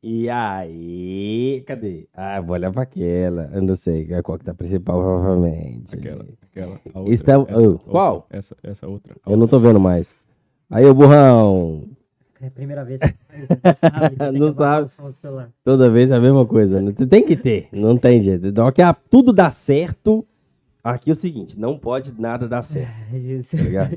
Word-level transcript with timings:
E 0.00 0.30
aí, 0.30 1.62
cadê? 1.66 2.06
Ah, 2.14 2.40
vou 2.40 2.54
olhar 2.54 2.72
pra 2.72 2.82
aquela. 2.82 3.50
Eu 3.52 3.62
não 3.62 3.74
sei 3.74 4.06
qual 4.22 4.38
que 4.38 4.44
tá 4.44 4.54
principal, 4.54 5.00
provavelmente. 5.00 5.94
Aquela, 5.96 6.24
aquela. 6.50 6.80
a 6.94 6.98
outra, 7.00 7.14
Estamos- 7.14 7.48
essa, 7.48 7.58
oh, 7.60 7.70
outra, 7.72 7.90
qual? 7.90 8.26
Essa, 8.30 8.56
essa 8.62 8.86
outra. 8.88 9.16
a 9.26 9.30
Eu 9.30 9.36
não 9.36 9.48
tô 9.48 9.58
vendo 9.58 9.80
mais. 9.80 10.14
Aí, 10.70 10.84
ô 10.84 10.94
burrão. 10.94 11.88
É 12.40 12.46
a 12.46 12.50
primeira 12.52 12.84
vez 12.84 13.00
que 13.00 13.12
não 13.58 13.74
sabe. 13.74 14.38
Não 14.38 14.52
sabe. 14.52 14.88
o. 15.20 15.48
Toda 15.64 15.90
vez 15.90 16.12
é 16.12 16.14
a 16.14 16.20
mesma 16.20 16.46
coisa. 16.46 16.80
Tem 17.10 17.24
que 17.26 17.36
ter, 17.36 17.68
não 17.72 17.96
tem 17.96 18.22
jeito. 18.22 18.46
Então, 18.46 18.70
que 18.70 18.80
a- 18.80 18.94
tudo 18.94 19.32
dá 19.32 19.50
certo. 19.50 20.24
Aqui 20.84 21.10
é 21.10 21.12
o 21.12 21.16
seguinte, 21.16 21.58
não 21.58 21.76
pode 21.76 22.14
nada 22.18 22.46
dar 22.48 22.62
certo. 22.62 22.92
É 23.12 23.18
isso. 23.18 23.56
Tá? 23.56 23.90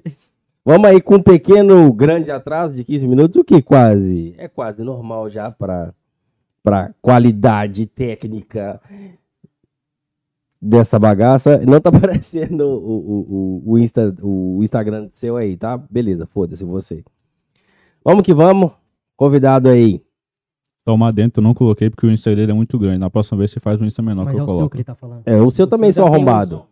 Vamos 0.65 0.85
aí 0.89 0.99
com 1.01 1.15
um 1.15 1.21
pequeno, 1.23 1.91
grande 1.93 2.29
atraso 2.31 2.73
de 2.73 2.83
15 2.83 3.07
minutos, 3.07 3.35
o 3.39 3.43
que 3.43 3.61
quase 3.61 4.33
é 4.37 4.47
quase 4.47 4.83
normal 4.83 5.29
já 5.29 5.49
para 5.51 5.93
para 6.63 6.93
qualidade 7.01 7.85
técnica 7.87 8.79
dessa 10.61 10.99
bagaça. 10.99 11.57
Não 11.65 11.79
tá 11.81 11.89
aparecendo 11.95 12.61
o, 12.61 12.77
o, 12.77 13.19
o, 13.65 13.71
o, 13.73 13.79
Insta, 13.79 14.13
o 14.21 14.59
Instagram 14.63 15.09
seu 15.13 15.37
aí, 15.37 15.57
tá? 15.57 15.77
Beleza, 15.77 16.25
foda-se 16.25 16.63
você. 16.63 17.03
Vamos 18.03 18.23
que 18.23 18.33
vamos. 18.33 18.71
Convidado 19.15 19.69
aí. 19.69 20.01
Tomar 20.83 21.11
dentro 21.11 21.41
eu 21.41 21.43
não 21.43 21.53
coloquei 21.53 21.89
porque 21.91 22.07
o 22.07 22.11
Insta 22.11 22.35
dele 22.35 22.51
é 22.51 22.55
muito 22.55 22.77
grande. 22.79 22.97
Na 22.99 23.09
próxima 23.09 23.37
vez 23.37 23.51
você 23.51 23.59
faz 23.59 23.79
um 23.79 23.85
Insta 23.85 24.01
menor 24.01 24.25
Mas 24.25 24.33
que 24.33 24.39
é 24.39 24.41
eu 24.41 24.43
o 24.43 24.47
seu 24.47 24.55
coloco. 24.55 24.71
que 24.71 24.77
ele 24.77 24.83
tá 24.83 24.95
falando. 24.95 25.21
É, 25.25 25.39
o 25.39 25.51
seu 25.51 25.65
O 25.65 25.69
também, 25.69 25.91
seu 25.91 26.05
arrombado. 26.05 26.55
uns- 26.57 26.63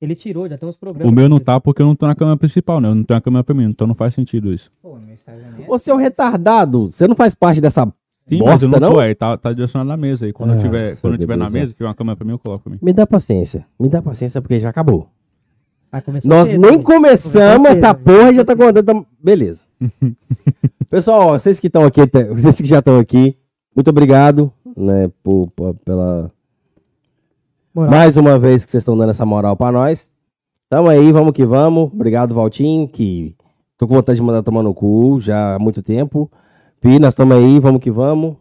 Ele 0.00 0.14
tirou, 0.14 0.48
já 0.48 0.56
tem 0.56 0.68
uns 0.68 0.76
problemas. 0.76 1.10
O 1.12 1.14
meu 1.14 1.28
não 1.28 1.40
tá 1.40 1.60
porque 1.60 1.82
eu 1.82 1.86
não 1.86 1.96
tô 1.96 2.06
na 2.06 2.14
câmera 2.14 2.36
principal, 2.36 2.80
né? 2.80 2.88
Eu 2.88 2.94
não 2.94 3.02
tenho 3.02 3.18
a 3.18 3.20
câmera 3.20 3.42
pra 3.42 3.54
mim, 3.54 3.64
então 3.64 3.86
não 3.88 3.94
faz 3.94 4.14
sentido 4.14 4.52
isso. 4.52 4.70
Pô, 4.80 4.94
meu 4.96 5.12
Instagram 5.12 5.48
é. 5.58 5.68
Ô, 5.68 5.76
seu 5.78 5.96
retardado, 5.96 6.88
você 6.88 7.08
não 7.08 7.16
faz 7.16 7.34
parte 7.34 7.60
dessa 7.60 7.92
Sim, 8.30 8.38
bosta, 8.38 8.52
mas 8.54 8.62
eu 8.62 8.68
não 8.68 8.78
não? 8.80 8.94
tô, 8.96 9.02
é, 9.02 9.14
tá, 9.14 9.36
tá 9.36 9.52
direcionado 9.52 9.88
na 9.88 9.96
mesa. 9.96 10.26
E 10.26 10.32
quando 10.32 10.50
Ah, 10.52 10.56
eu 10.56 10.60
tiver, 10.60 10.96
quando 10.96 11.14
eu 11.14 11.18
tiver 11.18 11.36
na 11.36 11.50
mesa, 11.50 11.72
tiver 11.72 11.86
uma 11.88 11.94
câmera 11.94 12.16
pra 12.16 12.24
mim, 12.24 12.32
eu 12.32 12.38
coloco 12.38 12.64
pra 12.64 12.72
mim. 12.72 12.78
Me 12.80 12.92
dá 12.92 13.06
paciência. 13.06 13.66
Me 13.78 13.88
dá 13.88 14.00
paciência 14.00 14.40
porque 14.40 14.58
já 14.60 14.68
acabou. 14.70 15.08
Aí 15.92 16.00
Nós 16.24 16.46
cedo, 16.46 16.60
nem 16.60 16.80
começamos 16.80 17.56
Começou 17.56 17.66
essa 17.72 17.88
cedo, 17.88 18.04
porra 18.04 18.30
e 18.30 18.34
já 18.36 18.44
tá 18.44 18.52
cedo. 18.56 18.64
contando. 18.74 19.06
Beleza. 19.22 19.60
Pessoal, 20.88 21.20
ó, 21.28 21.32
vocês 21.38 21.58
que 21.60 21.66
estão 21.66 21.84
aqui, 21.84 22.00
vocês 22.32 22.56
que 22.60 22.66
já 22.66 22.78
estão 22.80 22.98
aqui, 22.98 23.36
muito 23.74 23.88
obrigado, 23.90 24.52
né, 24.76 25.10
por, 25.22 25.48
por- 25.54 25.74
pela 25.84 26.30
Moral. 27.74 27.90
mais 27.90 28.16
uma 28.16 28.38
vez 28.38 28.64
que 28.64 28.70
vocês 28.70 28.82
estão 28.82 28.96
dando 28.96 29.10
essa 29.10 29.24
moral 29.26 29.56
pra 29.56 29.70
nós. 29.72 30.10
Tamo 30.68 30.88
aí, 30.88 31.10
vamos 31.12 31.32
que 31.32 31.44
vamos. 31.44 31.84
Obrigado, 31.92 32.34
Valtinho, 32.34 32.86
que 32.88 33.34
tô 33.76 33.86
com 33.88 33.94
vontade 33.94 34.16
de 34.16 34.22
mandar 34.22 34.42
tomar 34.42 34.62
no 34.62 34.74
cu 34.74 35.20
já 35.20 35.54
há 35.54 35.58
muito 35.58 35.82
tempo. 35.82 36.30
Pi, 36.80 36.98
nós 36.98 37.10
estamos 37.12 37.36
aí, 37.36 37.58
vamos 37.58 37.80
que 37.80 37.90
vamos. 37.90 38.36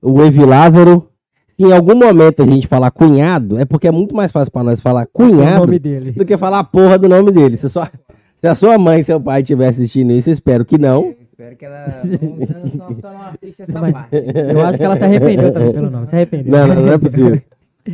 O 0.00 0.22
Evi 0.22 0.44
Lázaro. 0.44 1.08
Se 1.48 1.64
em 1.64 1.72
algum 1.72 1.94
momento 1.94 2.42
a 2.42 2.46
gente 2.46 2.66
falar 2.66 2.90
cunhado, 2.90 3.58
é 3.58 3.64
porque 3.64 3.88
é 3.88 3.90
muito 3.90 4.14
mais 4.14 4.30
fácil 4.30 4.52
pra 4.52 4.62
nós 4.62 4.78
falar 4.80 5.04
o 5.04 5.08
cunhado 5.08 5.64
nome 5.66 5.78
dele. 5.78 6.12
do 6.12 6.24
que 6.24 6.36
falar 6.36 6.58
a 6.58 6.64
porra 6.64 6.98
do 6.98 7.08
nome 7.08 7.30
dele. 7.32 7.56
Se, 7.56 7.68
só, 7.70 7.88
se 8.36 8.46
a 8.46 8.54
sua 8.54 8.76
mãe 8.76 9.00
e 9.00 9.04
seu 9.04 9.18
pai 9.20 9.40
estiverem 9.40 9.70
assistindo 9.70 10.12
isso, 10.12 10.30
espero 10.30 10.64
que 10.66 10.76
não. 10.76 11.04
Eu 11.06 11.16
espero 11.22 11.56
que 11.56 11.64
ela 11.64 12.02
não, 12.04 12.86
não, 12.88 13.00
só 13.00 13.10
não 13.10 13.22
assista 13.22 13.62
essa 13.62 13.80
Mas- 13.80 13.92
parte. 13.92 14.16
Eu 14.16 14.66
acho 14.66 14.78
que 14.78 14.84
ela 14.84 14.96
se 14.96 15.04
arrependeu 15.04 15.52
também 15.52 15.72
pelo 15.72 15.90
nome. 15.90 16.06
Se 16.06 16.14
arrependeu. 16.14 16.52
Não, 16.52 16.66
não, 16.74 16.82
não 16.82 16.92
é 16.92 16.98
possível. 16.98 17.40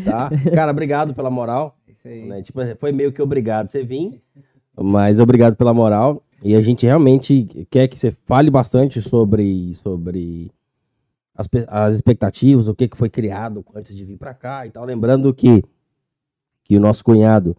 Tá? 0.06 0.31
Cara, 0.54 0.70
obrigado 0.72 1.12
pela 1.12 1.28
moral. 1.31 1.76
Isso 1.87 2.09
aí. 2.09 2.25
né? 2.26 2.41
Tipo, 2.41 2.60
foi 2.81 2.93
meio 2.93 3.12
que 3.12 3.20
obrigado 3.20 3.69
você 3.69 3.84
vir, 3.84 4.22
mas 4.75 5.20
obrigado 5.20 5.54
pela 5.54 5.75
moral. 5.75 6.22
E 6.45 6.57
a 6.57 6.61
gente 6.61 6.85
realmente 6.85 7.67
quer 7.71 7.87
que 7.87 7.97
você 7.97 8.11
fale 8.11 8.51
bastante 8.51 9.01
sobre, 9.01 9.75
sobre 9.77 10.51
as, 11.35 11.49
as 11.69 11.95
expectativas, 11.95 12.67
o 12.67 12.75
que, 12.75 12.89
que 12.89 12.97
foi 12.97 13.09
criado 13.09 13.65
antes 13.75 13.95
de 13.95 14.05
vir 14.05 14.19
pra 14.19 14.35
cá 14.35 14.67
e 14.67 14.71
tal. 14.71 14.85
Lembrando 14.85 15.33
que, 15.33 15.63
que 16.65 16.77
o 16.77 16.81
nosso 16.81 17.05
cunhado 17.05 17.57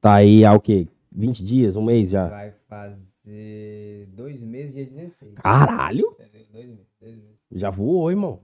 tá 0.00 0.14
aí 0.14 0.44
há 0.44 0.52
o 0.52 0.60
quê? 0.60 0.88
20 1.12 1.44
dias, 1.44 1.76
um 1.76 1.84
mês 1.84 2.10
já. 2.10 2.28
Vai 2.28 2.52
fazer 2.68 4.08
dois 4.08 4.42
meses, 4.42 4.74
dia 4.74 4.84
16. 4.84 5.34
Caralho! 5.34 6.16
Dois 6.18 6.50
meses, 6.50 6.78
dois 7.00 7.14
meses. 7.14 7.36
Já 7.52 7.70
voou, 7.70 8.10
irmão. 8.10 8.40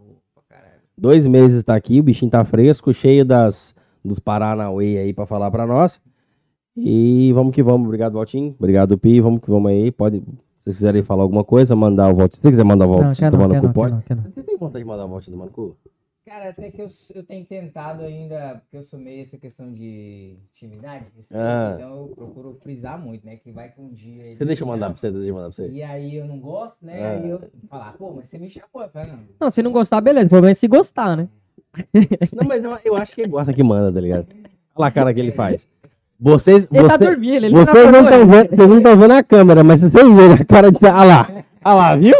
Caralho. 0.49 0.81
Dois 0.97 1.27
meses 1.27 1.63
tá 1.65 1.75
aqui, 1.75 1.99
o 1.99 2.03
bichinho 2.05 2.31
tá 2.31 2.45
fresco, 2.45 2.95
cheio 2.95 3.25
das, 3.25 3.75
dos 4.05 4.21
Paranauê 4.21 4.99
aí 4.99 5.13
pra 5.13 5.27
falar 5.27 5.51
pra 5.51 5.67
nós. 5.67 6.01
E 6.77 7.33
vamos 7.35 7.55
que 7.55 7.63
vamos. 7.63 7.87
Obrigado, 7.87 8.15
Valtinho. 8.15 8.55
Obrigado, 8.59 8.97
Pi. 8.99 9.21
Vamos 9.21 9.41
que 9.41 9.51
vamos 9.51 9.71
aí. 9.71 9.91
Pode, 9.91 10.19
se 10.19 10.25
vocês 10.65 10.77
quiserem 10.77 11.03
falar 11.03 11.23
alguma 11.23 11.45
coisa, 11.45 11.77
mandar 11.77 12.09
o 12.11 12.15
Valtinho. 12.17 12.37
Se 12.37 12.43
você 12.43 12.51
quiser 12.51 12.65
mandar 12.65 12.87
o 12.87 12.91
Valtinho 12.91 13.15
quer 13.17 13.25
não, 13.25 13.31
tomar 13.33 13.49
no 13.49 13.55
quer 13.55 13.61
cu, 13.61 13.67
não, 13.67 13.73
quer 13.73 13.75
pode. 13.75 13.95
não, 13.95 14.03
quer 14.03 14.17
não. 14.17 14.23
Você 14.25 14.43
tem 14.43 14.57
vontade 14.57 14.85
de 14.85 14.89
mandar 14.89 15.05
o 15.05 15.09
Valtinho 15.09 15.37
tomar 15.37 15.47
no 15.47 15.53
cu? 15.53 15.77
Cara, 16.25 16.49
até 16.51 16.71
que 16.71 16.81
eu, 16.81 16.87
eu 17.17 17.23
tenho 17.25 17.45
tentado 17.45 18.05
ainda, 18.05 18.61
porque 18.63 18.77
eu 18.77 18.83
sou 18.83 18.99
meio 18.99 19.21
essa 19.21 19.37
questão 19.37 19.71
de 19.73 20.37
intimidade, 20.51 21.07
Ah. 21.35 21.73
então 21.75 21.97
eu 21.97 22.09
procuro 22.15 22.57
frisar 22.63 22.99
muito, 22.99 23.27
né? 23.27 23.37
Que 23.37 23.51
vai 23.51 23.69
que 23.71 23.81
um 23.81 23.91
dia. 23.91 24.27
ele 24.27 24.35
Você 24.37 24.45
deixa 24.45 24.63
eu 24.63 24.67
mandar 24.69 24.89
pra 24.91 24.99
você, 24.99 25.11
deixa 25.11 25.27
eu 25.29 25.35
mandar 25.35 25.49
pra 25.49 25.57
você. 25.57 25.69
E 25.69 25.83
aí 25.83 26.17
eu 26.17 26.25
não 26.25 26.39
gosto, 26.39 26.87
né? 26.87 27.03
Ah. 27.05 27.11
Aí 27.21 27.29
eu 27.29 27.41
falar, 27.69 27.93
pô, 27.99 28.13
mas 28.15 28.29
você 28.29 28.39
me 28.39 28.49
chamou. 28.49 28.69
Eu 28.83 28.89
falo, 28.89 29.09
não. 29.09 29.19
Não, 29.41 29.51
se 29.51 29.63
não 29.63 29.73
gostar, 29.73 30.01
beleza. 30.01 30.27
O 30.27 30.31
problema 30.31 30.53
é 30.53 30.55
se 30.55 30.69
gostar, 30.69 31.17
né? 31.17 31.29
Não, 32.33 32.47
mas 32.47 32.63
eu, 32.65 32.79
eu 32.85 32.97
acho 32.97 33.15
que 33.15 33.23
ele 33.23 33.31
gosta 33.31 33.53
que 33.53 33.63
manda, 33.63 33.93
tá 33.93 34.01
ligado? 34.01 34.27
Olha 34.77 34.89
a 34.89 34.91
cara 34.93 35.13
que 35.13 35.21
ele 35.21 35.33
faz. 35.33 35.67
Vocês, 36.25 36.69
Ele 36.73 36.89
tá 36.89 36.97
você- 36.97 37.05
dormindo, 37.05 37.45
ele 37.47 37.51
vocês 37.51 37.67
tá 37.67 37.91
não 37.91 37.99
acordando. 38.01 38.27
vendo, 38.31 38.49
vocês 38.51 38.69
não 38.69 38.77
estão 38.77 38.97
vendo 38.97 39.11
a 39.11 39.23
câmera, 39.25 39.65
mas 39.65 39.81
vocês 39.81 39.93
verem 40.15 40.33
a 40.35 40.45
cara 40.45 40.71
de. 40.71 40.79
Olha 40.81 41.03
lá, 41.05 41.29
olha 41.65 41.75
lá, 41.75 41.97
viu? 41.97 42.15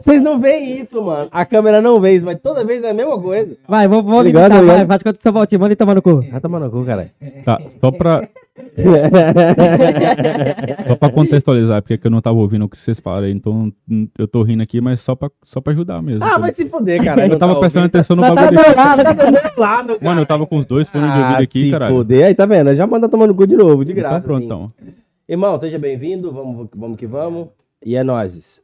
Vocês 0.00 0.22
não 0.22 0.38
veem 0.40 0.80
isso, 0.80 1.02
mano. 1.02 1.28
A 1.32 1.44
câmera 1.44 1.80
não 1.82 2.00
vê 2.00 2.12
isso, 2.12 2.24
mas 2.24 2.38
toda 2.40 2.64
vez 2.64 2.84
é 2.84 2.90
a 2.90 2.94
mesma 2.94 3.20
coisa. 3.20 3.56
Vai, 3.66 3.88
vamos, 3.88 4.04
vamos 4.04 4.24
Ligado, 4.26 4.42
limitar, 4.52 4.60
ligado? 4.62 4.76
vai. 4.78 4.86
Faz 4.86 5.02
quanto 5.02 5.20
seu 5.22 5.32
voltinho, 5.32 5.60
manda 5.60 5.72
ele 5.72 5.76
tomar 5.76 5.94
no 5.96 6.02
cu. 6.02 6.20
Vai 6.30 6.40
tomar 6.40 6.60
no 6.60 6.70
cu, 6.70 6.84
caralho. 6.84 7.10
Tá, 7.44 7.60
só 7.80 7.90
pra, 7.90 8.28
só 10.86 10.96
pra 10.96 11.10
contextualizar, 11.10 11.82
porque 11.82 11.94
é 11.94 11.98
que 11.98 12.06
eu 12.06 12.10
não 12.10 12.20
tava 12.20 12.38
ouvindo 12.38 12.64
o 12.64 12.68
que 12.68 12.78
vocês 12.78 13.00
falaram 13.00 13.26
aí, 13.26 13.32
então 13.32 13.72
eu 14.18 14.28
tô 14.28 14.42
rindo 14.42 14.62
aqui, 14.62 14.80
mas 14.80 15.00
só 15.00 15.14
pra, 15.14 15.30
só 15.42 15.60
pra 15.60 15.72
ajudar 15.72 16.02
mesmo. 16.02 16.22
Ah, 16.22 16.26
entendeu? 16.28 16.40
vai 16.42 16.52
se 16.52 16.68
fuder, 16.68 17.04
cara. 17.04 17.26
Eu 17.28 17.38
tava 17.38 17.58
prestando 17.58 17.86
atenção 17.86 18.16
no 18.16 18.22
Tá, 18.22 18.28
tá 18.28 18.34
bagulho. 18.34 18.60
do 18.62 18.76
lado, 18.76 19.04
Tá 19.04 19.12
do 19.12 19.32
meu 19.32 19.42
lado, 19.56 19.86
cara. 19.88 19.98
Mano, 20.02 20.20
eu 20.22 20.26
tava 20.26 20.46
com 20.46 20.56
os 20.58 20.66
dois 20.66 20.88
fones 20.88 21.10
de 21.12 21.18
Ah, 21.18 21.22
ouvido 21.26 21.42
aqui, 21.42 21.64
se 21.64 21.70
caralho. 21.70 21.96
fuder. 21.96 22.26
Aí, 22.26 22.34
tá 22.34 22.46
vendo? 22.46 22.74
Já 22.74 22.86
manda 22.86 23.08
tomar 23.08 23.26
no 23.26 23.34
cu 23.34 23.46
de 23.46 23.56
novo, 23.56 23.84
de 23.84 23.92
graça. 23.92 24.26
Então 24.26 24.28
pronto, 24.28 24.54
assim. 24.54 24.72
então. 24.86 24.94
Irmão, 25.28 25.58
seja 25.58 25.78
bem-vindo. 25.78 26.32
Vamos, 26.32 26.68
vamos 26.74 26.96
que 26.96 27.06
vamos. 27.06 27.48
E 27.84 27.96
é 27.96 28.02
nóis. 28.02 28.60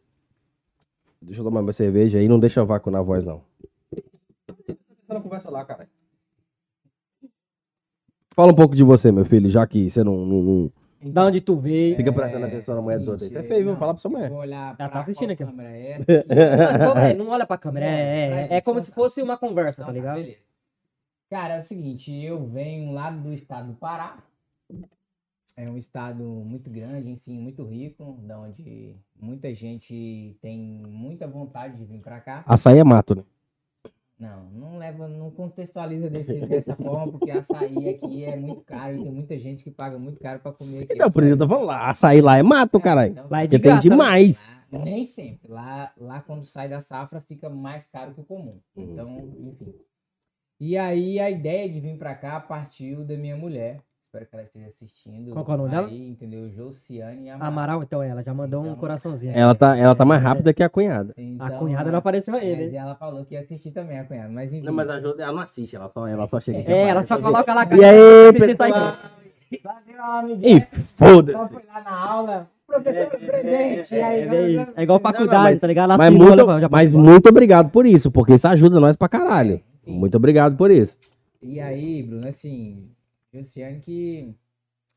Deixa 1.26 1.40
eu 1.40 1.44
tomar 1.44 1.62
minha 1.62 1.72
cerveja 1.72 2.18
aí. 2.18 2.28
Não 2.28 2.38
deixa 2.38 2.62
o 2.62 2.66
vácuo 2.66 2.90
na 2.90 3.02
voz, 3.02 3.24
não. 3.24 3.42
Você 4.66 4.76
não 5.12 5.20
conversa 5.22 5.50
lá, 5.50 5.64
cara. 5.64 5.88
Fala 8.34 8.52
um 8.52 8.54
pouco 8.54 8.74
de 8.74 8.82
você, 8.82 9.12
meu 9.12 9.24
filho, 9.24 9.48
já 9.48 9.66
que 9.66 9.88
você 9.88 10.02
não, 10.02 10.16
não- 10.24 10.42
não 10.42 10.72
Da 11.12 11.26
onde 11.26 11.40
tu 11.40 11.56
veio. 11.56 11.96
fica 11.96 12.12
prestando 12.12 12.46
atenção 12.46 12.74
na 12.74 12.82
mulher 12.82 12.98
dos 12.98 13.08
outros. 13.08 13.22
aí. 13.28 13.32
Você 13.32 13.38
é 13.38 13.42
feio, 13.44 13.64
viu? 13.64 13.76
Fala 13.76 13.94
pra 13.94 14.00
sua 14.00 14.10
mulher. 14.10 14.28
Vou 14.30 14.38
olhar 14.40 14.76
tá 14.76 14.88
pra 14.88 15.00
assistindo 15.00 15.30
aqui, 15.30 15.44
câmera 15.44 15.70
é. 15.70 15.98
Não, 16.78 16.98
é, 16.98 17.14
não 17.14 17.28
olha 17.28 17.46
pra 17.46 17.56
câmera. 17.58 17.86
É, 17.86 18.48
é, 18.50 18.56
é 18.56 18.60
como 18.60 18.80
se 18.80 18.90
fosse 18.90 19.22
uma 19.22 19.36
conversa, 19.38 19.82
tá 19.84 19.90
Então, 19.90 19.94
ligado? 19.94 20.16
beleza. 20.16 20.44
Cara, 21.30 21.54
é 21.54 21.58
o 21.58 21.62
seguinte, 21.62 22.12
eu 22.12 22.44
venho 22.46 22.90
lá 22.92 23.10
do 23.10 23.32
estado 23.32 23.68
do 23.68 23.74
Pará. 23.74 24.18
É 25.56 25.70
um 25.70 25.76
estado 25.76 26.24
muito 26.24 26.68
grande, 26.70 27.08
enfim, 27.10 27.38
muito 27.38 27.64
rico, 27.64 28.18
da 28.22 28.40
onde 28.40 28.96
muita 29.24 29.52
gente 29.54 30.36
tem 30.40 30.58
muita 30.86 31.26
vontade 31.26 31.76
de 31.76 31.84
vir 31.84 32.00
pra 32.00 32.20
cá. 32.20 32.44
Açaí 32.46 32.78
é 32.78 32.84
mato, 32.84 33.14
né? 33.16 33.24
Não, 34.16 34.44
não 34.50 34.78
leva, 34.78 35.08
não 35.08 35.30
contextualiza 35.30 36.08
desse, 36.08 36.46
dessa 36.46 36.76
forma, 36.76 37.10
porque 37.10 37.32
açaí 37.32 37.88
aqui 37.88 38.24
é 38.24 38.36
muito 38.36 38.60
caro 38.62 38.94
e 38.94 39.02
tem 39.02 39.10
muita 39.12 39.36
gente 39.38 39.64
que 39.64 39.70
paga 39.70 39.98
muito 39.98 40.20
caro 40.20 40.38
pra 40.38 40.52
comer 40.52 40.84
aqui. 40.84 40.92
Então, 40.92 41.10
por 41.10 41.22
isso 41.24 41.32
eu 41.32 41.38
tô 41.38 41.48
falando 41.48 41.66
lá. 41.66 41.90
Açaí 41.90 42.20
lá 42.20 42.38
é 42.38 42.42
mato, 42.42 42.78
caralho. 42.78 43.12
Então, 43.12 43.26
Lá 43.28 43.42
é 43.42 43.46
de 43.46 43.58
tem 43.58 43.60
graça, 43.60 43.88
né? 43.88 43.90
demais. 43.90 44.52
Lá, 44.70 44.78
nem 44.84 45.04
sempre. 45.04 45.50
Lá, 45.50 45.92
lá 45.98 46.20
quando 46.20 46.44
sai 46.44 46.68
da 46.68 46.80
safra 46.80 47.20
fica 47.20 47.50
mais 47.50 47.86
caro 47.88 48.14
que 48.14 48.20
o 48.20 48.24
comum. 48.24 48.60
Uhum. 48.76 48.92
Então, 48.92 49.34
enfim. 49.50 49.74
E 50.60 50.78
aí 50.78 51.18
a 51.18 51.28
ideia 51.28 51.68
de 51.68 51.80
vir 51.80 51.98
pra 51.98 52.14
cá 52.14 52.38
partiu 52.40 53.04
da 53.04 53.16
minha 53.16 53.36
mulher. 53.36 53.80
Espero 54.14 54.26
que 54.26 54.36
ela 54.36 54.42
esteja 54.44 54.66
assistindo. 54.68 55.32
Qual 55.32 55.44
que 55.44 55.50
é 55.50 55.54
o 55.54 55.56
nome 55.56 55.70
dela? 55.70 55.88
Aí, 55.88 56.08
entendeu? 56.10 56.48
Josiane 56.48 57.30
Amaral. 57.30 57.48
Amaral, 57.48 57.82
então 57.82 58.00
ela 58.00 58.22
já 58.22 58.32
mandou 58.32 58.60
um 58.62 58.66
Então, 58.66 58.76
coraçãozinho. 58.76 59.32
Ela 59.34 59.56
tá, 59.56 59.76
ela 59.76 59.92
tá 59.96 60.04
mais 60.04 60.22
rápida 60.22 60.54
que 60.54 60.62
a 60.62 60.68
cunhada. 60.68 61.12
A 61.18 61.20
Então, 61.20 61.58
cunhada 61.58 61.90
não 61.90 61.98
apareceu 61.98 62.32
ainda. 62.36 62.62
hein? 62.62 62.76
ela 62.76 62.94
falou 62.94 63.24
que 63.24 63.34
ia 63.34 63.40
assistir 63.40 63.72
também, 63.72 63.98
a 63.98 64.04
cunhada. 64.04 64.28
Mas 64.28 64.52
enfim. 64.54 64.64
Não, 64.64 64.72
mas 64.72 64.88
a 64.88 65.00
Jo, 65.00 65.16
ela 65.18 65.32
não 65.32 65.40
assiste, 65.40 65.74
ela 65.74 65.88
só, 65.92 66.06
ela 66.06 66.28
só 66.28 66.38
chega 66.38 66.60
aqui. 66.60 66.72
É, 66.72 66.88
ela 66.90 67.02
só 67.02 67.18
coloca 67.20 67.52
lá. 67.52 67.64
E 67.64 67.84
aí, 67.84 68.32
tá 68.32 68.46
pessoal? 68.46 68.96
Valeu, 69.64 70.02
amiguinho. 70.04 70.58
Ih, 70.58 70.66
foda-se. 70.96 71.36
Só 71.36 71.48
foi 71.48 71.62
lá 71.66 71.80
na 71.82 71.98
aula. 72.12 72.50
Professor 72.68 73.18
presente. 73.18 73.94
E 73.96 74.00
aí, 74.00 74.56
É, 74.56 74.68
é 74.76 74.82
igual 74.84 75.00
faculdade, 75.00 75.42
mas- 75.54 75.60
tá 75.60 75.66
ligado? 75.66 75.84
Ela 75.90 75.98
Mas, 75.98 76.14
muito, 76.14 76.60
já 76.60 76.68
mas 76.68 76.92
muito 76.92 77.28
obrigado 77.28 77.68
por 77.70 77.84
isso, 77.84 78.12
porque 78.12 78.34
isso 78.34 78.46
ajuda 78.46 78.78
nós 78.78 78.94
pra 78.94 79.08
caralho. 79.08 79.60
Muito 79.84 80.16
obrigado 80.16 80.56
por 80.56 80.70
isso. 80.70 80.96
E 81.42 81.60
aí, 81.60 82.02
Bruno, 82.02 82.26
assim, 82.26 82.88
Luciano 83.34 83.80
que 83.80 84.34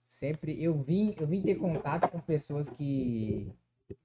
sempre 0.08 0.62
eu 0.62 0.74
vim, 0.76 1.16
eu 1.20 1.28
vim 1.28 1.42
ter 1.42 1.56
contato 1.56 2.10
com 2.10 2.20
pessoas 2.20 2.70
que 2.70 3.52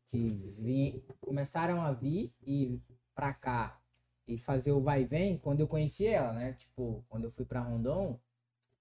que 0.08 0.18
vim, 0.60 1.02
começaram 1.20 1.80
a 1.80 1.90
vir 1.90 2.32
e 2.46 2.78
pra 3.14 3.32
cá 3.32 3.80
e 4.28 4.36
fazer 4.36 4.70
o 4.70 4.80
vai 4.80 5.02
e 5.02 5.06
vem, 5.06 5.38
quando 5.38 5.60
eu 5.60 5.66
conheci 5.66 6.06
ela, 6.06 6.32
né? 6.32 6.52
Tipo, 6.52 7.04
quando 7.08 7.24
eu 7.24 7.30
fui 7.30 7.44
pra 7.44 7.60
Rondon, 7.60 8.18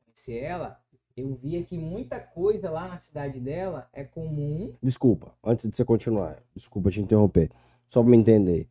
conheci 0.06 0.38
ela, 0.38 0.80
eu 1.15 1.33
via 1.36 1.63
que 1.63 1.77
muita 1.77 2.19
coisa 2.19 2.69
lá 2.69 2.88
na 2.88 2.98
cidade 2.98 3.39
dela 3.39 3.89
é 3.94 4.03
comum. 4.03 4.74
Desculpa, 4.83 5.33
antes 5.44 5.69
de 5.69 5.75
você 5.75 5.86
continuar, 5.86 6.44
desculpa 6.56 6.92
te 6.92 7.01
interromper. 7.01 7.50
Só 7.88 8.01
pra 8.01 8.12
me 8.12 8.18
entender. 8.18 8.68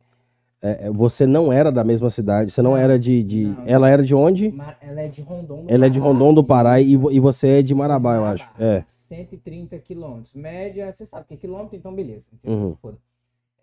É, 0.63 0.85
é, 0.87 0.91
você 0.91 1.25
não 1.25 1.51
era 1.51 1.71
da 1.71 1.83
mesma 1.83 2.09
cidade, 2.11 2.51
você 2.51 2.61
não, 2.61 2.71
Não, 2.71 2.77
era 2.77 2.99
de. 2.99 3.23
de- 3.23 3.45
não, 3.45 3.63
ela 3.67 3.89
era 3.89 4.03
de 4.03 4.13
onde? 4.13 4.51
Mar- 4.51 4.77
Ela 4.79 5.01
é 5.01 5.07
de 5.07 5.21
Rondon 5.21 5.65
do 5.65 5.73
Ela 5.73 5.85
é 5.87 5.89
de 5.89 5.99
Pará, 5.99 6.11
Rondon 6.11 6.33
do 6.35 6.43
Pará 6.43 6.79
e, 6.81 6.91
e 6.91 7.19
você 7.19 7.47
é 7.47 7.61
de 7.63 7.69
Sou 7.69 7.77
Marabá, 7.77 8.15
eu 8.15 8.25
acho. 8.25 8.47
É. 8.59 8.83
130 8.85 9.79
quilômetros. 9.79 10.33
Média, 10.35 10.91
você 10.91 11.03
sabe 11.05 11.25
que 11.27 11.33
é 11.33 11.37
quilômetro, 11.37 11.75
então 11.75 11.93
beleza. 11.95 12.29
entendeu? 12.33 12.59
Uhum. 12.59 12.75
Foda. 12.75 12.97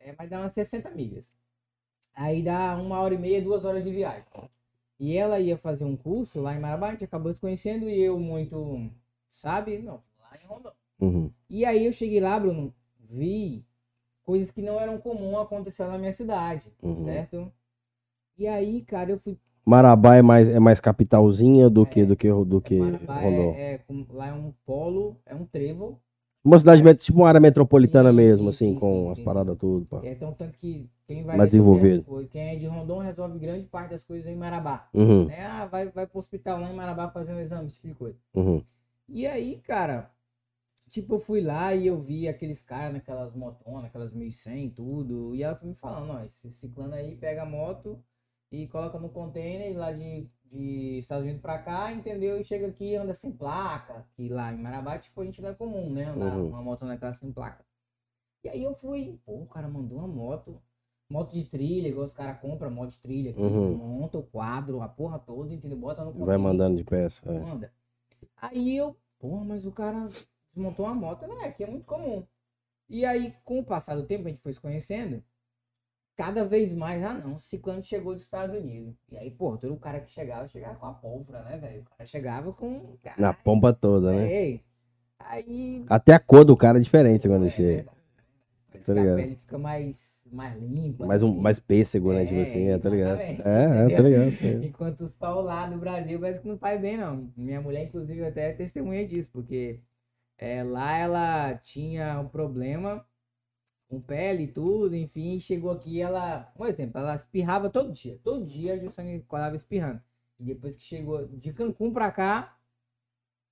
É, 0.01 0.13
mas 0.19 0.29
dá 0.29 0.41
umas 0.41 0.53
60 0.53 0.91
milhas. 0.91 1.33
Aí 2.17 2.43
dá 2.43 2.77
uma 2.77 2.99
hora 2.99 3.15
e 3.15 3.19
meia, 3.19 3.41
duas 3.41 3.65
horas 3.65 3.85
de 3.85 3.91
viagem. 3.93 4.25
E 4.99 5.17
ela 5.17 5.39
ia 5.39 5.57
fazer 5.57 5.85
um 5.85 5.95
curso 5.97 6.41
lá 6.41 6.53
em 6.57 6.59
Marabá, 6.59 6.89
a 6.89 6.91
gente 6.91 7.05
acabou 7.05 7.33
se 7.33 7.41
conhecendo 7.41 7.89
e 7.89 8.01
eu 8.01 8.19
muito, 8.19 8.91
sabe? 9.29 9.79
Não, 9.79 10.01
lá 10.21 10.31
em 10.43 10.47
Rondon. 10.49 10.73
Uhum. 11.01 11.31
E 11.49 11.65
aí 11.65 11.87
eu 11.87 11.93
cheguei 11.93 12.19
lá, 12.21 12.37
Bruno, 12.41 12.75
vi 12.99 13.65
coisas 14.29 14.51
que 14.51 14.61
não 14.61 14.79
eram 14.79 14.99
comum 14.99 15.39
acontecer 15.39 15.87
na 15.87 15.97
minha 15.97 16.13
cidade, 16.13 16.71
Uhum. 16.83 17.03
certo? 17.03 17.51
E 18.37 18.47
aí, 18.47 18.83
cara, 18.83 19.11
eu 19.13 19.19
fui 19.19 19.39
Marabá 19.65 20.17
é 20.17 20.23
mais, 20.23 20.51
é 20.51 20.59
mais 20.61 20.81
capitalzinha 20.81 21.71
do 21.71 21.87
que, 21.87 22.01
É. 22.01 22.05
do 22.05 22.15
que, 22.15 22.29
do 22.29 22.61
que 22.61 22.79
Marabá 22.79 23.21
Rondon. 23.21 23.55
é, 23.57 23.73
é 23.75 23.79
com- 23.79 24.07
lá 24.11 24.27
é 24.29 24.33
um 24.35 24.53
polo, 24.67 25.17
é 25.25 25.35
um 25.35 25.47
trevo. 25.47 25.99
Uma 26.45 26.59
cidade, 26.59 26.83
met- 26.83 27.03
tipo 27.03 27.19
uma 27.21 27.29
área 27.29 27.41
metropolitana 27.41 28.11
Sim, 28.11 28.17
mesmo, 28.17 28.53
sim, 28.53 28.69
assim, 28.71 28.75
sim, 28.75 28.81
com 28.81 29.11
as 29.11 29.19
paradas 29.19 29.57
tudo. 29.59 29.87
pá. 29.89 30.01
É 30.05 30.15
tão 30.15 30.33
tanto 30.35 30.59
que 30.59 30.89
quem 31.07 31.25
vai 31.25 31.37
Mais 31.39 31.51
desenvolvido. 31.51 32.05
quem 32.31 32.49
é 32.51 32.57
de 32.57 32.67
Rondon 32.67 32.99
resolve 32.99 33.39
grande 33.39 33.67
parte 33.67 33.91
das 33.93 34.05
coisas 34.05 34.27
em 34.31 34.37
Marabá. 34.37 34.89
Uhum, 34.93 35.25
Né? 35.25 35.41
Ah, 35.47 35.65
vai, 35.67 35.89
vai 35.89 36.07
pro 36.07 36.19
hospital 36.19 36.61
lá 36.61 36.71
em 36.71 36.75
Marabá 36.75 37.09
fazer 37.11 37.33
um 37.33 37.41
exame, 37.41 37.67
esse 37.67 37.77
tipo 37.77 37.89
de 37.89 37.95
coisa. 37.95 38.19
uhum. 38.35 38.63
E 39.09 39.27
aí, 39.27 39.59
cara, 39.67 40.11
tipo, 40.89 41.15
eu 41.15 41.19
fui 41.19 41.41
lá 41.41 41.75
e 41.75 41.87
eu 41.87 41.99
vi 41.99 42.27
aqueles 42.29 42.61
caras 42.63 42.93
naquelas 42.95 43.35
motonas, 43.35 43.85
aquelas 43.87 44.13
1100 44.13 44.67
e 44.67 44.71
tudo. 44.71 45.35
E 45.35 45.43
ela 45.43 45.55
foi 45.57 45.69
me 45.69 45.75
falando, 45.75 46.11
ó, 46.13 46.21
esse 46.23 46.51
ciclano 46.51 46.95
aí 46.95 47.17
pega 47.17 47.43
a 47.43 47.47
moto 47.47 48.03
e 48.51 48.67
coloca 48.69 48.99
no 48.99 49.09
container 49.11 49.77
lá 49.77 49.93
de, 49.93 50.29
de 50.51 50.99
Estados 50.99 51.25
Unidos 51.25 51.43
pra 51.43 51.59
cá, 51.63 51.93
entendeu? 51.93 52.41
E 52.41 52.45
chega 52.45 52.67
aqui 52.69 52.95
anda 52.97 53.13
sem 53.15 53.31
placa. 53.31 54.07
Que 54.15 54.29
lá 54.29 54.53
em 54.53 54.59
Marabá, 54.59 54.99
tipo, 54.99 55.21
a 55.21 55.25
gente 55.25 55.41
não 55.43 55.51
é 55.51 55.55
comum, 55.55 55.91
né? 55.93 56.07
Andar 56.07 56.37
Uhum. 56.37 56.49
uma 56.49 56.63
moto 56.63 56.85
naquela 56.85 57.13
sem 57.15 57.31
placa. 57.33 57.65
E 58.45 58.49
aí 58.49 58.63
eu 58.63 58.75
fui, 58.75 59.19
pô, 59.27 59.43
o 59.43 59.47
cara 59.47 59.69
mandou 59.69 59.99
uma 59.99 60.09
moto. 60.09 60.61
Moto 61.11 61.33
de 61.33 61.43
trilha, 61.45 61.89
igual 61.89 62.05
os 62.05 62.13
caras 62.13 62.39
compram 62.39 62.71
moto 62.71 62.91
de 62.91 62.99
trilha 62.99 63.31
aqui, 63.31 63.41
Uhum. 63.41 63.77
monta 63.77 64.19
o 64.19 64.23
quadro, 64.23 64.83
a 64.83 64.89
porra 64.89 65.19
toda, 65.19 65.55
entendeu? 65.55 65.79
Bota 65.79 66.05
no 66.05 66.13
Vai 66.13 66.37
mandando 66.37 66.77
de 66.77 66.85
peça. 66.85 67.23
é. 67.33 67.41
Manda. 67.41 67.73
Aí 68.37 68.77
eu, 68.77 68.95
porra, 69.19 69.43
mas 69.45 69.65
o 69.65 69.73
cara 69.73 70.09
montou 70.61 70.87
uma 70.87 70.95
moto, 70.95 71.27
né? 71.27 71.51
Que 71.53 71.65
é 71.65 71.67
muito 71.67 71.85
comum. 71.87 72.25
E 72.89 73.05
aí, 73.05 73.35
com 73.45 73.59
o 73.61 73.65
passar 73.65 73.97
do 73.97 74.07
tempo, 74.07 74.27
a 74.27 74.31
gente 74.31 74.41
foi 74.41 74.53
se 74.53 74.61
conhecendo. 74.61 75.23
Cada 76.17 76.45
vez 76.45 76.73
mais, 76.73 77.03
ah 77.05 77.15
não, 77.15 77.35
o 77.35 77.39
ciclano 77.39 77.83
chegou 77.83 78.13
dos 78.13 78.25
Estados 78.25 78.57
Unidos. 78.57 78.95
E 79.11 79.17
aí, 79.17 79.31
pô, 79.31 79.57
todo 79.57 79.77
cara 79.77 80.01
que 80.01 80.11
chegava, 80.11 80.49
chegava 80.49 80.75
com 80.77 80.87
a 80.87 80.93
pólvora, 80.95 81.43
né, 81.45 81.57
velho? 81.59 81.83
O 81.83 81.85
cara 81.85 82.07
chegava 82.07 82.53
com. 82.53 82.97
Na 83.17 83.33
pompa 83.33 83.73
toda, 83.73 84.13
né? 84.13 84.33
É. 84.55 84.61
Aí. 85.21 85.85
Até 85.89 86.15
a 86.15 86.19
cor 86.21 86.45
do 86.45 86.57
cara 86.57 86.79
é 86.79 86.81
diferente 86.81 87.29
quando 87.29 87.47
é 87.47 87.51
chega. 87.51 87.87
Parece 88.71 88.87
Tá 88.87 88.95
que 88.95 88.99
a 88.99 89.03
ligado? 89.03 89.17
pele 89.17 89.37
fica 89.37 89.59
mais, 89.59 90.25
mais 90.31 90.61
limpa. 90.61 91.07
Mais, 91.07 91.23
um, 91.23 91.31
assim. 91.31 91.41
mais 91.41 91.59
pêssego, 91.61 92.13
né? 92.13 92.25
Tipo 92.25 92.39
É, 92.39 92.43
assim, 92.43 92.69
é, 92.69 92.79
tá 92.79 92.89
ligado? 92.91 93.21
É, 93.21 93.33
é, 93.33 93.97
tá 93.97 94.03
ligado. 94.03 94.45
é. 94.45 94.67
Enquanto 94.67 95.01
o 95.03 95.09
sol 95.09 95.41
lá 95.43 95.67
no 95.69 95.79
Brasil 95.79 96.19
parece 96.21 96.41
que 96.41 96.49
não 96.49 96.59
faz 96.59 96.81
bem, 96.81 96.97
não. 96.97 97.33
Minha 97.37 97.61
mulher, 97.61 97.85
inclusive, 97.85 98.25
até 98.25 98.51
é 98.51 98.53
testemunha 98.53 99.07
disso, 99.07 99.31
porque 99.33 99.81
é, 100.39 100.63
lá 100.63 100.97
ela 100.97 101.55
tinha 101.59 102.19
um 102.21 102.29
problema 102.29 103.05
com 103.89 104.01
pele 104.01 104.45
e 104.45 104.47
tudo, 104.53 104.95
enfim, 104.95 105.41
chegou 105.41 105.71
aqui 105.71 106.01
ela, 106.01 106.43
por 106.57 106.69
exemplo, 106.69 107.01
ela 107.01 107.15
espirrava 107.15 107.69
todo 107.71 107.93
dia. 107.93 108.19
Todo 108.23 108.45
dia 108.45 108.75
a 108.75 108.79
Jussane 108.79 109.17
acordava 109.17 109.57
espirrando. 109.57 110.01
E 110.39 110.45
depois 110.45 110.77
que 110.77 110.83
chegou 110.83 111.27
de 111.27 111.53
Cancún 111.53 111.93
pra 111.93 112.13
cá, 112.13 112.57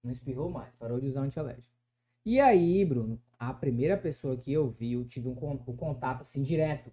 não 0.04 0.12
espirrou 0.12 0.48
mais, 0.50 0.72
parou 0.76 1.00
de 1.00 1.08
usar 1.08 1.22
antialérgico. 1.22 1.74
E 2.24 2.40
aí, 2.40 2.84
Bruno, 2.84 3.20
a 3.38 3.52
primeira 3.52 3.96
pessoa 3.96 4.36
que 4.36 4.52
eu 4.52 4.68
vi, 4.68 4.92
eu 4.92 5.04
tive 5.04 5.28
um 5.28 5.32
o 5.32 5.74
contato 5.74 6.20
assim 6.20 6.42
direto 6.42 6.92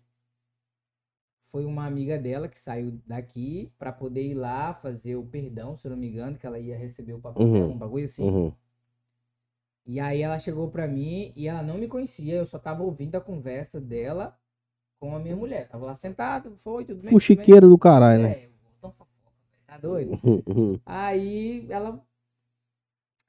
foi 1.54 1.66
uma 1.66 1.86
amiga 1.86 2.18
dela 2.18 2.48
que 2.48 2.60
saiu 2.60 3.00
daqui 3.06 3.72
pra 3.78 3.92
poder 3.92 4.24
ir 4.24 4.34
lá 4.34 4.74
fazer 4.74 5.16
o 5.16 5.24
perdão, 5.26 5.78
se 5.78 5.86
eu 5.86 5.92
não 5.92 5.98
me 5.98 6.08
engano, 6.08 6.38
que 6.38 6.48
ela 6.48 6.58
ia 6.58 6.76
receber 6.76 7.14
o 7.14 7.20
papel, 7.20 7.46
Uhum. 7.46 7.72
um 7.74 7.78
bagulho 7.78 8.06
assim. 8.06 8.24
Uhum. 8.24 8.54
E 9.86 10.00
aí 10.00 10.22
ela 10.22 10.40
chegou 10.40 10.70
pra 10.70 10.88
mim 10.88 11.34
e 11.36 11.48
ela 11.48 11.62
não 11.62 11.78
me 11.78 11.88
conhecia, 11.88 12.36
eu 12.36 12.46
só 12.46 12.58
tava 12.58 12.84
ouvindo 12.84 13.16
a 13.16 13.22
conversa 13.22 13.82
dela 13.82 14.38
com 15.00 15.16
a 15.16 15.20
minha 15.20 15.36
mulher. 15.36 15.68
Tava 15.68 15.86
lá 15.86 15.94
sentado, 15.94 16.56
foi, 16.56 16.86
tudo 16.86 17.04
bem? 17.04 17.14
O 17.14 17.20
chiqueiro 17.20 17.68
do 17.68 17.78
caralho, 17.78 18.24
né? 18.24 18.32
É, 18.32 18.36
velho, 18.36 18.54
tá 19.68 19.78
doido? 19.78 20.20
Aí 20.86 21.68
ela. 21.70 22.02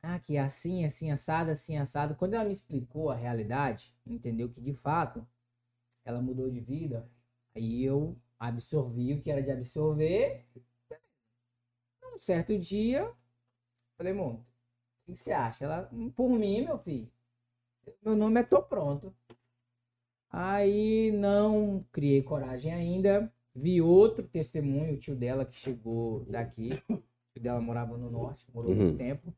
Ah, 0.00 0.18
que 0.18 0.36
assim, 0.36 0.84
assim, 0.84 1.10
assado, 1.10 1.50
assim, 1.50 1.78
assado. 1.78 2.14
Quando 2.14 2.34
ela 2.34 2.44
me 2.44 2.52
explicou 2.52 3.10
a 3.10 3.16
realidade, 3.16 3.92
entendeu 4.06 4.50
que 4.50 4.60
de 4.60 4.72
fato 4.72 5.26
ela 6.04 6.20
mudou 6.20 6.50
de 6.50 6.60
vida, 6.60 7.08
aí 7.56 7.82
eu 7.82 8.14
absorvi 8.38 9.14
o 9.14 9.20
que 9.20 9.30
era 9.30 9.42
de 9.42 9.50
absorver. 9.50 10.44
Um 12.12 12.18
certo 12.18 12.56
dia, 12.58 13.10
falei, 13.96 14.12
amor, 14.12 14.40
o 15.06 15.12
que 15.12 15.16
você 15.16 15.32
acha? 15.32 15.64
Ela, 15.64 15.90
por 16.14 16.30
mim, 16.30 16.62
meu 16.62 16.78
filho, 16.78 17.08
meu 18.02 18.16
nome 18.16 18.40
é 18.40 18.42
Tô 18.42 18.62
Pronto. 18.62 19.14
Aí 20.30 21.12
não 21.12 21.84
criei 21.92 22.22
coragem 22.22 22.72
ainda. 22.72 23.32
Vi 23.54 23.80
outro 23.80 24.26
testemunho, 24.26 24.94
o 24.94 24.98
tio 24.98 25.14
dela 25.14 25.44
que 25.44 25.56
chegou 25.56 26.24
daqui. 26.24 26.70
O 26.90 26.96
tio 27.34 27.42
dela 27.42 27.60
morava 27.60 27.96
no 27.96 28.10
norte, 28.10 28.46
morou 28.52 28.72
Uhum. 28.72 28.78
muito 28.78 28.96
tempo. 28.96 29.34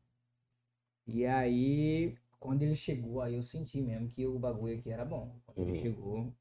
E 1.05 1.25
aí, 1.25 2.15
quando 2.39 2.63
ele 2.63 2.75
chegou, 2.75 3.21
aí 3.21 3.35
eu 3.35 3.43
senti 3.43 3.81
mesmo 3.81 4.07
que 4.07 4.25
o 4.25 4.37
bagulho 4.39 4.77
aqui 4.77 4.89
era 4.91 5.05
bom. 5.05 5.35
Quando 5.45 5.59
Uhum. 5.59 5.69
ele 5.69 5.79
chegou. 5.81 6.33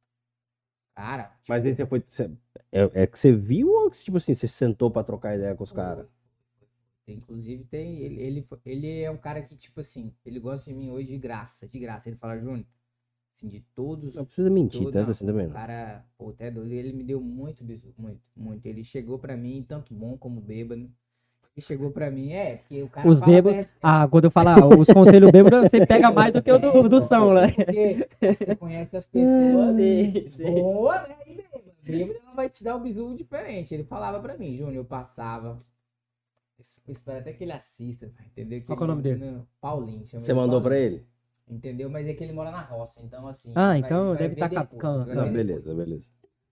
Cara, 0.95 1.37
Mas 1.49 1.65
aí 1.65 1.75
você 1.75 1.85
foi. 1.87 2.03
você- 2.07 2.31
é, 2.73 3.03
é 3.03 3.07
que 3.07 3.19
você 3.19 3.33
viu 3.33 3.69
ou 3.71 3.91
que, 3.91 3.99
tipo 3.99 4.17
assim, 4.17 4.35
você 4.35 4.49
sentou 4.49 4.91
pra 4.91 5.05
trocar 5.05 5.37
ideia 5.37 5.55
com 5.55 5.63
os 5.65 5.73
caras? 5.73 6.07
Inclusive, 7.09 7.65
tem. 7.65 7.99
Ele, 7.99 8.21
ele, 8.21 8.47
ele 8.65 9.01
é 9.01 9.11
um 9.11 9.17
cara 9.17 9.41
que, 9.43 9.57
tipo 9.57 9.81
assim, 9.81 10.13
ele 10.25 10.41
gosta 10.41 10.71
de 10.71 10.77
mim 10.77 10.91
hoje 10.91 11.09
de 11.09 11.19
graça, 11.19 11.67
de 11.69 11.79
graça. 11.79 12.09
Ele 12.09 12.17
fala, 12.17 12.39
Júnior, 12.39 12.65
assim, 13.35 13.49
de 13.49 13.61
todos. 13.75 14.15
Não 14.15 14.25
precisa 14.25 14.51
mentir, 14.51 14.81
todo- 14.81 14.93
tanto 14.93 15.05
não, 15.05 15.11
assim 15.11 15.27
também 15.27 15.47
O 15.47 15.51
cara, 15.53 16.05
pô, 16.19 16.31
até 16.31 16.51
doido. 16.51 16.73
Ele 16.73 16.93
me 16.93 17.05
deu 17.05 17.21
muito 17.21 17.63
bisu, 17.65 17.95
muito, 17.97 18.21
muito. 18.37 18.67
Ele 18.67 18.83
chegou 18.83 19.19
pra 19.19 19.37
mim, 19.37 19.65
tanto 19.67 19.95
bom 19.95 20.17
como 20.19 20.41
bêbado. 20.41 20.91
Ele 21.57 21.65
chegou 21.65 21.91
pra 21.91 22.11
mim, 22.11 22.33
é, 22.33 22.57
porque 22.57 22.83
o 22.83 22.89
cara 22.89 23.09
Os 23.09 23.19
bêbados- 23.21 23.67
Ah, 23.83 24.07
quando 24.09 24.25
eu 24.25 24.31
falar 24.31 24.57
os 24.67 24.89
conselhos 24.89 25.31
bêbados, 25.31 25.71
você 25.71 25.87
pega 25.87 26.11
mais 26.13 26.33
do 26.33 26.43
que 26.43 26.53
o 26.53 26.59
do, 26.59 26.87
do 26.89 27.01
São, 27.01 27.33
né? 27.33 27.51
Porque 27.53 28.09
você 28.21 28.55
conhece 28.57 28.95
as 28.97 29.07
pessoas. 29.07 29.77
Sim. 30.37 30.43
Boa, 30.55 31.01
né? 31.09 31.17
E 31.27 31.35
bêbado. 31.37 31.65
Bêbado 31.83 32.19
ela 32.21 32.35
vai 32.35 32.51
te 32.51 32.63
dar 32.65 32.77
um 32.77 32.83
bisu 32.83 33.15
diferente. 33.15 33.73
Ele 33.73 33.85
falava 33.85 34.21
pra 34.21 34.37
mim, 34.37 34.55
Júnior, 34.55 34.75
eu 34.75 34.85
passava. 34.85 35.65
Eu 36.59 36.93
espero 36.93 37.19
até 37.19 37.33
que 37.33 37.45
ele 37.45 37.53
assista, 37.53 38.11
vai 38.17 38.27
entender? 38.27 38.63
Qual 38.63 38.77
que 38.77 38.83
é 38.83 38.87
o 38.87 38.89
nome 38.89 39.03
dele? 39.03 39.25
Não, 39.31 39.47
Paulinho. 39.61 40.07
chama 40.07 40.23
Você 40.23 40.33
ele 40.33 40.41
mandou 40.41 40.61
pra 40.61 40.71
Paulinho. 40.71 40.93
ele? 40.95 41.07
Entendeu? 41.49 41.91
Mas 41.91 42.09
é 42.09 42.15
que 42.15 42.25
ele 42.25 42.33
mora 42.33 42.51
na 42.51 42.63
roça, 42.63 43.01
então 43.03 43.29
assim. 43.29 43.53
Ah, 43.55 43.69
vai- 43.69 43.79
então 43.81 44.09
vai 44.09 44.17
deve 44.19 44.35
ver 44.35 44.41
tá 44.41 44.49
cap- 44.49 44.61
depois, 44.75 44.81
can- 44.83 45.05
vai 45.05 45.15
Não, 45.15 45.25
ver 45.25 45.33
beleza, 45.33 45.75
beleza. 45.75 46.05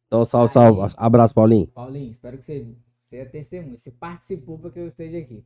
Então, 0.07 0.25
salve, 0.25 0.53
salve. 0.53 0.81
Aí- 0.83 0.89
Abraço, 0.97 1.35
Paulinho. 1.35 1.67
Paulinho, 1.69 2.11
espero 2.11 2.37
que 2.39 2.45
você, 2.45 2.67
é 3.13 3.25
testemunha. 3.25 3.77
Você 3.77 3.91
participou 3.91 4.59
pra 4.59 4.71
que 4.71 4.79
eu 4.79 4.87
esteja 4.87 5.19
aqui. 5.19 5.45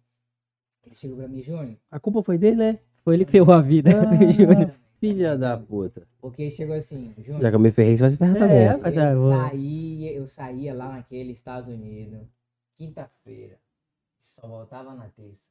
Ele 0.84 0.94
chegou 0.94 1.16
pra 1.16 1.28
mim, 1.28 1.40
Júnior. 1.40 1.76
A 1.90 2.00
culpa 2.00 2.22
foi 2.22 2.36
dele, 2.36 2.56
né? 2.56 2.78
Foi 3.04 3.14
ele 3.14 3.24
que 3.24 3.30
ferrou 3.32 3.54
a 3.54 3.60
vida 3.62 3.90
do 4.04 4.30
Júnior. 4.32 4.74
Filha 5.00 5.38
da 5.38 5.56
puta. 5.56 6.06
Porque 6.20 6.42
ele 6.42 6.50
chegou 6.50 6.74
assim, 6.74 7.14
Júnior. 7.18 7.42
Já 7.42 7.50
que 7.50 7.54
eu 7.56 7.60
me 7.60 7.70
ferrei, 7.70 7.96
você 7.96 8.02
vai 8.02 8.10
se 8.10 8.16
ferrar 8.16 8.34
também. 8.38 8.56
É, 8.58 8.68
né? 8.70 8.76
mas 8.82 8.96
é, 8.96 9.12
Eu, 9.14 9.30
saía, 9.30 10.12
eu 10.12 10.26
saía 10.26 10.74
lá 10.74 10.88
naquele 10.92 11.30
Estados 11.32 11.72
Unidos, 11.72 12.20
quinta-feira, 12.74 13.56
só 14.20 14.46
voltava 14.46 14.94
na 14.94 15.08
terça. 15.08 15.48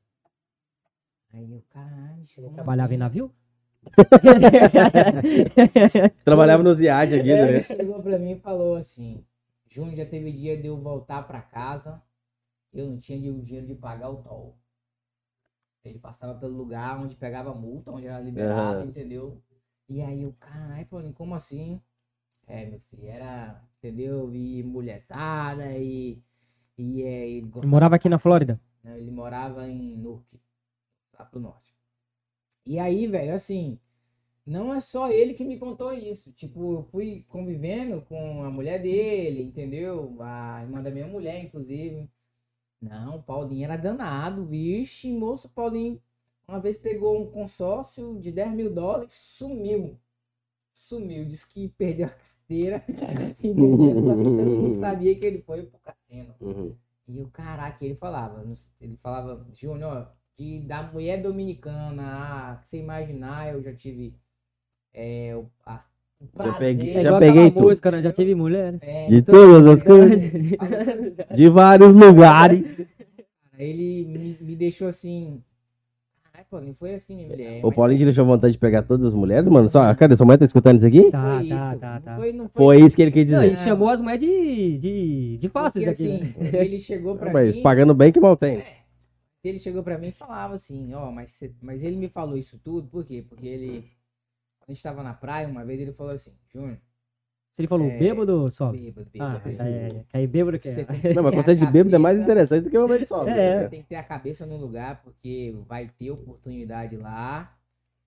Aí 1.34 1.52
eu, 1.52 1.62
caralho, 1.70 2.24
como 2.36 2.56
Trabalhava 2.56 2.94
em 2.94 2.96
assim? 2.96 3.00
navio? 3.00 3.36
Trabalhava 6.26 6.64
nos 6.64 6.80
IAD 6.80 7.16
aqui, 7.16 7.32
Aí 7.32 7.38
né? 7.38 7.50
Ele 7.50 7.62
chegou 7.62 8.02
pra 8.02 8.18
mim 8.18 8.32
e 8.32 8.40
falou 8.40 8.76
assim, 8.76 9.24
Júnior, 9.70 9.96
já 9.96 10.06
teve 10.06 10.32
dia 10.32 10.60
de 10.60 10.68
eu 10.68 10.78
voltar 10.78 11.24
pra 11.24 11.42
casa, 11.42 12.02
eu 12.74 12.90
não 12.90 12.98
tinha 12.98 13.20
dinheiro 13.20 13.68
de 13.68 13.76
pagar 13.76 14.10
o 14.10 14.24
toll. 14.24 14.58
Ele 15.84 16.00
passava 16.00 16.38
pelo 16.38 16.56
lugar 16.56 17.00
onde 17.00 17.16
pegava 17.16 17.54
multa, 17.54 17.92
onde 17.92 18.08
era 18.08 18.20
liberado, 18.20 18.84
entendeu? 18.84 19.42
E 19.88 20.02
aí 20.02 20.24
eu, 20.24 20.36
caralho, 20.38 20.86
Paulinho, 20.86 21.14
como 21.14 21.34
assim? 21.34 21.82
É, 22.48 22.66
meu 22.66 22.80
filho, 22.80 23.08
era 23.08 23.62
entendeu? 23.78 24.34
E 24.34 24.64
mulherzada 24.64 25.78
e. 25.78 26.22
E, 26.78 27.04
é, 27.04 27.30
ele 27.30 27.52
morava 27.66 27.96
aqui 27.96 28.08
na 28.08 28.20
Flórida. 28.20 28.60
né? 28.84 29.00
Ele 29.00 29.12
morava 29.12 29.68
em 29.68 29.98
Newark, 29.98 30.40
lá 31.18 31.26
pro 31.26 31.40
norte. 31.40 31.76
E 32.66 32.80
aí, 32.80 33.08
velho, 33.08 33.34
assim, 33.34 33.80
não 34.46 34.74
é 34.74 34.80
só 34.80 35.12
ele 35.12 35.34
que 35.34 35.46
me 35.46 35.58
contou 35.58 35.94
isso. 35.94 36.32
Tipo, 36.32 36.76
eu 36.76 36.84
fui 36.84 37.26
convivendo 37.28 38.02
com 38.02 38.44
a 38.44 38.50
mulher 38.50 38.82
dele, 38.82 39.44
entendeu? 39.44 40.16
A 40.20 40.62
irmã 40.62 40.82
da 40.82 40.92
minha 40.92 41.08
mulher, 41.08 41.44
inclusive. 41.44 42.10
Não, 42.82 43.22
Paulinho 43.22 43.64
era 43.64 43.76
danado, 43.76 44.46
vixe, 44.46 45.12
moço, 45.12 45.50
Paulinho 45.50 46.00
uma 46.48 46.62
vez 46.62 46.78
pegou 46.78 47.22
um 47.22 47.30
consórcio 47.30 48.18
de 48.22 48.32
10 48.32 48.54
mil 48.54 48.74
dólares, 48.74 49.12
sumiu. 49.12 50.00
Sumiu, 50.72 51.26
disse 51.26 51.46
que 51.46 51.68
perdeu 51.68 52.08
a 52.08 52.16
carteira 52.48 52.84
e 53.44 53.54
vendeu, 53.54 54.04
só 54.04 54.16
que 54.16 54.24
todo 54.24 54.56
mundo 54.56 54.80
sabia 54.80 55.16
que 55.16 55.26
ele 55.26 55.42
foi 55.42 55.64
pro 55.64 55.80
cassino. 55.80 56.34
Uhum. 56.40 56.74
E 57.08 57.22
o 57.22 57.28
caraca, 57.28 57.84
ele 57.86 57.96
falava, 57.96 58.44
ele 58.82 58.98
falava, 59.02 59.46
Júnior, 59.54 60.10
de 60.38 60.60
da 60.62 60.84
mulher 60.84 61.22
dominicana, 61.22 62.04
ah, 62.04 62.56
que 62.62 62.68
você 62.68 62.78
imaginar, 62.78 63.54
eu 63.54 63.62
já 63.62 63.74
tive 63.74 64.14
é, 64.94 65.36
o, 65.36 65.46
a, 65.66 65.80
o 66.20 66.28
prazer. 66.28 66.58
peguei- 66.60 66.96
É 66.98 67.02
Já 67.04 67.20
peguei 67.20 67.52
tudo. 67.52 67.64
música, 67.64 67.92
né? 67.92 68.02
Já 68.02 68.12
tive 68.12 68.36
mulheres. 68.36 68.82
é, 68.84 69.08
De 69.08 69.16
então, 69.18 69.34
todas 69.36 69.68
as 69.68 69.84
coisas, 69.84 70.20
de 71.34 71.50
vários 71.50 71.96
lugares. 71.96 72.66
ele 73.58 74.06
me, 74.06 74.38
me 74.42 74.56
deixou 74.56 74.88
assim. 74.90 75.42
Paulinho, 76.50 76.74
foi 76.74 76.94
assim. 76.96 77.28
O 77.64 77.68
mas 77.68 77.76
Paulinho 77.76 78.00
te 78.00 78.06
deixou 78.06 78.26
vontade 78.26 78.54
de 78.54 78.60
pegar 78.60 78.84
todas 78.84 79.08
as 79.08 79.14
mulheres, 79.14 79.48
mano. 79.48 79.70
Só, 79.70 79.94
cara, 79.96 80.16
sua 80.16 80.26
mãe 80.26 80.38
tá 80.38 80.46
escutando 80.46 80.78
isso 80.78 80.88
aqui? 80.88 81.12
Tá, 81.12 81.38
foi 81.40 81.50
tá, 81.50 81.56
isso, 81.72 81.80
tá, 81.80 81.94
não 81.94 82.02
tá. 82.02 82.16
Foi, 82.16 82.32
não 82.34 82.50
foi, 82.50 82.64
Foi 82.64 82.82
isso 82.86 82.96
que 82.96 83.02
ele 83.02 83.12
quis 83.12 83.26
Não, 83.30 83.34
dizer. 83.40 83.48
ele 83.48 83.58
chamou 83.58 83.90
as 83.90 84.00
mulheres 84.00 84.22
de, 84.22 84.78
de, 84.80 85.38
de 85.38 85.50
fáceis 85.50 85.86
porque, 85.86 86.04
aqui. 86.04 86.16
assim, 86.16 86.42
né? 86.52 86.66
ele 86.66 86.80
chegou 86.80 87.16
pra 87.16 87.34
Mas 87.34 87.56
mim. 87.56 87.62
pagando 87.62 87.94
bem 87.94 88.12
que 88.12 88.20
mal 88.20 88.36
tem. 88.38 88.64
ele 89.44 89.60
chegou 89.60 89.84
pra 89.84 89.98
mim 89.98 90.08
e 90.08 90.12
falava 90.12 90.56
assim, 90.56 90.94
ó, 90.94 91.12
mas, 91.12 91.32
cê- 91.32 91.54
mas 91.62 91.84
ele 91.84 91.96
me 91.96 92.10
falou 92.10 92.38
isso 92.38 92.60
tudo, 92.64 92.88
por 92.88 93.06
quê? 93.06 93.26
Porque 93.28 93.48
ele, 93.48 93.82
quando 94.60 94.70
a 94.70 94.74
gente 94.74 94.84
tava 94.84 95.04
na 95.04 95.14
praia, 95.14 95.48
uma 95.48 95.64
vez 95.64 95.80
ele 95.80 95.94
falou 95.94 96.14
assim, 96.14 96.32
Júnior, 96.52 96.78
Se 97.58 97.62
ele 97.64 97.68
falou 97.68 97.88
É, 97.90 97.98
bêbado 97.98 98.44
ou 98.44 98.52
só? 98.52 98.72
bêbado, 98.72 99.10
Ah, 99.20 99.40
bêbado. 99.40 99.64
é, 99.68 99.88
é. 99.90 100.06
Aí 100.14 100.28
bêbado 100.28 100.60
que 100.60 100.72
Você 100.72 100.82
é. 100.82 100.86
que 100.86 100.92
Não, 101.16 101.24
mas 101.24 101.34
a 101.34 101.38
conceito 101.38 101.58
de 101.58 101.66
bêbado 101.66 101.96
é 101.96 101.98
mais 101.98 102.20
interessante 102.20 102.66
do 102.66 102.70
que 102.70 102.78
o 102.78 102.82
momento 102.84 103.06
só. 103.08 103.28
É. 103.28 103.64
Você 103.64 103.70
tem 103.70 103.82
que 103.82 103.88
ter 103.90 103.96
a 103.96 104.04
cabeça 104.04 104.46
no 104.46 104.58
lugar, 104.58 105.02
porque 105.02 105.56
vai 105.68 105.88
ter 105.98 106.12
oportunidade 106.12 106.96
lá, 106.98 107.58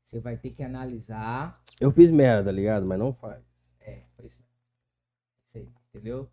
você 0.05 0.21
vai 0.21 0.37
ter 0.37 0.51
que 0.51 0.63
analisar. 0.63 1.61
Eu 1.81 1.91
fiz 1.91 2.11
merda, 2.13 2.45
tá 2.45 2.53
ligado? 2.53 2.87
Mas 2.87 2.97
não 2.97 3.13
faz. 3.13 3.43
É, 3.81 3.99
foi 4.17 4.27
isso. 4.27 4.39
Isso 5.49 5.59
aí, 5.59 5.69
entendeu? 5.93 6.31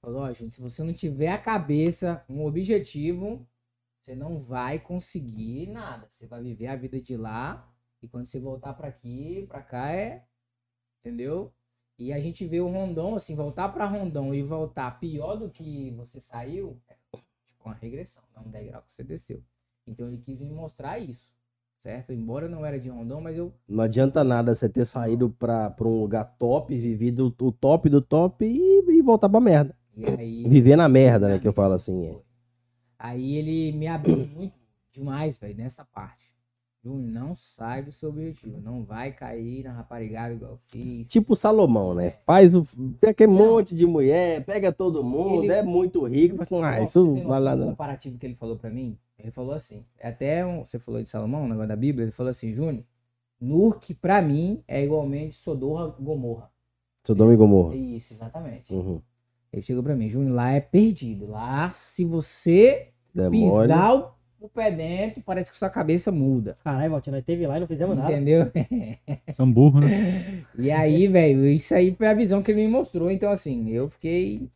Falou, 0.00 0.20
ó, 0.22 0.32
Júnior, 0.32 0.52
se 0.52 0.60
você 0.60 0.84
não 0.84 0.92
tiver 0.92 1.32
a 1.32 1.38
cabeça, 1.38 2.24
um 2.28 2.44
objetivo, 2.46 3.44
você 3.98 4.14
não 4.14 4.38
vai 4.38 4.78
conseguir 4.78 5.66
nada. 5.66 6.06
Você 6.08 6.24
vai 6.24 6.40
viver 6.40 6.68
a 6.68 6.76
vida 6.76 7.00
de 7.00 7.16
lá 7.16 7.68
e 8.00 8.06
quando 8.06 8.26
você 8.26 8.38
voltar 8.38 8.74
pra 8.74 8.86
aqui, 8.86 9.44
pra 9.48 9.60
cá 9.60 9.90
é, 9.90 10.22
entendeu? 11.00 11.52
E 12.00 12.14
a 12.14 12.18
gente 12.18 12.46
vê 12.46 12.58
o 12.60 12.66
Rondon, 12.66 13.14
assim, 13.16 13.34
voltar 13.34 13.68
pra 13.68 13.84
Rondon 13.84 14.32
e 14.32 14.42
voltar 14.42 14.98
pior 14.98 15.36
do 15.36 15.50
que 15.50 15.90
você 15.90 16.18
saiu, 16.18 16.80
é 16.88 16.94
tipo 17.44 17.62
uma 17.62 17.74
regressão, 17.74 18.22
é 18.34 18.40
um 18.40 18.50
degrau 18.50 18.80
que 18.80 18.90
você 18.90 19.04
desceu. 19.04 19.42
Então 19.86 20.06
ele 20.06 20.16
quis 20.16 20.40
me 20.40 20.50
mostrar 20.50 20.98
isso, 20.98 21.30
certo? 21.78 22.10
Embora 22.10 22.46
eu 22.46 22.50
não 22.50 22.64
era 22.64 22.80
de 22.80 22.88
Rondon, 22.88 23.20
mas 23.20 23.36
eu 23.36 23.52
Não 23.68 23.84
adianta 23.84 24.24
nada 24.24 24.54
você 24.54 24.66
ter 24.66 24.86
saído 24.86 25.28
pra, 25.28 25.68
pra 25.68 25.86
um 25.86 26.00
lugar 26.00 26.24
top, 26.38 26.74
vivido 26.74 27.36
o 27.38 27.52
top 27.52 27.90
do 27.90 28.00
top 28.00 28.46
e, 28.46 28.78
e 28.80 29.02
voltar 29.02 29.28
pra 29.28 29.38
merda. 29.38 29.76
e 29.94 30.06
aí 30.06 30.48
Viver 30.48 30.76
na 30.76 30.88
merda, 30.88 31.28
né? 31.28 31.38
Que 31.38 31.48
eu 31.48 31.52
falo 31.52 31.74
assim. 31.74 32.06
é. 32.06 32.18
Aí 32.98 33.36
ele 33.36 33.72
me 33.76 33.86
abriu 33.86 34.26
muito 34.26 34.54
demais, 34.90 35.36
velho, 35.36 35.54
nessa 35.54 35.84
parte. 35.84 36.29
Júnior, 36.82 37.10
não 37.10 37.34
sai 37.34 37.82
do 37.82 37.92
seu 37.92 38.08
objetivo. 38.08 38.58
Não 38.60 38.82
vai 38.84 39.12
cair 39.12 39.64
na 39.64 39.72
raparigada 39.72 40.32
igual 40.34 40.52
eu 40.52 40.58
fiz. 40.68 41.08
Tipo 41.08 41.36
Salomão, 41.36 41.94
né? 41.94 42.14
Faz 42.24 42.54
o. 42.54 42.66
Tem 43.00 43.10
aquele 43.10 43.30
monte 43.32 43.74
de 43.74 43.84
mulher, 43.84 44.42
pega 44.46 44.72
todo 44.72 45.04
mundo, 45.04 45.44
Ele- 45.44 45.52
é 45.52 45.62
muito 45.62 46.02
rico. 46.06 46.36
Fala 46.36 46.42
assim, 46.42 46.76
ah, 46.78 46.80
Ó, 46.80 46.84
isso 46.84 47.04
não 47.06 47.28
vai 47.28 47.40
lá 47.40 47.54
não. 47.54 47.68
comparativo 47.68 48.16
que 48.18 48.24
ele 48.26 48.34
falou 48.34 48.56
pra 48.56 48.70
mim? 48.70 48.96
Ele 49.18 49.30
falou 49.30 49.52
assim, 49.52 49.84
é 49.98 50.08
até 50.08 50.46
um, 50.46 50.64
você 50.64 50.78
falou 50.78 51.02
de 51.02 51.08
Salomão, 51.10 51.44
o 51.44 51.48
negócio 51.48 51.68
da 51.68 51.76
Bíblia, 51.76 52.04
ele 52.04 52.10
falou 52.12 52.30
assim, 52.30 52.50
Júnior, 52.54 52.82
Nurk 53.38 53.92
pra 53.94 54.22
mim 54.22 54.62
é 54.66 54.82
igualmente 54.82 55.34
Sodorra 55.34 55.94
Gomorra. 56.00 56.50
Sodoma 57.06 57.32
e 57.32 57.36
Gomorra. 57.36 57.74
Isso, 57.76 58.14
exatamente. 58.14 58.72
Uhum. 58.72 59.00
Ele 59.52 59.60
chegou 59.62 59.82
pra 59.82 59.94
mim, 59.96 60.08
Júnior, 60.08 60.34
lá 60.34 60.50
é 60.52 60.60
perdido. 60.60 61.26
Lá, 61.26 61.68
se 61.68 62.04
você 62.04 62.88
Demônio. 63.14 63.62
pisar 63.62 63.94
o, 63.94 64.10
o 64.40 64.48
pé 64.48 64.70
dentro, 64.70 65.22
parece 65.22 65.50
que 65.50 65.56
sua 65.56 65.68
cabeça 65.70 66.10
muda. 66.10 66.56
Caralho, 66.64 66.90
Valtinho, 66.90 67.16
nós 67.16 67.24
teve 67.24 67.46
lá 67.46 67.56
e 67.56 67.60
não 67.60 67.66
fizemos 67.66 67.96
nada. 67.96 68.10
Entendeu? 68.12 68.50
São 69.34 69.50
burros, 69.50 69.84
né? 69.84 70.44
E 70.58 70.70
aí, 70.70 71.06
velho, 71.06 71.44
isso 71.46 71.74
aí 71.74 71.94
foi 71.94 72.06
a 72.06 72.14
visão 72.14 72.42
que 72.42 72.50
ele 72.50 72.62
me 72.62 72.68
mostrou. 72.68 73.10
Então, 73.10 73.30
assim, 73.30 73.68
eu 73.70 73.88
fiquei 73.88 74.48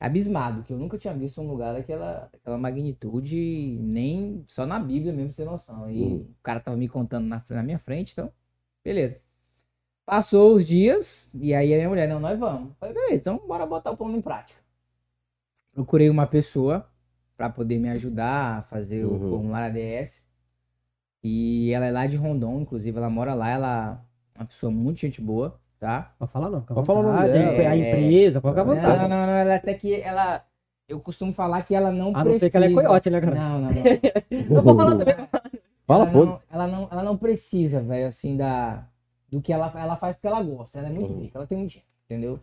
abismado, 0.00 0.62
que 0.62 0.72
eu 0.72 0.78
nunca 0.78 0.98
tinha 0.98 1.14
visto 1.14 1.40
um 1.40 1.46
lugar 1.46 1.74
daquela, 1.74 2.28
daquela 2.32 2.58
magnitude, 2.58 3.78
nem 3.80 4.42
só 4.46 4.66
na 4.66 4.78
Bíblia 4.78 5.12
mesmo, 5.12 5.32
ter 5.34 5.44
noção. 5.44 5.90
E 5.90 6.02
Uhum. 6.02 6.16
o 6.16 6.42
cara 6.42 6.60
tava 6.60 6.76
me 6.76 6.88
contando 6.88 7.26
na, 7.26 7.42
na 7.50 7.62
minha 7.62 7.78
frente, 7.78 8.12
então, 8.12 8.30
beleza. 8.84 9.18
Passou 10.04 10.54
os 10.54 10.64
dias, 10.66 11.28
e 11.34 11.52
aí 11.54 11.72
a 11.74 11.76
minha 11.76 11.88
mulher, 11.88 12.08
não, 12.08 12.20
nós 12.20 12.38
vamos. 12.38 12.72
Falei, 12.78 12.94
beleza, 12.94 13.14
então 13.16 13.38
bora 13.46 13.66
botar 13.66 13.90
o 13.90 13.96
plano 13.96 14.16
em 14.16 14.22
prática. 14.22 14.60
Procurei 15.72 16.08
uma 16.08 16.26
pessoa 16.26 16.88
pra 17.36 17.50
poder 17.50 17.78
me 17.78 17.88
ajudar 17.90 18.58
a 18.58 18.62
fazer 18.62 19.04
o 19.04 19.10
Uhum. 19.12 19.30
formulário 19.30 19.68
ADS. 19.68 20.22
E 21.22 21.72
ela 21.72 21.86
é 21.86 21.90
lá 21.90 22.06
de 22.06 22.16
Rondon, 22.16 22.60
inclusive, 22.60 22.96
ela 22.96 23.10
mora 23.10 23.34
lá, 23.34 23.48
ela 23.50 24.04
é 24.34 24.38
uma 24.40 24.46
pessoa 24.46 24.70
muito 24.70 25.00
gente 25.00 25.20
boa, 25.20 25.58
tá? 25.78 26.14
Pode 26.18 26.30
falar 26.30 26.50
não, 26.50 26.60
Pode 26.62 26.86
falar 26.86 27.00
o 27.00 27.02
nome 27.02 27.16
vontade. 27.18 27.32
dela. 27.32 27.70
A 27.70 27.76
empresa, 27.76 28.40
pode 28.40 28.52
ficar 28.54 28.62
à 28.62 28.74
vontade. 28.74 28.98
Não, 29.02 29.08
não, 29.08 29.26
não, 29.26 29.32
ela 29.32 29.54
até 29.56 29.74
que 29.74 30.00
ela. 30.00 30.44
Eu 30.88 31.00
costumo 31.00 31.32
falar 31.32 31.62
que 31.62 31.74
ela 31.74 31.90
não 31.90 32.10
A 32.10 32.18
não 32.18 32.22
precisa. 32.24 32.38
ser 32.46 32.50
que 32.50 32.56
ela 32.56 32.66
é 32.66 32.72
coiote, 32.72 33.10
né, 33.10 33.20
cara? 33.20 33.34
Não, 33.34 33.60
não, 33.60 33.72
não. 33.72 33.82
Eu 34.56 34.62
vou 34.62 34.76
falar 34.76 34.96
também. 34.96 35.14
Fala, 35.84 36.04
ela, 36.04 36.12
foda. 36.12 36.26
não, 36.26 36.40
ela, 36.50 36.66
não, 36.68 36.88
ela 36.92 37.02
não 37.02 37.16
precisa, 37.16 37.80
velho, 37.82 38.06
assim, 38.06 38.36
da. 38.36 38.86
Do 39.28 39.40
que 39.42 39.52
ela, 39.52 39.72
ela 39.74 39.96
faz 39.96 40.14
porque 40.14 40.28
ela 40.28 40.40
gosta. 40.42 40.78
Ela 40.78 40.88
é 40.88 40.92
muito 40.92 41.12
Uhum. 41.12 41.20
rica, 41.22 41.38
ela 41.38 41.46
tem 41.46 41.58
muito 41.58 41.70
dinheiro, 41.70 41.90
entendeu? 42.04 42.40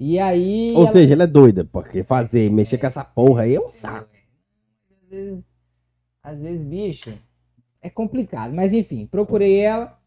E 0.00 0.18
aí. 0.18 0.72
Ou 0.76 0.82
ela- 0.84 0.92
seja, 0.92 1.12
ela 1.14 1.24
é 1.24 1.26
doida, 1.26 1.64
porque 1.64 2.04
fazer, 2.04 2.50
mexer 2.50 2.78
com 2.78 2.86
essa 2.86 3.04
porra 3.04 3.42
aí 3.42 3.54
é 3.54 3.60
um 3.60 3.70
saco. 3.70 4.08
Às 5.02 5.08
vezes, 5.10 5.44
às 6.22 6.40
vezes, 6.40 6.64
bicho, 6.66 7.18
é 7.82 7.90
complicado. 7.90 8.52
Mas 8.54 8.72
enfim, 8.72 9.06
procurei 9.06 9.60
ela. 9.60 9.98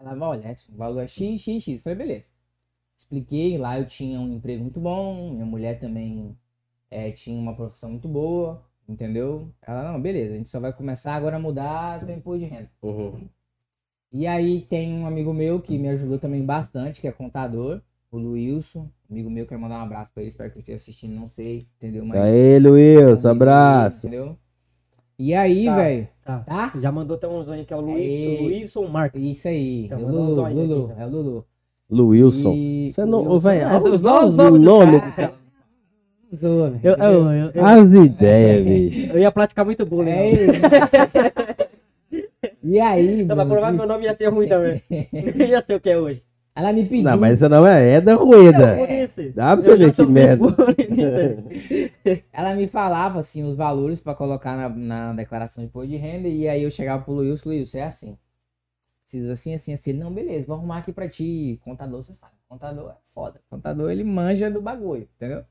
Ela 0.00 0.28
olha, 0.28 0.54
o 0.72 0.76
valor 0.76 1.00
é 1.00 1.06
X, 1.06 1.40
X, 1.40 1.62
X. 1.62 1.82
Falei, 1.82 1.98
beleza. 1.98 2.28
Expliquei, 2.96 3.58
lá 3.58 3.78
eu 3.78 3.86
tinha 3.86 4.20
um 4.20 4.34
emprego 4.34 4.62
muito 4.62 4.78
bom, 4.80 5.32
minha 5.32 5.44
mulher 5.46 5.78
também 5.78 6.36
eh, 6.90 7.10
tinha 7.10 7.38
uma 7.40 7.54
profissão 7.54 7.90
muito 7.90 8.06
boa, 8.06 8.64
entendeu? 8.88 9.52
Ela, 9.60 9.92
não, 9.92 10.00
beleza, 10.00 10.34
a 10.34 10.36
gente 10.36 10.48
só 10.48 10.60
vai 10.60 10.72
começar 10.72 11.14
agora 11.14 11.36
a 11.36 11.40
mudar 11.40 12.04
o 12.04 12.10
imposto 12.10 12.38
de 12.40 12.44
renda. 12.46 12.70
Uhum. 12.82 13.28
E 14.12 14.28
aí 14.28 14.60
tem 14.60 14.94
um 14.94 15.06
amigo 15.06 15.34
meu 15.34 15.60
que 15.60 15.76
me 15.76 15.88
ajudou 15.88 16.18
também 16.20 16.44
bastante, 16.46 17.00
que 17.00 17.08
é 17.08 17.12
contador, 17.12 17.82
o 18.16 18.20
Luilson. 18.20 18.88
Amigo 19.10 19.30
meu, 19.30 19.46
quero 19.46 19.60
mandar 19.60 19.78
um 19.80 19.82
abraço 19.84 20.12
pra 20.12 20.22
ele, 20.22 20.28
espero 20.30 20.50
que 20.50 20.56
ele 20.56 20.60
esteja 20.62 20.76
assistindo, 20.76 21.14
não 21.14 21.26
sei, 21.26 21.66
entendeu? 21.76 22.04
Mas 22.04 22.20
Aê, 22.20 22.58
Luiz, 22.58 23.24
abraço. 23.24 24.06
Entendeu? 24.06 24.36
E 25.18 25.32
aí, 25.34 25.66
Tá. 25.66 25.76
velho, 25.76 26.08
Tá. 26.24 26.38
tá? 26.40 26.72
Já 26.80 26.90
mandou 26.90 27.16
até 27.16 27.28
um 27.28 27.42
zônio 27.44 27.64
que 27.64 27.72
é 27.72 27.76
o 27.76 27.80
Luiz, 27.80 27.96
Aí. 28.10 28.38
o 28.40 28.42
Luizson 28.44 28.86
Marques. 28.88 29.22
Isso 29.22 29.46
aí. 29.48 29.88
É 29.90 29.94
o 29.96 30.00
manda 30.02 30.16
um 30.16 30.24
Lulu, 30.26 30.44
aqui, 30.44 30.54
Lulu, 30.54 30.92
é 30.98 31.06
o 31.06 31.10
Lulu. 31.10 31.46
Luilson. 31.90 32.52
E... 32.54 32.90
Você 32.92 33.04
não, 33.04 33.18
ô, 33.20 33.32
Wilson. 33.34 33.48
velho, 33.48 33.68
É, 33.68 33.76
os 33.76 33.84
os 33.84 34.02
nomes- 34.02 34.34
do 34.34 34.58
nome. 34.58 35.00
Zoa, 36.34 36.70
velho, 36.70 36.80
Eu, 36.82 36.94
eu, 36.96 37.30
eu, 37.30 37.50
eu, 37.54 37.64
As 37.64 37.86
ideias, 37.92 38.64
bicho. 38.66 39.12
eu 39.12 39.18
ia 39.20 39.30
praticar 39.30 39.64
muito 39.64 39.86
bullying. 39.86 40.10
É 40.10 40.32
não. 40.32 41.54
E 42.66 42.80
aí, 42.80 43.24
Não, 43.24 43.36
mas 43.36 43.46
mano, 43.46 43.50
provavelmente 43.50 43.78
meu 43.80 43.86
nome 43.88 44.04
ia 44.04 44.14
ser 44.14 44.28
ruim 44.28 44.48
também. 44.48 44.82
Não 45.36 45.44
ia 45.46 45.60
ser 45.60 45.74
o 45.74 45.80
que 45.80 45.90
é 45.90 45.98
hoje. 45.98 46.22
Ela 46.54 46.72
me 46.72 46.84
pediu. 46.86 47.02
Não, 47.02 47.18
mas 47.18 47.34
esse 47.34 47.48
não 47.48 47.66
é, 47.66 47.90
é 47.96 48.00
da 48.00 48.14
Não, 48.14 48.24
rueda. 48.24 48.80
isso. 49.02 49.22
Dá 49.32 49.56
pra 49.56 49.62
você 49.62 49.76
ver 49.76 49.92
que 49.94 50.06
merda. 50.06 50.44
Ela 52.32 52.54
me 52.54 52.68
falava, 52.68 53.18
assim, 53.18 53.42
os 53.42 53.56
valores 53.56 54.00
pra 54.00 54.14
colocar 54.14 54.56
na, 54.56 54.68
na 54.68 55.12
declaração 55.14 55.62
de 55.62 55.68
imposto 55.68 55.88
de 55.90 55.96
renda. 55.96 56.28
E 56.28 56.48
aí 56.48 56.62
eu 56.62 56.70
chegava 56.70 57.02
pro 57.02 57.12
Luilson, 57.12 57.48
Luilson, 57.48 57.78
é 57.78 57.82
assim. 57.82 58.16
Preciso 59.02 59.30
assim, 59.32 59.54
assim, 59.54 59.72
assim. 59.72 59.90
Ele, 59.90 59.98
não, 59.98 60.12
beleza, 60.12 60.46
vou 60.46 60.56
arrumar 60.56 60.78
aqui 60.78 60.92
pra 60.92 61.08
ti. 61.08 61.60
Contador, 61.64 62.02
você 62.02 62.12
sabe. 62.14 62.32
Contador 62.48 62.90
é 62.90 62.94
foda. 63.12 63.40
Contador, 63.50 63.90
ele 63.90 64.04
manja 64.04 64.50
do 64.50 64.62
bagulho, 64.62 65.08
entendeu? 65.16 65.44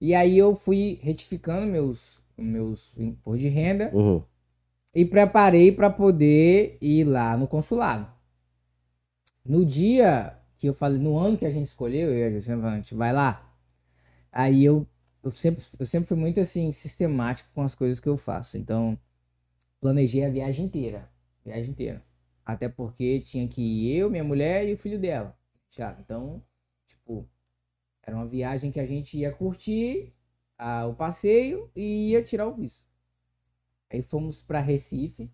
E 0.00 0.14
aí 0.14 0.38
eu 0.38 0.54
fui 0.54 0.98
retificando 1.02 1.66
meus, 1.66 2.22
meus 2.38 2.94
impostos 2.96 3.42
de 3.42 3.48
renda. 3.48 3.90
Uhum. 3.92 4.22
e 4.94 5.04
preparei 5.04 5.70
para 5.72 5.90
poder 5.90 6.78
ir 6.80 7.04
lá 7.04 7.36
no 7.36 7.46
consulado. 7.46 8.06
No 9.44 9.64
dia 9.64 10.38
que 10.58 10.68
eu 10.68 10.74
falei, 10.74 10.98
no 10.98 11.16
ano 11.18 11.38
que 11.38 11.46
a 11.46 11.50
gente 11.50 11.66
escolheu, 11.66 12.10
eu 12.10 12.18
e 12.18 12.24
a 12.24 12.30
Jussiane, 12.30 12.62
a 12.64 12.76
gente 12.76 12.94
vai 12.94 13.12
lá. 13.12 13.50
Aí 14.30 14.64
eu, 14.64 14.86
eu, 15.22 15.30
sempre, 15.30 15.64
eu 15.78 15.86
sempre 15.86 16.08
fui 16.08 16.16
muito 16.16 16.38
assim, 16.38 16.70
sistemático 16.72 17.50
com 17.54 17.62
as 17.62 17.74
coisas 17.74 17.98
que 17.98 18.08
eu 18.08 18.16
faço. 18.16 18.58
Então, 18.58 18.98
planejei 19.80 20.24
a 20.24 20.30
viagem 20.30 20.66
inteira. 20.66 21.10
Viagem 21.44 21.70
inteira. 21.70 22.04
Até 22.44 22.68
porque 22.68 23.20
tinha 23.20 23.48
que 23.48 23.62
ir 23.62 23.96
eu, 23.96 24.10
minha 24.10 24.24
mulher 24.24 24.68
e 24.68 24.74
o 24.74 24.76
filho 24.76 24.98
dela. 24.98 25.36
Thiago. 25.70 26.00
Então, 26.02 26.42
tipo, 26.84 27.28
era 28.02 28.16
uma 28.16 28.26
viagem 28.26 28.70
que 28.70 28.80
a 28.80 28.86
gente 28.86 29.16
ia 29.16 29.32
curtir 29.32 30.12
ah, 30.58 30.86
o 30.86 30.94
passeio 30.94 31.70
e 31.74 32.10
ia 32.10 32.22
tirar 32.22 32.46
o 32.46 32.52
visto. 32.52 32.84
Aí 33.88 34.02
fomos 34.02 34.42
para 34.42 34.60
Recife. 34.60 35.30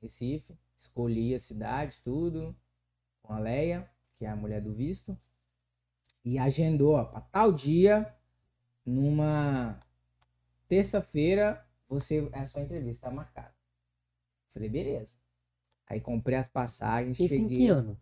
Recife. 0.00 0.58
Escolhi 0.76 1.34
a 1.34 1.38
cidade, 1.38 2.00
tudo. 2.02 2.56
Com 3.30 3.36
a 3.36 3.38
Leia, 3.38 3.88
que 4.16 4.24
é 4.24 4.28
a 4.28 4.34
mulher 4.34 4.60
do 4.60 4.72
visto. 4.72 5.16
E 6.24 6.36
agendou, 6.36 6.94
ó, 6.94 7.04
pra 7.04 7.20
tal 7.20 7.52
dia, 7.52 8.12
numa 8.84 9.78
terça-feira, 10.66 11.64
você 11.88 12.28
a 12.32 12.44
sua 12.44 12.62
entrevista 12.62 13.08
tá 13.08 13.14
marcada. 13.14 13.54
Falei, 14.48 14.68
beleza. 14.68 15.14
Aí 15.86 16.00
comprei 16.00 16.38
as 16.38 16.48
passagens, 16.48 17.20
Isso 17.20 17.32
em 17.32 17.42
cheguei. 17.42 17.58
que 17.58 17.68
ano? 17.68 17.96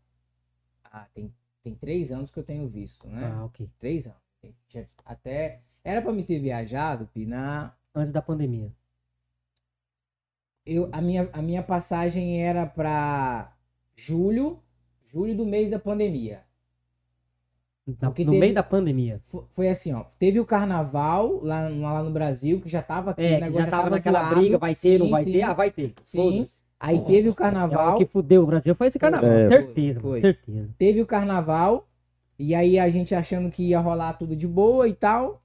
Ah, 0.82 1.06
tem, 1.12 1.30
tem 1.62 1.75
três 1.75 2.11
anos 2.11 2.30
que 2.30 2.38
eu 2.38 2.44
tenho 2.44 2.66
visto, 2.66 3.06
né? 3.06 3.26
Ah, 3.26 3.44
ok. 3.44 3.70
Três 3.78 4.06
anos. 4.06 4.23
Até. 5.04 5.61
Era 5.85 6.00
pra 6.00 6.11
me 6.11 6.25
ter 6.25 6.38
viajado, 6.38 7.06
Pi, 7.06 7.26
na. 7.26 7.76
Antes 7.94 8.12
da 8.12 8.23
pandemia. 8.23 8.75
Eu, 10.64 10.88
a, 10.90 11.02
minha, 11.02 11.28
a 11.35 11.42
minha 11.42 11.62
passagem 11.62 12.42
era 12.42 12.66
pra 12.66 13.54
julho. 13.94 14.62
Julho 15.12 15.34
do 15.34 15.46
mês 15.46 15.68
da 15.68 15.78
pandemia. 15.78 16.42
Porque 18.00 18.22
no 18.24 18.32
teve- 18.32 18.40
meio 18.40 18.54
da 18.54 18.62
pandemia. 18.62 19.18
Fo- 19.24 19.46
Foi 19.48 19.66
assim, 19.68 19.94
ó. 19.94 20.04
Teve 20.18 20.38
o 20.38 20.44
carnaval 20.44 21.40
lá, 21.42 21.68
lá 21.68 22.02
no 22.02 22.10
Brasil, 22.10 22.60
que 22.60 22.68
já 22.68 22.82
tava 22.82 23.12
aqui, 23.12 23.22
o 23.22 23.24
É, 23.24 23.40
negócio 23.40 23.64
já 23.64 23.70
tava 23.70 23.82
tava 23.84 23.96
naquela 23.96 24.34
briga, 24.34 24.58
vai 24.58 24.74
ter, 24.74 24.98
não 24.98 25.06
Sim, 25.06 25.12
vai 25.12 25.24
sim. 25.24 25.32
ter? 25.32 25.42
Ah, 25.42 25.52
vai 25.54 25.70
ter. 25.70 25.94
Sim. 26.04 26.44
Aí 26.78 27.00
teve 27.06 27.28
o 27.28 27.32
É, 27.32 27.34
carnaval. 27.34 27.94
o 27.96 27.98
que 27.98 28.04
fudeu 28.06 28.42
o 28.42 28.46
Brasil 28.46 28.74
foi 28.74 28.88
esse 28.88 28.99
carnaval. 28.99 29.30
É. 29.30 29.49
certeza, 29.49 30.00
Foi, 30.00 30.21
certeza. 30.21 30.68
Teve 30.78 31.00
o 31.00 31.06
carnaval. 31.06 31.88
E 32.38 32.54
aí 32.54 32.78
a 32.78 32.88
gente 32.90 33.14
achando 33.14 33.50
que 33.50 33.62
ia 33.71 33.80
rolar 33.80 34.12
tudo 34.12 34.36
de 34.36 34.47
boa 34.47 34.86
e 34.86 34.92
tal. 34.92 35.42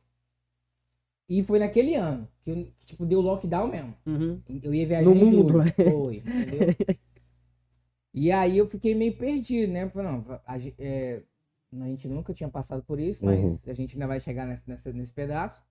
E 1.30 1.41
foi 1.41 1.58
naquele 1.60 1.95
ano. 1.95 2.28
Que, 2.43 2.71
tipo, 2.86 3.06
deu 3.06 3.21
lockdown 3.21 3.67
mesmo. 3.67 3.95
Uhum. 4.06 4.39
Eu 4.62 4.73
ia 4.76 4.86
viajar 4.86 5.10
No 5.10 5.15
em 5.15 5.19
mundo, 5.23 5.54
julho. 5.54 5.58
né? 5.63 5.73
Foi, 5.76 6.17
entendeu? 6.17 6.67
e 8.13 8.32
aí 8.32 8.58
eu 8.58 8.67
fiquei 8.67 8.93
meio 8.93 9.17
perdido, 9.17 9.73
né? 9.73 9.89
Falei, 9.89 10.12
não, 10.12 10.41
a, 10.45 10.58
é, 10.78 11.23
a 11.82 11.88
gente 11.88 12.08
nunca 12.08 12.34
tinha 12.34 12.49
passado 12.49 12.84
por 12.84 12.99
isso, 12.99 13.26
mas 13.26 13.67
a 13.67 13.73
gente 13.73 13.95
ainda 13.95 14.06
vai 14.06 14.19
chegar 14.19 14.45
nesse, 14.45 14.69
nesse, 14.69 14.93
nesse 14.93 15.12
pedaço. 15.12 15.63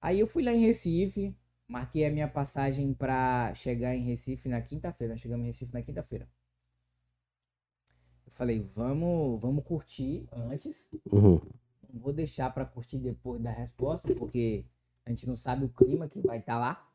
Aí 0.00 0.20
eu 0.20 0.26
fui 0.26 0.42
lá 0.42 0.52
em 0.52 0.60
Recife, 0.60 1.34
marquei 1.66 2.04
a 2.04 2.10
minha 2.10 2.28
passagem 2.28 2.92
pra 2.92 3.54
chegar 3.54 3.96
em 3.96 4.04
Recife 4.04 4.48
na 4.48 4.60
quinta-feira. 4.60 5.14
Nós 5.14 5.20
chegamos 5.20 5.44
em 5.44 5.48
Recife 5.48 5.72
na 5.72 5.82
quinta-feira. 5.82 6.28
Eu 8.26 8.32
falei, 8.32 8.60
vamos, 8.60 9.40
vamos 9.40 9.64
curtir 9.64 10.28
antes. 10.30 10.86
Uhum. 11.10 11.40
Não 11.90 12.00
vou 12.00 12.12
deixar 12.12 12.52
pra 12.52 12.66
curtir 12.66 12.98
depois 12.98 13.40
da 13.40 13.50
resposta, 13.50 14.14
porque 14.14 14.66
a 15.06 15.10
gente 15.10 15.26
não 15.26 15.34
sabe 15.34 15.64
o 15.64 15.70
clima 15.70 16.06
que 16.08 16.20
vai 16.20 16.38
estar 16.38 16.58
lá. 16.58 16.86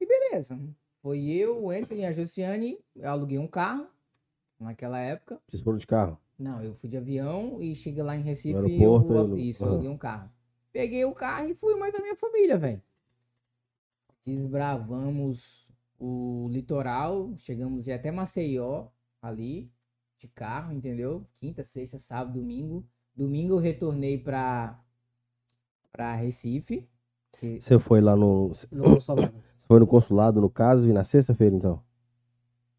E 0.00 0.06
beleza. 0.06 0.58
Foi 1.02 1.20
eu, 1.20 1.64
o 1.64 1.70
Anthony, 1.70 2.04
a 2.04 2.12
Josiane. 2.12 2.78
Eu 2.94 3.10
aluguei 3.10 3.36
um 3.36 3.48
carro 3.48 3.88
naquela 4.58 5.00
época. 5.00 5.40
Vocês 5.48 5.60
foram 5.60 5.76
de 5.76 5.86
carro? 5.86 6.16
Não, 6.38 6.62
eu 6.62 6.72
fui 6.72 6.88
de 6.88 6.96
avião 6.96 7.60
e 7.60 7.74
cheguei 7.74 8.02
lá 8.02 8.16
em 8.16 8.22
Recife 8.22 8.54
No 8.54 8.68
e 8.68 8.78
aeroporto, 8.78 9.32
eu, 9.32 9.38
isso, 9.38 9.64
eu 9.64 9.68
ah. 9.68 9.70
aluguei 9.72 9.90
um 9.90 9.98
carro. 9.98 10.30
Peguei 10.72 11.04
o 11.04 11.12
carro 11.12 11.48
e 11.48 11.54
fui 11.54 11.74
mais 11.74 11.92
a 11.94 12.00
minha 12.00 12.16
família, 12.16 12.56
velho. 12.56 12.80
Desbravamos 14.24 15.72
o 15.98 16.48
litoral, 16.50 17.34
chegamos 17.36 17.88
até 17.88 18.12
Maceió 18.12 18.86
ali 19.20 19.70
de 20.16 20.28
carro, 20.28 20.72
entendeu? 20.72 21.24
Quinta, 21.34 21.64
sexta, 21.64 21.98
sábado, 21.98 22.38
domingo. 22.38 22.86
Domingo 23.14 23.54
eu 23.54 23.58
retornei 23.58 24.18
pra 24.18 24.80
para 25.90 26.14
Recife. 26.14 26.88
que 27.32 27.60
Você 27.60 27.78
foi 27.78 28.00
lá 28.00 28.16
no. 28.16 28.52
No 28.70 29.00
consulado. 29.62 29.66
foi 29.66 29.80
no 29.80 29.86
consulado, 29.86 30.40
no 30.40 30.50
caso, 30.50 30.88
e 30.88 30.92
na 30.92 31.04
sexta-feira, 31.04 31.54
então? 31.56 31.82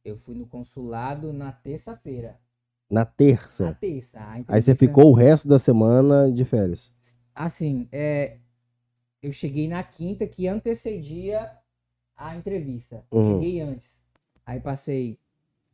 eu 0.06 0.18
fui 0.18 0.36
no 0.36 0.46
consulado 0.46 1.32
na 1.32 1.52
terça-feira. 1.54 2.38
Na 2.90 3.02
Na 3.02 3.06
terça. 3.06 3.74
terça. 3.80 4.20
a 4.20 4.44
Aí 4.50 4.62
você 4.62 4.76
ficou 4.76 5.10
o 5.10 5.14
resto 5.14 5.48
da 5.48 5.58
semana 5.58 6.30
de 6.30 6.44
férias. 6.44 6.92
Assim, 7.34 7.88
é, 7.90 8.38
eu 9.22 9.32
cheguei 9.32 9.68
na 9.70 9.82
quinta 9.82 10.28
que 10.28 10.46
antecedia 10.46 11.50
a 12.18 12.36
entrevista. 12.36 13.06
Uhum. 13.12 13.40
Cheguei 13.40 13.62
antes. 13.62 13.98
Aí 14.46 14.60
passei 14.60 15.18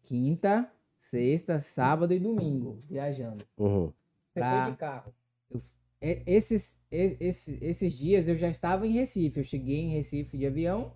quinta, 0.04 0.72
sexta, 1.00 1.58
sábado 1.58 2.13
e 2.13 2.19
domingo 2.19 2.84
viajando. 2.88 3.43
Uhum. 3.58 3.88
Você 4.32 4.39
Pra- 4.39 4.63
foi 4.65 4.72
de 4.74 4.78
carro. 4.78 5.13
E- 6.02 6.24
Esses, 6.28 6.78
e- 6.91 7.17
esse- 7.19 7.58
esses 7.62 7.93
dias 7.93 8.28
eu 8.28 8.36
já 8.36 8.48
estava 8.48 8.86
em 8.88 8.91
Recife. 8.91 9.39
Eu 9.39 9.43
cheguei 9.43 9.80
em 9.82 9.89
Recife 9.89 10.38
de 10.38 10.45
avião, 10.45 10.93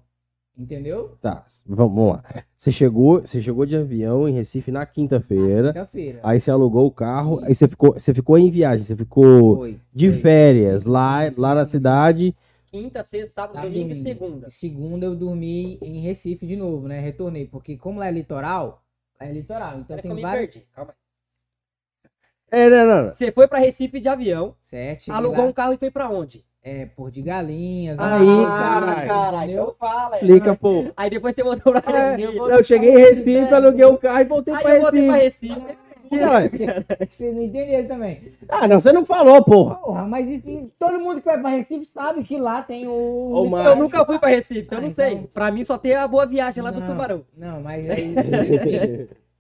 entendeu? 0.58 1.18
Tá, 1.22 1.46
vamos, 1.66 2.14
lá. 2.14 2.24
Você 2.56 2.72
chegou, 2.72 3.22
você 3.22 3.42
chegou 3.42 3.66
de 3.66 3.76
avião 3.76 4.28
em 4.28 4.34
Recife 4.34 4.72
na 4.72 4.86
quinta-feira. 4.86 5.74
Quinta-feira. 5.74 6.20
Aí 6.24 6.40
você 6.40 6.52
alugou 6.52 6.86
o 6.86 6.92
carro, 6.92 7.40
aí 7.44 7.54
você 7.54 7.68
ficou, 7.68 7.94
você 7.94 8.14
ficou 8.14 8.38
em 8.38 8.50
viagem, 8.52 8.86
você 8.86 8.96
ficou 8.96 9.58
Foi. 9.58 9.80
de 9.94 10.12
foi. 10.12 10.22
férias 10.22 10.84
Sim, 10.84 10.90
lá, 10.90 11.26
sim, 11.30 11.36
sim, 11.36 11.42
lá 11.42 11.56
na 11.56 11.68
cidade. 11.68 12.36
Quinta, 12.68 13.04
sexta, 13.04 13.30
sábado, 13.34 13.56
Sábado, 13.56 13.72
domingo 13.72 13.92
e 13.92 13.96
domingo. 13.96 14.20
segunda. 14.20 14.50
Segunda 14.50 15.06
eu 15.06 15.16
dormi 15.16 15.78
em 15.82 16.00
Recife 16.00 16.48
de 16.48 16.56
novo, 16.56 16.88
né? 16.88 17.00
Retornei, 17.00 17.46
porque 17.46 17.78
como 17.78 18.00
lá 18.00 18.08
é 18.08 18.12
litoral, 18.12 18.84
lá 19.20 19.28
é 19.28 19.32
litoral. 19.32 19.80
Então 19.80 19.96
eu 19.96 20.02
tem 20.02 20.16
perdi. 20.16 20.66
Calma 20.74 20.92
aí. 20.92 21.04
É, 22.50 22.70
não, 22.70 22.86
não, 22.86 23.06
não. 23.06 23.14
Você 23.14 23.32
foi 23.32 23.48
pra 23.48 23.58
Recife 23.60 24.00
de 24.00 24.08
avião, 24.08 24.56
Certo? 24.62 25.12
Alugou 25.12 25.44
lá, 25.44 25.50
um 25.50 25.54
carro 25.54 25.74
e 25.74 25.78
foi 25.78 25.90
pra 25.90 26.10
onde? 26.10 26.46
É, 26.64 26.86
por 26.86 27.12
de 27.12 27.22
galinhas. 27.22 28.00
Aí, 28.00 28.26
caralho. 28.46 29.08
caralho. 29.08 29.38
entendeu? 29.44 29.64
Então 29.64 29.76
fala. 29.78 30.16
é. 30.16 30.20
Explica, 30.20 30.56
pô. 30.56 30.86
Aí 30.96 31.10
depois 31.10 31.36
você 31.36 31.44
voltou 31.44 31.74
pra 31.74 31.92
É, 31.94 32.16
Recife. 32.16 32.38
eu 32.38 32.64
cheguei 32.64 32.92
em 32.92 32.98
Recife, 32.98 33.54
aluguei 33.54 33.86
o 33.86 33.98
carro 33.98 34.22
e 34.22 34.24
voltei 34.26 34.54
Aí 34.56 34.62
pra 34.62 34.76
eu 34.76 34.82
voltei 34.82 35.06
pra 35.08 35.16
Recife. 35.18 35.54
Recife. 35.54 35.78
Caralho. 36.10 36.52
Vocês 37.10 37.36
não 37.36 37.42
entenderam 37.42 37.88
também. 37.88 38.34
Ah, 38.48 38.68
não, 38.68 38.80
você 38.80 38.94
não 38.94 39.04
falou, 39.06 39.44
porra. 39.44 39.76
Porra, 39.76 40.06
mas 40.08 40.28
isso- 40.30 40.72
todo 40.78 41.00
mundo 41.00 41.20
que 41.20 41.26
vai 41.26 41.40
pra 41.42 41.50
Recife 41.50 41.86
sabe 41.86 42.24
que 42.24 42.38
lá 42.38 42.62
tem 42.62 42.88
o. 42.88 42.92
Ô. 42.94 43.50
Mário. 43.50 43.72
Eu 43.72 43.76
nunca 43.76 44.06
fui 44.06 44.20
pra 44.20 44.30
Recife, 44.30 44.60
então 44.62 44.78
eu 44.78 44.82
Ah, 44.84 44.84
não 44.84 44.92
sei. 44.92 45.14
então- 45.14 45.28
Pra 45.34 45.52
mim 45.52 45.64
só 45.64 45.78
tem 45.78 45.96
a 45.96 46.08
boa 46.08 46.26
viagem 46.26 46.64
lá 46.64 46.70
do 46.72 46.80
Não, 46.80 46.88
Tubarão. 46.88 47.26
Não, 47.36 47.62
mas 47.62 47.84
aí. 47.90 48.14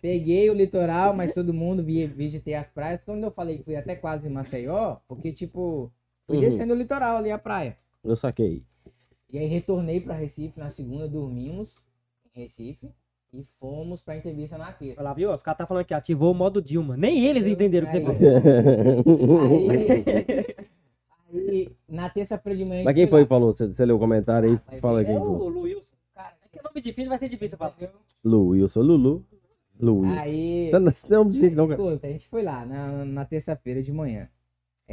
peguei 0.01 0.49
o 0.49 0.53
litoral, 0.53 1.13
mas 1.13 1.31
todo 1.31 1.53
mundo 1.53 1.83
vi, 1.83 2.05
visitei 2.07 2.55
as 2.55 2.67
praias. 2.69 2.99
Quando 3.05 3.23
eu 3.23 3.31
falei 3.31 3.57
que 3.59 3.63
fui 3.63 3.75
até 3.75 3.95
quase 3.95 4.27
em 4.27 4.31
Maceió, 4.31 4.97
porque, 5.07 5.31
tipo, 5.31 5.91
fui 6.25 6.35
Uhum. 6.37 6.41
descendo 6.41 6.73
o 6.73 6.77
litoral 6.77 7.17
ali, 7.17 7.31
a 7.31 7.37
praia. 7.37 7.77
Eu 8.03 8.15
saquei. 8.15 8.63
E 9.31 9.37
aí 9.39 9.45
retornei 9.47 9.99
pra 9.99 10.13
Recife 10.15 10.59
na 10.59 10.69
segunda, 10.69 11.07
dormimos 11.07 11.81
em 12.35 12.41
Recife 12.41 12.89
e 13.31 13.41
fomos 13.43 14.01
pra 14.01 14.15
entrevista 14.15 14.57
na 14.57 14.71
terça. 14.71 15.01
Olha 15.01 15.09
lá, 15.09 15.13
viu? 15.15 15.31
Os 15.31 15.41
caras 15.41 15.57
tá 15.57 15.65
falando 15.65 15.81
aqui, 15.81 15.93
ativou 15.93 16.31
o 16.31 16.35
modo 16.35 16.61
Dilma. 16.61 16.95
Nem 16.95 17.25
eles 17.25 17.45
Eu- 17.45 17.53
entenderam 17.53 17.87
o 17.87 17.91
que 17.91 17.97
aí-. 17.97 18.05
Aí, 21.33 21.49
aí, 21.49 21.71
na 21.87 22.09
terça-feira 22.09 22.55
de 22.57 22.65
manhã. 22.65 22.83
Mas 22.83 22.93
quem 22.93 23.07
foi 23.07 23.23
que 23.23 23.29
falou? 23.29 23.51
Você, 23.51 23.67
você 23.67 23.85
leu 23.85 23.95
o 23.95 23.99
comentário 23.99 24.51
aí? 24.51 24.59
Ah, 24.67 24.77
Fala 24.79 25.03
quem 25.03 25.15
É 25.15 25.19
o 25.19 25.47
Luilson. 25.49 25.95
Cara, 26.13 26.33
É 26.43 26.47
que 26.57 26.63
nome 26.63 26.81
difícil 26.81 27.09
vai 27.09 27.17
ser 27.19 27.29
difícil 27.29 27.57
falar. 27.57 27.71
entendeu? 27.71 27.95
Lu 28.23 28.49
Wilson, 28.49 28.81
Lulu. 28.81 29.25
Lu 29.79 29.99
Wilson. 30.01 30.19
Aí. 30.21 30.69
Não, 30.71 30.79
não, 30.79 30.91
não, 31.09 31.23
não. 31.25 31.71
Escuta, 31.71 32.07
a 32.07 32.09
gente 32.11 32.27
foi 32.27 32.43
lá 32.43 32.65
na, 32.65 33.03
na 33.05 33.25
terça-feira 33.25 33.81
de 33.81 33.91
manhã. 33.91 34.29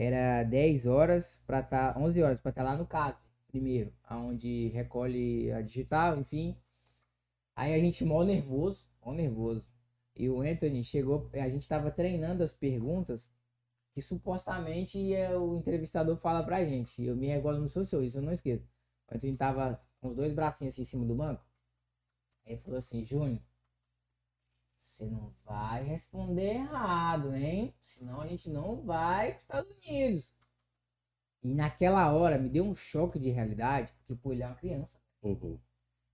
Era 0.02 0.42
10 0.44 0.86
horas 0.86 1.38
pra 1.46 1.60
estar. 1.60 1.98
11 1.98 2.22
horas 2.22 2.40
pra 2.40 2.48
estar 2.48 2.62
lá 2.62 2.74
no 2.74 2.86
caso, 2.86 3.18
primeiro. 3.46 3.92
Onde 4.10 4.68
recolhe 4.68 5.52
a 5.52 5.60
digital, 5.60 6.16
enfim. 6.16 6.56
Aí 7.54 7.74
a 7.74 7.78
gente 7.78 8.02
mó 8.02 8.24
nervoso, 8.24 8.86
mó 9.04 9.12
nervoso. 9.12 9.68
E 10.16 10.26
o 10.30 10.40
Anthony 10.40 10.82
chegou. 10.82 11.28
A 11.34 11.50
gente 11.50 11.68
tava 11.68 11.90
treinando 11.90 12.42
as 12.42 12.50
perguntas 12.50 13.30
que 13.92 14.00
supostamente 14.00 14.98
ia, 14.98 15.38
o 15.38 15.58
entrevistador 15.58 16.16
fala 16.16 16.42
pra 16.42 16.64
gente. 16.64 17.04
Eu 17.04 17.14
me 17.14 17.26
regolo 17.26 17.58
no 17.58 17.68
senhor, 17.68 18.02
isso 18.02 18.16
eu 18.16 18.22
não 18.22 18.32
esqueço. 18.32 18.66
O 19.06 19.14
Anthony 19.14 19.36
tava 19.36 19.82
com 20.00 20.08
os 20.08 20.16
dois 20.16 20.32
bracinhos 20.32 20.72
assim 20.72 20.80
em 20.80 20.84
cima 20.86 21.04
do 21.04 21.14
banco. 21.14 21.44
Ele 22.46 22.56
falou 22.56 22.78
assim, 22.78 23.04
Júnior. 23.04 23.42
Você 24.81 25.05
não 25.05 25.31
vai 25.45 25.85
responder 25.85 26.55
errado, 26.55 27.37
hein? 27.37 27.75
Senão 27.83 28.23
a 28.23 28.27
gente 28.27 28.49
não 28.49 28.77
vai 28.81 29.38
para 29.47 29.61
os 29.61 29.69
Estados 29.69 29.87
Unidos. 29.87 30.33
E 31.43 31.55
naquela 31.55 32.11
hora 32.12 32.38
me 32.38 32.49
deu 32.49 32.64
um 32.64 32.75
choque 32.75 33.19
de 33.19 33.31
realidade, 33.31 33.93
porque 33.93 34.21
pô, 34.21 34.33
ele 34.33 34.43
é 34.43 34.47
uma 34.47 34.55
criança. 34.55 34.99
Uhum. 35.23 35.59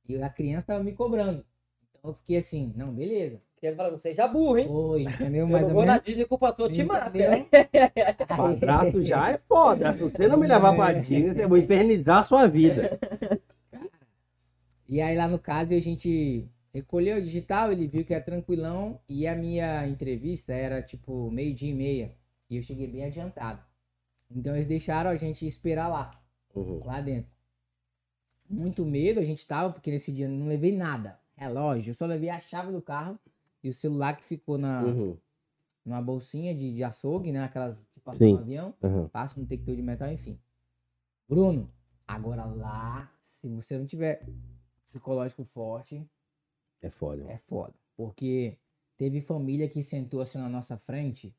E 0.09 0.21
a 0.21 0.29
criança 0.29 0.67
tava 0.67 0.83
me 0.83 0.93
cobrando. 0.93 1.47
Então 1.89 2.11
eu 2.11 2.15
fiquei 2.15 2.39
assim, 2.39 2.73
não, 2.77 2.93
beleza. 2.93 3.41
Fala, 3.77 3.91
não 3.91 3.99
seja 3.99 4.29
burro, 4.29 4.59
hein? 4.59 4.69
Foi, 4.69 5.03
entendeu? 5.03 5.49
Eu 5.49 5.49
não 5.49 5.69
ou 5.69 5.71
vou 5.71 5.87
na. 5.87 5.99
Disney 5.99 6.25
com 6.25 6.35
o 6.35 6.39
pastor 6.39 6.71
te 6.71 6.85
mata. 6.85 7.11
Quadrado 8.37 9.03
já 9.03 9.31
é 9.31 9.39
foda. 9.39 9.95
Se 9.95 10.03
você 10.03 10.29
não 10.29 10.37
me 10.37 10.47
levar 10.47 10.75
pra 10.75 10.93
Disney, 10.93 11.43
eu 11.43 11.49
vou 11.49 11.59
infernizar 11.59 12.19
a 12.19 12.23
sua 12.23 12.47
vida. 12.47 12.99
E 14.89 15.01
aí 15.01 15.17
lá 15.17 15.27
no 15.27 15.39
caso 15.39 15.75
a 15.75 15.81
gente 15.81 16.49
recolheu 16.77 17.17
o 17.17 17.23
digital, 17.23 17.73
ele 17.73 17.89
viu 17.89 18.05
que 18.05 18.13
é 18.13 18.21
tranquilão 18.21 19.01
e 19.09 19.27
a 19.27 19.35
minha 19.35 19.87
entrevista 19.89 20.53
era 20.53 20.83
tipo 20.83 21.31
meio 21.31 21.55
dia 21.55 21.71
e 21.71 21.75
meia. 21.75 22.15
E 22.51 22.57
eu 22.57 22.63
cheguei 22.63 22.87
bem 22.87 23.05
adiantado. 23.05 23.63
Então 24.31 24.55
eles 24.55 24.67
deixaram 24.67 25.09
a 25.11 25.17
gente 25.17 25.47
esperar 25.47 25.89
lá, 25.89 26.23
Uhum. 26.55 26.85
lá 26.85 27.01
dentro. 27.01 27.31
Muito 28.49 28.85
medo 28.85 29.19
a 29.21 29.25
gente 29.25 29.45
tava, 29.47 29.73
porque 29.73 29.91
nesse 29.91 30.13
dia 30.13 30.27
eu 30.27 30.31
não 30.31 30.47
levei 30.47 30.77
nada. 30.77 31.19
Relógio, 31.35 31.91
eu 31.91 31.95
só 31.95 32.07
levei 32.07 32.29
a 32.29 32.39
chave 32.39 32.71
do 32.73 32.81
carro 32.83 33.19
e 33.63 33.69
o 33.69 33.73
celular 33.75 34.15
que 34.17 34.25
ficou 34.25 34.57
na, 34.59 34.83
Uhum. 34.85 35.17
numa 35.85 36.01
bolsinha 36.03 36.55
de, 36.55 36.75
de 36.75 36.85
açougue, 36.85 37.33
né? 37.33 37.43
Aquelas 37.43 37.77
que 37.93 38.01
passam 38.01 38.29
no 38.33 38.39
avião. 38.39 38.75
Uhum. 38.83 39.09
passa 39.09 39.41
no 39.41 39.47
detector 39.47 39.75
de 39.75 39.83
metal, 39.83 40.11
enfim. 40.13 40.39
Bruno, 41.29 41.73
agora 42.07 42.45
lá, 42.45 43.11
se 43.23 43.49
você 43.49 43.77
não 43.79 43.87
tiver 43.87 44.25
psicológico 44.89 45.43
forte, 45.45 46.07
É 46.83 46.91
foda. 46.91 47.25
é 47.29 47.37
foda. 47.39 47.75
Porque 47.97 48.57
teve 48.97 49.21
família 49.21 49.69
que 49.69 49.83
sentou 49.83 50.21
assim 50.21 50.39
na 50.39 50.49
nossa 50.49 50.77
frente. 50.77 51.35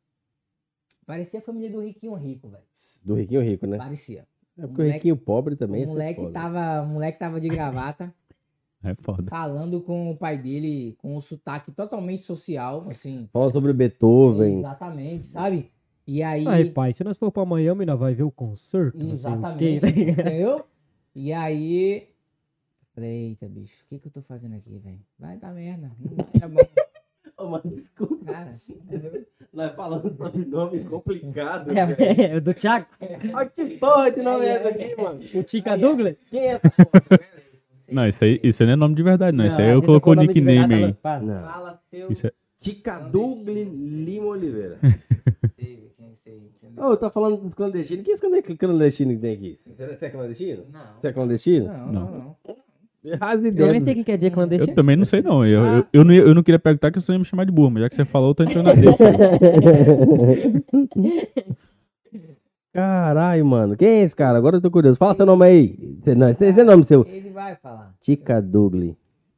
Parecia 1.05 1.39
a 1.39 1.43
família 1.43 1.69
do 1.71 1.79
Riquinho 1.79 2.13
Rico, 2.15 2.49
velho. 2.49 2.63
Do 3.03 3.15
riquinho 3.15 3.41
rico, 3.41 3.65
né? 3.65 3.77
Parecia. 3.77 4.27
É 4.57 4.61
porque 4.61 4.65
o 4.65 4.69
moleque- 4.77 4.93
riquinho 4.95 5.17
pobre 5.17 5.55
também 5.55 5.85
O 5.85 5.89
moleque, 5.89 6.19
foda. 6.21 6.33
tava, 6.33 6.81
o 6.81 6.87
moleque 6.87 7.19
tava 7.19 7.39
de 7.39 7.47
gravata, 7.47 8.13
É 8.83 8.93
foda. 8.95 9.23
falando 9.29 9.81
com 9.81 10.11
o 10.11 10.17
pai 10.17 10.37
dele, 10.37 10.95
com 10.97 11.15
um 11.15 11.21
sotaque 11.21 11.71
totalmente 11.71 12.23
social, 12.23 12.85
assim. 12.89 13.29
Fala 13.31 13.51
sobre 13.51 13.71
Beethoven. 13.73 14.59
Exatamente, 14.59 15.27
sabe? 15.27 15.71
E 16.05 16.21
aí. 16.23 16.47
Aí, 16.47 16.69
pai, 16.71 16.93
se 16.93 17.03
nós 17.03 17.17
for 17.17 17.31
pra 17.31 17.45
Miami, 17.45 17.85
nós 17.85 17.99
vai 17.99 18.13
ver 18.13 18.23
o 18.23 18.31
concerto. 18.31 18.97
o. 18.97 19.11
Exatamente. 19.11 19.85
Entendeu? 19.87 20.65
E 21.15 21.31
aí. 21.33 22.07
Falei, 22.97 23.27
eita, 23.27 23.47
bicho, 23.47 23.83
o 23.85 23.89
que, 23.89 23.99
que 23.99 24.07
eu 24.07 24.11
tô 24.11 24.23
fazendo 24.23 24.55
aqui, 24.55 24.75
velho? 24.79 24.97
Vai 25.19 25.37
dar 25.37 25.53
merda. 25.53 25.91
Não 26.41 26.49
bom. 26.49 26.61
Ô, 27.37 27.47
mas 27.47 27.61
desculpa, 27.63 28.25
Cara, 28.25 28.55
entendeu? 28.67 29.23
nós 29.53 29.75
falando 29.75 30.17
sobre 30.17 30.45
nome 30.45 30.83
complicado. 30.83 31.69
É, 31.77 32.37
é, 32.37 32.39
do 32.39 32.51
Thiago, 32.55 32.87
Olha 33.35 33.49
que 33.51 33.77
porra 33.77 34.09
de 34.09 34.23
nome 34.23 34.45
é 34.47 34.55
esse 34.55 34.67
aqui, 34.67 34.99
mano? 34.99 35.19
o 35.35 35.43
Tica 35.43 35.77
Douglas. 35.77 36.15
Quem 36.31 36.39
é 36.39 36.59
essa 36.63 36.85
porra? 36.87 37.19
Não, 37.87 38.07
isso 38.07 38.23
aí, 38.23 38.39
isso 38.41 38.63
aí 38.63 38.67
não 38.67 38.73
é 38.73 38.75
nome 38.75 38.95
de 38.95 39.03
verdade, 39.03 39.37
não. 39.37 39.45
Isso 39.45 39.61
aí 39.61 39.67
Não, 39.67 39.75
eu 39.75 39.83
colocou 39.83 40.13
o 40.13 40.15
de 40.15 40.25
nickname 40.25 40.73
aí. 40.85 40.93
tá- 40.93 41.19
Não. 41.19 41.43
Fala 41.43 41.79
seu. 41.91 42.11
Isso 42.11 42.25
é... 42.25 42.31
Tica 42.59 42.97
Douglas 42.97 43.67
Lima 43.67 44.25
Oliveira. 44.25 44.79
Ô, 46.75 46.97
tá 46.97 47.11
falando 47.11 47.37
dos 47.37 47.53
clandestinos. 47.53 48.03
Quem 48.03 48.11
é 48.11 48.15
esse 48.15 48.57
clandestino 48.57 49.13
que 49.13 49.19
tem 49.19 49.33
aqui? 49.35 49.59
Você 49.77 50.05
é 50.05 50.09
clandestino? 50.09 50.65
Não. 50.71 50.95
Você 50.99 51.07
é 51.07 51.13
clandestino? 51.13 51.67
Não, 51.67 51.85
não, 51.91 51.93
Não. 51.93 52.11
não. 52.17 52.57
As 53.19 53.43
Eu 53.43 53.71
nem 53.71 53.81
sei 53.81 53.93
o 53.93 53.97
que 53.97 54.03
quer 54.03 54.17
dizer 54.17 54.31
clandestino. 54.31 54.71
Eu 54.71 54.75
também 54.75 54.95
não 54.95 55.05
sei, 55.05 55.21
não. 55.21 55.45
Eu, 55.45 55.63
eu, 55.65 55.85
eu, 55.93 56.03
não 56.03 56.13
ia- 56.13 56.21
eu 56.21 56.35
não 56.35 56.43
queria 56.43 56.59
perguntar 56.59 56.91
que 56.91 56.99
você 56.99 57.11
ia 57.13 57.19
me 57.19 57.25
chamar 57.25 57.45
de 57.45 57.51
burro, 57.51 57.71
mas 57.71 57.83
já 57.83 57.89
que 57.89 57.95
você 57.95 58.05
falou, 58.05 58.29
eu 58.31 58.35
tô 58.35 58.43
entrando 58.43 58.65
na 58.65 58.73
deixa. 58.73 58.97
Caralho, 62.73 63.45
mano. 63.45 63.75
Quem 63.75 63.87
é 63.87 64.03
esse 64.03 64.15
cara? 64.15 64.37
Agora 64.37 64.57
eu 64.57 64.61
tô 64.61 64.69
curioso. 64.69 64.97
Fala 64.99 65.15
seu 65.15 65.25
nome 65.25 65.45
aí. 65.45 65.97
Não, 66.15 66.29
esse 66.29 66.51
não 66.53 66.61
é 66.61 66.63
nome 66.63 66.83
seu. 66.83 67.05
Ele 67.09 67.29
vai 67.31 67.55
falar. 67.55 67.93
Tica 68.01 68.41
Douglas. 68.41 68.93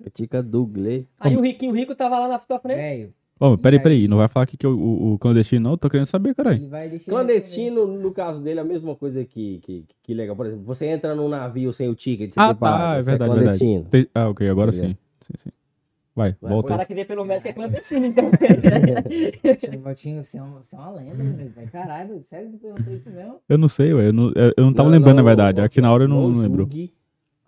É 0.05 0.10
Tica 0.10 0.43
Douglas. 0.43 1.03
Aí 1.19 1.38
o 1.38 1.41
Riquinho 1.41 1.73
Rico 1.73 1.95
tava 1.95 2.19
lá 2.19 2.27
na 2.27 2.39
sua 2.39 2.60
frente. 2.60 2.77
Velho, 2.77 3.13
Ô, 3.39 3.58
peraí, 3.58 3.78
aí? 3.78 3.84
peraí. 3.84 4.08
Não 4.08 4.17
vai 4.17 4.28
falar 4.28 4.43
aqui 4.43 4.58
que 4.58 4.67
o, 4.67 4.78
o, 4.78 5.13
o 5.13 5.19
clandestino, 5.19 5.63
não? 5.63 5.71
Eu 5.71 5.78
tô 5.78 5.89
querendo 5.89 6.08
saber, 6.08 6.36
caralho. 6.36 6.58
ele 6.58 6.67
vai 6.67 6.89
deixar. 6.89 7.12
ele 7.12 7.17
Clandestino, 7.17 7.88
no 7.88 8.12
caso 8.12 8.41
dele, 8.41 8.60
é 8.60 8.62
a 8.63 8.65
mesma 8.65 8.95
coisa 8.95 9.23
que, 9.23 9.60
que, 9.60 9.86
que 10.04 10.13
legal. 10.13 10.36
Por 10.36 10.45
exemplo, 10.45 10.65
você 10.65 10.88
entra 10.88 11.15
num 11.15 11.30
navio 11.30 11.71
sem 11.71 11.88
o 11.88 11.95
ticket, 11.95 12.34
você 12.34 12.39
Ah, 12.39 12.54
tá, 12.54 12.95
é 12.95 13.02
você 13.04 13.10
verdade, 13.12 13.34
verdade. 13.34 13.60
clandestino. 13.60 13.86
Tem- 13.89 14.08
Ah, 14.13 14.30
ok, 14.30 14.49
agora 14.49 14.73
sim. 14.73 14.95
Sim, 15.21 15.34
sim. 15.38 15.49
Vai, 16.13 16.36
Vai, 16.41 16.52
O 16.52 16.56
volta 16.56 16.67
aí. 16.67 16.73
cara 16.73 16.86
que 16.86 16.93
vê 16.93 17.06
pelo 17.06 17.23
médico 17.23 17.47
é 17.47 17.54
clandestino, 17.54 18.06
então. 18.08 18.30
Valtinho, 19.82 20.21
você 20.21 20.38
é, 20.38 20.43
um, 20.43 20.54
você 20.62 20.75
é 20.75 20.80
uma 20.80 20.91
lenda, 20.91 21.15
meu 21.15 21.49
velho. 21.49 21.71
Caralho, 21.71 22.21
sério 22.23 22.52
que 22.52 22.58
perguntou 22.58 22.93
isso 22.93 23.10
mesmo? 23.10 23.36
Eu 23.47 23.58
não 23.58 23.69
sei, 23.69 23.93
ué. 23.93 24.08
Eu 24.10 24.13
não, 24.13 24.34
eu 24.36 24.54
eu 24.58 24.65
não 24.65 24.73
tava 24.73 24.89
Não, 24.89 24.97
lembrando, 24.97 25.15
na 25.15 25.21
não, 25.21 25.28
verdade. 25.28 25.62
ó, 25.62 25.63
Aqui 25.63 25.80
na 25.80 25.93
hora 25.93 26.04
eu 26.04 26.08
não, 26.10 26.30
não 26.30 26.41
lembro. 26.41 26.69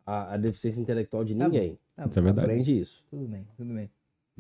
A, 0.06 0.36
a 0.36 0.38
deficiência 0.38 0.80
intelectual 0.80 1.26
de 1.26 1.36
Tá 1.36 1.44
ninguém. 1.46 1.78
Tá 1.96 2.06
Isso 2.06 2.18
é 2.18 2.22
bom, 2.22 2.26
verdade. 2.28 2.48
Aprende 2.48 2.80
isso. 2.80 3.04
Tudo 3.10 3.26
bem, 3.26 3.46
tudo 3.58 3.74
bem. 3.74 3.90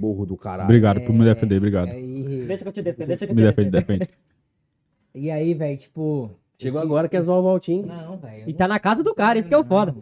Burro 0.01 0.25
do 0.25 0.35
caralho. 0.35 0.65
Obrigado 0.65 0.99
por 1.01 1.13
me 1.13 1.21
É, 1.21 1.33
defender, 1.33 1.57
obrigado. 1.57 1.89
Aí, 1.89 2.45
Deixa 2.47 2.63
que 2.63 2.67
eu 2.69 2.73
te 2.73 2.81
defendo, 2.81 3.07
deixa 3.07 3.25
que 3.27 3.31
eu 3.31 3.35
Me 3.35 3.41
te 3.41 3.45
defende, 3.45 3.69
defendo. 3.69 3.99
defende. 3.99 4.11
e 5.13 5.29
aí, 5.31 5.53
velho, 5.53 5.77
tipo. 5.77 6.31
Chegou 6.57 6.79
eu 6.81 6.85
agora, 6.85 7.07
quer 7.07 7.21
zoar 7.21 7.39
o 7.39 7.43
Valtinho. 7.43 7.85
Não, 7.85 8.17
velho. 8.17 8.49
E 8.49 8.53
tá 8.53 8.67
na 8.67 8.79
casa 8.79 9.03
do 9.03 9.13
cara, 9.15 9.37
isso 9.39 9.47
que 9.47 9.53
é 9.53 9.57
o 9.57 9.63
foda. 9.63 9.95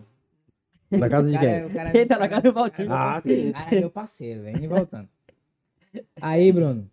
Na 0.92 1.08
casa 1.10 1.28
de 1.30 1.34
cara, 1.34 1.46
quem? 1.46 1.56
é- 1.56 1.66
o 1.66 1.70
cara 1.70 1.90
é 1.90 1.92
Quem 1.94 2.02
meu 2.02 2.08
tá 2.08 2.18
na 2.20 2.28
casa 2.30 2.42
do 2.42 2.54
Valtinho? 2.54 2.92
é 2.92 2.96
Ah, 2.96 3.22
sim. 3.22 3.52
Cara 3.52 3.76
é 3.76 3.80
meu 3.80 3.92
parceiro, 3.92 4.42
velho. 4.44 4.64
E 4.64 4.68
voltando. 4.68 5.10
Aí, 6.22 6.52
Bruno. 6.52 6.90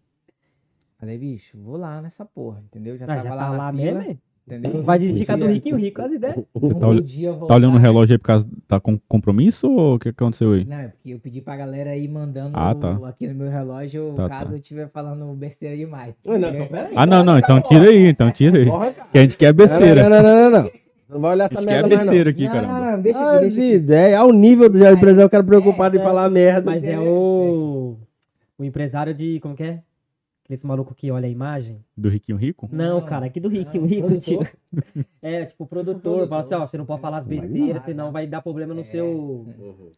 Falei, 0.98 1.18
bicho, 1.18 1.58
vou 1.60 1.76
lá 1.76 2.00
nessa 2.02 2.24
porra, 2.24 2.60
entendeu? 2.64 2.96
Já 2.96 3.04
Ah, 3.04 3.08
tava 3.08 3.22
já 3.22 3.34
lá 3.34 3.44
tá 3.44 3.50
na 3.50 3.56
lá 3.56 3.72
fila, 3.72 3.98
mesmo? 3.98 4.20
Entendeu? 4.46 4.82
Vai 4.82 4.98
desistir 4.98 5.30
Um 5.32 5.38
do 5.38 5.44
dia- 5.44 5.54
Riquinho 5.54 5.76
Rico, 5.76 6.02
as 6.02 6.12
ideias. 6.12 6.36
Tá 6.36 7.00
dia 7.04 7.32
Tá 7.34 7.54
olhando 7.54 7.74
o 7.76 7.78
relógio 7.80 8.14
aí 8.14 8.18
por 8.18 8.24
causa. 8.26 8.48
Tá 8.68 8.78
com 8.80 8.98
compromisso 9.08 9.70
ou 9.70 9.94
o 9.94 9.98
que 9.98 10.08
aconteceu 10.10 10.52
aí? 10.52 10.64
Não, 10.64 10.76
é 10.76 10.88
porque 10.88 11.10
eu 11.10 11.18
pedi 11.18 11.40
pra 11.40 11.56
galera 11.56 11.96
ir 11.96 12.08
mandando 12.08 12.52
Ah, 12.54 12.74
tá. 12.74 12.98
aqui 13.08 13.26
no 13.26 13.34
meu 13.34 13.50
relógio, 13.50 14.14
Tá, 14.16 14.28
caso 14.28 14.46
tá. 14.46 14.52
eu 14.52 14.56
estiver 14.58 14.88
falando 14.90 15.26
besteira 15.34 15.76
demais. 15.76 16.14
Não, 16.24 16.38
não, 16.38 16.48
então 16.48 16.66
peraí. 16.68 16.92
Ah, 16.96 17.06
não, 17.06 17.24
não. 17.24 17.38
Então 17.38 17.60
tira 17.60 17.84
aí, 17.84 18.06
então 18.08 18.30
tira 18.30 18.58
aí. 18.58 18.66
Porra, 18.66 18.90
cara. 18.92 19.08
Que 19.12 19.18
a 19.18 19.22
gente 19.22 19.36
quer 19.36 19.52
besteira. 19.52 20.08
Não, 20.08 20.10
não, 20.10 20.22
não, 20.22 20.50
não, 20.50 20.62
não. 20.62 20.70
Não 21.08 21.20
vai 21.20 21.30
olhar 21.32 21.44
A 21.44 21.46
essa 21.46 21.54
gente 21.60 21.68
quer 21.68 21.72
merda 21.72 21.88
mais, 21.88 21.98
não. 22.00 22.06
besteira 22.06 22.30
aqui, 22.30 22.46
caramba. 22.48 22.80
não, 22.80 22.90
não, 22.96 23.00
deixa 23.02 23.18
aqui, 23.20 23.34
As 23.36 23.40
deixa 23.42 23.60
aqui. 23.60 23.72
ideias. 23.74 24.18
Ao 24.18 24.32
nível 24.32 24.68
do 24.68 24.76
empresário, 24.84 25.26
o 25.26 25.30
cara 25.30 25.44
preocupado 25.44 25.96
É, 25.96 26.00
em 26.00 26.02
falar 26.02 26.28
merda. 26.28 26.68
Mas 26.70 26.82
é 26.82 26.98
o. 26.98 27.96
O 28.58 28.64
empresário 28.64 29.14
de. 29.14 29.38
Como 29.38 29.54
que 29.54 29.62
é? 29.62 29.80
Aquele 30.46 30.60
maluco 30.64 30.94
que 30.94 31.10
olha 31.10 31.26
a 31.26 31.28
imagem. 31.28 31.78
Do 31.96 32.08
Riquinho 32.08 32.38
Rico? 32.38 32.68
Não, 32.70 33.00
cara, 33.00 33.26
aqui 33.26 33.40
do 33.40 33.48
Riquinho 33.48 33.82
não, 33.82 33.88
Rico, 33.88 34.16
tio. 34.20 34.46
É, 35.20 35.44
tipo, 35.44 35.64
o 35.64 35.66
produtor, 35.66 36.00
produtor. 36.00 36.28
fala 36.28 36.40
assim, 36.40 36.54
ó, 36.54 36.64
você 36.66 36.78
não 36.78 36.86
pode 36.86 37.00
falar 37.00 37.18
as 37.18 37.26
besteiras, 37.26 37.84
senão 37.84 38.06
tá. 38.06 38.10
vai 38.12 38.26
dar 38.28 38.40
problema 38.42 38.72
no 38.72 38.80
É. 38.82 38.84
seu. 38.84 39.44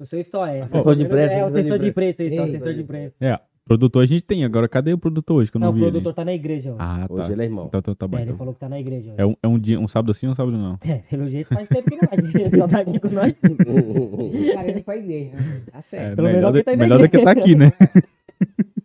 No 0.01 0.07
seu 0.07 0.19
story. 0.21 0.61
Assessor 0.63 0.95
de 0.95 1.03
imprensa, 1.03 1.35
É, 1.35 1.45
o 1.45 1.49
assessor 1.49 1.79
de 1.79 1.89
imprensa, 1.89 2.25
isso, 2.25 2.37
é 2.37 2.41
o 2.41 2.45
assessor 2.45 2.73
de 2.73 2.81
imprensa. 2.81 3.15
É, 3.21 3.39
produtor 3.67 4.03
a 4.03 4.07
gente 4.07 4.25
tem. 4.25 4.43
Agora, 4.43 4.67
cadê 4.67 4.95
o 4.95 4.97
produtor 4.99 5.37
hoje 5.43 5.51
que 5.51 5.59
eu 5.59 5.61
não, 5.61 5.67
Não, 5.67 5.73
o 5.73 5.77
vi 5.77 5.83
ele? 5.83 5.91
produtor 5.91 6.15
tá 6.15 6.25
na 6.25 6.33
igreja, 6.33 6.73
ó. 6.73 6.77
Ah, 6.79 7.05
tá. 7.07 7.13
Hoje 7.15 7.33
ele 7.33 7.43
é 7.43 7.45
irmão. 7.45 7.67
Então, 7.67 7.83
tá, 7.83 7.95
tá 7.95 8.09
bom. 8.09 8.17
É, 8.17 8.21
ele 8.23 8.29
então. 8.31 8.39
falou 8.39 8.55
que 8.55 8.61
tá 8.61 8.69
na 8.71 8.81
igreja. 8.81 9.13
ó. 9.19 9.23
É 9.23 9.27
um, 9.27 9.37
é 9.43 9.49
um 9.49 9.59
dia, 9.59 9.79
um 9.79 9.87
sábado 9.87 10.15
sim, 10.15 10.29
um 10.29 10.35
sábado 10.35 10.57
não. 10.57 10.79
É, 10.89 10.95
pelo 11.11 11.29
jeito 11.29 11.53
faz 11.55 11.69
tempo 11.69 11.91
que 11.91 11.97
não 11.97 12.09
vai. 12.09 12.19
Ele 12.47 12.57
só 12.57 12.69
tá 12.69 12.79
aqui 12.81 12.99
com 13.01 13.09
nós. 13.11 13.35
Deixa 14.33 14.51
o 14.53 14.55
cara 14.55 14.71
indo 14.71 14.83
pra 14.83 14.97
igreja, 14.97 15.37
né? 15.37 15.61
Tá 15.71 15.79
É, 15.79 15.81
certo. 15.83 16.17
Pelo 16.17 16.29
melhor, 16.29 16.39
melhor 16.39 16.53
do, 16.53 16.59
que 16.59 16.65
tá 16.65 16.77
melhor 16.79 16.99
do 17.01 17.09
que 17.11 17.19
tá 17.23 17.31
aqui, 17.33 17.55
né? 17.55 17.73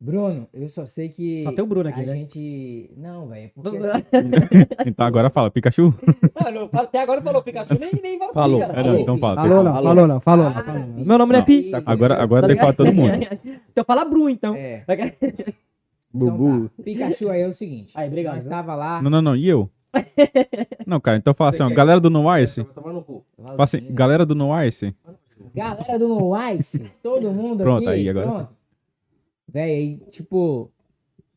Bruno, 0.00 0.46
eu 0.54 0.68
só 0.68 0.84
sei 0.86 1.08
que. 1.08 1.42
Só 1.42 1.50
tem 1.50 1.64
o 1.64 1.66
Bruno 1.66 1.88
aqui, 1.88 2.00
a 2.00 2.04
né? 2.06 2.16
gente. 2.16 2.88
Não, 2.96 3.26
velho. 3.26 3.46
é 3.46 3.50
Porque. 3.54 3.78
Então 4.86 5.04
agora 5.04 5.28
fala, 5.28 5.50
Pikachu? 5.50 5.92
Não, 6.54 6.70
até 6.80 7.02
agora 7.02 7.20
falou 7.20 7.42
Pikachu, 7.42 7.76
nem, 7.78 7.90
nem. 8.00 8.18
Falou. 8.32 8.62
É, 8.62 8.82
não, 8.82 8.98
então 8.98 9.18
fala. 9.18 9.42
Falou 9.42 9.64
não, 9.64 9.72
Falou. 9.74 10.06
não, 10.06 10.20
falou 10.20 10.44
não. 10.44 10.50
Ah, 10.56 10.62
falou 10.62 10.80
não. 10.80 11.04
Meu 11.04 11.18
nome 11.18 11.32
não 11.32 11.40
é. 11.40 11.42
Pi. 11.42 11.72
Agora, 11.84 12.22
agora 12.22 12.42
Tá 12.42 12.46
tem 12.46 12.56
que 12.56 12.60
falar 12.62 12.72
todo 12.74 12.92
mundo. 12.92 13.12
Então 13.70 13.84
fala 13.84 14.04
Bru, 14.04 14.28
então. 14.28 14.54
É. 14.54 14.84
Então 14.88 15.12
Bubu. 16.12 16.68
tá. 16.68 16.82
Pikachu 16.82 17.28
aí 17.28 17.42
é 17.42 17.46
o 17.48 17.52
seguinte. 17.52 17.92
Aí, 17.96 18.06
obrigado, 18.08 18.36
Nós 18.36 18.44
tava 18.44 18.74
lá. 18.76 19.02
Não, 19.02 19.10
não, 19.10 19.20
não. 19.22 19.36
E 19.36 19.48
eu? 19.48 19.68
Não, 20.86 21.00
cara, 21.00 21.16
então 21.16 21.34
fala 21.34 21.50
assim, 21.50 21.62
ó. 21.62 21.68
Galera 21.70 22.00
do 22.00 22.08
No 22.10 22.36
Ice. 22.38 22.64
Fala 22.74 23.64
assim, 23.64 23.80
galera 23.90 24.24
do 24.24 24.34
No 24.34 24.50
Ice. 24.62 24.94
Galera 25.54 25.98
do 25.98 26.08
No 26.08 26.32
Ice, 26.52 26.90
todo 27.02 27.30
mundo 27.30 27.62
Pronto, 27.64 27.88
aqui. 27.88 28.00
aí, 28.00 28.08
agora 28.08 28.26
Pronto. 28.26 28.57
Véi, 29.50 29.70
aí, 29.74 29.96
tipo, 30.10 30.70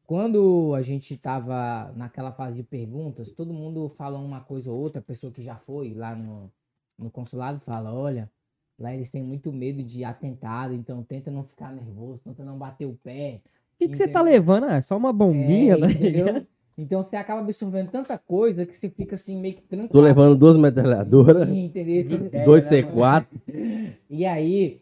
quando 0.06 0.74
a 0.76 0.82
gente 0.82 1.16
tava 1.18 1.92
naquela 1.96 2.32
fase 2.32 2.56
de 2.58 2.64
perguntas, 2.64 3.32
todo 3.32 3.54
mundo 3.54 3.88
fala 3.88 4.20
uma 4.20 4.42
coisa 4.42 4.70
ou 4.72 4.78
outra, 4.78 5.00
a 5.00 5.04
pessoa 5.04 5.32
que 5.32 5.42
já 5.42 5.56
foi 5.56 5.94
lá 5.94 6.14
no, 6.16 6.52
no 6.98 7.10
consulado 7.10 7.60
fala, 7.60 7.94
olha, 7.94 8.30
lá 8.78 8.94
eles 8.94 9.10
têm 9.10 9.24
muito 9.24 9.54
medo 9.54 9.82
de 9.82 10.04
atentado, 10.04 10.74
então 10.74 11.04
tenta 11.04 11.32
não 11.32 11.44
ficar 11.44 11.72
nervoso, 11.72 12.20
tenta 12.24 12.44
não 12.44 12.58
bater 12.58 12.86
o 12.86 12.94
pé. 12.96 13.40
O 13.76 13.78
que, 13.80 13.88
que 13.88 13.98
você 13.98 14.08
tá 14.08 14.22
levando? 14.22 14.66
Ah, 14.66 14.76
é 14.76 14.82
só 14.82 14.98
uma 14.98 15.14
bombinha, 15.14 15.76
É, 15.76 15.80
né? 15.80 15.92
entendeu? 15.92 16.46
Então 16.78 17.04
você 17.04 17.16
acaba 17.16 17.42
absorvendo 17.42 17.92
tanta 17.92 18.18
coisa 18.18 18.66
que 18.66 18.76
você 18.76 18.90
fica 18.90 19.14
assim 19.14 19.38
meio 19.38 19.56
que 19.56 19.62
trancado. 19.62 19.94
Tô 19.94 20.02
levando 20.02 20.36
duas 20.36 20.58
metralhadoras, 20.58 21.48
Entendeu? 21.52 22.28
Dois 22.46 22.64
né, 22.64 22.82
C4. 22.82 23.28
E 24.10 24.26
aí, 24.26 24.82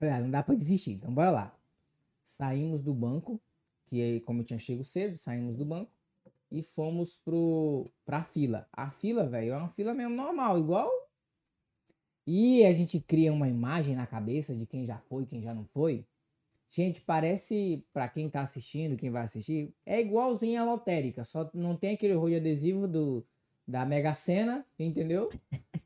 ah, 0.00 0.20
não 0.20 0.30
dá 0.30 0.42
pra 0.42 0.54
desistir, 0.54 0.92
então 0.92 1.12
bora 1.12 1.30
lá. 1.30 1.59
Saímos 2.30 2.80
do 2.80 2.94
banco, 2.94 3.40
que 3.86 4.20
como 4.20 4.40
eu 4.40 4.44
tinha 4.44 4.58
chego 4.58 4.84
cedo, 4.84 5.16
saímos 5.16 5.56
do 5.56 5.64
banco 5.64 5.92
e 6.50 6.62
fomos 6.62 7.16
pro, 7.16 7.90
pra 8.04 8.22
fila. 8.22 8.68
A 8.72 8.90
fila, 8.90 9.28
velho, 9.28 9.52
é 9.52 9.56
uma 9.56 9.68
fila 9.68 9.94
mesmo 9.94 10.14
normal, 10.14 10.58
igual. 10.58 10.90
e 12.26 12.64
a 12.64 12.72
gente 12.72 13.00
cria 13.00 13.32
uma 13.32 13.48
imagem 13.48 13.94
na 13.96 14.06
cabeça 14.06 14.54
de 14.54 14.66
quem 14.66 14.84
já 14.84 14.98
foi, 14.98 15.26
quem 15.26 15.42
já 15.42 15.52
não 15.54 15.64
foi. 15.64 16.06
Gente, 16.70 17.00
parece, 17.00 17.84
pra 17.92 18.08
quem 18.08 18.30
tá 18.30 18.42
assistindo, 18.42 18.96
quem 18.96 19.10
vai 19.10 19.22
assistir, 19.24 19.74
é 19.84 20.00
igualzinho 20.00 20.60
a 20.60 20.64
lotérica, 20.64 21.24
só 21.24 21.50
não 21.52 21.76
tem 21.76 21.94
aquele 21.94 22.14
rolho 22.14 22.36
adesivo 22.36 22.86
do, 22.86 23.26
da 23.66 23.84
Mega 23.84 24.14
Sena, 24.14 24.64
entendeu? 24.78 25.30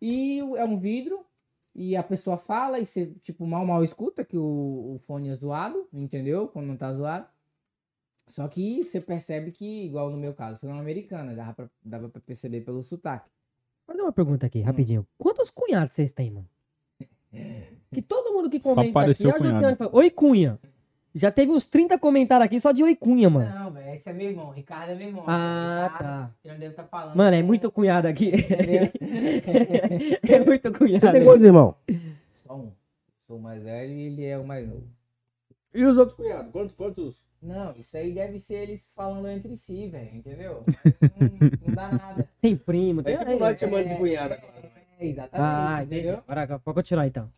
E 0.00 0.40
é 0.40 0.64
um 0.64 0.78
vidro, 0.78 1.24
e 1.74 1.96
a 1.96 2.02
pessoa 2.02 2.36
fala, 2.36 2.78
e 2.78 2.86
você, 2.86 3.06
tipo, 3.20 3.46
mal, 3.46 3.66
mal 3.66 3.82
escuta 3.82 4.24
que 4.24 4.36
o, 4.36 4.94
o 4.94 4.98
fone 5.06 5.28
é 5.28 5.34
zoado, 5.34 5.88
entendeu? 5.92 6.46
Quando 6.48 6.66
não 6.66 6.76
tá 6.76 6.92
zoado. 6.92 7.26
Só 8.26 8.46
que 8.48 8.82
você 8.82 9.00
percebe 9.00 9.50
que, 9.50 9.84
igual 9.84 10.10
no 10.10 10.16
meu 10.16 10.32
caso, 10.34 10.60
foi 10.60 10.70
uma 10.70 10.80
americana, 10.80 11.34
dava 11.34 11.52
pra, 11.52 11.70
dava 11.84 12.08
pra 12.08 12.20
perceber 12.22 12.62
pelo 12.62 12.82
sotaque. 12.82 13.28
Fazer 13.86 14.00
uma 14.00 14.12
pergunta 14.12 14.46
Hum. 14.46 14.48
aqui, 14.48 14.60
rapidinho. 14.62 15.06
Quantos 15.18 15.50
cunhados 15.50 15.94
vocês 15.94 16.12
têm, 16.12 16.30
mano? 16.30 16.48
Que 17.92 18.02
todo 18.02 18.32
mundo 18.32 18.48
que 18.50 18.58
Só 18.60 18.74
comenta 18.74 18.90
apareceu 18.90 19.30
aqui, 19.30 19.38
o 19.38 19.42
cunhado. 19.42 19.76
fala, 19.76 19.90
Oi, 19.94 20.10
Cunha. 20.10 20.58
Já 21.14 21.30
teve 21.30 21.52
uns 21.52 21.64
30 21.64 21.96
comentários 21.96 22.44
aqui 22.44 22.58
só 22.58 22.72
de 22.72 22.82
Oi, 22.82 22.96
Cunha, 22.96 23.30
mano. 23.30 23.54
Não, 23.54 23.70
velho, 23.70 23.94
esse 23.94 24.10
é 24.10 24.12
meu 24.12 24.30
irmão, 24.30 24.50
Ricardo 24.50 24.90
é 24.90 24.94
meu 24.96 25.06
irmão. 25.06 25.24
Ah, 25.28 25.84
Ricardo, 25.84 26.02
tá. 26.04 26.30
Ele 26.44 26.52
não 26.54 26.60
deve 26.60 26.72
estar 26.72 26.84
falando. 26.84 27.16
Mano, 27.16 27.36
é 27.36 27.42
muito 27.42 27.70
cunhado 27.70 28.08
aqui. 28.08 28.32
é 30.28 30.40
muito 30.44 30.72
cunhado. 30.72 31.00
Você 31.00 31.12
tem 31.12 31.24
quantos 31.24 31.44
irmãos? 31.44 31.76
Só 32.32 32.56
um. 32.56 32.72
Sou 33.28 33.36
o 33.38 33.40
mais 33.40 33.62
velho 33.62 33.92
e 33.92 34.02
ele 34.06 34.24
é 34.24 34.36
o 34.36 34.44
mais 34.44 34.66
novo. 34.66 34.88
E 35.72 35.84
os 35.84 35.96
outros 35.98 36.16
cunhados? 36.16 36.50
Quantos? 36.50 36.74
quantos? 36.74 37.24
Não, 37.40 37.72
isso 37.76 37.96
aí 37.96 38.12
deve 38.12 38.38
ser 38.40 38.54
eles 38.54 38.90
falando 38.92 39.28
entre 39.28 39.56
si, 39.56 39.86
velho, 39.86 40.16
entendeu? 40.16 40.62
não, 41.20 41.48
não 41.68 41.74
dá 41.74 41.88
nada. 41.92 42.28
Tem 42.40 42.56
primo, 42.56 43.02
tem... 43.04 43.14
É 43.14 43.18
tipo 43.18 43.38
nós 43.38 43.60
chamando 43.60 43.88
de 43.88 43.96
cunhado 43.96 44.34
agora. 44.34 44.72
É, 44.98 45.06
exatamente, 45.06 45.48
Ah, 45.48 45.82
entendeu? 45.84 46.22
Agora, 46.26 46.58
pode 46.58 46.74
continuar 46.74 47.06
então. 47.06 47.30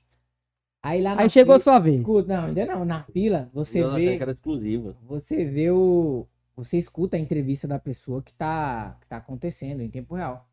Aí 0.86 1.02
lá 1.02 1.16
na 1.16 1.22
Aí 1.22 1.30
chegou 1.30 1.54
fila- 1.58 1.64
sua 1.64 1.78
vez. 1.80 1.96
Escuta, 1.98 2.36
não, 2.36 2.44
ainda 2.46 2.64
não. 2.66 2.84
Na 2.84 3.02
fila, 3.04 3.50
você 3.52 3.80
Não, 3.80 3.94
vê. 3.96 4.16
que 4.16 4.22
era 4.22 4.30
exclusiva. 4.32 4.96
Você 5.02 5.44
vê 5.44 5.68
o. 5.70 6.26
Você 6.54 6.78
escuta 6.78 7.16
a 7.16 7.20
entrevista 7.20 7.66
da 7.66 7.76
pessoa 7.78 8.22
que 8.22 8.32
tá, 8.32 8.96
que 9.00 9.06
tá 9.08 9.16
acontecendo 9.16 9.80
em 9.82 9.90
tempo 9.90 10.14
real. 10.14 10.48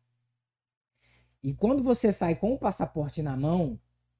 E 1.42 1.52
quando 1.54 1.82
você 1.84 2.10
sai 2.10 2.34
com 2.34 2.52
o 2.52 2.58
passaporte 2.58 3.22
na 3.22 3.36
mão, 3.36 3.78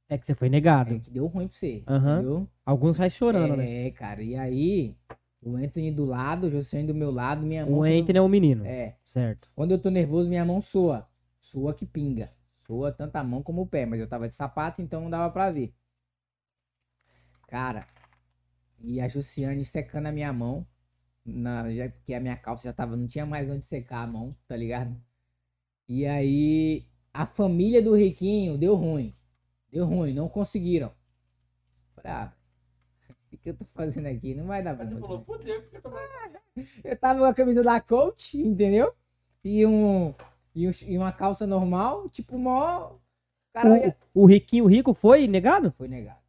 É 0.09 0.17
que 0.17 0.25
você 0.25 0.35
foi 0.35 0.49
negado. 0.49 0.95
é 0.95 0.99
que 1.01 1.11
deu 1.11 1.27
ruim 1.27 1.49
pra 1.49 1.57
você. 1.57 1.83
Aham. 1.89 2.15
Entendeu? 2.21 2.49
Alguns 2.65 2.97
vai 2.97 3.11
chorando, 3.11 3.57
né? 3.57 3.87
É, 3.87 3.91
cara. 3.91 4.23
E 4.23 4.37
aí, 4.37 4.95
o 5.43 5.57
Anthony 5.57 5.91
do 5.91 6.05
lado, 6.05 6.47
o 6.47 6.51
Josiane 6.51 6.87
do 6.87 6.95
meu 6.95 7.11
lado, 7.11 7.45
minha 7.45 7.65
mão. 7.67 7.75
O 7.75 7.77
quando- 7.79 8.01
Anthony 8.03 8.19
é 8.19 8.23
um 8.23 8.29
menino. 8.29 8.65
É. 8.65 8.95
Certo. 9.05 9.51
Quando 9.55 9.73
eu 9.73 9.79
tô 9.81 9.91
nervoso, 9.91 10.29
minha 10.29 10.45
mão 10.45 10.61
soa. 10.61 11.09
Soa 11.41 11.75
que 11.75 11.85
pinga. 11.85 12.31
Soa 12.57 12.93
tanto 12.93 13.17
a 13.17 13.25
mão 13.25 13.43
como 13.43 13.63
o 13.63 13.67
pé. 13.67 13.85
Mas 13.85 13.99
eu 14.01 14.07
tava 14.07 14.29
de 14.29 14.35
sapato, 14.35 14.81
então 14.81 15.03
não 15.03 15.11
dava 15.11 15.31
pra 15.33 15.51
ver. 15.51 15.75
Cara, 17.55 17.87
e 18.81 19.01
a 19.01 19.07
Jussiane 19.07 19.65
secando 19.65 20.07
a 20.07 20.11
minha 20.13 20.33
mão. 20.33 20.67
Na, 21.25 21.71
já, 21.71 21.89
porque 21.89 22.13
a 22.13 22.19
minha 22.19 22.37
calça 22.37 22.65
já 22.65 22.73
tava, 22.73 22.97
não 22.97 23.07
tinha 23.07 23.25
mais 23.25 23.49
onde 23.49 23.65
secar 23.65 24.03
a 24.03 24.07
mão, 24.09 24.37
tá 24.49 24.57
ligado? 24.57 25.01
E 25.89 26.05
aí, 26.05 26.85
a 27.13 27.25
família 27.25 27.81
do 27.81 27.95
Riquinho 27.95 28.59
deu 28.59 28.75
ruim. 28.75 29.15
Deu 29.71 29.87
ruim, 29.87 30.13
não 30.13 30.29
conseguiram. 30.29 30.91
Falei, 31.95 32.11
ah, 32.11 32.33
o 33.33 33.39
que 33.39 33.51
eu 33.51 33.55
tô 33.57 33.65
fazendo 33.67 34.07
aqui? 34.07 34.35
Não 34.35 34.49
vai 34.49 34.61
dar 34.61 34.75
isso, 34.85 35.07
né? 35.07 35.25
Eu 36.83 36.97
tava 36.99 37.21
com 37.21 37.25
a 37.27 37.35
camisa 37.35 37.63
da 37.63 37.81
coach, 37.81 38.37
entendeu? 38.37 38.93
E 39.45 39.65
um. 39.65 40.13
E, 40.53 40.67
um- 40.67 40.73
e 40.89 40.99
uma 40.99 41.13
calça 41.13 41.47
normal, 41.47 42.09
tipo, 42.09 42.37
mó. 42.37 42.97
Cara, 43.53 43.71
olha- 43.71 43.97
O, 44.13 44.25
o 44.25 44.27
riquinho 44.27 44.67
rico 44.67 44.93
foi 44.93 45.29
negado? 45.29 45.73
foi 45.79 45.87
negado. 45.87 46.24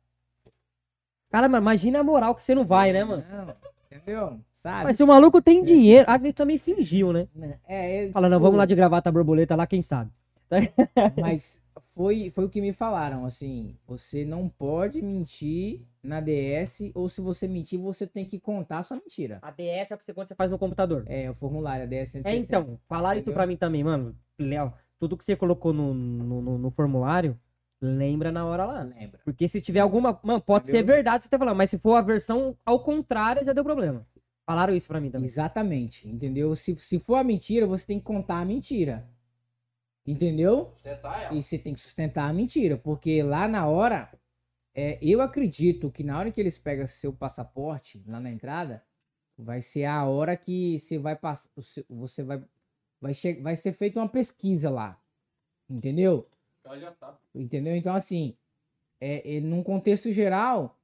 Cara, 1.36 1.50
mas 1.50 1.60
imagina 1.62 2.00
a 2.00 2.04
moral 2.04 2.34
que 2.34 2.42
você 2.42 2.56
não 2.56 2.64
vai, 2.64 2.94
né, 2.94 3.04
mano? 3.04 3.22
Não, 3.30 3.54
entendeu? 3.92 4.40
Sabe? 4.54 4.86
Mas 4.86 4.96
se 4.96 5.04
o 5.04 5.08
maluco 5.08 5.42
tem 5.42 5.62
dinheiro, 5.62 6.10
às 6.10 6.22
vezes 6.22 6.34
também 6.34 6.58
fingiu, 6.58 7.12
né? 7.12 7.28
Não, 7.36 7.54
É, 7.68 8.06
é, 8.06 8.12
Fala, 8.14 8.30
não, 8.30 8.38
tipo, 8.38 8.46
vamos 8.46 8.58
lá 8.58 8.66
de 8.66 8.74
gravata 8.74 9.12
borboleta 9.12 9.54
lá, 9.54 9.68
quem 9.68 9.82
sabe. 9.82 10.10
Mas 11.20 11.62
foi, 11.82 12.30
foi 12.30 12.46
o 12.46 12.50
que 12.50 12.62
me 12.62 12.72
falaram, 12.72 13.26
assim. 13.26 13.76
Você 13.86 14.24
não 14.24 14.48
pode 14.48 15.02
mentir 15.02 15.82
na 16.02 16.22
DS, 16.22 16.94
ou 16.96 17.10
se 17.10 17.20
você 17.20 17.50
mentir, 17.50 17.78
você 17.82 18.08
tem 18.08 18.24
que 18.24 18.40
contar 18.40 18.78
a 18.78 18.84
sua 18.84 18.96
mentira. 18.96 19.40
A 19.42 19.52
DS 19.52 19.92
é 19.92 19.96
o 19.96 19.98
que 19.98 20.06
você, 20.06 20.14
quando 20.14 20.30
você 20.30 20.36
faz 20.36 20.50
no 20.50 20.58
computador. 20.58 21.04
É, 21.06 21.30
o 21.30 21.34
formulário, 21.34 21.84
a 21.84 21.86
DS 21.86 22.12
160. 22.12 22.30
É, 22.30 22.38
então, 22.38 22.80
falaram 22.88 23.18
isso 23.20 23.24
Entendeu? 23.24 23.34
pra 23.34 23.46
mim 23.46 23.58
também, 23.58 23.84
mano. 23.84 24.16
Léo, 24.40 24.72
tudo 24.98 25.18
que 25.18 25.26
você 25.26 25.36
colocou 25.36 25.74
no, 25.74 25.94
no, 25.94 26.42
no- 26.42 26.58
no 26.58 26.72
formulário, 26.72 27.38
lembra 27.82 28.32
na 28.32 28.46
hora 28.46 28.66
lá. 28.66 28.82
Lembra. 28.84 29.20
Porque 29.24 29.48
se 29.48 29.62
tiver 29.62 29.80
alguma. 29.80 30.20
Mano, 30.24 30.42
pode 30.42 30.66
ser 30.70 30.78
Entendeu? 30.78 30.96
verdade 30.96 31.24
você 31.24 31.30
tá 31.30 31.38
falando, 31.38 31.58
mas 31.58 31.70
se 31.70 31.78
for 31.78 31.96
a 31.96 32.02
versão 32.02 32.58
ao 32.66 32.84
contrário, 32.84 33.46
já 33.46 33.54
deu 33.54 33.64
problema. 33.64 34.06
Falaram 34.46 34.76
isso 34.76 34.88
pra 34.88 35.02
mim 35.02 35.10
também. 35.10 35.26
Exatamente, 35.26 36.08
entendeu? 36.08 36.56
Se, 36.56 36.76
se 36.76 37.00
for 37.00 37.16
a 37.16 37.24
mentira, 37.24 37.66
você 37.66 37.86
tem 37.86 37.98
que 38.00 38.06
contar 38.06 38.40
a 38.40 38.46
mentira. 38.46 39.08
Entendeu? 40.08 40.76
E 41.34 41.42
você 41.42 41.58
tem 41.58 41.74
que 41.74 41.80
sustentar 41.80 42.30
a 42.30 42.34
mentira, 42.34 42.78
porque 42.78 43.24
lá 43.24 43.48
na 43.48 43.68
hora, 43.68 44.12
é, 44.76 45.00
eu 45.02 45.20
acredito 45.20 45.90
que 45.92 46.04
na 46.04 46.20
hora 46.20 46.32
que 46.32 46.40
eles 46.40 46.60
pegam 46.60 46.86
seu 46.86 47.12
passaporte 47.12 48.04
lá 48.06 48.20
na 48.20 48.30
entrada, 48.30 48.84
vai 49.36 49.64
ser 49.64 49.86
a 49.86 50.06
hora 50.06 50.38
que 50.38 50.78
você 50.80 51.00
vai 51.00 51.16
passar, 51.16 51.50
você 51.90 52.22
vai, 52.24 52.44
vai, 53.02 53.14
che- 53.16 53.42
vai 53.42 53.56
ser 53.56 53.74
feita 53.74 54.00
uma 54.00 54.08
pesquisa 54.08 54.70
lá, 54.70 55.02
entendeu? 55.68 56.30
Entendeu? 57.34 57.76
Então 57.76 57.94
assim, 57.94 58.36
é, 59.00 59.38
é, 59.38 59.40
num 59.40 59.64
contexto 59.64 60.12
geral, 60.12 60.80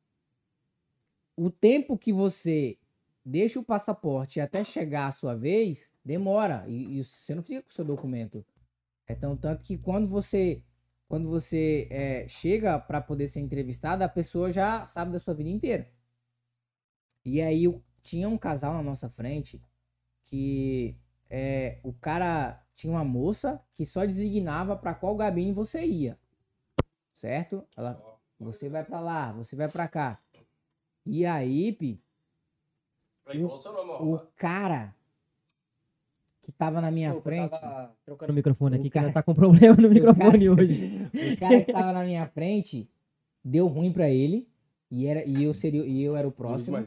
o 1.35 1.49
tempo 1.49 1.97
que 1.97 2.13
você 2.13 2.77
deixa 3.23 3.59
o 3.59 3.63
passaporte 3.63 4.39
até 4.39 4.63
chegar 4.63 5.07
a 5.07 5.11
sua 5.11 5.35
vez 5.35 5.91
demora 6.03 6.65
e, 6.67 6.99
e 6.99 7.03
você 7.03 7.35
não 7.35 7.43
fica 7.43 7.61
com 7.61 7.69
o 7.69 7.73
seu 7.73 7.85
documento. 7.85 8.45
Então, 9.07 9.35
tanto 9.35 9.65
que 9.65 9.77
quando 9.77 10.07
você 10.07 10.63
quando 11.07 11.29
você 11.29 11.89
é, 11.91 12.25
chega 12.29 12.79
para 12.79 13.01
poder 13.01 13.27
ser 13.27 13.41
entrevistado, 13.41 14.01
a 14.01 14.07
pessoa 14.07 14.49
já 14.49 14.85
sabe 14.85 15.11
da 15.11 15.19
sua 15.19 15.33
vida 15.33 15.49
inteira. 15.49 15.91
E 17.25 17.41
aí 17.41 17.65
tinha 18.01 18.29
um 18.29 18.37
casal 18.37 18.73
na 18.73 18.81
nossa 18.81 19.09
frente 19.09 19.61
que 20.23 20.95
é, 21.29 21.79
o 21.83 21.91
cara 21.91 22.65
tinha 22.81 22.91
uma 22.93 23.03
moça 23.05 23.61
que 23.75 23.85
só 23.85 24.03
designava 24.07 24.75
para 24.75 24.95
qual 24.95 25.15
gabine 25.15 25.51
você 25.53 25.85
ia, 25.85 26.17
certo? 27.13 27.63
Ela, 27.77 28.01
você 28.39 28.69
vai 28.69 28.83
para 28.83 28.99
lá, 28.99 29.31
você 29.33 29.55
vai 29.55 29.69
para 29.69 29.87
cá. 29.87 30.19
E 31.05 31.23
aí, 31.23 31.71
Pi, 31.73 32.01
o 34.01 34.19
cara 34.35 34.95
que 36.41 36.51
tava 36.51 36.81
na 36.81 36.89
minha 36.89 37.09
Desculpa, 37.09 37.29
frente, 37.29 37.59
tava 37.61 37.95
Trocando 38.03 38.31
o 38.31 38.35
microfone 38.35 38.75
O 38.75 38.79
aqui, 38.79 38.89
que 38.89 38.93
cara- 38.95 39.05
ela 39.05 39.13
tá 39.13 39.21
com 39.21 39.35
problema 39.35 39.75
no 39.75 39.87
o 39.87 39.91
microfone 39.91 40.39
cara- 40.39 40.51
hoje. 40.51 40.85
o 41.13 41.39
cara 41.39 41.61
que 41.63 41.71
tava 41.71 41.93
na 41.93 42.03
minha 42.03 42.25
frente 42.27 42.89
deu 43.45 43.67
ruim 43.67 43.93
pra 43.93 44.09
ele 44.09 44.49
e 44.89 45.05
era 45.05 45.23
e 45.23 45.43
eu 45.43 45.53
seria 45.53 45.85
e 45.85 46.01
eu 46.01 46.15
era 46.17 46.27
o 46.27 46.31
próximo. 46.31 46.77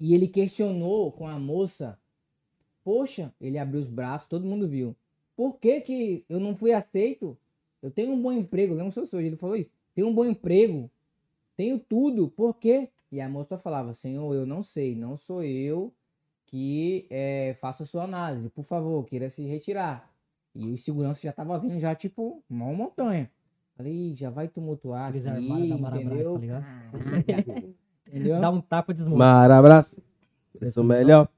E 0.00 0.12
ele 0.14 0.26
questionou 0.26 1.12
com 1.12 1.28
a 1.28 1.38
moça. 1.38 1.96
Poxa, 2.86 3.34
ele 3.40 3.58
abriu 3.58 3.80
os 3.80 3.88
braços, 3.88 4.28
todo 4.28 4.46
mundo 4.46 4.68
viu. 4.68 4.94
Por 5.34 5.54
que 5.54 5.80
que 5.80 6.24
eu 6.28 6.38
não 6.38 6.54
fui 6.54 6.72
aceito? 6.72 7.36
Eu 7.82 7.90
tenho 7.90 8.12
um 8.12 8.22
bom 8.22 8.30
emprego, 8.30 8.74
lembra 8.74 8.92
se 8.92 9.00
eu 9.00 9.06
sou, 9.06 9.20
ele 9.20 9.36
falou 9.36 9.56
isso. 9.56 9.72
Tenho 9.92 10.06
um 10.06 10.14
bom 10.14 10.24
emprego. 10.24 10.88
Tenho 11.56 11.80
tudo. 11.80 12.28
Por 12.28 12.54
quê? 12.54 12.88
E 13.10 13.20
a 13.20 13.28
moça 13.28 13.58
falava: 13.58 13.92
"Senhor, 13.92 14.32
eu 14.32 14.46
não 14.46 14.62
sei, 14.62 14.94
não 14.94 15.16
sou 15.16 15.42
eu 15.42 15.92
que 16.44 17.08
eh, 17.10 17.56
faça 17.60 17.82
a 17.82 17.86
sua 17.86 18.04
análise. 18.04 18.48
Por 18.50 18.62
favor, 18.62 19.04
queira 19.04 19.28
se 19.28 19.42
retirar." 19.42 20.08
E 20.54 20.70
o 20.70 20.76
segurança 20.76 21.20
já 21.20 21.32
tava 21.32 21.58
vindo 21.58 21.80
já 21.80 21.92
tipo, 21.92 22.40
uma 22.48 22.72
montanha. 22.72 23.28
Falei, 23.76 23.92
"Ih, 23.92 24.14
já 24.14 24.30
vai 24.30 24.46
tumultuar 24.46 25.08
Aqueles 25.08 25.26
aqui, 25.26 25.72
entendeu? 25.72 26.38
tá 26.38 26.92
entendeu? 28.06 28.40
Dá 28.40 28.48
um 28.48 28.60
tapa 28.60 28.94
de 28.94 28.98
desmonta. 28.98 29.18
Mar 29.18 29.50
abraço. 29.50 30.00
Preço 30.56 30.84
melhor. 30.84 31.28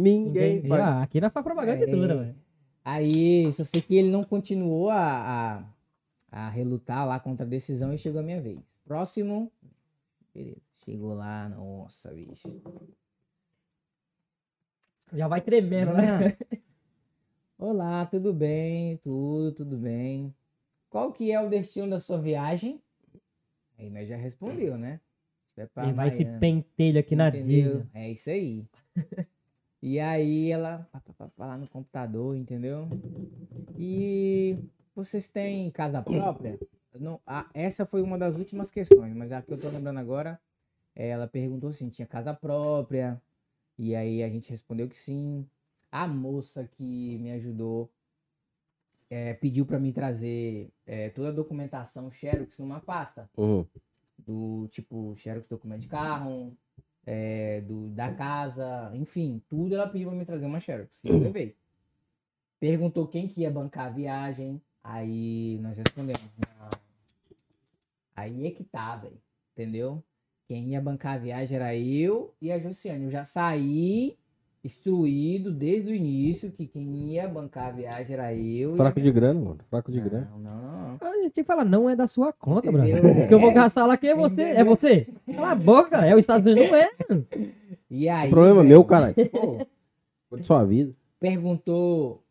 Ninguém 0.00 0.54
Ninguém- 0.56 0.68
faz. 0.68 0.80
Ah, 0.82 1.02
aqui 1.02 1.20
não 1.20 1.30
faz 1.30 1.44
propaganda 1.44 1.78
de 1.84 1.90
É. 1.92 1.94
dura, 1.94 2.16
velho. 2.16 2.36
Aí, 2.84 3.52
só 3.52 3.62
sei 3.64 3.82
que 3.82 3.94
ele 3.96 4.10
não 4.10 4.24
continuou 4.24 4.88
a, 4.90 5.64
a, 6.30 6.46
a 6.46 6.48
relutar 6.50 7.06
lá 7.06 7.20
contra 7.20 7.44
a 7.44 7.48
decisão 7.48 7.92
e 7.92 7.98
chegou 7.98 8.20
a 8.20 8.24
minha 8.24 8.40
vez. 8.40 8.58
Próximo. 8.84 9.52
Beleza. 10.34 10.56
Chegou 10.84 11.12
lá, 11.14 11.48
nossa, 11.50 12.10
bicho. 12.12 12.48
Já 15.12 15.28
vai 15.28 15.40
tremendo, 15.40 15.92
né? 15.92 16.36
Olá, 17.58 18.06
tudo 18.06 18.32
bem? 18.32 18.96
Tudo, 18.98 19.52
tudo 19.52 19.76
bem. 19.76 20.34
Qual 20.88 21.12
que 21.12 21.30
é 21.30 21.40
o 21.40 21.48
destino 21.48 21.90
da 21.90 22.00
sua 22.00 22.18
viagem? 22.18 22.80
Aí 23.78 23.90
nós 23.90 24.08
já 24.08 24.16
respondeu, 24.16 24.78
né? 24.78 25.00
Vai 25.74 25.90
E 25.90 25.92
vai 25.92 26.08
esse 26.08 26.24
Miami. 26.24 26.40
pentelho 26.40 27.00
aqui 27.00 27.14
na 27.14 27.28
entendeu? 27.28 27.80
Disney. 27.82 27.90
É 27.92 28.10
isso 28.10 28.30
aí. 28.30 28.64
e 29.82 29.98
aí 29.98 30.50
ela 30.50 30.88
pá, 30.92 31.00
pá, 31.00 31.12
pá, 31.16 31.28
pá, 31.28 31.46
lá 31.46 31.58
no 31.58 31.68
computador, 31.68 32.36
entendeu? 32.36 32.88
E 33.78 34.58
vocês 34.94 35.26
têm 35.28 35.70
casa 35.70 36.02
própria? 36.02 36.58
Não, 36.98 37.20
ah, 37.26 37.48
essa 37.54 37.86
foi 37.86 38.02
uma 38.02 38.18
das 38.18 38.36
últimas 38.36 38.70
questões, 38.70 39.14
mas 39.14 39.32
a 39.32 39.40
que 39.40 39.52
eu 39.52 39.58
tô 39.60 39.68
lembrando 39.68 39.98
agora, 39.98 40.40
ela 40.94 41.26
perguntou 41.26 41.72
se 41.72 41.88
tinha 41.88 42.06
casa 42.06 42.34
própria, 42.34 43.20
e 43.78 43.94
aí 43.94 44.22
a 44.22 44.28
gente 44.28 44.50
respondeu 44.50 44.88
que 44.88 44.96
sim. 44.96 45.46
A 45.90 46.06
moça 46.06 46.68
que 46.68 47.18
me 47.18 47.30
ajudou 47.32 47.90
eh, 49.08 49.34
pediu 49.34 49.66
para 49.66 49.78
mim 49.78 49.92
trazer 49.92 50.70
eh, 50.86 51.10
toda 51.10 51.30
a 51.30 51.32
documentação 51.32 52.10
Xerox 52.10 52.58
numa 52.58 52.80
pasta 52.80 53.28
Uhum. 53.36 53.66
do 54.18 54.68
tipo 54.68 55.14
Xerox 55.16 55.48
documento 55.48 55.80
de 55.80 55.88
carro, 55.88 56.56
é, 57.06 57.60
do, 57.62 57.88
da 57.88 58.12
casa, 58.14 58.90
enfim, 58.94 59.42
tudo 59.48 59.74
ela 59.74 59.88
pediu 59.88 60.08
pra 60.08 60.18
me 60.18 60.24
trazer 60.24 60.46
uma 60.46 60.60
Xerox. 60.60 60.90
E 61.02 61.08
eu 61.08 61.18
levei. 61.18 61.56
Perguntou 62.58 63.06
quem 63.06 63.26
que 63.26 63.40
ia 63.40 63.50
bancar 63.50 63.86
a 63.86 63.90
viagem, 63.90 64.60
aí 64.84 65.58
nós 65.62 65.76
respondemos. 65.78 66.22
"Não." 66.38 66.70
Aí 68.14 68.46
é 68.46 68.50
que 68.50 68.64
tá, 68.64 68.96
velho. 68.96 69.20
Entendeu? 69.52 70.02
Quem 70.46 70.68
ia 70.68 70.80
bancar 70.80 71.14
a 71.14 71.18
viagem 71.18 71.56
era 71.56 71.74
eu 71.76 72.34
e 72.40 72.50
a 72.52 72.58
Josiane. 72.58 73.04
Eu 73.04 73.10
já 73.10 73.24
saí 73.24 74.18
instruído 74.62 75.50
desde 75.52 75.90
o 75.90 75.94
início 75.94 76.50
que 76.50 76.66
quem 76.66 77.14
ia 77.14 77.26
bancar 77.28 77.68
a 77.68 77.70
viagem 77.72 78.14
era 78.14 78.34
eu. 78.34 78.74
e 78.74 78.76
Fraco 78.76 79.00
de 79.00 79.10
grana, 79.10 79.40
mano. 79.40 79.58
Fraco 79.70 79.90
de 79.90 80.00
grana. 80.00 80.30
Não, 80.32 80.38
não, 80.38 80.60
não, 80.62 80.98
não. 81.00 81.08
A 81.08 81.16
gente 81.22 81.32
tem 81.32 81.44
que 81.44 81.48
falar, 81.48 81.64
não 81.64 81.88
é 81.88 81.96
da 81.96 82.06
sua 82.06 82.32
conta. 82.32 82.68
O 82.70 83.28
que 83.28 83.34
eu 83.34 83.40
vou 83.40 83.50
É. 83.50 83.54
gastar 83.54 83.86
lá, 83.86 83.96
quem 83.96 84.10
é 84.10 84.14
você? 84.14 84.42
É 84.42 84.50
Entendeu? 84.52 84.66
você? 84.76 85.08
Cala 85.34 85.50
a 85.52 85.54
boca, 85.54 85.90
cara. 85.90 86.06
É 86.06 86.14
os 86.14 86.20
Estados 86.20 86.46
Unidos, 86.46 86.70
não 86.70 86.76
é. 86.76 86.90
E 87.90 88.08
aí. 88.08 88.28
O 88.28 88.30
problema 88.30 88.60
é 88.60 88.62
velho, 88.62 88.68
meu, 88.68 88.84
caralho. 88.84 89.14
Pô, 89.32 89.66
foi 90.28 90.40
de 90.40 90.46
sua 90.46 90.64
vida. 90.64 90.94
perguntou 91.18 92.22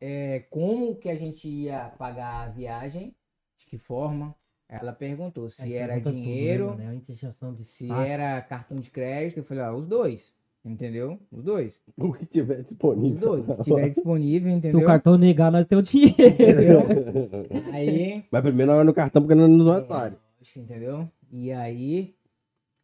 é, 0.00 0.40
como 0.50 0.94
que 0.96 1.08
a 1.08 1.14
gente 1.16 1.48
ia 1.48 1.86
pagar 1.98 2.44
a 2.44 2.48
viagem, 2.48 3.14
de 3.56 3.66
que 3.66 3.78
forma. 3.78 4.34
Ela 4.68 4.92
perguntou 4.92 5.48
se 5.48 5.62
Essa 5.62 5.72
era 5.72 5.94
pergunta 5.94 6.10
é 6.10 6.12
tudo, 6.12 6.18
né, 6.18 6.24
dinheiro? 6.24 6.76
É 7.08 7.62
se 7.62 7.88
saco. 7.88 8.00
era 8.02 8.40
cartão 8.42 8.76
de 8.76 8.90
crédito. 8.90 9.38
Eu 9.38 9.44
falei, 9.44 9.64
ó, 9.64 9.74
os 9.74 9.86
dois. 9.86 10.30
Entendeu? 10.64 11.18
Os 11.32 11.42
dois. 11.44 11.80
O 11.96 12.12
que 12.12 12.26
tiver 12.26 12.60
Os 12.60 12.66
disponível. 12.66 13.20
dois. 13.20 13.46
Se 13.46 13.64
tiver 13.64 13.88
disponível, 13.88 14.50
Se 14.50 14.56
entendeu? 14.58 14.80
o 14.80 14.84
cartão 14.84 15.16
negar, 15.16 15.50
nós 15.52 15.66
temos 15.66 15.88
o 15.88 15.92
dinheiro. 15.92 16.16
Aí. 17.72 18.24
Mas 18.30 18.42
primeiro 18.42 18.72
nós 18.72 18.84
no 18.86 18.92
cartão, 18.94 19.22
porque 19.22 19.34
não 19.34 19.44
é 19.44 19.48
no 19.48 19.70
otário. 19.70 20.18
Lógico, 20.38 20.58
Entendeu? 20.58 21.08
E 21.30 21.52
aí, 21.52 22.14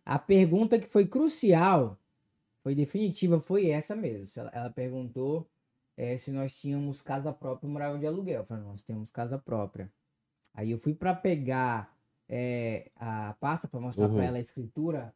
a 0.04 0.18
pergunta 0.18 0.78
que 0.78 0.87
foi 0.87 1.06
crucial, 1.06 1.98
foi 2.62 2.74
definitiva, 2.74 3.38
foi 3.40 3.68
essa 3.70 3.94
mesmo. 3.96 4.26
Se 4.26 4.38
Ela, 4.38 4.50
ela 4.52 4.70
perguntou 4.70 5.48
eh, 5.96 6.16
se 6.16 6.30
nós 6.30 6.54
tínhamos 6.58 7.00
casa 7.00 7.32
própria 7.32 7.66
e 7.66 7.70
morava 7.70 7.98
de 7.98 8.06
aluguel. 8.06 8.40
Eu 8.40 8.44
falei, 8.44 8.64
nós 8.64 8.82
temos 8.82 9.10
casa 9.10 9.38
própria. 9.38 9.90
Aí 10.52 10.70
eu 10.70 10.78
fui 10.78 10.94
pra 10.94 11.14
pegar 11.14 11.94
eh, 12.28 12.90
a 12.96 13.34
pasta 13.40 13.66
pra 13.66 13.80
mostrar 13.80 14.08
Uhum. 14.08 14.14
pra 14.14 14.24
ela 14.24 14.37
a 14.37 14.40
escritura 14.40 15.14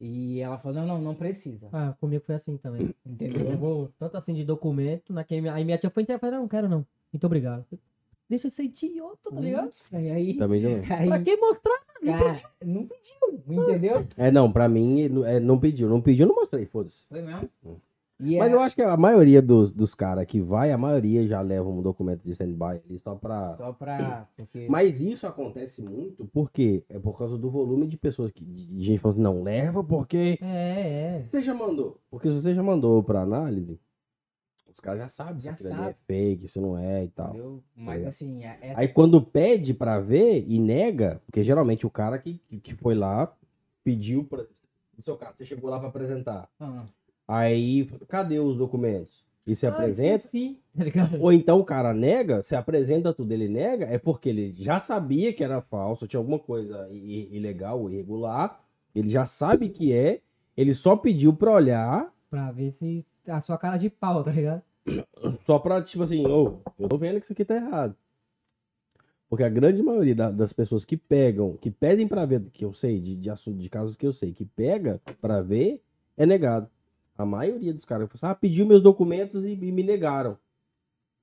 e 0.00 0.40
ela 0.40 0.56
falou, 0.56 0.78
não, 0.80 0.86
não, 0.86 1.00
não 1.00 1.14
precisa. 1.14 1.68
Ah, 1.72 1.94
comigo 2.00 2.24
foi 2.24 2.34
assim 2.34 2.56
também. 2.56 2.94
Eu 3.04 3.12
Entendeu? 3.12 3.56
vou 3.58 3.90
tanto 3.98 4.16
assim 4.16 4.32
de 4.32 4.44
documento, 4.44 5.12
naquele... 5.12 5.48
aí 5.48 5.64
minha 5.64 5.76
tia 5.76 5.90
foi 5.90 6.04
eu 6.08 6.18
falei, 6.18 6.36
não, 6.36 6.42
não 6.42 6.48
quero 6.48 6.68
não. 6.68 6.86
Muito 7.12 7.26
obrigado. 7.26 7.66
Deixa 8.28 8.46
eu 8.46 8.50
ser 8.50 8.62
idiota, 8.62 9.30
tá 9.30 9.40
ligado? 9.40 9.64
Putz, 9.64 9.92
aí, 9.92 10.10
aí, 10.10 10.34
Também 10.34 10.62
não. 10.62 10.82
Pra 10.82 10.96
aí, 11.16 11.24
que 11.24 11.36
mostrar? 11.36 11.80
cara, 12.00 12.40
não 12.64 12.86
pediu, 12.86 13.42
entendeu? 13.48 14.06
É, 14.16 14.30
não, 14.30 14.50
pra 14.50 14.68
mim, 14.68 15.22
é, 15.24 15.40
não 15.40 15.58
pediu. 15.58 15.88
Não 15.88 16.00
pediu, 16.00 16.26
não 16.26 16.36
mostrei, 16.36 16.64
foda-se. 16.64 17.04
Foi 17.08 17.20
mesmo. 17.20 17.50
E 18.20 18.36
Mas 18.38 18.52
a- 18.52 18.54
eu 18.54 18.60
acho 18.60 18.76
que 18.76 18.82
a 18.82 18.96
maioria 18.96 19.40
dos, 19.40 19.72
dos 19.72 19.94
caras 19.94 20.26
que 20.26 20.40
vai, 20.40 20.70
a 20.72 20.78
maioria 20.78 21.26
já 21.26 21.40
leva 21.40 21.68
um 21.68 21.80
documento 21.80 22.22
de 22.22 22.32
stand-by 22.32 22.80
ali 22.84 22.98
só 22.98 23.14
pra. 23.14 23.56
Só 23.56 23.72
pra. 23.72 24.28
Porque... 24.36 24.66
Mas 24.68 25.00
isso 25.00 25.26
acontece 25.26 25.80
muito 25.82 26.26
porque 26.32 26.84
é 26.88 26.98
por 26.98 27.16
causa 27.18 27.38
do 27.38 27.50
volume 27.50 27.86
de 27.86 27.96
pessoas 27.96 28.30
que 28.30 28.44
de 28.44 28.82
gente 28.84 28.98
falando, 28.98 29.18
não, 29.18 29.42
leva 29.42 29.82
porque. 29.82 30.38
É, 30.42 31.06
é. 31.08 31.26
Você 31.30 31.40
já 31.40 31.54
mandou. 31.54 31.98
Porque 32.10 32.28
se 32.28 32.34
você 32.42 32.54
já 32.54 32.62
mandou 32.62 33.02
pra 33.02 33.22
análise, 33.22 33.78
os 34.72 34.78
caras 34.80 35.00
já 35.00 35.08
sabem 35.08 35.40
Já 35.40 35.56
se 35.56 35.66
ali 35.66 35.76
sabe. 35.76 35.90
é 35.90 35.94
fake, 36.06 36.48
se 36.48 36.60
não 36.60 36.78
é 36.78 37.04
e 37.04 37.08
tal. 37.08 37.28
Entendeu? 37.30 37.62
Mas 37.74 38.02
É. 38.02 38.06
assim, 38.06 38.44
essa 38.44 38.80
Aí 38.80 38.88
quando 38.88 39.20
pede 39.22 39.74
pra 39.74 39.98
ver 39.98 40.44
e 40.46 40.58
nega, 40.58 41.20
porque 41.26 41.42
geralmente 41.42 41.86
o 41.86 41.90
cara 41.90 42.18
que, 42.18 42.40
que- 42.62 42.74
foi 42.74 42.94
lá 42.94 43.34
pediu 43.82 44.24
pra. 44.24 44.44
No 44.96 45.02
seu 45.02 45.16
caso, 45.16 45.34
você 45.38 45.46
chegou 45.46 45.70
lá 45.70 45.78
pra 45.78 45.88
apresentar. 45.88 46.46
Ah, 46.60 46.84
Aí, 47.32 47.88
cadê 48.08 48.40
os 48.40 48.56
documentos? 48.56 49.24
E 49.46 49.54
se 49.54 49.64
Ah, 49.64 49.70
apresenta. 49.70 50.24
ligado? 50.76 51.20
Ou 51.22 51.32
então 51.32 51.60
o 51.60 51.64
cara 51.64 51.94
nega, 51.94 52.42
se 52.42 52.56
apresenta 52.56 53.12
tudo, 53.14 53.30
ele 53.30 53.48
nega, 53.48 53.84
é 53.86 53.98
porque 53.98 54.28
ele 54.28 54.52
já 54.58 54.80
sabia 54.80 55.32
que 55.32 55.44
era 55.44 55.60
falso, 55.60 56.08
tinha 56.08 56.18
alguma 56.18 56.40
coisa 56.40 56.88
ilegal 56.90 57.88
irregular, 57.88 58.60
ele 58.92 59.08
já 59.08 59.24
sabe 59.24 59.68
que 59.68 59.92
é, 59.92 60.20
ele 60.56 60.74
só 60.74 60.96
pediu 60.96 61.32
pra 61.32 61.52
olhar, 61.52 62.12
Pra 62.28 62.50
ver 62.52 62.70
se 62.72 63.04
a 63.26 63.40
sua 63.40 63.56
cara 63.58 63.76
de 63.76 63.88
pau, 63.90 64.24
tá 64.24 64.30
ligado? 64.32 64.62
só 65.46 65.58
pra, 65.60 65.80
tipo 65.82 66.02
assim, 66.02 66.26
ô, 66.26 66.58
eu 66.78 66.88
tô 66.88 66.98
vendo 66.98 67.18
que 67.20 67.26
isso 67.26 67.32
aqui 67.32 67.44
tá 67.44 67.54
errado. 67.54 67.94
Porque 69.28 69.44
a 69.44 69.48
grande 69.48 69.82
maioria 69.84 70.14
da- 70.16 70.30
das 70.32 70.52
pessoas 70.52 70.84
que 70.84 70.96
pegam, 70.96 71.56
que 71.56 71.70
pedem 71.70 72.08
pra 72.08 72.24
ver, 72.24 72.42
que 72.52 72.64
eu 72.64 72.72
sei, 72.72 73.00
de, 73.00 73.14
de, 73.14 73.30
assunto, 73.30 73.58
de 73.58 73.68
casos 73.68 73.94
que 73.96 74.04
eu 74.06 74.12
sei, 74.12 74.32
que 74.32 74.44
pega 74.44 75.00
pra 75.20 75.40
ver, 75.40 75.80
é 76.16 76.26
negado. 76.26 76.68
A 77.20 77.26
maioria 77.26 77.74
dos 77.74 77.84
caras 77.84 78.08
falam 78.08 78.14
assim, 78.14 78.26
ah, 78.26 78.34
pediu 78.34 78.64
meus 78.64 78.82
documentos 78.82 79.44
e, 79.44 79.50
e 79.50 79.72
me 79.72 79.82
negaram. 79.82 80.38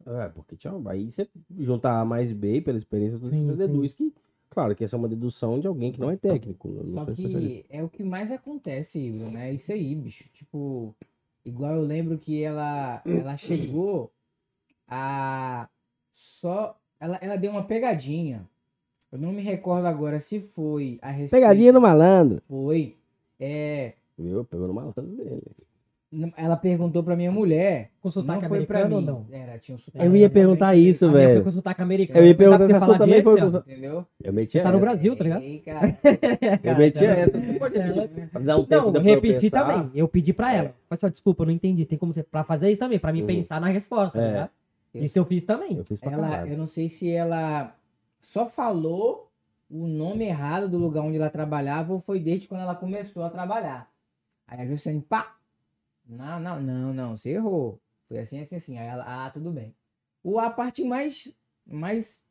É, 0.05 0.29
porque 0.29 0.55
tchau, 0.55 0.81
aí 0.85 1.09
você 1.11 1.27
juntar 1.57 1.99
A 1.99 2.05
mais 2.05 2.31
B 2.31 2.61
pela 2.61 2.77
experiência, 2.77 3.17
você 3.17 3.35
Sim, 3.35 3.49
sim. 3.49 3.55
deduz 3.55 3.95
que, 3.95 4.13
claro, 4.47 4.75
que 4.75 4.83
essa 4.83 4.95
é 4.95 4.99
uma 4.99 5.07
dedução 5.07 5.59
de 5.59 5.65
alguém 5.65 5.91
que 5.91 5.99
não 5.99 6.11
é 6.11 6.15
técnico. 6.15 6.69
Não, 6.69 7.05
Só 7.05 7.11
que 7.11 7.65
é 7.67 7.83
o 7.83 7.89
que 7.89 8.03
mais 8.03 8.31
acontece, 8.31 9.09
né? 9.09 9.51
Isso 9.51 9.71
aí, 9.71 9.95
bicho. 9.95 10.29
Tipo, 10.31 10.95
igual 11.43 11.73
eu 11.73 11.81
lembro 11.81 12.17
que 12.17 12.43
ela, 12.43 13.01
ela 13.03 13.35
chegou 13.35 14.11
a 14.87 15.67
só. 16.11 16.79
Ela, 16.99 17.17
ela 17.21 17.37
deu 17.37 17.51
uma 17.51 17.63
pegadinha. 17.63 18.47
Eu 19.11 19.17
não 19.17 19.31
me 19.31 19.41
recordo 19.41 19.87
agora 19.87 20.19
se 20.19 20.39
foi 20.39 20.99
a 21.01 21.09
respeito. 21.09 21.41
Pegadinha 21.41 21.73
no 21.73 21.81
malandro. 21.81 22.41
Foi. 22.47 22.95
É, 23.39 23.93
Viu? 24.17 24.43
Pegou 24.43 24.67
no 24.67 24.73
malandro 24.73 25.05
dele. 25.05 25.43
Ela 26.37 26.55
perguntou 26.55 27.03
pra 27.03 27.15
minha 27.17 27.31
mulher. 27.31 27.91
Com 28.01 28.09
sotaque 28.09 28.43
não 28.43 28.49
foi 28.49 28.65
pra 28.65 28.79
mim. 28.79 28.85
americano 28.95 29.17
ou 29.17 29.25
não? 29.29 29.35
Era, 29.37 29.57
tinha 29.59 29.75
um 29.75 29.77
sotaque. 29.77 30.05
Eu 30.05 30.15
ia 30.15 30.29
perguntar 30.29 30.73
isso, 30.75 31.05
A 31.05 31.09
minha 31.09 31.19
foi 31.21 31.27
velho. 31.33 31.43
com 31.43 31.51
sotaque 31.51 31.81
americano. 31.81 32.19
Eu 32.19 32.27
ia 32.27 32.35
perguntar 32.35 32.63
você 32.63 32.69
se 32.71 32.75
a 32.77 32.85
sua 32.85 32.97
também 32.97 33.21
foi 33.23 33.39
com. 33.41 33.57
Entendeu? 33.57 34.05
Eu 34.23 34.33
meti 34.33 34.57
Tá 34.57 34.63
no 34.71 34.77
essa. 34.77 34.79
Brasil, 34.79 35.15
tá 35.17 35.23
ligado? 35.25 35.41
Ei, 35.43 35.59
cara. 35.59 35.97
Eu 36.63 36.77
meti 36.77 37.05
essa. 37.05 37.31
Você 37.39 37.53
pode 37.59 37.75
dar 38.45 38.57
um 38.57 38.63
tempo 38.65 38.85
Não, 38.85 38.91
pra 38.93 39.01
eu 39.01 39.05
repetir 39.05 39.51
pensar? 39.51 39.65
também. 39.65 39.91
Eu 39.93 40.07
pedi 40.07 40.31
pra 40.33 40.53
ela. 40.53 40.73
Mas 40.89 40.99
só, 41.01 41.09
desculpa, 41.09 41.43
eu 41.43 41.47
não 41.47 41.53
entendi. 41.53 41.85
Tem 41.85 41.97
como 41.97 42.13
você. 42.13 42.23
Pra 42.23 42.43
fazer 42.43 42.69
isso 42.71 42.79
também, 42.79 42.99
pra 42.99 43.11
mim 43.11 43.21
Uhum. 43.21 43.27
pensar 43.27 43.59
na 43.59 43.67
resposta, 43.67 44.17
É. 44.17 44.21
tá 44.21 44.27
ligado? 44.27 44.49
Eu 44.93 45.03
Isso 45.03 45.19
eu 45.19 45.25
fiz 45.25 45.43
também. 45.43 45.77
Eu 45.77 45.83
fiz 45.83 45.99
pra 45.99 46.11
Ela, 46.13 46.29
caralho. 46.29 46.51
eu 46.53 46.57
não 46.57 46.65
sei 46.65 46.87
se 46.87 47.09
ela 47.11 47.75
só 48.19 48.47
falou 48.47 49.29
o 49.69 49.85
nome 49.85 50.23
errado 50.25 50.69
do 50.69 50.77
lugar 50.77 51.01
onde 51.03 51.17
ela 51.17 51.29
trabalhava 51.29 51.91
ou 51.91 51.99
foi 51.99 52.19
desde 52.19 52.47
quando 52.47 52.61
ela 52.61 52.73
começou 52.75 53.21
a 53.23 53.29
trabalhar. 53.29 53.89
Aí 54.47 54.61
a 54.61 54.65
Jussiane, 54.65 55.01
pá! 55.01 55.33
Não, 56.07 56.39
não, 56.39 56.61
não, 56.61 56.93
não, 56.93 57.15
você 57.17 57.31
errou. 57.31 57.79
Foi 58.07 58.17
assim, 58.19 58.39
assim, 58.39 58.55
assim. 58.55 58.77
Aí 58.77 58.87
ela, 58.87 59.03
ah, 59.25 59.29
tudo 59.29 59.51
bem. 59.51 59.75
O, 60.23 60.39
a 60.39 60.49
parte 60.49 60.83
mais, 60.83 61.33
mais 61.65 62.23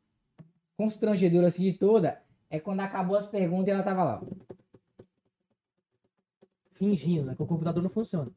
constrangedora 0.75 1.47
assim 1.47 1.63
de 1.63 1.73
toda 1.73 2.19
é 2.49 2.59
quando 2.59 2.79
acabou 2.81 3.15
as 3.17 3.27
perguntas 3.27 3.67
e 3.67 3.71
ela 3.71 3.83
tava 3.83 4.03
lá. 4.03 4.23
Fingindo, 6.73 7.25
né? 7.25 7.35
Que 7.35 7.41
o 7.43 7.47
computador 7.47 7.81
não 7.83 7.89
funciona. 7.89 8.31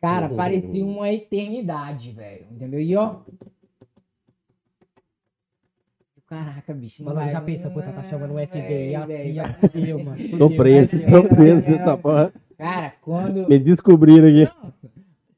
Cara, 0.00 0.28
Uhum. 0.28 0.36
parecia 0.36 0.84
uma 0.84 1.10
eternidade, 1.10 2.12
velho. 2.12 2.46
Entendeu? 2.50 2.80
E 2.80 2.96
ó. 2.96 3.20
Caraca, 6.26 6.72
bicho. 6.72 7.02
não 7.04 7.12
Mano, 7.12 7.24
vai- 7.24 7.32
já 7.32 7.40
pensa, 7.42 7.70
puta, 7.70 7.92
tá 7.92 8.02
chamando 8.08 8.32
o 8.34 8.38
FBI 8.38 8.94
assim, 8.96 9.34
vai- 9.34 9.70
fudeu, 9.70 10.02
mano. 10.02 10.38
Tô 10.38 10.48
preso, 10.56 10.98
tô 11.04 11.10
vai, 11.22 11.28
preso 11.28 11.68
nessa 11.68 11.84
vai. 11.84 11.98
porra. 11.98 12.32
Cara, 12.62 12.92
quando, 13.00 13.48
Me 13.48 13.58
descobriram 13.58 14.28
aqui. 14.28 14.48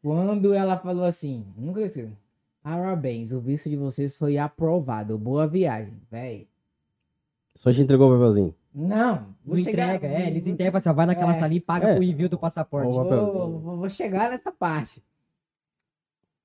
quando 0.03 0.53
ela 0.53 0.77
falou 0.77 1.05
assim, 1.05 1.43
nunca 1.57 1.81
esqueci. 1.81 2.13
Parabéns, 2.63 3.33
o 3.33 3.41
visto 3.41 3.71
de 3.71 3.77
vocês 3.79 4.15
foi 4.19 4.37
aprovado. 4.37 5.17
Boa 5.17 5.47
viagem, 5.47 5.95
véi. 6.11 6.47
Só 7.55 7.73
te 7.73 7.81
entregou 7.81 8.11
o 8.11 8.15
papelzinho. 8.15 8.55
Não, 8.75 9.35
vou 9.43 9.57
Não 9.57 9.65
chegar. 9.65 9.95
entrega, 9.95 10.07
é, 10.15 10.27
eles 10.27 10.47
entregam, 10.47 10.79
você 10.79 10.93
vai 10.93 11.07
naquela 11.07 11.35
É. 11.35 11.41
salinha 11.41 11.57
e 11.59 11.61
paga 11.63 11.89
É. 11.89 11.95
pro 11.95 12.03
envio 12.05 12.29
do 12.29 12.39
passaporte. 12.39 12.93
Vou- 12.93 13.59
vou 13.59 13.89
chegar 13.89 14.29
nessa 14.29 14.53
parte. 14.53 15.03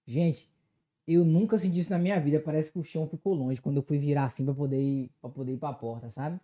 Gente, 0.07 0.49
eu 1.05 1.25
nunca 1.25 1.57
senti 1.57 1.79
isso 1.79 1.89
na 1.89 1.99
minha 1.99 2.19
vida. 2.21 2.39
Parece 2.39 2.71
que 2.71 2.79
o 2.79 2.83
chão 2.83 3.05
ficou 3.05 3.33
longe 3.33 3.59
quando 3.61 3.77
eu 3.77 3.83
fui 3.83 3.97
virar 3.97 4.23
assim 4.25 4.45
pra 4.45 4.53
poder 4.53 4.79
ir, 4.81 5.11
pra 5.19 5.29
poder 5.29 5.53
ir 5.53 5.57
pra 5.57 5.73
porta, 5.73 6.09
sabe? 6.09 6.39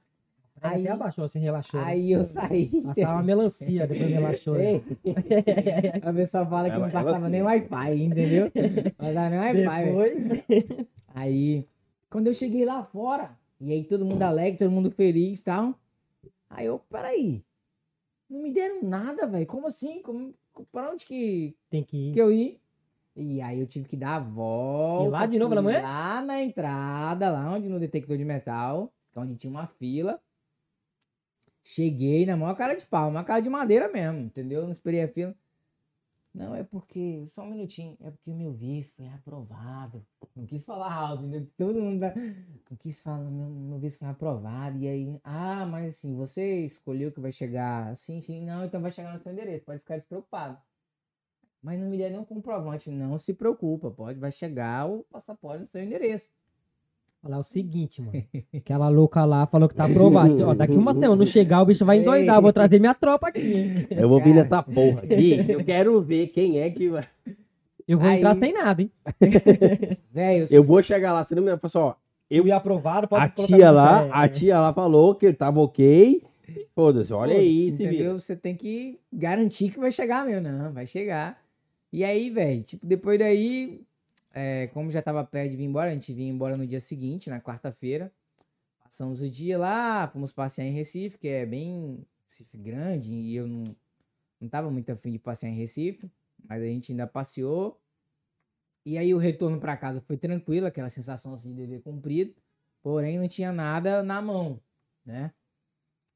Aí 0.62 0.76
Aí- 0.76 0.82
até 0.84 0.91
abaixou, 0.93 1.24
assim, 1.26 1.39
relaxou. 1.39 1.80
Aí 1.80 2.12
eu 2.12 2.24
saí. 2.26 2.70
Passava 2.82 3.14
uma 3.14 3.24
melancia, 3.24 3.86
depois 3.88 4.10
relaxou. 4.10 4.56
né? 4.58 4.82
A 6.01 6.14
pessoa 6.14 6.45
fala 6.45 6.70
que 6.70 6.76
Ela- 6.76 6.86
não 6.88 6.91
passava 6.91 7.30
nem 7.30 7.41
Wi-Fi, 7.43 8.01
entendeu? 8.03 8.51
Não 8.56 8.91
passava 8.97 9.30
nem 9.30 9.39
Wi-Fi. 9.39 9.86
Depois, 9.86 10.88
Aí, 11.14 11.68
Quando 12.10 12.28
eu 12.28 12.34
cheguei 12.34 12.64
lá 12.66 12.84
fora, 12.84 13.38
e 13.60 13.72
aí 13.74 13.84
todo 13.84 14.06
mundo 14.06 14.22
alegre, 14.24 14.58
todo 14.58 14.72
mundo 14.72 14.89
feliz 14.89 15.39
e 15.39 15.43
tal. 15.43 15.76
Aí 16.49 16.66
eu, 16.66 16.80
peraí. 16.89 17.43
Não 18.30 18.41
me 18.41 18.51
deram 18.51 18.82
nada, 18.84 19.28
velho. 19.28 19.45
Como 19.45 19.68
assim? 19.68 20.01
Como, 20.01 20.34
pra 20.72 20.89
onde 20.91 21.06
que, 21.06 21.56
Tem 21.70 21.84
que 21.84 21.97
ir. 22.10 22.14
que 22.14 22.20
eu 22.22 22.32
ir? 22.32 22.60
E 23.16 23.41
aí 23.41 23.60
eu 23.60 23.68
tive 23.68 23.88
que 23.88 23.95
dar 23.97 24.16
a 24.16 24.20
volta. 24.20 25.08
E 25.08 25.10
lá 25.12 25.26
de 25.26 25.38
novo 25.39 25.53
na 25.56 25.62
manhã? 25.62 25.82
Lá 25.82 26.22
na 26.22 26.41
entrada, 26.41 27.32
lá 27.32 27.51
onde 27.53 27.68
no 27.70 27.80
detector 27.80 28.18
de 28.18 28.26
metal, 28.26 28.91
que 29.12 29.20
é 29.20 29.22
onde 29.22 29.36
tinha 29.36 29.51
uma 29.51 29.68
fila. 29.68 30.20
Cheguei 31.68 32.28
na 32.28 32.38
maior 32.38 32.53
cara 32.53 32.76
de 32.76 32.86
pau, 32.86 33.09
uma 33.09 33.24
cara 33.24 33.39
de 33.41 33.49
madeira 33.49 33.91
mesmo, 33.91 34.20
entendeu? 34.20 34.61
Não 34.61 34.70
esperei 34.70 35.01
a 35.01 35.07
fila. 35.07 35.36
Não, 36.32 36.53
é 36.53 36.63
porque, 36.63 37.26
só 37.26 37.41
um 37.41 37.49
minutinho, 37.49 37.97
é 38.01 38.11
porque 38.11 38.32
meu 38.32 38.53
visto 38.53 38.97
foi 38.97 39.07
aprovado. 39.07 40.05
Não 40.36 40.45
quis 40.45 40.63
falar 40.63 40.93
alto, 40.93 41.24
entendeu? 41.26 41.49
Todo 41.57 41.82
mundo 41.82 42.01
tá... 42.01 42.13
Não 42.70 42.78
quis 42.78 43.01
falar, 43.01 43.32
meu, 43.32 43.49
meu 43.49 43.80
visto 43.80 43.97
foi 43.97 44.07
aprovado. 44.07 44.78
E 44.78 44.88
aí, 44.88 45.20
ah, 45.24 45.66
mas 45.66 45.95
assim, 45.95 46.13
você 46.13 46.63
escolheu 46.63 47.11
que 47.11 47.20
vai 47.20 47.32
chegar. 47.32 47.95
Sim, 47.95 48.22
sim, 48.22 48.41
não, 48.41 48.63
então 48.63 48.80
vai 48.80 48.91
chegar 48.91 49.11
no 49.11 49.20
seu 49.20 49.32
endereço, 49.32 49.66
pode 49.66 49.80
ficar 49.80 49.97
despreocupado. 49.97 50.61
Mas 51.63 51.80
não 51.80 51.89
me 51.89 51.97
deram 51.97 52.11
nenhum 52.11 52.26
comprovante. 52.26 52.91
Não 52.91 53.18
se 53.18 53.34
preocupa, 53.34 53.89
pode, 53.89 54.20
vai 54.20 54.32
chegar 54.32 54.88
o 54.88 55.03
passaporte 55.05 55.61
no 55.61 55.66
seu 55.66 55.82
endereço. 55.82 56.30
Falar 57.26 57.39
o 57.39 57.43
seguinte, 57.43 58.03
mano. 58.03 58.23
Aquela 58.55 58.88
louca 58.88 59.26
lá 59.26 59.47
falou 59.47 59.67
que 59.67 59.73
tá 59.73 59.86
aprovado. 59.86 60.39
Ó, 60.47 60.53
daqui 60.53 60.76
uma 60.76 60.93
semana 60.93 61.15
não 61.15 61.26
chegar, 61.26 61.63
o 61.63 61.65
bicho 61.65 61.84
vai 61.84 61.97
endoidar. 61.97 62.36
Eu 62.36 62.41
vou 62.43 62.53
trazer 62.53 62.78
minha 62.80 62.93
tropa 62.93 63.30
aqui. 63.30 63.39
hein? 63.39 63.88
Eu 63.89 64.07
vou 64.07 64.21
vir 64.23 64.36
nessa 64.36 64.61
porra 64.61 64.99
aqui. 65.01 65.43
Eu 65.49 65.65
quero 65.65 65.99
ver 66.03 66.28
quem 66.28 66.59
é 66.59 66.69
que 66.69 66.88
vai. 66.88 67.03
Eu 67.88 67.97
vou 67.97 68.07
entrar 68.07 68.34
Aí- 68.34 68.39
sem 68.39 68.53
nada, 68.53 68.80
hein? 68.80 68.91
Velho, 70.13 70.45
Eu 70.51 70.61
vou 70.61 70.84
chegar 70.84 71.13
lá, 71.13 71.26
você 71.26 71.34
não 71.34 71.41
me. 71.41 71.57
Pessoal, 71.57 71.99
Eu 72.30 72.45
ia 72.45 72.57
aprovado, 72.57 73.07
pode 73.07 73.23
a 73.26 73.28
tia 73.30 73.71
lá, 73.71 74.07
a 74.11 74.30
tia 74.30 74.59
lá 74.59 74.71
falou 74.71 75.15
que 75.15 75.26
ele 75.26 75.36
tava 75.36 75.59
ok. 75.59 76.21
Foda-se, 76.76 77.11
olha 77.11 77.34
aí, 77.36 77.71
se 77.71 77.78
vira. 77.78 77.91
Entendeu? 77.91 78.19
Você 78.19 78.36
tem 78.36 78.53
que 78.55 78.99
garantir 79.11 79.71
que 79.71 79.80
vai 79.80 79.91
chegar 79.91 80.28
mesmo. 80.28 80.47
Não, 80.47 80.71
vai 80.71 80.86
chegar. 80.86 81.39
E 81.91 82.03
aí, 82.03 82.30
velho, 82.30 82.61
tipo, 82.61 82.86
depois 82.86 83.17
daí, 83.17 83.82
é, 84.36 84.67
como 84.67 84.91
já 84.91 85.01
tava 85.01 85.23
perto 85.23 85.51
de 85.51 85.55
vir 85.57 85.63
embora, 85.63 85.89
a 85.89 85.93
gente 85.93 86.13
vinha 86.13 86.29
embora 86.29 86.57
no 86.57 86.67
dia 86.67 86.81
seguinte, 86.81 87.29
na 87.29 87.39
quarta-feira. 87.39 88.11
Passamos 88.83 89.21
o 89.21 89.29
dia 89.29 89.57
lá, 89.57 90.09
fomos 90.09 90.33
passear 90.33 90.65
em 90.65 90.73
Recife, 90.73 91.17
que 91.17 91.29
é 91.29 91.45
bem 91.45 92.05
Recife 92.27 92.57
grande, 92.57 93.13
e 93.13 93.33
eu 93.33 93.47
não, 93.47 93.63
não 94.41 94.49
tava 94.49 94.69
muito 94.69 94.91
afim 94.91 95.09
de 95.09 95.17
passear 95.17 95.49
em 95.49 95.55
Recife, 95.55 96.11
mas 96.43 96.61
a 96.61 96.65
gente 96.65 96.91
ainda 96.91 97.07
passeou. 97.07 97.81
E 98.86 98.97
aí 98.97 99.13
o 99.13 99.17
retorno 99.17 99.57
pra 99.57 99.77
casa 99.77 100.01
foi 100.01 100.17
tranquilo, 100.17 100.67
aquela 100.67 100.89
sensação 100.89 101.33
assim 101.33 101.51
de 101.51 101.55
dever 101.55 101.81
cumprido, 101.81 102.36
porém 102.83 103.17
não 103.17 103.29
tinha 103.29 103.53
nada 103.53 104.03
na 104.03 104.21
mão, 104.21 104.59
né? 105.05 105.31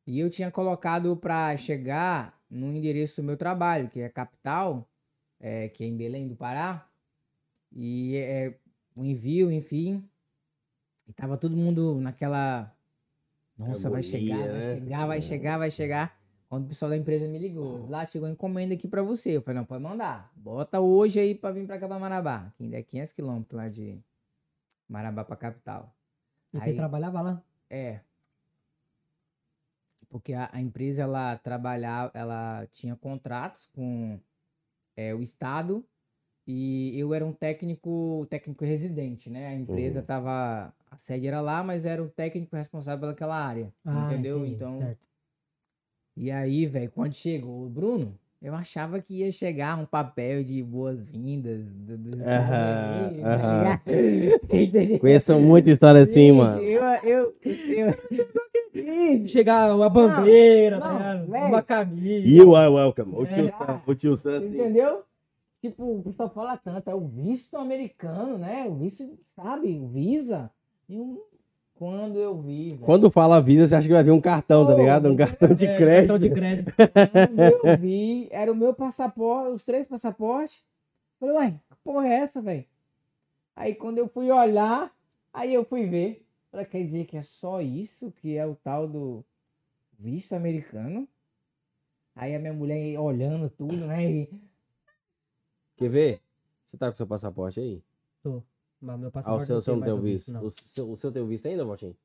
E 0.06 0.20
eu 0.20 0.30
tinha 0.30 0.52
colocado 0.52 1.16
pra 1.16 1.56
chegar 1.56 2.38
no 2.50 2.68
endereço 2.68 3.22
do 3.22 3.26
meu 3.26 3.38
trabalho, 3.38 3.90
que 3.90 4.02
é 4.02 4.08
a 4.08 4.10
capital, 4.10 4.90
é, 5.40 5.70
que 5.70 5.86
é 5.86 5.88
em 5.88 5.96
Belém 5.96 6.28
do 6.28 6.36
Pará. 6.36 6.89
E 7.72 8.16
é 8.18 8.58
o 8.96 9.04
envio, 9.06 9.52
enfim. 9.52 10.08
E 11.08 11.14
tava 11.14 11.38
todo 11.38 11.56
mundo 11.56 12.00
naquela. 12.00 12.76
Nossa, 13.58 13.90
vai 13.90 14.00
Agonia, 14.02 14.02
chegar, 14.02 14.38
vai 14.38 14.48
né? 14.48 14.76
chegar, 14.76 15.06
vai 15.08 15.22
chegar, 15.22 15.58
vai 15.58 15.72
chegar. 15.72 16.20
Quando 16.48 16.66
o 16.66 16.68
pessoal 16.68 16.90
da 16.90 16.98
empresa 16.98 17.28
me 17.28 17.38
ligou, 17.38 17.88
lá 17.90 18.06
chegou 18.06 18.28
a 18.28 18.32
encomenda 18.32 18.74
aqui 18.74 18.88
pra 18.88 19.04
você. 19.04 19.38
Eu 19.38 19.42
falei, 19.42 19.60
não, 19.60 19.66
pode 19.66 19.84
mandar. 19.84 20.32
Bota 20.36 20.80
hoje 20.80 21.20
aí 21.20 21.36
pra 21.36 21.52
vir 21.52 21.68
pra 21.68 21.78
cá 21.80 21.88
pra 21.88 22.00
Marabá. 22.00 22.52
Que 22.58 22.64
ainda 22.64 22.78
é 22.78 22.82
500 22.84 23.14
quilômetros 23.14 23.56
lá 23.58 23.70
de 23.70 24.00
Marabá 24.88 25.24
pra 25.24 25.36
capital. 25.36 25.96
E 26.54 26.58
você 26.60 26.72
Aí- 26.72 26.76
trabalhava 26.76 27.22
lá? 27.22 27.44
É. 27.70 28.00
Porque 30.10 30.34
a, 30.34 30.50
a 30.52 30.60
empresa 30.60 31.04
ela 31.04 31.38
trabalhava, 31.38 32.12
ela 32.16 32.66
tinha 32.72 32.96
contratos 32.96 33.68
com 33.68 34.20
é, 34.96 35.14
o 35.14 35.22
estado 35.22 35.86
e 36.48 36.98
eu 37.00 37.14
era 37.14 37.26
um 37.26 37.32
técnico, 37.34 38.26
técnico 38.30 38.66
residente, 38.66 39.30
né? 39.30 39.48
A 39.48 39.54
empresa 39.56 40.00
Uhum. 40.00 40.06
tava, 40.06 40.74
a 40.90 40.98
sede 40.98 41.28
era 41.28 41.42
lá, 41.42 41.64
mas 41.64 41.86
era 41.86 42.02
o 42.04 42.10
técnico 42.10 42.56
responsável 42.56 43.00
pelaquela 43.02 43.36
área, 43.36 43.72
entendeu? 43.86 44.38
Ah, 44.38 44.40
entendi, 44.40 44.56
então, 44.56 44.80
certo. 44.80 45.00
e 46.18 46.32
aí, 46.32 46.66
velho, 46.66 46.92
quando 46.92 47.14
chegou 47.14 47.66
o 47.66 47.70
Bruno, 47.70 48.18
eu 48.42 48.56
achava 48.56 49.00
que 49.02 49.16
ia 49.20 49.32
chegar 49.32 49.78
um 49.78 49.86
papel 49.86 50.44
de 50.44 50.64
boas-vindas. 50.64 51.66
do- 51.66 52.18
ia 52.18 52.40
aham. 52.40 53.12
chegar- 53.14 53.84
Entendeu? 54.44 55.00
Conheço 55.00 55.40
muita 55.40 55.70
história 55.70 56.02
assim, 56.02 56.32
mano. 56.32 56.62
Eu, 56.62 56.82
eu, 57.04 57.36
eu, 57.44 57.94
Bicho, 58.74 59.28
Chegar 59.30 59.76
uma 59.76 59.90
bandeira, 59.90 60.80
não, 60.80 60.98
ligado? 60.98 61.28
velho. 61.30 61.48
uma 61.48 61.62
camisa. 61.62 62.28
You 62.28 62.56
are 62.56 62.70
welcome. 62.74 63.14
O 63.16 63.26
tio 63.26 63.46
É. 63.46 63.48
Sam, 63.50 63.82
o 63.86 63.96
tio 63.96 64.16
Sam, 64.16 64.38
assim. 64.38 64.50
Entendeu? 64.50 65.04
Tipo, 65.62 65.98
o 65.98 66.04
pessoal 66.04 66.30
fala 66.30 66.56
tanto, 66.58 66.90
é 66.90 66.96
o 66.96 67.06
visto 67.08 67.58
americano, 67.58 68.38
né? 68.38 68.66
O 68.68 68.76
visto, 68.76 69.18
sabe? 69.26 69.78
O 69.78 69.88
Visa. 69.90 70.50
Eu, 70.90 71.28
quando 71.76 72.18
eu 72.18 72.42
vi, 72.42 72.70
velho. 72.72 72.82
Quando 72.82 73.12
fala 73.12 73.42
Visa, 73.42 73.68
você 73.68 73.76
acha 73.76 73.88
que 73.88 73.94
vai 73.94 74.04
vir 74.04 74.12
um 74.12 74.22
cartão, 74.22 74.66
tá 74.66 74.74
ligado? 74.74 75.10
Um 75.10 75.16
cartão 75.18 75.54
de 75.54 75.66
É, 75.66 75.78
crédito. 75.78 76.10
cartão 76.10 76.20
de 76.28 76.34
crédito. 76.34 76.72
Quando 76.76 77.40
eu 77.68 77.78
vi, 77.78 78.28
era 78.32 78.52
o 78.52 78.56
meu 78.56 78.74
passaporte, 78.74 79.52
os 79.52 79.64
três 79.64 79.86
passaportes. 79.86 80.64
Falei, 81.20 81.36
uai, 81.36 81.52
que 81.70 81.76
porra 81.84 82.08
é 82.08 82.14
essa, 82.16 82.42
velho? 82.42 82.66
Aí 83.56 83.76
quando 83.76 83.98
eu 83.98 84.08
fui 84.08 84.32
olhar, 84.32 84.94
aí 85.34 85.54
eu 85.54 85.66
fui 85.66 85.86
ver. 85.86 86.26
Falei, 86.52 86.66
quer 86.66 86.82
dizer 86.82 87.06
que 87.06 87.18
é 87.18 87.22
só 87.22 87.62
isso 87.62 88.12
que 88.22 88.38
é 88.38 88.46
o 88.46 88.56
tal 88.56 88.88
do 88.88 89.24
visto 89.98 90.34
americano? 90.34 91.06
Aí 92.16 92.34
a 92.34 92.40
minha 92.40 92.54
mulher 92.54 92.98
olhando 93.00 93.50
tudo, 93.50 93.86
né? 93.86 94.10
E, 94.10 94.30
Quer 95.80 95.90
ver? 95.90 96.22
Você 96.68 96.78
tá 96.78 96.90
com 96.92 96.96
seu 96.98 97.08
passaporte 97.08 97.60
aí? 97.60 97.82
Tô. 98.22 98.44
Mas 98.82 99.00
meu 99.00 99.08
Ah, 99.08 99.10
o 99.10 99.12
passaporte 99.12 99.46
seu, 99.48 99.58
o 99.58 99.62
seu 99.62 99.76
não 99.76 99.84
tem 99.84 99.94
o 99.94 99.98
o 99.98 100.02
visto. 100.02 100.32
não. 100.32 100.44
O 100.46 100.50
seu, 100.50 100.92
o 100.92 100.96
seu 100.98 101.12
tem 101.12 101.22
o 101.22 101.26
visto 101.28 101.48
ainda, 101.48 101.66
Valtinho? 101.66 101.96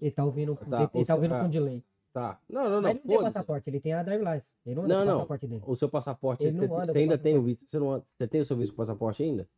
Ele 0.00 0.10
tá 0.10 0.24
ouvindo, 0.24 0.54
Tá, 0.56 0.82
ele, 0.82 0.90
ele 0.94 1.04
tá 1.04 1.14
ouvindo 1.14 1.30
seu- 1.34 1.40
com 1.42 1.48
delay. 1.50 1.84
Tá. 2.12 2.40
Não, 2.48 2.64
não, 2.64 2.70
não. 2.70 2.82
Mas 2.82 2.90
ele 2.92 3.00
não 3.04 3.14
tem 3.16 3.22
passaporte, 3.24 3.68
ele 3.70 3.80
tem 3.80 3.92
a 3.92 4.02
drive 4.02 4.22
license. 4.24 4.52
Ele 4.64 4.74
não 4.74 4.84
anda 4.84 4.94
Não, 4.94 4.96
com 4.96 5.02
o 5.02 5.06
não. 5.06 5.16
passaporte 5.18 5.46
dele. 5.46 5.62
O 5.66 5.76
seu 5.76 5.88
passaporte, 5.88 6.44
Ele 6.44 6.58
você, 6.58 6.66
não 6.66 6.68
você 6.68 6.98
ainda 6.98 7.18
tem 7.18 7.34
o 7.34 7.40
passaporte. 7.40 7.44
visto? 7.44 7.70
Você, 7.70 7.78
não, 7.78 7.92
anda- 7.92 8.04
você 8.16 8.26
tem 8.28 8.40
o 8.40 8.44
seu 8.46 8.56
visto 8.56 8.70
com 8.72 8.76
passaporte 8.78 9.22
ainda? 9.22 9.48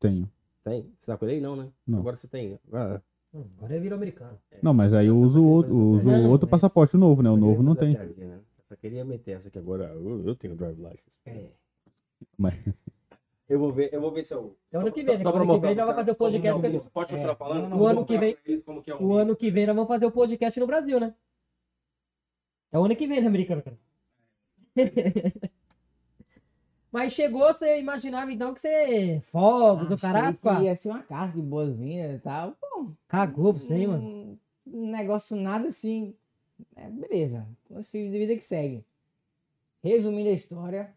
Tenho. 0.00 0.30
Tem? 0.64 0.82
Você 0.98 1.06
tá 1.06 1.16
com 1.16 1.24
ele 1.26 1.34
aí? 1.36 1.40
Não, 1.40 1.54
né? 1.56 1.68
Não. 1.86 2.00
Agora 2.00 2.16
você 2.16 2.26
tem. 2.28 2.58
Ah, 2.72 3.00
Hum, 3.34 3.44
Agora 3.58 3.74
ele 3.74 3.82
virou 3.82 3.96
americano. 3.98 4.38
Não, 4.62 4.72
mas 4.72 4.94
aí 4.94 5.06
eu 5.08 5.18
uso, 5.18 5.42
o 5.42 5.46
outro- 5.46 5.76
uso 5.76 6.08
Não, 6.10 6.30
outro 6.30 6.48
passaporte 6.48 6.96
novo, 6.96 7.22
né? 7.22 7.28
O 7.28 7.36
novo 7.36 7.56
queria 7.56 7.62
não 7.68 7.74
tem. 7.76 7.92
né? 8.26 8.40
Só 8.68 8.76
queria 8.76 9.04
meter 9.04 9.36
essa 9.36 9.48
aqui 9.48 9.58
agora. 9.58 9.84
Eu, 9.86 10.26
eu 10.26 10.36
tenho 10.36 10.54
drive 10.54 10.78
license. 10.78 11.18
é, 11.26 11.50
Mas- 12.36 12.54
Eu 13.48 13.58
vou 13.58 13.72
ver, 13.72 13.88
eu 13.94 13.98
vou 14.02 14.12
ver 14.12 14.24
se 14.26 14.34
eu. 14.34 14.54
É 14.70 14.76
o 14.76 14.82
ano 14.82 14.92
que 14.92 15.02
vem? 15.02 15.22
Só 15.22 15.30
O 15.30 15.32
pra 15.32 15.40
ano 15.40 15.54
que 15.54 15.60
vem 15.60 15.74
nós 15.74 15.86
vamos 15.86 15.96
fazer 15.96 16.10
o 16.10 16.16
cara 16.16 16.30
podcast. 16.30 16.50
como 16.52 16.62
pelo- 16.62 16.80
que 16.82 16.86
é 16.86 16.90
Pode 16.90 17.08
É, 17.08 17.14
continuar 17.14 17.34
falando? 17.36 17.62
não, 17.62 17.70
não, 17.70 17.80
o 17.80 17.86
ano 17.86 18.04
que 18.04 18.18
vem- 18.18 18.36
que 18.36 18.90
é 18.90 18.94
O 18.96 19.12
ano 19.14 19.34
que 19.36 19.50
vem 19.50 19.66
nós 19.66 19.74
vamos 19.74 19.88
fazer 19.88 20.04
o 20.04 20.10
podcast 20.12 20.60
no 20.60 20.66
Brasil, 20.66 21.00
né? 21.00 21.14
É 22.70 22.78
o 22.78 22.84
ano 22.84 22.94
que 22.94 23.06
vem, 23.06 23.22
né, 23.22 23.26
americano, 23.26 23.62
cara? 23.62 23.78
Mas 26.92 27.14
chegou, 27.14 27.40
você 27.52 27.78
imaginava 27.80 28.30
então 28.32 28.52
que 28.52 28.60
você 28.60 29.20
fogo 29.24 29.86
do 29.86 29.94
achei 29.94 30.10
caralho, 30.10 30.36
que 30.36 30.42
pá. 30.42 30.62
ia 30.62 30.74
ser 30.76 30.90
uma 30.90 31.02
carta 31.02 31.34
de 31.36 31.42
boas-vindas 31.42 32.16
e 32.16 32.18
tal. 32.18 32.52
Pô, 32.52 32.90
Cagou 33.06 33.54
pra 33.54 33.62
você, 33.62 33.74
hein, 33.76 33.86
mano. 33.86 34.02
um, 34.04 34.38
um 34.66 34.90
negócio 34.90 35.34
nada 35.36 35.68
assim. 35.68 36.14
É, 36.78 36.88
beleza. 36.90 37.46
O 37.70 37.78
estilo 37.80 38.10
de 38.10 38.18
vida 38.18 38.34
que 38.36 38.44
segue. 38.44 38.84
Resumindo 39.82 40.28
a 40.28 40.32
história, 40.32 40.94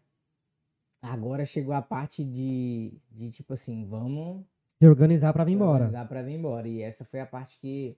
agora 1.00 1.44
chegou 1.44 1.74
a 1.74 1.82
parte 1.82 2.24
de, 2.24 2.92
de 3.10 3.30
tipo 3.30 3.52
assim, 3.52 3.84
vamos 3.86 4.44
Se 4.80 4.86
organizar 4.88 5.32
pra 5.32 5.44
vir 5.44 5.52
se 5.52 5.56
embora. 5.56 5.84
organizar 5.84 6.08
pra 6.08 6.22
vir 6.22 6.34
embora. 6.34 6.68
E 6.68 6.82
essa 6.82 7.04
foi 7.04 7.20
a 7.20 7.26
parte 7.26 7.58
que 7.58 7.96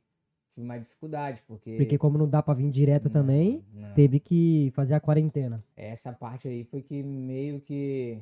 tive 0.51 0.67
mais 0.67 0.83
dificuldade, 0.83 1.43
porque. 1.47 1.77
Porque 1.77 1.99
como 1.99 2.17
não 2.19 2.29
dá 2.29 2.43
pra 2.43 2.55
vir 2.55 2.71
direto 2.71 3.05
Não, 3.07 3.13
também, 3.13 3.65
não. 3.73 3.95
teve 3.95 4.21
que 4.21 4.71
fazer 4.75 4.95
a 4.95 5.01
quarentena. 5.01 5.57
Essa 5.77 6.13
parte 6.13 6.49
aí 6.49 6.65
foi 6.65 6.83
que 6.83 7.03
meio 7.03 7.61
que. 7.61 8.19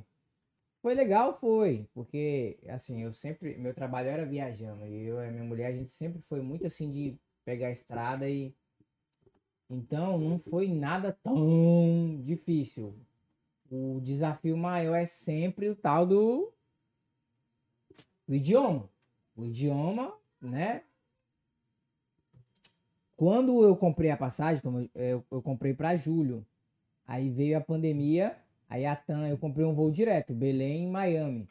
Foi 0.80 0.94
legal, 0.94 1.32
foi. 1.32 1.86
Porque, 1.94 2.58
assim, 2.68 3.02
eu 3.02 3.12
sempre. 3.12 3.56
Meu 3.56 3.72
trabalho 3.74 4.08
era 4.08 4.26
viajando. 4.26 4.84
E 4.86 5.06
eu 5.06 5.20
e 5.22 5.28
a 5.28 5.30
minha 5.30 5.44
mulher, 5.44 5.66
a 5.66 5.72
gente 5.76 5.90
sempre 5.90 6.20
foi 6.20 6.40
muito 6.40 6.66
assim 6.66 6.90
de 6.90 7.16
pegar 7.44 7.68
a 7.68 7.72
estrada 7.72 8.28
e. 8.28 8.52
Então, 9.72 10.18
não 10.18 10.38
foi 10.38 10.68
nada 10.68 11.10
tão 11.10 12.20
difícil. 12.22 12.94
O 13.70 14.00
desafio 14.02 14.54
maior 14.54 14.96
é 14.96 15.06
sempre 15.06 15.70
o 15.70 15.74
tal 15.74 16.06
do. 16.06 16.52
do 18.28 18.34
idioma. 18.34 18.90
O 19.34 19.46
idioma, 19.46 20.14
né? 20.40 20.84
Quando 23.16 23.64
eu 23.64 23.74
comprei 23.74 24.10
a 24.10 24.16
passagem, 24.16 24.62
como 24.62 24.90
eu, 24.94 25.24
eu, 25.30 25.42
comprei 25.42 25.72
para 25.72 25.96
julho. 25.96 26.46
Aí 27.06 27.30
veio 27.30 27.56
a 27.56 27.60
pandemia, 27.60 28.36
aí 28.68 28.84
a 28.84 28.94
TAM, 28.94 29.26
eu 29.28 29.38
comprei 29.38 29.64
um 29.64 29.74
voo 29.74 29.90
direto, 29.90 30.34
Belém, 30.34 30.86
Miami. 30.86 31.48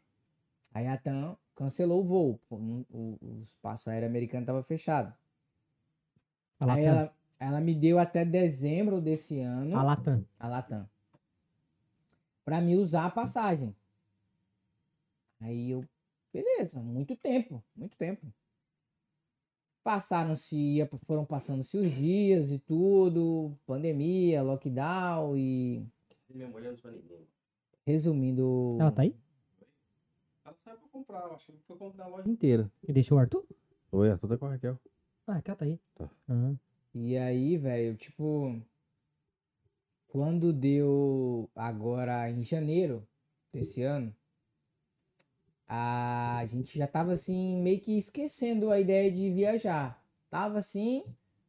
Aí 0.74 0.86
a 0.86 0.98
TAM 0.98 1.36
cancelou 1.56 2.02
o 2.02 2.06
voo. 2.06 2.40
O, 2.50 2.56
o- 2.56 3.18
o 3.22 3.40
espaço 3.42 3.90
aéreo 3.90 4.08
americano 4.08 4.44
estava 4.44 4.62
fechado. 4.62 5.12
Aí 6.60 6.84
ela, 6.84 7.16
ela 7.42 7.60
me 7.60 7.74
deu 7.74 7.98
até 7.98 8.24
dezembro 8.24 9.02
desse 9.02 9.40
ano, 9.40 9.76
A 9.76 9.82
Latam. 9.82 10.24
a 10.40 10.48
Latam, 10.48 10.88
pra 12.46 12.62
me 12.62 12.76
usar 12.76 13.08
a 13.08 13.10
passagem. 13.10 13.76
Aí 15.40 15.72
eu, 15.72 15.84
beleza, 16.32 16.80
muito 16.80 17.16
tempo, 17.16 17.64
muito 17.76 17.98
tempo. 17.98 18.32
Passaram-se, 19.84 20.88
foram 21.08 21.26
passando-se 21.26 21.76
os 21.76 21.92
dias 21.92 22.52
e 22.52 22.60
tudo, 22.60 23.58
pandemia, 23.66 24.44
lockdown 24.44 25.36
e 25.36 25.84
resumindo. 27.84 28.78
Ela 28.80 28.92
tá 28.92 29.02
aí? 29.02 29.16
Ela 30.46 30.56
saiu 30.64 30.78
pra 30.78 30.88
comprar, 30.90 31.26
acho 31.32 31.52
que 31.52 31.58
foi 31.66 31.76
comprar 31.76 32.06
a 32.06 32.08
loja 32.08 32.30
inteira. 32.30 32.72
E 32.88 32.94
deixou 32.94 33.18
o 33.18 33.20
Arthur? 33.22 33.44
Oi, 33.92 34.12
a 34.12 34.18
toda 34.20 34.38
com 34.38 34.46
a 34.46 34.50
Raquel. 34.52 34.80
Ah, 35.26 35.34
Raquel 35.34 35.56
tá 35.56 35.66
aí. 35.66 35.80
Tá. 35.96 36.08
Ah. 36.30 36.54
E 36.94 37.18
aí, 37.18 37.58
velho, 37.58 37.96
tipo, 37.96 38.62
quando 40.08 40.52
deu 40.52 41.50
agora 41.56 42.30
em 42.30 42.44
janeiro 42.44 43.08
desse 43.54 43.82
ano, 43.82 44.14
a 45.68 46.44
gente 46.48 46.78
já 46.78 46.86
tava 46.86 47.14
assim, 47.14 47.56
meio 47.62 47.80
que 47.80 47.98
esquecendo 47.98 48.70
a 48.70 48.80
ideia 48.80 49.10
de 49.10 49.30
viajar. 49.30 50.04
Tava 50.30 50.58
assim, 50.58 51.04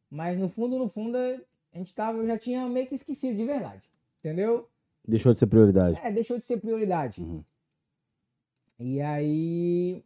mas 0.09 0.37
no 0.37 0.47
fundo, 0.47 0.79
no 0.79 0.87
fundo, 0.87 1.17
a 1.17 1.77
gente 1.77 1.93
tava, 1.93 2.19
eu 2.19 2.25
já 2.25 2.37
tinha 2.37 2.67
meio 2.69 2.87
que 2.87 2.95
esquecido 2.95 3.35
de 3.35 3.45
verdade. 3.45 3.91
Entendeu? 4.19 4.69
Deixou 5.05 5.33
de 5.33 5.39
ser 5.39 5.47
prioridade. 5.47 5.99
É, 6.01 6.09
deixou 6.09 6.37
de 6.37 6.45
ser 6.45 6.57
prioridade. 6.57 7.21
Uhum. 7.21 7.43
E 8.79 9.01
aí, 9.01 10.03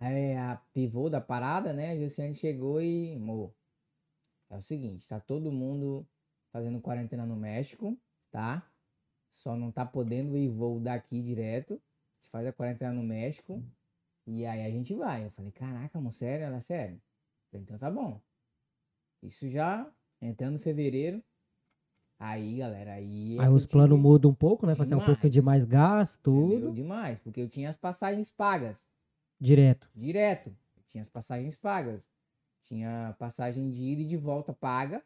é, 0.00 0.38
a 0.38 0.56
pivô 0.72 1.10
da 1.10 1.20
parada, 1.20 1.74
né? 1.74 1.90
A 1.90 1.96
Josiane 1.98 2.34
chegou 2.34 2.80
e, 2.80 3.14
amor, 3.14 3.52
é 4.52 4.56
o 4.56 4.60
seguinte, 4.60 5.08
tá 5.08 5.18
todo 5.18 5.50
mundo 5.50 6.06
fazendo 6.52 6.78
quarentena 6.78 7.24
no 7.24 7.34
México, 7.34 7.98
tá? 8.30 8.70
Só 9.30 9.56
não 9.56 9.72
tá 9.72 9.86
podendo 9.86 10.36
ir 10.36 10.48
voo 10.48 10.78
daqui 10.78 11.22
direto. 11.22 11.72
A 11.72 12.22
gente 12.22 12.30
faz 12.30 12.46
a 12.46 12.52
quarentena 12.52 12.92
no 12.92 13.02
México. 13.02 13.64
E 14.26 14.44
aí 14.44 14.62
a 14.62 14.70
gente 14.70 14.94
vai. 14.94 15.24
Eu 15.24 15.30
falei, 15.30 15.50
caraca, 15.50 15.96
amor, 15.96 16.12
sério? 16.12 16.44
Ela, 16.44 16.60
sério? 16.60 16.96
Eu 16.96 17.50
falei, 17.50 17.62
então 17.62 17.78
tá 17.78 17.90
bom. 17.90 18.20
Isso 19.22 19.48
já 19.48 19.90
entrando 20.20 20.56
em 20.56 20.58
fevereiro. 20.58 21.24
Aí, 22.18 22.58
galera, 22.58 22.92
aí. 22.92 23.38
é 23.38 23.42
Aí 23.42 23.48
os 23.48 23.64
planos 23.64 23.98
mudam 23.98 24.30
um 24.30 24.34
pouco, 24.34 24.66
né? 24.66 24.74
Fazer 24.74 24.94
um 24.94 25.04
pouco 25.04 25.30
de 25.30 25.40
mais 25.40 25.64
gasto, 25.64 26.30
Entendeu? 26.30 26.60
tudo. 26.60 26.74
Demais, 26.74 27.18
porque 27.18 27.40
eu 27.40 27.48
tinha 27.48 27.70
as 27.70 27.76
passagens 27.76 28.30
pagas. 28.30 28.86
Direto. 29.40 29.90
direto. 29.94 30.54
Eu 30.76 30.82
tinha 30.84 31.00
as 31.00 31.08
passagens 31.08 31.56
pagas. 31.56 32.06
Tinha 32.62 33.14
passagem 33.18 33.70
de 33.70 33.82
ida 33.84 34.02
e 34.02 34.06
de 34.06 34.16
volta 34.16 34.52
paga. 34.52 35.02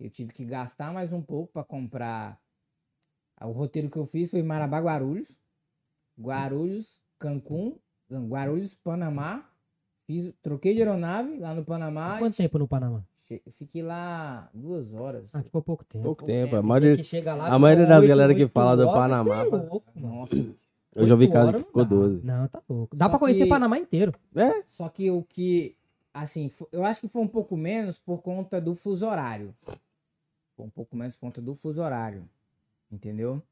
Eu 0.00 0.10
tive 0.10 0.32
que 0.32 0.44
gastar 0.44 0.92
mais 0.92 1.12
um 1.12 1.22
pouco 1.22 1.52
para 1.52 1.64
comprar. 1.64 2.38
Ah, 3.36 3.46
O 3.46 3.52
roteiro 3.52 3.90
que 3.90 3.96
eu 3.96 4.04
fiz 4.06 4.30
foi 4.30 4.42
Marabá, 4.42 4.80
Guarulhos. 4.80 5.38
Guarulhos, 6.20 7.00
Cancún, 7.18 7.76
Guarulhos, 8.10 8.74
Panamá. 8.74 9.44
Fiz, 10.06 10.32
troquei 10.42 10.74
de 10.74 10.80
aeronave 10.80 11.38
lá 11.38 11.54
no 11.54 11.64
Panamá. 11.64 12.18
Quanto 12.18 12.36
tempo 12.36 12.58
no 12.58 12.68
Panamá? 12.68 13.02
Fiquei 13.48 13.82
lá 13.82 14.50
duas 14.52 14.92
horas. 14.92 15.34
Ah, 15.34 15.42
ficou 15.42 15.62
pouco 15.62 15.82
tempo. 15.84 16.04
Pouco 16.04 16.18
pouco 16.20 16.32
tempo. 16.32 16.46
tempo. 16.50 16.56
A 16.56 16.62
maioria, 16.62 16.96
Que 16.96 17.02
chega 17.02 17.34
lá, 17.34 17.48
a 17.48 17.58
maioria 17.58 17.86
das 17.86 18.00
oito- 18.00 18.08
galera 18.08 18.34
que 18.34 18.42
oito 18.42 18.52
fala 18.52 18.76
do 18.76 18.86
Panamá, 18.86 19.40
é 19.40 19.44
louco. 19.44 19.84
Nossa. 19.98 20.36
eu 20.94 21.06
já 21.06 21.14
vi 21.16 21.24
Oito 21.24 21.32
caso 21.32 21.48
horas 21.48 21.62
que 21.62 21.66
ficou 21.66 21.82
não 21.82 21.88
dá. 21.90 21.96
12. 21.96 22.22
Não, 22.26 22.48
tá 22.48 22.62
louco. 22.68 22.96
Dá 22.96 23.04
Só 23.06 23.08
pra 23.08 23.18
conhecer 23.18 23.44
que- 23.44 23.48
Panamá 23.48 23.78
inteiro. 23.78 24.14
Só 24.66 24.88
que 24.90 25.10
o 25.10 25.22
que, 25.24 25.74
assim, 26.14 26.48
eu 26.70 26.84
acho 26.84 27.00
que 27.00 27.08
foi 27.08 27.20
um 27.20 27.28
pouco 27.28 27.56
menos 27.56 27.98
por 27.98 28.22
conta 28.22 28.60
do 28.60 28.74
fuso 28.74 29.06
horário. 29.06 29.54
Foi 30.56 30.64
um 30.64 30.70
pouco 30.70 30.96
menos 30.96 31.16
por 31.16 31.22
conta 31.22 31.42
do 31.42 31.54
fuso 31.56 31.82
horário. 31.82 32.28
Entendeu? 32.90 33.42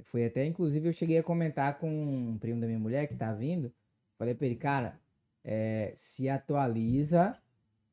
Foi 0.00 0.24
até, 0.24 0.46
inclusive, 0.46 0.88
eu 0.88 0.92
cheguei 0.92 1.18
a 1.18 1.22
comentar 1.22 1.78
com 1.78 1.88
um 1.88 2.38
primo 2.38 2.60
da 2.60 2.66
minha 2.66 2.78
mulher 2.78 3.06
que 3.06 3.14
tá 3.14 3.32
vindo. 3.32 3.70
Falei 4.18 4.34
pra 4.34 4.46
ele, 4.46 4.56
cara, 4.56 4.98
é, 5.44 5.92
se 5.94 6.28
atualiza 6.28 7.36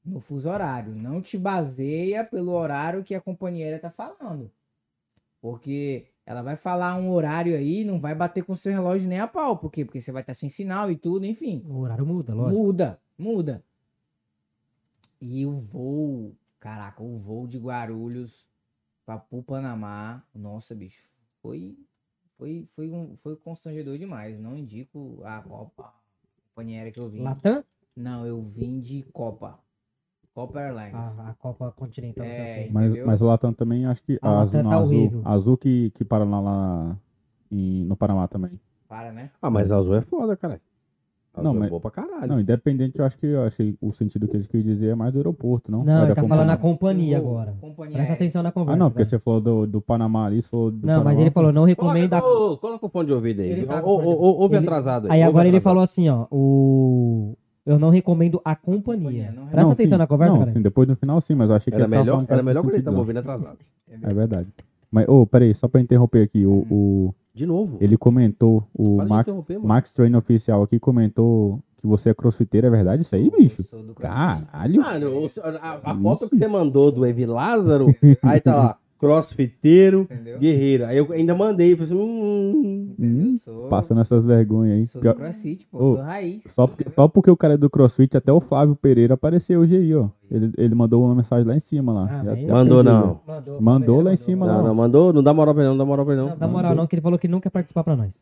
no 0.04 0.22
fuso 0.22 0.50
horário. 0.50 0.96
Não 0.96 1.22
te 1.22 1.38
baseia 1.38 2.24
pelo 2.24 2.54
horário 2.54 3.04
que 3.04 3.14
a 3.14 3.22
companheira 3.22 3.78
tá 3.78 3.92
falando. 3.92 4.50
Porque 5.42 6.08
ela 6.26 6.42
vai 6.42 6.56
falar 6.56 6.96
um 6.96 7.12
horário 7.12 7.56
aí, 7.56 7.84
não 7.84 8.00
vai 8.00 8.16
bater 8.16 8.44
com 8.44 8.54
o 8.54 8.56
seu 8.56 8.72
relógio 8.72 9.10
nem 9.10 9.20
a 9.20 9.28
pau. 9.28 9.58
Por 9.58 9.72
quê? 9.72 9.84
Porque 9.84 10.00
você 10.00 10.12
vai 10.12 10.22
estar 10.22 10.34
sem 10.34 10.50
sinal 10.50 10.90
e 10.90 10.96
tudo, 10.96 11.26
enfim. 11.26 11.64
O 11.68 11.80
horário 11.80 12.06
muda, 12.06 12.34
lógico. 12.34 12.62
Muda, 12.62 13.02
muda. 13.18 13.64
E 15.22 15.46
o 15.46 15.52
voo, 15.52 16.36
caraca, 16.60 17.04
o 17.04 17.18
voo 17.18 17.48
de 17.48 17.58
Guarulhos 17.58 18.48
pra 19.06 19.18
pro 19.18 19.44
Panamá, 19.44 20.24
nossa, 20.34 20.74
bicho, 20.74 21.10
foi 21.42 21.78
foi 22.38 22.66
foi 22.70 22.90
um 22.90 23.18
foi 23.18 23.36
constrangedor 23.36 23.98
demais. 23.98 24.40
Não 24.40 24.58
indico 24.58 25.22
a 25.24 25.42
Copa 25.42 25.84
a 25.84 26.42
companhia 26.50 26.78
aérea 26.78 26.92
que 26.92 27.00
eu 27.00 27.10
vim. 27.10 27.22
Latam? 27.22 27.64
Não, 27.96 28.26
eu 28.26 28.42
vim 28.42 28.80
de 28.80 29.04
Copa. 29.12 29.60
Copa 30.34 30.62
Airlines. 30.62 31.20
A, 31.20 31.32
a 31.32 31.34
Copa 31.34 31.72
Continental. 31.72 32.26
o 32.26 32.30
É. 32.30 32.70
Mas, 32.72 33.06
mas 33.06 33.22
o 33.22 33.26
Latam 33.26 33.52
também, 33.54 33.86
acho 33.86 34.02
que 34.04 34.18
A 34.22 34.30
a 34.30 34.42
azul, 34.42 34.64
não, 34.64 34.70
tá 34.70 34.78
azul, 34.78 35.22
azul 35.26 35.58
que, 35.58 35.92
que 35.92 36.06
para 36.06 36.24
lá, 36.24 36.40
lá 36.40 36.98
em- 37.52 37.84
no 37.84 37.98
Panamá 37.98 38.28
também. 38.28 38.60
Para, 38.88 39.12
né? 39.12 39.32
Ah, 39.42 39.50
mas 39.50 39.72
azul 39.72 39.96
é 39.96 40.02
foda, 40.02 40.38
cara. 40.38 40.62
Não, 41.38 41.52
é 41.56 41.60
mas- 41.60 41.70
boa 41.70 41.80
pra 41.80 41.92
caralho. 41.92 42.28
Não, 42.28 42.40
independente, 42.40 42.98
eu 43.00 43.06
acho 43.06 43.18
que, 43.18 43.26
eu 43.28 43.44
acho 43.44 43.56
que 43.56 43.76
o 43.82 43.94
sentido 43.94 44.28
que 44.28 44.36
eles 44.36 44.46
queriam 44.48 44.66
dizer 44.74 44.88
é 44.90 44.96
mais 44.96 45.14
do 45.14 45.20
aeroporto, 45.20 45.72
não? 45.72 45.84
Não, 45.86 46.04
ele 46.06 46.16
tá 46.16 46.24
falando 46.24 46.48
na 46.48 46.58
companhia. 46.58 47.18
agora. 47.18 47.54
Companhia 47.62 47.94
Presta 47.94 48.00
aérea. 48.12 48.14
atenção 48.16 48.44
na 48.44 48.52
conversa. 48.52 48.74
Ah, 48.74 48.78
não, 48.78 48.90
porque 48.90 49.04
velho. 49.04 49.10
você 49.10 49.20
falou 49.20 49.40
do, 49.40 49.68
do 49.68 49.80
Panamá 49.82 50.26
ali, 50.26 50.42
você 50.42 50.50
falou 50.50 50.72
do 50.72 50.86
Não, 50.86 50.96
mas 50.96 51.04
Panamá. 51.04 51.22
ele 51.22 51.32
falou, 51.32 51.54
não 51.54 51.64
recomendo 51.64 52.14
a... 52.14 52.22
Coloca, 52.22 52.54
o- 52.54 52.58
coloca 52.58 52.86
o 52.86 52.90
fone 52.90 53.06
de 53.08 53.14
ouvido 53.14 53.42
aí. 53.42 53.50
Ele 53.52 53.66
tá 53.66 53.82
Ou- 53.82 54.04
ou- 54.04 54.20
ou- 54.22 54.40
Ouve 54.42 54.56
ele- 54.56 54.66
atrasado 54.66 55.06
aí. 55.06 55.12
Aí 55.14 55.24
agora 55.24 55.48
ele 55.48 55.58
atrasado. 55.58 55.72
falou 55.72 55.84
assim, 55.84 56.10
ó, 56.10 56.26
o... 56.32 57.38
Eu 57.66 57.78
não 57.78 57.90
recomendo 57.90 58.42
a 58.44 58.56
companhia. 58.56 59.28
companhia, 59.28 59.32
não 59.32 59.44
Presta 59.48 59.62
Não, 59.62 59.72
atenção 59.72 59.92
sim, 59.98 59.98
na 60.00 60.08
conversa, 60.08 60.34
não, 60.34 60.40
cara. 60.40 60.54
sim, 60.54 60.62
depois 60.62 60.88
no 60.88 60.96
final 60.96 61.22
sim, 61.22 61.36
mas 61.36 61.50
eu 61.50 61.56
achei 61.56 61.72
que 61.72 61.76
Era 61.76 61.84
ele 61.86 61.90
melhor, 61.98 62.26
era 62.28 62.42
melhor 62.44 62.66
que 62.66 62.72
ele 62.72 62.82
tava 62.82 62.98
ouvindo 62.98 63.18
atrasado. 63.18 63.58
É 64.02 64.14
verdade. 64.14 64.48
Mas, 64.92 65.08
ô, 65.08 65.26
peraí, 65.28 65.54
só 65.54 65.68
pra 65.68 65.80
interromper 65.80 66.24
aqui, 66.24 66.46
o, 66.48 66.66
o- 66.72 67.14
De 67.40 67.46
novo. 67.46 67.78
ele 67.80 67.96
comentou, 67.98 68.68
o 68.78 68.98
Para 68.98 69.06
Max. 69.08 69.34
Max 69.64 69.94
Train 69.94 70.14
Oficial 70.16 70.62
aqui 70.62 70.78
comentou 70.78 71.60
que 71.82 71.88
você 71.88 72.10
é 72.10 72.14
crossfiteiro, 72.14 72.68
é 72.68 72.70
verdade 72.70 73.04
isso 73.04 73.16
aí, 73.16 73.30
Sou- 73.30 73.40
bicho? 73.40 73.64
sou 73.64 73.82
do. 73.82 73.96
Caralho. 73.96 74.82
Mano, 74.82 75.08
a, 75.62 75.80
a 75.90 75.94
Isso. 75.94 76.02
foto 76.04 76.30
que 76.30 76.36
você 76.38 76.48
mandou 76.48 76.92
do 76.92 77.06
Evi 77.06 77.26
Lázaro, 77.26 77.96
aí 78.22 78.42
tá 78.42 78.54
lá, 78.56 78.78
crossfiteiro, 79.00 80.02
Entendeu? 80.02 80.38
guerreiro. 80.40 80.86
Aí 80.86 80.98
eu 80.98 81.12
ainda 81.12 81.34
mandei, 81.34 81.76
falei 81.76 81.92
assim, 81.92 81.96
hum, 82.00 82.94
Entendeu? 82.98 83.26
Hum, 83.28 83.38
Sou, 83.38 83.70
Passando 83.70 84.02
essas 84.02 84.26
vergonhas 84.26 84.78
aí. 84.78 84.86
sou 84.86 85.02
do 85.02 85.14
CrossFit, 85.16 85.66
pô, 85.68 85.78
Ô, 85.78 85.96
sou 85.96 86.04
raiz. 86.04 86.42
Só 86.48 86.68
porque, 86.68 86.90
só 86.90 87.08
porque 87.08 87.32
o 87.32 87.38
cara 87.38 87.54
é 87.54 87.58
do 87.58 87.70
CrossFit, 87.70 88.18
até 88.18 88.32
o 88.32 88.40
Flávio 88.42 88.76
Pereira 88.76 89.14
apareceu 89.14 89.62
hoje 89.62 89.78
aí, 89.78 89.96
ó. 89.96 90.10
Ele, 90.30 90.52
ele 90.58 90.76
mandou 90.76 91.04
uma 91.04 91.16
mensagem 91.16 91.48
lá 91.48 91.56
em 91.56 91.60
cima 91.60 91.94
lá. 91.94 92.08
Ah, 92.12 92.24
Já- 92.24 92.36
já 92.36 92.54
Mandou 92.54 92.84
não. 92.84 93.22
Mandou, 93.26 93.62
Mandou 93.62 94.02
lá 94.02 94.14
em 94.14 94.18
cima, 94.18 94.46
não, 94.46 94.58
lá. 94.58 94.64
não, 94.64 94.76
mandou, 94.76 95.14
não 95.14 95.24
dá 95.24 95.34
moral 95.34 95.54
pra 95.56 95.64
ele 95.64 95.70
não, 95.70 95.76
não 95.78 95.86
dá 95.86 95.86
moral 95.90 96.06
pra 96.06 96.14
ele 96.14 96.22
não. 96.24 96.30
Não, 96.32 96.38
dá 96.38 96.48
moral 96.48 96.76
não, 96.76 96.86
que 96.88 96.96
ele 96.96 97.02
falou 97.02 97.18
que 97.18 97.28
não 97.28 97.40
quer 97.40 97.50
participar 97.50 97.84
pra 97.84 97.96
nós. 97.96 98.14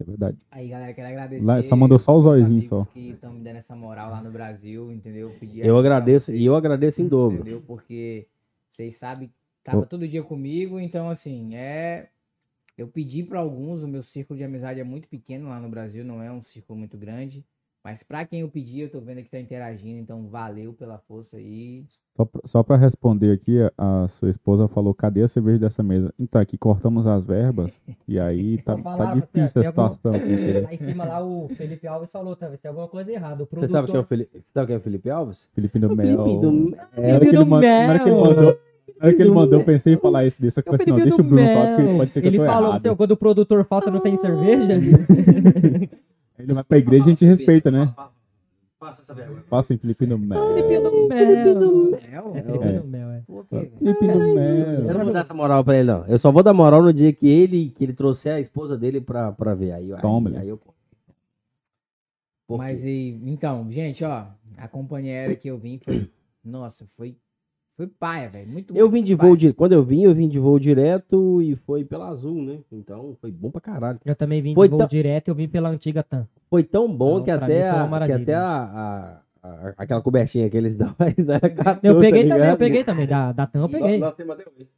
É 0.00 0.04
verdade. 0.04 0.38
Aí, 0.52 0.68
galera, 0.68 0.92
quero 0.94 1.08
agradecer. 1.08 1.44
Lá, 1.44 1.60
só 1.60 1.74
mandou 1.74 1.98
só 1.98 2.16
os 2.16 2.24
olhinhos, 2.24 2.48
amigos 2.50 2.68
só. 2.68 2.84
que 2.92 3.10
estão 3.10 3.32
me 3.32 3.40
dando 3.40 3.56
essa 3.56 3.74
moral 3.74 4.10
lá 4.12 4.22
no 4.22 4.30
Brasil, 4.30 4.92
entendeu? 4.92 5.32
Pedir 5.40 5.66
Eu 5.66 5.76
agradeço, 5.76 6.32
e 6.32 6.44
eu 6.46 6.54
agradeço 6.54 7.02
em 7.02 7.08
dobro. 7.08 7.38
Entendeu? 7.40 7.60
Porque 7.66 8.28
vocês 8.70 8.94
sabem, 8.96 9.28
tava 9.72 9.86
todo 9.86 10.08
dia 10.08 10.22
comigo, 10.22 10.78
então, 10.80 11.08
assim, 11.08 11.54
é. 11.54 12.08
Eu 12.76 12.86
pedi 12.86 13.24
pra 13.24 13.40
alguns, 13.40 13.82
o 13.82 13.88
meu 13.88 14.02
círculo 14.04 14.38
de 14.38 14.44
amizade 14.44 14.78
é 14.78 14.84
muito 14.84 15.08
pequeno 15.08 15.48
lá 15.48 15.58
no 15.58 15.68
Brasil, 15.68 16.04
não 16.04 16.22
é 16.22 16.30
um 16.30 16.40
círculo 16.40 16.78
muito 16.78 16.96
grande. 16.96 17.44
Mas 17.82 18.02
pra 18.02 18.24
quem 18.26 18.40
eu 18.40 18.48
pedi, 18.48 18.80
eu 18.80 18.90
tô 18.90 19.00
vendo 19.00 19.22
que 19.22 19.30
tá 19.30 19.38
interagindo, 19.40 19.98
então 20.00 20.26
valeu 20.28 20.72
pela 20.74 20.98
força 20.98 21.38
aí. 21.38 21.84
Só 22.44 22.62
pra 22.62 22.76
responder 22.76 23.32
aqui, 23.32 23.56
a, 23.78 24.06
sua 24.08 24.28
esposa 24.30 24.68
falou, 24.68 24.92
cadê 24.92 25.22
a 25.22 25.28
cerveja 25.28 25.58
dessa 25.60 25.82
mesa? 25.82 26.12
Então, 26.18 26.40
aqui 26.40 26.58
cortamos 26.58 27.06
as 27.06 27.24
verbas, 27.24 27.72
e 28.06 28.18
aí 28.20 28.58
tá, 28.62 28.76
tá 28.76 29.14
difícil 29.14 29.62
a 29.62 29.64
situação. 29.64 30.14
entendeu? 30.14 30.62
Lá 30.64 30.74
em 30.74 30.76
cima 30.78 31.04
lá 31.04 31.24
o 31.24 31.48
Felipe 31.48 31.86
Alves 31.86 32.10
falou, 32.10 32.36
talvez 32.36 32.60
tem 32.60 32.68
alguma 32.68 32.88
coisa 32.88 33.10
errada. 33.10 33.42
O 33.42 33.46
Você 33.46 33.50
produtor... 33.50 33.72
sabe 33.76 33.86
quem 33.86 33.96
é 33.96 34.00
o 34.00 34.04
Felipe, 34.04 34.30
você 34.38 34.44
sabe 34.52 34.66
quem 34.66 34.74
é 34.74 34.78
o 34.78 34.82
Felipe 34.82 35.10
Alves? 35.10 35.48
Felipe 35.54 35.78
do 35.78 35.92
O 35.92 35.96
Mel. 35.96 36.24
Felipe 36.24 36.40
do 36.40 36.52
Na 36.70 36.82
hora 36.82 36.90
Felipe 36.92 37.20
que 37.20 37.26
ele 37.36 37.36
do 37.36 37.46
man- 37.46 37.60
na 37.60 37.88
hora 37.88 37.98
que 38.00 38.08
ele 38.08 38.14
Mel. 38.16 38.24
mandou, 38.24 38.58
na 38.98 39.06
hora 39.06 39.14
que 39.14 39.22
ele 39.22 39.30
mandou, 39.30 39.60
eu 39.60 39.64
pensei 39.64 39.94
em 39.94 39.98
falar 39.98 40.24
isso 40.26 40.40
desse. 40.40 40.54
Só 40.56 40.62
que 40.62 40.68
É 40.68 40.72
eu 40.72 40.78
falei, 40.78 40.92
não, 40.92 40.98
Felipe 40.98 41.10
deixa 41.16 41.22
o 41.22 41.24
do 41.24 41.28
Bruno 41.34 41.48
falar, 41.48 41.66
porque 41.68 41.82
Mel. 41.82 41.96
pode 41.96 42.12
ser 42.12 42.20
que 42.20 42.26
Ele 42.26 42.36
eu 42.38 42.40
tô 42.44 42.46
falou, 42.50 42.68
errado. 42.68 42.80
seu, 42.82 42.96
quando 42.96 43.10
o 43.12 43.16
produtor 43.16 43.64
falta 43.64 43.90
não 43.90 44.00
tem 44.00 44.16
cerveja? 44.18 44.74
Ele 46.38 46.52
vai 46.54 46.64
pra 46.64 46.78
igreja 46.78 47.04
e 47.04 47.06
a 47.06 47.10
gente 47.10 47.24
respeita, 47.24 47.70
né? 47.70 47.92
Passa 48.78 49.02
essa 49.02 49.12
vergonha. 49.12 49.42
Passa 49.50 49.74
em 49.74 49.78
Felipe 49.78 50.06
do 50.06 50.16
Mel. 50.16 50.54
Felipe 50.54 50.78
do 50.80 51.08
Mel. 51.08 51.98
Mel? 52.00 52.32
É 52.36 52.42
Felipe 52.42 52.64
É. 52.64 52.72
do 52.78 52.86
Mel, 52.86 53.10
é. 53.10 53.22
Felipe 53.50 54.06
do 54.06 54.12
Eu 54.12 54.20
não 54.20 54.34
Mel. 54.94 55.04
vou 55.04 55.12
dar 55.12 55.20
essa 55.20 55.34
moral 55.34 55.64
pra 55.64 55.76
ele, 55.76 55.90
não. 55.90 56.04
Eu 56.06 56.18
só 56.18 56.30
vou 56.30 56.42
dar 56.44 56.54
moral 56.54 56.80
no 56.82 56.92
dia 56.92 57.12
que 57.12 57.26
ele, 57.28 57.70
que 57.76 57.82
ele 57.84 57.92
trouxer 57.92 58.34
a 58.34 58.40
esposa 58.40 58.76
dele 58.78 59.00
pra, 59.00 59.32
pra 59.32 59.52
ver. 59.54 59.72
Aí, 59.72 59.92
aí, 59.92 60.00
Toma, 60.00 60.30
aí 60.38 60.48
eu... 60.48 60.60
Por 62.46 62.58
Mas 62.58 62.82
quê? 62.82 62.88
e, 62.88 63.30
então, 63.30 63.68
gente, 63.70 64.04
ó, 64.04 64.26
a 64.56 64.68
companhia 64.68 65.12
aérea 65.12 65.36
que 65.36 65.48
eu 65.48 65.58
vim 65.58 65.78
foi. 65.78 66.08
Nossa, 66.44 66.86
foi. 66.86 67.16
Foi 67.78 67.86
paia, 67.86 68.28
velho. 68.28 68.48
Muito 68.50 68.76
Eu 68.76 68.90
vim 68.90 69.04
de 69.04 69.16
paia. 69.16 69.28
voo 69.28 69.36
direto. 69.36 69.54
Quando 69.56 69.72
eu 69.72 69.84
vim, 69.84 70.02
eu 70.02 70.12
vim 70.12 70.28
de 70.28 70.36
voo 70.38 70.58
direto 70.58 71.40
e 71.40 71.54
foi 71.54 71.84
pela 71.84 72.08
Azul, 72.08 72.42
né? 72.42 72.58
Então 72.72 73.16
foi 73.20 73.30
bom 73.30 73.52
pra 73.52 73.60
caralho. 73.60 74.00
Eu 74.04 74.16
também 74.16 74.42
vim 74.42 74.52
Foi 74.52 74.66
de 74.66 74.70
voo 74.72 74.78
tão- 74.80 74.88
direto 74.88 75.28
e 75.28 75.30
eu 75.30 75.34
vim 75.36 75.46
pela 75.48 75.68
antiga 75.68 76.02
TAM. 76.02 76.26
Foi 76.50 76.64
tão 76.64 76.92
bom 76.92 77.18
Não, 77.18 77.24
que 77.24 77.30
até, 77.30 77.70
mim 77.70 77.78
foi 77.78 77.86
uma 77.86 77.96
a, 77.98 78.06
que 78.06 78.12
até 78.12 78.34
a, 78.34 78.42
a- 78.42 79.20
a- 79.44 79.74
aquela 79.78 80.02
cobertinha 80.02 80.50
que 80.50 80.56
eles 80.56 80.74
dão, 80.76 80.92
mas 80.98 81.28
era 81.28 81.48
14, 81.48 81.78
Eu 81.86 82.00
peguei 82.00 82.26
tá 82.26 82.34
também, 82.34 82.50
eu 82.50 82.56
peguei 82.56 82.82
também. 82.84 83.06
Da, 83.06 83.30
da 83.30 83.46
TAM 83.46 83.60
eu 83.62 83.68
peguei. 83.68 83.98
Nós. 83.98 84.14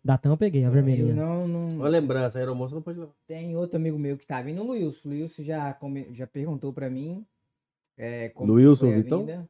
Da 0.04 0.18
TAM 0.18 0.32
eu 0.32 0.36
peguei, 0.36 0.62
a 0.64 0.66
Eu 0.66 0.72
vermelhinha. 0.72 1.14
não, 1.14 1.48
não. 1.48 1.68
Uma 1.76 1.88
lembrança, 1.88 2.36
a 2.38 2.42
aeromoça 2.42 2.74
não 2.74 2.82
pode 2.82 2.98
levar. 2.98 3.12
Tem 3.26 3.56
outro 3.56 3.76
amigo 3.78 3.98
meu 3.98 4.18
que 4.18 4.26
tá 4.26 4.42
vindo, 4.42 4.60
o 4.60 4.66
Luilson. 4.66 5.08
O 5.08 5.12
Luilson 5.12 5.42
já, 5.42 5.72
come- 5.72 6.08
já 6.12 6.26
perguntou 6.26 6.70
pra 6.70 6.90
mim. 6.90 7.24
É, 7.96 8.28
como 8.28 8.46
que 8.46 8.52
Luilson 8.52 8.90
Vitão? 8.92 9.20
vinda, 9.20 9.48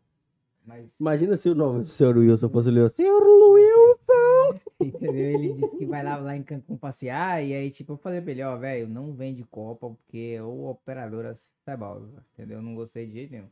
Mas, 0.64 0.88
Imagina 1.00 1.36
se 1.36 1.48
o 1.48 1.54
nome 1.54 1.80
do 1.80 1.86
senhor 1.86 2.16
Wilson 2.16 2.48
fosse 2.48 2.68
o 2.68 2.72
Leão. 2.72 2.88
Senhor 2.88 3.22
Wilson! 3.22 4.60
entendeu? 4.80 5.14
Ele 5.14 5.52
disse 5.52 5.68
que 5.76 5.86
vai 5.86 6.02
lá, 6.02 6.16
lá 6.16 6.36
em 6.36 6.42
Cancún 6.42 6.76
passear. 6.76 7.42
E 7.44 7.52
aí, 7.54 7.70
tipo, 7.70 7.94
eu 7.94 7.96
falei 7.96 8.20
pra 8.20 8.30
ele: 8.30 8.42
Ó, 8.42 8.56
velho, 8.56 8.88
não 8.88 9.12
vende 9.12 9.42
Copa 9.44 9.88
porque 9.90 10.40
o 10.40 10.68
operadora 10.68 11.34
cebosa. 11.64 12.24
Entendeu? 12.34 12.58
Eu 12.58 12.62
não 12.62 12.74
gostei 12.74 13.06
de 13.06 13.12
jeito 13.12 13.30
nenhum. 13.32 13.48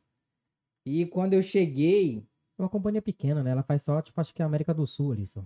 E 0.87 1.07
quando 1.07 1.35
eu 1.35 1.43
cheguei, 1.43 2.25
É 2.59 2.63
uma 2.63 2.69
companhia 2.69 3.03
pequena, 3.03 3.43
né? 3.43 3.51
Ela 3.51 3.63
faz 3.63 3.83
só, 3.83 4.01
tipo, 4.03 4.21
acho 4.21 4.35
que 4.35 4.43
é 4.43 4.45
a 4.45 4.47
América 4.47 4.73
do 4.75 4.87
Sul 4.87 5.13
ali 5.13 5.27
só. 5.27 5.45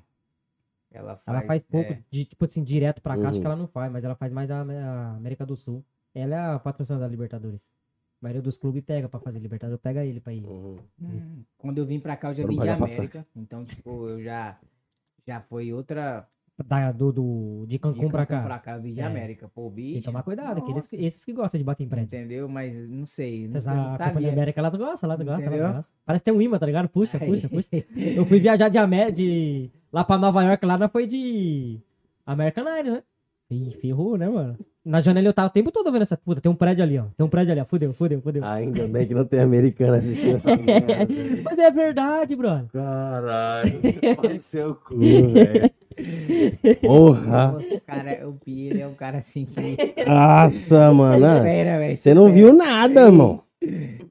ela 0.90 1.16
faz. 1.16 1.22
Ela 1.26 1.46
faz 1.46 1.62
pouco, 1.64 1.92
é, 1.92 2.02
de, 2.10 2.24
tipo 2.24 2.44
assim, 2.44 2.62
direto 2.62 3.00
pra 3.00 3.16
cá, 3.16 3.28
acho 3.28 3.36
Uhum. 3.36 3.40
que 3.40 3.46
ela 3.46 3.56
não 3.56 3.66
faz, 3.66 3.90
mas 3.90 4.04
ela 4.04 4.14
faz 4.14 4.32
mais 4.32 4.50
a, 4.50 4.60
a 4.60 5.16
América 5.16 5.46
do 5.46 5.56
Sul. 5.56 5.84
Ela 6.14 6.34
é 6.34 6.38
a 6.54 6.58
patrocinadora 6.58 7.08
da 7.08 7.10
Libertadores. 7.10 7.64
A 8.22 8.26
maioria 8.26 8.40
dos 8.42 8.56
clubes 8.56 8.84
pega 8.84 9.08
pra 9.08 9.18
fazer 9.18 9.40
Libertadores, 9.40 9.82
pega 9.82 10.04
ele 10.04 10.20
pra 10.20 10.32
ir. 10.32 10.44
Uhum. 10.44 10.76
Hum, 11.02 11.42
Quando 11.58 11.78
eu 11.78 11.84
vim 11.84 11.98
pra 11.98 12.16
cá, 12.16 12.30
eu 12.30 12.34
já 12.34 12.42
não 12.44 12.50
vim 12.50 12.54
de 12.60 12.66
passagem. 12.66 12.94
América. 12.96 13.26
Então, 13.34 13.64
tipo, 13.64 14.08
eu 14.08 14.22
já. 14.22 14.58
Já 15.26 15.40
foi 15.40 15.72
outra. 15.72 16.26
Da, 16.64 16.92
do, 16.92 17.10
do, 17.10 17.64
de 17.66 17.78
Cancún 17.78 18.04
de 18.06 18.10
pra 18.12 18.24
Cancún 18.26 18.42
cá. 18.42 18.46
pra 18.48 18.58
cá, 18.60 18.76
eu 18.76 18.82
vim 18.82 18.92
de 18.94 19.00
É. 19.00 19.04
América. 19.04 19.48
Pô, 19.52 19.68
bicho. 19.68 19.92
Tem 19.94 20.00
que 20.02 20.06
tomar 20.06 20.22
cuidado, 20.22 20.62
que 20.62 20.70
eles, 20.70 20.84
nossa. 20.84 20.96
esses 21.04 21.24
que 21.24 21.32
gostam 21.32 21.58
de 21.58 21.64
bater 21.64 21.82
em 21.82 21.88
prédio. 21.88 22.06
Entendeu? 22.06 22.48
Mas 22.48 22.76
não 22.88 23.06
sei. 23.06 23.44
Não, 23.44 23.50
Vocês, 23.52 23.64
sei, 23.64 23.72
a 23.72 23.74
não 23.76 23.82
Companhia 23.92 24.12
sabia. 24.12 24.32
América, 24.32 24.60
elas 24.60 24.74
gostam, 24.76 25.10
elas 25.10 25.26
gostam, 25.26 25.40
Entendeu? 25.46 25.64
elas 25.64 25.76
gostam. 25.78 25.94
Parece 26.04 26.22
que 26.24 26.30
tem 26.30 26.38
um 26.38 26.42
imã, 26.42 26.58
tá 26.60 26.66
ligado? 26.66 26.88
Puxa, 26.88 27.18
Aí. 27.20 27.26
puxa, 27.28 27.48
puxa. 27.48 27.68
Eu 27.96 28.24
fui 28.26 28.38
viajar 28.38 28.68
de, 28.68 28.78
Amé 28.78 29.10
de 29.10 29.70
lá 29.92 30.04
pra 30.04 30.16
Nova 30.18 30.44
York, 30.44 30.64
lá 30.64 30.78
nós 30.78 30.92
foi 30.92 31.06
de 31.08 31.80
American 32.24 32.68
Airlines, 32.68 32.92
né? 32.98 33.02
Ih, 33.50 33.70
ferrou, 33.80 34.16
né, 34.16 34.28
mano? 34.28 34.56
Na 34.84 34.98
janela 34.98 35.28
eu 35.28 35.32
tava 35.32 35.46
o 35.46 35.52
tempo 35.52 35.70
todo 35.70 35.92
vendo 35.92 36.02
essa 36.02 36.16
puta. 36.16 36.40
Tem 36.40 36.50
um 36.50 36.56
prédio 36.56 36.82
ali, 36.82 36.98
ó. 36.98 37.04
Tem 37.16 37.24
um 37.24 37.28
prédio 37.28 37.52
ali, 37.52 37.60
ó. 37.60 37.64
Fudeu, 37.64 37.92
fudeu, 37.94 38.20
fudeu. 38.20 38.44
Ainda 38.44 38.88
bem 38.88 39.06
que 39.06 39.14
não 39.14 39.24
tem 39.24 39.38
americano 39.38 39.94
assistindo 39.94 40.34
essa 40.34 40.54
merda. 40.58 41.06
Mas 41.44 41.58
é 41.58 41.70
verdade, 41.70 42.34
brother. 42.34 42.66
Caralho, 42.72 43.80
pode 44.20 44.40
ser 44.40 44.66
o 44.66 44.74
cu, 44.74 44.98
velho. 44.98 45.70
Porra. 46.80 47.58
O 47.58 47.80
cara, 47.80 48.28
o 48.28 48.36
ele 48.44 48.80
é 48.80 48.88
um 48.88 48.94
cara 48.94 49.18
assim 49.18 49.44
que. 49.44 50.04
Nossa, 50.04 50.92
mano. 50.92 51.26
Você 51.94 52.12
não 52.12 52.32
viu 52.32 52.52
nada, 52.52 53.02
irmão. 53.02 53.40
É. 53.62 54.02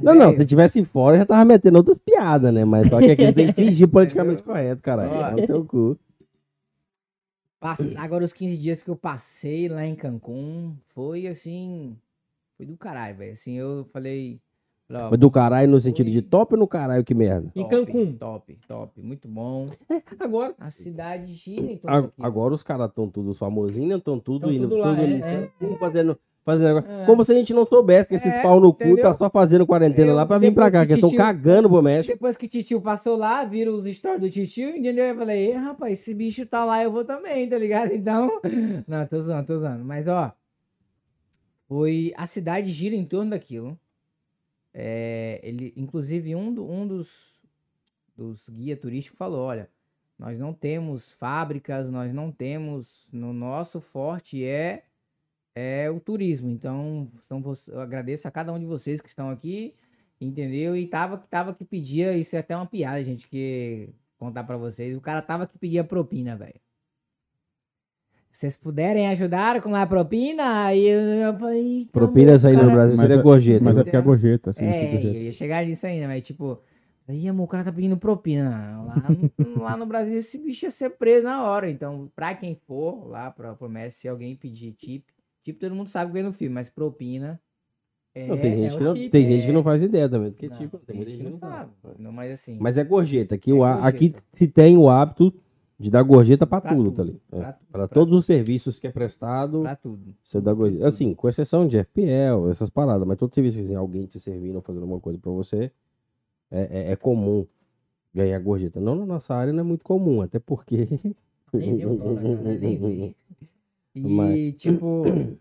Não, 0.00 0.14
não, 0.14 0.36
se 0.36 0.44
tivesse 0.44 0.84
fora, 0.84 1.16
eu 1.16 1.20
já 1.20 1.26
tava 1.26 1.44
metendo 1.44 1.78
outras 1.78 1.98
piadas, 1.98 2.54
né? 2.54 2.64
Mas 2.64 2.88
só 2.88 3.00
que 3.00 3.10
aqui 3.10 3.32
tem 3.32 3.52
que 3.52 3.64
fingir 3.64 3.88
politicamente 3.88 4.42
correto, 4.44 4.80
caralho. 4.80 5.10
Ó. 5.12 5.38
É 5.38 5.42
o 5.42 5.46
seu 5.46 5.64
cu. 5.64 5.98
Agora, 7.96 8.24
os 8.24 8.32
15 8.32 8.58
dias 8.58 8.82
que 8.82 8.90
eu 8.90 8.96
passei 8.96 9.68
lá 9.68 9.86
em 9.86 9.94
Cancún, 9.94 10.74
foi 10.86 11.26
assim. 11.26 11.96
Foi 12.56 12.66
do 12.66 12.76
caralho, 12.76 13.16
velho. 13.16 13.32
Assim, 13.32 13.52
eu 13.56 13.84
falei. 13.92 14.40
Mas 14.88 15.18
do 15.18 15.30
caralho 15.30 15.70
no 15.70 15.80
sentido 15.80 16.10
de 16.10 16.20
top 16.20 16.52
ou 16.54 16.58
no 16.60 16.68
caralho 16.68 17.02
que 17.02 17.14
merda? 17.14 17.50
Em 17.56 17.66
Cancún. 17.66 18.14
Top, 18.18 18.58
top. 18.68 19.00
Muito 19.00 19.26
bom. 19.26 19.70
Agora, 20.20 20.54
A 20.58 20.70
cidade 20.70 21.32
gira 21.32 21.72
em 21.72 21.78
torno 21.78 22.12
a- 22.20 22.26
agora 22.26 22.52
os 22.52 22.62
caras 22.62 22.88
estão 22.90 23.08
todos 23.08 23.38
famosinhos, 23.38 23.88
né? 23.88 23.96
Estão 23.96 24.18
tudo 24.20 24.42
Tão 24.42 24.52
indo, 24.52 24.68
tudo 24.68 24.76
lá, 24.80 24.94
tudo 24.94 25.00
é, 25.24 25.34
é. 25.44 25.50
tudo 25.58 25.76
fazendo, 25.78 26.18
fazendo. 26.44 26.78
É. 26.80 27.06
Como 27.06 27.24
se 27.24 27.32
a 27.32 27.34
gente 27.36 27.52
não 27.54 27.64
soubesse 27.66 28.08
que 28.08 28.14
esses 28.16 28.32
É, 28.32 28.42
pau 28.42 28.60
no 28.60 28.72
cu 28.74 28.82
entendeu? 28.84 29.02
tá 29.04 29.14
só 29.16 29.30
fazendo 29.30 29.66
quarentena 29.66 30.10
Eu- 30.12 30.14
lá 30.16 30.26
pra 30.26 30.38
vir 30.38 30.52
pra 30.54 30.70
cá, 30.70 30.82
que 30.82 30.88
que 30.88 30.94
estão 30.94 31.14
cagando 31.14 31.68
pro 31.68 31.82
México. 31.82 32.12
Depois 32.14 32.36
que 32.36 32.46
o 32.46 32.48
titio 32.48 32.80
passou 32.80 33.16
lá, 33.16 33.44
viram 33.44 33.74
os 33.74 33.96
stories 33.96 34.20
do 34.20 34.30
titio, 34.30 34.70
entendeu? 34.76 35.04
Eu 35.06 35.16
falei, 35.16 35.50
"Ih, 35.50 35.52
rapaz, 35.54 35.92
esse 36.00 36.12
bicho 36.14 36.44
tá 36.46 36.64
lá, 36.64 36.82
eu 36.82 36.90
vou 36.90 37.04
também, 37.04 37.48
tá 37.48 37.58
ligado? 37.58 37.92
Então. 38.02 38.40
Não, 38.86 39.06
tô 39.06 39.20
zoando, 39.20 39.46
tô 39.46 39.58
zoando. 39.58 39.84
Mas, 39.84 40.06
ó. 40.08 40.32
Foi. 41.68 42.12
A 42.16 42.26
cidade 42.26 42.70
gira 42.72 42.94
em 42.94 43.04
torno 43.04 43.30
daquilo. 43.30 43.78
É, 44.74 45.40
ele, 45.42 45.72
inclusive, 45.76 46.34
um, 46.34 46.52
do- 46.52 46.68
um 46.68 46.86
dos, 46.86 47.08
dos 48.16 48.48
guia 48.48 48.76
turísticos 48.76 49.18
falou: 49.18 49.40
olha, 49.40 49.68
nós 50.18 50.38
não 50.38 50.52
temos 50.52 51.12
fábricas, 51.12 51.88
nós 51.90 52.12
não 52.12 52.30
temos. 52.32 53.06
No 53.12 53.32
nosso 53.32 53.80
forte 53.80 54.44
é. 54.44 54.84
É 55.54 55.90
o 55.90 56.00
turismo. 56.00 56.50
Então, 56.50 57.08
então 57.24 57.40
você- 57.40 57.70
eu 57.72 57.80
agradeço 57.80 58.26
a 58.26 58.30
cada 58.30 58.52
um 58.52 58.58
de 58.58 58.64
vocês 58.66 59.00
que 59.00 59.08
estão 59.08 59.28
aqui. 59.30 59.74
Entendeu? 60.20 60.76
E 60.76 60.86
tava, 60.86 61.18
tava 61.18 61.52
que 61.52 61.64
pedia, 61.64 62.16
isso 62.16 62.36
é 62.36 62.38
até 62.38 62.56
uma 62.56 62.64
piada, 62.66 63.02
gente, 63.02 63.26
que 63.28 63.88
contar 64.16 64.44
pra 64.44 64.56
vocês. 64.56 64.96
O 64.96 65.00
cara 65.00 65.20
tava 65.20 65.48
que 65.48 65.58
pedia 65.58 65.82
propina, 65.82 66.36
velho. 66.36 66.54
Se 68.30 68.40
vocês 68.40 68.56
puderem 68.56 69.08
ajudar 69.08 69.60
com 69.60 69.74
a 69.74 69.84
propina, 69.86 70.64
aí 70.66 70.86
eu, 70.86 71.00
eu 71.00 71.36
falei. 71.38 71.88
Propinas 71.92 72.44
aí 72.44 72.54
no 72.54 72.60
cara- 72.60 72.72
Brasil 72.72 72.96
Mas 72.96 73.06
seria 73.06 73.20
é- 73.20 73.22
gorjeta. 73.22 73.64
Mas 73.64 73.76
é 73.76 73.82
porque 73.84 73.96
é 73.96 74.00
gorjeta, 74.00 74.50
assim. 74.50 74.64
É, 74.64 74.92
gorjeta. 74.92 75.16
eu 75.16 75.22
ia 75.24 75.32
chegar 75.32 75.66
nisso 75.66 75.86
ainda, 75.86 76.06
mas 76.06 76.22
tipo. 76.26 76.58
Aí, 77.08 77.28
amor, 77.28 77.44
o 77.44 77.48
cara 77.48 77.64
tá 77.64 77.72
pedindo 77.72 77.96
propina. 77.98 78.80
Lá 78.86 78.94
no, 79.10 79.30
lá 79.62 79.76
no 79.76 79.84
Brasil, 79.86 80.16
esse 80.16 80.38
bicho 80.38 80.64
ia 80.66 80.70
ser 80.70 80.90
preso 80.90 81.24
na 81.24 81.42
hora. 81.44 81.68
Então, 81.68 82.10
pra 82.14 82.32
quem 82.34 82.54
for 82.54 83.06
lá 83.08 83.30
pra 83.30 83.54
promessa, 83.54 83.98
se 83.98 84.08
alguém 84.08 84.34
pedir 84.36 84.72
tip, 84.72 85.04
tip 85.42 85.58
todo 85.58 85.74
mundo 85.74 85.88
sabe 85.88 86.08
que 86.10 86.14
vem 86.14 86.22
no 86.22 86.32
filme, 86.32 86.54
mas 86.54 86.68
propina. 86.68 87.40
É, 88.14 88.26
Não, 88.26 88.36
tem 88.36 88.52
é 88.52 88.56
gente, 88.56 88.74
o 88.74 88.78
que 88.78 88.84
não, 88.84 88.94
chip, 88.96 89.08
tem 89.10 89.26
gente 89.26 89.44
que 89.44 89.50
é. 89.50 89.52
não 89.52 89.62
faz 89.62 89.82
ideia 89.82 90.08
também 90.08 90.30
do 90.30 90.36
que 90.36 90.48
Não, 90.48 90.56
tipo. 90.58 90.78
Tem 90.78 90.96
muita 90.96 91.10
gente 91.12 91.24
que 91.24 91.30
não 91.30 91.38
sabe. 91.38 91.70
Não, 91.98 92.12
mas 92.12 92.32
assim. 92.32 92.58
Mas 92.60 92.76
é 92.76 92.84
gorjeta. 92.84 93.34
Aqui, 93.36 93.50
É 93.50 93.54
o, 93.54 93.64
aqui 93.64 94.14
se 94.34 94.46
tem 94.46 94.76
o 94.76 94.88
hábito 94.90 95.32
de 95.78 95.90
dar 95.90 96.02
gorjeta 96.02 96.46
pra, 96.46 96.60
Pra 96.60 96.74
tudo, 96.74 96.84
tudo, 96.92 96.96
tá 96.96 97.02
ali. 97.02 97.20
É. 97.32 97.36
pra, 97.40 97.52
Pra 97.52 97.58
pra- 97.70 97.88
todos 97.88 98.12
os 98.16 98.26
serviços 98.26 98.78
que 98.78 98.86
é 98.86 98.90
prestado, 98.92 99.62
pra 99.62 99.74
tudo. 99.74 100.14
você 100.22 100.40
dá 100.42 100.52
gorjeta. 100.52 100.86
Assim, 100.86 101.14
com 101.14 101.26
exceção 101.28 101.66
de 101.66 101.78
FPL, 101.78 102.50
essas 102.50 102.68
paradas. 102.68 103.08
Mas 103.08 103.16
todo 103.18 103.34
serviço 103.34 103.58
que 103.60 103.66
tem 103.66 103.76
alguém 103.76 104.04
te 104.06 104.20
servindo 104.20 104.56
ou 104.56 104.62
fazendo 104.62 104.82
alguma 104.82 105.00
coisa 105.00 105.18
pra 105.18 105.32
você, 105.32 105.72
é, 106.50 106.68
é- 106.88 106.92
é 106.92 106.96
comum 106.96 107.46
ganhar 108.14 108.38
gorjeta. 108.40 108.78
Não 108.78 108.94
na 108.94 109.06
nossa 109.06 109.34
área 109.34 109.54
não 109.54 109.60
é 109.60 109.64
muito 109.64 109.82
comum, 109.84 110.20
até 110.20 110.38
porque... 110.38 110.86
Nem 111.50 111.76
deu 111.76 111.96
dólar, 111.96 112.22
E, 113.94 114.00
Mas- 114.02 114.54
tipo, 114.54 115.02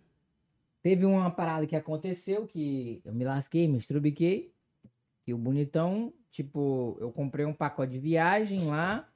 teve 0.82 1.06
uma 1.06 1.30
parada 1.30 1.66
que 1.66 1.76
aconteceu 1.76 2.45
que 2.45 3.02
eu 3.06 3.14
me 3.14 3.24
lasquei, 3.24 3.68
me 3.68 3.78
estrubiquei. 3.78 4.52
E 5.26 5.34
o 5.34 5.38
bonitão, 5.38 6.12
tipo, 6.30 6.97
eu 6.99 7.12
comprei 7.12 7.45
um 7.45 7.54
pacote 7.54 7.93
de 7.93 7.99
viagem 7.99 8.66
lá. 8.66 9.08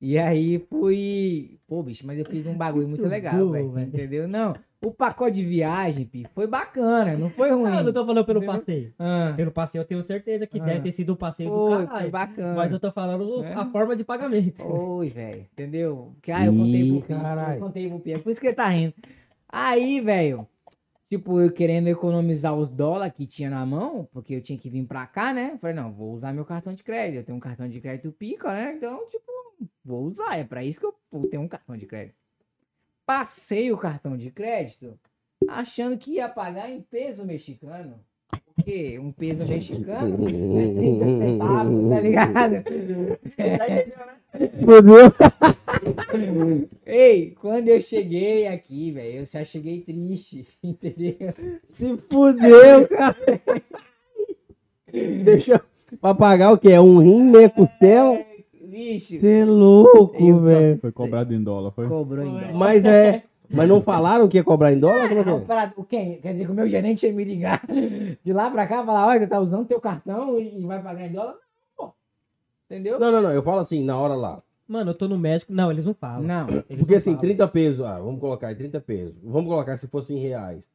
E 0.00 0.18
aí 0.18 0.58
fui. 0.68 1.58
Pô, 1.66 1.82
bicho, 1.82 2.06
mas 2.06 2.18
eu 2.18 2.24
fiz 2.26 2.46
um 2.46 2.56
bagulho 2.56 2.86
muito 2.88 3.06
legal, 3.06 3.50
velho. 3.50 3.78
Entendeu? 3.80 4.28
Não, 4.28 4.54
o 4.84 4.92
pacote 4.92 5.36
de 5.36 5.44
viagem, 5.44 6.04
Pi, 6.04 6.26
foi 6.34 6.46
bacana, 6.46 7.16
não 7.16 7.30
foi 7.30 7.50
ruim. 7.50 7.70
Não, 7.70 7.78
eu 7.78 7.84
não 7.84 7.92
tô 7.92 8.04
falando 8.06 8.24
pelo 8.24 8.38
Entendeu? 8.38 8.54
passeio. 8.58 8.94
Ah, 8.98 9.32
Pelo 9.36 9.50
passeio 9.50 9.80
eu 9.82 9.86
tenho 9.86 10.02
certeza 10.02 10.46
que 10.46 10.60
Ah. 10.60 10.64
deve 10.64 10.80
ter 10.82 10.92
sido 10.92 11.10
o 11.12 11.16
passeio 11.16 11.50
do 11.50 11.56
foi, 11.56 11.76
foi 11.78 11.86
caralho. 11.86 12.10
bacana. 12.10 12.54
Mas 12.54 12.72
eu 12.72 12.78
tô 12.80 12.92
falando 12.92 13.44
É. 13.44 13.54
a 13.54 13.66
forma 13.66 13.96
de 13.96 14.04
pagamento. 14.04 14.62
Oi, 14.62 15.08
velho, 15.08 15.46
entendeu? 15.52 16.12
Porque, 16.14 16.30
ah, 16.32 16.46
eu 16.46 16.52
contei 16.52 16.88
pro 16.90 17.00
Pi, 17.00 17.08
caralho. 17.08 17.54
eu 17.56 17.60
contei 17.60 17.88
pro 17.88 18.00
Pi, 18.00 18.12
é 18.12 18.18
por 18.18 18.30
isso 18.30 18.40
que 18.40 18.46
ele 18.46 18.54
tá 18.56 18.68
rindo. 18.68 18.94
Aí, 19.48 20.00
velho, 20.00 20.46
tipo, 21.08 21.40
eu 21.40 21.50
querendo 21.52 21.88
economizar 21.88 22.54
os 22.54 22.68
dólares 22.68 23.14
que 23.16 23.26
tinha 23.26 23.48
na 23.50 23.64
mão, 23.64 24.08
porque 24.12 24.34
eu 24.34 24.40
tinha 24.40 24.58
que 24.58 24.68
vir 24.68 24.84
pra 24.84 25.06
cá, 25.06 25.32
né? 25.32 25.56
Falei, 25.60 25.76
não, 25.76 25.92
vou 25.92 26.12
usar 26.14 26.32
meu 26.32 26.44
cartão 26.44 26.72
de 26.72 26.82
crédito. 26.82 27.16
Eu 27.20 27.24
tenho 27.24 27.36
um 27.38 27.40
cartão 27.40 27.68
de 27.68 27.80
crédito 27.80 28.10
pica, 28.12 28.52
né? 28.52 28.74
Então, 28.76 29.06
tipo, 29.08 29.24
vou 29.84 30.04
usar. 30.04 30.38
É 30.38 30.44
pra 30.44 30.64
isso 30.64 30.80
que 30.80 30.86
eu 30.86 30.94
tenho 31.28 31.42
um 31.42 31.48
cartão 31.48 31.76
de 31.76 31.86
crédito. 31.86 32.16
Passei 33.06 33.70
o 33.70 33.78
cartão 33.78 34.16
de 34.16 34.30
crédito 34.30 34.98
achando 35.48 35.98
que 35.98 36.12
ia 36.12 36.28
pagar 36.28 36.70
em 36.70 36.80
peso 36.80 37.24
mexicano. 37.24 38.00
Porque 38.54 38.98
um 38.98 39.12
peso 39.12 39.44
mexicano 39.44 40.14
é 40.26 40.74
30 40.74 41.04
centavos, 41.04 41.90
tá 41.90 42.00
ligado? 42.00 42.64
Fudeu. 44.64 45.12
Ei, 46.86 47.32
quando 47.40 47.68
eu 47.68 47.80
cheguei 47.80 48.46
aqui, 48.46 48.92
velho, 48.92 49.18
eu 49.18 49.24
já 49.24 49.44
cheguei 49.44 49.80
triste, 49.80 50.46
entendeu? 50.62 51.34
Se 51.64 51.96
fudeu, 52.08 52.86
cara. 52.88 53.16
Deixa 55.24 55.54
eu... 55.54 55.60
Pra 55.98 56.14
pagar 56.14 56.52
o 56.52 56.58
quê? 56.58 56.70
É 56.70 56.80
um 56.80 56.98
rim, 56.98 57.22
meia 57.24 57.50
costela? 57.50 58.18
Bicho, 58.74 59.20
Você 59.20 59.38
é 59.38 59.44
louco, 59.44 60.36
velho. 60.38 60.80
Foi 60.80 60.90
cobrado 60.90 61.32
em 61.32 61.40
dólar, 61.40 61.70
foi? 61.70 61.86
cobrou 61.86 62.24
em 62.24 62.28
dólar. 62.28 62.54
Mas 62.54 62.84
é... 62.84 63.22
Mas 63.48 63.68
não 63.68 63.80
falaram 63.80 64.26
que 64.26 64.36
ia 64.36 64.42
cobrar 64.42 64.72
em 64.72 64.80
dólar? 64.80 65.08
Como 65.10 65.20
é 65.20 65.24
que 65.24 65.96
é? 65.96 66.00
quem? 66.00 66.20
Quer 66.20 66.32
dizer 66.32 66.46
que 66.46 66.50
o 66.50 66.54
meu 66.54 66.66
gerente 66.68 67.06
ia 67.06 67.12
me 67.12 67.22
ligar 67.22 67.62
de 68.24 68.32
lá 68.32 68.50
pra 68.50 68.66
cá, 68.66 68.84
falar, 68.84 69.06
olha, 69.06 69.28
tá 69.28 69.38
usando 69.38 69.68
teu 69.68 69.80
cartão 69.80 70.40
e, 70.40 70.60
e 70.60 70.66
vai 70.66 70.82
pagar 70.82 71.06
em 71.06 71.12
dólar? 71.12 71.34
Não, 71.78 71.86
pô. 71.86 71.94
Entendeu? 72.66 72.98
Não, 72.98 73.12
não, 73.12 73.22
não. 73.22 73.30
Eu 73.30 73.44
falo 73.44 73.60
assim, 73.60 73.84
na 73.84 73.96
hora 73.96 74.14
lá. 74.14 74.42
Mano, 74.66 74.90
eu 74.90 74.94
tô 74.94 75.06
no 75.06 75.16
México. 75.16 75.52
Não, 75.52 75.70
eles 75.70 75.86
não 75.86 75.94
falam. 75.94 76.22
Não. 76.22 76.48
Eles 76.48 76.64
Porque 76.78 76.92
não 76.92 76.96
assim, 76.96 77.10
falam. 77.10 77.20
30 77.20 77.48
pesos, 77.48 77.86
ah, 77.86 78.00
vamos 78.00 78.18
colocar 78.18 78.48
aí 78.48 78.56
30 78.56 78.80
pesos. 78.80 79.14
Vamos 79.22 79.48
colocar 79.48 79.76
se 79.76 79.86
fosse 79.86 80.14
em 80.14 80.18
reais. 80.18 80.66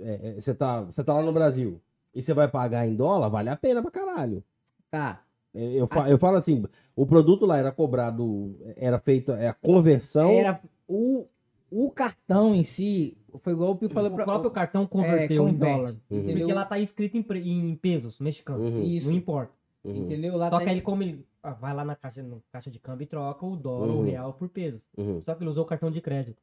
É, 0.00 0.30
é, 0.30 0.40
Você 0.40 0.52
tá, 0.54 0.80
você 0.80 1.04
tá 1.04 1.12
lá 1.12 1.22
no 1.22 1.32
Brasil 1.32 1.80
e 2.12 2.22
você 2.22 2.34
vai 2.34 2.48
pagar 2.48 2.88
em 2.88 2.96
dólar, 2.96 3.28
vale 3.28 3.50
a 3.50 3.56
pena 3.56 3.82
pra 3.82 3.90
caralho. 3.90 4.42
Tá. 4.90 5.22
É, 5.58 5.80
Eu, 5.80 5.86
fa- 5.88 6.08
eu 6.08 6.18
falo 6.18 6.36
assim, 6.36 6.64
o 6.94 7.04
produto 7.06 7.44
lá 7.44 7.58
era 7.58 7.72
cobrado, 7.72 8.56
era 8.76 8.98
feito, 8.98 9.32
é 9.32 9.48
a 9.48 9.54
conversão. 9.54 10.30
Era 10.30 10.60
o, 10.86 11.26
o 11.70 11.90
cartão 11.90 12.54
em 12.54 12.62
si, 12.62 13.16
foi 13.40 13.52
igual 13.52 13.72
o 13.72 13.76
Pio 13.76 13.88
falou 13.90 14.10
O 14.10 14.14
pra 14.14 14.24
próprio 14.24 14.50
cartão 14.50 14.86
converteu 14.86 15.48
em 15.48 15.52
converte, 15.52 15.76
dólar. 15.76 15.94
Uhum. 16.10 16.24
Porque 16.24 16.52
lá 16.52 16.64
tá 16.64 16.78
escrito 16.78 17.16
em, 17.16 17.70
em 17.70 17.74
pesos 17.76 18.20
mexicanos. 18.20 18.62
Uhum, 18.72 18.82
Isso. 18.82 19.08
Não 19.08 19.16
importa. 19.16 19.52
uhum, 19.84 19.96
Entendeu? 19.96 20.36
Lá 20.36 20.48
Só 20.50 20.58
tá 20.58 20.64
que 20.64 20.70
aí, 20.70 20.80
como 20.80 21.02
ele 21.02 21.26
ah, 21.42 21.52
vai 21.52 21.74
lá 21.74 21.84
na 21.84 21.94
caixa, 21.96 22.22
no 22.22 22.42
caixa 22.52 22.70
de 22.70 22.78
câmbio 22.78 23.04
e 23.04 23.06
troca 23.06 23.44
o 23.44 23.56
dólar, 23.56 23.88
Uhum. 23.88 24.00
o 24.00 24.04
real 24.04 24.32
por 24.32 24.48
pesos. 24.48 24.82
uhum. 24.96 25.20
Só 25.22 25.34
que 25.34 25.42
ele 25.42 25.50
usou 25.50 25.64
o 25.64 25.66
cartão 25.66 25.90
de 25.90 26.00
crédito. 26.00 26.40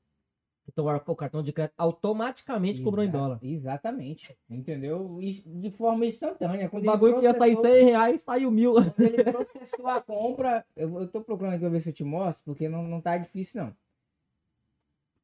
Então 0.68 0.86
o 0.86 1.12
o 1.12 1.16
cartão 1.16 1.44
de 1.44 1.52
crédito 1.54 1.76
automaticamente 1.78 2.82
cobrou 2.82 3.04
em 3.04 3.08
Exa- 3.08 3.18
dólar. 3.18 3.40
Exatamente. 3.42 4.36
Entendeu? 4.50 5.18
De 5.46 5.70
forma 5.72 6.06
instantânea. 6.06 6.68
O 6.68 6.70
Quando 6.70 6.84
ele 6.84 6.92
bagulho 6.92 7.20
que 7.20 7.26
ia 7.26 7.34
sair 7.38 7.56
processou- 7.56 7.76
100 7.80 7.86
reais 7.86 8.22
saiu 8.22 8.52
mil. 8.52 8.74
Quando 8.74 8.94
ele 9.00 9.24
processou 9.24 9.88
a 9.88 10.02
compra, 10.02 10.66
eu, 10.76 11.00
eu 11.02 11.08
tô 11.08 11.22
procurando 11.22 11.54
aqui 11.54 11.62
pra 11.62 11.70
ver 11.70 11.80
se 11.80 11.90
eu 11.90 11.94
te 11.94 12.04
mostro, 12.04 12.42
porque 12.46 12.68
não, 12.68 12.84
não 12.88 13.00
tá 13.00 13.18
difícil, 13.18 13.62
não. 13.64 13.74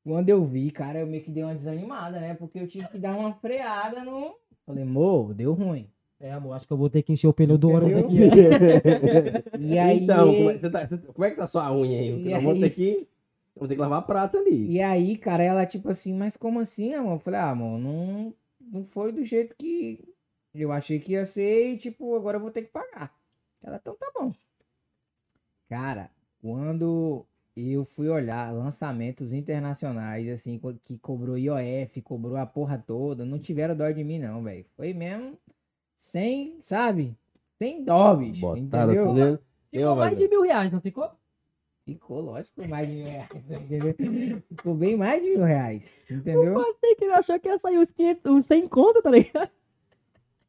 Quando 0.03 0.29
eu 0.29 0.43
vi, 0.43 0.71
cara, 0.71 0.99
eu 0.99 1.07
meio 1.07 1.23
que 1.23 1.29
dei 1.29 1.43
uma 1.43 1.53
desanimada, 1.53 2.19
né? 2.19 2.33
Porque 2.33 2.59
eu 2.59 2.67
tive 2.67 2.87
que 2.87 2.97
dar 2.97 3.15
uma 3.15 3.33
freada 3.33 4.03
no. 4.03 4.35
Falei, 4.65 4.83
mo, 4.83 5.31
deu 5.33 5.53
ruim. 5.53 5.87
É, 6.19 6.31
amor, 6.31 6.53
acho 6.53 6.67
que 6.67 6.73
eu 6.73 6.77
vou 6.77 6.89
ter 6.89 7.01
que 7.01 7.11
encher 7.13 7.27
o 7.27 7.33
pneu 7.33 7.57
do 7.57 7.69
ônibus 7.69 8.03
aqui. 8.03 8.17
E 9.59 9.77
aí. 9.77 10.03
então, 10.03 10.27
como 10.33 10.49
é, 10.51 10.57
você 10.57 10.69
tá- 10.69 10.87
você- 10.87 10.97
como 10.97 11.25
é 11.25 11.29
que 11.31 11.35
tá 11.37 11.47
sua 11.47 11.71
unha 11.75 11.99
aí? 11.99 12.31
Eu 12.31 12.41
vou 12.41 12.53
ter 12.59 12.69
que, 12.69 13.07
vou 13.55 13.67
ter 13.67 13.75
que 13.75 13.81
lavar 13.81 13.99
a 13.99 14.03
prata 14.03 14.37
ali. 14.37 14.71
E 14.71 14.81
aí, 14.81 15.17
cara, 15.17 15.43
ela 15.43 15.65
tipo 15.65 15.89
assim, 15.89 16.13
mas 16.13 16.37
como 16.37 16.59
assim, 16.59 16.93
amor? 16.93 17.13
Eu 17.13 17.19
falei, 17.19 17.39
ah, 17.39 17.49
amor, 17.49 17.79
não, 17.79 18.33
não 18.59 18.83
foi 18.83 19.11
do 19.11 19.23
jeito 19.23 19.55
que 19.55 20.03
eu 20.53 20.71
achei 20.71 20.99
que 20.99 21.13
ia 21.13 21.25
ser 21.25 21.69
e, 21.71 21.77
tipo, 21.77 22.15
agora 22.15 22.37
eu 22.37 22.41
vou 22.41 22.51
ter 22.51 22.63
que 22.63 22.71
pagar. 22.71 23.15
Ela, 23.63 23.77
então 23.77 23.95
tá 23.95 24.11
bom. 24.15 24.33
Cara, 25.69 26.11
quando 26.41 27.25
eu 27.55 27.85
fui 27.85 28.09
olhar 28.09 28.53
lançamentos 28.53 29.31
internacionais, 29.33 30.27
assim, 30.29 30.59
que 30.83 30.97
cobrou 30.97 31.37
IOF, 31.37 32.01
cobrou 32.01 32.35
a 32.35 32.45
porra 32.45 32.77
toda, 32.77 33.25
não 33.25 33.39
tiveram 33.39 33.75
dó 33.75 33.89
de 33.89 34.03
mim, 34.03 34.19
não, 34.19 34.43
velho. 34.43 34.65
Foi 34.75 34.93
mesmo 34.93 35.37
sem, 35.95 36.57
sabe? 36.61 37.15
Sem 37.57 37.83
dó, 37.83 38.15
bicho. 38.15 38.41
Botaram 38.41 38.93
entendeu? 38.93 39.39
Ficou 39.71 39.95
mais 39.95 40.17
de 40.17 40.27
mil 40.27 40.41
reais, 40.41 40.71
não 40.71 40.81
ficou? 40.81 41.09
Ficou, 41.85 42.21
lógico, 42.21 42.67
mais 42.67 42.87
de 42.87 42.93
mil 42.95 43.05
reais, 43.05 43.29
entendeu? 43.49 43.95
Ficou 44.49 44.75
bem 44.75 44.95
mais 44.95 45.21
de 45.21 45.29
mil 45.29 45.43
reais, 45.43 45.91
entendeu? 46.09 46.59
Eu 46.59 46.65
pensei 46.65 46.95
que 46.95 47.03
ele 47.05 47.13
achou 47.13 47.39
que 47.39 47.47
ia 47.47 47.57
sair 47.57 47.77
uns, 47.79 47.91
500, 47.91 48.31
uns 48.31 48.45
100 48.45 48.67
conto, 48.67 49.01
tá 49.01 49.09
ligado? 49.09 49.49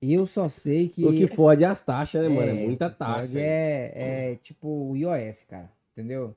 Eu 0.01 0.27
só 0.27 0.49
sei 0.49 0.89
que. 0.89 1.05
O 1.05 1.13
que 1.13 1.29
fode 1.29 1.63
é 1.65 1.67
as 1.69 1.83
taxas, 1.83 2.23
né, 2.23 2.29
mano? 2.29 2.51
É 2.51 2.63
É, 2.63 2.67
muita 2.67 2.87
pode 2.91 2.99
taxa. 2.99 3.39
É, 3.39 4.33
é 4.33 4.37
tipo 4.37 4.69
o 4.69 4.97
IOF, 4.97 5.47
cara. 5.47 5.71
Entendeu? 5.93 6.37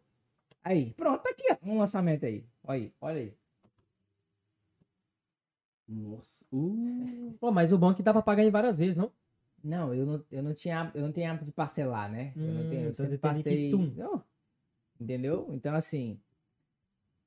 Aí, 0.64 0.92
pronto, 0.94 1.22
tá 1.24 1.30
aqui, 1.32 1.44
ó. 1.52 1.58
Um 1.64 1.80
lançamento 1.80 2.26
aí. 2.26 2.46
Olha 2.64 2.78
aí, 2.80 2.94
olha 3.02 3.20
aí. 3.22 3.34
Nossa. 5.88 6.46
Uh. 6.52 7.36
Pô, 7.40 7.52
mas 7.52 7.72
o 7.72 7.78
bom 7.78 7.92
é 7.92 7.96
que 7.96 8.04
dá 8.04 8.12
pra 8.14 8.22
pagar 8.22 8.44
em 8.44 8.50
várias 8.52 8.78
vezes, 8.78 8.96
não? 8.96 9.12
Não, 9.64 9.94
eu 9.94 10.06
não, 10.06 10.24
eu 10.32 10.44
não 10.44 10.54
tinha, 10.54 10.92
eu 10.94 11.02
não 11.02 11.12
tenho 11.12 11.30
hábito 11.30 11.46
de 11.46 11.52
parcelar, 11.52 12.12
né? 12.12 12.34
eu 12.36 12.42
não 12.44 12.62
Hum, 12.66 12.70
tenho, 12.70 12.82
eu 12.82 12.90
então 12.90 12.94
sempre 12.94 13.18
que 13.18 13.22
passei. 13.22 13.72
tum. 13.72 13.92
Não. 13.96 14.24
Entendeu? 15.00 15.48
Então 15.52 15.76
assim, 15.76 16.18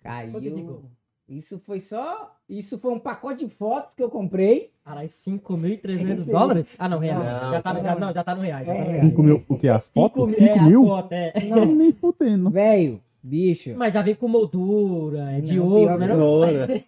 caiu. 0.02 0.82
Isso 1.28 1.58
foi 1.58 1.78
só, 1.78 2.34
isso 2.48 2.78
foi 2.78 2.90
um 2.90 2.98
pacote 2.98 3.44
de 3.44 3.50
fotos 3.50 3.92
que 3.92 4.02
eu 4.02 4.08
comprei. 4.08 4.72
Caralho, 4.82 5.08
5.300 5.10 6.24
dólares? 6.32 6.74
Ah, 6.78 6.88
não, 6.88 6.98
reais. 6.98 7.18
Não, 7.18 7.50
já, 7.52 7.62
tá 7.62 7.74
no, 7.74 7.82
já, 7.82 7.94
não. 7.94 8.00
não, 8.00 8.12
já 8.14 8.24
tá 8.24 8.34
no 8.34 8.40
reais. 8.40 8.66
Já 8.66 8.72
tá 8.74 8.78
no 8.80 8.86
É. 8.86 8.92
reais. 8.92 9.08
5 9.10 9.22
mil, 9.22 9.44
o 9.46 9.58
que? 9.58 9.68
As 9.68 9.88
fotos? 9.88 10.30
Cinco 10.30 10.40
5 10.40 10.58
é, 10.58 10.62
mil? 10.62 10.82
a 10.84 11.02
foto, 11.02 11.12
é. 11.12 11.32
Não, 11.44 11.66
nem 11.66 11.92
fudendo. 11.92 12.48
Velho, 12.48 13.02
bicho. 13.22 13.74
Mas 13.76 13.92
já 13.92 14.00
vem 14.00 14.14
com 14.14 14.26
moldura, 14.26 15.32
é 15.32 15.42
de 15.42 15.56
Não, 15.58 15.66
ouro, 15.66 15.80
pior 15.84 15.98
né? 15.98 16.06
não? 16.06 16.20
Ora. 16.22 16.68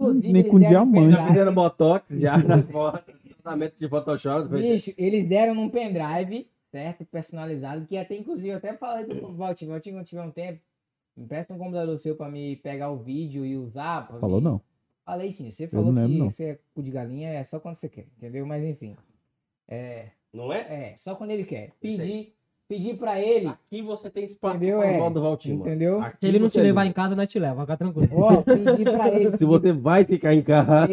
Inclusive, 0.00 0.32
Nem 0.32 0.42
com 0.44 0.58
diamante. 0.58 1.12
Já 1.14 1.26
fizeram 1.28 1.54
botox 1.54 2.06
já 2.18 2.38
na 2.38 2.62
foto. 2.62 3.12
Tratamento 3.42 3.74
de 3.78 3.88
Photoshop. 3.88 4.48
Bicho, 4.48 4.92
eles 4.96 5.24
deram 5.26 5.54
num 5.54 5.68
pendrive, 5.68 6.48
certo? 6.72 7.04
Personalizado, 7.04 7.84
que 7.86 7.96
até 7.96 8.16
inclusive 8.16 8.48
eu 8.48 8.56
até 8.56 8.74
falei 8.74 9.04
pro 9.04 9.32
Valtinho, 9.34 9.70
Valtinho, 9.70 9.96
quando 9.96 10.06
tiver 10.06 10.22
um 10.22 10.30
tempo, 10.30 10.60
empresta 11.16 11.52
um 11.54 11.58
computador 11.58 11.96
seu 11.98 12.16
pra 12.16 12.28
me 12.28 12.56
pegar 12.56 12.90
o 12.90 12.96
vídeo 12.98 13.44
e 13.44 13.56
usar. 13.56 14.08
Falou 14.18 14.40
mim. 14.40 14.44
não. 14.44 14.60
Falei 15.04 15.30
sim, 15.30 15.50
você 15.50 15.64
não 15.64 15.70
falou 15.70 15.92
lembro, 15.92 16.10
que 16.12 16.18
não. 16.18 16.30
você 16.30 16.44
é 16.44 16.58
cu 16.74 16.82
de 16.82 16.90
galinha, 16.90 17.28
é 17.30 17.42
só 17.42 17.60
quando 17.60 17.76
você 17.76 17.88
quer, 17.88 18.06
entendeu? 18.16 18.46
Mas 18.46 18.64
enfim. 18.64 18.96
É, 19.68 20.10
Não 20.32 20.52
é? 20.52 20.90
é 20.92 20.96
só 20.96 21.14
quando 21.14 21.30
ele 21.32 21.44
quer. 21.44 21.72
Pedir, 21.80 22.34
pedir 22.72 22.94
pra 22.96 23.20
ele, 23.20 23.46
Aqui 23.48 23.82
você 23.82 24.08
tem 24.08 24.24
espaço 24.24 24.56
Entendeu? 24.56 24.78
para 24.78 24.86
É. 24.88 25.10
do 25.10 25.20
Valtinho. 25.22 25.60
entendeu? 25.60 26.00
Aqui 26.00 26.16
Se 26.20 26.26
ele 26.26 26.38
não 26.38 26.48
te 26.48 26.60
levar 26.60 26.84
é 26.84 26.88
em 26.88 26.92
casa, 26.92 27.14
nós 27.14 27.28
te 27.28 27.38
leva, 27.38 27.60
fica 27.62 27.76
tranquilo. 27.76 28.08
Ó, 28.12 28.42
pedir 28.42 28.84
pra 28.84 29.08
ele. 29.10 29.36
Se 29.36 29.44
você 29.44 29.72
vai 29.72 30.04
ficar 30.04 30.34
em 30.34 30.42
casa. 30.42 30.88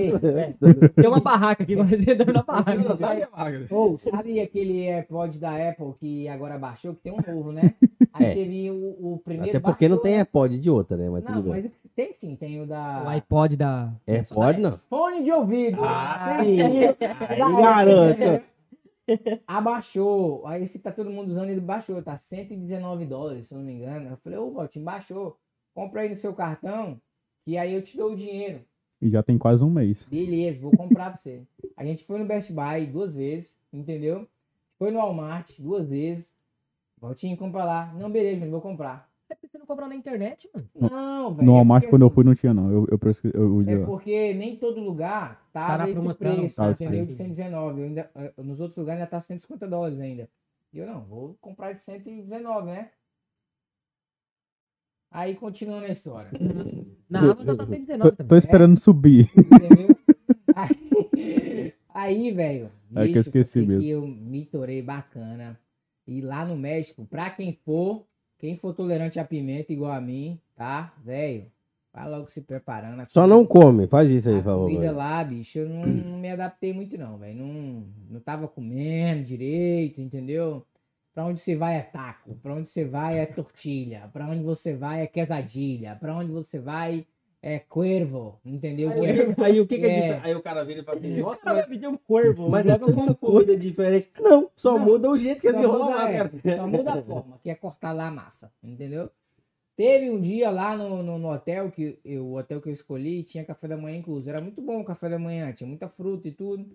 Tem 0.96 1.08
uma 1.08 1.20
barraca 1.20 1.64
aqui, 1.64 1.76
você 1.76 1.96
entra 1.96 2.34
na 2.34 2.44
barraca. 2.44 3.68
Ou, 3.70 3.98
sabe 3.98 4.40
aquele 4.42 4.88
AirPod 4.90 5.40
da 5.40 5.70
Apple 5.70 5.94
que 6.00 6.28
agora 6.28 6.58
baixou, 6.58 6.94
que 6.94 7.02
tem 7.02 7.14
um 7.14 7.34
novo, 7.36 7.52
né? 7.52 7.74
Aí 8.14 8.26
É. 8.28 8.34
teve 8.34 8.72
o, 8.72 9.14
o 9.14 9.22
primeiro 9.24 9.50
Até 9.58 9.60
porque 9.60 9.88
não 9.88 9.96
baixou, 9.98 10.04
tem 10.04 10.12
né? 10.14 10.18
AirPod 10.20 10.60
de 10.60 10.70
outra, 10.70 10.98
né? 10.98 11.10
Mas 11.10 11.24
Não, 11.24 11.34
tudo 11.34 11.44
bem. 11.44 11.52
mas 11.54 11.66
o 11.66 11.70
que- 11.70 11.90
tem 11.96 12.14
sim, 12.14 12.36
tem 12.36 12.62
o 12.62 12.66
da. 12.68 13.04
O 13.06 13.10
iPod 13.10 13.56
da. 13.56 13.92
AirPod 14.08 14.60
não. 14.60 14.72
Fone 14.72 15.24
de 15.24 15.32
ouvido. 15.32 15.84
Ah, 15.84 16.40
Sim. 16.44 16.58
sim. 16.58 16.86
Aí 17.30 17.40
garanto. 17.40 18.44
Abaixou. 19.48 20.46
Aí 20.46 20.64
esse 20.64 20.80
tá 20.80 20.92
todo 20.92 21.10
mundo 21.10 21.30
usando, 21.30 21.50
ele 21.50 21.62
baixou. 21.62 22.02
Tá 22.02 22.16
119 22.16 23.06
dólares, 23.06 23.48
se 23.48 23.54
eu 23.54 23.58
não 23.58 23.66
me 23.66 23.74
engano. 23.74 24.10
Eu 24.10 24.18
falei, 24.18 24.38
ô 24.40 24.52
Valtinho, 24.52 24.86
baixou. 24.86 25.38
Compra 25.74 26.02
aí 26.02 26.10
no 26.10 26.16
seu 26.16 26.34
cartão, 26.34 27.00
que 27.46 27.58
aí 27.58 27.74
eu 27.74 27.82
te 27.82 27.96
dou 27.96 28.12
o 28.12 28.16
dinheiro. 28.16 28.66
E 29.02 29.10
já 29.10 29.24
tem 29.24 29.38
quase 29.38 29.64
um 29.64 29.70
mês. 29.70 30.06
Beleza, 30.08 30.62
vou 30.62 30.76
comprar 30.76 31.12
pra 31.12 31.18
você. 31.18 31.44
A 31.78 31.86
gente 31.86 32.04
foi 32.04 32.20
no 32.20 32.26
Best 32.26 32.52
Buy 32.52 32.86
duas 32.86 33.16
vezes, 33.16 33.56
entendeu? 33.72 34.28
Foi 34.78 34.92
no 34.92 34.98
Walmart 35.00 35.58
duas 35.58 35.88
vezes. 35.88 36.32
Valtinho, 36.98 37.38
compra 37.38 37.64
lá. 37.64 37.94
Não, 37.94 38.12
beleza, 38.12 38.44
não 38.44 38.52
vou 38.52 38.62
comprar. 38.62 39.09
É 39.30 39.36
porque 39.36 39.48
você 39.48 39.58
não 39.60 39.66
comprar 39.66 39.88
na 39.88 39.96
internet, 39.96 40.50
mano. 40.54 40.68
Não, 40.76 41.34
velho. 41.36 41.46
No 41.46 41.52
é 41.54 41.56
Walmart, 41.56 41.84
porque, 41.84 41.92
quando 41.92 42.02
eu 42.02 42.10
fui, 42.10 42.24
não 42.24 42.34
tinha, 42.36 42.54
não. 42.54 42.72
Eu, 42.72 42.88
eu, 42.90 42.98
prescre- 42.98 43.32
eu, 43.34 43.62
eu, 43.62 43.84
É 43.84 43.86
porque 43.86 44.34
nem 44.34 44.56
todo 44.56 44.80
lugar 44.82 45.48
Tá 45.54 45.78
tá 45.78 45.86
nesse 45.86 46.02
preço, 46.16 46.56
tá, 46.56 46.72
entendeu? 46.72 47.06
De 47.06 47.14
119. 47.14 47.80
Eu 47.82 47.86
ainda, 47.88 48.12
nos 48.38 48.60
outros 48.60 48.78
lugares 48.78 49.02
ainda 49.02 49.10
tá 49.10 49.20
150 49.20 49.68
dólares 49.68 50.00
ainda. 50.00 50.28
E 50.74 50.80
eu 50.80 50.88
não, 50.88 51.06
vou 51.06 51.38
comprar 51.42 51.74
de 51.74 51.80
119, 51.80 52.68
né? 52.72 52.90
Aí 55.12 55.34
continuando 55.36 55.86
a 55.86 55.90
história. 55.90 56.32
Na 57.10 57.24
Eu- 57.24 57.32
Amazon 57.32 57.56
tá 57.58 57.64
eu- 57.64 57.68
119 57.68 58.12
tô, 58.12 58.16
também. 58.18 58.28
tô 58.30 58.36
esperando 58.36 58.80
subir. 58.80 59.30
Entendeu? 59.36 59.96
Aí, 60.56 61.74
aí, 61.94 62.32
velho, 62.32 62.72
É 62.96 63.08
que 63.08 63.18
eu 63.18 63.22
esqueci 63.22 63.66
mesmo. 63.66 63.82
que 63.82 63.90
eu 63.90 64.06
me 64.08 64.46
torei 64.46 64.82
bacana. 64.82 65.58
E 66.06 66.22
lá 66.22 66.44
no 66.44 66.58
México, 66.58 67.06
pra 67.06 67.30
quem 67.30 67.54
for, 67.64 68.06
quem 68.40 68.56
for 68.56 68.74
tolerante 68.74 69.20
a 69.20 69.26
pimenta 69.26 69.74
igual 69.74 69.92
a 69.92 70.02
mim, 70.02 70.40
tá? 70.56 70.94
Velho, 71.04 71.46
vai 71.94 72.10
logo 72.10 72.28
se 72.28 72.42
preparando. 72.42 73.06
Só 73.10 73.28
não 73.28 73.46
come, 73.46 73.86
faz 73.86 74.10
isso 74.10 74.30
aí, 74.30 74.36
por 74.38 74.46
favor. 74.46 74.68
comida 74.68 74.92
lá, 74.92 75.24
bicho, 75.24 75.60
eu 75.60 75.70
não, 75.70 75.86
não 75.86 76.18
me 76.18 76.32
adaptei 76.32 76.74
muito 76.74 76.98
não, 76.98 77.18
velho. 77.18 77.38
Não, 77.38 77.86
não 78.10 78.20
tava 78.22 78.48
comendo 78.48 79.24
direito, 79.24 80.02
entendeu? 80.02 80.66
Pra 81.14 81.26
onde 81.26 81.42
você 81.42 81.56
vai 81.56 81.76
é 81.76 81.82
taco, 81.82 82.36
pra 82.36 82.54
onde 82.54 82.70
você 82.70 82.86
vai 82.86 83.20
é 83.20 83.26
tortilha, 83.26 84.10
pra 84.14 84.26
onde 84.26 84.42
você 84.42 84.74
vai 84.74 85.02
é 85.02 85.08
quesadilha, 85.08 85.98
pra 86.00 86.16
onde 86.16 86.32
você 86.32 86.60
vai 86.60 87.06
é 87.42 87.60
cuervo, 87.60 88.40
entendeu? 88.46 88.92
Que 88.94 89.06
é- 89.06 89.10
Aí, 89.12 89.36
aí 89.38 89.62
o 89.62 89.68
que, 89.68 89.78
que 89.80 89.86
é, 89.86 90.08
É. 90.10 90.20
Aí 90.24 90.36
o 90.36 90.42
cara 90.42 90.64
vira 90.66 90.82
e 90.82 90.84
fala 90.84 90.98
assim, 91.00 91.10
nossa, 91.22 91.44
Cara, 91.44 91.58
mas, 91.58 91.66
pediu 91.68 91.90
um 91.92 91.98
corvo. 91.98 92.50
mas 92.50 92.66
é 92.66 92.78
tanta 92.78 93.14
comida 93.16 93.56
diferente. 93.56 94.10
Não, 94.20 94.50
só 94.56 94.74
Não, 94.78 94.86
muda 94.86 95.10
o 95.10 95.18
jeito 95.18 95.42
que 95.42 95.48
ele 95.48 95.66
rola, 95.66 96.10
é, 96.10 96.18
cara. 96.18 96.32
só 96.58 96.68
muda 96.68 96.94
a 96.94 97.02
forma, 97.04 97.40
que 97.42 97.50
é 97.50 97.56
cortar 97.56 97.94
lá 97.94 98.08
a 98.08 98.12
massa, 98.12 98.52
entendeu? 98.64 99.10
Teve 99.76 100.10
um 100.10 100.20
dia 100.20 100.50
lá 100.50 100.76
no, 100.76 101.02
no, 101.02 101.18
no 101.18 101.32
hotel, 101.32 101.72
que 101.72 101.98
eu, 102.04 102.26
o 102.26 102.38
hotel 102.38 102.60
que 102.62 102.68
eu 102.68 102.74
escolhi, 102.74 103.24
tinha 103.24 103.46
café 103.46 103.66
da 103.66 103.78
manhã 103.78 103.98
incluso. 103.98 104.30
Era 104.30 104.42
muito 104.42 104.62
bom 104.62 104.82
o 104.82 104.84
café 104.84 105.08
da 105.08 105.18
manhã, 105.18 105.54
tinha 105.54 105.66
muita 105.68 105.88
fruta 105.88 106.28
e 106.28 106.32
tudo. 106.34 106.66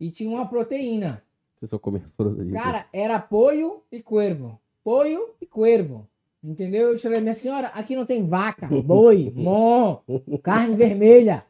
E 0.00 0.10
tinha 0.10 0.28
uma 0.28 0.44
proteína. 0.48 1.22
Você 1.54 1.68
só 1.68 1.78
come 1.78 2.00
fruta. 2.16 2.44
Cara, 2.52 2.86
era 2.92 3.20
pollo 3.20 3.84
e 3.92 4.02
cuervo. 4.02 4.58
Pollo 4.82 5.36
e 5.40 5.46
cuervo. 5.46 6.08
Entendeu? 6.42 6.92
Eu 6.92 6.98
falei, 6.98 7.20
minha 7.20 7.34
senhora, 7.34 7.66
aqui 7.68 7.94
não 7.94 8.06
tem 8.06 8.26
vaca, 8.26 8.66
boi, 8.66 9.30
mó, 9.36 10.00
carne 10.42 10.74
vermelha. 10.74 11.44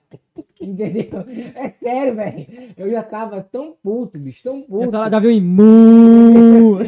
Entendeu? 0.61 1.25
É 1.55 1.69
sério, 1.71 2.17
velho. 2.17 2.47
Eu 2.77 2.91
já 2.91 3.03
tava 3.03 3.41
tão 3.41 3.77
puto, 3.81 4.19
bicho, 4.19 4.43
tão 4.43 4.61
puto. 4.63 4.91
senhora 4.91 5.11
já 5.11 5.21
viu 5.21 5.31
em 5.31 5.41
mu. 5.41 6.79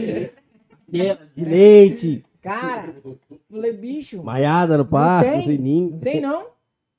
De 0.89 1.45
leite. 1.45 2.25
Cara, 2.43 2.95
falei, 3.49 3.73
bicho, 3.73 4.23
Maiada 4.23 4.77
no 4.77 4.85
parque, 4.85 5.31
tem. 5.31 5.39
no 5.39 5.45
sininho. 5.45 5.91
não 5.93 5.99
tem 6.01 6.21
não. 6.21 6.47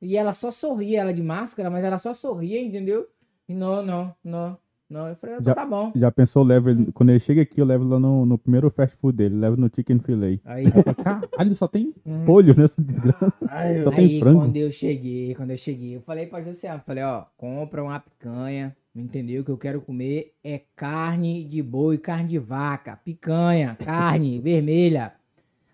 E 0.02 0.18
ela 0.18 0.32
só 0.32 0.50
sorria, 0.52 1.02
ela 1.02 1.14
de 1.14 1.22
máscara, 1.22 1.70
mas 1.70 1.84
ela 1.84 1.98
só 1.98 2.14
sorria, 2.14 2.62
entendeu? 2.62 3.08
E 3.48 3.54
não, 3.54 3.82
não, 3.84 4.16
não, 4.24 4.58
não. 4.90 5.08
Eu 5.08 5.16
falei, 5.16 5.36
ah, 5.38 5.42
Já- 5.44 5.56
tá 5.56 5.66
bom. 5.66 5.92
Já 5.96 6.12
pensou, 6.12 6.44
eu 6.44 6.48
levo 6.48 6.70
ele, 6.70 6.92
quando 6.92 7.10
ele 7.10 7.20
chega 7.20 7.42
aqui, 7.42 7.60
eu 7.60 7.66
levo 7.66 7.84
lá 7.86 8.00
no, 8.00 8.26
no 8.26 8.38
primeiro 8.38 8.70
fast 8.70 8.96
food 8.98 9.16
dele, 9.18 9.36
levo 9.36 9.58
no 9.58 9.70
chicken 9.74 10.00
fillet. 10.00 10.40
Aí, 10.46 10.66
Caralho, 11.04 11.56
só 11.56 11.68
tem 11.68 11.94
hum. 12.06 12.26
polho 12.26 12.56
nessa 12.56 12.82
desgraça. 12.82 13.36
Só 13.84 13.92
tem 13.92 14.06
Aí, 14.06 14.20
frango. 14.20 14.40
quando 14.42 14.58
eu 14.58 14.72
cheguei, 14.72 15.36
quando 15.36 15.52
eu 15.52 15.58
cheguei, 15.58 15.96
eu 15.96 16.02
falei 16.02 16.28
pra 16.28 16.42
Josiane, 16.42 16.82
falei, 16.86 17.04
ó, 17.04 17.26
compra 17.38 17.84
uma 17.84 18.00
picanha, 18.00 18.76
entendeu? 18.96 19.42
O 19.42 19.46
que 19.46 19.52
eu 19.52 19.58
quero 19.58 19.82
comer 19.82 20.34
é 20.44 20.62
carne 20.76 21.44
de 21.44 21.62
boi, 21.62 21.98
carne 21.98 22.30
de 22.30 22.40
vaca, 22.40 22.96
picanha, 22.98 23.76
carne 23.76 24.40
vermelha. 24.42 25.14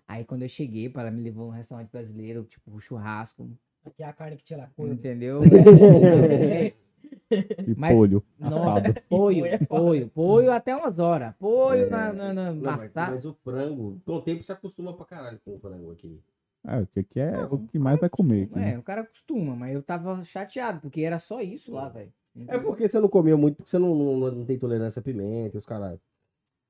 Aí, 0.08 0.24
quando 0.24 0.42
eu 0.42 0.48
cheguei, 0.48 0.88
pá, 0.88 1.02
ela 1.02 1.10
me 1.10 1.20
levou 1.20 1.44
a 1.46 1.48
um 1.48 1.50
restaurante 1.56 1.88
brasileiro, 1.90 2.42
tipo, 2.44 2.78
churrasco, 2.80 3.48
Aqui 3.86 4.02
é 4.02 4.06
a 4.06 4.12
carne 4.12 4.36
que 4.36 4.44
tira 4.44 4.64
a 4.64 4.66
cor. 4.66 4.88
entendeu? 4.88 5.40
É, 7.30 7.36
E 7.70 7.74
Mas- 7.76 7.96
polho 7.96 8.24
Nossa, 8.38 8.56
assado. 8.80 8.94
Poio, 9.08 9.40
Poio 9.42 9.46
é 9.46 9.58
poio, 9.58 10.08
poio 10.10 10.52
até 10.52 10.74
umas 10.76 10.98
horas. 10.98 11.34
Poio 11.38 11.88
na, 11.90 12.12
na, 12.12 12.32
na 12.34 12.52
Não, 12.52 12.60
mas, 12.62 12.90
mas 12.94 13.24
o 13.24 13.32
frango, 13.34 14.00
com 14.04 14.14
o 14.14 14.20
tempo 14.22 14.42
você 14.42 14.52
acostuma 14.52 14.92
pra 14.94 15.06
caralho 15.06 15.40
com 15.44 15.54
o 15.54 15.58
frango 15.58 15.92
aqui. 15.92 16.20
É, 16.66 16.78
o 16.78 16.86
que 16.86 17.02
que 17.04 17.20
é 17.20 17.30
Não, 17.30 17.54
o 17.54 17.66
que 17.68 17.78
mais 17.78 17.98
vai 17.98 18.10
comer 18.10 18.44
aqui. 18.44 18.54
né? 18.58 18.74
É, 18.74 18.78
o 18.78 18.82
cara 18.82 19.00
acostuma, 19.00 19.56
mas 19.56 19.74
eu 19.74 19.82
tava 19.82 20.22
chateado, 20.24 20.80
porque 20.80 21.00
era 21.02 21.18
só 21.18 21.40
isso 21.40 21.72
lá, 21.72 21.88
velho. 21.88 22.12
É 22.46 22.58
porque 22.58 22.86
você 22.88 23.00
não 23.00 23.08
comia 23.08 23.36
muito, 23.36 23.56
porque 23.56 23.70
você 23.70 23.78
não, 23.78 23.94
não, 23.94 24.30
não 24.30 24.44
tem 24.44 24.58
tolerância 24.58 25.00
a 25.00 25.02
pimenta 25.02 25.56
e 25.56 25.58
os 25.58 25.64
caralho. 25.66 26.00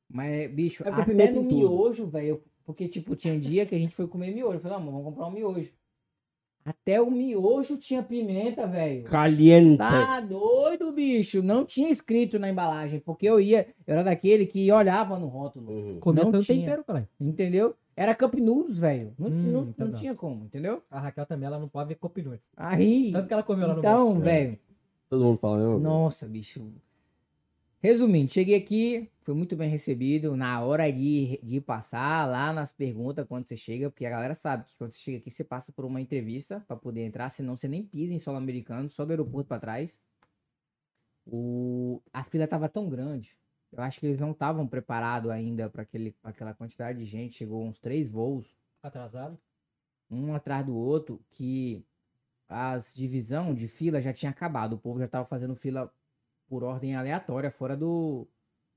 Mas, 0.08 0.50
bicho, 0.52 0.82
É 0.84 0.90
até 0.90 1.04
pimenta 1.04 1.32
no 1.32 1.42
miojo, 1.42 2.06
velho. 2.06 2.42
Porque, 2.64 2.86
tipo, 2.88 3.16
tinha 3.16 3.34
um 3.34 3.40
dia 3.40 3.66
que 3.66 3.74
a 3.74 3.78
gente 3.78 3.94
foi 3.94 4.06
comer 4.06 4.32
miojo. 4.32 4.54
Eu 4.56 4.61
falei, 4.61 4.78
não, 4.78 4.86
vamos 4.86 5.04
comprar 5.04 5.26
um 5.26 5.30
miojo. 5.32 5.72
Até 6.70 7.00
o 7.00 7.10
miojo 7.10 7.76
tinha 7.76 8.00
pimenta, 8.02 8.64
velho. 8.66 9.02
Caliente. 9.04 9.78
Tá 9.78 10.20
doido, 10.20 10.92
bicho. 10.92 11.42
Não 11.42 11.64
tinha 11.64 11.90
escrito 11.90 12.38
na 12.38 12.48
embalagem, 12.48 13.00
porque 13.00 13.26
eu 13.26 13.40
ia, 13.40 13.66
eu 13.86 13.94
era 13.94 14.04
daquele 14.04 14.46
que 14.46 14.70
olhava 14.70 15.18
no 15.18 15.26
rótulo, 15.26 15.68
Uhum. 15.72 15.98
Começa 16.00 16.30
Não 16.30 16.38
tinha. 16.40 16.60
tempero, 16.60 16.84
caralho. 16.84 17.08
entendeu? 17.20 17.74
Era 17.96 18.14
Cup 18.14 18.34
Noodles, 18.34 18.78
velho. 18.78 19.12
Não, 19.18 19.26
Hum, 19.28 19.52
não, 19.52 19.62
então 19.64 19.86
não 19.86 19.92
tá. 19.94 19.98
tinha 19.98 20.14
como, 20.14 20.44
entendeu? 20.44 20.80
A 20.90 21.00
Raquel 21.00 21.26
também, 21.26 21.46
ela 21.48 21.58
não 21.58 21.68
pode 21.68 21.88
ver 21.88 21.96
Cup 21.96 22.16
Noodles. 22.18 22.40
Aí, 22.56 23.10
Tanto 23.12 23.26
que 23.26 23.32
ela 23.34 23.42
comeu 23.42 23.66
lá 23.66 23.74
no 23.74 23.80
então, 23.80 24.14
bar. 24.14 24.20
velho, 24.22 24.58
Todo 25.08 25.24
mundo 25.24 25.38
fala 25.38 25.58
mesmo. 25.58 25.78
Nossa, 25.80 26.26
bicho. 26.28 26.62
Resumindo, 27.82 28.30
cheguei 28.30 28.56
aqui, 28.56 29.10
foi 29.22 29.34
muito 29.34 29.56
bem 29.56 29.70
recebido. 29.70 30.36
Na 30.36 30.62
hora 30.62 30.92
de, 30.92 31.40
de 31.42 31.62
passar 31.62 32.28
lá 32.28 32.52
nas 32.52 32.70
perguntas 32.70 33.26
quando 33.26 33.48
você 33.48 33.56
chega, 33.56 33.90
porque 33.90 34.04
a 34.04 34.10
galera 34.10 34.34
sabe 34.34 34.64
que 34.64 34.76
quando 34.76 34.92
você 34.92 34.98
chega 34.98 35.16
aqui, 35.16 35.30
você 35.30 35.42
passa 35.42 35.72
por 35.72 35.86
uma 35.86 35.98
entrevista 35.98 36.60
pra 36.66 36.76
poder 36.76 37.06
entrar, 37.06 37.30
senão 37.30 37.56
você 37.56 37.66
nem 37.66 37.82
pisa 37.82 38.12
em 38.12 38.18
solo 38.18 38.36
americano, 38.36 38.86
só 38.90 39.06
do 39.06 39.12
aeroporto 39.12 39.48
pra 39.48 39.58
trás. 39.58 39.96
O... 41.26 42.02
A 42.12 42.22
fila 42.22 42.46
tava 42.46 42.68
tão 42.68 42.86
grande. 42.86 43.34
Eu 43.72 43.82
acho 43.82 43.98
que 43.98 44.04
eles 44.04 44.18
não 44.18 44.32
estavam 44.32 44.66
preparados 44.66 45.30
ainda 45.30 45.70
para 45.70 45.86
aquela 46.24 46.52
quantidade 46.52 46.98
de 46.98 47.06
gente. 47.06 47.36
Chegou 47.36 47.64
uns 47.64 47.78
três 47.78 48.10
voos 48.10 48.54
Atrasado. 48.82 49.38
um 50.10 50.34
atrás 50.34 50.66
do 50.66 50.74
outro, 50.76 51.24
que 51.30 51.82
as 52.46 52.92
divisão 52.92 53.54
de 53.54 53.68
fila 53.68 54.02
já 54.02 54.12
tinha 54.12 54.30
acabado. 54.30 54.74
O 54.74 54.78
povo 54.78 54.98
já 54.98 55.08
tava 55.08 55.24
fazendo 55.24 55.54
fila 55.54 55.90
por 56.51 56.64
ordem 56.64 56.96
aleatória, 56.96 57.48
fora 57.51 57.76
do 57.76 58.26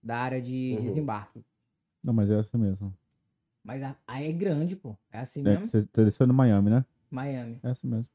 da 0.01 0.17
área 0.19 0.39
de 0.41 0.76
Uhum. 0.78 0.84
desembarque. 0.84 1.43
Não, 2.03 2.13
mas 2.13 2.30
é 2.30 2.38
essa 2.38 2.57
mesmo. 2.57 2.95
Mas 3.63 3.82
a- 3.82 3.95
aí 4.05 4.28
é 4.30 4.32
grande, 4.32 4.76
pô. 4.76 4.95
É 5.11 5.19
assim 5.19 5.39
É, 5.39 5.43
mesmo? 5.43 5.65
você 5.65 5.82
desceu 5.95 6.28
no 6.28 6.34
Miami, 6.34 6.69
né? 6.69 6.86
Miami. 7.09 7.59
É 7.63 7.69
essa 7.71 7.88
mesmo. 7.88 8.05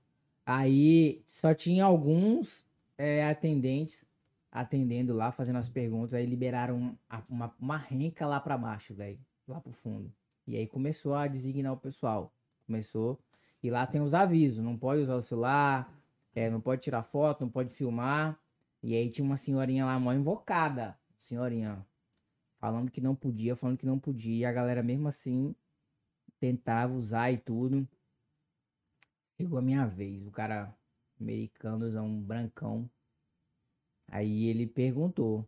Aí 0.47 1.23
só 1.27 1.53
tinha 1.55 1.85
alguns 1.85 2.65
é, 3.01 3.25
atendentes 3.29 4.05
atendendo 4.51 5.15
lá, 5.15 5.31
fazendo 5.31 5.57
as 5.57 5.69
perguntas. 5.69 6.15
Aí 6.15 6.27
liberaram 6.27 6.99
a- 7.09 7.23
uma, 7.29 7.55
uma 7.61 7.77
renca 7.77 8.27
lá 8.27 8.41
pra 8.41 8.59
baixo, 8.59 8.93
velho. 8.95 9.19
Lá 9.47 9.61
pro 9.61 9.73
fundo. 9.73 10.13
E 10.47 10.57
aí 10.57 10.67
começou 10.67 11.15
a 11.15 11.27
designar 11.27 11.73
o 11.73 11.77
pessoal. 11.77 12.33
Começou. 12.67 13.19
E 13.63 13.71
lá 13.71 13.87
tem 13.87 14.01
os 14.01 14.15
avisos. 14.15 14.63
Não 14.63 14.77
pode 14.77 15.03
usar 15.03 15.15
o 15.17 15.23
celular, 15.23 15.93
é, 16.35 16.51
não 16.51 16.61
pode 16.61 16.83
tirar 16.83 17.03
foto, 17.03 17.41
não 17.43 17.51
pode 17.51 17.71
filmar. 17.71 18.39
E 18.83 18.95
aí 18.95 19.11
tinha 19.11 19.25
uma 19.25 19.37
senhorinha 19.37 19.85
lá, 19.85 19.99
mó 19.99 20.13
invocada. 20.13 20.99
Senhorinha. 21.17 21.85
Falando 22.59 22.91
que 22.91 23.01
não 23.01 23.15
podia, 23.15 23.57
falando 23.57 23.79
que 23.79 23.87
não 23.87 23.99
podia. 23.99 24.37
E 24.37 24.45
a 24.45 24.53
galera 24.53 24.83
mesmo 24.83 25.09
assim 25.09 25.55
tentava 26.41 26.93
usar 26.93 27.31
e 27.33 27.39
tudo. 27.39 27.87
Chegou 29.37 29.59
a 29.59 29.63
minha 29.63 29.87
vez. 29.87 30.27
O 30.27 30.31
cara 30.31 30.75
americano, 31.21 31.87
um 32.03 32.21
brancão. 32.21 32.89
Aí 34.09 34.47
ele 34.47 34.67
perguntou 34.67 35.47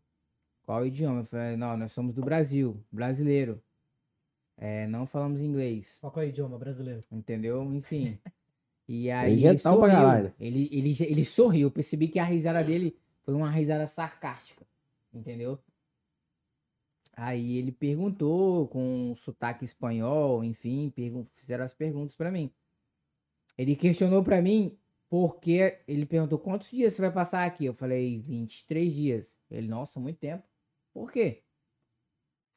qual 0.62 0.86
idioma. 0.86 1.20
Eu 1.20 1.24
falei, 1.24 1.56
não, 1.56 1.76
nós 1.76 1.92
somos 1.92 2.14
do 2.14 2.22
Brasil, 2.22 2.82
brasileiro. 2.92 3.62
É, 4.56 4.86
não 4.88 5.06
falamos 5.06 5.40
inglês, 5.40 5.96
Qual 6.02 6.12
é 6.16 6.20
o 6.20 6.28
idioma 6.28 6.58
brasileiro? 6.58 7.00
entendeu? 7.10 7.64
Enfim. 7.74 8.18
E 8.92 9.08
aí 9.08 9.34
ele 9.34 9.46
Oriental 9.46 9.78
pra 9.78 9.88
sorriu. 9.88 10.32
Ele, 10.40 10.68
ele, 10.72 10.92
ele 11.00 11.24
sorriu. 11.24 11.68
Eu 11.68 11.70
percebi 11.70 12.08
que 12.08 12.18
a 12.18 12.24
risada 12.24 12.64
dele 12.64 12.98
foi 13.22 13.34
uma 13.34 13.50
risada 13.50 13.86
sarcástica, 13.86 14.66
entendeu? 15.12 15.58
Aí 17.12 17.56
ele 17.56 17.72
perguntou 17.72 18.68
com 18.68 19.14
sotaque 19.14 19.64
espanhol, 19.64 20.42
enfim, 20.42 20.92
fizeram 21.34 21.64
as 21.64 21.74
perguntas 21.74 22.14
pra 22.14 22.30
mim. 22.30 22.50
Ele 23.58 23.76
questionou 23.76 24.24
pra 24.24 24.40
mim 24.40 24.78
porque 25.08 25.80
ele 25.86 26.06
perguntou 26.06 26.38
quantos 26.38 26.70
dias 26.70 26.94
você 26.94 27.02
vai 27.02 27.12
passar 27.12 27.44
aqui? 27.44 27.64
Eu 27.64 27.74
falei 27.74 28.20
23 28.20 28.94
dias. 28.94 29.36
Ele, 29.50 29.68
nossa, 29.68 29.98
muito 30.00 30.18
tempo. 30.18 30.44
Por 30.94 31.10
quê? 31.10 31.42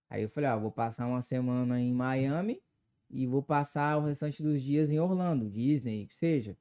Aí 0.10 0.22
eu 0.22 0.30
falei, 0.30 0.50
ah, 0.50 0.56
vou 0.56 0.72
passar 0.72 1.08
uma 1.08 1.22
semana 1.22 1.82
em 1.82 1.92
Miami 1.92 2.62
e 3.10 3.26
vou 3.26 3.42
passar 3.42 3.98
o 3.98 4.06
restante 4.06 4.44
dos 4.44 4.62
dias 4.62 4.92
em 4.92 5.00
Orlando, 5.00 5.50
Disney, 5.50 6.06
que 6.06 6.16
seja. 6.16 6.56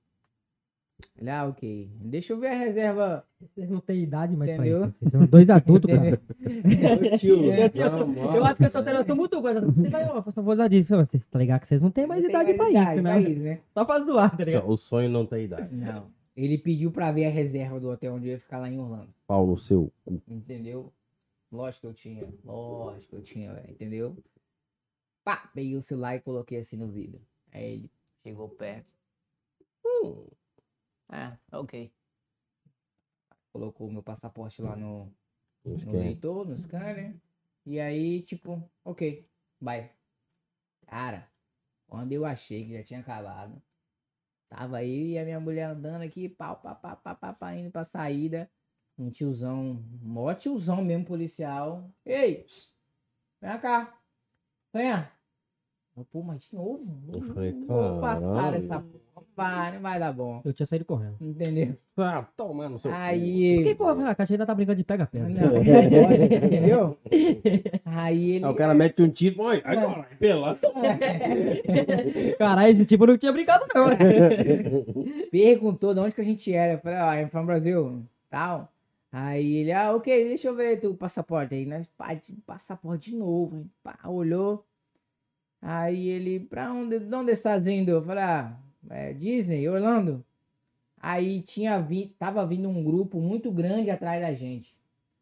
Ele, 1.18 1.30
ah, 1.30 1.46
ok. 1.46 1.90
Deixa 2.00 2.32
eu 2.32 2.38
ver 2.38 2.48
a 2.48 2.58
reserva. 2.58 3.24
Vocês 3.40 3.68
não 3.68 3.80
têm 3.80 4.02
idade 4.02 4.36
mais 4.36 4.50
Entendeu? 4.50 4.80
pra 4.80 4.88
isso. 4.88 4.96
Vocês 4.98 5.12
são 5.12 5.26
dois 5.26 5.50
adultos, 5.50 5.90
cara. 5.92 6.20
Tiozão, 7.18 8.14
Eu 8.34 8.44
acho 8.44 8.56
que 8.56 8.64
eu 8.64 8.70
sou 8.70 9.04
tô 9.04 9.14
muito 9.14 9.40
coisa. 9.40 9.60
Você 9.60 9.88
vai, 9.88 10.04
ó, 10.08 10.22
só 10.30 10.42
vou 10.42 10.56
dar 10.56 10.68
disso. 10.68 10.96
Vocês 10.96 11.26
tá 11.26 11.38
ligado 11.38 11.60
que 11.60 11.68
vocês 11.68 11.80
não 11.80 11.90
têm 11.90 12.06
mais 12.06 12.22
Não 12.22 12.30
tem 12.30 12.40
idade 12.40 12.54
pra 12.56 12.70
idade 12.70 12.92
isso, 12.94 13.02
pra 13.02 13.14
né? 13.14 13.30
isso, 13.30 13.40
né? 13.40 13.60
Só 13.74 13.84
pra 13.84 14.00
zoar, 14.00 14.36
tá 14.36 14.44
ligado? 14.44 14.68
O 14.68 14.76
sonho 14.76 15.08
não 15.08 15.26
tem 15.26 15.44
idade. 15.44 15.74
Não. 15.74 16.06
Ele 16.36 16.56
pediu 16.58 16.90
pra 16.90 17.12
ver 17.12 17.26
a 17.26 17.30
reserva 17.30 17.78
do 17.78 17.90
hotel 17.90 18.14
onde 18.14 18.28
eu 18.28 18.32
ia 18.32 18.38
ficar 18.40 18.58
lá 18.58 18.68
em 18.68 18.78
Orlando. 18.78 19.12
Pau 19.26 19.46
no 19.46 19.58
seu 19.58 19.92
cu. 20.04 20.22
Entendeu? 20.26 20.92
Lógico 21.50 21.82
que 21.82 21.86
eu 21.88 21.94
tinha. 21.94 22.28
Lógico 22.44 23.10
que 23.10 23.16
eu 23.16 23.22
tinha, 23.22 23.52
velho. 23.52 23.70
Entendeu? 23.70 24.16
Pá, 25.22 25.50
peguei 25.54 25.76
o 25.76 25.82
celular 25.82 26.16
e 26.16 26.20
coloquei 26.20 26.58
assim 26.58 26.76
no 26.76 26.88
vidro. 26.88 27.20
Aí 27.52 27.64
ele 27.74 27.90
chegou 28.22 28.48
perto. 28.48 28.86
Hum. 29.84 30.24
Ah, 31.12 31.36
ok. 31.52 31.92
Colocou 33.52 33.86
o 33.86 33.92
meu 33.92 34.02
passaporte 34.02 34.62
lá 34.62 34.74
no, 34.74 35.14
no 35.62 35.92
leitor, 35.92 36.48
no 36.48 36.56
scanner. 36.56 37.14
E 37.66 37.78
aí, 37.78 38.22
tipo, 38.22 38.66
ok, 38.82 39.28
vai. 39.60 39.92
Cara, 40.86 41.30
quando 41.86 42.12
eu 42.12 42.24
achei 42.24 42.64
que 42.64 42.78
já 42.78 42.82
tinha 42.82 43.00
acabado, 43.00 43.62
tava 44.48 44.82
eu 44.82 44.88
e 44.88 45.18
a 45.18 45.24
minha 45.24 45.38
mulher 45.38 45.64
andando 45.64 46.00
aqui, 46.00 46.30
pau, 46.30 46.56
pá, 46.56 46.74
pá, 46.74 46.96
pá, 46.96 47.14
pá, 47.14 47.32
pá, 47.34 47.54
indo 47.54 47.70
pra 47.70 47.84
saída. 47.84 48.50
Um 48.96 49.10
tiozão, 49.10 49.84
mó 50.00 50.32
tiozão 50.32 50.82
mesmo, 50.82 51.04
policial. 51.04 51.90
Ei, 52.06 52.42
pss, 52.42 52.74
vem 53.38 53.60
cá, 53.60 54.00
venha. 54.72 55.12
Eu, 55.94 56.06
Pô, 56.06 56.22
mas 56.22 56.44
de 56.44 56.54
novo? 56.54 57.02
Eu 57.12 57.20
falei, 57.34 57.52
vou 57.52 58.00
caralho. 58.00 58.56
essa 58.56 58.80
porra. 58.80 59.01
Vai, 59.34 59.72
não 59.72 59.80
vai 59.80 59.98
dar 59.98 60.12
bom. 60.12 60.42
Eu 60.44 60.52
tinha 60.52 60.66
saído 60.66 60.84
correndo. 60.84 61.16
Entendeu? 61.20 61.76
Ah, 61.96 62.26
toma 62.36 62.68
no 62.68 62.78
seu. 62.78 62.92
Aí. 62.92 63.56
Por 63.56 63.64
que, 63.64 63.74
porra, 63.74 64.10
a 64.10 64.14
caixa 64.14 64.34
ainda 64.34 64.44
tá 64.46 64.54
brincando 64.54 64.76
de 64.76 64.84
pega-pega? 64.84 65.28
Não, 65.28 65.52
não 65.52 65.62
pode, 65.62 66.34
entendeu? 66.46 66.98
Aí 67.84 68.30
ele. 68.32 68.44
Aí 68.44 68.50
o 68.50 68.54
cara 68.54 68.74
mete 68.74 69.02
um 69.02 69.08
tiro, 69.08 69.40
olha, 69.42 69.62
agora, 69.64 70.06
pela. 70.18 70.58
Caralho, 72.38 72.72
esse 72.72 72.86
tipo 72.86 73.06
não 73.06 73.16
tinha 73.16 73.32
brincado, 73.32 73.66
não. 73.74 73.88
né? 73.88 73.96
perguntou 75.30 75.94
de 75.94 76.00
onde 76.00 76.14
que 76.14 76.20
a 76.20 76.24
gente 76.24 76.52
era. 76.52 76.74
Eu 76.74 76.78
falei, 76.78 76.98
ó, 76.98 77.14
I'm 77.14 77.28
from 77.28 77.46
Brasil, 77.46 78.02
tal. 78.30 78.70
Aí 79.10 79.56
ele, 79.56 79.72
ah, 79.72 79.94
ok, 79.94 80.24
deixa 80.24 80.48
eu 80.48 80.56
ver 80.56 80.78
teu 80.80 80.94
passaporte 80.94 81.54
aí, 81.54 81.66
né? 81.66 81.86
Pá, 81.98 82.14
de- 82.14 82.32
passaporte 82.46 83.10
de 83.10 83.16
novo, 83.16 83.56
hein? 83.56 83.70
Pá, 83.82 83.98
olhou. 84.06 84.64
Aí 85.60 86.08
ele, 86.08 86.40
pra 86.40 86.72
onde, 86.72 86.98
de 86.98 87.14
onde 87.14 87.32
estás 87.32 87.66
indo? 87.66 87.90
Eu 87.90 88.02
falei, 88.02 88.24
ah, 88.24 88.56
é 88.90 89.12
Disney, 89.12 89.68
Orlando. 89.68 90.24
Aí 91.00 91.40
tinha 91.42 91.80
vi, 91.80 92.14
tava 92.18 92.46
vindo 92.46 92.68
um 92.68 92.82
grupo 92.84 93.20
muito 93.20 93.50
grande 93.50 93.90
atrás 93.90 94.20
da 94.20 94.32
gente. 94.32 94.76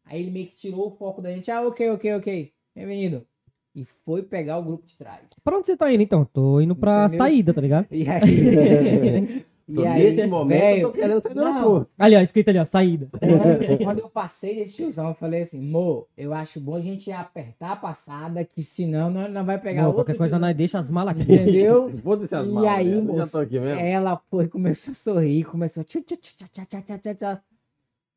Aí 0.05 0.19
ele 0.21 0.31
meio 0.31 0.47
que 0.47 0.55
tirou 0.55 0.87
o 0.87 0.91
foco 0.91 1.21
da 1.21 1.31
gente. 1.31 1.49
Ah, 1.49 1.61
ok, 1.65 1.89
ok, 1.91 2.15
ok. 2.15 2.53
Bem-vindo. 2.75 3.25
E 3.73 3.83
foi 3.85 4.21
pegar 4.21 4.57
o 4.57 4.63
grupo 4.63 4.85
de 4.85 4.95
trás. 4.97 5.21
Pra 5.43 5.57
onde 5.57 5.65
você 5.67 5.77
tá 5.77 5.91
indo, 5.91 6.03
então? 6.03 6.25
Tô 6.25 6.59
indo 6.59 6.75
pra 6.75 7.05
Entendeu? 7.05 7.19
saída, 7.19 7.53
tá 7.53 7.61
ligado? 7.61 7.87
E 7.91 8.07
aí. 8.09 9.45
Tô 9.73 9.81
Nesse 9.83 10.25
momento, 10.27 10.77
eu 10.79 10.91
tô 10.91 10.93
querendo 10.93 11.21
sair 11.21 11.33
do 11.33 11.41
não, 11.41 11.53
aeroporto. 11.53 11.91
Ali, 11.97 12.15
ó, 12.15 12.19
escrito 12.21 12.49
ali, 12.49 12.59
ó, 12.59 12.65
saída. 12.65 13.09
Quando, 13.11 13.77
quando 13.83 13.99
eu 13.99 14.09
passei 14.09 14.55
desse 14.55 14.75
tiozão, 14.75 15.09
eu 15.09 15.13
falei 15.15 15.41
assim, 15.43 15.59
mo, 15.59 16.07
eu 16.17 16.33
acho 16.33 16.59
bom 16.59 16.75
a 16.75 16.81
gente 16.81 17.11
apertar 17.11 17.71
a 17.71 17.75
passada, 17.75 18.43
que 18.43 18.61
senão 18.63 19.09
nós 19.09 19.31
não 19.31 19.45
vai 19.45 19.57
pegar 19.59 19.81
Não, 19.83 19.89
outro 19.89 20.03
qualquer 20.03 20.17
coisa 20.17 20.37
nós 20.39 20.55
deixa 20.55 20.79
as 20.79 20.89
malas 20.89 21.13
aqui. 21.19 21.23
Entendeu? 21.33 21.89
Vou 22.03 22.17
descer 22.17 22.35
as 22.35 22.47
E 22.47 22.49
malas. 22.49 22.69
aí, 22.71 22.89
né? 22.89 23.01
Moço, 23.01 23.37
aqui 23.39 23.59
mesmo. 23.59 23.79
Ela 23.79 24.21
foi, 24.29 24.47
começou 24.47 24.91
a 24.91 24.95
sorrir, 24.95 25.43
começou. 25.45 25.83
Tchá, 25.83 25.99
tchá, 26.01 26.15
tchá, 26.17 26.45
tchá, 26.51 26.65
tchá, 26.65 26.81
tchá, 26.81 26.97
tchá, 26.97 27.15
tchá. 27.15 27.41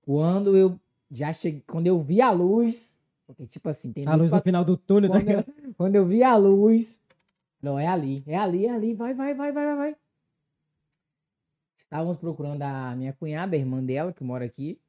Quando 0.03 0.57
eu 0.57 0.79
já 1.11 1.33
cheguei, 1.33 1.63
quando 1.67 1.87
eu 1.87 1.99
vi 1.99 2.21
a 2.21 2.31
luz, 2.31 2.93
porque 3.27 3.47
tipo 3.47 3.69
assim, 3.69 3.93
tem 3.93 4.07
A 4.07 4.15
luz 4.15 4.29
pra 4.29 4.39
no 4.39 4.43
final 4.45 4.65
do 4.65 4.77
túnel, 4.77 5.11
tá 5.11 5.17
quando, 5.19 5.27
ligado? 5.29 5.47
eu, 5.65 5.75
quando 5.77 5.95
eu 5.95 6.07
vi 6.07 6.23
a 6.23 6.37
luz, 6.37 7.01
não, 7.63 7.79
é 7.79 7.87
ali, 7.87 8.23
é 8.27 8.37
ali, 8.37 8.67
é 8.67 8.71
ali, 8.71 8.93
vai, 8.95 9.15
vai, 9.15 9.35
vai, 9.35 9.53
vai, 9.53 9.65
vai, 9.65 9.77
vai. 9.77 9.97
Estávamos 11.95 12.17
procurando 12.17 12.61
a 12.63 12.97
minha 12.97 13.13
cunhada, 13.13 13.55
a 13.55 13.59
irmã 13.59 13.81
dela, 13.81 14.13
que 14.13 14.25
mora 14.25 14.45
aqui. 14.45 14.81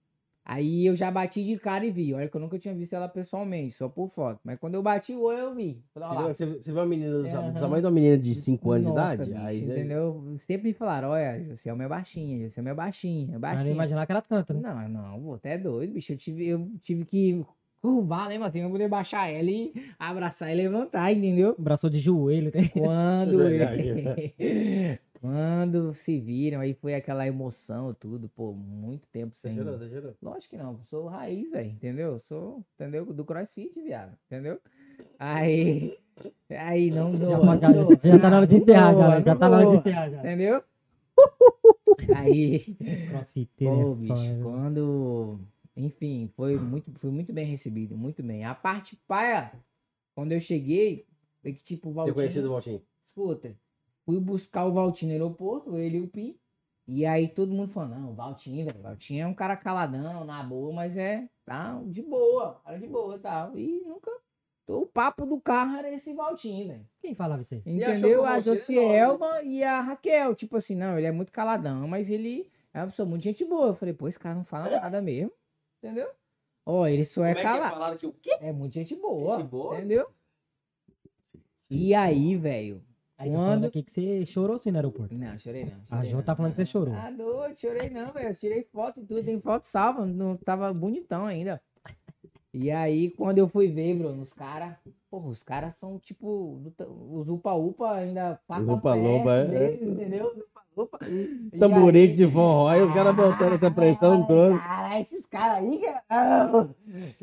Aí 0.43 0.87
eu 0.87 0.95
já 0.95 1.11
bati 1.11 1.43
de 1.45 1.55
cara 1.55 1.85
e 1.85 1.91
vi. 1.91 2.15
Olha 2.15 2.27
que 2.27 2.35
eu 2.35 2.41
nunca 2.41 2.57
tinha 2.57 2.73
visto 2.73 2.93
ela 2.93 3.07
pessoalmente, 3.07 3.75
só 3.75 3.87
por 3.87 4.09
foto. 4.09 4.39
Mas 4.43 4.57
quando 4.57 4.73
eu 4.73 4.81
bati 4.81 5.13
o 5.13 5.21
olho, 5.21 5.37
eu 5.37 5.53
vi. 5.55 5.83
Falei, 5.93 6.09
olha 6.09 6.19
lá. 6.29 6.33
Você 6.33 6.47
você 6.47 6.71
viu 6.71 6.79
uma 6.79 6.85
menina 6.87 7.11
do 7.11 7.27
É, 7.27 7.31
aham. 7.31 7.53
tamanho 7.53 7.81
de 7.81 7.85
uma 7.85 7.91
menina 7.91 8.17
de 8.17 8.33
5 8.33 8.71
anos 8.71 8.87
Nossa, 8.87 9.17
de 9.17 9.21
idade? 9.23 9.31
bicho, 9.33 9.45
Aí, 9.45 9.61
né? 9.67 9.75
entendeu? 9.81 10.35
Sempre 10.39 10.69
me 10.69 10.73
falaram, 10.73 11.09
olha, 11.09 11.55
você 11.55 11.69
é 11.69 11.73
uma 11.73 11.87
baixinha, 11.87 12.49
você 12.49 12.59
é 12.59 12.63
uma 12.63 12.73
baixinha, 12.73 13.27
Pra 13.27 13.39
baixinha. 13.39 13.65
nem 13.65 13.73
imaginar 13.75 14.03
que 14.07 14.11
era 14.11 14.21
tanto, 14.23 14.53
né? 14.55 14.61
Não, 14.63 14.89
não, 14.89 15.21
pô, 15.21 15.33
até 15.35 15.59
doido, 15.59 15.93
bicho. 15.93 16.11
Eu 16.11 16.17
tive, 16.17 16.47
eu 16.47 16.71
tive 16.81 17.05
que 17.05 17.45
curvar, 17.83 18.29
né, 18.29 18.39
Matheus? 18.39 18.63
Pra 18.63 18.71
poder 18.71 18.87
baixar 18.89 19.29
ela 19.29 19.51
e 19.51 19.71
abraçar 19.99 20.51
e 20.51 20.55
levantar, 20.55 21.11
entendeu? 21.11 21.55
Abraçou 21.59 21.87
de 21.87 21.99
joelho. 21.99 22.51
Tá? 22.51 22.57
Quando, 22.73 23.37
Verdade. 23.45 24.99
Quando 25.19 25.93
se 25.93 26.19
viram, 26.19 26.59
aí 26.61 26.73
foi 26.73 26.95
aquela 26.95 27.25
emoção, 27.25 27.93
tudo, 27.93 28.29
pô, 28.29 28.53
muito 28.53 29.07
tempo 29.07 29.35
Você 29.35 29.49
sem. 29.49 29.63
você 29.63 29.89
chorou? 29.89 30.15
Lógico 30.21 30.55
que 30.55 30.57
não, 30.57 30.73
eu 30.73 30.83
sou 30.83 31.07
raiz, 31.07 31.49
velho, 31.51 31.69
entendeu? 31.69 32.11
Eu 32.13 32.19
sou, 32.19 32.63
entendeu? 32.75 33.05
Do 33.05 33.25
crossfit, 33.25 33.73
viado, 33.81 34.17
entendeu? 34.27 34.59
Aí, 35.19 35.97
aí 36.49 36.91
não 36.91 37.11
Já, 37.13 37.17
doa, 37.17 37.57
já, 37.57 37.69
não 37.69 37.83
doa, 37.83 37.99
já 38.03 38.19
tá 38.19 38.29
na 38.29 38.37
hora 38.37 38.47
de 38.47 38.55
não 38.55 38.61
encerrar, 38.61 38.93
doa, 38.93 39.01
já. 39.01 39.21
Já 39.21 39.33
não 39.33 39.39
tá 39.39 39.49
na 39.49 39.57
hora 39.57 39.65
de 39.65 39.71
doa, 39.71 39.79
encerrar, 39.79 40.09
já. 40.09 40.19
Entendeu? 40.19 40.63
Aí. 42.15 42.77
Pô, 43.59 43.91
é 43.91 43.95
bicho, 43.95 44.39
quando. 44.43 45.39
Enfim, 45.77 46.29
foi 46.35 46.57
muito, 46.57 46.91
foi 46.97 47.11
muito 47.11 47.33
bem 47.33 47.45
recebido, 47.45 47.97
muito 47.97 48.23
bem. 48.23 48.45
A 48.45 48.55
parte 48.55 48.95
paia, 49.07 49.51
quando 50.13 50.31
eu 50.31 50.39
cheguei, 50.39 51.05
foi 51.41 51.53
que 51.53 51.61
tipo, 51.61 51.89
o 51.89 51.91
Ter 51.91 51.95
Valtinho. 51.95 52.15
conhecido 52.15 52.47
o 52.47 52.51
Valtinho. 52.51 52.81
Escuta, 53.05 53.55
fui 54.05 54.19
buscar 54.19 54.65
o 54.65 54.71
Valtinho 54.73 55.09
no 55.09 55.13
aeroporto, 55.13 55.75
ele 55.77 55.97
e 55.97 56.01
o 56.01 56.07
Pi. 56.07 56.39
E 56.87 57.05
aí 57.05 57.27
todo 57.27 57.51
mundo 57.51 57.71
falando, 57.71 57.99
não, 57.99 58.11
o 58.11 58.13
Valtinho, 58.13 58.63
velho, 58.65 58.79
o 58.79 58.83
Valtinho 58.83 59.23
é 59.23 59.27
um 59.27 59.33
cara 59.33 59.57
caladão, 59.57 60.23
na 60.23 60.43
boa, 60.43 60.71
mas 60.71 60.95
é, 60.95 61.27
tá, 61.43 61.81
de 61.87 62.03
boa, 62.03 62.61
cara 62.63 62.77
de 62.77 62.87
boa 62.87 63.15
e 63.15 63.19
tal. 63.19 63.57
E 63.57 63.81
nunca. 63.81 64.11
O 64.67 64.85
papo 64.85 65.25
do 65.25 65.39
carro 65.39 65.77
era 65.77 65.91
esse 65.91 66.13
Valtinho, 66.13 66.67
velho. 66.67 66.87
Quem 66.99 67.13
falava 67.15 67.41
isso 67.41 67.53
aí? 67.55 67.61
Que 67.61 67.71
Entendeu? 67.71 68.23
A 68.25 68.39
Josielma 68.39 69.41
e 69.43 69.63
a 69.63 69.81
Raquel. 69.81 70.35
Tipo 70.35 70.57
assim, 70.57 70.75
não, 70.75 70.97
ele 70.97 71.07
é 71.07 71.11
muito 71.11 71.31
caladão, 71.31 71.87
mas 71.87 72.09
ele 72.09 72.49
é 72.73 72.79
uma 72.79 72.87
pessoa 72.87 73.07
muito 73.07 73.23
gente 73.23 73.43
boa. 73.45 73.67
Eu 73.67 73.75
falei, 73.75 73.93
pô, 73.93 74.07
esse 74.07 74.19
cara 74.19 74.35
não 74.35 74.43
fala 74.43 74.69
nada 74.69 75.01
mesmo. 75.01 75.31
Entendeu? 75.83 76.09
Ó, 76.65 76.87
ele 76.87 77.05
só 77.05 77.23
é 77.23 77.35
Como 77.35 77.39
é 77.39 77.41
que 77.41 77.57
calado. 77.57 77.73
falaram 77.73 77.97
que 77.97 78.07
o 78.07 78.13
quê? 78.13 78.37
É 78.41 78.51
muito 78.51 78.73
gente 78.73 78.95
boa. 78.95 79.37
Gente 79.37 79.47
boa? 79.47 79.77
Entendeu? 79.77 80.07
E 81.69 81.93
aí, 81.93 82.35
velho? 82.35 82.83
Aí 83.17 83.31
tá 83.31 83.37
Quando. 83.37 83.65
aqui 83.67 83.81
que 83.81 83.91
você 83.91 84.25
chorou 84.25 84.57
sim 84.57 84.71
no 84.71 84.77
aeroporto. 84.77 85.15
Não, 85.15 85.37
chorei 85.39 85.65
não. 85.65 85.71
A 85.83 85.85
chorei 85.97 86.09
Jo 86.09 86.15
não. 86.17 86.23
tá 86.23 86.35
falando 86.35 86.51
que 86.51 86.57
você 86.57 86.65
chorou. 86.65 86.93
Ah, 86.95 87.09
doido, 87.11 87.57
chorei 87.57 87.89
não, 87.89 88.11
velho. 88.11 88.27
Eu 88.29 88.35
tirei 88.35 88.63
foto 88.63 88.99
e 88.99 89.03
tudo, 89.05 89.23
tem 89.23 89.39
foto 89.39 89.63
salva. 89.63 90.05
Não 90.05 90.35
tava 90.35 90.73
bonitão 90.73 91.25
ainda. 91.25 91.61
E 92.53 92.71
aí, 92.71 93.09
quando 93.11 93.37
eu 93.37 93.47
fui 93.47 93.67
ver, 93.67 93.95
Bruno, 93.95 94.21
os 94.21 94.33
caras. 94.33 94.75
Porra, 95.09 95.27
os 95.29 95.43
caras 95.43 95.75
são 95.75 95.97
tipo. 95.99 96.61
Os 97.11 97.29
upa-upa 97.29 97.91
ainda 97.93 98.39
passam 98.47 98.73
Os 98.73 98.79
upa-lupa, 98.79 99.31
é. 99.33 99.45
deles, 99.45 99.81
Entendeu? 99.89 100.45
E 101.53 101.57
Tamborete 101.57 102.11
aí- 102.11 102.15
de 102.27 102.31
forró, 102.33 102.67
aí 102.67 102.81
o 102.81 102.93
cara 102.93 103.13
botando 103.13 103.53
essa 103.53 103.71
pressão 103.71 104.25
toda. 104.27 104.57
Cara, 104.57 104.99
esses 104.99 105.25
caras 105.25 105.57
aí. 105.63 105.77
que- 105.79 105.95
Ah, 106.09 106.67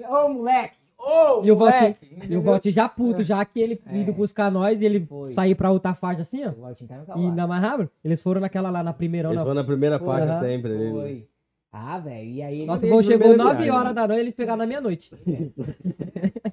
Ô, 0.09 0.29
moleque! 0.31 0.77
Ô, 1.05 1.45
E 1.45 1.51
o 1.51 1.57
Valtinho-! 1.57 1.97
E 2.03 2.15
o 2.15 2.17
entendeu? 2.17 2.43
Valtinho 2.43 2.73
já 2.75 2.89
puto, 2.89 3.23
já 3.25 3.45
que 3.45 3.59
ele 3.61 3.81
É. 3.87 3.97
indo 3.99 4.13
buscar 4.13 4.51
nós 4.53 4.81
e 4.81 4.85
ele 4.85 5.01
Foi. 5.05 5.35
sair 5.35 5.55
pra 5.57 5.71
outra 5.73 5.95
faixa 5.95 6.23
assim, 6.23 6.45
ó. 6.45 6.51
O 6.51 6.61
Valtinho 6.63 6.89
tá 6.89 7.15
no 7.17 7.23
E 7.23 7.27
ainda 7.27 7.47
mais 7.47 7.63
rápido. 7.63 7.91
Eles 8.05 8.23
foram 8.23 8.41
naquela 8.41 8.71
lá 8.71 8.83
na 8.85 8.93
primeira, 8.93 9.29
Eles 9.29 9.39
não. 9.39 9.45
vão 9.45 9.55
na 9.55 9.65
primeira 9.65 9.99
Foi, 9.99 10.07
faixa 10.09 10.33
aham. 10.33 10.41
sempre. 10.41 10.71
ele- 10.73 10.91
Foi. 10.93 11.27
Ah, 11.73 11.99
velho, 11.99 12.29
e 12.31 12.43
aí 12.43 12.57
ele. 12.59 12.67
Nosso 12.67 12.85
Ele 12.85 12.93
voo 12.93 13.03
chegou 13.03 13.19
primeira 13.31 13.45
9 13.45 13.57
viagem. 13.65 13.73
horas 13.81 13.95
da 13.95 14.07
noite, 14.07 14.21
eles 14.21 14.35
pegaram 14.35 14.59
na 14.59 14.67
meia-noite. 14.67 15.11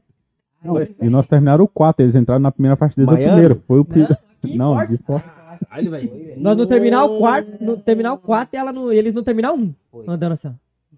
E 1.02 1.10
nós 1.10 1.26
terminaram 1.26 1.64
o 1.64 1.68
4, 1.70 2.04
eles 2.04 2.16
entraram 2.16 2.41
na 2.41 2.52
primeira 2.52 2.76
faixa 2.76 2.93
desde 2.97 3.14
o 3.14 3.18
primeiro. 3.18 3.64
Foi 3.66 3.80
o 3.80 3.86
primeiro. 3.86 4.18
Não, 4.43 4.74
forte. 4.76 4.89
de 4.97 4.97
forte. 5.04 5.26
Caralho, 5.70 5.91
velho. 5.91 6.34
Nós 6.38 6.58
no 6.58 6.68
terminal 6.68 7.18
4, 7.18 7.58
no 7.64 7.78
terminal 7.78 8.18
4 8.18 8.56
e 8.56 8.58
ela 8.60 8.74
no, 8.74 8.91
eles 8.91 9.14
no 9.14 9.24
terminal 9.24 9.56
1. 9.56 9.74
Foi. 9.89 10.04
Andando 10.08 10.34
assim, 10.34 10.50
ó. 10.50 10.52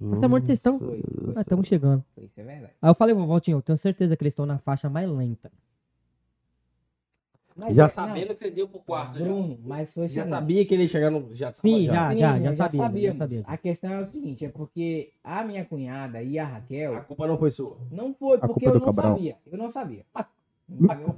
Pelo 0.10 0.26
amor 0.26 0.39
de 0.41 0.47
Deus, 0.47 0.58
estão. 0.58 0.80
Foi, 0.80 1.02
foi, 1.02 1.34
Ah, 1.36 1.41
estamos 1.41 1.68
chegando. 1.68 2.04
foi, 2.16 2.26
isso 2.26 2.39
é 2.39 2.43
verdade. 2.43 2.74
Aí 2.82 2.89
eu 2.89 2.95
falei, 2.95 3.14
"Vô, 3.14 3.28
Valtinho, 3.28 3.58
eu 3.58 3.62
tenho 3.62 3.78
certeza 3.78 4.18
que 4.18 4.24
eles 4.24 4.32
estão 4.32 4.45
na 4.47 4.58
faixa 4.58 4.89
mais 4.89 5.08
lenta. 5.10 5.52
Mas 7.56 7.76
Já 7.76 7.86
é- 7.86 7.89
sabendo 7.89 8.28
que 8.30 8.36
vocês 8.39 8.58
iam 8.58 8.68
pro 8.68 8.78
não, 8.78 8.84
quarto. 8.86 9.20
já. 9.20 9.26
Bruno, 9.26 9.60
mas 9.64 9.93
foi 9.93 10.08
Já 10.08 10.26
sabia 10.26 10.66
que 10.66 10.74
ele 10.74 10.84
ia 10.84 10.89
chegar 10.89 11.12
no. 11.12 11.36
Já 11.36 11.52
Sim, 11.54 11.86
já, 11.86 11.93
já, 12.16 12.34
Sim, 12.38 12.41
já 12.56 12.66
eu 12.66 12.70
sabia. 12.70 13.12
Já 13.12 13.18
sabia. 13.18 13.43
A 13.45 13.58
questão 13.58 13.91
é 13.91 13.99
o 14.02 14.06
seguinte, 14.06 14.45
é 14.45 14.49
porque 14.49 15.12
a 15.24 15.43
minha 15.43 15.64
cunhada 15.66 16.24
e 16.24 16.39
a 16.39 16.45
Raquel 16.45 16.95
A 16.95 17.02
culpa 17.02 17.28
não 17.28 17.38
foi 17.38 17.52
sua. 17.52 17.78
não 17.91 18.14
foi 18.14 18.38
A 18.41 18.47
porque 18.47 18.66
eu 18.68 18.74
não 18.76 18.80
Cabral. 18.86 19.16
sabia. 19.16 19.38
Eu 19.52 19.58
não 19.58 19.70
sabia. 19.70 20.06
Entendeu? 20.70 21.16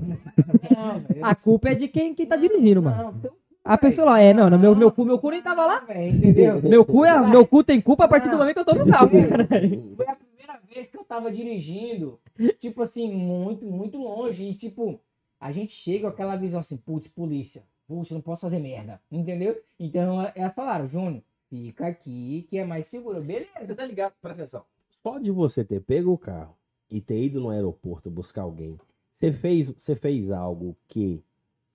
Não, 0.71 0.95
A 1.23 1.29
não 1.29 1.35
culpa 1.35 1.69
é 1.69 1.75
de 1.75 1.87
quem, 1.87 2.15
quem 2.15 2.25
tá 2.25 2.35
dirigindo, 2.35 2.81
mano. 2.81 3.13
Não, 3.23 3.31
A 3.63 3.77
pessoa 3.77 4.05
lá, 4.05 4.19
é, 4.19 4.33
não, 4.33 4.49
no 4.49 4.59
meu, 4.59 4.75
meu 4.75 4.91
cu, 4.91 5.05
meu 5.05 5.17
cu 5.17 5.29
nem 5.29 5.41
tava 5.41 5.65
lá. 5.65 5.79
velho, 5.79 6.17
entendeu? 6.17 6.61
Meu 6.61 6.85
cu, 6.85 7.05
é, 7.05 7.29
meu 7.29 7.47
cu 7.47 7.63
tem 7.63 7.79
culpa 7.79 8.03
a 8.03 8.07
partir 8.07 8.29
do 8.29 8.37
momento 8.37 8.55
que 8.55 8.59
eu 8.59 8.65
tô 8.65 8.75
no 8.75 8.91
carro, 8.91 9.09
cara. 9.09 9.47
Foi 9.95 10.07
a 10.07 10.15
primeira 10.15 10.59
vez 10.67 10.89
que 10.89 10.97
eu 10.97 11.03
tava 11.05 11.31
dirigindo, 11.31 12.19
tipo 12.59 12.81
assim, 12.83 13.09
muito, 13.13 13.65
muito 13.65 13.97
longe. 13.97 14.43
E 14.43 14.53
tipo, 14.53 14.99
a 15.39 15.51
gente 15.51 15.71
chega 15.71 16.01
com 16.01 16.13
aquela 16.13 16.35
visão 16.35 16.59
assim, 16.59 16.75
putz, 16.75 17.07
polícia, 17.07 17.63
puxa, 17.87 18.13
não 18.13 18.21
posso 18.21 18.41
fazer 18.41 18.59
merda, 18.59 18.99
entendeu? 19.09 19.57
Então 19.79 20.29
elas 20.35 20.53
falaram, 20.53 20.85
Júnior, 20.85 21.23
fica 21.49 21.87
aqui 21.87 22.45
que 22.49 22.57
é 22.57 22.65
mais 22.65 22.87
seguro. 22.87 23.21
Beleza. 23.21 23.75
Tá 23.75 23.85
ligado? 23.85 24.13
Presta 24.21 24.41
atenção. 24.41 24.63
Só 25.01 25.19
de 25.19 25.31
você 25.31 25.63
ter 25.63 25.81
pego 25.81 26.11
o 26.11 26.17
carro 26.17 26.55
e 26.89 26.99
ter 26.99 27.21
ido 27.21 27.39
no 27.39 27.49
aeroporto 27.49 28.09
buscar 28.09 28.41
alguém, 28.41 28.77
você 29.13 29.31
fez, 29.31 29.69
você 29.69 29.95
fez 29.95 30.31
algo 30.31 30.75
que, 30.87 31.23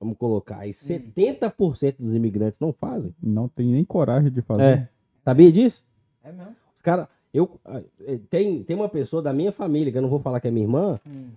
vamos 0.01 0.17
colocar 0.17 0.59
aí, 0.59 0.71
70% 0.71 1.97
dos 1.99 2.15
imigrantes 2.15 2.59
não 2.61 2.73
fazem. 2.73 3.15
Não 3.23 3.49
tem 3.49 3.67
nem 3.67 3.85
coragem 3.85 4.31
de 4.31 4.41
fazer. 4.43 4.63
É. 4.63 4.89
Sabia 5.25 5.51
disso? 5.53 5.85
É 6.23 6.33
mesmo? 6.33 6.55
Os 6.77 6.83
caras. 6.83 7.07
Eu, 7.35 7.61
eh, 8.07 8.19
tem, 8.31 8.63
tem 8.65 8.75
uma 8.77 8.89
pessoa 8.89 9.21
da 9.21 9.33
minha 9.33 9.53
família, 9.53 9.93
que 9.93 9.99
eu 9.99 10.03
não 10.03 10.09
vou 10.09 10.19
falar 10.21 10.41
que 10.41 10.49
é 10.49 10.51
minha 10.51 10.65
irmã, 10.65 10.99
Hum. 11.07 11.29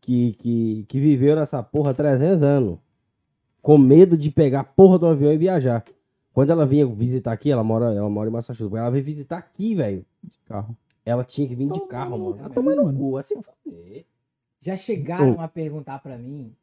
que, 0.00 0.32
que, 0.34 0.84
que 0.88 1.00
viveu 1.00 1.34
nessa 1.34 1.62
porra 1.62 1.92
há 1.92 1.94
300 1.94 2.42
anos. 2.42 2.78
Com 3.62 3.78
medo 3.78 4.16
de 4.16 4.30
pegar 4.30 4.60
a 4.60 4.64
porra 4.64 4.98
do 4.98 5.06
avião 5.06 5.32
e 5.32 5.38
viajar. 5.38 5.84
Quando 6.32 6.50
ela 6.50 6.64
vinha 6.66 6.86
visitar 6.86 7.32
aqui, 7.32 7.50
ela 7.50 7.64
mora, 7.64 7.92
ela 7.94 8.08
mora 8.08 8.28
em 8.28 8.32
Massachusetts. 8.32 8.74
Ela 8.78 8.90
veio 8.90 9.04
visitar 9.04 9.38
aqui, 9.38 9.74
velho. 9.74 10.04
De 10.22 10.38
carro. 10.46 10.76
Ela 11.04 11.24
tinha 11.24 11.48
que 11.48 11.54
vir 11.54 11.68
de 11.70 11.80
carro, 11.86 12.16
no 12.16 12.24
mano. 12.30 12.38
Ela 12.40 12.50
toma 12.50 12.74
no 12.74 12.84
mano. 12.84 12.98
cu, 12.98 13.16
assim. 13.16 13.34
Já 14.60 14.76
chegaram 14.76 15.40
a 15.40 15.48
perguntar 15.48 15.98
pra 16.02 16.16
mim, 16.18 16.54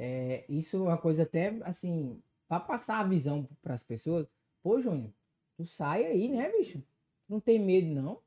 é, 0.00 0.44
isso 0.48 0.76
é 0.76 0.80
uma 0.80 0.96
coisa 0.96 1.24
até 1.24 1.54
assim, 1.62 2.16
pra 2.48 2.60
passar 2.60 3.00
a 3.00 3.04
visão 3.04 3.46
pras 3.60 3.82
pessoas. 3.82 4.26
Pô, 4.62 4.78
Júnior, 4.80 5.10
tu 5.56 5.64
sai 5.64 6.04
aí, 6.04 6.28
né, 6.30 6.50
bicho? 6.56 6.78
Tu 6.78 6.84
não 7.32 7.40
tem 7.40 7.58
medo, 7.58 7.88
não? 8.00 8.18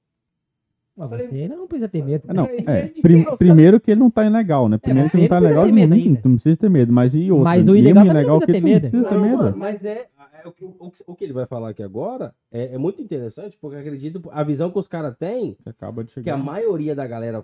Mas 0.95 1.09
Falei- 1.09 1.27
você 1.29 1.47
não 1.47 1.67
precisa 1.67 1.87
ter 1.87 2.03
medo. 2.03 2.27
Não, 2.33 2.45
Medo 2.45 2.69
é. 2.69 2.87
prim- 3.01 3.23
primeiro 3.37 3.79
que 3.79 3.91
ele 3.91 4.01
não 4.01 4.11
tá 4.11 4.25
ilegal, 4.25 4.67
né? 4.67 4.77
Primeiro 4.77 5.07
você 5.07 5.11
que 5.13 5.17
ele 5.17 5.23
não 5.23 5.29
tá 5.29 5.39
não 5.39 5.47
ilegal, 5.47 5.65
ter 5.65 5.71
medo 5.71 5.89
nem, 5.95 6.15
tu 6.15 6.27
não 6.27 6.35
precisa 6.35 6.57
ter 6.57 6.69
medo. 6.69 6.91
Mas 6.91 7.15
e 7.15 7.31
outro? 7.31 7.45
Mas 7.45 7.65
o 7.67 7.75
ilegal 7.77 8.05
também 8.05 8.25
não 8.25 8.39
que 8.39 8.45
precisa 8.45 8.51
ter 8.51 8.61
não 8.61 8.79
precisa 8.81 9.03
ter 9.09 9.15
Não, 9.15 9.21
medo. 9.21 9.37
mano, 9.43 9.57
mas 9.57 9.85
é, 9.85 10.09
é 10.43 10.47
o, 10.47 10.51
que, 10.51 10.65
o, 10.65 10.91
o 11.07 11.15
que 11.15 11.23
ele 11.23 11.31
vai 11.33 11.45
falar 11.45 11.69
aqui 11.69 11.81
agora 11.81 12.35
é, 12.51 12.75
é 12.75 12.77
muito 12.77 13.01
interessante, 13.01 13.57
porque 13.59 13.77
acredito 13.77 14.21
a 14.31 14.43
visão 14.43 14.69
que 14.69 14.77
os 14.79 14.87
caras 14.87 15.15
têm, 15.17 15.55
Você 15.63 15.69
acaba 15.69 16.03
de 16.03 16.13
que 16.21 16.29
a 16.29 16.37
maioria 16.37 16.93
da 16.93 17.07
galera, 17.07 17.43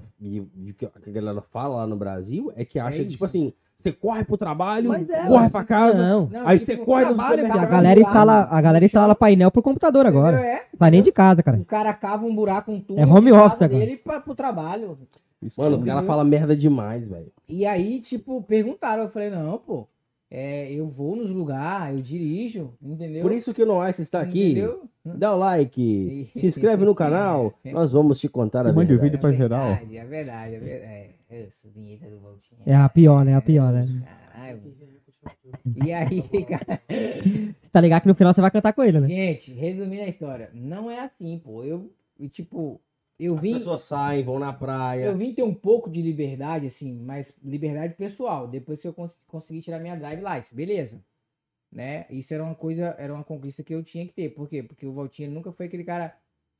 que 0.78 0.86
a 0.86 1.11
galera 1.11 1.41
fala 1.41 1.78
lá 1.78 1.88
no 1.88 1.95
Brasil, 1.95 2.51
é 2.53 2.65
que 2.65 2.78
acha, 2.78 2.97
isso. 3.01 3.11
tipo 3.11 3.25
assim, 3.25 3.53
Você 3.78 3.91
corre 3.91 4.23
pro 4.25 4.38
trabalho, 4.38 4.91
é, 4.93 5.28
corre 5.28 5.49
pra 5.51 5.63
casa. 5.63 5.97
Não. 5.97 6.28
Não, 6.32 6.47
Aí 6.47 6.57
tipo, 6.57 6.71
você 6.71 6.78
corre 6.78 7.05
no 7.05 7.13
Trabalho, 7.13 7.36
supermercado. 7.38 7.63
a 7.63 7.65
galera 7.69 7.99
instala, 8.01 8.47
a 8.49 8.61
galera 8.61 8.86
instala 8.86 9.15
painel 9.15 9.51
pro 9.51 9.61
computador 9.61 10.05
agora. 10.07 10.39
É. 10.41 10.65
Sai 10.78 10.91
nem 10.91 11.01
de 11.03 11.11
casa, 11.11 11.43
cara. 11.43 11.57
O 11.57 11.65
cara 11.65 11.93
cava 11.93 12.25
um 12.25 12.36
buraco, 12.36 12.71
um 12.71 12.80
túnel 12.82 13.03
É 13.03 13.07
home 13.07 13.32
office 13.32 13.61
agora. 13.61 13.67
dele 13.80 13.95
pra, 13.97 14.19
pro 14.19 14.34
trabalho. 14.34 14.97
Isso 15.41 15.61
Mano, 15.61 15.75
é 15.75 15.78
os 15.78 15.84
caras 15.86 15.97
Entendeu? 16.01 16.07
falam 16.07 16.25
merda 16.25 16.55
demais, 16.55 17.07
velho. 17.07 17.32
E 17.47 17.65
aí, 17.67 17.99
tipo, 17.99 18.41
perguntaram. 18.41 19.03
Eu 19.03 19.09
falei, 19.09 19.30
não, 19.30 19.59
pô. 19.59 19.88
é, 20.32 20.73
eu 20.73 20.88
vou 20.88 21.15
nos 21.15 21.32
lugares, 21.32 21.95
eu 21.97 22.01
dirijo, 22.01 22.73
entendeu? 22.82 23.21
Por 23.21 23.32
isso 23.32 23.53
que 23.53 23.61
o 23.61 23.65
Noais 23.65 23.99
está 23.99 24.19
aqui. 24.19 24.51
Entendeu? 24.53 24.84
Dá 25.05 25.34
o 25.34 25.38
like, 25.38 26.30
se 26.34 26.47
inscreve 26.47 26.84
no 26.84 26.93
canal, 26.95 27.53
nós 27.63 27.91
vamos 27.93 28.19
te 28.19 28.28
contar 28.28 28.65
a 28.65 28.73
Mande 28.73 28.93
o 28.95 28.99
vídeo 28.99 29.19
pra 29.19 29.32
geral. 29.32 29.67
verdade, 29.75 29.97
É 29.97 30.03
verdade, 30.05 30.55
é 30.55 30.59
verdade. 30.59 31.16
É, 31.30 31.43
essa 31.43 31.69
vinheta 31.69 32.09
do 32.09 32.19
Voltinha. 32.19 32.61
É 32.65 32.73
a 32.75 32.88
pior, 32.88 33.25
né? 33.25 33.36
A 33.36 33.41
pior, 33.41 33.73
né? 33.73 33.86
Caralho. 34.32 34.61
E 35.75 35.91
aí, 35.91 36.21
cara, 36.47 36.82
Você 37.61 37.69
tá 37.69 37.82
ligado 37.82 38.03
que 38.03 38.07
no 38.07 38.15
final 38.15 38.34
você 38.34 38.39
vai 38.41 38.51
cantar 38.51 38.71
com 38.73 38.84
ele, 38.84 38.99
né? 38.99 39.07
gente, 39.07 39.51
resumindo 39.53 40.03
a 40.03 40.07
história, 40.07 40.49
não 40.53 40.89
é 40.89 40.99
assim, 41.01 41.38
pô. 41.39 41.63
Eu, 41.65 41.91
tipo, 42.30 42.80
eu 43.19 43.36
As 43.36 43.41
vim, 43.41 43.53
pessoas 43.55 43.82
saem, 43.82 44.23
vão 44.23 44.39
na 44.39 44.53
praia. 44.53 45.05
eu 45.05 45.17
vim 45.17 45.34
ter 45.34 45.43
um 45.43 45.53
pouco 45.53 45.89
de 45.89 46.01
liberdade, 46.01 46.67
assim, 46.67 46.93
mas 46.93 47.34
liberdade 47.43 47.95
pessoal. 47.95 48.47
Depois 48.47 48.80
que 48.82 48.88
eu 48.88 48.93
cons 48.93 49.11
consegui 49.28 49.59
tirar 49.61 49.80
minha 49.80 49.95
drive 49.95 50.21
license, 50.21 50.55
beleza. 50.55 51.03
Né? 51.69 52.05
Isso 52.09 52.34
era 52.34 52.41
uma 52.43 52.55
coisa, 52.55 52.95
era 52.97 53.13
uma 53.13 53.25
conquista 53.25 53.61
que 53.63 53.75
eu 53.75 53.84
tinha 53.84 54.05
que 54.07 54.13
ter. 54.13 54.30
Por 54.30 54.47
quê? 54.47 54.63
Porque 54.63 54.86
o 54.86 54.93
Valtinho 54.93 55.30
nunca 55.32 55.51
foi 55.51 55.65
aquele 55.65 55.84
cara, 55.84 56.15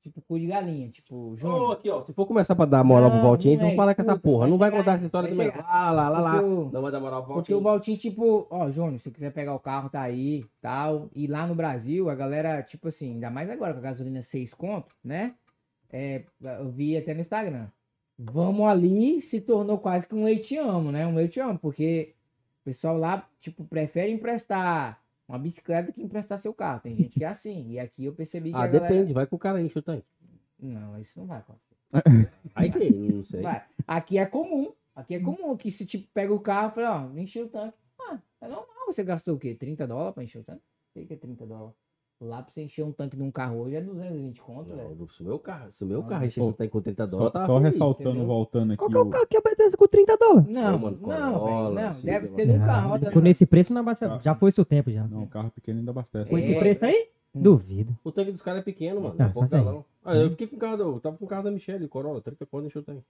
tipo, 0.08 0.22
cu 0.22 0.40
de 0.40 0.48
galinha, 0.48 0.90
tipo, 0.90 1.16
Ô, 1.32 1.36
Júnior. 1.36 1.74
aqui, 1.74 1.90
ó, 1.90 2.02
se 2.02 2.14
for 2.14 2.26
começar 2.26 2.56
pra 2.56 2.66
dar 2.66 2.84
moral 2.84 3.10
pro 3.10 3.20
Não, 3.20 3.26
Valtinho, 3.28 3.54
não 3.54 3.60
vocês 3.60 3.66
é, 3.66 3.68
vão 3.70 3.76
falar 3.76 3.96
com 3.96 4.02
essa 4.02 4.12
escuta, 4.12 4.24
porra. 4.30 4.40
vai 4.42 4.50
Não 4.50 4.58
vai 4.58 4.70
chegar, 4.72 4.80
contar 4.84 4.96
essa 4.96 5.06
história 5.06 5.30
vai 5.30 5.38
meu. 5.46 5.54
chegar. 5.54 5.64
Lá, 5.68 5.92
lá, 5.92 6.10
lá, 6.10 6.20
lá. 6.20 6.32
Porque 6.32 6.46
o- 6.46 6.70
Não 6.72 6.82
vai 6.82 6.92
dar 6.92 7.00
moral 7.00 7.24
pro 7.24 7.34
Porque 7.36 7.54
o 7.54 7.62
Valtinho. 7.62 7.64
Valtinho, 7.64 7.98
tipo, 7.98 8.48
ó, 8.50 8.70
Júnior, 8.70 9.00
se 9.00 9.12
quiser 9.12 9.32
pegar 9.32 9.54
o 9.54 9.60
carro, 9.60 9.90
tá 9.90 10.02
aí, 10.02 10.44
tal. 10.62 11.10
E 11.16 11.28
lá 11.28 11.46
no 11.46 11.54
Brasil, 11.56 12.10
a 12.10 12.16
galera, 12.16 12.62
tipo 12.64 12.88
assim, 12.88 13.14
ainda 13.14 13.30
mais 13.30 13.50
agora 13.50 13.74
com 13.74 13.80
a 13.80 13.84
gasolina 13.84 14.22
6 14.22 14.54
conto, 14.54 14.96
né? 15.04 15.36
É, 15.92 16.24
eu 16.60 16.70
vi 16.70 16.98
até 16.98 17.14
no 17.14 17.20
Instagram. 17.22 17.68
Vamos 18.20 18.68
ali, 18.68 19.22
se 19.22 19.40
tornou 19.42 19.78
quase 19.78 20.08
que 20.08 20.16
um 20.16 20.28
eu 20.28 20.40
te 20.42 20.58
amo, 20.58 20.92
né? 20.92 21.06
Um 21.06 21.20
eu 21.20 21.28
te 21.30 21.40
amo, 21.40 21.60
porque 21.60 22.14
o 22.62 22.66
pessoal 22.66 22.98
lá, 22.98 23.28
tipo, 23.40 23.64
prefere 23.64 24.12
emprestar 24.12 25.00
uma 25.28 25.38
bicicleta 25.38 25.92
do 25.92 25.94
que 25.94 26.02
emprestar 26.02 26.38
seu 26.38 26.54
carro. 26.54 26.80
Tem 26.82 26.96
gente 26.96 27.18
que 27.20 27.24
é 27.24 27.28
assim. 27.28 27.72
E 27.72 27.80
aqui 27.80 28.06
eu 28.06 28.14
percebi 28.14 28.52
que 28.52 28.56
Ah, 28.56 28.64
a 28.64 28.68
galera... 28.68 28.88
depende, 28.94 29.14
vai 29.14 29.26
com 29.28 29.36
o 29.36 29.40
cara 29.40 29.62
enche 29.62 29.78
o 29.78 29.82
tanque. 29.82 30.08
Não, 30.60 30.98
isso 31.00 31.20
não 31.20 31.28
vai 31.28 31.40
acontecer. 31.40 31.76
Aí 32.56 32.72
tem, 32.72 32.92
não 32.92 33.24
sei. 33.26 33.42
Vai. 33.42 33.64
Aqui 33.86 34.18
é 34.18 34.26
comum. 34.26 34.72
Aqui 34.96 35.16
é 35.16 35.20
comum 35.20 35.56
que 35.56 35.70
se 35.70 35.86
tipo 35.86 36.08
pega 36.14 36.34
o 36.34 36.40
carro 36.40 36.72
e 36.72 36.76
fala, 36.76 37.06
ó, 37.06 37.18
enche 37.18 37.42
o 37.42 37.48
tanque. 37.48 37.78
Ah, 38.00 38.20
é 38.42 38.48
normal. 38.48 38.68
Você 38.88 39.04
gastou 39.04 39.36
o 39.36 39.40
quê? 39.40 39.54
30 39.54 39.86
dólares 39.86 40.14
pra 40.14 40.24
encher 40.24 40.40
o 40.40 40.44
tanque? 40.44 40.64
O 40.96 41.00
que 41.00 41.06
que 41.06 41.14
é 41.14 41.18
30 41.18 41.46
dólares? 41.46 41.76
Lá 42.20 42.42
pra 42.42 42.52
você 42.52 42.64
encher 42.64 42.84
um 42.84 42.92
tanque 42.92 43.16
de 43.16 43.22
um 43.22 43.30
carro 43.30 43.60
hoje 43.60 43.76
é 43.76 43.82
220 43.82 44.42
conto, 44.42 44.76
velho. 44.76 44.96
Não, 45.00 45.08
se 45.08 45.22
o 45.22 45.26
meu 45.26 45.38
carro, 45.38 45.72
se 45.72 45.84
o 45.84 45.88
meu 45.88 46.02
Ah, 46.02 46.08
carro 46.08 46.26
encher 46.26 46.42
o 46.42 46.52
tanque 46.52 46.72
com 46.72 46.82
30 46.82 47.08
Só, 47.08 47.16
dólares, 47.18 47.34
tá 47.34 47.46
só 47.46 47.58
feliz. 47.60 47.74
ressaltando, 47.74 48.10
entendeu? 48.10 48.28
voltando 48.28 48.72
aqui. 48.74 48.78
Qual 48.80 48.90
que 48.90 48.98
é 48.98 49.00
o 49.00 49.10
carro 49.10 49.28
que 49.28 49.38
abastece 49.38 49.78
com 49.78 49.88
30 49.88 50.18
dólares? 50.18 50.48
Não, 50.56 50.80
mano, 50.80 50.98
não, 51.00 51.08
velho. 51.10 51.40
Corolla, 51.40 51.82
Não, 51.82 51.90
assim, 51.90 52.06
deve 52.08 52.28
ter 52.30 52.48
num 52.48 52.60
carro. 52.66 52.98
não. 53.14 53.22
nesse 53.22 53.46
preço 53.46 53.72
não 53.72 53.82
abastece. 53.82 54.14
Ah. 54.16 54.20
Já 54.24 54.34
foi 54.34 54.52
seu 54.52 54.66
tempo 54.66 54.90
já. 54.90 55.04
Não, 55.08 55.24
o 55.24 55.28
carro 55.28 55.52
pequeno 55.52 55.78
ainda 55.78 55.92
abastece. 55.92 56.28
Com 56.32 56.40
esse 56.40 56.56
É. 56.56 56.60
preço 56.60 56.86
aí? 56.86 57.08
Hum. 57.36 57.42
Duvido. 57.44 57.96
O 58.04 58.12
tanque 58.12 58.32
dos 58.32 58.42
caras 58.42 58.62
é 58.62 58.64
pequeno, 58.64 59.00
mano. 59.00 59.16
É 59.20 59.30
só 59.32 59.46
sei. 59.46 59.60
galão. 59.64 59.86
Ah, 60.04 60.16
eu 60.16 60.32
fiquei 60.32 60.48
com 60.48 60.56
o 60.56 60.60
carro, 60.60 60.82
eu 60.82 61.00
tava 61.00 61.18
com 61.18 61.26
o 61.26 61.28
carro 61.28 61.44
da 61.44 61.52
Michelle, 61.52 61.88
Corolla, 61.88 62.20
30 62.20 62.48
conto 62.48 62.66
encheu 62.66 62.82
o 62.82 62.84
tanque. 62.84 63.04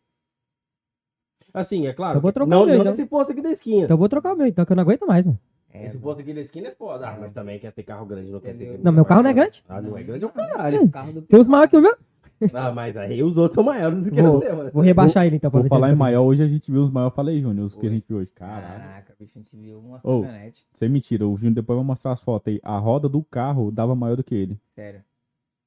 Assim, 1.53 1.87
é 1.87 1.93
claro. 1.93 2.17
Eu 2.17 2.21
vou 2.21 2.33
trocar 2.33 2.49
não, 2.49 2.63
o 2.63 2.65
meu, 2.65 2.75
não 2.75 2.81
então. 2.81 2.91
nesse 2.91 3.05
posto 3.05 3.31
aqui 3.31 3.41
da 3.41 3.51
esquina. 3.51 3.85
Então 3.85 3.95
eu 3.95 3.99
vou 3.99 4.09
trocar 4.09 4.33
o 4.33 4.35
meu, 4.35 4.47
então, 4.47 4.65
que 4.65 4.71
eu 4.73 4.75
não 4.75 4.83
aguento 4.83 5.07
mais, 5.07 5.25
mano. 5.25 5.39
É, 5.81 5.85
Esse 5.85 5.97
aqui 5.97 6.33
da 6.33 6.41
esquina 6.41 6.67
é 6.69 6.71
foda. 6.71 7.07
Ah, 7.09 7.17
mas 7.19 7.33
também 7.33 7.59
quer 7.59 7.71
ter 7.71 7.83
carro 7.83 8.05
grande, 8.05 8.31
não 8.31 8.39
quer 8.39 8.55
ter. 8.57 8.63
Entendeu? 8.65 8.79
Não, 8.83 8.91
meu 8.91 9.05
carro 9.05 9.21
não 9.23 9.29
é 9.29 9.33
grande. 9.33 9.63
Ah, 9.67 9.81
não 9.81 9.97
é 9.97 10.03
grande, 10.03 10.23
é 10.23 10.27
o 10.27 10.29
o 10.29 10.33
caralho. 10.33 10.89
carro 10.89 11.13
do 11.13 11.21
Tem 11.21 11.39
os 11.39 11.47
maiores 11.47 11.69
que 11.71 11.77
o 11.77 11.81
meu. 11.81 11.95
Ah, 12.53 12.71
mas 12.71 12.95
aí 12.95 13.23
os 13.23 13.35
outros 13.35 13.55
são 13.55 13.63
maiores 13.63 14.03
do 14.03 14.11
que 14.11 14.21
Vou- 14.21 14.35
o 14.37 14.39
teu, 14.39 14.55
mano. 14.55 14.69
Vou 14.71 14.83
rebaixar 14.83 15.25
ele 15.25 15.37
então 15.37 15.49
pra 15.49 15.59
ver 15.61 15.63
se 15.65 15.69
falar 15.69 15.91
em 15.91 15.95
maior, 15.95 16.21
hoje 16.21 16.43
a 16.43 16.47
gente 16.47 16.71
viu 16.71 16.83
os 16.83 16.91
maiores. 16.91 17.15
Falei, 17.15 17.41
Júnior, 17.41 17.65
os 17.65 17.75
que 17.75 17.87
a 17.87 17.89
gente 17.89 18.05
viu 18.07 18.17
hoje. 18.17 18.29
Caralho. 18.35 18.79
Caraca, 18.83 19.15
bicho, 19.19 19.31
a 19.35 19.39
gente 19.39 19.55
viu 19.57 19.79
uma 19.79 19.97
Ô. 20.03 20.21
caminhonete. 20.21 20.67
Sem 20.73 20.87
mentira, 20.87 21.27
o 21.27 21.35
Júnior 21.35 21.55
depois 21.55 21.77
vai 21.77 21.85
mostrar 21.85 22.11
as 22.11 22.21
fotos 22.21 22.53
aí. 22.53 22.59
A 22.61 22.77
roda 22.77 23.09
do 23.09 23.23
carro 23.23 23.71
dava 23.71 23.95
maior 23.95 24.15
do 24.15 24.23
que 24.23 24.35
ele. 24.35 24.59
Sério, 24.75 25.01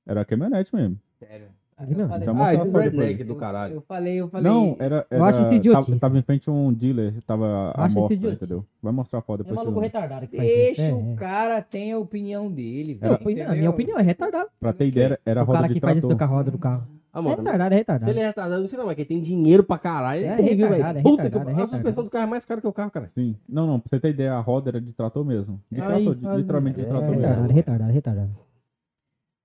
Era 0.07 0.21
a 0.21 0.25
caminhonete 0.25 0.73
mesmo. 0.73 0.97
sério. 1.19 1.49
Aí 1.81 1.95
não, 1.97 2.09
falei, 2.09 2.27
já 2.27 2.33
Ah, 2.33 2.55
esse 2.55 2.77
a 2.77 2.81
redneck 2.81 3.25
do 3.25 3.35
caralho. 3.37 3.75
Eu 3.77 3.81
falei, 3.81 4.21
eu 4.21 4.29
falei. 4.29 4.53
Não, 4.53 4.77
era. 4.79 5.07
Eu 5.11 5.25
acho 5.25 5.39
era 5.39 5.55
idiotice. 5.55 5.87
tava, 5.93 5.99
tava 6.01 6.19
em 6.19 6.23
frente 6.23 6.49
a 6.49 6.53
um 6.53 6.73
dealer, 6.73 7.15
tava 7.27 7.73
a 7.75 7.89
entendeu? 7.89 8.63
Vai 8.83 8.93
mostrar 8.93 9.21
a 9.21 9.23
foto 9.23 9.41
É 9.41 9.45
depois. 9.45 9.57
maluco 9.57 9.75
você 9.75 9.81
vê. 9.81 9.87
retardado 9.87 10.27
que 10.29 10.37
faz 10.37 10.49
isso. 10.49 10.57
Deixa 10.59 10.83
É, 10.83 10.93
o 10.95 11.13
é. 11.13 11.15
cara 11.17 11.63
ter 11.63 11.93
a 11.93 11.99
opinião 11.99 12.51
dele, 12.51 12.99
Era- 13.01 13.17
velho. 13.17 13.51
A 13.51 13.55
minha 13.55 13.71
opinião 13.71 13.99
é 13.99 14.03
retardado. 14.03 14.51
Pra 14.61 14.73
ter 14.75 14.87
ideia, 14.89 15.05
era- 15.07 15.21
era 15.25 15.41
a 15.41 15.43
O 15.43 15.47
roda 15.47 15.59
cara 15.61 15.69
de 15.69 15.75
que 15.75 15.81
faz 15.81 15.97
isso 15.99 16.07
trator. 16.09 16.29
com 16.29 16.35
a 16.35 16.37
roda 16.37 16.51
do 16.51 16.59
carro. 16.59 16.87
Ah, 17.13 17.19
É 17.19 17.29
retardado, 17.29 17.63
é 17.63 17.69
se 17.71 17.75
retardado. 17.79 18.11
ele 18.13 18.21
é 18.21 18.27
retardado, 18.27 18.61
não 18.61 18.69
sei 18.69 18.79
não, 18.79 18.87
mas 18.87 18.95
quem 18.97 19.05
tem 19.05 19.21
dinheiro 19.21 19.65
pra 19.65 19.79
caralho, 19.79 20.23
É 20.23 20.27
é 20.29 20.37
terrível, 20.37 20.67
retardado, 20.69 20.95
velho. 20.95 20.99
é 20.99 21.03
Puta 21.03 21.17
que 21.17 21.23
retardado, 21.25 21.51
é 21.51 21.53
A 21.53 21.57
retardado. 21.57 21.77
suspensão 21.83 22.05
do 22.05 22.11
carro 22.11 22.25
é 22.25 22.27
mais 22.29 22.45
cara 22.45 22.61
que 22.61 22.67
o 22.69 22.73
carro, 22.73 22.91
cara. 22.91 23.07
Sim. 23.09 23.35
Não, 23.49 23.67
não, 23.67 23.81
pra 23.81 23.89
você 23.89 23.99
ter 24.01 24.11
ideia, 24.11 24.35
a 24.35 24.41
roda 24.41 24.71
era 24.71 24.81
de 24.81 24.93
trator 24.93 25.25
mesmo. 25.25 25.61
De 25.73 25.81
Aí, 25.81 25.87
trator, 26.05 26.15
de- 26.15 26.37
literalmente 26.41 26.77
de 26.77 26.83
é, 26.83 26.85
trator 26.85 27.09
Retardado, 27.11 27.41
mesmo. 27.41 27.55
retardado, 27.57 27.93
retardado. 27.93 28.31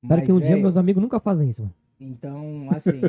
Espero 0.03 0.19
Mas, 0.21 0.25
que 0.27 0.31
um 0.31 0.39
dia 0.39 0.55
meus 0.57 0.77
amigos 0.77 1.01
nunca 1.01 1.19
fazem 1.19 1.49
isso, 1.49 1.63
mano. 1.63 1.73
Então, 1.99 2.67
assim. 2.71 3.01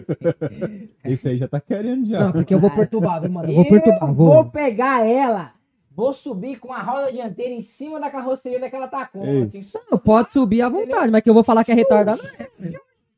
Esse 1.04 1.28
aí 1.28 1.38
já 1.38 1.48
tá 1.48 1.60
querendo 1.60 2.08
já. 2.08 2.24
Não, 2.24 2.32
porque 2.32 2.54
eu 2.54 2.58
vou 2.58 2.70
perturbar, 2.74 3.20
viu, 3.20 3.30
mano? 3.30 3.48
Eu 3.48 3.54
vou 3.54 3.64
eu 3.64 3.70
perturbar, 3.70 4.14
vou 4.14 4.34
vou. 4.34 4.44
pegar 4.46 5.06
ela, 5.06 5.52
vou 5.90 6.12
subir 6.12 6.58
com 6.58 6.72
a 6.72 6.80
roda 6.80 7.12
dianteira 7.12 7.52
em 7.52 7.60
cima 7.60 7.98
da 7.98 8.10
carroceria 8.10 8.60
daquela 8.60 8.88
Tacoma, 8.88 9.26
Ei. 9.26 9.40
assim, 9.42 9.62
só 9.62 9.80
Não, 9.90 9.98
Pode 9.98 10.32
subir 10.32 10.62
à 10.62 10.68
vontade, 10.68 11.10
mas 11.10 11.22
que 11.22 11.30
eu 11.30 11.34
vou 11.34 11.44
falar 11.44 11.64
que 11.64 11.72
é 11.72 11.74
retardado. 11.74 12.20
tá 12.38 12.48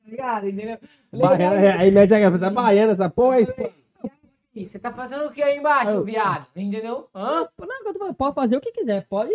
ligado, 0.07 0.49
entendeu? 0.49 0.79
Baiana, 1.13 1.57
é, 1.57 1.73
aí 1.73 1.91
mede 1.91 2.15
a 2.15 2.21
cabeça, 2.21 2.51
baiana, 2.51 2.93
essa 2.93 3.11
porra 3.11 3.37
é 3.37 3.43
isso. 3.43 3.53
Você 4.55 4.79
tá 4.79 4.93
fazendo 4.93 5.27
o 5.27 5.31
que 5.31 5.41
aí 5.41 5.57
embaixo, 5.59 6.03
viado? 6.03 6.47
Entendeu? 6.57 7.09
Hã? 7.15 7.47
Não, 7.59 7.83
que 7.83 7.89
eu 7.89 7.93
tô 7.93 7.99
falando, 8.01 8.15
pode 8.15 8.35
fazer 8.35 8.57
o 8.57 8.61
que 8.61 8.73
quiser. 8.73 9.07
Pode, 9.09 9.31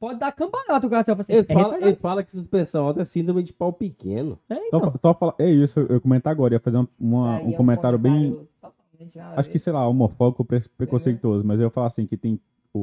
pode 0.00 0.18
dar 0.18 0.32
cambalhota. 0.32 0.86
O 0.86 0.90
cara 0.90 1.04
fala 1.04 1.20
assim, 1.20 1.32
Eles 1.34 1.46
é 1.48 1.52
falam, 1.52 1.76
eles 1.76 1.98
falam 1.98 2.24
que 2.24 2.30
suspensão 2.32 2.86
alta 2.86 3.02
é 3.02 3.04
síndrome 3.04 3.42
de 3.42 3.52
pau 3.52 3.72
pequeno. 3.72 4.38
É, 4.48 4.54
Só, 4.56 4.62
então. 4.78 4.94
só 5.00 5.14
falar, 5.14 5.34
é 5.38 5.48
isso, 5.50 5.78
eu 5.78 5.94
ia 5.96 6.00
comentar 6.00 6.30
agora, 6.32 6.54
ia 6.54 6.60
fazer 6.60 6.78
um, 6.78 6.88
uma- 6.98 7.36
Aí 7.36 7.46
um 7.46 7.50
é 7.52 7.56
comentário 7.56 7.98
bem, 7.98 8.32
totalmente 8.60 9.18
nada 9.18 9.36
a 9.36 9.40
acho 9.40 9.50
que, 9.50 9.58
sei 9.58 9.72
lá, 9.72 9.86
homofóbico, 9.86 10.44
pre- 10.44 10.64
preconceituoso, 10.76 11.44
mas 11.46 11.60
eu 11.60 11.66
ia 11.66 11.70
falar 11.70 11.88
assim, 11.88 12.06
que 12.06 12.16
tem, 12.16 12.40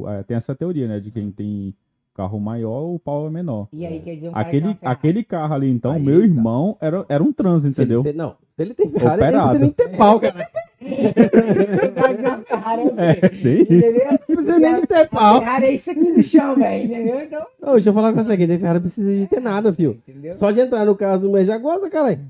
é, 0.08 0.22
tem 0.22 0.36
essa 0.36 0.54
teoria, 0.54 0.86
né, 0.86 1.00
de 1.00 1.10
quem 1.10 1.30
tem 1.30 1.74
carro 2.18 2.40
maior, 2.40 2.82
o 2.92 2.98
pau 2.98 3.28
é 3.28 3.30
menor. 3.30 3.68
E 3.72 3.86
aí 3.86 4.00
quer 4.00 4.16
dizer 4.16 4.28
um 4.28 4.32
que 4.32 4.38
Aquele, 4.40 4.74
tem 4.74 4.78
aquele 4.82 5.22
carro 5.22 5.54
ali, 5.54 5.70
então, 5.70 5.92
Aí, 5.92 6.02
meu 6.02 6.18
tá. 6.18 6.24
irmão 6.24 6.76
era, 6.80 7.06
era 7.08 7.22
um 7.22 7.32
trans, 7.32 7.62
Se 7.62 7.68
entendeu? 7.68 8.02
Não, 8.12 8.30
se 8.56 8.62
ele 8.62 8.74
tem 8.74 8.90
Ferrari, 8.90 9.22
ele 9.22 9.30
não 9.36 9.46
Operado. 9.46 9.58
precisa 9.58 9.64
nem 9.64 9.70
ter 9.92 9.96
pau, 9.96 10.18
cara. 10.20 10.48
Tem 10.80 11.12
Ferrari 12.44 12.82
é? 12.96 13.10
É, 13.10 13.14
tem 13.28 13.54
isso. 13.62 13.72
Entendeu? 13.72 14.06
Não 14.10 14.18
precisa 14.36 14.58
nem 14.58 14.86
ter 14.86 15.08
pau. 15.08 15.38
Ferrari 15.38 15.66
é 15.66 15.70
isso 15.72 15.90
aqui 15.92 16.12
do 16.12 16.22
chão, 16.24 16.56
velho, 16.56 16.84
entendeu? 16.84 17.20
Então, 17.20 17.46
Ô, 17.62 17.72
deixa 17.72 17.88
eu 17.90 17.94
falar 17.94 18.12
com 18.12 18.24
você, 18.24 18.36
quem 18.36 18.48
tem 18.48 18.58
Ferrari 18.58 18.80
precisa 18.80 19.14
de 19.14 19.26
ter 19.28 19.40
nada, 19.40 19.72
filho. 19.72 20.02
entendeu? 20.08 20.34
Só 20.38 20.50
de 20.50 20.60
entrar 20.60 20.84
no 20.84 20.96
carro 20.96 21.20
do 21.20 21.44
já 21.44 21.56
gosta, 21.56 21.88
caralho. 21.88 22.20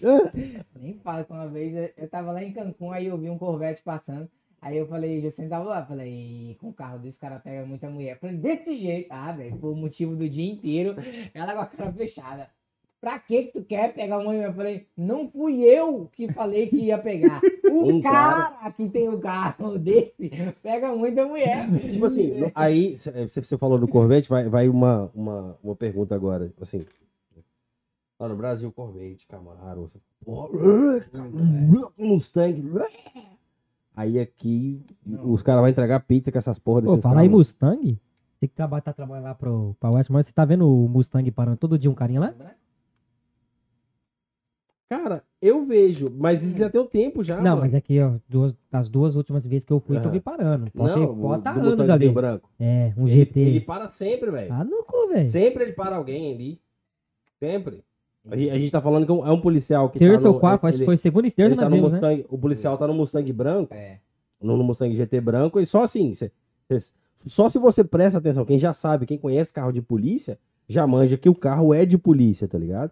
Nem 0.80 0.94
fala 1.04 1.24
que 1.24 1.32
uma 1.32 1.46
vez 1.46 1.74
eu- 1.74 1.90
eu 1.96 2.08
tava 2.08 2.32
lá 2.32 2.42
em 2.42 2.52
Cancún, 2.52 2.90
aí 2.90 3.06
eu 3.06 3.18
vi 3.18 3.28
um 3.28 3.36
Corvette 3.38 3.82
passando. 3.82 4.28
Aí 4.62 4.76
eu 4.76 4.86
falei, 4.86 5.20
Jocene 5.22 5.48
tava 5.48 5.64
lá, 5.64 5.86
falei, 5.86 6.56
com 6.60 6.68
o 6.68 6.72
carro 6.72 6.98
desse 6.98 7.18
cara 7.18 7.40
pega 7.40 7.64
muita 7.64 7.88
mulher. 7.88 8.18
Falei, 8.18 8.36
desse 8.36 8.74
jeito. 8.74 9.08
Ah, 9.10 9.32
velho, 9.32 9.56
por 9.56 9.74
motivo 9.74 10.14
do 10.14 10.28
dia 10.28 10.50
inteiro, 10.50 10.94
ela 11.32 11.54
com 11.54 11.60
a 11.60 11.66
cara 11.66 11.92
fechada. 11.92 12.50
Pra 13.00 13.18
que 13.18 13.44
que 13.44 13.52
tu 13.52 13.64
quer 13.64 13.94
pegar 13.94 14.18
uma 14.18 14.24
mulher? 14.24 14.48
Eu 14.48 14.52
falei, 14.52 14.86
não 14.94 15.26
fui 15.26 15.62
eu 15.62 16.10
que 16.12 16.30
falei 16.30 16.66
que 16.66 16.86
ia 16.86 16.98
pegar. 16.98 17.40
O 17.70 17.98
Um 17.98 18.00
cara, 18.00 18.72
que 18.72 18.88
tem 18.88 19.08
o 19.08 19.20
carro 19.20 19.78
desse 19.78 20.28
pega 20.60 20.92
muita 20.92 21.24
mulher. 21.24 21.68
Tipo 21.88 22.06
assim, 22.06 22.32
aí 22.52 22.96
você 22.96 23.28
você 23.28 23.56
falou 23.56 23.78
do 23.78 23.86
Corvette, 23.86 24.28
vai, 24.28 24.48
vai 24.48 24.68
uma, 24.68 25.08
uma, 25.14 25.56
uma 25.62 25.76
pergunta 25.76 26.12
agora. 26.16 26.48
tipo 26.48 26.64
Assim, 26.64 26.84
lá 28.18 28.28
no 28.28 28.36
Brasil, 28.36 28.72
Corvette, 28.72 29.24
Camaro, 29.28 29.88
Mustang. 31.96 32.60
Aí 33.94 34.18
aqui, 34.18 34.82
os 35.24 35.42
caras 35.42 35.60
vão 35.60 35.68
entregar 35.68 36.00
pizza 36.00 36.30
com 36.30 36.38
essas 36.38 36.58
porras 36.58 36.84
Pô, 36.84 36.90
desses 36.92 37.02
falar 37.02 37.24
em 37.24 37.28
carros. 37.28 37.38
Mustang, 37.38 38.00
você 38.38 38.48
que 38.48 38.54
traba, 38.54 38.80
tá 38.80 38.92
trabalhando 38.92 39.24
lá 39.24 39.34
pro, 39.34 39.76
pra 39.78 39.90
West, 39.90 40.08
mas 40.08 40.26
você 40.26 40.32
tá 40.32 40.44
vendo 40.44 40.66
o 40.66 40.88
Mustang 40.88 41.30
parando 41.30 41.58
todo 41.58 41.78
dia 41.78 41.90
um 41.90 41.94
carinha 41.94 42.20
lá? 42.20 42.34
Cara, 44.88 45.22
eu 45.40 45.64
vejo, 45.64 46.10
mas 46.10 46.42
isso 46.42 46.58
já 46.58 46.68
tem 46.68 46.80
um 46.80 46.86
tempo 46.86 47.22
já. 47.22 47.36
não, 47.36 47.50
mano. 47.50 47.60
mas 47.60 47.74
é 47.74 47.80
que, 47.80 48.00
ó, 48.00 48.14
duas, 48.28 48.52
das 48.68 48.88
duas 48.88 49.14
últimas 49.14 49.46
vezes 49.46 49.64
que 49.64 49.72
eu 49.72 49.78
fui, 49.78 49.96
eu 49.96 50.00
Aham. 50.00 50.10
vi 50.10 50.20
parando. 50.20 50.70
Pode, 50.72 50.98
não, 50.98 51.14
ter, 51.14 51.20
pode 51.20 51.42
tá 51.44 51.52
anos 51.52 51.90
ali. 51.90 52.08
branco. 52.08 52.50
É, 52.58 52.92
um 52.96 53.06
Ele, 53.06 53.20
GT. 53.20 53.40
ele 53.40 53.60
para 53.60 53.86
sempre, 53.86 54.30
velho. 54.30 54.52
Ah, 54.52 54.64
no 54.64 54.82
cu, 54.82 55.08
velho. 55.08 55.24
Sempre 55.26 55.64
ele 55.64 55.72
para 55.74 55.94
alguém 55.94 56.34
ali. 56.34 56.60
Sempre. 57.38 57.84
A 58.28 58.36
gente, 58.36 58.50
a 58.50 58.58
gente 58.58 58.70
tá 58.70 58.80
falando 58.82 59.06
que 59.06 59.10
é 59.10 59.14
um- 59.14 59.26
é 59.26 59.30
um 59.30 59.40
policial 59.40 59.88
que 59.88 59.98
Terça 59.98 60.22
tá 60.22 60.28
no, 60.28 60.34
ou 60.34 60.40
quarta, 60.40 60.66
acho 60.68 60.78
que 60.78 60.84
foi 60.84 60.96
segunda 60.96 61.26
e 61.26 61.30
terça 61.30 61.52
ele 61.54 61.60
tá 61.60 61.68
no 61.68 61.76
vimos, 61.76 61.92
né? 61.92 61.98
Mustang, 62.00 62.26
O 62.28 62.38
policial 62.38 62.76
tá 62.76 62.86
no 62.86 62.94
Mustang 62.94 63.32
branco, 63.32 63.72
É. 63.74 63.98
no, 64.42 64.56
no 64.56 64.64
Mustang 64.64 64.94
GT 64.94 65.20
branco, 65.20 65.58
e 65.60 65.66
só 65.66 65.82
assim, 65.84 66.14
você 66.14 66.30
Só 67.26 67.48
se 67.50 67.58
você 67.58 67.84
presta 67.84 68.18
atenção, 68.18 68.44
quem 68.46 68.58
já 68.58 68.72
sabe, 68.72 69.04
quem 69.06 69.18
conhece 69.18 69.52
carro 69.52 69.72
de 69.72 69.82
polícia, 69.82 70.38
já 70.68 70.86
manja 70.86 71.16
que 71.18 71.28
o 71.28 71.34
carro 71.34 71.74
é 71.74 71.84
de 71.84 71.98
polícia, 71.98 72.48
tá 72.48 72.56
ligado? 72.58 72.90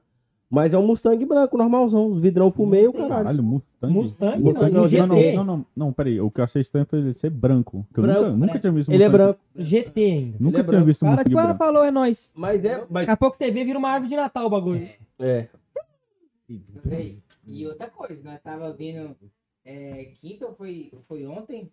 Mas 0.51 0.73
é 0.75 0.79
um 0.79 0.87
Mustang 0.87 1.23
branco, 1.27 1.57
normalzão, 1.59 2.07
os 2.09 2.19
vidrão 2.19 2.51
pro 2.51 2.67
meio, 2.67 2.91
caralho. 2.93 3.11
Caralho, 3.11 3.43
Mustang. 3.43 3.93
Mustang, 3.93 4.43
Mustang 4.43 4.73
não, 4.73 4.81
não, 4.83 4.89
GT. 4.89 5.07
não, 5.07 5.45
não, 5.45 5.45
não, 5.57 5.67
não, 5.77 5.93
peraí. 5.93 6.19
O 6.23 6.31
que 6.31 6.41
eu 6.41 6.45
achei 6.45 6.63
estranho 6.63 6.87
foi 6.87 6.99
ele 7.01 7.13
ser 7.13 7.29
branco. 7.31 7.87
que 7.93 8.01
eu 8.01 8.03
Branco, 8.03 8.21
nunca, 8.23 8.33
nunca 8.33 8.47
branco. 8.47 8.61
tinha 8.61 8.73
visto 8.73 8.91
Ele 8.93 9.03
é 9.03 9.09
branco. 9.11 9.39
GT 9.57 10.01
ainda. 10.03 10.37
Nunca 10.41 10.57
Ele 10.57 10.61
é 10.61 10.63
tinha 10.63 10.63
branco. 10.65 10.87
visto 10.87 11.03
O 11.03 11.05
cara, 11.05 11.13
Mustang 11.17 11.29
tipo, 11.31 11.39
ah, 11.39 11.43
branco. 11.45 11.59
falou, 11.59 11.85
é 11.85 11.91
nóis. 11.91 12.31
Mas 12.35 12.65
é. 12.65 12.79
Mas, 12.91 13.03
Daqui 13.07 13.11
a 13.11 13.17
pouco 13.17 13.37
você 13.37 13.51
vê, 13.51 13.63
vira 13.65 13.79
uma 13.79 13.91
árvore 13.91 14.09
de 14.11 14.17
Natal 14.17 14.47
o 14.47 14.51
bagulho. 14.51 14.83
é. 14.83 14.97
Véi, 16.85 17.23
E 17.45 17.67
outra 17.67 17.91
coisa, 17.91 18.23
nós 18.23 18.41
tava 18.41 18.73
vindo 18.73 19.17
é, 19.65 20.07
quinta 20.17 20.47
ou 20.47 20.55
foi, 20.55 20.91
foi 21.07 21.27
ontem, 21.27 21.73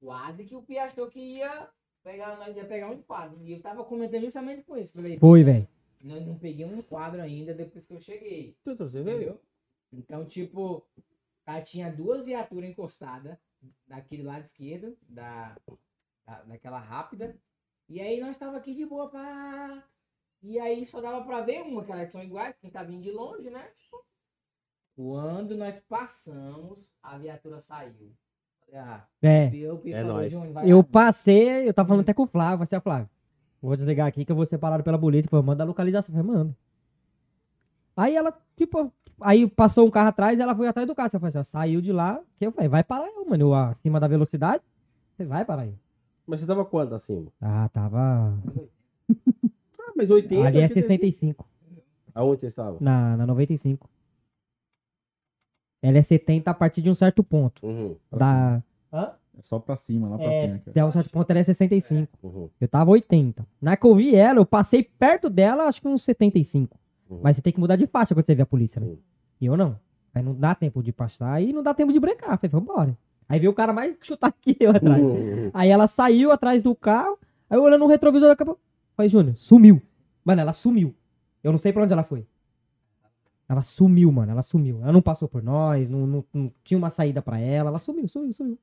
quase 0.00 0.44
que 0.44 0.54
o 0.54 0.62
Pia 0.62 0.84
achou 0.84 1.08
que 1.08 1.20
ia 1.20 1.68
pegar, 2.02 2.36
nós 2.36 2.56
ia 2.56 2.64
pegar 2.64 2.90
um 2.90 3.02
quadro. 3.02 3.42
E 3.42 3.52
eu 3.52 3.60
tava 3.60 3.84
comentando 3.84 4.24
justamente 4.24 4.62
com 4.62 4.76
isso. 4.76 4.92
Falei, 4.92 5.18
Foi, 5.18 5.42
velho. 5.42 5.68
nós 6.02 6.26
não 6.26 6.38
peguei 6.38 6.64
um 6.64 6.82
quadro 6.82 7.20
ainda 7.20 7.54
depois 7.54 7.86
que 7.86 7.94
eu 7.94 8.00
cheguei. 8.00 8.56
Você 8.64 9.02
veio? 9.02 9.16
Entendeu? 9.16 9.42
Então, 9.92 10.24
tipo, 10.24 10.86
tá, 11.44 11.60
tinha 11.62 11.90
duas 11.90 12.26
viaturas 12.26 12.68
encostadas 12.68 13.38
daquele 13.86 14.22
lado 14.22 14.44
esquerdo, 14.44 14.96
da, 15.08 15.56
da, 16.26 16.42
daquela 16.42 16.78
rápida. 16.78 17.36
E 17.88 18.00
aí 18.00 18.20
nós 18.20 18.36
tava 18.36 18.58
aqui 18.58 18.74
de 18.74 18.84
boa, 18.84 19.08
pá. 19.08 19.82
E 20.42 20.58
aí 20.58 20.84
só 20.86 21.00
dava 21.00 21.24
pra 21.24 21.40
ver 21.40 21.62
uma, 21.62 21.84
que 21.84 21.90
elas 21.92 22.10
são 22.10 22.22
iguais, 22.22 22.54
quem 22.60 22.70
tá 22.70 22.82
vindo 22.82 23.02
de 23.02 23.10
longe, 23.10 23.50
né? 23.50 23.62
Tipo, 23.76 24.04
quando 24.96 25.56
nós 25.56 25.80
passamos, 25.88 26.86
a 27.02 27.18
viatura 27.18 27.60
saiu. 27.60 28.12
Ah, 28.72 29.04
É. 29.22 29.48
eu, 29.54 29.80
eu 29.84 29.96
É 29.96 30.02
nóis. 30.04 30.32
Eu 30.64 30.84
passei, 30.84 31.68
eu 31.68 31.74
tava 31.74 31.88
falando 31.88 32.02
até 32.02 32.12
com 32.12 32.24
o 32.24 32.26
Flávio, 32.26 32.62
assim, 32.62 32.76
ó, 32.76 32.80
Flávio. 32.80 33.08
Vou 33.60 33.76
desligar 33.76 34.06
aqui 34.06 34.24
que 34.24 34.30
eu 34.30 34.36
vou 34.36 34.46
ser 34.46 34.58
parado 34.58 34.84
pela 34.84 34.98
polícia. 34.98 35.28
Pô, 35.28 35.42
manda 35.42 35.64
a 35.64 35.66
localização. 35.66 36.14
Eu 36.14 36.22
falei, 36.22 36.36
manda. 36.38 36.56
Aí 37.96 38.14
ela, 38.14 38.32
tipo, 38.56 38.92
aí 39.20 39.48
passou 39.48 39.86
um 39.86 39.90
carro 39.90 40.08
atrás 40.10 40.38
e 40.38 40.42
ela 40.42 40.54
foi 40.54 40.68
atrás 40.68 40.86
do 40.86 40.94
carro. 40.94 41.10
Eu 41.12 41.18
falei 41.18 41.28
assim, 41.30 41.38
ó, 41.38 41.42
saiu 41.44 41.80
de 41.80 41.90
lá, 41.92 42.20
que 42.38 42.46
eu 42.46 42.52
falei, 42.52 42.68
vai 42.68 42.84
parar 42.84 43.08
eu, 43.08 43.26
mano, 43.26 43.42
eu 43.46 43.54
acima 43.54 43.98
da 43.98 44.06
velocidade. 44.06 44.62
Você 45.16 45.24
vai 45.24 45.44
parar 45.44 45.62
aí. 45.62 45.74
Mas 46.26 46.40
você 46.40 46.46
tava 46.46 46.64
quanto 46.64 46.94
acima? 46.94 47.32
Ah, 47.40 47.68
tava. 47.72 48.38
Mas 49.98 50.08
80. 50.10 50.46
Ali 50.46 50.58
é 50.58 50.62
85. 50.62 50.88
65. 50.88 51.46
Aonde 52.14 52.40
você 52.40 52.46
estava? 52.46 52.76
Na, 52.80 53.16
na 53.16 53.26
95. 53.26 53.88
Ela 55.82 55.98
é 55.98 56.02
70 56.02 56.50
a 56.50 56.54
partir 56.54 56.82
de 56.82 56.90
um 56.90 56.94
certo 56.94 57.22
ponto. 57.22 57.64
Uhum, 57.66 57.96
Da. 58.10 58.62
Hã? 58.92 59.12
É 59.36 59.42
só 59.42 59.58
pra 59.60 59.76
cima, 59.76 60.08
lá 60.08 60.16
pra 60.18 60.26
É, 60.26 60.40
cima. 60.48 60.62
até 60.66 60.84
um 60.84 60.90
certo 60.90 61.10
ponto 61.10 61.30
ela 61.30 61.38
é 61.38 61.42
65. 61.44 62.08
uhum. 62.22 62.48
Eu 62.60 62.66
tava 62.66 62.90
80. 62.90 63.46
Na 63.60 63.76
que 63.76 63.86
eu 63.86 63.94
vi 63.94 64.14
ela, 64.16 64.40
eu 64.40 64.46
passei 64.46 64.82
perto 64.82 65.30
dela, 65.30 65.64
acho 65.64 65.80
que 65.80 65.86
uns 65.86 66.02
75. 66.02 66.76
Uhum. 67.08 67.20
Mas 67.22 67.36
você 67.36 67.42
tem 67.42 67.52
que 67.52 67.60
mudar 67.60 67.76
de 67.76 67.86
faixa 67.86 68.14
quando 68.14 68.26
você 68.26 68.34
vê 68.34 68.42
a 68.42 68.46
polícia, 68.46 68.80
né? 68.80 68.96
E 69.40 69.46
eu 69.46 69.56
não. 69.56 69.78
Aí 70.12 70.22
não 70.22 70.34
dá 70.34 70.54
tempo 70.56 70.82
de 70.82 70.90
passar 70.92 71.40
e 71.40 71.52
não 71.52 71.62
dá 71.62 71.72
tempo 71.72 71.92
de 71.92 72.00
brecar. 72.00 72.36
Falei, 72.38 72.50
vambora. 72.50 72.98
Aí 73.28 73.38
veio 73.38 73.52
o 73.52 73.54
cara 73.54 73.72
mais 73.72 73.96
chutar 74.00 74.32
que 74.32 74.56
eu 74.58 74.70
atrás. 74.70 75.00
Uhum. 75.02 75.50
Aí 75.54 75.68
ela 75.70 75.86
saiu 75.86 76.32
atrás 76.32 76.60
do 76.60 76.74
carro, 76.74 77.16
aí 77.48 77.56
eu 77.56 77.62
olhando 77.62 77.80
no 77.82 77.86
retrovisor, 77.86 78.30
acabou. 78.30 78.58
Falei, 78.96 79.08
Júnior, 79.08 79.36
sumiu. 79.36 79.80
Mano, 80.28 80.42
ela 80.42 80.52
sumiu. 80.52 80.94
Eu 81.42 81.52
não 81.52 81.58
sei 81.58 81.72
pra 81.72 81.82
onde 81.84 81.92
ela 81.94 82.02
foi. 82.02 82.26
Ela 83.48 83.62
sumiu, 83.62 84.12
mano, 84.12 84.30
ela 84.30 84.42
sumiu. 84.42 84.82
Ela 84.82 84.92
não 84.92 85.00
passou 85.00 85.26
por 85.26 85.42
nós, 85.42 85.88
não, 85.88 86.06
não- 86.06 86.24
não 86.34 86.52
tinha 86.62 86.76
uma 86.76 86.90
saída 86.90 87.22
pra 87.22 87.38
ela. 87.40 87.70
Ela 87.70 87.78
sumiu, 87.78 88.06
sumiu, 88.06 88.34
sumiu. 88.34 88.58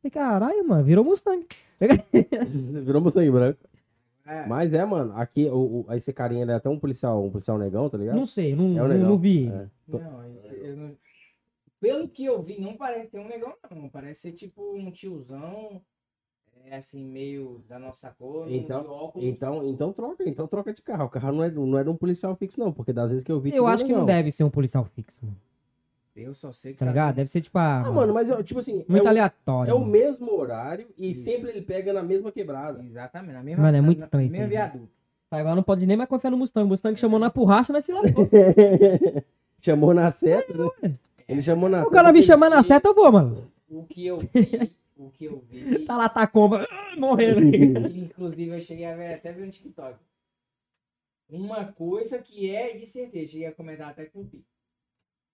Falei, 0.00 0.10
caralho, 0.12 0.68
mano, 0.68 0.84
virou 0.84 1.04
Mustang. 1.04 1.44
Virou 2.84 3.02
Mustang 3.02 3.28
branco. 3.28 3.58
É, 4.24 4.46
Mas 4.46 4.72
é, 4.72 4.84
mano, 4.84 5.16
aqui, 5.16 5.46
o, 5.48 5.84
o, 5.88 5.92
esse 5.94 6.12
carinha 6.12 6.42
ele 6.42 6.52
é 6.52 6.54
até 6.54 6.68
um 6.68 6.78
policial, 6.78 7.24
um 7.24 7.30
policial 7.30 7.58
negão, 7.58 7.90
tá 7.90 7.98
ligado? 7.98 8.14
Não 8.14 8.24
sei, 8.26 8.54
não, 8.54 8.66
É 8.66 8.68
um 8.68 8.74
não, 8.74 8.88
negão. 8.88 9.08
não 9.10 9.18
vi. 9.18 9.48
É. 9.48 9.66
Não, 9.88 10.24
eu- 10.24 10.52
eu 10.64 10.76
não- 10.76 10.96
Pelo 11.80 12.08
que 12.08 12.24
eu 12.24 12.40
vi, 12.40 12.60
não 12.60 12.76
parece 12.76 13.10
ser 13.10 13.18
um 13.18 13.26
negão, 13.26 13.52
não. 13.68 13.88
Parece 13.88 14.20
ser 14.20 14.32
tipo 14.32 14.62
um 14.76 14.92
tiozão, 14.92 15.82
é 16.66 16.76
assim, 16.76 17.04
meio 17.04 17.62
da 17.68 17.78
nossa 17.78 18.10
cor, 18.10 18.50
Então- 18.50 18.82
de 18.82 18.88
óculos. 18.88 19.26
Então, 19.28 19.66
então 19.68 19.92
troca, 19.92 20.28
então 20.28 20.46
troca 20.46 20.72
de 20.72 20.82
carro. 20.82 21.04
O 21.04 21.08
carro 21.08 21.32
não 21.32 21.44
é, 21.44 21.50
não 21.50 21.78
é 21.78 21.84
de 21.84 21.90
um 21.90 21.96
policial 21.96 22.34
fixo, 22.36 22.58
não, 22.58 22.72
porque 22.72 22.92
das 22.92 23.10
vezes 23.10 23.24
que 23.24 23.32
eu 23.32 23.40
vi. 23.40 23.54
Eu 23.54 23.68
é 23.68 23.72
acho 23.72 23.84
que 23.84 23.92
não 23.92 24.04
deve 24.04 24.30
ser 24.30 24.44
um 24.44 24.50
policial 24.50 24.84
fixo, 24.84 25.24
mano. 25.24 25.36
Eu 26.14 26.34
só 26.34 26.52
sei 26.52 26.74
que 26.74 26.78
Tá 26.78 26.86
ligado? 26.86 27.14
Deve 27.16 27.30
ser 27.30 27.40
tipo 27.40 27.58
a. 27.58 27.80
Ah, 27.86 27.90
mano, 27.90 28.12
mas 28.12 28.28
tipo 28.44 28.60
assim, 28.60 28.84
muito 28.86 29.02
é, 29.02 29.06
o, 29.06 29.08
aleatório. 29.08 29.70
é 29.70 29.74
o 29.74 29.82
mesmo 29.84 30.30
horário 30.38 30.86
e 30.98 31.12
Isso. 31.12 31.24
sempre 31.24 31.50
ele 31.50 31.62
pega 31.62 31.90
na 31.92 32.02
mesma 32.02 32.30
quebrada. 32.30 32.82
Exatamente, 32.82 33.32
na 33.32 33.42
mesma 33.42 33.62
Mano, 33.62 33.76
é 33.78 33.80
muito 33.80 33.98
na, 34.00 34.04
estranho 34.04 34.30
na 34.30 34.38
aí, 34.38 34.46
viaduto. 34.46 34.88
Agora 35.30 35.54
não 35.56 35.62
pode 35.62 35.86
nem 35.86 35.96
mais 35.96 36.10
confiar 36.10 36.30
no 36.30 36.36
Mustang. 36.36 36.66
O 36.66 36.68
Mustang 36.68 36.98
chamou 36.98 37.18
na 37.18 37.30
porracha, 37.30 37.72
nós 37.72 37.86
se 37.86 37.92
lascou. 37.92 38.28
chamou 39.60 39.94
na 39.94 40.10
seta, 40.10 40.52
né? 40.52 40.94
Ele 41.26 41.40
chamou 41.40 41.70
na 41.70 41.82
o 41.82 41.90
cara 41.90 42.12
me 42.12 42.20
chamar 42.20 42.50
na 42.50 42.62
seta, 42.62 42.88
eu 42.88 42.94
vou, 42.94 43.10
mano. 43.10 43.50
O 43.70 43.84
que 43.84 44.06
eu 44.06 44.18
vi, 44.20 44.28
o 45.06 45.10
que 45.10 45.24
eu 45.24 45.40
vi, 45.40 45.84
Tá 45.86 45.96
lá, 45.96 46.08
tá 46.08 46.26
comba. 46.26 46.66
Morrendo. 46.96 47.40
inclusive 47.96 48.56
eu 48.56 48.60
cheguei 48.60 48.84
a 48.84 48.96
ver, 48.96 49.14
até 49.14 49.32
ver 49.32 49.46
no 49.46 49.52
TikTok. 49.52 49.98
Uma 51.28 51.72
coisa 51.72 52.20
que 52.20 52.54
é 52.54 52.74
de 52.74 52.86
certeza, 52.86 53.32
cheguei 53.32 53.46
a 53.46 53.54
comentar 53.54 53.90
até 53.90 54.04
com 54.06 54.20
o 54.20 54.26
Pi. 54.26 54.44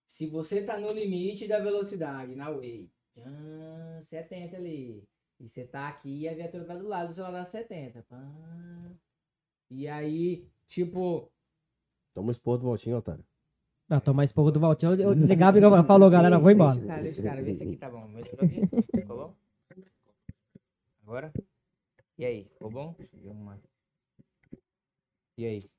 Se 0.06 0.26
você 0.26 0.62
tá 0.62 0.78
no 0.78 0.92
limite 0.92 1.48
da 1.48 1.58
velocidade 1.58 2.34
na 2.34 2.50
Way, 2.50 2.88
tchan, 3.14 4.00
70 4.00 4.56
ali, 4.56 5.04
e 5.40 5.48
você 5.48 5.64
tá 5.64 5.88
aqui 5.88 6.22
e 6.22 6.28
a 6.28 6.34
viatura 6.34 6.64
tá 6.64 6.76
do 6.76 6.86
lado 6.88 7.08
do 7.08 7.14
celular 7.14 7.32
da 7.32 7.44
70. 7.44 8.02
pá. 8.08 8.16
E 9.70 9.86
aí, 9.86 10.46
tipo, 10.66 11.30
Toma 12.14 12.32
expor 12.32 12.58
do 12.58 12.64
voltinho, 12.64 12.96
otário. 12.96 13.24
Não, 13.88 14.00
tomar 14.00 14.24
esse 14.24 14.34
pouco 14.34 14.50
do 14.50 14.60
Valtinho. 14.60 14.94
Eu 15.00 15.12
ligava 15.14 15.58
e 15.58 15.84
falou, 15.84 16.10
galera, 16.10 16.38
vou 16.38 16.50
embora. 16.50 16.74
Deixa, 16.74 16.86
cara, 16.86 17.02
deixa, 17.02 17.22
cara, 17.22 17.42
vê 17.42 17.54
se 17.54 17.64
aqui 17.64 17.76
tá 17.76 17.88
bom. 17.88 18.06
Melhorou 18.08 18.44
aqui? 18.44 18.60
Ficou 18.94 19.16
bom? 19.16 19.34
Agora? 21.08 21.32
E 22.18 22.26
aí, 22.26 22.44
ficou 22.52 22.70
bom? 22.70 22.94
E 25.38 25.46
aí? 25.46 25.70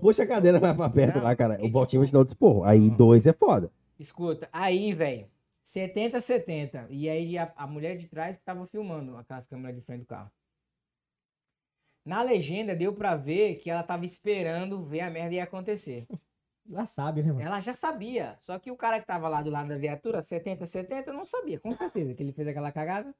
Puxa 0.00 0.22
a 0.22 0.26
cadeira 0.26 0.60
mais 0.60 0.76
pra 0.76 0.88
perto 0.88 1.16
Não, 1.16 1.24
lá, 1.24 1.34
cara. 1.34 1.58
O 1.64 1.68
voltinho 1.68 2.02
vai 2.02 2.06
te 2.06 2.12
dar 2.12 2.20
o 2.20 2.24
disporro. 2.24 2.62
Aí 2.62 2.88
dois 2.88 3.26
é 3.26 3.32
foda. 3.32 3.72
Escuta, 3.98 4.48
aí, 4.52 4.94
velho, 4.94 5.28
70, 5.64 6.20
70. 6.20 6.86
E 6.90 7.10
aí 7.10 7.36
a, 7.36 7.52
a 7.56 7.66
mulher 7.66 7.96
de 7.96 8.06
trás 8.06 8.36
que 8.36 8.44
tava 8.44 8.64
filmando 8.66 9.16
aquelas 9.16 9.48
câmeras 9.48 9.74
de 9.74 9.84
frente 9.84 10.02
do 10.02 10.06
carro. 10.06 10.30
Na 12.04 12.22
legenda 12.22 12.76
deu 12.76 12.94
pra 12.94 13.16
ver 13.16 13.56
que 13.56 13.68
ela 13.68 13.82
tava 13.82 14.04
esperando 14.04 14.84
ver 14.84 15.00
a 15.00 15.10
merda 15.10 15.34
ia 15.34 15.42
acontecer. 15.42 16.06
Já 16.70 16.86
sabe, 16.86 17.24
né, 17.24 17.32
mano? 17.32 17.40
Ela 17.44 17.58
já 17.60 17.72
sabia. 17.72 18.38
Só 18.42 18.58
que 18.58 18.70
o 18.70 18.76
cara 18.76 19.00
que 19.00 19.06
tava 19.06 19.26
lá 19.26 19.40
do 19.40 19.48
lado 19.50 19.70
da 19.70 19.78
viatura, 19.78 20.20
70, 20.20 20.66
70, 20.66 21.14
não 21.14 21.24
sabia, 21.24 21.58
com 21.58 21.72
certeza, 21.72 22.14
que 22.14 22.22
ele 22.22 22.32
fez 22.32 22.46
aquela 22.46 22.70
cagada. 22.70 23.14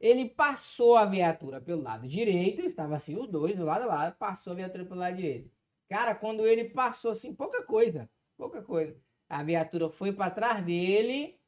Ele 0.00 0.30
passou 0.30 0.96
a 0.96 1.04
viatura 1.04 1.60
pelo 1.60 1.82
lado 1.82 2.08
direito, 2.08 2.62
estava 2.62 2.96
assim, 2.96 3.16
os 3.16 3.28
dois 3.28 3.56
do 3.56 3.66
lado 3.66 3.82
a 3.82 3.86
lado, 3.86 4.16
passou 4.16 4.54
a 4.54 4.56
viatura 4.56 4.84
pelo 4.84 4.98
lado 4.98 5.16
direito. 5.16 5.50
Cara, 5.88 6.14
quando 6.14 6.46
ele 6.46 6.70
passou 6.70 7.10
assim, 7.10 7.34
pouca 7.34 7.62
coisa, 7.62 8.08
pouca 8.36 8.62
coisa. 8.62 8.96
A 9.28 9.42
viatura 9.42 9.90
foi 9.90 10.12
pra 10.12 10.30
trás 10.30 10.64
dele 10.64 11.38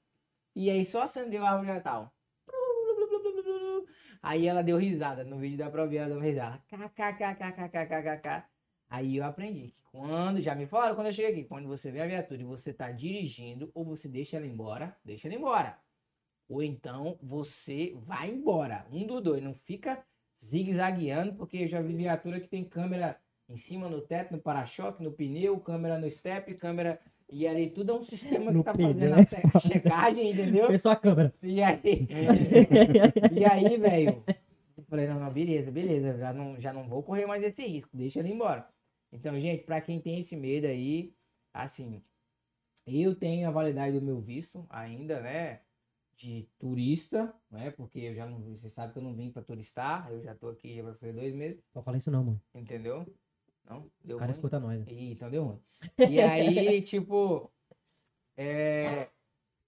e 0.55 0.69
aí 0.69 0.85
só 0.85 1.03
acendeu 1.03 1.45
a 1.47 1.51
árvore 1.51 1.69
de 1.69 1.75
Natal. 1.75 2.13
Aí 4.23 4.47
ela 4.47 4.63
deu 4.63 4.77
risada, 4.77 5.25
no 5.25 5.39
vídeo 5.39 5.69
pra 5.71 5.83
ouvir 5.83 5.97
ela 5.97 6.11
dando 6.11 6.21
risada. 6.21 6.63
Aí 8.89 9.17
eu 9.17 9.25
aprendi 9.25 9.71
que 9.71 9.83
quando, 9.91 10.41
já 10.41 10.55
me 10.55 10.67
falaram 10.67 10.95
quando 10.95 11.07
eu 11.07 11.13
cheguei 11.13 11.33
aqui, 11.33 11.45
quando 11.45 11.67
você 11.67 11.91
vê 11.91 12.03
a 12.03 12.07
viatura 12.07 12.41
e 12.41 12.45
você 12.45 12.73
tá 12.73 12.93
dirigindo, 12.93 13.71
ou 13.75 13.85
você 13.85 14.09
deixa 14.09 14.37
ela 14.37 14.47
embora, 14.47 14.97
deixa 15.05 15.27
ela 15.27 15.35
embora. 15.37 15.82
Ou 16.53 16.63
então 16.63 17.17
você 17.23 17.95
vai 17.97 18.29
embora. 18.31 18.87
Um 18.93 19.07
dos 19.07 19.23
dois. 19.23 19.43
Não 19.43 19.55
fica 19.55 20.05
zigue-zagueando, 20.39 21.33
porque 21.35 21.59
eu 21.59 21.67
já 21.67 21.81
vi 21.81 21.95
viatura 21.95 22.39
que 22.39 22.47
tem 22.47 22.63
câmera 22.63 23.19
em 23.49 23.57
cima 23.57 23.89
no 23.89 24.03
teto, 24.03 24.33
no 24.33 24.39
para-choque, 24.39 25.03
no 25.03 25.13
pneu, 25.13 25.59
câmera 25.61 25.99
no 25.99 26.09
step, 26.11 26.55
câmera. 26.55 27.01
E 27.31 27.47
ali 27.49 27.71
tudo 27.71 27.93
é 27.93 27.95
um 27.95 28.03
sistema 28.03 28.47
que 28.49 28.59
No 28.59 28.63
tá 28.65 28.75
pneu. 28.75 28.89
fazendo 28.93 29.15
a 29.15 29.25
che- 29.25 29.43
a 29.55 29.59
checagem, 29.59 30.31
entendeu? 30.31 30.67
Fez 30.67 30.83
só 30.83 30.91
a 30.91 30.97
câmera. 30.97 31.33
E 31.43 31.63
aí, 31.63 31.81
e 33.33 33.45
aí, 33.47 33.79
velho, 33.79 34.23
eu 34.77 34.85
falei, 34.85 35.07
não, 35.07 35.19
não, 35.19 35.33
beleza, 35.33 35.71
beleza, 35.71 36.19
já 36.19 36.33
não, 36.35 36.61
já 36.61 36.73
não 36.73 36.87
vou 36.87 37.03
correr 37.03 37.25
mais 37.25 37.43
esse 37.43 37.63
risco, 37.67 37.97
deixa 37.97 38.19
ele 38.21 38.31
embora. 38.33 38.69
Então, 39.11 39.39
gente, 39.41 39.65
pra 39.65 39.81
quem 39.81 39.99
tem 40.01 40.19
esse 40.19 40.37
medo 40.37 40.67
aí, 40.67 41.15
assim, 41.55 42.03
eu 42.87 43.15
tenho 43.15 43.49
a 43.49 43.51
validade 43.51 43.99
do 43.99 44.05
meu 44.05 44.19
visto 44.19 44.67
ainda, 44.69 45.21
né, 45.23 45.61
de 46.23 46.49
turista, 46.59 47.35
né, 47.51 47.71
porque 47.73 47.99
eu 48.01 48.15
já 48.15 48.27
não, 48.27 48.41
você 48.41 48.69
sabe 48.69 48.93
que 48.93 48.99
eu 48.99 49.03
não 49.03 49.15
vim 49.15 49.31
pra 49.31 49.43
turistar, 49.43 50.11
eu 50.11 50.23
já 50.23 50.35
tô 50.35 50.49
aqui, 50.49 50.75
já 50.77 50.83
vai 50.83 50.95
fazer 50.95 51.13
dois 51.13 51.35
meses, 51.35 51.61
Não 51.75 51.83
fala 51.83 51.97
isso 51.99 52.11
não, 52.11 52.25
mano. 52.25 52.41
entendeu? 52.55 53.07
Não, 53.69 53.83
Os 53.83 53.91
deu 54.05 54.19
caras 54.19 54.37
ruim? 54.37 54.39
escutam 54.39 54.61
nós. 54.61 54.81
né? 54.81 54.87
Ih, 54.93 55.13
então 55.13 55.31
deu 55.31 55.45
ruim. 55.45 55.61
E 56.11 56.21
aí, 56.21 56.83
tipo, 56.83 57.51
é, 58.37 59.09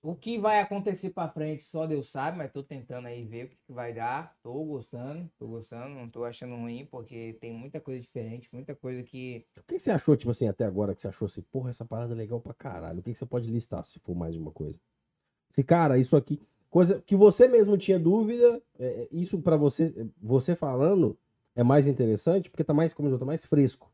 O 0.03 0.15
que 0.15 0.39
vai 0.39 0.61
acontecer 0.61 1.11
pra 1.11 1.29
frente 1.29 1.63
só 1.63 1.87
Deus 1.87 2.09
sabe, 2.09 2.37
mas 2.39 2.53
tô 2.53 2.63
tentando 2.63 3.07
aí 3.09 3.25
ver 3.25 3.47
o 3.47 3.49
que, 3.49 3.57
que 3.67 3.73
vai 3.73 3.95
dar. 3.95 4.37
Tô 4.43 4.53
gostando, 4.65 5.31
tô 5.39 5.49
gostando, 5.49 5.95
não 5.95 6.11
tô 6.11 6.25
achando 6.25 6.57
ruim, 6.57 6.85
porque 6.87 7.33
tem 7.41 7.53
muita 7.53 7.81
coisa 7.81 8.01
diferente, 8.01 8.49
muita 8.53 8.75
coisa 8.77 9.03
que. 9.03 9.47
O 9.57 9.63
que 9.63 9.79
você 9.79 9.91
achou, 9.91 10.15
tipo 10.17 10.31
assim, 10.31 10.47
até 10.47 10.65
agora 10.65 10.95
que 10.95 11.01
você 11.01 11.09
achou 11.09 11.27
assim, 11.27 11.41
porra, 11.43 11.71
essa 11.71 11.85
parada 11.87 12.13
é 12.13 12.17
legal 12.17 12.41
pra 12.41 12.53
caralho? 12.55 13.01
O 13.01 13.03
que 13.03 13.13
que 13.13 13.19
você 13.19 13.27
pode 13.27 13.51
listar 13.51 13.83
se 13.85 13.99
for 14.01 14.15
mais 14.15 14.35
de 14.35 14.39
uma 14.41 14.53
coisa? 14.53 14.79
Se, 15.55 15.63
cara, 15.63 15.97
isso 15.97 16.17
aqui, 16.17 16.41
coisa 16.69 17.01
que 17.07 17.15
você 17.15 17.47
mesmo 17.47 17.79
tinha 17.79 17.97
dúvida, 17.97 18.61
é, 18.77 19.07
isso 19.13 19.39
pra 19.41 19.57
você, 19.57 20.09
você 20.21 20.57
falando, 20.57 21.17
é 21.55 21.63
mais 21.63 21.87
interessante, 21.87 22.51
porque 22.51 22.65
tá 22.65 22.75
mais, 22.75 22.93
como 22.93 23.09
eu 23.09 23.17
tô 23.17 23.25
mais 23.25 23.45
fresco. 23.47 23.89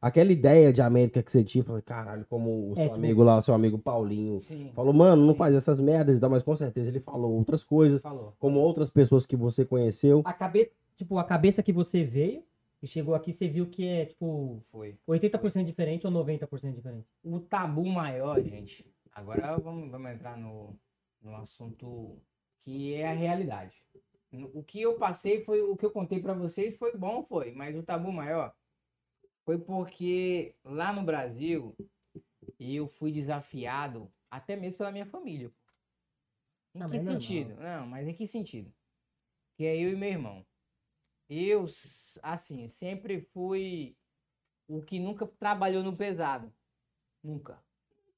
Aquela 0.00 0.32
ideia 0.32 0.72
de 0.72 0.80
América 0.80 1.22
que 1.22 1.30
você 1.30 1.44
tinha, 1.44 1.62
falei, 1.62 1.82
caralho, 1.82 2.24
como 2.26 2.70
o 2.70 2.72
É, 2.72 2.74
seu 2.76 2.82
tipo- 2.84 2.94
amigo 2.94 3.22
lá, 3.22 3.36
o 3.36 3.42
seu 3.42 3.52
amigo 3.52 3.78
Paulinho, 3.78 4.40
Sim. 4.40 4.70
falou, 4.74 4.94
mano, 4.94 5.26
não 5.26 5.32
Sim. 5.34 5.38
faz 5.38 5.54
essas 5.54 5.78
merdas 5.78 6.16
e 6.16 6.20
tal, 6.20 6.30
mas 6.30 6.42
com 6.42 6.56
certeza 6.56 6.88
ele 6.88 7.00
falou 7.00 7.30
outras 7.34 7.62
coisas, 7.62 8.00
Falou. 8.00 8.32
como 8.38 8.58
outras 8.60 8.88
pessoas 8.88 9.26
que 9.26 9.36
você 9.36 9.62
conheceu. 9.66 10.22
A 10.24 10.32
cabeça, 10.32 10.70
tipo, 10.96 11.18
a 11.18 11.24
cabeça 11.24 11.62
que 11.62 11.70
você 11.72 12.02
veio 12.02 12.42
e 12.82 12.86
chegou 12.86 13.14
aqui, 13.14 13.30
você 13.30 13.46
viu 13.46 13.66
que 13.66 13.86
é, 13.86 14.06
tipo, 14.06 14.56
Foi. 14.62 14.96
80% 15.06 15.66
diferente 15.66 16.06
ou 16.06 16.10
90% 16.12 16.74
diferente. 16.76 17.06
O 17.22 17.38
tabu 17.40 17.84
maior, 17.84 18.40
gente. 18.42 18.86
Agora 19.14 19.58
vamos, 19.58 19.90
vamos 19.90 20.10
entrar 20.10 20.36
no, 20.38 20.74
no 21.24 21.34
assunto 21.36 22.22
que 22.58 22.94
é 22.94 23.08
a 23.08 23.14
realidade. 23.14 23.84
O 24.52 24.62
que 24.62 24.80
eu 24.80 24.98
passei 24.98 25.40
foi 25.40 25.62
o 25.62 25.76
que 25.76 25.86
eu 25.86 25.90
contei 25.90 26.20
pra 26.20 26.34
vocês 26.34 26.76
foi 26.76 26.96
bom, 26.96 27.24
foi, 27.24 27.52
mas 27.52 27.76
o 27.76 27.82
tabu 27.82 28.12
maior 28.12 28.54
foi 29.44 29.58
porque 29.58 30.54
lá 30.64 30.92
no 30.92 31.02
Brasil 31.02 31.76
eu 32.58 32.86
fui 32.86 33.12
desafiado 33.12 34.12
até 34.30 34.56
mesmo 34.56 34.78
pela 34.78 34.92
minha 34.92 35.06
família. 35.06 35.52
Em 36.74 36.82
Ah, 36.82 36.86
que 36.86 36.96
é 36.96 37.02
normal. 37.02 37.20
sentido? 37.20 37.54
Não, 37.54 37.86
mas 37.86 38.08
em 38.08 38.14
que 38.14 38.26
sentido? 38.26 38.72
Que 39.56 39.64
é 39.64 39.76
eu 39.76 39.92
e 39.92 39.96
meu 39.96 40.08
irmão. 40.08 40.44
Eu, 41.28 41.64
assim, 42.22 42.66
sempre 42.66 43.20
fui 43.20 43.96
o 44.66 44.82
que 44.82 44.98
nunca 44.98 45.26
trabalhou 45.26 45.82
no 45.82 45.96
pesado. 45.96 46.52
Nunca. 47.22 47.62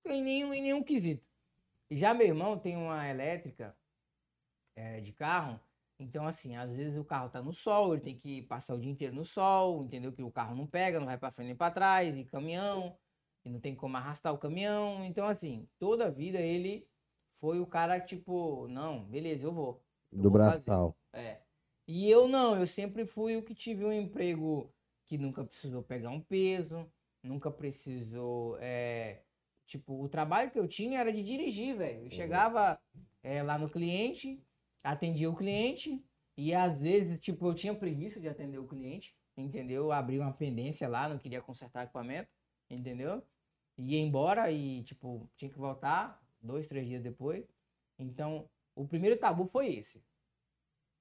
Em 0.05 0.23
nenhum, 0.23 0.55
em 0.55 0.63
nenhum 0.63 0.83
quesito. 0.83 1.26
E 1.91 1.97
já 1.99 2.13
meu 2.15 2.27
irmão 2.27 2.59
tem 2.59 2.77
uma 2.77 3.09
elétrica 3.09 3.77
eh, 4.75 5.01
de 5.01 5.13
carro. 5.13 5.61
Então, 5.99 6.27
assim, 6.27 6.57
às 6.57 6.77
vezes 6.77 6.97
o 6.99 7.05
carro 7.05 7.31
tá 7.31 7.43
no 7.43 7.53
sol, 7.53 7.95
ele 7.95 8.03
tem 8.03 8.17
que 8.19 8.43
passar 8.43 8.75
o 8.75 8.79
dia 8.79 8.91
inteiro 8.91 9.15
no 9.15 9.25
sol, 9.25 9.83
entendeu? 9.85 10.13
Que 10.13 10.23
o 10.23 10.31
carro 10.31 10.55
não 10.55 10.67
pega, 10.67 10.99
não 11.01 11.07
vai 11.07 11.17
pra 11.17 11.31
frente 11.31 11.47
nem 11.49 11.57
pra 11.57 11.71
trás, 11.71 12.17
e 12.17 12.25
caminhão, 12.25 12.97
e 13.45 13.49
não 13.51 13.59
tem 13.61 13.75
como 13.75 13.97
arrastar 13.97 14.33
o 14.35 14.39
caminhão. 14.39 15.03
Então, 15.05 15.27
assim, 15.27 15.67
toda 15.79 16.07
a 16.07 16.11
vida 16.11 16.39
ele 16.39 16.87
foi 17.31 17.61
o 17.61 17.67
cara, 17.67 17.99
tipo, 18.01 18.69
não, 18.69 19.05
beleza, 19.05 19.47
eu 19.47 19.53
vou. 19.53 19.83
eu 20.13 20.23
Do 20.23 20.31
vou 20.31 20.39
fazer. 20.39 20.65
braçal. 20.65 20.95
É. 21.15 21.41
E 21.89 22.11
eu 22.11 22.29
não, 22.29 22.59
eu 22.59 22.67
sempre 22.67 23.07
fui 23.07 23.37
o 23.37 23.43
que 23.43 23.55
tive 23.55 23.85
um 23.85 23.93
emprego 23.93 24.71
que 25.07 25.17
nunca 25.17 25.45
precisou 25.45 25.83
pegar 25.83 26.11
um 26.11 26.21
peso, 26.21 26.87
nunca 27.23 27.51
precisou. 27.51 28.59
é, 28.61 29.23
tipo, 29.67 30.03
o 30.03 30.09
trabalho 30.09 30.51
que 30.51 30.59
eu 30.59 30.67
tinha 30.67 31.01
era 31.01 31.13
de 31.13 31.23
dirigir, 31.23 31.77
velho. 31.77 32.05
Eu 32.05 32.11
chegava 32.11 32.81
é, 33.23 33.43
lá 33.43 33.59
no 33.59 33.69
cliente, 33.69 34.41
atendia 34.83 35.29
o 35.29 35.37
cliente, 35.37 36.03
e 36.37 36.55
às 36.55 36.83
vezes, 36.83 37.19
tipo, 37.19 37.47
eu 37.47 37.55
tinha 37.55 37.75
preguiça 37.75 38.21
de 38.21 38.29
atender 38.29 38.59
o 38.59 38.67
cliente, 38.67 39.15
entendeu? 39.37 39.91
Abri 39.91 40.19
uma 40.19 40.33
pendência 40.33 40.89
lá, 40.89 41.09
não 41.09 41.19
queria 41.19 41.43
consertar 41.43 41.85
equipamento, 41.85 42.31
entendeu? 42.71 43.23
Ia 43.77 43.99
embora 43.99 44.51
e, 44.51 44.83
tipo, 44.85 45.29
tinha 45.35 45.51
que 45.51 45.59
voltar 45.59 46.23
dois, 46.41 46.67
três 46.67 46.87
dias 46.87 47.03
depois. 47.03 47.45
Então, 47.99 48.49
o 48.75 48.87
primeiro 48.87 49.19
tabu 49.19 49.47
foi 49.47 49.75
esse. 49.75 50.03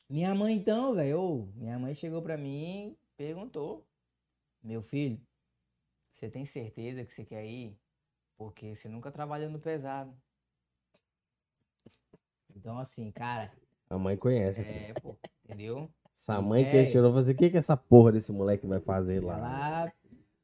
Minha 0.09 0.33
mãe, 0.35 0.55
então, 0.55 0.93
velho, 0.95 1.51
minha 1.55 1.77
mãe 1.79 1.93
chegou 1.93 2.21
pra 2.21 2.37
mim 2.37 2.89
e 2.91 2.97
perguntou: 3.17 3.87
Meu 4.63 4.81
filho, 4.81 5.19
você 6.11 6.29
tem 6.29 6.45
certeza 6.45 7.03
que 7.03 7.13
você 7.13 7.25
quer 7.25 7.45
ir? 7.45 7.77
Porque 8.37 8.75
você 8.75 8.89
nunca 8.89 9.11
trabalhou 9.11 9.49
no 9.49 9.59
pesado. 9.59 10.11
Então, 12.55 12.77
assim, 12.77 13.11
cara, 13.11 13.51
A 13.89 13.97
mãe 13.97 14.17
conhece. 14.17 14.61
é, 14.61 14.93
pô, 15.01 15.15
entendeu? 15.43 15.89
Essa 16.15 16.41
mãe 16.41 16.63
É. 16.63 16.71
questionou, 16.71 17.13
fazer 17.13 17.33
o 17.33 17.35
que 17.35 17.49
que 17.49 17.57
essa 17.57 17.75
porra 17.75 18.13
desse 18.13 18.31
moleque 18.31 18.65
vai 18.65 18.79
fazer 18.79 19.21
lá? 19.23 19.37
Ela. 19.37 19.93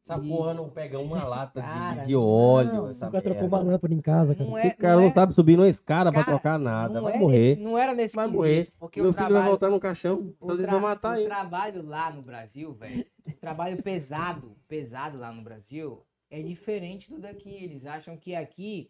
Essa 0.04 0.18
E- 0.18 0.28
porra 0.30 0.54
não 0.54 0.70
pega 0.70 1.00
uma 1.00 1.24
lata 1.24 1.62
de- 1.62 1.68
Cara, 1.68 2.06
de, 2.06 2.16
óleo, 2.16 2.74
não, 2.74 2.88
essa 2.90 3.06
Nunca 3.06 3.22
trocou 3.22 3.42
merda. 3.44 3.56
uma 3.58 3.72
lâmpada 3.72 3.94
em 3.94 4.02
casa, 4.02 4.36
cara. 4.36 4.50
Não 4.50 4.58
Esse 4.58 4.68
é, 4.68 4.72
cara 4.72 4.96
não 4.96 5.02
não, 5.04 5.10
é- 5.10 5.14
sabe 5.14 5.34
subir 5.34 5.56
numa 5.58 5.70
escada 5.70 6.12
pra 6.12 6.24
Cara, 6.24 6.38
trocar 6.38 6.60
nada, 6.60 7.00
vai 7.02 7.16
é 7.16 7.20
morrer. 7.20 7.56
não 7.58 7.78
era 7.78 7.94
nesse 7.94 8.16
Vai 8.16 8.28
morrer. 8.28 8.74
Porque 8.80 9.00
Meu 9.02 9.12
o 9.12 9.14
filho 9.14 9.24
vai 9.24 9.30
trabalho, 9.32 9.50
voltar 9.52 9.70
no 9.70 9.80
caixão, 9.80 10.34
o, 10.40 10.58
tra- 10.58 10.72
vão 10.72 10.80
matar 10.82 11.12
o 11.12 11.20
ele. 11.20 11.26
trabalho 11.30 11.86
lá 11.86 12.12
no 12.12 12.22
Brasil, 12.22 12.74
velho, 12.74 13.06
trabalho 13.40 13.82
pesado, 13.82 14.58
pesado 14.68 15.18
lá 15.20 15.32
no 15.32 15.44
Brasil, 15.44 16.04
é 16.32 16.42
diferente 16.42 17.12
do 17.12 17.20
daqui. 17.20 17.50
Eles 17.54 17.86
acham 17.86 18.18
que 18.18 18.34
aqui 18.34 18.90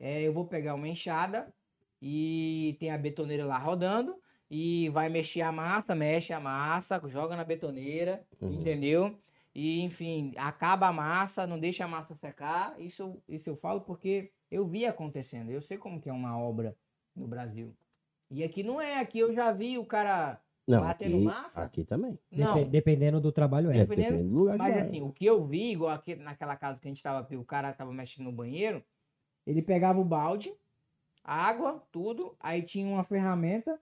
é, 0.00 0.22
eu 0.22 0.32
vou 0.32 0.44
pegar 0.46 0.74
uma 0.74 0.88
enxada 0.88 1.52
e 2.00 2.76
tem 2.80 2.90
a 2.90 2.98
betoneira 2.98 3.44
lá 3.46 3.56
rodando 3.58 4.20
e 4.50 4.88
vai 4.88 5.08
mexer 5.08 5.42
a 5.42 5.52
massa, 5.52 5.94
mexe 5.94 6.32
a 6.32 6.40
massa, 6.40 7.00
joga 7.06 7.36
na 7.36 7.44
betoneira, 7.44 8.26
Uhum. 8.40 8.52
entendeu? 8.54 9.16
E, 9.54 9.80
enfim, 9.82 10.32
acaba 10.36 10.88
a 10.88 10.92
massa, 10.92 11.46
não 11.46 11.58
deixa 11.60 11.84
a 11.84 11.88
massa 11.88 12.14
secar. 12.14 12.74
Isso, 12.80 13.02
eu- 13.02 13.22
isso 13.28 13.50
eu 13.50 13.54
falo 13.54 13.82
porque 13.82 14.32
eu 14.50 14.66
vi 14.66 14.86
acontecendo. 14.86 15.50
Eu 15.50 15.60
sei 15.60 15.76
como 15.78 16.00
que 16.00 16.08
é 16.08 16.12
uma 16.12 16.36
obra 16.38 16.74
no 17.14 17.26
Brasil. 17.28 17.74
E 18.30 18.42
aqui 18.42 18.62
não 18.62 18.80
é. 18.80 18.98
Aqui 18.98 19.18
eu 19.18 19.34
já 19.34 19.52
vi 19.52 19.76
o 19.78 19.84
cara 19.84 20.40
Não, 20.66 20.80
batendo 20.80 21.16
aqui, 21.16 21.24
massa. 21.24 21.62
aqui 21.62 21.84
também. 21.84 22.18
Não, 22.30 22.54
Depe- 22.54 22.70
Dependendo 22.70 23.20
do 23.20 23.32
trabalho, 23.32 23.70
é. 23.70 23.78
É, 23.78 23.78
dependendo- 23.80 24.10
depende 24.12 24.28
do 24.30 24.38
lugar 24.38 24.58
mas 24.58 24.76
assim, 24.76 25.02
o 25.02 25.12
que 25.12 25.26
eu 25.26 25.44
vi, 25.44 25.72
igual 25.72 25.90
aqui, 25.90 26.14
naquela 26.14 26.54
casa 26.56 26.80
que 26.80 26.86
a 26.86 26.90
gente 26.90 27.02
tava, 27.02 27.26
o 27.36 27.44
cara 27.44 27.72
tava 27.72 27.92
mexendo 27.92 28.26
no 28.26 28.32
banheiro, 28.32 28.82
ele 29.46 29.60
pegava 29.60 29.98
o 30.00 30.04
balde, 30.04 30.54
água, 31.24 31.82
tudo, 31.90 32.34
aí 32.40 32.62
tinha 32.62 32.86
uma 32.86 33.02
ferramenta 33.02 33.78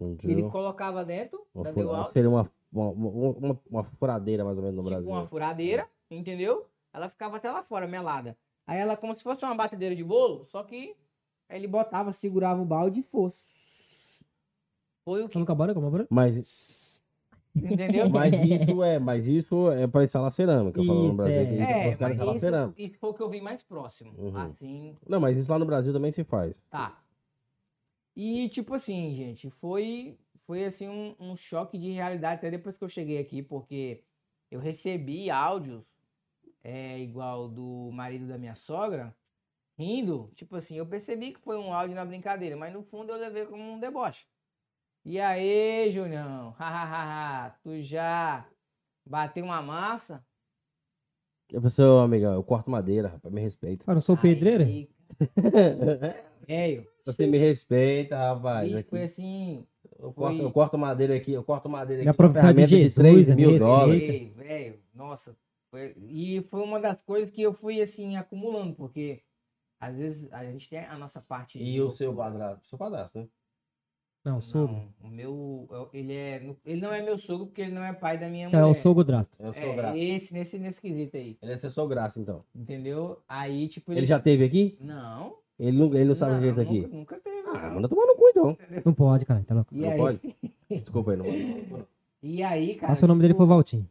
Não 0.00 0.16
que 0.16 0.30
ele 0.30 0.42
colocava 0.50 1.04
dentro 1.04 1.46
Uma 1.54 1.64
da 1.64 1.72
fura- 1.72 2.08
Seria 2.12 2.28
uma, 2.28 2.50
uma, 2.72 2.90
uma, 2.90 3.30
uma- 3.30 3.60
uma 3.70 3.84
furadeira, 3.84 4.44
mais 4.44 4.56
ou 4.56 4.62
menos, 4.62 4.76
no 4.76 4.82
tipo 4.82 4.94
Brasil. 4.94 5.10
uma 5.10 5.26
furadeira, 5.26 5.88
entendeu? 6.10 6.66
Ela 6.92 7.08
ficava 7.08 7.36
até 7.36 7.50
lá 7.50 7.62
fora, 7.62 7.86
melada. 7.86 8.36
Aí 8.66 8.78
ela 8.78 8.96
como 8.96 9.16
se 9.16 9.22
fosse 9.22 9.44
uma 9.44 9.54
batedeira 9.54 9.94
de 9.94 10.02
bolo, 10.02 10.44
só 10.46 10.62
que 10.64 10.96
aí 11.48 11.58
ele 11.58 11.68
botava, 11.68 12.10
segurava 12.12 12.60
o 12.62 12.64
balde 12.64 13.00
e 13.00 13.02
fosse. 13.02 13.73
Foi 15.04 15.22
o 15.22 15.28
que. 15.28 15.38
Nunca 15.38 15.54
bora, 15.54 15.74
como 15.74 15.90
bora? 15.90 16.06
Mas, 16.10 17.04
Entendeu? 17.54 18.08
mas 18.10 18.34
isso 18.34 18.82
é, 18.82 18.98
mas 18.98 19.26
isso 19.26 19.70
é 19.70 19.86
pra 19.86 20.02
instalar 20.04 20.32
cerâmica, 20.32 20.82
falando 20.84 21.02
no 21.02 21.08
Isso, 21.08 21.16
Brasil. 21.16 21.36
é. 21.36 21.46
que 21.46 21.62
É, 21.62 21.96
mas 22.00 22.18
isso, 22.18 22.40
cerâmica. 22.40 22.82
isso 22.82 22.98
foi 22.98 23.10
o 23.10 23.14
que 23.14 23.22
eu 23.22 23.30
vi 23.30 23.40
mais 23.40 23.62
próximo. 23.62 24.12
Uhum. 24.18 24.36
Assim, 24.36 24.96
Não, 25.08 25.20
mas 25.20 25.36
isso 25.36 25.50
lá 25.50 25.58
no 25.58 25.66
Brasil 25.66 25.92
também 25.92 26.10
se 26.12 26.24
faz. 26.24 26.56
Tá. 26.70 27.00
E 28.16 28.48
tipo 28.48 28.74
assim, 28.74 29.12
gente, 29.14 29.50
foi 29.50 30.16
foi 30.36 30.64
assim 30.64 30.88
um, 30.88 31.14
um 31.18 31.36
choque 31.36 31.78
de 31.78 31.90
realidade 31.90 32.36
até 32.36 32.50
depois 32.50 32.76
que 32.76 32.84
eu 32.84 32.88
cheguei 32.88 33.18
aqui, 33.18 33.42
porque 33.42 34.02
eu 34.50 34.60
recebi 34.60 35.30
áudios 35.30 35.84
é, 36.62 36.98
igual 36.98 37.48
do 37.48 37.90
marido 37.92 38.26
da 38.26 38.38
minha 38.38 38.54
sogra, 38.54 39.14
rindo, 39.76 40.30
tipo 40.34 40.56
assim, 40.56 40.76
eu 40.76 40.86
percebi 40.86 41.32
que 41.32 41.40
foi 41.40 41.58
um 41.58 41.72
áudio 41.72 41.94
na 41.94 42.04
brincadeira, 42.04 42.56
mas 42.56 42.72
no 42.72 42.82
fundo 42.82 43.12
eu 43.12 43.18
levei 43.18 43.46
como 43.46 43.62
um 43.62 43.78
deboche. 43.78 44.26
E 45.04 45.20
aí, 45.20 45.90
Julião, 45.90 46.52
hahaha, 46.52 47.50
tu 47.62 47.78
já 47.78 48.46
bateu 49.04 49.44
uma 49.44 49.60
massa? 49.60 50.24
Eu 51.50 51.60
falei, 51.60 51.70
seu 51.70 51.98
amigão, 51.98 52.32
eu 52.32 52.42
corto 52.42 52.70
madeira, 52.70 53.08
rapaz, 53.08 53.32
me 53.32 53.40
respeita. 53.40 53.84
Cara, 53.84 53.98
eu 53.98 54.02
sou 54.02 54.16
pedreiro? 54.16 54.64
Aí, 54.64 54.88
Velho, 56.48 56.86
Você 57.04 57.26
me 57.26 57.36
respeita, 57.38 58.16
rapaz. 58.16 58.74
aqui. 58.74 58.88
foi 58.88 59.02
assim, 59.02 59.66
Eu, 59.98 60.12
corto, 60.12 60.36
foi- 60.38 60.46
eu 60.46 60.50
corto 60.52 60.78
madeira 60.78 61.14
aqui, 61.16 61.32
eu 61.32 61.44
corto 61.44 61.68
madeira 61.68 62.00
aqui. 62.00 62.04
Minha 62.06 62.14
profissão 62.14 62.48
é 62.48 62.52
de 62.54 62.66
Jesus, 62.66 62.94
3 62.94 63.28
é 63.28 63.34
mil 63.34 63.50
mesmo, 63.50 63.58
dólares. 63.66 64.02
Ei, 64.02 64.30
velho, 64.30 64.80
nossa. 64.94 65.36
foi- 65.70 65.94
e 65.98 66.40
foi 66.48 66.62
uma 66.62 66.80
das 66.80 67.02
coisas 67.02 67.30
que 67.30 67.42
eu 67.42 67.52
fui, 67.52 67.82
assim, 67.82 68.16
acumulando, 68.16 68.74
porque 68.74 69.22
às 69.78 69.98
vezes 69.98 70.32
a 70.32 70.44
gente 70.50 70.68
tem 70.68 70.78
a 70.80 70.96
nossa 70.96 71.20
parte. 71.20 71.58
E 71.58 71.72
de- 71.72 71.80
o 71.82 71.90
seu 71.94 72.14
padrasto? 72.14 72.66
Seu 72.68 72.78
padrasto, 72.78 73.18
né? 73.18 73.28
Não, 74.24 74.40
sogro. 74.40 74.74
Não, 75.02 75.10
o 75.10 75.12
meu. 75.12 75.66
eu- 75.70 75.88
Ele, 75.92 76.12
é, 76.14 76.54
ele 76.64 76.80
não 76.80 76.92
é 76.92 77.02
meu 77.02 77.18
sogro 77.18 77.46
porque 77.46 77.60
ele 77.60 77.72
não 77.72 77.84
é 77.84 77.92
pai 77.92 78.16
da 78.16 78.26
minha 78.28 78.46
Então, 78.48 78.58
é 78.58 78.62
mulher. 78.62 78.78
o 78.78 78.80
sogro 78.80 79.04
drasto. 79.04 79.36
É 79.38 79.46
o 79.46 79.50
É, 79.50 79.52
sograço. 79.68 79.98
esse, 79.98 80.32
nesse, 80.34 80.58
nesse 80.58 80.80
quesito 80.80 81.16
aí. 81.16 81.36
Ele 81.42 81.52
é 81.52 81.58
seu 81.58 81.68
sograço, 81.70 82.18
então. 82.18 82.42
Entendeu? 82.54 83.18
Aí, 83.28 83.68
tipo. 83.68 83.92
Ele 83.92 84.06
já 84.06 84.18
teve 84.18 84.44
aqui? 84.44 84.78
Não. 84.80 85.36
Ele 85.58 85.76
não, 85.78 85.86
ele 85.94 86.04
não 86.06 86.14
sabe 86.14 86.36
o 86.36 86.40
que 86.40 86.46
é 86.46 86.50
isso 86.50 86.60
aqui? 86.60 86.80
Nunca, 86.80 86.96
nunca 86.96 87.16
teve. 87.20 87.48
Ah, 87.48 87.68
não. 87.68 87.74
manda 87.74 87.88
tomar 87.88 88.06
no 88.06 88.14
cu, 88.16 88.28
então. 88.30 88.56
Não 88.84 88.94
pode, 88.94 89.24
cara. 89.26 89.44
Tá 89.46 89.54
louco. 89.54 89.74
E 89.74 89.78
não 89.80 89.90
aí, 89.90 89.96
pode? 89.98 90.20
Desculpa 90.70 91.10
aí, 91.12 91.16
não 91.18 91.24
pode. 91.68 91.84
e 92.22 92.42
aí, 92.42 92.74
cara. 92.76 92.88
Passa 92.88 93.04
o 93.04 93.08
nome 93.08 93.20
dele 93.20 93.34
tipo, 93.34 93.42
foi 93.44 93.48
Valtinho. 93.54 93.88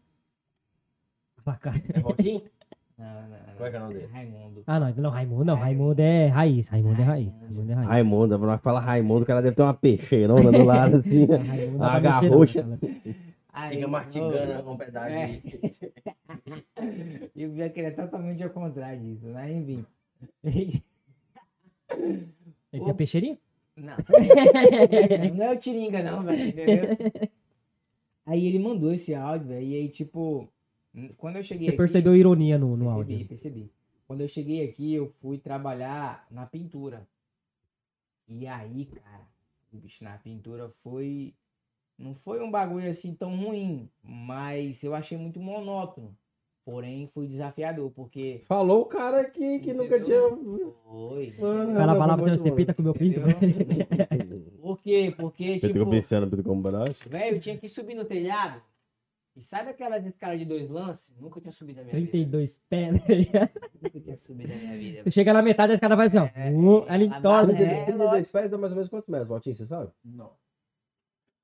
Ah, 1.45 1.55
cara. 1.57 1.81
É 1.93 1.99
Valtinho? 1.99 2.41
Não, 3.03 3.21
não, 3.21 3.29
não. 3.29 3.55
Qual 3.57 3.67
é 3.67 3.69
que 3.69 3.75
é 3.75 3.79
o 3.79 3.81
nome 3.83 3.93
dele? 3.95 4.07
Raimundo. 4.11 4.63
Ah, 4.65 4.79
não, 4.79 4.93
não, 4.95 5.09
Raimundo 5.09 5.45
não. 5.45 5.55
Raimundo 5.55 6.01
é 6.01 6.27
raiz. 6.27 6.67
Raimundo 6.69 7.01
é 7.01 7.03
raiz. 7.03 7.33
Raimundo 7.41 7.71
é 7.71 7.75
raiz. 7.75 7.89
Raimundo, 7.89 8.39
quando 8.39 8.59
fala 8.59 8.79
Raimundo, 8.79 9.23
o 9.23 9.25
cara 9.25 9.41
deve 9.41 9.55
ter 9.55 9.61
uma 9.61 9.73
peixeirona 9.73 10.51
do 10.51 10.63
lado, 10.63 10.97
assim. 10.97 11.25
Raimundo 11.47 11.77
não 11.77 11.85
A 11.85 11.99
dá 11.99 12.19
pra 12.19 12.21
mexer, 12.21 12.29
não, 12.29 12.29
garrucha. 12.29 12.63
cara. 12.63 12.79
Aí, 13.55 13.75
Fica 13.75 13.87
mastigando 13.87 14.67
ô, 14.69 14.71
um 14.73 14.77
pedaço 14.77 15.13
É. 15.13 15.27
de... 15.27 15.43
E 17.35 17.45
o 17.45 17.49
Bianca 17.51 17.79
ele 17.79 17.87
é 17.87 17.91
totalmente 17.91 18.43
ao 18.43 18.49
contrário 18.49 18.99
disso, 18.99 19.27
mas 19.31 19.51
enfim. 19.51 19.85
Ele 20.43 20.81
tem 22.71 22.93
peixeirinha? 22.95 23.37
Não. 23.75 23.95
não 25.35 25.45
é 25.45 25.51
o 25.51 25.57
Tiringa, 25.57 26.01
não, 26.01 26.23
velho, 26.23 26.47
entendeu? 26.47 26.97
Aí 28.25 28.47
ele 28.47 28.57
mandou 28.59 28.91
esse 28.93 29.13
áudio, 29.13 29.49
velho, 29.49 29.65
e 29.65 29.75
aí, 29.75 29.89
tipo, 29.89 30.47
quando 31.17 31.37
eu 31.37 31.43
cheguei 31.43 31.65
Você 31.67 31.71
aqui... 31.71 31.77
percebeu 31.77 32.15
ironia 32.15 32.57
no, 32.57 32.77
no 32.77 32.85
percebi, 32.85 33.13
áudio. 33.13 33.27
percebi. 33.27 33.71
Quando 34.07 34.21
eu 34.21 34.27
cheguei 34.27 34.67
aqui, 34.67 34.93
eu 34.93 35.07
fui 35.07 35.37
trabalhar 35.37 36.27
na 36.29 36.45
pintura. 36.45 37.07
E 38.27 38.45
aí, 38.45 38.85
cara, 38.85 39.27
o 39.71 39.77
bicho 39.77 40.03
na 40.03 40.17
pintura 40.17 40.69
foi... 40.69 41.33
Não 41.97 42.13
foi 42.13 42.41
um 42.41 42.49
bagulho 42.49 42.89
assim 42.89 43.13
tão 43.13 43.35
ruim, 43.35 43.89
mas 44.03 44.83
eu 44.83 44.93
achei 44.93 45.17
muito 45.17 45.39
monótono. 45.39 46.15
Porém, 46.65 47.07
foi 47.07 47.27
desafiador, 47.27 47.91
porque... 47.91 48.41
Falou 48.45 48.83
o 48.83 48.85
cara 48.85 49.25
que, 49.25 49.59
que 49.59 49.73
nunca 49.73 49.99
tinha... 49.99 50.17
Foi. 50.85 51.35
O 51.37 51.73
cara 51.73 51.95
falava 51.95 52.23
pra 52.23 52.37
você, 52.37 52.43
você 52.43 52.51
pinta 52.51 52.73
com 52.73 52.81
o 52.81 52.85
meu 52.85 52.93
pinto. 52.93 53.19
Por 54.61 54.79
quê? 54.79 55.13
Porque, 55.15 55.59
tipo... 55.59 55.89
pensando 55.89 56.29
Pedro 56.29 56.43
como 56.43 56.61
braço? 56.61 57.07
Velho, 57.07 57.35
eu 57.35 57.39
tinha 57.39 57.57
que 57.57 57.67
subir 57.67 57.95
no 57.95 58.05
telhado. 58.05 58.61
E 59.35 59.41
sai 59.41 59.65
daquelas 59.65 60.05
escadas 60.05 60.37
de 60.39 60.45
dois 60.45 60.69
lances? 60.69 61.15
Nunca 61.19 61.41
tinha 61.41 61.51
subido 61.51 61.77
na 61.79 61.85
minha 61.85 61.95
vida. 61.95 62.11
32 62.11 62.61
pés. 62.69 62.93
ligado? 63.09 63.49
Nunca 63.81 63.99
tinha 63.99 64.15
subido 64.15 64.49
na 64.53 64.59
minha 64.59 64.77
vida. 64.77 65.03
Você 65.03 65.11
chega 65.11 65.33
na 65.33 65.41
metade, 65.41 65.71
a 65.71 65.75
escada 65.75 65.95
vai 65.95 66.05
assim, 66.07 66.19
ó. 66.19 66.25
Uh, 66.25 66.85
ela 66.87 66.91
a 66.91 67.03
entorna. 67.03 67.53
barra 67.53 67.63
é- 67.63 67.85
32 67.85 68.31
pés 68.31 68.51
dá 68.51 68.57
mais 68.57 68.71
ou 68.73 68.75
menos 68.77 68.89
quantos 68.89 69.09
metros, 69.09 69.27
Valtinho, 69.29 69.55
você 69.55 69.65
sabe? 69.65 69.91
Não. 70.05 70.31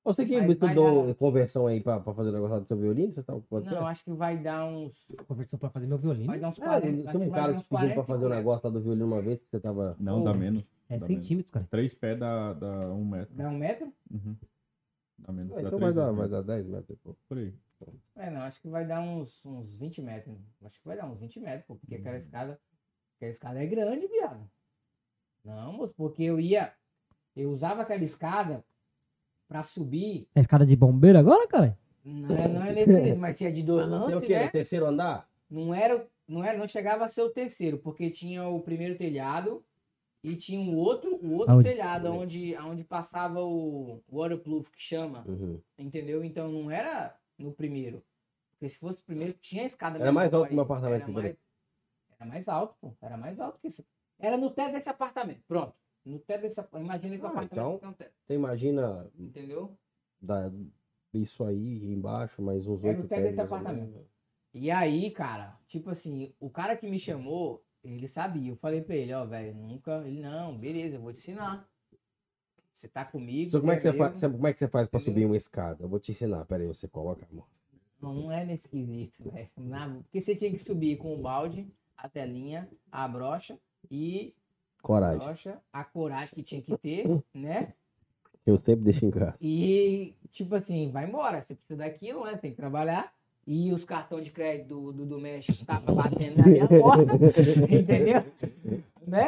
Você 0.03 0.25
que 0.25 0.39
Mas 0.39 0.49
estudou 0.51 1.07
dar- 1.07 1.15
conversão 1.15 1.67
aí 1.67 1.81
pra, 1.81 1.99
pra 1.99 2.13
fazer 2.13 2.29
o 2.29 2.31
negócio 2.33 2.53
lá 2.55 2.59
do 2.59 2.65
seu 2.67 2.77
violino, 2.77 3.11
você 3.11 3.21
tá 3.21 3.33
Não, 3.33 3.41
tempo? 3.41 3.75
acho 3.85 4.03
que 4.03 4.11
vai 4.13 4.37
dar 4.37 4.65
uns. 4.65 5.05
Conversou 5.27 5.59
pra 5.59 5.69
fazer 5.69 5.85
meu 5.87 5.97
violino. 5.97 6.27
Vai 6.27 6.39
dar 6.39 6.47
uns 6.49 6.57
É, 6.59 6.63
40. 6.63 6.81
tem 6.81 7.07
acho 7.07 7.17
um 7.17 7.29
cara 7.31 7.53
que 7.53 7.59
pediu 7.59 7.67
pra 7.69 7.77
45 7.79 8.03
fazer 8.07 8.25
o 8.25 8.29
metros. 8.29 8.37
negócio 8.37 8.67
lá 8.67 8.73
do 8.73 8.81
violino 8.81 9.05
uma 9.07 9.21
vez, 9.21 9.39
que 9.39 9.45
você 9.51 9.59
tava... 9.59 9.95
Não, 9.99 10.21
Ô. 10.21 10.23
dá 10.23 10.33
menos. 10.33 10.63
É 10.87 10.97
Dá 10.97 11.05
100 11.05 11.09
menos. 11.09 11.23
centímetros, 11.23 11.51
cara. 11.51 11.67
Três 11.69 11.93
pés 11.93 12.17
dá, 12.19 12.53
dá 12.53 12.91
um 12.93 13.05
metro. 13.05 13.35
Dá 13.35 13.49
um 13.49 13.57
metro? 13.57 13.93
Uhum. 14.11 14.35
Dá 15.19 15.33
menos. 15.33 15.51
Ah, 15.51 15.55
dá 15.55 15.61
então 15.67 15.79
três 15.79 15.93
vai 15.95 16.05
dar, 16.05 16.11
vai 16.13 16.29
dar 16.29 16.41
10 16.43 16.65
metros. 16.67 16.97
Pô. 17.03 17.15
Por 17.27 17.37
aí. 17.37 17.53
É, 18.15 18.30
não, 18.30 18.41
acho 18.41 18.61
que 18.61 18.68
vai 18.68 18.85
dar 18.85 19.01
uns, 19.01 19.45
uns 19.45 19.77
20 19.80 20.01
metros. 20.01 20.38
Acho 20.64 20.80
que 20.80 20.88
vai 20.88 20.97
dar 20.97 21.06
uns 21.10 21.22
20 21.22 21.39
metros, 21.39 21.65
pô, 21.65 21.76
porque 21.76 21.95
aquela 21.95 22.18
escada. 22.18 22.60
Aquela 23.18 23.31
escada 23.31 23.61
é 23.64 23.65
grande, 23.65 24.07
viado. 24.07 24.49
Não, 25.43 25.73
moço, 25.73 25.93
porque 25.95 26.23
eu 26.23 26.39
ia. 26.39 26.73
Eu 27.35 27.49
usava 27.49 27.81
aquela 27.81 28.03
escada 28.03 28.64
pra 29.47 29.64
subir. 29.64 30.27
É 30.35 30.41
escada 30.41 30.65
de 30.65 30.76
bombeiro 30.76 31.18
agora, 31.18 31.47
cara? 31.47 31.77
Não 32.03 32.35
é, 32.35 32.47
não 32.47 32.64
é 32.64 32.73
nesse 32.73 32.91
nível, 32.93 33.18
mas 33.18 33.38
tinha 33.38 33.51
de 33.51 33.61
dois 33.64 33.85
Tem 33.85 33.93
o 33.95 33.99
lances, 33.99 34.27
quê? 34.27 34.34
né? 34.35 34.47
Terceiro 34.49 34.85
andar? 34.85 35.30
Não 35.49 35.73
era, 35.73 36.07
não 36.27 36.43
era, 36.43 36.57
não 36.57 36.68
chegava 36.68 37.06
a 37.06 37.07
ser 37.07 37.22
o 37.22 37.30
terceiro, 37.30 37.77
porque 37.80 38.10
tinha 38.10 38.47
o 38.47 38.61
primeiro 38.61 38.97
telhado 38.97 39.64
e 40.23 40.35
tinha 40.35 40.60
o 40.72 40.76
outro, 40.76 41.15
o 41.15 41.34
outro 41.34 41.53
Aonde? 41.56 41.69
telhado 41.69 42.07
onde, 42.11 42.56
onde 42.57 42.84
passava 42.84 43.41
o 43.41 44.01
waterproof 44.11 44.69
que 44.72 44.81
chama, 44.81 45.23
Uhum. 45.27 45.60
entendeu? 45.77 46.23
Então 46.23 46.49
não 46.51 46.69
era 46.72 47.15
no 47.39 47.51
primeiro. 47.53 48.03
Porque 48.51 48.67
se 48.67 48.79
fosse 48.79 49.01
o 49.01 49.05
primeiro, 49.05 49.33
tinha 49.33 49.63
a 49.63 49.65
escada 49.65 49.97
Era 49.97 50.11
mais 50.11 50.33
alto 50.33 50.47
que 50.47 50.53
o 50.53 50.55
meu 50.55 50.63
apartamento 50.65 51.03
Era 51.03 51.11
mais, 51.11 51.35
era 52.19 52.25
mais 52.29 52.49
alto, 52.49 52.75
pô. 52.79 52.93
Era 53.01 53.17
mais 53.17 53.39
alto 53.39 53.57
que 53.59 53.67
esse. 53.67 53.85
Era 54.19 54.37
no 54.37 54.49
teto 54.49 54.73
desse 54.73 54.89
apartamento. 54.89 55.41
Pronto. 55.47 55.79
No 56.05 56.19
teto 56.19 56.41
desse 56.41 56.59
apartamento. 56.59 56.89
Imagina 56.89 57.15
que 57.17 57.23
o 57.23 57.25
Ah, 57.27 57.29
apartamento 57.29 57.53
então- 57.53 57.79
tem 57.79 57.89
um 57.89 57.93
teto. 57.93 58.13
Você 58.25 58.33
imagina 58.33 59.11
Entendeu? 59.17 59.77
da, 60.21 60.51
isso 61.13 61.43
aí 61.45 61.85
embaixo, 61.91 62.41
mais 62.41 62.67
uns 62.67 62.83
Era 62.83 62.89
oito 62.97 63.05
o 63.05 63.07
teto 63.07 63.21
desse 63.23 63.39
ou 63.39 63.45
apartamento. 63.45 64.05
E 64.53 64.71
aí, 64.71 65.11
cara, 65.11 65.57
tipo 65.67 65.89
assim, 65.91 66.33
o 66.39 66.49
cara 66.49 66.75
que 66.75 66.89
me 66.89 66.97
chamou, 66.99 67.63
ele 67.83 68.07
sabia. 68.07 68.51
Eu 68.51 68.55
falei 68.57 68.81
pra 68.81 68.95
ele, 68.95 69.13
ó, 69.13 69.23
velho, 69.25 69.53
nunca. 69.55 70.05
Ele, 70.05 70.19
não, 70.19 70.57
beleza, 70.57 70.95
eu 70.95 71.01
vou 71.01 71.13
te 71.13 71.19
ensinar. 71.19 71.68
Você 72.80 72.88
tá 72.88 73.03
comigo. 73.03 73.49
Então, 73.49 73.60
como, 73.60 73.73
é 73.73 73.76
que 73.76 73.81
você 73.81 73.89
escreveu. 73.89 74.14
faz, 74.14 74.31
como 74.31 74.47
é 74.47 74.53
que 74.53 74.60
você 74.60 74.68
faz 74.69 74.88
pra 74.88 74.99
Entendeu? 75.01 75.14
subir 75.14 75.26
uma 75.26 75.35
escada? 75.35 75.84
Eu 75.84 75.89
vou 75.89 75.99
te 75.99 76.11
ensinar. 76.14 76.45
Pera 76.45 76.64
aí, 76.64 76.68
você 76.68 76.88
coloca 76.88 77.27
a 77.30 77.35
mão. 77.35 77.43
Não, 78.01 78.14
não 78.14 78.31
é 78.31 78.45
nesse 78.45 78.69
quesito, 78.69 79.30
velho. 79.30 79.49
Na- 79.57 79.89
Porque 80.03 80.22
você 80.22 80.34
tinha 80.34 80.49
que 80.49 80.57
subir 80.57 80.95
com 80.95 81.14
o 81.14 81.18
balde, 81.22 81.68
a 81.97 82.07
telinha, 82.07 82.69
a 82.89 83.06
brocha 83.06 83.60
e 83.91 84.34
a 84.77 84.81
Coragem. 84.81 85.19
brocha, 85.19 85.60
a 85.73 85.84
coragem 85.84 86.34
que 86.34 86.41
tinha 86.41 86.61
que 86.61 86.77
ter, 86.77 87.06
né? 87.34 87.73
Eu 88.45 88.57
sempre 88.57 88.85
deixo 88.85 89.06
em 89.06 89.11
casa. 89.11 89.35
E, 89.41 90.15
tipo 90.30 90.56
assim, 90.56 90.89
vai 90.89 91.06
embora. 91.06 91.41
Você 91.41 91.56
precisa 91.56 91.77
daquilo, 91.80 92.23
né? 92.23 92.38
Tem 92.38 92.51
que 92.51 92.56
trabalhar. 92.57 93.14
E 93.45 93.73
os 93.73 93.84
cartões 93.84 94.23
de 94.23 94.31
crédito 94.31 94.68
do, 94.69 94.93
do, 94.93 95.06
do 95.06 95.19
México 95.19 95.65
tava 95.65 95.91
batendo 95.91 96.38
na 96.38 96.45
minha 96.47 96.68
porta. 96.68 97.14
entendeu? 97.69 98.23
Né? 99.10 99.27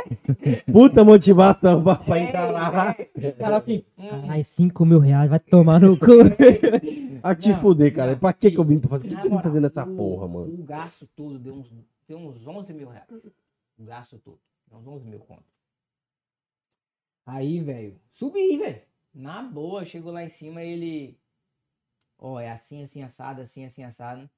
Puta 0.72 1.04
motivação 1.04 1.84
pra, 1.84 1.96
pra 1.96 2.20
encarar. 2.20 2.96
É, 3.16 3.32
Cara, 3.32 3.58
assim, 3.58 3.84
Hum. 3.98 4.08
caralho, 4.10 4.46
5 4.46 4.86
mil 4.86 5.00
reais, 5.00 5.30
vai 5.30 5.40
tomar 5.40 5.80
no 5.80 5.98
cu. 5.98 6.06
A 7.24 7.36
te 7.36 7.50
Não, 7.50 7.60
fuder, 7.62 7.94
cara. 7.96 8.12
não, 8.12 8.20
pra 8.20 8.34
que 8.34 8.52
que 8.52 8.58
eu 8.58 8.64
vim 8.64 8.80
pra 8.80 8.90
fazer? 8.90 9.08
O 9.08 9.10
que, 9.10 9.28
eu 9.28 9.32
vim 9.32 9.40
fazendo 9.42 9.66
essa 9.68 9.84
o- 9.84 9.96
porra, 9.96 10.28
mano? 10.28 10.54
O 10.54 10.64
gasto 10.64 11.08
todo 11.16 11.38
deu 11.40 11.54
uns, 11.56 11.72
deu 12.08 12.18
uns 12.18 12.48
11 12.48 12.74
mil 12.74 12.90
reais. 12.90 13.08
O 13.78 13.84
gasto 13.84 14.18
todo. 14.20 14.40
Deu 14.68 14.78
uns 14.80 14.88
11 14.88 15.06
mil 15.06 15.20
conto. 15.20 15.44
Aí, 17.26 17.60
velho, 17.62 18.00
subi, 18.10 18.58
velho. 18.58 18.82
Na 19.14 19.42
boa, 19.44 19.84
chegou 19.86 20.12
lá 20.12 20.24
em 20.24 20.30
cima 20.30 20.62
ele. 20.64 21.18
Ó, 22.18 22.40
é 22.40 22.50
assim, 22.52 22.84
assim, 22.84 23.02
assado, 23.04 23.42
assim, 23.42 23.66
assim, 23.66 23.84
assado. 23.84 24.30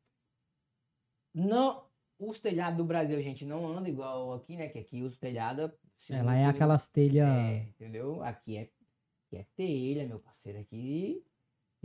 Não. 1.34 1.84
Os 2.28 2.40
telhados 2.40 2.78
do 2.78 2.86
Brasil, 2.86 3.20
gente, 3.22 3.46
não 3.46 3.68
anda 3.68 3.90
igual 3.90 4.34
aqui, 4.34 4.56
né? 4.58 4.68
Que 4.68 4.80
aqui 4.80 5.02
os 5.04 5.18
telhados. 5.18 5.70
Ela 6.10 6.36
é 6.38 6.46
tudo- 6.46 6.56
aquelas 6.56 6.88
telhas. 6.90 7.28
é, 7.28 7.68
entendeu? 7.70 8.24
Aqui 8.24 8.58
é, 8.58 8.62
aqui 8.62 9.38
é 9.38 9.46
telha, 9.56 10.08
meu 10.08 10.20
parceiro. 10.20 10.60
Aqui. 10.60 11.24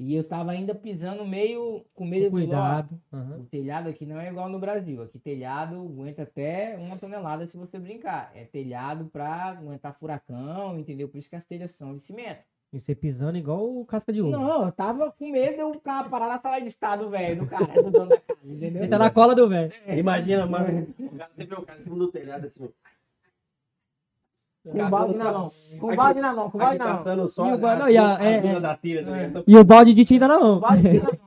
E 0.00 0.14
eu 0.14 0.22
tava 0.22 0.52
ainda 0.52 0.76
pisando 0.76 1.26
meio 1.26 1.84
com 1.92 2.04
medo 2.06 2.30
cuidado. 2.30 3.00
aham. 3.12 3.40
o 3.40 3.44
telhado 3.46 3.88
aqui 3.88 4.06
não 4.06 4.20
é 4.20 4.28
igual 4.28 4.48
no 4.48 4.60
Brasil. 4.60 5.02
Aqui 5.02 5.18
telhado 5.18 5.74
aguenta 5.74 6.22
até 6.22 6.76
uma 6.76 6.96
tonelada 6.96 7.46
se 7.48 7.56
você 7.56 7.80
brincar. 7.80 8.30
É 8.32 8.44
telhado 8.44 9.06
pra 9.06 9.46
aguentar 9.46 9.92
furacão, 9.92 10.78
entendeu? 10.78 11.08
Por 11.08 11.18
isso 11.18 11.28
que 11.28 11.34
as 11.34 11.44
telhas 11.44 11.72
são 11.72 11.94
de 11.94 12.00
cimento. 12.00 12.44
E 12.72 12.78
você 12.78 12.94
pisando 12.94 13.38
igual 13.38 13.66
o 13.80 13.84
casca 13.86 14.12
de 14.12 14.20
ovo. 14.20 14.30
Não, 14.30 14.66
eu 14.66 14.72
tava 14.72 15.10
com 15.10 15.30
medo 15.32 15.68
o 15.70 15.80
carro 15.80 16.10
parar 16.10 16.28
na 16.28 16.38
sala 16.40 16.60
de 16.60 16.68
estado, 16.68 17.08
velho, 17.08 17.40
do 17.40 17.46
cara, 17.46 17.82
do 17.82 17.90
dono 17.90 18.10
da 18.10 18.18
casa, 18.20 18.40
entendeu? 18.44 18.82
Ele 18.82 18.90
tá 18.90 18.98
na 18.98 19.10
cola 19.10 19.34
do 19.34 19.48
velho. 19.48 19.72
Imagina, 19.96 20.44
mano. 20.46 20.86
O 20.98 21.16
cara, 21.16 21.30
você 21.34 21.44
vê 21.46 21.54
o 21.54 21.62
cara 21.62 21.78
em 21.78 21.82
cima 21.82 21.96
do 21.96 22.08
telhado 22.12 22.46
assim. 22.46 22.68
Com 24.70 24.90
balde 24.90 25.14
na 25.16 25.32
mão. 25.32 25.50
Com 25.80 25.96
balde 25.96 26.20
na 26.20 26.32
mão, 26.34 26.50
com 26.50 26.58
balde 26.58 26.78
na 26.78 26.84
mão. 26.88 26.96
passando 26.98 27.28
só 27.28 27.48
E 27.48 27.52
o 27.54 27.58
guarda- 27.58 27.84
as- 27.86 27.90
e 27.92 27.96
a- 27.96 28.18
é, 28.20 28.34
é. 28.46 28.60
da 28.60 28.76
tira, 28.76 29.02
tá 29.04 29.10
ligado? 29.12 29.44
E 29.46 29.56
o 29.56 29.64
balde 29.64 29.94
de 29.94 30.04
tinta 30.04 30.28
na 30.28 30.38
mão. 30.38 30.60
Balde 30.60 30.92
na 30.92 31.04
mão. 31.04 31.18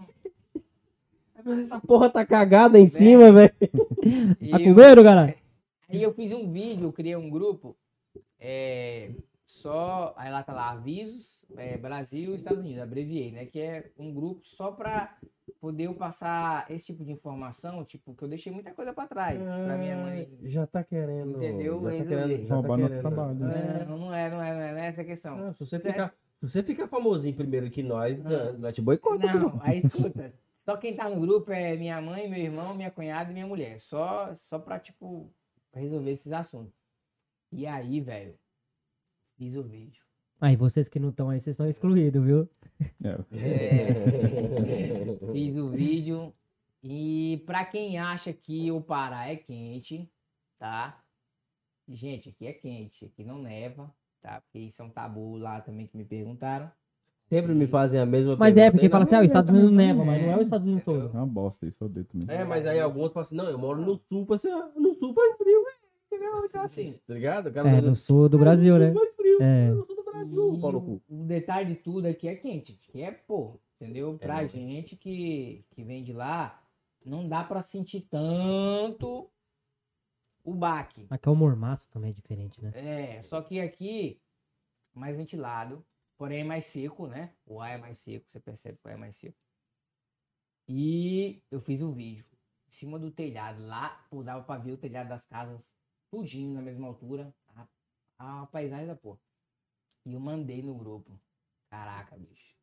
Essa 1.63 1.80
porra 1.80 2.07
tá 2.07 2.23
cagada 2.23 2.77
em 2.77 2.85
cima, 2.85 3.31
velho. 3.31 3.53
Tá 4.51 4.59
com 4.59 4.73
medo, 4.76 5.03
cara? 5.03 5.35
Aí 5.89 6.03
eu 6.03 6.13
fiz 6.13 6.31
um 6.34 6.51
vídeo, 6.51 6.85
eu 6.85 6.93
criei 6.93 7.15
um 7.15 7.31
grupo, 7.31 7.76
é, 8.39 9.09
só, 9.52 10.14
aí 10.18 10.32
lá 10.32 10.41
tá 10.44 10.53
lá, 10.53 10.72
avisos, 10.72 11.44
é, 11.57 11.78
Brasil 11.78 12.32
e 12.32 12.36
Estados 12.36 12.60
Unidos, 12.60 12.82
abreviei, 12.82 13.32
né? 13.32 13.45
Que 13.45 13.60
é 13.60 13.91
um 13.98 14.14
grupo 14.14 14.45
só 14.45 14.72
pra 14.72 15.18
poder 15.60 15.86
eu 15.88 15.94
passar 15.94 16.72
esse 16.72 16.86
tipo 16.88 17.03
de 17.03 17.11
informação, 17.11 17.84
tipo, 17.84 18.15
que 18.15 18.23
eu 18.23 18.28
deixei 18.30 18.52
muita 18.52 18.72
coisa 18.73 18.94
pra 18.94 19.06
trás, 19.07 19.38
pra 19.38 19.78
minha 19.78 19.98
mãe. 19.98 20.30
Já 20.44 20.65
tá 20.65 20.84
querendo. 20.84 21.38
Entendeu? 21.38 21.82
Já 21.84 21.98
tá 21.98 22.06
querendo. 22.06 22.41
Já 22.44 22.48
tá 22.48 22.56
Roubar 22.56 22.78
nosso 22.78 22.88
querendo. 22.94 23.02
trabalho, 23.02 23.34
né? 23.40 23.86
Não, 23.90 23.98
não 23.98 24.14
é, 24.14 24.30
não 24.30 24.41
é, 24.41 24.53
não 24.53 24.61
é, 24.61 24.72
não 24.72 24.80
é 24.80 24.88
essa 24.88 25.02
a 25.02 25.06
questão. 25.06 25.38
Ah, 25.48 25.53
se, 25.53 25.60
você 25.60 25.80
Certo. 25.80 25.88
ficar, 25.91 26.10
se 26.40 26.49
você 26.49 26.64
ficar 26.64 26.88
famosinho 26.88 27.36
primeiro 27.36 27.69
que 27.69 27.84
nós, 27.84 28.18
Ah. 28.26 28.53
nós 28.53 28.73
te 28.73 28.82
boicota. 28.82 29.34
Não, 29.34 29.60
aí 29.61 29.80
escuta. 29.84 30.34
Só 30.64 30.78
quem 30.78 30.95
tá 30.95 31.10
no 31.10 31.19
grupo 31.19 31.52
é 31.52 31.76
minha 31.76 31.99
mãe, 32.02 32.30
meu 32.30 32.40
irmão, 32.40 32.73
minha 32.73 32.90
cunhada 32.90 33.30
e 33.32 33.34
minha 33.34 33.48
mulher. 33.48 33.78
Só, 33.80 34.34
só 34.34 34.57
pra, 34.60 34.80
tipo, 34.80 35.30
resolver 35.73 36.11
esses 36.11 36.32
assuntos. 36.32 36.73
E 37.52 37.68
aí, 37.68 37.99
velho, 37.99 38.36
fiz 39.41 39.55
o 39.55 39.63
vídeo. 39.63 40.03
Aí, 40.39 40.55
vocês 40.55 40.88
que 40.88 40.99
não 40.99 41.09
estão 41.09 41.30
aí, 41.31 41.41
vocês 41.41 41.55
estão 41.55 41.68
excluídos, 41.68 42.23
viu? 42.23 42.47
É, 43.03 43.18
fiz 45.34 45.57
o 45.57 45.69
vídeo. 45.69 46.31
E 46.84 47.41
pra 47.45 47.65
quem 47.65 47.97
acha 47.97 48.31
que 48.34 48.72
o 48.72 48.80
Pará 48.81 49.27
é 49.31 49.35
quente, 49.35 50.07
tá? 50.59 50.99
Gente, 51.88 52.30
aqui 52.30 52.45
é 52.45 52.53
quente, 52.53 53.05
aqui 53.05 53.23
não 53.23 53.39
neva, 53.41 53.91
tá? 54.22 54.41
Porque 54.41 54.59
isso 54.59 54.81
é 54.81 54.85
um 54.85 54.89
tabu 54.89 55.38
lá 55.38 55.59
também 55.61 55.88
que 55.88 55.97
me 55.97 56.05
perguntaram. 56.05 56.72
Sempre 57.27 57.53
me 57.55 57.65
fazem 57.65 57.99
a 57.99 58.05
mesma 58.05 58.35
Mas 58.35 58.51
é, 58.51 58.55
pergunta. 58.55 58.72
porque 58.73 58.85
Aí, 58.85 58.91
fala 58.91 59.03
assim, 59.03 59.15
ah, 59.15 59.18
não, 59.18 59.26
os 59.26 59.31
Estados 59.31 59.51
Unidos 59.51 59.72
neva, 59.72 60.05
mas 60.05 60.22
não 60.22 60.31
é 60.31 60.35
os 60.38 60.41
Estados 60.43 60.68
Unidos 60.68 60.84
todo. 60.84 61.05
É 61.05 61.18
uma 61.18 61.26
bosta 61.26 61.65
isso, 61.65 61.84
eu 61.84 61.88
odeio 61.88 62.05
também. 62.05 62.27
É, 62.35 62.43
mas 62.43 62.65
aí 62.68 62.80
alguns 62.80 63.11
falam 63.11 63.22
assim, 63.26 63.35
não, 63.35 63.45
eu 63.49 63.57
moro 63.57 63.81
no 63.81 63.95
sul, 63.97 64.27
assim, 64.34 64.49
ah, 64.51 64.69
no 64.76 64.93
sul 64.95 65.13
faz 65.15 65.35
frio, 65.38 65.63
Entendeu? 66.07 66.45
Então, 66.45 66.61
assim, 66.63 66.99
tá 67.07 67.13
ligado? 67.13 67.47
O 67.47 67.53
cara 67.53 67.69
É, 67.69 67.76
tá 67.81 67.88
no 67.88 67.95
sul 67.95 68.27
do 68.27 68.38
"Ah, 68.38 68.39
Brasil, 68.39 68.73
no 68.73 68.80
né? 68.80 68.93
É. 69.43 69.72
do 69.72 70.03
Brasil, 70.03 71.01
E 71.09 71.13
o, 71.13 71.26
detalhe 71.26 71.68
de 71.68 71.76
tudo 71.76 72.07
aqui 72.07 72.27
é 72.27 72.35
quente. 72.35 72.73
Que 72.73 73.01
é, 73.01 73.11
pô, 73.11 73.59
entendeu? 73.76 74.15
É, 74.15 74.18
Pra 74.18 74.41
né? 74.41 74.47
gente 74.47 74.95
que, 74.95 75.65
que 75.72 75.84
vem 75.84 76.03
de 76.03 76.13
lá, 76.13 76.63
não 77.05 77.27
dá 77.27 77.43
pra 77.43 77.61
sentir 77.61 78.01
tanto 78.01 79.30
o 80.43 80.53
baque. 80.53 81.07
Aqui 81.09 81.27
é 81.27 81.31
o 81.31 81.35
mormaço 81.35 81.89
também 81.89 82.11
é 82.11 82.13
diferente, 82.13 82.61
né? 82.61 82.72
É, 82.73 83.22
só 83.22 83.41
que 83.41 83.59
aqui, 83.59 84.19
mais 84.93 85.15
ventilado, 85.15 85.85
porém 86.18 86.43
mais 86.43 86.65
seco, 86.65 87.07
né? 87.07 87.34
O 87.45 87.59
ar 87.59 87.72
é 87.72 87.77
mais 87.77 87.97
seco, 87.97 88.30
você 88.30 88.39
percebe 88.39 88.77
que 88.77 88.88
o 88.88 88.89
ar 88.89 88.95
é 88.95 88.99
mais 88.99 89.15
seco. 89.15 89.38
E 90.68 91.41
eu 91.51 91.59
fiz 91.59 91.81
o 91.81 91.91
vídeo 91.91 92.26
em 92.68 92.72
cima 92.72 92.97
do 92.97 93.11
telhado, 93.11 93.65
lá, 93.65 94.05
pô, 94.09 94.23
dava 94.23 94.43
pra 94.43 94.57
ver 94.57 94.72
o 94.72 94.77
telhado 94.77 95.09
das 95.09 95.26
casas, 95.26 95.76
tudinho 96.09 96.53
na 96.53 96.61
mesma 96.61 96.88
altura, 96.88 97.35
a, 98.18 98.43
a 98.43 98.45
paisagem 98.47 98.88
da 98.88 98.95
porra. 98.95 99.19
E 100.06 100.14
eu 100.14 100.19
mandei 100.19 100.61
no 100.61 100.76
grupo. 100.76 101.19
Caraca, 101.69 102.18
bicho. 102.18 102.56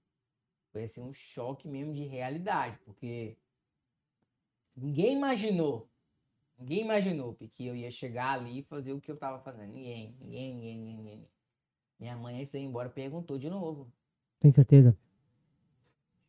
Foi 0.73 0.85
assim 0.85 1.03
um 1.03 1.13
choque 1.13 1.69
mesmo 1.69 1.95
de 1.95 2.05
realidade, 2.05 2.79
porque 2.85 3.37
ninguém 4.77 5.15
imaginou 5.15 5.89
Ninguém 6.59 6.81
imaginou 6.81 7.35
que 7.35 7.67
eu 7.67 7.77
ia 7.77 7.91
chegar 7.91 8.33
ali 8.33 8.59
e 8.59 8.63
fazer 8.63 8.93
o 8.93 9.01
que 9.01 9.11
eu 9.11 9.17
tava 9.17 9.39
fazendo. 9.39 9.73
Ninguém, 9.73 10.17
ninguém, 10.21 10.55
ninguém, 10.55 10.79
ninguém, 10.79 10.97
ninguém. 10.97 11.29
Minha 12.01 12.17
mãe, 12.17 12.37
antes 12.37 12.51
de 12.51 12.59
ir 12.59 12.63
embora, 12.63 12.89
perguntou 12.89 13.39
de 13.39 13.49
novo. 13.49 13.87
Tem 14.41 14.51
certeza? 14.51 14.97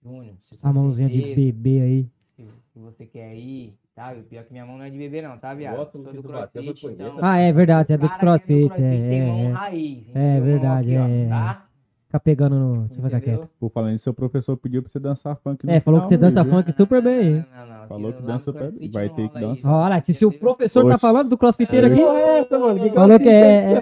Júnior, 0.03 0.37
você 0.39 0.55
tem 0.55 0.73
mãozinha 0.73 1.09
de 1.09 1.19
certeza 1.19 1.35
bebê 1.35 1.81
aí. 1.81 2.11
se 2.23 2.79
você 2.79 3.05
quer 3.07 3.35
ir, 3.35 3.75
tá? 3.99 4.15
E 4.15 4.19
o 4.21 4.23
pior 4.23 4.39
é 4.39 4.43
que 4.43 4.51
minha 4.53 4.65
mão 4.65 4.77
não 4.77 4.85
é 4.85 4.89
de 4.89 4.97
bebê 4.97 5.21
não, 5.21 5.37
tá, 5.37 5.53
viado? 5.53 5.75
Gosto 5.75 5.97
do 5.97 6.13
do 6.13 6.23
crossfit, 6.23 6.81
foi 6.81 6.93
então... 6.93 7.17
Ah, 7.21 7.37
é 7.37 7.51
verdade, 7.51 7.93
é 7.93 7.97
do 7.97 8.05
é 8.05 8.09
do 8.09 8.17
crossfit. 8.17 8.67
crossfit 8.69 8.81
É, 8.85 9.09
tem 9.09 9.21
mão 9.27 9.39
é, 9.39 9.43
é. 9.43 9.51
raiz, 9.51 10.09
entendeu? 10.09 10.21
Mão 10.31 10.41
verdade, 10.43 10.95
aqui, 10.95 10.97
ó, 10.97 11.07
é, 11.07 11.21
é. 11.25 11.27
Tá? 11.29 11.65
Fica 12.05 12.19
pegando 12.21 12.55
no. 12.55 12.73
Deixa 12.87 12.99
eu 13.01 13.03
ficar 13.05 13.21
quieto. 13.21 13.49
Por 13.59 13.69
falar 13.69 13.91
nisso, 13.91 14.05
seu 14.05 14.13
professor 14.15 14.57
pediu 14.57 14.81
pra 14.81 14.91
você 14.91 14.99
dançar 14.99 15.35
funk 15.35 15.63
no 15.63 15.71
É, 15.71 15.79
falou 15.79 16.01
que 16.01 16.07
você 16.07 16.15
final, 16.17 16.31
dança 16.31 16.43
viu? 16.43 16.53
funk 16.53 16.73
super 16.75 17.03
bem? 17.03 17.45
Não, 17.53 17.67
não, 17.67 17.79
não. 17.81 17.87
Falou 17.87 18.13
que 18.13 18.21
dança 18.23 18.51
pé- 18.53 18.59
crossfit 18.59 18.91
vai 18.93 19.09
ter 19.09 19.29
que 19.29 19.39
dançar. 19.39 19.71
Olha, 19.73 20.03
se 20.03 20.25
o 20.25 20.31
professor 20.31 20.81
tá 20.87 20.95
Oxe. 20.95 21.01
falando 21.01 21.29
do 21.29 21.37
crossfiteiro 21.37 21.85
aqui. 21.85 21.97
Porra, 21.97 22.17
é 22.19 22.39
essa, 22.39 22.57
mano? 22.57 22.79
Que 22.79 22.89
Falou 22.89 23.19
que 23.19 23.29
é- 23.29 23.81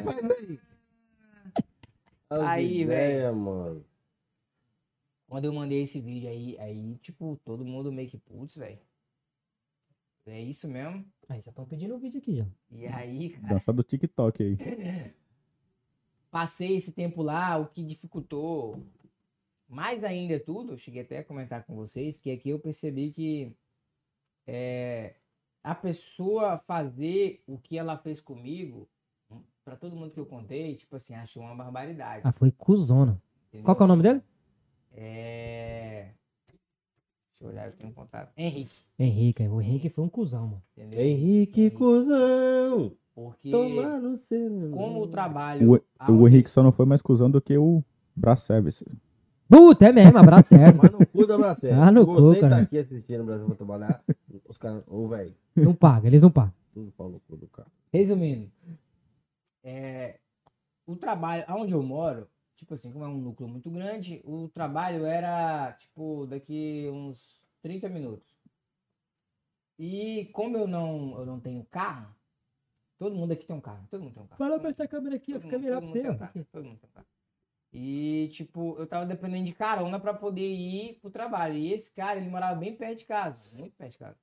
faz 2.30 2.48
aí? 2.50 2.82
Ideias, 2.82 3.34
mano. 3.36 3.86
Quando 5.30 5.46
eu 5.46 5.54
mandei 5.54 5.82
esse 5.84 6.00
vídeo 6.02 6.30
aí, 6.30 6.58
aí, 6.60 6.96
tipo, 7.02 7.40
todo 7.46 7.64
mundo 7.66 7.92
meio 7.92 8.10
que, 8.10 8.18
putz, 8.18 8.58
velho. 8.58 8.78
É 10.28 10.42
isso 10.42 10.68
mesmo? 10.68 11.06
Aí, 11.30 11.42
já 11.42 11.50
estão 11.50 11.66
pedindo 11.66 11.96
o 11.96 12.00
vídeo 12.00 12.20
aqui 12.20 12.36
já. 12.36 12.46
E 12.70 12.86
aí, 12.86 13.30
cara, 13.30 13.54
Dançar 13.54 13.74
do 13.74 13.84
TikTok 13.84 14.44
aí. 14.44 14.58
passei 16.30 16.76
esse 16.76 16.92
tempo 16.92 17.22
lá, 17.22 17.58
o 17.58 17.68
que 17.68 17.82
dificultou 17.84 18.84
mais 19.68 20.04
ainda 20.04 20.36
é 20.36 20.40
tudo, 20.40 20.74
eu 20.74 20.78
cheguei 20.78 21.02
até 21.02 21.20
a 21.20 21.24
comentar 21.24 21.64
com 21.66 21.76
vocês, 21.76 22.18
que 22.18 22.32
aqui 22.32 22.50
eu 22.50 22.60
percebi 22.60 23.12
que 23.12 23.52
é, 24.46 25.16
a 25.64 25.76
pessoa 25.76 26.58
fazer 26.58 27.44
o 27.46 27.58
que 27.58 27.78
ela 27.78 27.98
fez 27.98 28.22
comigo, 28.22 28.88
pra 29.66 29.76
todo 29.76 29.96
mundo 29.96 30.12
que 30.12 30.20
eu 30.20 30.26
contei, 30.26 30.76
tipo 30.76 30.96
assim, 30.96 31.14
achou 31.14 31.44
uma 31.44 31.56
barbaridade. 31.56 32.22
Ah, 32.24 32.32
foi 32.32 32.52
cuzona. 32.52 33.22
entendeu? 33.48 33.66
Qual 33.66 33.76
que 33.76 33.84
é 33.84 33.86
o 33.86 33.88
nome 33.88 34.04
dele? 34.04 34.22
É... 34.94 36.12
Deixa 37.40 37.44
eu 37.44 37.50
olhar, 37.50 37.68
eu 37.68 37.74
tenho 37.74 37.90
um 37.90 37.94
contato. 37.94 38.32
Henrique, 38.36 38.76
Henrique. 38.98 39.48
O 39.48 39.62
Henrique 39.62 39.90
foi 39.90 40.04
um 40.04 40.10
cuzão, 40.10 40.48
mano. 40.48 40.64
entendeu? 40.76 41.00
Henrique 41.00 41.70
Cusão. 41.72 42.92
Porque 43.14 43.50
Tomar 43.52 44.00
no 44.00 44.16
seu. 44.18 44.70
como 44.72 45.02
o 45.04 45.08
trabalho... 45.08 45.82
O, 46.08 46.12
o 46.12 46.28
Henrique 46.28 46.50
só 46.50 46.62
não 46.64 46.72
foi 46.72 46.86
mais 46.86 47.02
cuzão 47.02 47.30
do 47.30 47.42
que 47.42 47.58
o 47.58 47.84
Bra 48.16 48.36
Service. 48.36 48.86
Puta, 49.50 49.86
é 49.88 49.92
mesmo, 49.92 50.18
abraço 50.18 50.50
certo. 50.50 50.78
Mas 50.82 50.92
no 50.92 51.06
cu 51.08 51.26
da 51.26 51.38
Bracé. 51.38 51.72
Ah, 51.72 51.90
no 51.92 52.02
Se 52.02 52.06
cu, 52.08 52.14
você 52.16 52.40
tá 52.42 52.50
cara. 52.50 52.62
aqui 52.64 52.78
assistindo 52.78 53.22
o 53.22 53.26
Brasil 53.26 53.46
pra 53.46 53.56
trabalhar, 53.56 54.04
os 54.48 54.58
caras, 54.58 54.84
ô, 54.88 55.08
velho, 55.08 55.34
Não 55.56 55.74
paga, 55.74 56.08
eles 56.08 56.22
não 56.22 56.30
pagam. 56.30 56.54
tudo 56.74 56.92
pau 56.92 57.08
no 57.10 57.20
cu 57.22 57.38
do 57.38 57.48
cara. 57.48 57.68
Resumindo, 57.94 58.52
é, 59.64 60.18
o 60.86 60.96
trabalho, 60.98 61.44
aonde 61.48 61.74
eu 61.74 61.82
moro, 61.82 62.28
tipo 62.58 62.74
assim, 62.74 62.92
como 62.92 63.06
é 63.06 63.08
um 63.08 63.18
núcleo 63.22 63.48
muito 63.48 63.70
grande, 63.70 64.20
o 64.26 64.50
trabalho 64.50 65.06
era, 65.06 65.72
tipo, 65.74 66.26
daqui 66.26 66.90
uns 66.92 67.46
30 67.62 67.88
minutos. 67.88 68.36
E 69.80 70.26
como 70.34 70.58
eu 70.58 70.68
não, 70.68 71.18
eu 71.20 71.26
não 71.26 71.40
tenho 71.40 71.64
carro, 71.66 72.14
todo 72.98 73.16
mundo 73.16 73.32
aqui 73.32 73.46
tem 73.46 73.56
um 73.56 73.62
carro, 73.62 73.88
todo 73.90 74.02
mundo 74.02 74.14
tem 74.16 74.24
um 74.24 74.28
carro. 74.28 74.40
Fala 74.40 74.60
pra 74.60 74.72
essa 74.72 74.88
câmera 74.88 75.16
aqui, 75.16 75.34
Todo 75.34 75.44
fica 75.44 75.60
melhor 75.60 75.82
pra 75.82 75.90
você. 75.90 76.02
tem 76.02 76.12
um 76.12 76.18
carro, 76.18 76.46
todo 76.52 76.66
mundo 76.66 76.80
tem 76.80 76.90
um 76.90 76.94
carro. 76.94 77.08
E, 77.72 78.30
tipo, 78.32 78.76
eu 78.80 78.88
tava 78.88 79.06
dependendo 79.06 79.46
de 79.46 79.54
carona 79.54 80.00
pra 80.00 80.14
poder 80.14 80.42
ir 80.42 80.96
pro 81.00 81.12
trabalho. 81.12 81.56
E 81.58 81.72
esse 81.72 81.92
cara, 81.92 82.20
ele 82.20 82.30
morava 82.30 82.56
bem 82.60 82.76
perto 82.76 82.98
de 82.98 83.06
casa, 83.06 83.40
muito 83.54 83.76
perto 83.76 83.92
de 83.92 83.98
casa. 84.00 84.18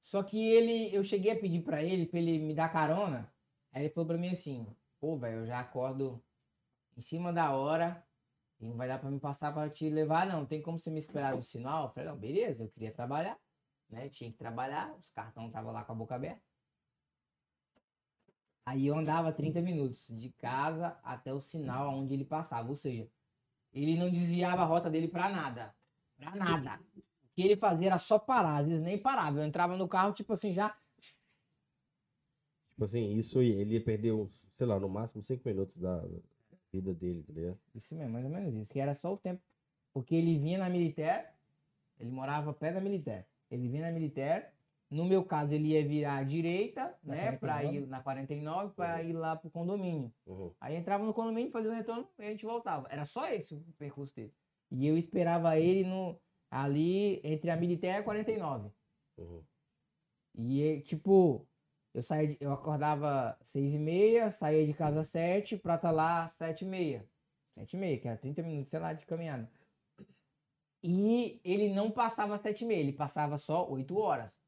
Só 0.00 0.22
que 0.22 0.48
ele, 0.50 0.94
eu 0.94 1.04
cheguei 1.04 1.32
a 1.32 1.38
pedir 1.38 1.60
pra 1.62 1.82
ele, 1.82 2.06
pra 2.06 2.18
ele 2.18 2.38
me 2.38 2.54
dar 2.54 2.70
carona. 2.70 3.30
Aí 3.70 3.82
ele 3.84 3.92
falou 3.92 4.06
pra 4.06 4.16
mim 4.16 4.28
assim: 4.30 4.66
pô, 4.98 5.16
velho, 5.16 5.40
eu 5.40 5.46
já 5.46 5.60
acordo 5.60 6.22
em 6.96 7.00
cima 7.00 7.32
da 7.32 7.52
hora 7.52 8.04
e 8.60 8.66
não 8.66 8.76
vai 8.76 8.88
dar 8.88 8.98
pra 8.98 9.10
me 9.10 9.18
passar 9.18 9.52
pra 9.52 9.68
te 9.68 9.88
levar, 9.90 10.26
não. 10.26 10.46
Tem 10.46 10.62
como 10.62 10.78
você 10.78 10.90
me 10.90 10.98
esperar 10.98 11.34
no 11.34 11.42
sinal? 11.42 11.84
Eu 11.84 11.90
falei: 11.90 12.08
não, 12.08 12.16
beleza, 12.16 12.64
eu 12.64 12.68
queria 12.68 12.92
trabalhar, 12.92 13.38
né? 13.88 14.08
Tinha 14.08 14.30
que 14.30 14.38
trabalhar, 14.38 14.94
os 14.98 15.10
cartões 15.10 15.48
estavam 15.48 15.72
lá 15.72 15.84
com 15.84 15.92
a 15.92 15.96
boca 15.96 16.14
aberta. 16.14 16.42
Aí 18.66 18.86
eu 18.86 18.96
andava 18.96 19.30
30 19.30 19.60
minutos 19.60 20.08
de 20.08 20.30
casa 20.30 20.98
até 21.02 21.34
o 21.34 21.40
sinal 21.40 21.90
onde 21.90 22.14
ele 22.14 22.24
passava. 22.24 22.68
Ou 22.68 22.74
seja, 22.74 23.06
ele 23.72 23.96
não 23.96 24.10
desviava 24.10 24.62
a 24.62 24.64
rota 24.64 24.88
dele 24.88 25.08
pra 25.08 25.28
nada. 25.28 25.74
Pra 26.16 26.34
nada. 26.34 26.80
O 26.96 27.34
que 27.34 27.42
ele 27.42 27.56
fazia 27.56 27.88
era 27.88 27.98
só 27.98 28.18
parar, 28.18 28.56
às 28.56 28.66
vezes 28.66 28.82
nem 28.82 28.96
parava. 28.96 29.38
Eu 29.38 29.44
entrava 29.44 29.76
no 29.76 29.86
carro, 29.86 30.14
tipo 30.14 30.32
assim, 30.32 30.54
já. 30.54 30.74
Tipo 32.70 32.84
assim, 32.84 33.12
isso 33.16 33.42
ele 33.42 33.78
perdeu, 33.80 34.30
sei 34.56 34.66
lá, 34.66 34.80
no 34.80 34.88
máximo 34.88 35.22
5 35.22 35.46
minutos 35.46 35.76
da 35.76 36.02
vida 36.74 36.92
dele, 36.94 37.22
tá 37.22 37.32
ligado? 37.32 37.58
Isso 37.74 37.94
mesmo, 37.94 38.12
mais 38.12 38.24
ou 38.24 38.30
menos 38.30 38.54
isso. 38.54 38.72
Que 38.72 38.80
era 38.80 38.94
só 38.94 39.12
o 39.12 39.16
tempo. 39.16 39.42
Porque 39.92 40.14
ele 40.14 40.36
vinha 40.36 40.58
na 40.58 40.68
militar, 40.68 41.32
ele 41.98 42.10
morava 42.10 42.52
perto 42.52 42.74
da 42.74 42.80
militar. 42.80 43.26
Ele 43.50 43.68
vinha 43.68 43.82
na 43.82 43.92
militar. 43.92 44.52
No 44.90 45.04
meu 45.04 45.24
caso, 45.24 45.54
ele 45.54 45.68
ia 45.68 45.84
virar 45.84 46.16
à 46.18 46.22
direita, 46.22 46.96
Na 47.02 47.14
né? 47.14 47.32
Pra 47.32 47.54
49? 47.54 47.78
ir 47.78 47.86
na 47.88 48.00
49, 48.00 48.74
pra 48.74 49.02
ir 49.02 49.12
lá 49.12 49.34
pro 49.34 49.50
condomínio. 49.50 50.12
Uhum. 50.26 50.52
Aí 50.60 50.76
entrava 50.76 51.04
no 51.04 51.14
condomínio, 51.14 51.50
fazia 51.50 51.70
o 51.70 51.74
retorno 51.74 52.08
e 52.18 52.22
a 52.22 52.30
gente 52.30 52.44
voltava. 52.44 52.86
Era 52.90 53.04
só 53.04 53.26
esse 53.32 53.54
o 53.54 53.60
percurso 53.78 54.14
dele. 54.14 54.32
E 54.70 54.86
eu 54.86 54.96
esperava 54.96 55.58
ele 55.58 55.84
no, 55.84 56.20
ali 56.50 57.20
entre 57.24 57.50
a 57.50 57.56
militar 57.56 57.88
e 57.88 57.96
a 57.96 58.02
49. 58.02 58.70
Uhum. 59.18 59.42
E, 60.36 60.80
tipo, 60.80 61.46
eu 61.94 62.02
saía, 62.02 62.28
de- 62.28 62.36
eu 62.40 62.52
acordava 62.52 63.38
seis 63.42 63.72
e 63.74 63.78
meia, 63.78 64.30
saía 64.30 64.66
de 64.66 64.74
casa 64.74 65.00
às 65.00 65.06
sete 65.06 65.56
pra 65.56 65.76
estar 65.76 65.90
lá 65.92 66.24
às 66.24 66.32
sete 66.32 66.62
e 66.62 66.68
meia. 66.68 67.08
Sete 67.52 67.74
e 67.74 67.78
meia, 67.78 67.98
que 67.98 68.08
era 68.08 68.16
30 68.18 68.42
minutos, 68.42 68.70
sei 68.72 68.80
lá, 68.80 68.92
de 68.92 69.06
caminhada. 69.06 69.48
E 70.82 71.40
ele 71.44 71.70
não 71.70 71.90
passava 71.90 72.34
às 72.34 72.40
sete 72.40 72.62
e 72.64 72.66
meia, 72.66 72.80
ele 72.80 72.92
passava 72.92 73.38
só 73.38 73.66
oito 73.70 73.96
horas. 73.96 74.38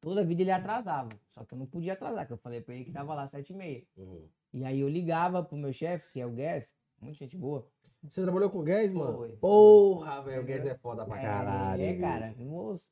Toda 0.00 0.24
vida 0.24 0.42
ele 0.42 0.50
atrasava. 0.52 1.18
Só 1.26 1.44
que 1.44 1.54
eu 1.54 1.58
não 1.58 1.66
podia 1.66 1.94
atrasar, 1.94 2.26
que 2.26 2.32
eu 2.32 2.36
falei 2.36 2.60
pra 2.60 2.74
ele 2.74 2.84
que 2.84 2.92
tava 2.92 3.14
lá 3.14 3.22
às 3.22 3.30
sete 3.30 3.50
e 3.52 3.56
meia. 3.56 3.86
Uhum. 3.96 4.28
E 4.52 4.64
aí 4.64 4.80
eu 4.80 4.88
ligava 4.88 5.42
pro 5.42 5.56
meu 5.56 5.72
chefe, 5.72 6.10
que 6.10 6.20
é 6.20 6.26
o 6.26 6.30
Guess, 6.32 6.74
muita 7.00 7.16
gente 7.18 7.36
boa. 7.36 7.66
Você 8.02 8.22
trabalhou 8.22 8.50
com 8.50 8.58
o 8.58 8.62
Guedes, 8.62 8.92
Foi, 8.94 9.02
mano? 9.04 9.16
foi. 9.18 9.36
Porra, 9.36 10.22
velho, 10.22 10.42
o 10.42 10.44
Guedes 10.44 10.66
é 10.70 10.74
foda 10.76 11.04
pra 11.04 11.18
É, 11.18 11.22
caralho. 11.22 11.82
É, 11.82 11.88
bicho. 11.92 12.00
cara, 12.02 12.34
moço. 12.38 12.90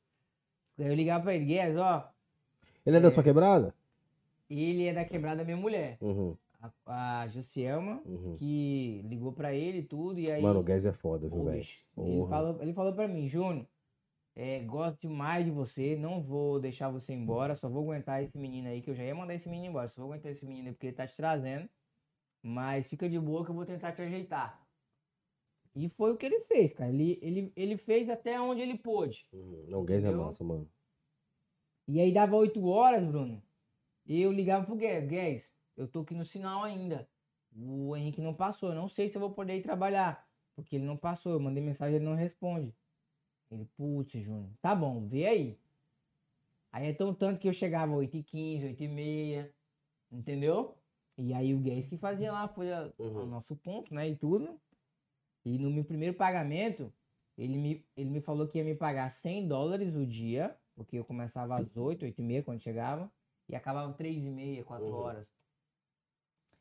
Aí 0.79 0.87
eu 0.87 0.93
ligava 0.95 1.23
pra 1.23 1.35
ele, 1.35 1.45
Guess, 1.45 1.75
ó, 1.77 2.09
Ele 2.85 2.97
é 2.97 2.99
da 2.99 3.11
sua 3.11 3.23
quebrada? 3.23 3.73
ele 4.49 4.85
é 4.85 4.93
da 4.93 5.03
quebrada 5.03 5.37
da 5.37 5.43
minha 5.43 5.57
mulher. 5.57 5.97
Uhum, 5.99 6.35
a, 6.85 7.21
a 7.21 7.27
Jussielma, 7.27 8.01
uhum. 8.05 8.33
que 8.33 9.01
ligou 9.05 9.31
pra 9.31 9.53
ele 9.53 9.79
e 9.79 9.83
tudo, 9.83 10.19
e 10.19 10.31
aí. 10.31 10.41
Mano, 10.41 10.59
o 10.59 10.63
Guedes 10.63 10.85
é 10.85 10.93
foda, 10.93 11.27
viu, 11.27 11.43
velho? 11.43 11.61
ele, 11.97 12.27
falou, 12.27 12.61
ele 12.61 12.73
falou 12.73 12.93
pra 12.93 13.07
mim, 13.07 13.27
Júnior, 13.27 13.65
é, 14.35 14.59
gosto 14.59 14.99
demais 15.01 15.45
de 15.45 15.51
você, 15.51 15.95
não 15.95 16.21
vou 16.21 16.59
deixar 16.59 16.89
você 16.89 17.13
embora, 17.13 17.55
só 17.55 17.69
vou 17.69 17.83
aguentar 17.83 18.21
esse 18.21 18.37
menino 18.37 18.67
aí, 18.67 18.81
que 18.81 18.89
eu 18.89 18.95
já 18.95 19.03
ia 19.03 19.15
mandar 19.15 19.33
esse 19.33 19.49
menino 19.49 19.69
embora, 19.69 19.87
só 19.87 20.01
vou 20.01 20.11
aguentar 20.11 20.31
esse 20.31 20.45
menino 20.45 20.67
aí 20.67 20.73
porque 20.73 20.87
ele 20.87 20.95
tá 20.95 21.07
te 21.07 21.15
trazendo, 21.15 21.69
mas 22.41 22.89
fica 22.89 23.07
de 23.07 23.19
boa 23.19 23.43
que 23.43 23.51
eu 23.51 23.55
vou 23.55 23.65
tentar 23.65 23.91
te 23.91 24.01
ajeitar. 24.01 24.61
E 25.75 25.89
foi 25.89 26.13
o 26.13 26.17
que 26.17 26.25
ele 26.25 26.39
fez, 26.39 26.71
cara. 26.71 26.89
Ele, 26.89 27.19
ele, 27.21 27.51
ele 27.53 27.75
fez 27.75 28.07
até 28.07 28.39
onde 28.39 28.61
ele 28.61 28.77
pôde. 28.77 29.27
Uhum. 29.33 29.65
Não, 29.67 29.81
o 29.81 29.83
Guedes 29.83 30.05
é 30.05 30.11
massa, 30.11 30.41
mano. 30.41 30.69
E 31.87 31.99
aí 32.01 32.11
dava 32.11 32.35
8 32.35 32.65
horas, 32.65 33.03
Bruno. 33.03 33.41
E 34.05 34.21
eu 34.21 34.31
ligava 34.31 34.65
pro 34.65 34.75
Guedes, 34.75 35.07
Guedes, 35.07 35.53
eu 35.77 35.87
tô 35.87 36.01
aqui 36.01 36.13
no 36.13 36.23
sinal 36.25 36.63
ainda. 36.63 37.07
o 37.57 37.95
Henrique 37.95 38.21
não 38.21 38.33
passou. 38.33 38.69
Eu 38.69 38.75
não 38.75 38.87
sei 38.87 39.07
se 39.07 39.15
eu 39.15 39.21
vou 39.21 39.31
poder 39.31 39.55
ir 39.55 39.61
trabalhar. 39.61 40.27
Porque 40.55 40.75
ele 40.75 40.85
não 40.85 40.97
passou. 40.97 41.31
Eu 41.33 41.39
mandei 41.39 41.63
mensagem, 41.63 41.95
ele 41.95 42.03
não 42.05 42.13
responde. 42.15 42.75
Ele, 43.49 43.65
putz, 43.77 44.19
Júnior, 44.21 44.49
tá 44.61 44.75
bom, 44.75 45.05
vê 45.07 45.25
aí. 45.25 45.59
Aí 46.71 46.87
é 46.87 46.93
tão 46.93 47.13
tanto 47.13 47.39
que 47.39 47.47
eu 47.47 47.53
chegava 47.53 47.93
8h15, 47.95 48.65
8h30, 48.65 49.49
entendeu? 50.11 50.77
E 51.17 51.33
aí 51.33 51.53
o 51.53 51.59
Guedes 51.59 51.87
que 51.87 51.95
fazia 51.95 52.31
lá, 52.33 52.47
foi 52.47 52.73
a- 52.73 52.91
Uhum. 52.99 53.23
o 53.23 53.25
nosso 53.25 53.55
ponto, 53.55 53.93
né, 53.93 54.09
e 54.09 54.15
tudo. 54.17 54.59
E 55.45 55.57
no 55.57 55.71
meu 55.71 55.85
primeiro 55.85 56.15
pagamento, 56.17 56.91
ele 57.37 57.57
me, 57.57 57.85
ele 57.95 58.09
me 58.09 58.19
falou 58.19 58.47
que 58.47 58.57
ia 58.57 58.63
me 58.65 58.75
pagar 58.75 59.07
100 59.09 59.47
dólares 59.47 59.95
o 59.95 60.05
dia, 60.05 60.57
porque 60.75 60.97
eu 60.99 61.05
começava 61.05 61.55
às 61.59 61.75
8, 61.77 62.03
8 62.03 62.19
e 62.19 62.23
meia 62.23 62.43
quando 62.43 62.59
chegava, 62.59 63.11
e 63.47 63.55
acabava 63.55 63.93
3 63.93 64.25
e 64.25 64.29
meia, 64.29 64.63
4 64.63 64.85
Uhum. 64.85 64.93
horas. 64.93 65.31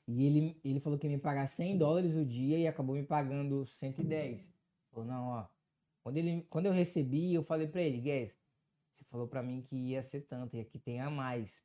E 0.07 0.25
ele, 0.27 0.61
ele 0.63 0.81
falou 0.81 0.99
que 0.99 1.07
ia 1.07 1.11
me 1.11 1.19
pagar 1.19 1.47
100 1.47 1.79
dólares 1.79 2.15
o 2.15 2.25
dia 2.25 2.59
e 2.59 2.67
acabou 2.67 2.95
me 2.95 3.03
pagando 3.03 3.65
110. 3.65 4.53
Falou, 4.91 5.07
não, 5.07 5.27
ó. 5.29 5.47
Quando, 6.03 6.19
ele, 6.19 6.43
quando 6.51 6.67
eu 6.67 6.73
recebi, 6.73 7.33
eu 7.33 7.43
falei 7.43 7.67
pra 7.67 7.81
ele, 7.81 7.99
Guess, 8.01 8.39
você 8.93 9.03
falou 9.05 9.27
pra 9.27 9.43
mim 9.43 9.63
que 9.63 9.75
ia 9.75 10.03
ser 10.03 10.21
tanto 10.23 10.57
e 10.57 10.61
aqui 10.61 10.79
tem 10.79 11.01
a 11.01 11.09
mais. 11.11 11.65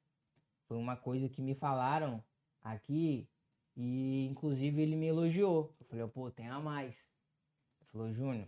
Foi 0.64 0.78
uma 0.78 0.96
coisa 0.96 1.28
que 1.28 1.42
me 1.42 1.54
falaram 1.54 2.24
aqui 2.64 3.28
e 3.76 4.26
inclusive 4.28 4.82
ele 4.82 4.96
me 4.96 5.08
elogiou. 5.08 5.76
Eu 5.78 5.86
falei, 5.86 6.08
pô, 6.08 6.32
tem 6.32 6.48
a 6.48 6.60
mais. 6.62 7.06
Ele 7.82 7.90
falou, 7.90 8.10
Júnior, 8.10 8.48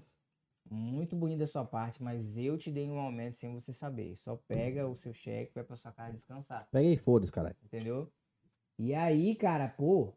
muito 0.72 1.18
bonito 1.18 1.40
da 1.40 1.48
sua 1.48 1.66
parte, 1.66 2.02
mas 2.02 2.38
eu 2.38 2.58
te 2.58 2.72
dei 2.72 2.90
um 2.90 2.98
aumento 2.98 3.38
sem 3.38 3.52
você 3.54 3.74
saber. 3.74 4.16
Só 4.16 4.38
pega 4.48 4.88
o 4.88 4.96
seu 4.96 5.12
cheque 5.12 5.52
e 5.52 5.56
vai 5.56 5.64
pra 5.66 5.76
sua 5.76 5.92
casa 5.92 6.14
descansar. 6.14 6.68
Pega 6.72 6.88
aí, 6.88 6.98
foda-se, 6.98 7.32
caralho. 7.32 7.56
Entendeu? 7.64 8.10
E 8.80 8.94
aí, 8.94 9.36
cara, 9.36 9.68
pô, 9.68 10.14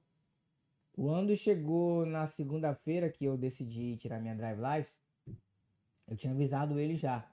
quando 0.92 1.36
chegou 1.36 2.06
na 2.06 2.24
segunda-feira 2.24 3.10
que 3.10 3.24
eu 3.24 3.36
decidi 3.36 3.96
tirar 3.96 4.20
minha 4.20 4.36
drive 4.36 4.60
license, 4.60 5.00
eu 6.06 6.16
tinha 6.16 6.32
avisado 6.32 6.78
ele 6.78 6.94
já. 6.94 7.28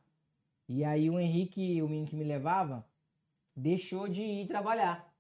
E 0.67 0.83
aí 0.83 1.09
o 1.09 1.19
Henrique, 1.19 1.81
o 1.81 1.87
menino 1.87 2.07
que 2.07 2.15
me 2.15 2.23
levava, 2.23 2.83
deixou 3.55 4.07
de 4.07 4.23
ir 4.23 4.47
trabalhar. 4.47 5.13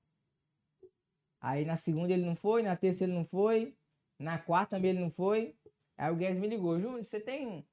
Aí 1.39 1.65
na 1.65 1.75
segunda 1.75 2.13
ele 2.13 2.25
não 2.25 2.35
foi, 2.35 2.63
na 2.63 2.75
terça 2.75 3.03
ele 3.03 3.13
não 3.13 3.23
foi, 3.23 3.75
na 4.17 4.39
quarta 4.39 4.75
também 4.75 4.91
ele 4.91 5.01
não 5.01 5.09
foi. 5.09 5.55
Aí 5.97 6.11
o 6.11 6.15
Guedes 6.15 6.39
me 6.39 6.47
ligou, 6.47 6.79
Júnior, 6.79 7.03
você 7.03 7.19
tem 7.19 7.63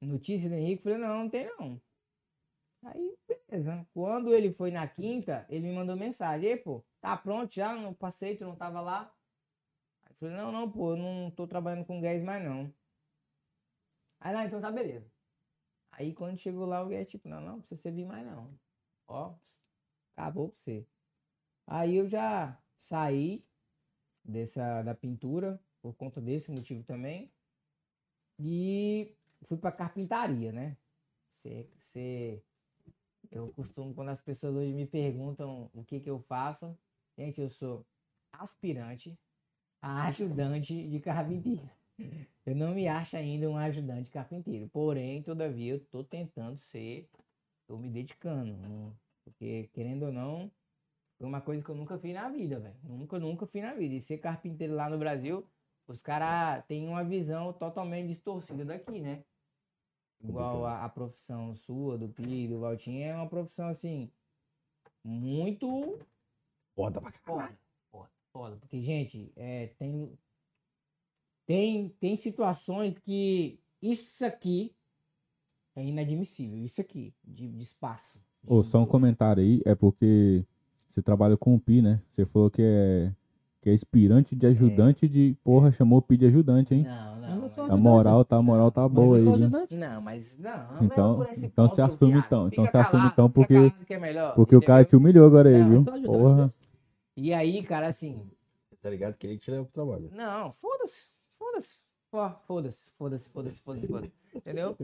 notícia 0.00 0.48
do 0.48 0.54
Henrique? 0.56 0.82
Falei, 0.82 0.98
não, 0.98 1.24
não 1.24 1.30
tem 1.30 1.46
não. 1.58 1.80
Aí, 2.82 3.16
beleza. 3.26 3.86
Quando 3.92 4.32
ele 4.34 4.52
foi 4.52 4.70
na 4.70 4.86
quinta, 4.86 5.46
ele 5.48 5.68
me 5.68 5.74
mandou 5.74 5.96
mensagem. 5.96 6.50
Ei, 6.50 6.56
pô, 6.56 6.84
tá 7.00 7.16
pronto 7.16 7.54
já? 7.54 7.74
Não 7.74 7.92
passei, 7.94 8.36
tu 8.36 8.44
não 8.44 8.56
tava 8.56 8.80
lá? 8.80 9.12
Aí 10.02 10.12
eu 10.12 10.16
falei, 10.16 10.36
não, 10.36 10.52
não, 10.52 10.70
pô, 10.70 10.92
eu 10.92 10.96
não 10.96 11.30
tô 11.30 11.46
trabalhando 11.46 11.84
com 11.86 12.00
gás 12.00 12.22
mais 12.22 12.42
não. 12.44 12.72
Aí 14.20 14.34
lá, 14.34 14.44
então 14.44 14.60
tá 14.60 14.70
beleza. 14.70 15.10
Aí 15.92 16.12
quando 16.14 16.36
chegou 16.36 16.66
lá, 16.66 16.82
o 16.82 16.88
gás, 16.88 17.10
tipo, 17.10 17.28
não, 17.28 17.40
não, 17.40 17.60
precisa 17.60 17.80
você 17.82 17.90
vir 17.90 18.06
mais 18.06 18.24
não. 18.26 18.58
Ó, 19.06 19.34
acabou 20.16 20.48
pra 20.48 20.56
você. 20.56 20.86
Aí 21.66 21.96
eu 21.96 22.08
já 22.08 22.60
saí 22.76 23.44
dessa, 24.24 24.82
da 24.82 24.94
pintura, 24.94 25.60
por 25.82 25.94
conta 25.94 26.20
desse 26.20 26.50
motivo 26.50 26.84
também. 26.84 27.32
E 28.38 29.16
fui 29.44 29.56
pra 29.58 29.72
carpintaria, 29.72 30.52
né? 30.52 30.76
Você, 31.32 31.68
você 31.78 32.42
eu 33.30 33.52
costumo, 33.52 33.94
quando 33.94 34.08
as 34.10 34.20
pessoas 34.20 34.54
hoje 34.56 34.72
me 34.72 34.86
perguntam 34.86 35.70
o 35.74 35.84
que 35.84 36.00
que 36.00 36.10
eu 36.10 36.18
faço, 36.20 36.76
gente, 37.16 37.40
eu 37.40 37.48
sou 37.48 37.86
aspirante 38.32 39.18
a 39.82 40.06
ajudante 40.08 40.88
de 40.88 41.00
carpinteiro. 41.00 41.70
Eu 42.46 42.56
não 42.56 42.74
me 42.74 42.88
acho 42.88 43.16
ainda 43.16 43.48
um 43.50 43.56
ajudante 43.58 44.10
carpinteiro, 44.10 44.68
porém, 44.70 45.22
todavia, 45.22 45.74
eu 45.74 45.80
tô 45.86 46.02
tentando 46.04 46.56
ser, 46.56 47.08
tô 47.66 47.78
me 47.78 47.90
dedicando, 47.90 48.56
não- 48.56 48.98
porque 49.24 49.68
querendo 49.72 50.04
ou 50.06 50.12
não, 50.12 50.50
foi 51.18 51.26
uma 51.26 51.40
coisa 51.40 51.64
que 51.64 51.70
eu 51.70 51.74
nunca 51.74 51.98
fiz 51.98 52.14
na 52.14 52.28
vida, 52.30 52.60
velho. 52.60 52.76
Nunca, 52.84 53.18
nunca 53.18 53.46
fiz 53.46 53.62
na 53.62 53.74
vida. 53.74 53.94
E 53.94 54.00
ser 54.00 54.18
carpinteiro 54.18 54.74
lá 54.74 54.88
no 54.88 54.98
Brasil, 54.98 55.46
os 55.86 56.02
caras 56.02 56.64
têm 56.66 56.88
uma 56.88 57.04
visão 57.04 57.52
totalmente 57.52 58.08
distorcida 58.08 58.64
daqui, 58.64 59.00
né? 59.00 59.24
Igual 60.22 60.64
a, 60.66 60.84
a 60.84 60.88
profissão 60.88 61.54
sua, 61.54 61.96
do 61.96 62.08
Pi, 62.08 62.48
do 62.48 62.60
Valtinho, 62.60 63.02
é 63.04 63.14
uma 63.14 63.28
profissão 63.28 63.68
assim. 63.68 64.10
Muito 65.04 65.98
Foda 66.74 67.00
pra 67.00 67.12
caralho. 67.12 67.48
foda. 67.48 67.58
Foda, 67.90 68.10
foda. 68.32 68.56
Porque, 68.56 68.80
gente, 68.80 69.32
é, 69.36 69.68
tem, 69.78 70.12
tem, 71.46 71.88
tem 72.00 72.16
situações 72.16 72.98
que 72.98 73.58
isso 73.80 74.24
aqui 74.24 74.74
é 75.76 75.84
inadmissível. 75.84 76.58
Isso 76.58 76.80
aqui, 76.80 77.14
de, 77.24 77.48
de 77.48 77.62
espaço. 77.62 78.20
Ô, 78.46 78.60
de- 78.62 78.68
só 78.68 78.80
um 78.80 78.86
comentário 78.86 79.42
aí, 79.42 79.62
é 79.64 79.74
porque 79.74 80.44
você 80.90 81.00
trabalha 81.00 81.36
com 81.36 81.54
o 81.54 81.60
Pi, 81.60 81.80
né? 81.80 82.02
Você 82.10 82.26
falou 82.26 82.50
que 82.50 82.62
é, 82.62 83.14
que 83.60 83.70
é 83.70 83.72
aspirante 83.72 84.36
de 84.36 84.46
ajudante 84.46 85.08
de. 85.08 85.36
Porra, 85.42 85.70
chamou 85.72 85.98
o 85.98 86.02
Pi 86.02 86.16
de 86.16 86.26
ajudante, 86.26 86.74
hein? 86.74 86.84
Não, 86.84 87.16
não. 87.16 87.28
não 87.34 87.40
mas- 87.42 87.52
sou 87.52 87.64
A 87.64 87.76
moral, 87.76 88.24
tá, 88.24 88.36
a 88.36 88.42
moral 88.42 88.70
tá 88.70 88.88
boa 88.88 89.16
aí. 89.18 89.24
Não, 89.24 90.00
mas 90.00 90.38
não. 90.38 90.50
não 90.74 90.82
Então- 90.84 91.12
é 91.12 91.16
por 91.24 91.30
esse 91.32 91.46
então 91.46 91.64
ponto, 91.66 91.74
se 91.74 91.82
assume 91.82 92.12
viado. 92.12 92.24
então, 92.26 92.48
então 92.48 92.64
Fica 92.66 92.80
se 92.82 92.86
assume 92.88 93.06
então, 93.12 93.30
porque- 93.30 93.70
que 93.86 93.94
é 93.94 93.98
melhor, 93.98 94.34
Porque 94.34 94.54
o 94.56 94.60
cara 94.60 94.84
te 94.84 94.88
entendeu? 94.88 95.00
humilhou 95.00 95.26
agora 95.26 95.48
aí, 95.48 95.58
Não, 95.58 95.84
viu? 95.84 96.02
Porra. 96.04 96.54
E 97.16 97.34
aí, 97.34 97.62
cara, 97.62 97.88
assim, 97.88 98.30
Tá 98.80 98.88
ligado 98.90 99.14
que 99.14 99.26
ele 99.26 99.36
te 99.38 99.50
leva 99.50 99.64
pro 99.64 99.72
trabalho. 99.72 100.08
Não, 100.14 100.52
foda-se, 100.52 101.08
foda-se. 101.32 101.78
Ó, 102.12 102.30
Foda-se, 102.46 102.90
foda-se, 102.92 103.28
foda-se, 103.30 103.62
foda-se, 103.62 103.86
foda-se. 103.88 104.12
Entendeu? 104.34 104.76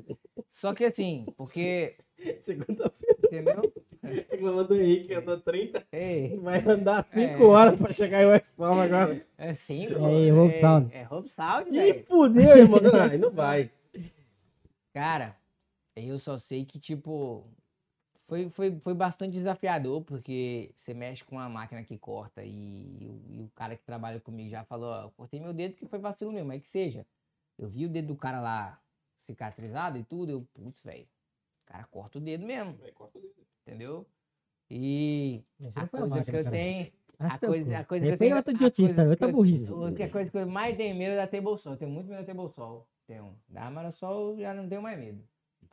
Só 0.49 0.75
que 0.75 0.85
assim, 0.85 1.27
porque. 1.37 1.97
Segunda-feira, 2.41 3.17
Entendeu? 3.25 3.73
reclamando 4.03 4.69
do 4.69 4.77
Henrique, 4.81 5.15
anda 5.15 5.39
30. 5.41 5.87
Ei, 5.91 6.37
Vai 6.39 6.63
andar 6.69 7.07
5 7.13 7.19
É. 7.19 7.47
horas 7.47 7.79
pra 7.81 7.91
chegar 7.93 8.23
em 8.23 8.27
West 8.27 8.53
Palm 8.55 8.79
agora. 8.79 9.27
é 9.39 9.53
cinco. 9.55 10.07
Ei, 10.07 10.31
Hope 10.31 10.55
é, 10.55 10.61
Sound. 10.61 10.95
É 10.95 11.07
Hope 11.11 11.29
Sound, 11.31 11.69
Ih, 11.71 11.73
velho. 11.73 12.05
fudeu, 12.07 12.57
irmão. 12.59 12.81
Não, 12.81 13.19
não 13.19 13.31
vai. 13.31 13.71
Cara, 14.93 15.35
eu 15.97 16.19
só 16.19 16.37
sei 16.37 16.65
que, 16.65 16.79
tipo. 16.79 17.45
Foi, 18.27 18.49
foi, 18.49 18.81
foi 18.81 18.95
bastante 18.95 19.33
desafiador, 19.33 20.03
porque 20.03 20.71
você 20.75 20.95
mexe 20.95 21.23
com 21.23 21.37
uma 21.37 21.47
máquina 21.49 21.85
que 21.85 21.99
corta 21.99 22.43
e, 22.43 23.07
o- 23.07 23.23
e 23.35 23.43
o 23.43 23.51
cara 23.55 23.77
que 23.77 23.85
trabalha 23.85 24.19
comigo 24.19 24.49
já 24.49 24.65
falou, 24.65 24.89
ó, 24.91 25.03
eu 25.03 25.11
cortei 25.11 25.39
meu 25.39 25.53
dedo 25.53 25.75
que 25.75 25.85
foi 25.87 25.99
vacilo 25.99 26.33
mesmo, 26.33 26.49
mas 26.49 26.63
que 26.63 26.67
seja. 26.69 27.07
Eu 27.59 27.69
vi 27.69 27.85
o 27.85 27.89
dedo 27.89 28.09
do 28.09 28.17
cara 28.17 28.41
lá 28.41 28.81
cicatrizado 29.15 29.99
e 29.99 30.03
tudo, 30.05 30.31
eu, 30.33 30.47
putz, 30.55 30.83
velho, 30.85 31.05
o 31.05 31.67
cara 31.67 31.85
corta 31.85 32.17
o 32.17 32.21
dedo 32.21 32.47
mesmo. 32.47 32.79
Entendeu? 33.67 34.07
E 34.71 35.43
Esse 35.61 35.79
a 35.79 35.83
não 35.83 35.89
foi 35.89 36.01
a 36.01 36.09
coisa 36.09 36.31
que 36.31 36.37
eu 36.39 36.51
tenho. 36.51 36.93
A 37.19 37.39
coisa, 37.39 37.65
cu. 37.65 37.77
a 37.77 37.85
coisa 37.85 38.07
que 38.07 38.13
eu 38.13 38.19
tenho. 38.19 38.37
outra 38.37 38.53
idiotice, 38.55 39.01
outra 39.03 39.29
burrice. 39.29 39.73
a 40.03 40.11
coisa 40.11 40.31
que 40.31 40.39
eu 40.39 40.47
mais 40.49 40.77
tenho 40.77 40.97
medo 40.97 41.13
é 41.13 41.17
da 41.17 41.27
Table 41.27 41.59
Sol. 41.59 41.73
Eu 41.75 41.79
tenho 41.79 41.91
muito 41.91 42.09
medo 42.09 42.21
da 42.21 42.35
Table 42.35 42.49
Sol. 42.53 42.89
Tenho. 43.07 43.39
Da 43.49 43.67
Amarasol 43.67 44.31
eu 44.31 44.41
já 44.41 44.55
não 44.55 44.67
tenho 44.67 44.81
mais 44.83 44.99
medo. 44.99 45.23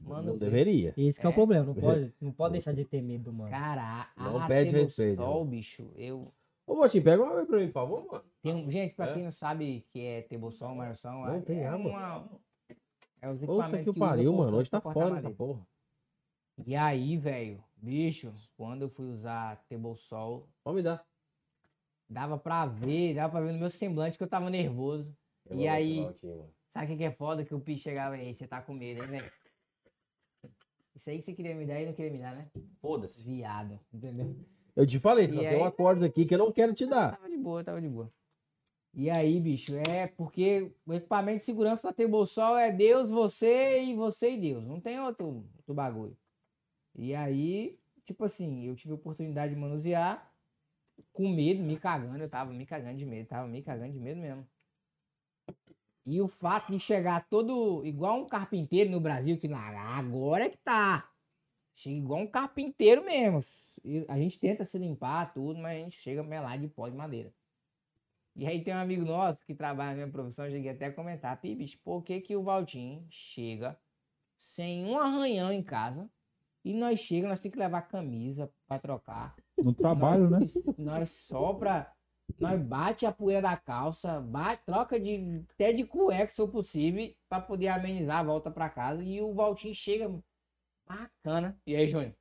Mano, 0.03 0.23
Não 0.27 0.33
você- 0.33 0.45
deveria. 0.45 0.93
Esse 0.97 1.19
que 1.19 1.25
é 1.25 1.29
o 1.29 1.31
É. 1.31 1.35
problema, 1.35 1.65
não 1.65 1.73
pode, 2.09 2.13
não 2.19 2.31
pode 2.31 2.53
deixar 2.53 2.73
de 2.73 2.83
ter 2.85 3.01
medo, 3.01 3.31
mano. 3.31 3.51
Cara, 3.51 4.09
a 4.15 4.23
Não 4.23 4.47
pede 4.47 4.71
respeito, 4.71 5.21
Sol, 5.21 5.45
bicho, 5.45 5.91
eu. 5.95 6.33
Ô, 6.65 6.75
Botinho, 6.75 7.03
pega 7.03 7.21
uma 7.21 7.29
água 7.31 7.41
aí 7.41 7.47
pra 7.47 7.57
mim, 7.59 7.65
por 7.67 7.73
favor, 7.73 8.05
mano. 8.11 8.23
Tenho, 8.41 8.69
gente, 8.69 8.95
pra 8.95 9.07
É? 9.09 9.13
quem 9.13 9.23
não 9.23 9.31
sabe 9.31 9.85
que 9.91 9.99
é 10.05 10.21
Table 10.23 10.51
Sol, 10.51 10.69
Amarasol, 10.69 11.11
Não 11.25 11.33
é, 11.35 11.41
tem 11.41 11.59
é 11.59 11.67
água. 11.67 11.89
uma. 11.91 12.29
É 13.21 13.29
os 13.29 13.39
Puta 13.39 13.51
equipamentos 13.51 13.77
que 13.77 13.83
que 13.83 13.89
usa 13.91 13.99
pariu, 13.99 14.33
mano. 14.33 14.57
Hoje 14.57 14.69
tá 14.69 14.81
foda 14.81 15.17
essa 15.19 15.29
porra. 15.29 15.61
E 16.65 16.75
aí, 16.75 17.17
velho, 17.17 17.63
bicho, 17.77 18.33
quando 18.57 18.83
eu 18.83 18.89
fui 18.89 19.07
usar 19.07 19.63
Table 19.69 19.95
Sol, 19.95 20.47
Pode 20.63 20.77
me 20.77 20.81
dar. 20.83 21.05
dava 22.09 22.37
pra 22.37 22.65
ver, 22.65 23.13
dava 23.15 23.31
pra 23.33 23.41
ver 23.41 23.51
no 23.53 23.59
meu 23.59 23.69
semblante 23.69 24.17
que 24.17 24.23
eu 24.23 24.27
tava 24.27 24.49
nervoso. 24.49 25.15
Eu 25.49 25.57
E 25.57 25.67
aí? 25.67 25.99
o 25.99 26.03
mano. 26.27 26.49
Sabe 26.67 26.85
o 26.85 26.89
que 26.89 26.97
que 26.97 27.03
é 27.03 27.11
foda? 27.11 27.43
Que 27.43 27.53
o 27.53 27.59
Pi 27.59 27.77
chegava 27.77 28.15
aí, 28.15 28.33
você 28.33 28.47
tá 28.47 28.61
com 28.61 28.73
medo, 28.73 29.01
hein, 29.03 29.09
velho? 29.09 29.31
Isso 30.95 31.09
aí 31.09 31.17
que 31.17 31.23
você 31.23 31.33
queria 31.33 31.55
me 31.55 31.65
dar 31.65 31.81
e 31.81 31.85
não 31.85 31.93
queria 31.93 32.11
me 32.11 32.19
dar, 32.19 32.35
né? 32.35 32.49
Foda-se. 32.81 33.23
Viado, 33.23 33.79
entendeu? 33.93 34.35
Eu 34.75 34.85
te 34.85 34.99
falei, 34.99 35.27
só 35.27 35.39
tem 35.39 35.47
aí? 35.47 35.57
um 35.57 35.65
acorde 35.65 36.05
aqui 36.05 36.25
que 36.25 36.33
eu 36.33 36.39
não 36.39 36.51
quero 36.51 36.73
te 36.73 36.85
dar. 36.85 37.17
Tava 37.17 37.29
de 37.29 37.37
boa, 37.37 37.63
tava 37.63 37.81
de 37.81 37.89
boa. 37.89 38.11
E 38.93 39.09
aí, 39.09 39.39
bicho, 39.39 39.73
é 39.75 40.07
porque 40.07 40.71
o 40.85 40.93
equipamento 40.93 41.37
de 41.37 41.43
segurança 41.43 41.87
da 41.87 41.93
Table 41.93 42.27
Sol 42.27 42.57
é 42.57 42.71
Deus, 42.71 43.09
você 43.09 43.81
e 43.83 43.95
você 43.95 44.33
e 44.33 44.37
Deus. 44.37 44.67
Não 44.67 44.81
tem 44.81 44.99
outro, 44.99 45.45
outro 45.57 45.73
bagulho. 45.73 46.17
E 46.95 47.15
aí, 47.15 47.79
tipo 48.03 48.25
assim, 48.25 48.65
eu 48.65 48.75
tive 48.75 48.91
a 48.91 48.95
oportunidade 48.95 49.53
de 49.53 49.59
manusear 49.59 50.29
com 51.13 51.29
medo, 51.29 51.63
me 51.63 51.77
cagando. 51.77 52.21
Eu 52.21 52.29
tava 52.29 52.51
me 52.51 52.65
cagando 52.65 52.97
de 52.97 53.05
medo, 53.05 53.27
tava 53.27 53.47
me 53.47 53.61
cagando 53.61 53.93
de 53.93 53.99
medo 53.99 54.19
mesmo. 54.19 54.45
E 56.05 56.19
o 56.19 56.27
fato 56.27 56.71
de 56.71 56.79
chegar 56.79 57.27
todo 57.29 57.85
igual 57.85 58.17
um 58.19 58.27
carpinteiro 58.27 58.89
no 58.89 58.99
Brasil, 58.99 59.37
que 59.37 59.47
na- 59.47 59.97
agora 59.97 60.45
é 60.45 60.49
que 60.49 60.57
tá. 60.57 61.09
Chega 61.73 61.95
igual 61.97 62.21
um 62.21 62.27
carpinteiro 62.27 63.03
mesmo. 63.05 63.39
E 63.83 64.05
A 64.07 64.17
gente 64.17 64.39
tenta 64.39 64.63
se 64.63 64.77
limpar 64.77 65.33
tudo, 65.33 65.59
mas 65.59 65.77
a 65.77 65.79
gente 65.83 65.95
chega 65.95 66.23
melado 66.23 66.61
de 66.61 66.67
pó 66.67 66.87
de 66.89 66.95
madeira. 66.95 67.33
E 68.35 68.47
aí 68.47 68.63
tem 68.63 68.73
um 68.73 68.77
amigo 68.79 69.03
nosso 69.03 69.45
que 69.45 69.53
trabalha 69.53 69.89
na 69.89 69.95
minha 69.95 70.09
profissão, 70.11 70.45
eu 70.45 70.51
cheguei 70.51 70.71
até 70.71 70.85
a 70.85 70.93
comentar, 70.93 71.39
Pibis, 71.41 71.75
por 71.75 72.01
que 72.01 72.21
que 72.21 72.35
o 72.35 72.43
Valtinho 72.43 73.05
chega 73.09 73.77
sem 74.37 74.85
um 74.85 74.97
arranhão 74.97 75.51
em 75.51 75.61
casa 75.61 76.09
e 76.63 76.73
nós 76.73 76.99
chega, 76.99 77.27
nós 77.27 77.39
temos 77.39 77.53
que 77.53 77.59
levar 77.59 77.81
camisa 77.83 78.51
pra 78.67 78.79
trocar. 78.79 79.35
No 79.57 79.73
trabalho, 79.73 80.29
né? 80.29 80.39
nós, 80.39 80.53
Nós 80.77 81.09
sopra, 81.09 81.91
nós 82.39 82.61
bate 82.61 83.05
a 83.05 83.11
poeira 83.11 83.41
da 83.41 83.57
calça, 83.57 84.19
bate, 84.21 84.63
troca 84.65 84.99
de 84.99 85.43
até 85.53 85.73
de 85.73 85.85
cueca 85.85 86.27
se 86.27 86.35
for 86.35 86.47
possível 86.47 87.13
pra 87.29 87.39
poder 87.39 87.69
amenizar 87.69 88.19
a 88.19 88.23
volta 88.23 88.51
pra 88.51 88.69
casa 88.69 89.03
e 89.03 89.21
o 89.21 89.33
Valtinho 89.33 89.73
chega 89.73 90.13
bacana. 90.87 91.59
E 91.65 91.75
aí, 91.75 91.87
Júnior? 91.87 92.15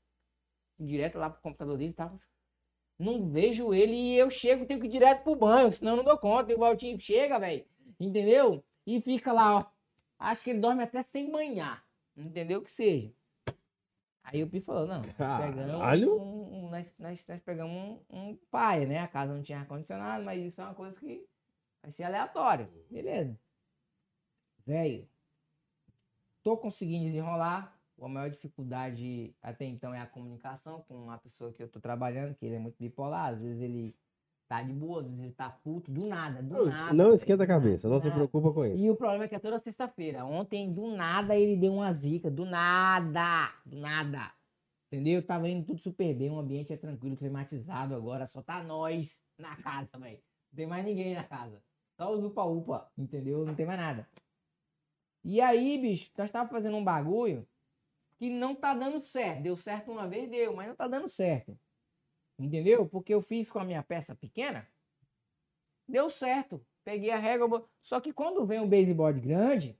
Direto 0.78 1.19
lá 1.19 1.31
pro 1.31 1.43
computador 1.43 1.77
dele, 1.77 1.93
tá? 1.93 2.12
Não 2.99 3.31
vejo 3.31 3.73
ele 3.73 3.95
e 3.95 4.19
eu 4.19 4.31
chego, 4.31 4.66
tenho 4.66 4.81
que 4.81 4.87
ir 4.87 4.91
direto 4.91 5.23
pro 5.23 5.37
banho, 5.37 5.73
senão 5.73 5.97
não 5.97 6.05
dou 6.05 6.19
conta. 6.19 6.53
E 6.53 6.55
o 6.55 6.59
Valtinho 6.59 6.99
chega, 7.01 7.39
velho, 7.39 7.65
entendeu? 7.99 8.65
E 8.87 9.01
fica 9.01 9.32
lá, 9.32 9.59
ó. 9.59 9.65
Acho 10.19 10.45
que 10.45 10.51
ele 10.51 10.59
dorme 10.59 10.82
até 10.82 11.03
sem 11.03 11.31
banhar. 11.31 11.82
Entendeu? 12.16 12.61
Que 12.61 12.70
seja. 12.70 13.12
Aí 14.32 14.43
o 14.43 14.48
Pi 14.48 14.61
falou, 14.61 14.86
não, 14.86 15.02
nós 15.02 15.40
pegamos 15.43 15.74
um, 16.20 16.66
um- 16.66 16.70
nós, 16.70 16.97
nós, 16.98 17.27
nós 17.27 17.40
pegamos 17.40 17.74
um, 17.74 18.01
um 18.11 18.36
paia, 18.51 18.86
né? 18.86 18.98
A 19.01 19.09
casa 19.09 19.35
não 19.35 19.43
tinha 19.43 19.59
ar-condicionado, 19.59 20.23
mas 20.24 20.40
isso 20.44 20.61
é 20.61 20.65
uma 20.65 20.74
coisa 20.74 20.98
que 20.98 21.27
vai 21.82 21.90
ser 21.90 22.05
aleatório. 22.05 22.69
Beleza. 22.90 23.36
Velho, 24.65 25.09
tô 26.43 26.57
conseguindo 26.57 27.05
desenrolar. 27.05 27.77
A 28.01 28.09
maior 28.09 28.31
dificuldade 28.31 29.35
até 29.43 29.66
então 29.66 29.93
é 29.93 30.01
a 30.01 30.07
comunicação 30.07 30.81
com 30.89 31.11
a 31.11 31.19
pessoa 31.19 31.52
que 31.52 31.62
eu 31.62 31.69
tô 31.69 31.78
trabalhando, 31.81 32.35
que 32.35 32.47
ele 32.47 32.55
é 32.55 32.59
muito 32.59 32.77
bipolar. 32.78 33.27
Às 33.32 33.40
vezes 33.43 33.61
ele 33.61 33.94
tá 34.51 34.65
de 34.65 34.73
boa, 34.73 35.01
ele 35.07 35.31
tá 35.31 35.49
puto, 35.49 35.93
do 35.93 36.05
nada, 36.05 36.43
do 36.43 36.67
nada. 36.67 36.93
Não 36.93 37.15
esquenta 37.15 37.45
a 37.45 37.47
nada, 37.47 37.61
cabeça, 37.61 37.89
não 37.89 37.99
do 37.99 38.03
se 38.03 38.09
nada. 38.09 38.19
preocupa 38.19 38.53
com 38.53 38.67
isso. 38.67 38.85
E 38.85 38.91
o 38.91 38.97
problema 38.97 39.23
é 39.23 39.29
que 39.29 39.37
é 39.37 39.39
toda 39.39 39.61
sexta-feira. 39.61 40.25
Ontem, 40.25 40.73
do 40.73 40.89
nada, 40.89 41.37
ele 41.37 41.57
deu 41.57 41.73
uma 41.73 41.93
zica. 41.93 42.29
Do 42.29 42.45
nada. 42.45 43.55
Do 43.65 43.79
nada. 43.79 44.33
Entendeu? 44.89 45.25
Tava 45.25 45.49
indo 45.49 45.65
tudo 45.65 45.81
super 45.81 46.13
bem. 46.17 46.31
O 46.31 46.39
ambiente 46.41 46.73
é 46.73 46.77
tranquilo, 46.77 47.17
climatizado 47.17 47.95
agora. 47.95 48.27
Só 48.27 48.43
tá 48.43 48.61
nós 48.61 49.23
na 49.39 49.55
casa, 49.55 49.89
velho. 49.97 50.19
Não 50.51 50.57
tem 50.57 50.67
mais 50.67 50.85
ninguém 50.85 51.15
na 51.15 51.23
casa. 51.23 51.63
Só 51.97 52.11
os 52.11 52.25
upa-upa. 52.25 52.91
Entendeu? 52.99 53.45
Não 53.45 53.55
tem 53.55 53.65
mais 53.65 53.79
nada. 53.79 54.09
E 55.23 55.41
aí, 55.41 55.79
bicho, 55.79 56.11
nós 56.19 56.29
tava 56.29 56.51
fazendo 56.51 56.77
um 56.77 56.83
bagulho 56.83 57.47
que 58.19 58.29
não 58.29 58.53
tá 58.53 58.75
dando 58.75 58.99
certo. 58.99 59.43
Deu 59.43 59.55
certo 59.55 59.93
uma 59.93 60.09
vez, 60.09 60.29
deu, 60.29 60.57
mas 60.57 60.67
não 60.67 60.75
tá 60.75 60.89
dando 60.89 61.07
certo. 61.07 61.57
Entendeu? 62.41 62.89
Porque 62.89 63.12
eu 63.12 63.21
fiz 63.21 63.51
com 63.51 63.59
a 63.59 63.65
minha 63.65 63.83
peça 63.83 64.15
pequena. 64.15 64.67
Deu 65.87 66.09
certo. 66.09 66.65
Peguei 66.83 67.11
a 67.11 67.19
régua. 67.19 67.69
Só 67.83 68.01
que 68.01 68.12
quando 68.12 68.47
vem 68.47 68.61
um 68.61 68.69
baseboard 68.69 69.21
grande, 69.21 69.79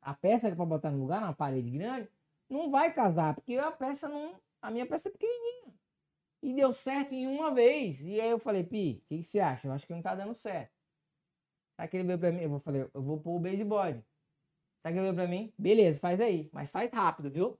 a 0.00 0.14
peça 0.14 0.48
é 0.48 0.54
pra 0.54 0.64
botar 0.64 0.90
no 0.90 0.98
lugar, 1.00 1.20
numa 1.20 1.34
parede 1.34 1.70
grande, 1.70 2.08
não 2.48 2.70
vai 2.70 2.92
casar, 2.92 3.34
porque 3.34 3.56
a 3.56 3.72
peça 3.72 4.08
não. 4.08 4.40
A 4.62 4.70
minha 4.70 4.86
peça 4.86 5.08
é 5.08 5.12
pequenininha. 5.12 5.74
E 6.40 6.54
deu 6.54 6.72
certo 6.72 7.12
em 7.14 7.26
uma 7.26 7.52
vez. 7.52 8.00
E 8.02 8.20
aí 8.20 8.30
eu 8.30 8.38
falei, 8.38 8.62
Pi, 8.62 9.00
o 9.02 9.08
que, 9.08 9.18
que 9.18 9.22
você 9.24 9.40
acha? 9.40 9.66
Eu 9.66 9.72
acho 9.72 9.86
que 9.86 9.92
não 9.92 10.02
tá 10.02 10.14
dando 10.14 10.34
certo. 10.34 10.72
Sabe 11.76 11.88
que 11.88 11.96
ele 11.96 12.06
veio 12.06 12.18
pra 12.18 12.30
mim? 12.32 12.42
Eu 12.42 12.50
vou- 12.50 12.58
falei, 12.60 12.88
eu 12.94 13.02
vou 13.02 13.20
pôr 13.20 13.36
o 13.36 13.40
baseboard. 13.40 14.04
Sabe 14.82 14.94
que 14.94 15.00
ele 15.00 15.12
veio 15.12 15.14
pra 15.14 15.26
mim? 15.26 15.52
Beleza, 15.58 15.98
faz 16.00 16.20
aí. 16.20 16.48
Mas 16.52 16.70
faz 16.70 16.88
rápido, 16.92 17.30
viu? 17.30 17.58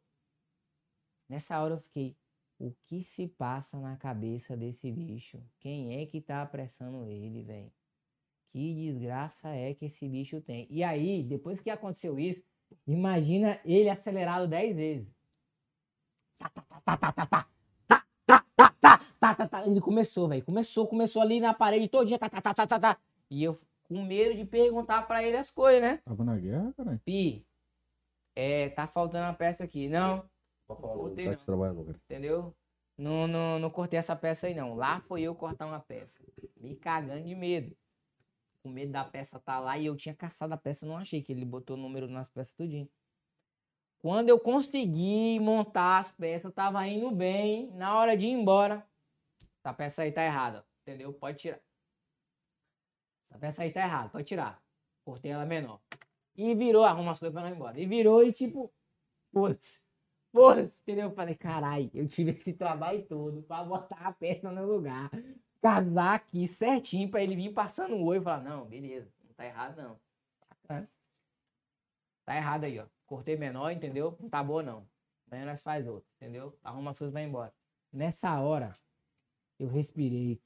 Nessa 1.28 1.60
hora 1.60 1.74
eu 1.74 1.78
fiquei, 1.78 2.16
o 2.58 2.74
que 2.84 3.02
se 3.02 3.28
passa 3.28 3.78
na 3.78 3.96
cabeça 3.96 4.56
desse 4.56 4.90
bicho? 4.90 5.40
Quem 5.60 6.00
é 6.00 6.06
que 6.06 6.20
tá 6.20 6.42
apressando 6.42 7.06
ele, 7.06 7.42
velho? 7.42 7.72
Que 8.50 8.74
desgraça 8.74 9.48
é 9.50 9.74
que 9.74 9.84
esse 9.84 10.08
bicho 10.08 10.40
tem? 10.40 10.66
E 10.70 10.82
aí, 10.82 11.22
depois 11.22 11.60
que 11.60 11.70
aconteceu 11.70 12.18
isso, 12.18 12.42
imagina 12.86 13.60
ele 13.64 13.88
acelerado 13.88 14.48
10 14.48 14.76
vezes. 14.76 15.08
Tá, 16.38 16.48
tá, 16.48 16.62
tá, 16.62 16.80
tá, 16.80 16.96
tá, 16.96 17.12
tá, 17.12 17.26
tá. 17.26 17.48
Tá, 17.86 18.04
tá, 18.26 18.44
tá, 18.56 18.70
tá, 18.80 18.98
tá, 19.20 19.34
tá, 19.34 19.48
tá. 19.48 19.66
Ele 19.66 19.80
começou, 19.80 20.28
velho. 20.28 20.44
Começou, 20.44 20.86
começou 20.86 21.22
ali 21.22 21.40
na 21.40 21.54
parede 21.54 21.88
todinha, 21.88 22.18
tá, 22.18 22.28
tá, 22.28 22.40
tá, 22.40 22.54
tá, 22.54 22.66
tá, 22.66 22.80
tá. 22.80 22.98
E 23.30 23.44
eu 23.44 23.56
com 23.84 24.02
medo 24.04 24.36
de 24.36 24.44
perguntar 24.44 25.02
pra 25.02 25.22
ele 25.22 25.36
as 25.36 25.50
coisas, 25.50 25.80
né? 25.80 25.98
Tava 26.04 26.24
na 26.24 26.36
guerra, 26.36 26.72
caralho. 26.76 27.00
Pi, 27.04 27.46
é, 28.36 28.68
tá 28.68 28.86
faltando 28.86 29.24
uma 29.24 29.32
peça 29.32 29.64
aqui. 29.64 29.88
Não, 29.88 30.28
Pode 30.68 30.80
falar, 30.82 30.94
não 30.94 31.02
Voltei, 31.02 31.26
não. 31.26 31.36
se 31.36 31.46
trabalhando, 31.46 31.84
cara. 31.84 31.98
entendeu? 32.04 32.54
Não, 32.96 33.26
não, 33.26 33.58
não 33.58 33.70
cortei 33.70 33.98
essa 33.98 34.14
peça 34.14 34.46
aí, 34.46 34.54
não. 34.54 34.74
Lá 34.74 35.00
foi 35.00 35.22
eu 35.22 35.34
cortar 35.34 35.66
uma 35.66 35.80
peça. 35.80 36.20
Me 36.56 36.76
cagando 36.76 37.24
de 37.24 37.34
medo. 37.34 37.76
Com 38.62 38.68
medo 38.68 38.92
da 38.92 39.04
peça 39.04 39.38
tá 39.40 39.58
lá 39.60 39.78
e 39.78 39.86
eu 39.86 39.96
tinha 39.96 40.14
caçado 40.14 40.52
a 40.52 40.56
peça, 40.56 40.84
não 40.84 40.96
achei 40.96 41.22
que 41.22 41.32
ele 41.32 41.44
botou 41.44 41.76
o 41.76 41.80
número 41.80 42.08
nas 42.08 42.28
peças 42.28 42.52
tudinho. 42.52 42.88
Quando 44.00 44.28
eu 44.28 44.38
consegui 44.38 45.38
montar 45.40 45.98
as 45.98 46.12
peças, 46.12 46.52
tava 46.52 46.86
indo 46.86 47.10
bem. 47.10 47.70
Na 47.72 47.96
hora 47.98 48.16
de 48.16 48.26
ir 48.26 48.30
embora, 48.30 48.86
essa 49.64 49.72
peça 49.72 50.02
aí 50.02 50.12
tá 50.12 50.22
errada, 50.24 50.66
entendeu? 50.82 51.12
Pode 51.12 51.38
tirar. 51.38 51.60
Essa 53.24 53.38
peça 53.38 53.62
aí 53.62 53.70
tá 53.72 53.80
errada, 53.80 54.08
pode 54.10 54.24
tirar. 54.24 54.62
Cortei 55.04 55.30
ela 55.30 55.46
menor. 55.46 55.80
E 56.36 56.54
virou, 56.54 56.84
arruma 56.84 57.12
as 57.12 57.18
coisas 57.18 57.32
pra 57.32 57.42
não 57.42 57.50
ir 57.50 57.54
embora. 57.56 57.80
E 57.80 57.86
virou 57.86 58.22
e 58.22 58.32
tipo, 58.32 58.72
foda-se. 59.32 59.80
Foda-se, 60.32 60.80
entendeu? 60.82 61.08
Eu 61.08 61.14
falei, 61.14 61.34
carai, 61.34 61.90
eu 61.94 62.06
tive 62.06 62.32
esse 62.32 62.52
trabalho 62.52 63.04
todo 63.06 63.42
pra 63.42 63.64
botar 63.64 64.08
a 64.08 64.12
peça 64.12 64.50
no 64.50 64.66
lugar. 64.66 65.10
Casar 65.60 66.14
aqui 66.14 66.46
certinho 66.46 67.10
pra 67.10 67.22
ele 67.22 67.34
vir 67.34 67.52
passando 67.52 67.96
o 67.96 68.04
oi 68.04 68.18
e 68.18 68.20
falar, 68.20 68.42
não, 68.42 68.66
beleza, 68.66 69.10
não 69.26 69.34
tá 69.34 69.44
errado 69.44 69.76
não. 69.76 69.98
Bacana. 70.48 70.88
Tá 72.24 72.36
errado 72.36 72.64
aí, 72.64 72.78
ó. 72.78 72.86
Cortei 73.06 73.36
menor, 73.36 73.70
entendeu? 73.70 74.16
Não 74.20 74.28
tá 74.28 74.42
boa 74.42 74.62
não. 74.62 74.86
Amanhã 75.26 75.46
nós 75.46 75.62
faz 75.62 75.88
outro, 75.88 76.08
entendeu? 76.16 76.56
Arruma 76.62 76.90
as 76.90 76.98
coisas 76.98 77.12
e 77.12 77.14
vai 77.14 77.24
embora. 77.24 77.52
Nessa 77.92 78.38
hora, 78.40 78.76
eu 79.58 79.66
respirei. 79.66 80.40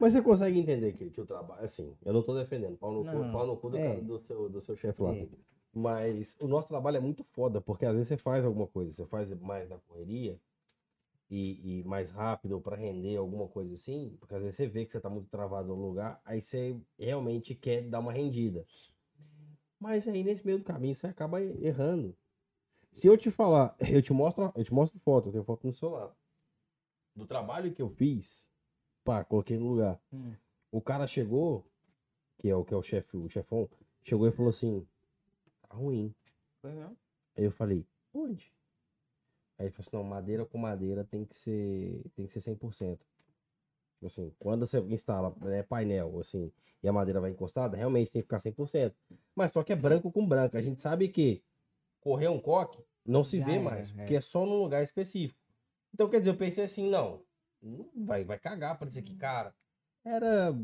Mas 0.00 0.14
você 0.14 0.22
consegue 0.22 0.58
entender 0.58 0.94
que, 0.94 1.10
que 1.10 1.20
o 1.20 1.26
trabalho, 1.26 1.62
assim, 1.62 1.94
eu 2.02 2.14
não 2.14 2.22
tô 2.22 2.34
defendendo, 2.34 2.78
pau 2.78 2.90
no 2.90 3.04
cu, 3.04 3.18
Não, 3.18 3.32
pau 3.32 3.46
no 3.46 3.54
cu 3.54 3.68
do, 3.68 3.76
é. 3.76 3.86
cara- 3.86 4.00
do 4.00 4.18
seu, 4.18 4.48
do 4.48 4.58
seu 4.62 4.74
chefe 4.74 5.02
lá. 5.02 5.12
É. 5.12 5.28
Mas 5.74 6.38
o 6.40 6.48
nosso 6.48 6.68
trabalho 6.68 6.96
é 6.96 7.00
muito 7.00 7.22
foda, 7.22 7.60
porque 7.60 7.84
às 7.84 7.92
vezes 7.92 8.08
você 8.08 8.16
faz 8.16 8.42
alguma 8.42 8.66
coisa, 8.66 8.90
você 8.90 9.04
faz 9.04 9.28
mais 9.40 9.68
na 9.68 9.76
correria 9.78 10.40
e, 11.28 11.80
e 11.80 11.84
mais 11.84 12.10
rápido 12.10 12.58
pra 12.62 12.76
render 12.76 13.16
alguma 13.16 13.46
coisa 13.46 13.74
assim, 13.74 14.16
porque 14.18 14.34
às 14.34 14.40
vezes 14.40 14.56
você 14.56 14.66
vê 14.66 14.86
que 14.86 14.90
você 14.90 14.98
tá 14.98 15.10
muito 15.10 15.28
travado 15.28 15.68
no 15.68 15.86
lugar, 15.88 16.18
aí 16.24 16.40
você 16.40 16.74
realmente 16.98 17.54
quer 17.54 17.82
dar 17.82 18.00
uma 18.00 18.10
rendida. 18.12 18.64
Mas 19.78 20.08
aí 20.08 20.24
nesse 20.24 20.44
meio 20.46 20.58
do 20.58 20.64
caminho 20.64 20.94
você 20.94 21.06
acaba 21.08 21.42
errando. 21.42 22.16
Se 22.90 23.06
eu 23.06 23.18
te 23.18 23.30
falar, 23.30 23.76
eu 23.86 24.00
te 24.00 24.14
mostro, 24.14 24.50
eu 24.56 24.64
te 24.64 24.72
mostro 24.72 24.98
foto, 25.00 25.28
eu 25.28 25.32
tenho 25.32 25.44
foto 25.44 25.66
no 25.66 25.74
celular. 25.74 26.10
Do 27.14 27.26
trabalho 27.26 27.72
que 27.72 27.82
eu 27.82 27.90
fiz, 27.90 28.49
pá, 29.04 29.24
coloquei 29.24 29.58
no 29.58 29.68
lugar. 29.68 30.00
Hum. 30.12 30.32
O 30.70 30.80
cara 30.80 31.06
chegou, 31.06 31.64
que 32.38 32.48
é 32.48 32.54
o 32.54 32.64
que 32.64 32.74
é 32.74 32.76
o 32.76 32.82
chefe, 32.82 33.16
o 33.16 33.28
chefão, 33.28 33.68
chegou 34.02 34.26
e 34.26 34.32
falou 34.32 34.50
assim: 34.50 34.86
tá 35.62 35.74
ruim. 35.74 36.14
Aí 37.36 37.44
eu 37.44 37.50
falei, 37.50 37.86
onde? 38.12 38.52
Aí 39.58 39.66
ele 39.66 39.70
falou 39.70 39.86
assim, 39.86 39.96
não, 39.96 40.04
madeira 40.04 40.44
com 40.44 40.58
madeira 40.58 41.04
tem 41.04 41.24
que 41.24 41.36
ser, 41.36 42.02
tem 42.14 42.26
que 42.26 42.32
ser 42.32 42.54
100%. 42.54 42.98
Tipo 42.98 44.06
assim, 44.06 44.32
quando 44.38 44.66
você 44.66 44.80
instala 44.80 45.34
né, 45.42 45.62
painel, 45.62 46.18
assim, 46.18 46.50
e 46.82 46.88
a 46.88 46.92
madeira 46.92 47.20
vai 47.20 47.30
encostada, 47.30 47.76
realmente 47.76 48.10
tem 48.10 48.22
que 48.22 48.26
ficar 48.26 48.38
100%. 48.38 48.94
Mas 49.34 49.52
só 49.52 49.62
que 49.62 49.72
é 49.72 49.76
branco 49.76 50.10
com 50.10 50.26
branco. 50.26 50.56
A 50.56 50.62
gente 50.62 50.80
sabe 50.80 51.08
que 51.08 51.42
correr 52.00 52.28
um 52.28 52.40
coque 52.40 52.82
não 53.04 53.22
se 53.22 53.38
Já 53.38 53.44
vê 53.44 53.54
era, 53.56 53.62
mais, 53.62 53.90
é. 53.90 53.94
porque 53.94 54.16
é 54.16 54.20
só 54.20 54.46
num 54.46 54.62
lugar 54.62 54.82
específico. 54.82 55.38
Então, 55.92 56.08
quer 56.08 56.20
dizer, 56.20 56.30
eu 56.30 56.36
pensei 56.36 56.64
assim, 56.64 56.88
não, 56.88 57.22
não 57.62 57.90
vai, 57.94 58.24
vai 58.24 58.38
cagar 58.38 58.78
pra 58.78 58.88
isso 58.88 58.98
aqui, 58.98 59.14
cara. 59.16 59.54
Era, 60.04 60.54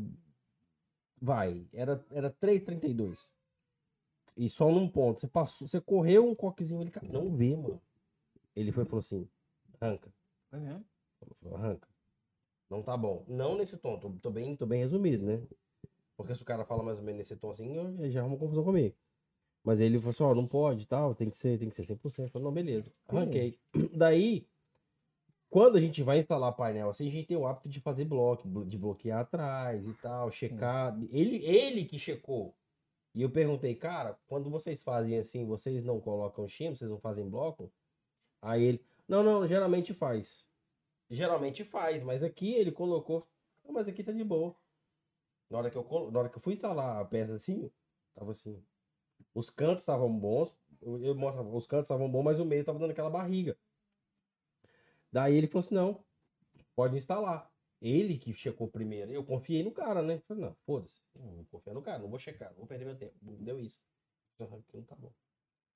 vai, 1.21 1.67
era, 1.73 2.03
era 2.11 2.31
3,32. 2.31 3.29
E 4.35 4.49
só 4.49 4.71
num 4.71 4.87
ponto. 4.87 5.19
Você 5.19 5.27
passou, 5.27 5.67
você 5.67 5.81
correu 5.81 6.27
um 6.27 6.35
coquezinho, 6.35 6.81
ele 6.81 6.91
não 7.11 7.35
vê, 7.35 7.55
mano. 7.55 7.81
Ele 8.55 8.71
foi 8.71 8.83
e 8.83 8.87
falou 8.87 8.99
assim: 8.99 9.27
arranca. 9.79 10.13
Foi 10.49 10.59
mesmo? 10.59 10.85
Falou, 11.41 11.57
arranca. 11.57 11.87
Não 12.69 12.83
tá 12.83 12.95
bom. 12.97 13.23
Não 13.27 13.55
nesse 13.55 13.77
tom, 13.77 13.97
tô, 13.99 14.09
tô 14.11 14.29
bem, 14.29 14.55
tô 14.55 14.65
bem 14.65 14.81
resumido, 14.81 15.25
né? 15.25 15.41
Porque 16.15 16.35
se 16.35 16.41
o 16.41 16.45
cara 16.45 16.65
fala 16.65 16.83
mais 16.83 16.99
ou 16.99 17.05
menos 17.05 17.19
nesse 17.19 17.35
tom 17.35 17.51
assim, 17.51 17.75
eu, 17.75 17.89
ele 17.89 18.11
já 18.11 18.21
arruma 18.21 18.37
confusão 18.37 18.63
comigo. 18.63 18.95
Mas 19.63 19.79
ele 19.79 19.97
falou 19.97 20.09
assim: 20.11 20.23
ó, 20.23 20.35
não 20.35 20.47
pode 20.47 20.83
e 20.83 20.87
tal, 20.87 21.15
tem 21.15 21.29
que 21.29 21.37
ser, 21.37 21.57
tem 21.57 21.69
que 21.69 21.75
ser 21.75 21.83
100%. 21.83 22.19
Eu 22.19 22.29
falei, 22.29 22.45
não, 22.45 22.53
beleza. 22.53 22.91
Arranquei. 23.07 23.59
Daí, 23.93 24.47
quando 25.49 25.77
a 25.77 25.81
gente 25.81 26.03
vai 26.03 26.19
instalar 26.19 26.51
painel 26.53 26.89
assim, 26.89 27.07
a 27.07 27.11
gente 27.11 27.27
tem 27.27 27.37
o 27.37 27.47
hábito 27.47 27.69
de 27.69 27.79
fazer 27.79 28.05
bloco, 28.05 28.47
blo- 28.47 28.65
de 28.65 28.77
bloquear 28.77 29.21
atrás 29.21 29.85
e 29.87 29.93
tal, 29.95 30.29
checar. 30.31 30.97
Ele, 31.11 31.37
ele 31.45 31.85
que 31.85 31.97
checou. 31.97 32.53
E 33.15 33.21
eu 33.21 33.29
perguntei, 33.29 33.73
cara, 33.75 34.17
quando 34.27 34.49
vocês 34.49 34.83
fazem 34.83 35.17
assim, 35.17 35.45
vocês 35.45 35.83
não 35.83 35.99
colocam 35.99 36.47
shim, 36.47 36.69
vocês 36.75 36.89
não 36.89 36.99
fazem 36.99 37.27
bloco? 37.29 37.71
Aí 38.41 38.63
ele, 38.63 38.85
não, 39.07 39.23
não, 39.23 39.47
geralmente 39.47 39.93
faz. 39.93 40.45
geralmente 41.09 41.63
faz, 41.63 42.03
mas 42.03 42.21
aqui 42.23 42.53
ele 42.53 42.71
colocou. 42.71 43.25
"Não, 43.63 43.73
mas 43.73 43.87
aqui 43.87 44.03
tá 44.03 44.11
de 44.11 44.23
boa. 44.23 44.53
Na 45.49 45.57
hora 45.59 45.69
que 45.71 45.77
eu, 45.77 45.83
colo- 45.83 46.11
na 46.11 46.19
hora 46.19 46.29
que 46.29 46.37
eu 46.37 46.41
fui 46.41 46.53
instalar 46.53 46.99
a 47.01 47.05
peça 47.05 47.33
assim, 47.33 47.71
tava 48.13 48.31
assim. 48.31 48.61
Os 49.33 49.49
cantos 49.49 49.81
estavam 49.83 50.11
bons. 50.11 50.53
Eu, 50.81 51.01
eu 51.03 51.15
mostrava, 51.15 51.47
os 51.55 51.65
cantos 51.65 51.85
estavam 51.85 52.09
bons, 52.09 52.23
mas 52.23 52.39
o 52.39 52.45
meio 52.45 52.63
tava 52.65 52.77
dando 52.77 52.91
aquela 52.91 53.09
barriga. 53.09 53.57
Daí 55.11 55.35
ele 55.35 55.47
falou 55.47 55.65
assim: 55.65 55.75
não, 55.75 56.03
pode 56.75 56.95
instalar. 56.95 57.51
Ele 57.81 58.17
que 58.17 58.33
checou 58.33 58.67
primeiro. 58.67 59.11
Eu 59.11 59.23
confiei 59.23 59.63
no 59.63 59.71
cara, 59.71 60.01
né? 60.01 60.19
Falei, 60.27 60.45
não, 60.45 60.55
foda-se. 60.65 61.01
Não 61.15 61.35
vou 61.35 61.45
confiar 61.45 61.73
no 61.73 61.81
cara, 61.81 61.99
não 61.99 62.09
vou 62.09 62.19
checar, 62.19 62.49
não 62.49 62.57
vou 62.57 62.67
perder 62.67 62.85
meu 62.85 62.97
tempo. 62.97 63.13
Deu 63.21 63.59
isso. 63.59 63.79
Eu 64.39 64.47
ranquei, 64.47 64.83
tá 64.83 64.95
bom. 64.95 65.11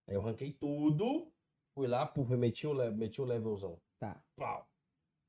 Aí 0.08 0.16
eu 0.16 0.22
ranquei 0.22 0.52
tudo, 0.54 1.32
fui 1.74 1.88
lá, 1.88 2.06
puf, 2.06 2.36
meti 2.36 2.66
o, 2.66 2.74
meti 2.92 3.22
o 3.22 3.26
levelzão. 3.26 3.80
Tá. 4.00 4.24
Pau. 4.36 4.68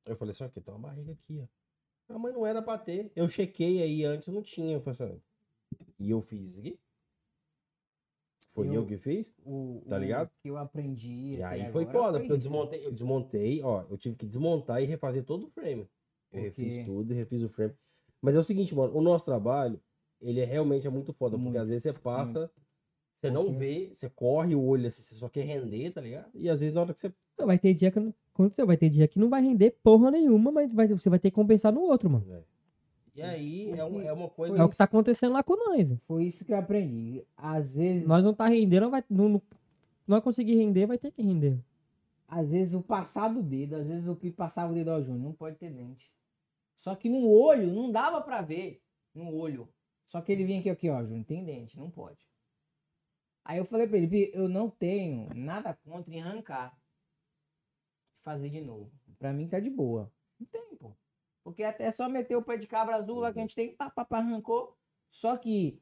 Eu 0.04 0.16
falei 0.16 0.32
assim, 0.32 0.44
aqui, 0.44 0.60
tem 0.60 0.74
uma 0.74 0.80
barriga 0.88 1.12
aqui, 1.12 1.40
ó. 1.40 1.46
Ah, 2.08 2.18
mas 2.18 2.34
não 2.34 2.46
era 2.46 2.60
pra 2.60 2.78
ter. 2.78 3.12
Eu 3.14 3.28
chequei 3.28 3.82
aí 3.82 4.04
antes, 4.04 4.28
não 4.28 4.42
tinha. 4.42 4.74
Eu 4.74 4.80
falei 4.80 5.12
assim, 5.12 5.22
e 5.98 6.10
eu 6.10 6.20
fiz 6.20 6.50
isso 6.50 6.58
aqui? 6.58 6.80
Foi 8.54 8.68
eu, 8.68 8.74
Eu- 8.74 8.86
que 8.86 8.98
fiz? 8.98 9.32
O, 9.46 9.82
Tá 9.88 9.96
o 9.96 9.98
ligado? 9.98 10.30
que 10.42 10.48
eu 10.48 10.56
aprendi. 10.58 11.36
E 11.36 11.42
até 11.42 11.62
aí 11.64 11.72
foi 11.72 11.86
foda, 11.86 12.18
porque 12.18 12.32
eu 12.32 12.36
desmontei, 12.36 12.84
eu 12.86 12.92
desmontei, 12.92 13.62
ó, 13.62 13.84
eu 13.90 13.96
tive 13.96 14.14
que 14.16 14.26
desmontar 14.26 14.82
e 14.82 14.86
refazer 14.86 15.24
todo 15.24 15.46
o 15.46 15.50
frame. 15.50 15.82
Eu 16.32 16.42
Porque- 16.42 16.62
refiz 16.62 16.84
tudo 16.86 17.12
e 17.12 17.16
refiz 17.16 17.42
o 17.42 17.48
frame. 17.48 17.72
Mas 18.20 18.34
é 18.34 18.38
o 18.38 18.42
seguinte, 18.42 18.74
mano, 18.74 18.94
o 18.96 19.00
nosso 19.00 19.24
trabalho, 19.24 19.80
ele 20.20 20.40
é 20.40 20.44
realmente 20.44 20.86
é 20.86 20.90
muito 20.90 21.12
foda, 21.12 21.32
porque 21.36 21.44
Muito, 21.44 21.58
às 21.58 21.68
vezes 21.68 21.82
você 21.82 21.92
passa, 21.94 22.50
você 23.14 23.30
não 23.30 23.44
Porque- 23.46 23.58
vê, 23.58 23.90
você 23.94 24.10
corre 24.10 24.54
o 24.54 24.62
olho 24.62 24.86
assim, 24.86 25.02
você 25.02 25.14
só 25.14 25.28
quer 25.28 25.44
render, 25.44 25.90
tá 25.90 26.00
ligado? 26.00 26.30
E 26.34 26.48
às 26.48 26.60
vezes 26.60 26.74
na 26.74 26.82
hora 26.82 26.92
que 26.94 27.00
você. 27.00 27.12
Não, 27.38 27.46
vai 27.46 27.58
ter 27.58 27.72
dia 27.74 27.90
que 27.90 27.98
não. 27.98 28.14
Aconteceu, 28.34 28.66
vai 28.66 28.76
ter 28.76 28.88
dia 28.88 29.06
que 29.08 29.18
não 29.18 29.28
vai 29.28 29.42
render 29.42 29.76
porra 29.82 30.10
nenhuma, 30.10 30.50
mas 30.52 30.72
vai- 30.72 30.88
você 30.88 31.10
vai 31.10 31.18
ter 31.18 31.30
que 31.30 31.34
compensar 31.34 31.72
no 31.72 31.80
outro, 31.82 32.08
mano. 32.08 32.24
É. 32.32 32.42
E 33.14 33.20
aí 33.22 33.70
O 33.72 33.76
é, 33.76 33.84
uma- 33.84 34.00
que 34.00 34.06
é 34.08 34.12
uma 34.12 34.28
coisa. 34.28 34.56
É 34.56 34.64
o 34.64 34.68
que 34.68 34.76
tá 34.76 34.84
acontecendo 34.84 35.32
lá 35.32 35.42
com 35.42 35.54
nós. 35.56 35.90
Foi 36.04 36.24
isso 36.24 36.44
que 36.44 36.52
eu 36.52 36.56
aprendi. 36.56 37.22
Às 37.36 37.76
vezes, 37.76 38.06
Nós 38.06 38.24
não 38.24 38.32
tá 38.34 38.46
rendendo, 38.46 38.90
vai, 38.90 39.04
não, 39.10 39.28
não, 39.28 39.42
não 40.06 40.14
vai 40.16 40.20
conseguir 40.22 40.56
render, 40.56 40.86
vai 40.86 40.96
ter 40.98 41.10
que 41.10 41.22
render. 41.22 41.58
às 42.26 42.52
vezes 42.52 42.72
o 42.72 42.82
passar 42.82 43.28
do 43.28 43.42
dedo, 43.42 43.74
às 43.76 43.88
vezes 43.88 44.08
o 44.08 44.16
que 44.16 44.30
passava 44.30 44.72
o 44.72 44.74
dedo 44.74 44.90
ao 44.90 45.02
Júnior, 45.02 45.22
não 45.22 45.32
pode 45.34 45.56
ter 45.56 45.70
dente. 45.70 46.10
Só 46.74 46.94
que 46.94 47.10
no 47.10 47.28
olho, 47.28 47.70
não 47.72 47.92
dava 47.92 48.20
pra 48.22 48.40
ver. 48.40 48.80
No 49.14 49.34
olho. 49.34 49.68
Só 50.06 50.22
que 50.22 50.32
ele 50.32 50.44
vinha 50.44 50.58
aqui, 50.60 50.70
aqui, 50.70 50.88
ó, 50.88 51.04
Júnior, 51.04 51.26
tem 51.26 51.44
dente, 51.44 51.76
não 51.78 51.90
pode. 51.90 52.26
Aí 53.44 53.58
eu 53.58 53.64
falei 53.66 53.86
pra 53.86 53.98
ele, 53.98 54.06
"Pi, 54.08 54.30
eu 54.32 54.48
não 54.48 54.70
tenho 54.70 55.28
nada 55.34 55.74
contra 55.84 56.14
em 56.14 56.22
arrancar. 56.22 56.74
Fazer 58.20 58.48
de 58.48 58.60
novo. 58.62 58.90
Pra 59.18 59.32
mim 59.32 59.46
tá 59.48 59.60
de 59.60 59.68
boa. 59.68 60.10
Não 60.40 60.46
tem, 60.46 60.74
pô. 60.76 60.92
Porque 61.42 61.64
até 61.64 61.90
só 61.90 62.08
meter 62.08 62.36
o 62.36 62.42
pé 62.42 62.56
de 62.56 62.66
cabra 62.66 62.96
azul 62.96 63.18
lá 63.18 63.32
que 63.32 63.38
a 63.38 63.42
gente 63.42 63.54
tem, 63.54 63.74
pá, 63.74 63.90
pá, 63.90 64.04
pá, 64.04 64.18
arrancou. 64.18 64.76
Só 65.10 65.36
que 65.36 65.80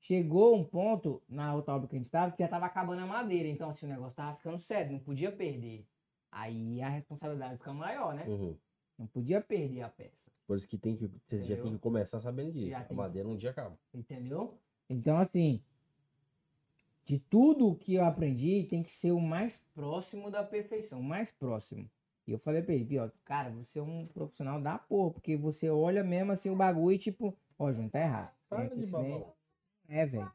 chegou 0.00 0.56
um 0.56 0.64
ponto 0.64 1.22
na 1.28 1.54
outra 1.54 1.74
obra 1.74 1.88
que 1.88 1.96
a 1.96 1.98
gente 1.98 2.10
tava, 2.10 2.32
que 2.32 2.42
já 2.42 2.48
tava 2.48 2.66
acabando 2.66 3.02
a 3.02 3.06
madeira. 3.06 3.48
Então, 3.48 3.68
assim, 3.68 3.86
o 3.86 3.88
negócio 3.88 4.14
tava 4.14 4.36
ficando 4.36 4.58
sério, 4.58 4.92
não 4.92 5.00
podia 5.00 5.30
perder. 5.32 5.86
Aí 6.30 6.80
a 6.80 6.88
responsabilidade 6.88 7.58
fica 7.58 7.72
maior, 7.72 8.14
né? 8.14 8.24
Uhum. 8.26 8.56
Não 8.98 9.06
podia 9.06 9.40
perder 9.40 9.82
a 9.82 9.88
peça. 9.88 10.30
Por 10.46 10.56
isso 10.56 10.68
que 10.68 10.78
tem 10.78 10.96
que. 10.96 11.06
Você 11.06 11.42
já 11.44 11.56
tem 11.60 11.72
que 11.72 11.78
começar 11.78 12.20
sabendo 12.20 12.52
disso. 12.52 12.70
Já 12.70 12.86
A 12.88 12.94
madeira 12.94 13.28
um 13.28 13.36
dia 13.36 13.50
acaba. 13.50 13.78
Entendeu? 13.92 14.58
Então, 14.88 15.18
assim, 15.18 15.62
de 17.04 17.18
tudo 17.18 17.74
que 17.74 17.94
eu 17.94 18.04
aprendi, 18.04 18.64
tem 18.64 18.82
que 18.82 18.92
ser 18.92 19.12
o 19.12 19.20
mais 19.20 19.58
próximo 19.74 20.30
da 20.30 20.42
perfeição, 20.42 21.00
o 21.00 21.04
mais 21.04 21.30
próximo. 21.30 21.90
E 22.26 22.32
eu 22.32 22.38
falei 22.38 22.62
pra 22.62 22.74
ele, 22.74 22.84
Pi, 22.84 22.98
ó, 22.98 23.10
cara, 23.24 23.50
você 23.50 23.78
é 23.78 23.82
um 23.82 24.06
profissional 24.06 24.60
da 24.60 24.78
porra, 24.78 25.10
porque 25.10 25.36
você 25.36 25.68
olha 25.68 26.04
mesmo 26.04 26.32
assim 26.32 26.50
o 26.50 26.56
bagulho 26.56 26.94
e 26.94 26.98
tipo, 26.98 27.36
ó, 27.58 27.72
Júnior, 27.72 27.90
tá 27.90 28.00
errado. 28.00 28.32
Para 28.48 28.64
aqui 28.64 28.80
de. 28.80 29.24
É, 29.88 30.06
velho. 30.06 30.32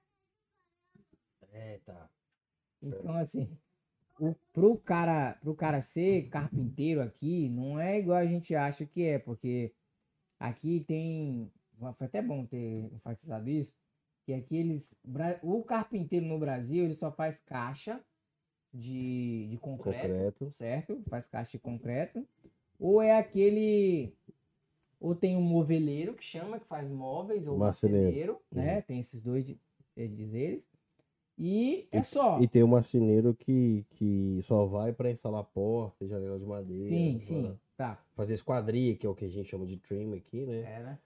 É, 1.52 1.80
tá. 1.86 2.10
Então, 2.82 3.16
assim, 3.16 3.50
o, 4.20 4.36
pro, 4.52 4.78
cara, 4.78 5.34
pro 5.42 5.56
cara 5.56 5.80
ser 5.80 6.30
carpinteiro 6.30 7.02
aqui, 7.02 7.50
não 7.50 7.80
é 7.80 7.98
igual 7.98 8.18
a 8.18 8.26
gente 8.26 8.54
acha 8.54 8.86
que 8.86 9.04
é, 9.04 9.18
porque 9.18 9.74
aqui 10.40 10.82
tem. 10.82 11.52
Foi 11.94 12.08
até 12.08 12.22
bom 12.22 12.46
ter 12.46 12.92
enfatizado 12.94 13.50
isso. 13.50 13.74
Que 14.24 14.34
aqui 14.34 14.58
eles. 14.58 14.96
O 15.42 15.64
carpinteiro 15.64 16.26
no 16.26 16.38
Brasil, 16.38 16.84
ele 16.84 16.96
só 16.96 17.12
faz 17.12 17.40
caixa 17.40 18.04
de, 18.74 19.48
de 19.48 19.58
concreto, 19.58 20.02
Concreto. 20.08 20.52
certo? 20.52 21.02
Faz 21.10 21.28
caixa 21.28 21.52
de 21.54 21.60
concreto. 21.60 22.26
Ou 22.80 23.02
é 23.02 23.18
aquele. 23.18 24.14
Ou 25.00 25.14
tem 25.16 25.36
um 25.38 25.42
moveleiro 25.42 26.14
que 26.14 26.24
chama, 26.24 26.60
que 26.60 26.68
faz 26.68 26.90
móveis, 26.90 27.46
ou 27.48 27.58
Marceneiro. 27.58 28.40
né? 28.52 28.82
Tem 28.82 29.00
esses 29.00 29.22
dois 29.22 29.46
de- 29.46 29.60
eh, 29.96 30.08
dizeres. 30.08 30.68
E 31.38 31.88
é 31.92 32.02
só. 32.02 32.42
E 32.42 32.48
tem 32.48 32.64
o 32.64 32.68
marceneiro 32.68 33.36
que, 33.36 33.86
que 33.92 34.40
só 34.42 34.66
vai 34.66 34.92
pra 34.92 35.12
instalar 35.12 35.44
porta 35.44 36.04
e 36.04 36.08
janela 36.08 36.40
de 36.40 36.46
madeira. 36.46 36.90
Sim, 36.90 37.20
sim. 37.20 37.60
Tá. 37.76 38.04
Fazer 38.16 38.34
esquadria, 38.34 38.96
que 38.96 39.06
é 39.06 39.10
o 39.10 39.14
que 39.14 39.26
a 39.26 39.30
gente 39.30 39.48
chama 39.50 39.66
de 39.68 39.78
trim 39.78 40.16
aqui, 40.16 40.46
né? 40.48 40.62
É, 40.62 40.80
né? 40.84 41.00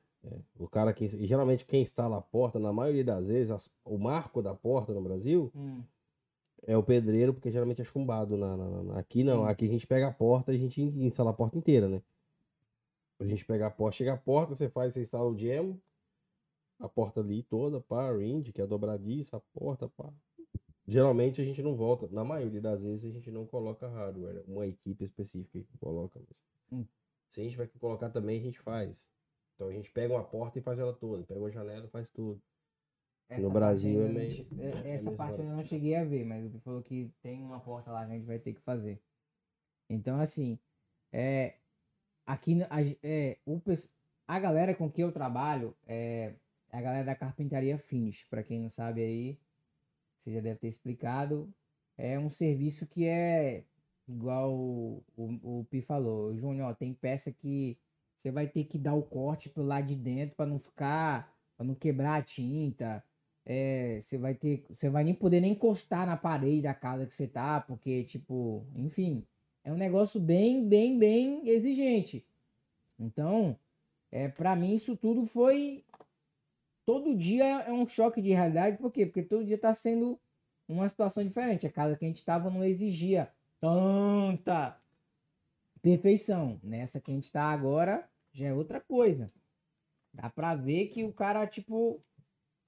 O 0.58 0.70
cara 0.70 0.94
que. 0.94 1.04
E 1.04 1.26
geralmente 1.28 1.66
quem 1.66 1.82
instala 1.82 2.18
a 2.18 2.22
porta, 2.22 2.60
na 2.60 2.72
maioria 2.72 3.04
das 3.04 3.28
vezes, 3.28 3.52
as- 3.52 3.70
o 3.84 3.98
marco 3.98 4.42
da 4.42 4.54
porta 4.56 4.94
no 4.94 5.02
Brasil 5.02 5.52
Hum. 5.54 5.82
É 6.68 6.78
o 6.78 6.84
pedreiro, 6.84 7.34
porque 7.34 7.52
geralmente 7.52 7.82
é 7.82 7.86
chumbado. 7.86 8.38
Na, 8.38 8.56
na- 8.56 8.84
na- 8.84 9.00
aqui 9.00 9.24
não, 9.24 9.44
Sim. 9.46 9.50
aqui 9.52 9.66
a 9.66 9.70
gente 9.70 9.88
pega 9.88 10.08
a 10.08 10.12
porta 10.14 10.52
e 10.54 10.56
a 10.56 10.60
gente 10.60 10.82
instala 10.82 11.32
a 11.32 11.34
porta 11.34 11.58
inteira, 11.58 11.88
né? 11.90 12.02
A 13.20 13.26
gente 13.26 13.46
pega 13.46 13.68
a 13.68 13.72
porta, 13.72 13.98
chega 13.98 14.14
a 14.14 14.18
porta, 14.18 14.56
você 14.56 14.70
faz, 14.70 14.94
você 14.94 15.02
instala 15.02 15.30
o 15.30 15.38
gem, 15.38 15.80
a 16.80 16.90
porta 16.90 17.20
ali 17.22 17.44
toda, 17.44 17.80
pá, 17.80 18.12
rind, 18.12 18.52
que 18.52 18.62
é 18.62 18.66
dobradiça, 18.66 19.38
a 19.38 19.40
porta, 19.60 19.88
pá. 19.90 20.12
Geralmente 20.88 21.40
a 21.40 21.46
gente 21.46 21.62
não 21.62 21.76
volta, 21.76 22.08
na 22.12 22.24
maioria 22.24 22.60
das 22.60 22.82
vezes 22.82 23.06
a 23.06 23.14
gente 23.14 23.30
não 23.32 23.46
coloca 23.46 23.88
hardware, 23.88 24.44
uma 24.48 24.66
equipe 24.66 25.04
específica 25.04 25.60
que 25.60 25.78
coloca. 25.78 26.20
mas 26.20 26.80
Hum. 26.80 26.86
Se 27.30 27.40
a 27.42 27.44
gente 27.44 27.56
vai 27.56 27.68
colocar 27.80 28.10
também, 28.10 28.40
a 28.40 28.44
gente 28.44 28.60
faz. 28.60 29.08
Então 29.56 29.68
a 29.68 29.72
gente 29.72 29.92
pega 29.92 30.14
uma 30.14 30.24
porta 30.24 30.58
e 30.58 30.62
faz 30.62 30.80
ela 30.80 30.92
toda, 30.92 31.24
pega 31.24 31.40
uma 31.40 31.52
janela 31.52 31.86
e 31.86 31.90
faz 31.90 32.10
tudo. 32.10 32.42
Essa 33.32 33.42
No 33.42 33.50
Brasil 33.50 34.04
é 34.06 34.10
meio- 34.10 34.30
che- 34.30 34.46
é- 34.60 34.90
é 34.90 34.94
Essa 34.94 35.06
meio 35.10 35.18
parte 35.18 35.36
eu 35.38 35.42
ainda 35.44 35.56
não 35.56 35.64
cheguei 35.64 35.96
a 35.96 36.04
ver, 36.04 36.26
mas 36.26 36.44
ele 36.44 36.60
falou 36.60 36.82
que 36.82 37.10
tem 37.22 37.42
uma 37.42 37.60
porta 37.62 37.90
lá 37.92 38.06
que 38.06 38.12
a 38.12 38.16
gente 38.16 38.26
vai 38.26 38.38
ter 38.40 38.54
que 38.54 38.60
fazer. 38.62 39.02
Então, 39.90 40.20
assim, 40.20 40.60
é, 41.14 41.56
aqui 42.26 42.62
a, 42.64 42.82
é, 43.02 43.38
o, 43.46 43.62
a 44.28 44.40
galera 44.40 44.76
com 44.76 44.92
que 44.92 45.02
eu 45.02 45.12
trabalho 45.12 45.76
é 45.88 46.34
a 46.72 46.82
galera 46.82 47.06
da 47.06 47.16
carpintaria 47.16 47.78
Finish. 47.78 48.26
Pra 48.30 48.44
quem 48.44 48.60
não 48.60 48.70
sabe 48.70 49.02
aí, 49.02 49.40
você 50.18 50.34
já 50.34 50.42
deve 50.42 50.60
ter 50.60 50.68
explicado. 50.68 51.54
É 51.98 52.20
um 52.20 52.30
serviço 52.30 52.86
que 52.86 53.06
é 53.08 53.64
igual 54.08 54.54
o, 54.54 55.04
o, 55.16 55.60
o 55.60 55.66
Pi 55.66 55.82
falou. 55.82 56.36
Júnior, 56.36 56.76
tem 56.76 56.94
peça 56.94 57.32
que 57.32 57.78
você 58.18 58.30
vai 58.30 58.48
ter 58.48 58.66
que 58.66 58.78
dar 58.78 58.94
o 58.94 59.04
corte 59.04 59.50
pelo 59.50 59.68
lado 59.68 59.86
de 59.88 59.96
dentro 59.96 60.36
pra 60.36 60.46
não 60.46 60.60
ficar, 60.60 61.34
pra 61.56 61.66
não 61.66 61.76
quebrar 61.76 62.16
a 62.16 62.22
tinta. 62.22 63.04
É, 63.46 64.00
você 64.00 64.18
vai 64.18 64.36
ter, 64.36 64.64
você 64.70 64.90
vai 64.90 65.04
nem 65.04 65.14
poder 65.14 65.42
nem 65.42 65.54
encostar 65.54 66.06
na 66.06 66.16
parede 66.16 66.62
da 66.62 66.74
casa 66.74 67.08
que 67.08 67.14
você 67.14 67.28
tá, 67.28 67.60
porque 67.62 68.04
tipo, 68.04 68.66
enfim, 68.76 69.26
é 69.64 69.72
um 69.72 69.78
negócio 69.78 70.20
bem, 70.20 70.68
bem, 70.68 70.98
bem 70.98 71.48
exigente. 71.48 72.26
Então, 73.00 73.58
é, 74.12 74.30
para 74.30 74.56
mim 74.56 74.76
isso 74.76 74.96
tudo 74.96 75.26
foi 75.26 75.84
todo 76.86 77.16
dia 77.16 77.46
é 77.62 77.72
um 77.72 77.88
choque 77.88 78.22
de 78.22 78.30
realidade, 78.32 78.78
por 78.78 78.92
quê? 78.92 79.06
Porque 79.06 79.24
todo 79.24 79.46
dia 79.46 79.58
tá 79.58 79.74
sendo 79.74 80.20
uma 80.68 80.88
situação 80.88 81.24
diferente. 81.24 81.68
A 81.68 81.72
casa 81.72 81.98
que 81.98 82.06
a 82.06 82.08
gente 82.08 82.24
tava 82.24 82.50
não 82.50 82.64
exigia 82.64 83.32
tanta 83.60 84.80
perfeição. 85.82 86.60
Nessa 86.64 87.00
que 87.00 87.12
a 87.12 87.14
gente 87.14 87.32
tá 87.32 87.44
agora 87.46 88.08
já 88.34 88.48
é 88.48 88.54
outra 88.54 88.80
coisa. 88.80 89.32
Dá 90.14 90.30
pra 90.30 90.56
ver 90.56 90.88
que 90.88 91.04
o 91.04 91.14
cara, 91.14 91.48
tipo, 91.48 92.02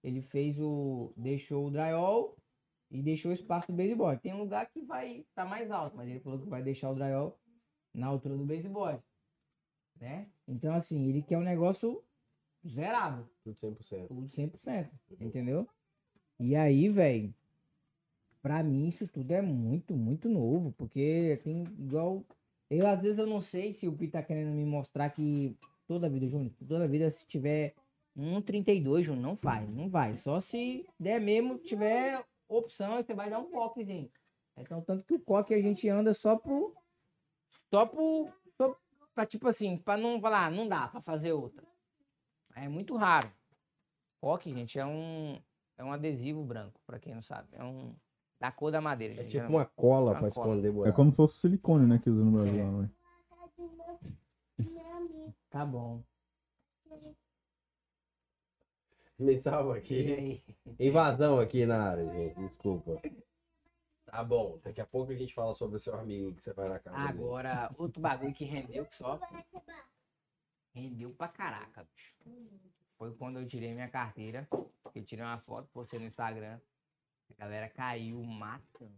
ele 0.04 0.22
fez 0.22 0.60
o. 0.60 1.14
deixou 1.16 1.68
o 1.68 1.72
drywall 1.72 2.36
e 2.92 3.02
deixou 3.02 3.32
o 3.32 3.34
espaço 3.34 3.72
do 3.72 3.78
baseboard. 3.78 4.22
Tem 4.22 4.34
um 4.34 4.40
lugar 4.40 4.70
que 4.70 4.82
vai 4.82 5.20
estar 5.20 5.44
tá 5.44 5.46
mais 5.46 5.72
alto, 5.72 5.96
mas 5.96 6.10
ele 6.10 6.20
falou 6.20 6.40
que 6.40 6.50
vai 6.50 6.62
deixar 6.62 6.92
o 6.92 6.96
drywall 6.96 7.40
na 7.94 8.08
altura 8.08 8.38
do 8.38 8.46
baseboard. 8.46 9.02
Né? 10.00 10.28
Então, 10.48 10.74
assim, 10.74 11.08
ele 11.08 11.22
quer 11.22 11.38
um 11.38 11.44
negócio 11.44 12.04
zerado. 12.68 13.30
Tudo 13.44 13.56
100%. 13.56 14.08
Tudo 14.08 14.28
100%. 14.28 14.90
Entendeu? 15.20 15.68
E 16.40 16.56
aí, 16.56 16.90
velho, 16.90 17.34
pra 18.42 18.64
mim 18.64 18.88
isso 18.88 19.08
tudo 19.08 19.32
é 19.32 19.42
muito, 19.42 19.96
muito 19.96 20.28
novo. 20.28 20.74
Porque 20.74 21.40
tem 21.44 21.64
igual. 21.80 22.26
Eu, 22.70 22.86
às 22.88 23.02
vezes, 23.02 23.18
eu 23.18 23.28
não 23.28 23.40
sei 23.40 23.72
se 23.72 23.88
o 23.88 23.96
Pi 23.96 24.08
tá 24.08 24.22
querendo 24.22 24.54
me 24.54 24.66
mostrar 24.66 25.10
que 25.10 25.56
toda 25.88 26.10
vida, 26.10 26.28
Júnior, 26.28 26.52
toda 26.68 26.88
vida, 26.88 27.10
se 27.10 27.26
tiver 27.26 27.76
1,32, 28.16 29.04
Júnior, 29.04 29.22
não 29.22 29.36
vai, 29.36 29.66
não 29.66 29.88
vai. 29.88 30.16
Só 30.16 30.40
se 30.40 30.86
der 31.00 31.20
mesmo, 31.20 31.58
tiver 31.58 32.24
opção, 32.48 32.96
você 32.98 33.14
vai 33.14 33.30
dar 33.30 33.40
um 33.40 33.50
coquezinho. 33.50 34.10
Então, 34.58 34.82
tanto 34.82 35.04
que 35.04 35.14
o 35.16 35.20
coque 35.20 35.54
a 35.54 35.62
gente 35.62 35.88
anda 35.90 36.14
só 36.14 36.36
pro. 36.38 36.76
Só 37.72 37.86
pro. 37.86 38.30
Só, 38.56 38.76
pra 39.16 39.26
tipo 39.26 39.48
assim, 39.48 39.78
pra 39.78 39.98
não 39.98 40.22
falar, 40.22 40.46
"Ah, 40.46 40.52
não 40.52 40.68
dá 40.68 40.88
pra 40.88 41.02
fazer 41.02 41.34
outra. 41.34 41.66
É 42.56 42.68
muito 42.70 42.96
raro. 42.96 43.32
Coque, 44.22 44.54
gente, 44.54 44.78
é 44.78 44.86
um, 44.86 45.42
é 45.78 45.84
um 45.84 45.92
adesivo 45.92 46.44
branco, 46.44 46.80
pra 46.86 47.00
quem 47.00 47.16
não 47.16 47.22
sabe. 47.22 47.50
É 47.54 47.64
um. 47.64 47.96
Da 48.40 48.52
cor 48.52 48.72
da 48.72 48.82
madeira. 48.82 49.22
É 49.22 49.26
tipo 49.26 49.46
uma 49.48 49.66
cola 49.66 50.12
Uma 50.12 50.20
pra 50.20 50.30
cola. 50.32 50.48
esconder 50.50 50.68
É 50.68 50.72
buraco. 50.72 50.96
como 50.96 51.12
se 51.12 51.16
fosse 51.18 51.38
silicone, 51.40 51.88
né? 51.88 51.98
Que 51.98 52.10
usa 52.10 52.24
no 52.24 52.32
Brasil. 52.32 52.60
É. 52.60 52.64
lá, 52.64 52.72
né? 52.72 52.90
Tá 55.50 55.66
bom. 55.66 56.04
Me 59.24 59.38
salva 59.40 59.76
E 59.76 59.80
aqui. 59.80 60.14
aí? 60.14 60.44
Invasão 60.80 61.40
aqui 61.40 61.66
na 61.66 61.90
área, 61.92 62.06
gente. 62.12 62.36
Desculpa. 62.36 63.02
Tá 64.06 64.24
bom. 64.24 64.60
Daqui 64.64 64.82
a 64.82 64.86
pouco 64.86 65.12
a 65.12 65.16
gente 65.16 65.34
fala 65.34 65.54
sobre 65.56 65.78
o 65.78 65.80
seu 65.80 65.96
amigo 65.96 66.34
que 66.34 66.42
você 66.44 66.54
vai 66.54 66.70
na 66.70 66.80
casa 66.80 66.98
dele. 66.98 67.10
Agora, 67.10 67.72
outro 67.78 68.02
bagulho 68.02 68.34
que 68.34 68.44
rendeu 68.46 68.86
que 68.86 68.94
só. 68.94 69.20
Rendeu 70.74 71.12
pra 71.12 71.28
caraca, 71.28 71.84
bicho. 71.94 72.16
Foi 72.98 73.12
quando 73.14 73.40
eu 73.40 73.46
tirei 73.46 73.74
minha 73.74 73.88
carteira. 73.88 74.48
Eu 74.94 75.04
tirei 75.04 75.24
uma 75.26 75.38
foto, 75.40 75.68
postei 75.74 76.00
no 76.00 76.06
Instagram. 76.06 76.60
A 77.32 77.34
galera 77.44 77.70
caiu 77.70 78.22
matando. 78.24 78.92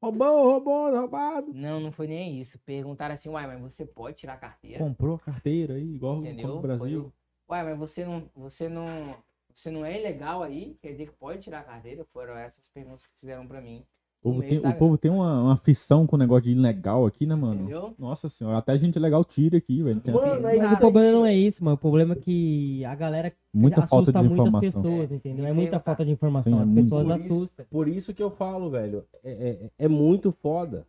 Roubou, 0.00 0.50
roubou, 0.52 0.90
roubado. 0.94 1.52
Não, 1.54 1.80
não 1.80 1.90
foi 1.90 2.06
nem 2.06 2.38
isso. 2.38 2.58
Perguntaram 2.60 3.14
assim, 3.14 3.28
uai, 3.28 3.46
mas 3.46 3.60
você 3.60 3.84
pode 3.86 4.16
tirar 4.18 4.34
a 4.34 4.38
carteira? 4.38 4.78
Comprou 4.84 5.16
a 5.16 5.18
carteira 5.18 5.74
aí, 5.74 5.94
igual 5.94 6.18
Entendeu? 6.18 6.48
no 6.48 6.60
Brasil. 6.60 7.02
Foi, 7.04 7.12
Ué, 7.48 7.62
mas 7.62 7.78
você 7.78 8.04
não, 8.04 8.24
você 8.34 8.68
não, 8.68 9.14
você 9.52 9.70
não 9.70 9.84
é 9.84 9.98
ilegal 10.00 10.42
aí? 10.42 10.76
Quer 10.82 10.92
dizer 10.92 11.06
que 11.06 11.12
pode 11.12 11.40
tirar 11.40 11.60
a 11.60 11.64
carteira? 11.64 12.04
Foram 12.04 12.36
essas 12.36 12.66
perguntas 12.68 13.06
que 13.06 13.18
fizeram 13.18 13.46
pra 13.46 13.60
mim. 13.60 13.84
O 14.22 14.30
povo 14.30 14.42
tem, 14.42 14.58
o 14.58 14.74
povo 14.76 14.98
tem 14.98 15.10
uma, 15.10 15.42
uma 15.42 15.52
aflição 15.52 16.04
com 16.04 16.16
o 16.16 16.18
negócio 16.18 16.42
de 16.44 16.50
ilegal 16.52 17.06
aqui, 17.06 17.24
né, 17.26 17.36
mano? 17.36 17.60
Entendeu? 17.60 17.94
Nossa 17.96 18.28
senhora, 18.28 18.58
até 18.58 18.76
gente 18.76 18.98
legal 18.98 19.24
tira 19.24 19.56
aqui, 19.58 19.80
velho. 19.84 20.02
Mano, 20.04 20.42
Mas 20.42 20.58
tá 20.58 20.72
o 20.72 20.78
problema 20.78 21.12
não 21.12 21.26
é 21.26 21.32
isso, 21.36 21.62
mano. 21.62 21.76
O 21.76 21.78
problema 21.78 22.14
é 22.14 22.16
que 22.16 22.84
a 22.84 22.94
galera 22.96 23.32
muita 23.54 23.84
assusta 23.84 24.10
falta 24.10 24.12
de 24.12 24.18
muitas 24.28 24.46
informação. 24.48 24.82
pessoas, 24.82 25.12
É, 25.12 25.14
entendeu? 25.14 25.44
É 25.46 25.52
muita 25.52 25.70
perguntar. 25.70 25.80
falta 25.84 26.04
de 26.04 26.10
informação. 26.10 26.52
Sim, 26.52 26.58
é 26.58 26.62
As 26.64 26.74
pessoas 26.74 27.06
Por 27.06 27.16
isso- 27.20 27.24
assustam. 27.34 27.66
Por 27.70 27.88
isso 27.88 28.14
que 28.14 28.22
eu 28.22 28.30
falo, 28.30 28.68
velho. 28.70 29.04
É, 29.22 29.30
é- 29.30 29.70
é 29.84 29.88
muito 29.88 30.32
foda. 30.32 30.84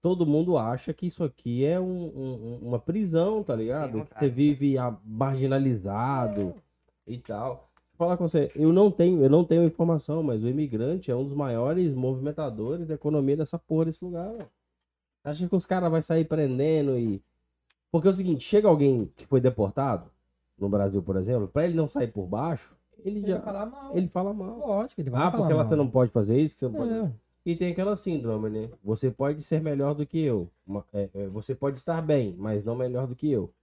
Todo 0.00 0.24
mundo 0.26 0.56
acha 0.56 0.92
que 0.94 1.06
isso 1.06 1.22
aqui 1.22 1.64
é 1.64 1.78
um- 1.78 1.84
um- 2.06 2.58
uma 2.62 2.78
prisão, 2.78 3.42
tá 3.42 3.54
ligado? 3.54 4.04
Que 4.06 4.18
você 4.18 4.28
vive 4.28 4.78
a- 4.78 4.96
marginalizado 5.04 6.54
e 7.06 7.18
tal. 7.18 7.68
Vou 7.98 8.06
falar 8.06 8.16
com 8.16 8.28
você, 8.28 8.50
eu 8.54 8.72
não 8.72 8.90
tenho, 8.90 9.22
eu 9.22 9.30
não 9.30 9.44
tenho 9.44 9.64
informação, 9.64 10.22
mas 10.22 10.42
o 10.42 10.48
imigrante 10.48 11.10
é 11.10 11.16
um 11.16 11.24
dos 11.24 11.34
maiores 11.34 11.94
movimentadores 11.94 12.86
da 12.86 12.94
economia 12.94 13.36
dessa 13.36 13.58
porra 13.58 13.86
desse 13.86 14.04
lugar. 14.04 14.30
velho. 14.32 14.48
Acha 15.24 15.48
que 15.48 15.56
os 15.56 15.66
caras 15.66 15.90
vão 15.90 16.00
sair 16.02 16.24
prendendo 16.24 16.96
e. 16.98 17.22
Porque 17.90 18.06
é 18.06 18.10
o 18.10 18.14
seguinte, 18.14 18.44
chega 18.44 18.68
alguém 18.68 19.10
que 19.16 19.26
foi 19.26 19.40
deportado, 19.40 20.10
no 20.58 20.68
Brasil, 20.68 21.02
por 21.02 21.16
exemplo, 21.16 21.48
pra 21.48 21.64
ele 21.64 21.74
não 21.74 21.88
sair 21.88 22.08
por 22.12 22.26
baixo, 22.26 22.74
ele 23.04 23.18
Ele 23.18 23.28
já. 23.28 23.34
vai 23.36 23.44
falar 23.44 23.66
mal. 23.66 23.96
Ele 23.96 24.08
fala 24.08 24.32
mal. 24.34 24.58
Lógico, 24.58 25.00
ele 25.00 25.10
vai 25.10 25.22
Ah, 25.22 25.30
porque 25.30 25.52
lá 25.52 25.58
mal. 25.60 25.68
você 25.68 25.76
não 25.76 25.88
pode 25.88 26.10
fazer 26.10 26.38
isso, 26.40 26.54
que 26.54 26.60
você 26.60 26.68
não 26.68 26.74
pode. 26.74 27.12
E 27.46 27.54
tem 27.54 27.70
aquela 27.70 27.94
síndrome, 27.94 28.50
né? 28.50 28.70
Você 28.82 29.08
pode 29.08 29.40
ser 29.40 29.60
melhor 29.60 29.94
do 29.94 30.04
que 30.04 30.20
eu. 30.20 30.50
É, 30.92 31.08
é, 31.14 31.26
você 31.28 31.54
pode 31.54 31.78
estar 31.78 32.02
bem, 32.02 32.34
mas 32.36 32.64
não 32.64 32.74
melhor 32.74 33.06
do 33.06 33.14
que 33.14 33.30
eu. 33.30 33.54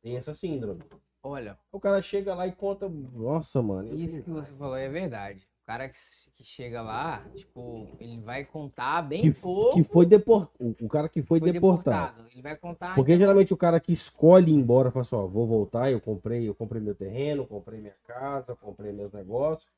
Tem 0.00 0.16
essa 0.16 0.32
síndrome. 0.32 0.80
Olha, 1.22 1.58
O 1.70 1.78
cara 1.78 2.00
chega 2.00 2.34
lá 2.34 2.46
e 2.46 2.52
conta. 2.52 2.88
Nossa, 2.88 3.60
mano. 3.60 3.94
isso 3.94 4.22
que 4.22 4.30
você 4.30 4.52
falou 4.52 4.76
é 4.76 4.88
verdade. 4.88 5.46
O 5.62 5.66
cara 5.66 5.90
que, 5.90 5.98
que 6.32 6.42
chega 6.42 6.80
lá, 6.80 7.22
tipo, 7.34 7.86
ele 8.00 8.18
vai 8.18 8.46
contar 8.46 9.02
bem 9.02 9.30
que, 9.30 9.38
pouco. 9.38 9.74
que 9.74 9.84
foi 9.84 10.06
deportado. 10.06 10.74
O 10.80 10.88
cara 10.88 11.06
que 11.06 11.22
foi, 11.22 11.38
deportado. 11.38 12.24
Ele 12.32 12.40
vai 12.40 12.56
contar. 12.56 12.94
Porque 12.94 13.14
geralmente 13.18 13.52
o 13.52 13.58
cara 13.58 13.78
que 13.78 13.92
escolhe 13.92 14.50
ir 14.50 14.54
embora 14.54 14.90
fala 14.90 15.02
assim, 15.02 15.16
ó, 15.16 15.26
vou 15.26 15.46
voltar, 15.46 15.92
eu 15.92 16.00
comprei, 16.00 16.48
eu 16.48 16.54
comprei 16.54 16.80
meu 16.80 16.94
terreno, 16.94 17.46
comprei 17.46 17.78
minha 17.78 17.94
casa, 18.06 18.56
comprei 18.56 18.90
meus 18.90 19.12
negócios, 19.12 19.70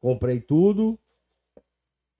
comprei 0.00 0.40
tudo. 0.40 0.98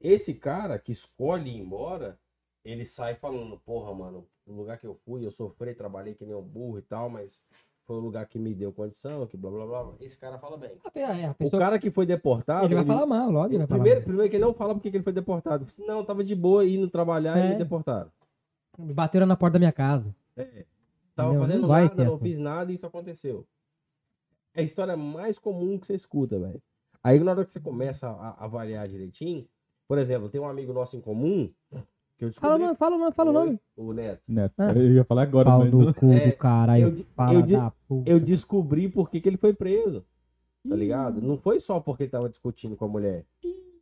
Esse 0.02 0.34
cara 0.34 0.78
que 0.78 0.90
escolhe 0.92 1.50
ir 1.50 1.58
embora, 1.58 2.18
ele 2.64 2.84
sai 2.84 3.14
falando, 3.14 3.58
porra, 3.64 3.94
mano, 3.94 4.26
o 4.46 4.52
lugar 4.52 4.78
que 4.78 4.86
eu 4.86 4.94
fui, 4.94 5.24
eu 5.24 5.30
sofri, 5.30 5.74
trabalhei 5.74 6.14
que 6.14 6.26
nem 6.26 6.34
um 6.34 6.42
burro 6.42 6.78
e 6.78 6.82
tal, 6.82 7.08
mas 7.08 7.40
foi 7.84 7.96
o 7.96 8.00
lugar 8.00 8.26
que 8.26 8.38
me 8.38 8.54
deu 8.54 8.72
condição, 8.72 9.26
que 9.26 9.36
blá 9.36 9.50
blá 9.50 9.66
blá. 9.66 9.94
Esse 10.00 10.16
cara 10.18 10.38
fala 10.38 10.56
bem. 10.56 10.72
É, 10.94 11.26
a 11.26 11.36
O 11.38 11.50
cara 11.50 11.78
que 11.78 11.90
foi 11.90 12.04
deportado. 12.06 12.64
ele 12.66 12.74
vai 12.74 12.82
ele- 12.84 12.92
falar 12.92 13.06
mal, 13.06 13.30
logo 13.30 13.54
ele 13.54 13.66
primeiro, 13.66 14.00
mal. 14.00 14.04
primeiro 14.04 14.30
que 14.30 14.36
ele 14.36 14.44
não 14.44 14.54
fala 14.54 14.74
porque 14.74 14.90
que 14.90 14.96
ele 14.96 15.04
foi 15.04 15.12
deportado. 15.12 15.66
Não, 15.78 16.04
tava 16.04 16.22
de 16.24 16.34
boa 16.34 16.64
indo 16.66 16.88
trabalhar 16.90 17.36
e 17.38 17.40
É. 17.40 17.48
me 17.50 17.56
deportaram. 17.58 18.10
Me 18.78 18.92
bateram 18.92 19.26
na 19.26 19.36
porta 19.36 19.54
da 19.54 19.58
minha 19.58 19.72
casa. 19.72 20.14
Tava 21.14 21.28
Entendeu? 21.30 21.40
fazendo 21.46 21.62
Não 21.62 21.68
nada, 21.68 22.04
não 22.04 22.18
fiz 22.18 22.38
nada 22.38 22.72
e 22.72 22.74
isso 22.74 22.86
aconteceu. 22.86 23.46
É 24.54 24.60
a 24.62 24.64
história 24.64 24.96
mais 24.96 25.38
comum 25.38 25.78
que 25.78 25.86
você 25.86 25.94
escuta, 25.94 26.38
velho. 26.38 26.62
Aí 27.04 27.18
na 27.20 27.32
hora 27.32 27.44
que 27.44 27.50
você 27.50 27.60
começa 27.60 28.08
a 28.08 28.44
avaliar 28.44 28.86
direitinho, 28.88 29.46
por 29.92 29.98
exemplo, 29.98 30.30
tem 30.30 30.40
um 30.40 30.48
amigo 30.48 30.72
nosso 30.72 30.96
em 30.96 31.02
comum 31.02 31.50
que 32.16 32.24
eu 32.24 32.30
descobri. 32.30 32.40
Fala 32.40 32.54
o 32.54 32.58
nome, 32.58 32.76
fala 32.76 32.96
o 32.96 32.98
nome, 32.98 33.12
fala 33.12 33.28
o 33.28 33.32
nome. 33.34 33.60
O 33.76 33.92
Neto. 33.92 34.22
Neto, 34.26 34.54
Ah. 34.56 34.72
eu 34.72 34.90
ia 34.94 35.04
falar 35.04 35.20
agora, 35.24 35.50
Pau 35.50 35.58
mas 35.58 35.70
do 35.70 35.92
cu 35.92 36.10
É, 36.14 36.30
do 36.30 36.36
caralho. 36.38 36.88
eu 36.98 37.04
fala 37.14 37.40
eu 37.40 37.72
puta. 37.86 38.10
Eu 38.10 38.18
descobri 38.18 38.88
por 38.88 39.10
que, 39.10 39.20
que 39.20 39.28
ele 39.28 39.36
foi 39.36 39.52
preso. 39.52 40.02
Tá 40.66 40.74
ligado? 40.74 41.20
Não 41.20 41.36
foi 41.36 41.60
só 41.60 41.78
porque 41.78 42.04
ele 42.04 42.10
tava 42.10 42.30
discutindo 42.30 42.74
com 42.74 42.86
a 42.86 42.88
mulher. 42.88 43.26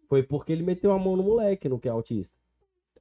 Foi 0.09 0.21
porque 0.21 0.51
ele 0.51 0.65
meteu 0.65 0.91
a 0.91 0.99
mão 0.99 1.15
no 1.17 1.23
moleque, 1.23 1.69
no 1.69 1.79
que 1.79 1.87
é 1.87 1.93
autista. 1.93 2.35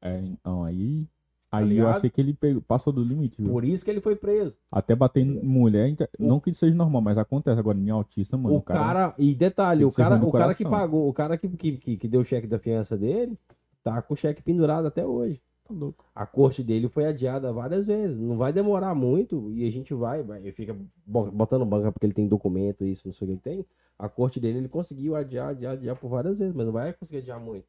É, 0.03 0.19
então, 0.19 0.63
aí. 0.63 1.07
Tá 1.49 1.57
Aí 1.57 1.63
eu 1.63 1.67
ligado? 1.69 1.95
achei 1.97 2.09
que 2.11 2.21
ele 2.21 2.33
pegou- 2.33 2.61
passou 2.61 2.93
do 2.93 3.03
limite, 3.03 3.41
viu? 3.41 3.51
Por 3.51 3.65
isso 3.65 3.83
que 3.83 3.89
ele 3.89 4.01
foi 4.01 4.15
preso. 4.15 4.55
Até 4.71 4.95
bater 4.95 5.21
em 5.21 5.41
mulher, 5.43 5.95
não 6.19 6.39
que 6.39 6.51
isso 6.51 6.59
seja 6.59 6.75
normal, 6.75 7.01
mas 7.01 7.17
acontece 7.17 7.59
agora 7.59 7.77
em 7.77 7.89
autista, 7.89 8.37
mano. 8.37 8.57
o 8.57 8.61
cara, 8.61 9.15
e 9.17 9.33
detalhe, 9.33 9.83
o 9.83 9.91
cara, 9.91 10.23
o 10.23 10.31
cara 10.31 10.53
que 10.53 10.63
pagou, 10.63 11.09
o 11.09 11.13
cara 11.13 11.37
que, 11.37 11.47
que, 11.49 11.97
que, 11.97 12.07
deu 12.07 12.21
o 12.21 12.25
cheque 12.25 12.45
da 12.45 12.59
fiança 12.59 12.95
dele, 12.95 13.35
tá 13.83 13.99
com 14.01 14.13
o 14.13 14.17
cheque 14.17 14.43
pendurado 14.43 14.85
até 14.87 15.03
hoje. 15.03 15.41
Tá 15.67 15.73
louco. 15.73 16.05
A 16.13 16.25
corte 16.25 16.61
dele 16.63 16.87
foi 16.87 17.05
adiada 17.05 17.51
várias 17.51 17.85
vezes. 17.87 18.19
Não 18.19 18.37
vai 18.37 18.53
demorar 18.53 18.93
muito 18.93 19.51
e 19.51 19.67
a 19.67 19.71
gente 19.71 19.91
vai, 19.93 20.21
vai 20.21 20.51
fica 20.51 20.75
bo- 21.05 21.31
botando 21.31 21.65
banca 21.65 21.91
porque 21.91 22.05
ele 22.05 22.13
tem 22.13 22.27
documento, 22.27 22.85
isso, 22.85 23.07
não 23.07 23.13
sei 23.13 23.25
o 23.25 23.27
que 23.27 23.33
ele 23.49 23.57
tem. 23.57 23.65
A 23.97 24.07
corte 24.07 24.39
dele, 24.39 24.59
ele 24.59 24.67
conseguiu 24.69 25.15
adiar, 25.15 25.49
adiar, 25.49 25.73
adiar 25.73 25.95
por 25.95 26.09
várias 26.09 26.37
vezes, 26.37 26.53
mas 26.55 26.65
não 26.67 26.73
vai 26.73 26.93
conseguir 26.93 27.17
adiar 27.19 27.39
muito. 27.39 27.65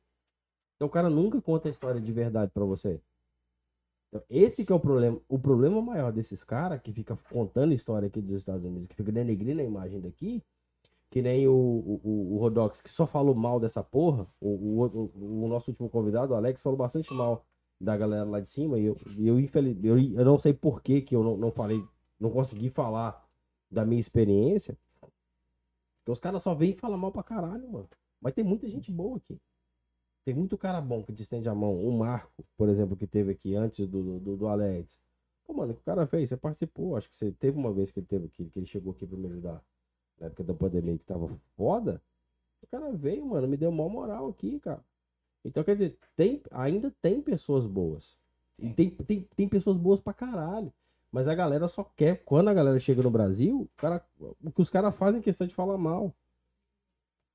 Então 0.77 0.87
o 0.87 0.91
cara 0.91 1.09
nunca 1.11 1.41
conta 1.41 1.69
a 1.69 1.71
história 1.71 2.01
de 2.01 2.13
verdade 2.13 2.51
pra 2.55 2.65
você. 2.65 3.01
Então, 4.11 4.23
esse 4.29 4.65
que 4.65 4.73
é 4.73 4.75
o 4.77 4.81
problema. 4.81 5.21
O 5.29 5.39
problema 5.39 5.81
maior 5.81 6.13
desses 6.13 6.43
caras 6.45 6.81
que 6.83 6.93
fica 6.93 7.17
contando 7.33 7.73
história 7.75 8.09
aqui 8.09 8.21
dos 8.21 8.33
Estados 8.35 8.65
Unidos, 8.65 8.87
que 8.89 8.97
fica 8.97 9.13
denegrindo 9.13 9.61
a 9.61 9.65
imagem 9.65 10.01
daqui, 10.01 10.43
que 11.11 11.23
nem 11.23 11.49
o, 11.49 11.53
o, 11.55 12.35
o- 12.37 12.39
Rodox, 12.39 12.81
que 12.81 12.91
só 12.91 13.07
falou 13.07 13.35
mal 13.35 13.61
dessa 13.61 13.83
porra. 13.85 14.27
O, 14.41 14.49
o, 14.85 15.45
o- 15.45 15.49
nosso 15.49 15.71
último 15.73 15.91
convidado, 15.91 16.33
o 16.35 16.37
Alex, 16.37 16.63
falou 16.63 16.79
bastante 16.79 17.13
mal 17.15 17.45
da 17.81 17.97
galera 17.97 18.25
lá 18.25 18.41
de 18.41 18.51
cima. 18.51 18.79
E 18.79 18.87
eu, 18.87 18.97
eu, 19.19 19.41
infeliz, 19.41 19.77
eu, 19.85 19.99
eu 19.99 20.25
não 20.25 20.39
sei 20.39 20.55
por 20.55 20.83
que, 20.83 21.03
que 21.03 21.17
eu 21.17 21.23
não, 21.25 21.37
não 21.37 21.53
falei, 21.53 21.85
não 22.21 22.31
consegui 22.31 22.71
falar 22.71 23.25
da 23.71 23.85
minha 23.87 24.01
experiência. 24.01 24.77
Porque 26.01 26.13
os 26.13 26.21
caras 26.21 26.43
só 26.43 26.55
vêm 26.55 26.75
falam 26.77 26.99
mal 26.99 27.13
pra 27.13 27.23
caralho, 27.23 27.71
mano. 27.71 27.89
Mas 28.21 28.35
tem 28.35 28.45
muita 28.45 28.69
gente 28.69 28.91
boa 28.93 29.17
aqui. 29.17 29.41
Tem 30.31 30.37
muito 30.37 30.57
cara 30.57 30.81
bom 30.81 31.03
que 31.03 31.13
te 31.13 31.23
estende 31.23 31.49
a 31.49 31.55
mão. 31.57 31.75
O 31.85 31.91
Marco, 31.91 32.45
por 32.57 32.69
exemplo, 32.69 32.97
que 32.97 33.05
teve 33.05 33.33
aqui 33.33 33.57
antes 33.57 33.85
do, 33.89 34.21
do, 34.21 34.37
do 34.37 34.47
Alex. 34.47 34.97
Pô, 35.45 35.53
mano, 35.53 35.73
o 35.73 35.75
que 35.75 35.81
o 35.81 35.85
cara 35.85 36.07
fez? 36.07 36.29
Você 36.29 36.37
participou. 36.37 36.97
Acho 36.97 37.11
que 37.11 37.17
você 37.17 37.33
teve 37.33 37.59
uma 37.59 37.73
vez 37.73 37.91
que 37.91 37.99
ele 37.99 38.07
teve 38.07 38.27
aqui, 38.27 38.45
que 38.45 38.57
ele 38.57 38.67
chegou 38.67 38.93
aqui 38.93 39.05
pra 39.05 39.19
me 39.19 39.27
ajudar. 39.27 39.61
Na 40.21 40.29
época 40.29 40.45
da 40.45 40.55
pandemia 40.55 40.97
que 40.97 41.05
tava 41.05 41.37
foda. 41.57 42.01
O 42.63 42.67
cara 42.69 42.93
veio, 42.93 43.27
mano, 43.27 43.49
me 43.49 43.57
deu 43.57 43.73
maior 43.73 43.89
moral 43.89 44.29
aqui, 44.29 44.61
cara. 44.61 44.85
Então, 45.45 45.65
quer 45.65 45.73
dizer, 45.73 45.99
tem, 46.15 46.41
ainda 46.53 46.95
tem 47.03 47.21
pessoas 47.21 47.67
boas. 47.67 48.17
E 48.57 48.73
tem, 48.73 48.89
tem, 48.89 49.27
tem 49.35 49.49
pessoas 49.49 49.77
boas 49.77 49.99
pra 49.99 50.15
caralho. 50.15 50.73
Mas 51.11 51.27
a 51.27 51.35
galera 51.35 51.67
só 51.67 51.83
quer, 51.83 52.23
quando 52.25 52.51
a 52.51 52.55
galera 52.55 52.79
chega 52.79 53.03
no 53.03 53.11
Brasil, 53.11 53.63
o, 53.63 53.69
cara, 53.77 54.01
o 54.45 54.53
que 54.53 54.63
os 54.63 54.71
caras 54.71 54.95
fazem 54.95 55.19
é 55.19 55.25
questão 55.25 55.45
de 55.45 55.57
falar 55.57 55.77
mal. 55.77 56.15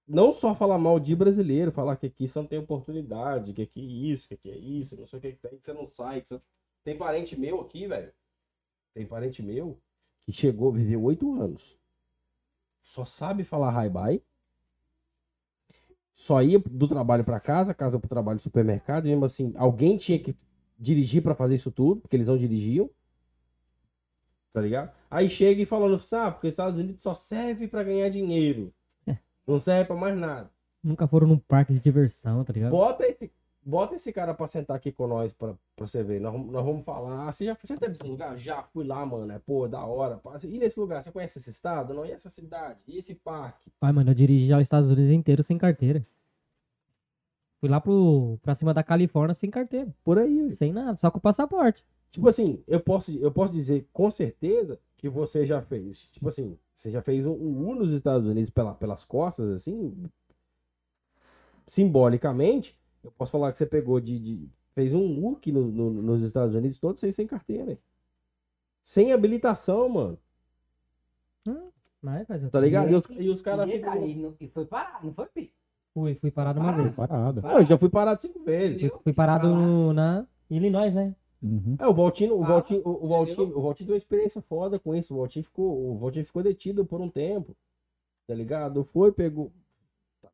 Não 0.08 0.32
só 0.32 0.54
falar 0.54 0.78
mal 0.78 1.00
de 1.00 1.16
brasileiro, 1.16 1.72
falar 1.72 1.96
que 1.96 2.06
aqui 2.06 2.28
você 2.28 2.38
não 2.38 2.46
tem 2.46 2.60
oportunidade, 2.60 3.54
que 3.54 3.64
aqui 3.64 3.82
é 3.82 3.84
isso, 3.84 4.28
que 4.28 4.36
aqui 4.36 4.52
é 4.52 4.58
isso, 4.58 4.96
não 4.96 5.08
sei 5.08 5.18
o 5.18 5.22
que 5.22 5.32
que 5.34 5.58
você 5.62 5.74
não 5.74 5.88
sai. 5.88 6.22
Que 6.22 6.30
você... 6.30 6.42
Tem 6.84 6.96
parente 6.96 7.40
meu 7.40 7.62
aqui, 7.62 7.88
velho. 7.88 8.14
Tem 8.94 9.06
parente 9.06 9.42
meu 9.42 9.80
que 10.24 10.32
chegou, 10.32 10.72
viveu 10.72 11.04
oito 11.04 11.34
anos. 11.42 11.76
Só 12.82 13.04
sabe 13.04 13.44
falar 13.44 13.86
hi 13.86 13.90
bye. 13.90 14.24
Só 16.14 16.42
ia 16.42 16.60
do 16.60 16.88
trabalho 16.88 17.24
pra 17.24 17.40
casa, 17.40 17.74
casa 17.74 18.00
pro 18.00 18.08
trabalho, 18.08 18.40
supermercado, 18.40 19.06
e 19.06 19.10
mesmo 19.10 19.26
assim, 19.26 19.54
alguém 19.58 19.98
tinha 19.98 20.20
que 20.20 20.36
dirigir 20.78 21.22
pra 21.22 21.36
fazer 21.36 21.56
isso 21.56 21.72
tudo, 21.72 22.02
porque 22.02 22.16
eles 22.16 22.28
não 22.28 22.38
dirigiam. 22.38 22.90
Tá 24.54 24.62
ligado? 24.62 24.96
Aí 25.10 25.30
chega 25.30 25.62
e 25.62 25.66
falando, 25.66 26.00
sabe, 26.00 26.36
porque 26.36 26.48
os 26.48 26.54
Estados 26.54 26.80
Unidos 26.80 27.02
só 27.02 27.14
serve 27.14 27.68
pra 27.68 27.84
ganhar 27.84 28.10
dinheiro. 28.10 28.74
Não 29.48 29.60
serve 29.60 29.86
pra 29.86 29.96
mais 29.96 30.18
nada. 30.18 30.50
Nunca 30.84 31.08
foram 31.08 31.28
num 31.28 31.38
parque 31.38 31.74
de 31.74 31.80
diversão, 31.80 32.44
tá 32.44 32.54
ligado? 32.54 32.72
Bota 32.72 33.06
esse. 33.08 33.32
bota 33.64 33.96
esse 33.96 34.14
cara 34.14 34.34
pra 34.34 34.48
sentar 34.48 34.78
aqui 34.78 34.92
com 34.92 35.08
nós 35.08 35.34
pra, 35.34 35.56
pra 35.76 35.88
você 35.88 36.04
ver. 36.04 36.20
Nós, 36.22 36.32
vamos- 36.32 36.52
nós 36.52 36.64
vamos 36.66 36.86
falar. 36.86 37.32
Você 37.32 37.46
já, 37.46 37.58
já 37.64 37.76
teve 37.78 37.94
esse 37.94 38.04
lugar? 38.04 38.38
Já 38.38 38.62
fui 38.62 38.86
lá, 38.86 39.04
mano. 39.06 39.32
É, 39.32 39.40
pô, 39.40 39.68
da 39.68 39.84
hora. 39.84 40.20
E 40.44 40.60
nesse 40.60 40.80
lugar? 40.80 41.02
Você 41.02 41.12
conhece 41.12 41.40
esse 41.40 41.50
estado? 41.50 41.94
Não, 41.94 42.06
e 42.06 42.12
essa 42.12 42.30
cidade? 42.30 42.80
E 42.88 42.98
esse 42.98 43.16
parque? 43.16 43.72
Ai, 43.82 43.92
mano, 43.92 44.12
eu 44.12 44.16
dirigi 44.16 44.48
já 44.48 44.58
os 44.58 44.64
Estados 44.64 44.90
Unidos 44.92 45.12
inteiro 45.12 45.42
sem 45.42 45.58
carteira. 45.58 46.06
Fui 47.60 47.70
lá 47.70 47.82
pro, 47.82 48.38
pra 48.44 48.54
cima 48.54 48.74
da 48.74 48.84
Califórnia 48.84 49.34
sem 49.34 49.50
carteira. 49.50 49.94
Por 50.04 50.20
aí. 50.20 50.54
Sem 50.54 50.72
nada, 50.72 50.98
só 50.98 51.10
com 51.10 51.18
o 51.18 51.22
passaporte. 51.22 51.84
Tipo 52.12 52.28
assim, 52.30 52.64
eu 52.68 52.80
posso, 52.80 53.12
eu 53.18 53.32
posso 53.32 53.52
dizer 53.52 53.88
com 53.92 54.10
certeza 54.12 54.80
que 54.98 55.10
você 55.10 55.46
já 55.46 55.62
fez. 55.62 56.08
Tipo 56.12 56.30
assim, 56.30 56.58
você 56.76 56.92
já 56.92 57.02
fez 57.02 57.26
um, 57.26 57.32
um 57.32 57.70
U 57.70 57.76
nos 57.76 57.92
Estados 57.92 58.28
Unidos 58.28 58.50
pela, 58.50 58.74
pelas 58.76 59.04
costas, 59.06 59.50
assim. 59.50 59.94
Simbolicamente, 61.66 62.78
eu 63.04 63.12
posso 63.12 63.32
falar 63.32 63.52
que 63.52 63.58
você 63.58 63.66
pegou 63.66 64.00
de. 64.00 64.20
de- 64.20 64.50
fez 64.74 64.94
um 64.94 65.24
U 65.24 65.36
aqui 65.38 65.52
no- 65.52 65.72
no- 65.72 65.90
nos 66.02 66.22
Estados 66.22 66.54
Unidos, 66.54 66.78
todos 66.80 67.00
sem, 67.00 67.12
sem 67.12 67.26
carteira. 67.26 67.80
Sem 68.84 69.14
habilitação, 69.14 69.88
mano. 69.90 70.20
Mas, 72.02 72.26
mas 72.28 72.44
eu 72.44 72.50
Tá 72.52 72.60
ligado? 72.60 72.92
E 72.92 72.96
os, 72.96 73.06
E- 73.10 73.22
e 73.24 73.30
os 73.30 73.42
caras 73.42 73.68
e, 73.68 73.72
ficam. 73.72 73.94
detalhe, 73.94 74.12
e 74.12 74.16
não- 74.16 74.36
e 74.40 74.48
foi 74.50 74.66
parado, 74.66 75.08
não 75.08 75.14
foi, 75.14 75.26
Pi? 75.28 75.54
fui, 75.94 76.14
fui 76.16 76.30
parado 76.30 76.60
uma 76.60 76.66
Parado. 76.72 76.84
vez. 76.84 76.96
Parada. 76.96 77.42
Não, 77.42 77.58
eu 77.60 77.66
já 77.66 77.78
fui 77.78 77.90
parado 77.90 78.22
cinco 78.22 78.44
vezes. 78.44 78.76
Entendeu? 78.78 79.00
Fui 79.04 79.14
parado 79.14 79.48
Pra 79.48 79.58
lá. 79.58 79.66
no- 79.66 79.94
na 79.94 80.28
Illinois, 80.50 80.94
né? 80.94 81.16
Uhum. 81.46 81.78
É, 81.80 81.88
o 81.88 81.94
Valtinho, 81.94 82.36
o 82.38 82.44
Ah, 82.44 82.48
Valtinho, 82.48 82.82
o, 82.84 83.06
o 83.06 83.08
Valtinho, 83.08 83.58
o 83.58 83.62
Valtinho 83.62 83.88
deu 83.88 83.94
uma 83.94 83.98
experiência 83.98 84.42
foda 84.42 84.80
com 84.80 84.96
isso. 84.96 85.14
O 85.14 85.18
Valtinho 85.20 85.46
ficou, 85.46 85.92
o 85.92 85.98
Valtinho 86.00 86.26
ficou 86.26 86.42
detido 86.42 86.84
por 86.86 87.00
um 87.00 87.10
tempo. 87.10 87.56
Tá 88.28 88.34
ligado? 88.34 88.84
Foi, 88.84 89.12
pegou. 89.12 89.52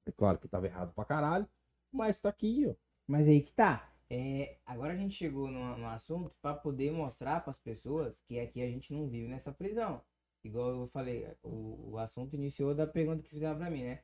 É 0.06 0.12
claro 0.12 0.38
que 0.40 0.48
tava 0.48 0.68
errado 0.68 0.94
pra 0.94 1.04
caralho. 1.04 1.46
Mas 1.92 2.18
tá 2.20 2.30
aqui, 2.30 2.66
ó. 2.68 2.74
Mas 3.06 3.28
aí 3.28 3.42
que 3.42 3.52
tá. 3.52 3.92
É, 4.10 4.58
agora 4.66 4.94
a 4.94 4.96
gente 4.96 5.14
chegou 5.14 5.52
no, 5.52 5.78
no 5.78 5.88
assunto 5.88 6.36
pra 6.42 6.54
poder 6.54 6.92
mostrar 6.92 7.42
pras 7.42 7.58
pessoas 7.58 8.22
que 8.22 8.40
aqui 8.40 8.62
a 8.62 8.68
gente 8.68 8.94
não 8.94 9.08
vive 9.08 9.28
nessa 9.28 9.52
prisão. 9.52 10.02
Igual 10.44 10.70
eu 10.72 10.86
falei, 10.86 11.28
o, 11.44 11.92
o 11.92 11.98
assunto 11.98 12.36
iniciou 12.36 12.74
da 12.74 12.88
pergunta 12.88 13.22
que 13.22 13.30
fizeram 13.30 13.58
pra 13.58 13.70
mim, 13.70 13.84
né? 13.84 14.00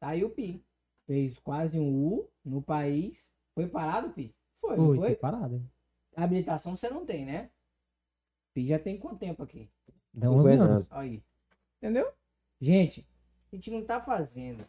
Tá 0.00 0.08
aí 0.08 0.24
o 0.24 0.30
Pi. 0.30 0.64
Fez 1.06 1.38
quase 1.38 1.78
um 1.78 1.92
U 2.06 2.28
no 2.44 2.62
país. 2.62 3.32
Foi 3.54 3.66
parado, 3.66 4.10
Pi? 4.12 4.34
Foi, 4.52 4.76
não 4.76 4.86
Fui, 4.86 4.96
foi? 4.96 5.06
fui 5.08 5.16
parado. 5.16 5.56
hein? 5.56 5.70
Habilitação 6.16 6.74
você 6.74 6.90
não 6.90 7.04
tem, 7.04 7.24
né? 7.24 7.50
Pi 8.54 8.66
já 8.66 8.78
tem 8.78 8.98
quanto 8.98 9.16
tempo 9.16 9.42
aqui? 9.42 9.68
Deu 10.12 10.32
11 10.32 10.50
50 10.50 10.64
anos. 10.64 10.88
Aí. 10.92 11.22
Entendeu? 11.78 12.08
Gente, 12.60 13.06
a 13.52 13.56
gente 13.56 13.70
não 13.70 13.84
tá 13.84 14.00
fazendo. 14.00 14.64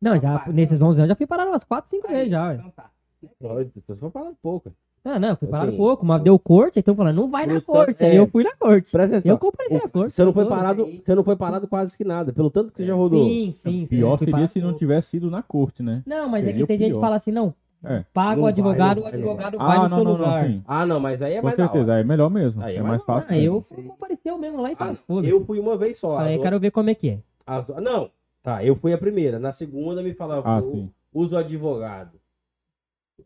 Não, 0.00 0.18
já, 0.18 0.32
Rapaz, 0.32 0.54
nesses 0.54 0.80
11 0.80 1.00
anos 1.00 1.08
já 1.08 1.16
fui 1.16 1.26
parado 1.26 1.50
umas 1.50 1.64
4, 1.64 1.90
5 1.90 2.06
Aí, 2.06 2.14
vezes 2.14 2.30
já, 2.30 2.48
ué. 2.48 2.54
então 2.54 2.70
tá. 2.70 2.90
Então 3.22 3.96
foi 3.98 4.10
parado 4.10 4.36
pouco. 4.40 4.72
Não, 5.02 5.18
não, 5.18 5.36
fui 5.36 5.48
parado 5.48 5.70
Assim, 5.70 5.78
pouco, 5.78 6.04
mas 6.04 6.22
deu 6.22 6.38
corte, 6.38 6.78
então 6.78 6.94
falando, 6.94 7.16
não 7.16 7.30
vai 7.30 7.46
na 7.46 7.54
Puta, 7.54 7.64
corte. 7.64 8.04
Aí 8.04 8.16
é. 8.16 8.18
eu 8.18 8.26
fui 8.26 8.44
na 8.44 8.54
corte. 8.54 8.90
Presta 8.90 9.16
atenção. 9.16 9.34
Eu 9.34 9.38
compareci 9.38 9.74
na 9.74 9.88
corte. 9.88 10.12
Você 10.12 10.24
não 10.24 10.32
foi 10.32 10.46
parado, 10.46 10.84
aí. 10.84 11.02
você 11.04 11.14
não 11.14 11.24
foi 11.24 11.36
parado 11.36 11.66
quase 11.66 11.96
que 11.96 12.04
nada. 12.04 12.32
Pelo 12.34 12.50
tanto 12.50 12.70
que 12.70 12.76
você 12.78 12.86
já 12.86 12.94
rodou. 12.94 13.26
Sim, 13.26 13.50
sim, 13.50 13.78
sim. 13.78 13.86
Pior 13.86 14.18
fui 14.18 14.26
seria 14.26 14.46
se 14.46 14.60
não 14.60 14.74
tivesse 14.74 15.16
ido 15.16 15.30
na 15.30 15.42
corte, 15.42 15.82
né? 15.82 16.02
Não, 16.06 16.28
mas 16.28 16.46
é 16.46 16.52
que 16.52 16.66
tem 16.66 16.78
gente 16.78 16.94
que 16.94 17.00
fala 17.00 17.16
assim, 17.16 17.32
não, 17.32 17.54
É. 17.82 18.04
paga 18.12 18.38
o 18.40 18.42
vai, 18.42 18.52
advogado, 18.52 18.96
não 18.96 19.02
o 19.02 19.10
vai, 19.10 19.14
advogado 19.14 19.56
Ah, 19.58 19.66
vai 19.66 19.76
no 19.76 19.82
não, 19.82 19.88
seu 19.88 20.04
não, 20.04 20.12
lugar. 20.12 20.48
não. 20.48 20.62
Ah, 20.66 20.86
não, 20.86 21.00
mas 21.00 21.22
aí 21.22 21.32
é 21.34 21.40
Com 21.40 21.46
mais 21.46 21.56
da 21.56 21.64
certeza, 21.64 21.94
aí 21.94 22.00
é 22.00 22.04
melhor 22.04 22.30
mesmo. 22.30 22.62
Aí 22.62 22.76
é 22.76 22.78
é 22.78 22.82
mais 22.82 23.00
da 23.02 23.06
fácil. 23.06 23.28
Ah, 23.30 23.38
eu 23.38 23.62
compareceu 23.88 24.36
mesmo 24.38 24.60
lá 24.60 24.70
e 24.70 24.74
Ah, 24.74 24.76
falei, 24.76 24.96
foda-se. 25.06 25.32
eu 25.32 25.44
fui 25.46 25.58
uma 25.58 25.76
vez 25.76 25.96
só. 25.98 26.18
As 26.18 26.32
eu 26.34 26.42
quero 26.42 26.60
ver 26.60 26.70
como 26.70 26.90
é 26.90 26.94
que 26.94 27.08
é. 27.10 27.18
As- 27.46 27.68
não, 27.82 28.10
tá, 28.42 28.62
eu 28.64 28.76
fui 28.76 28.92
a 28.92 28.98
primeira. 28.98 29.38
Na 29.38 29.50
segunda 29.52 30.02
me 30.02 30.12
falaram, 30.12 30.42
Ah, 30.44 30.58
"U- 30.60 30.72
sim. 30.72 30.90
usa 31.12 31.36
o 31.36 31.38
advogado. 31.38 32.20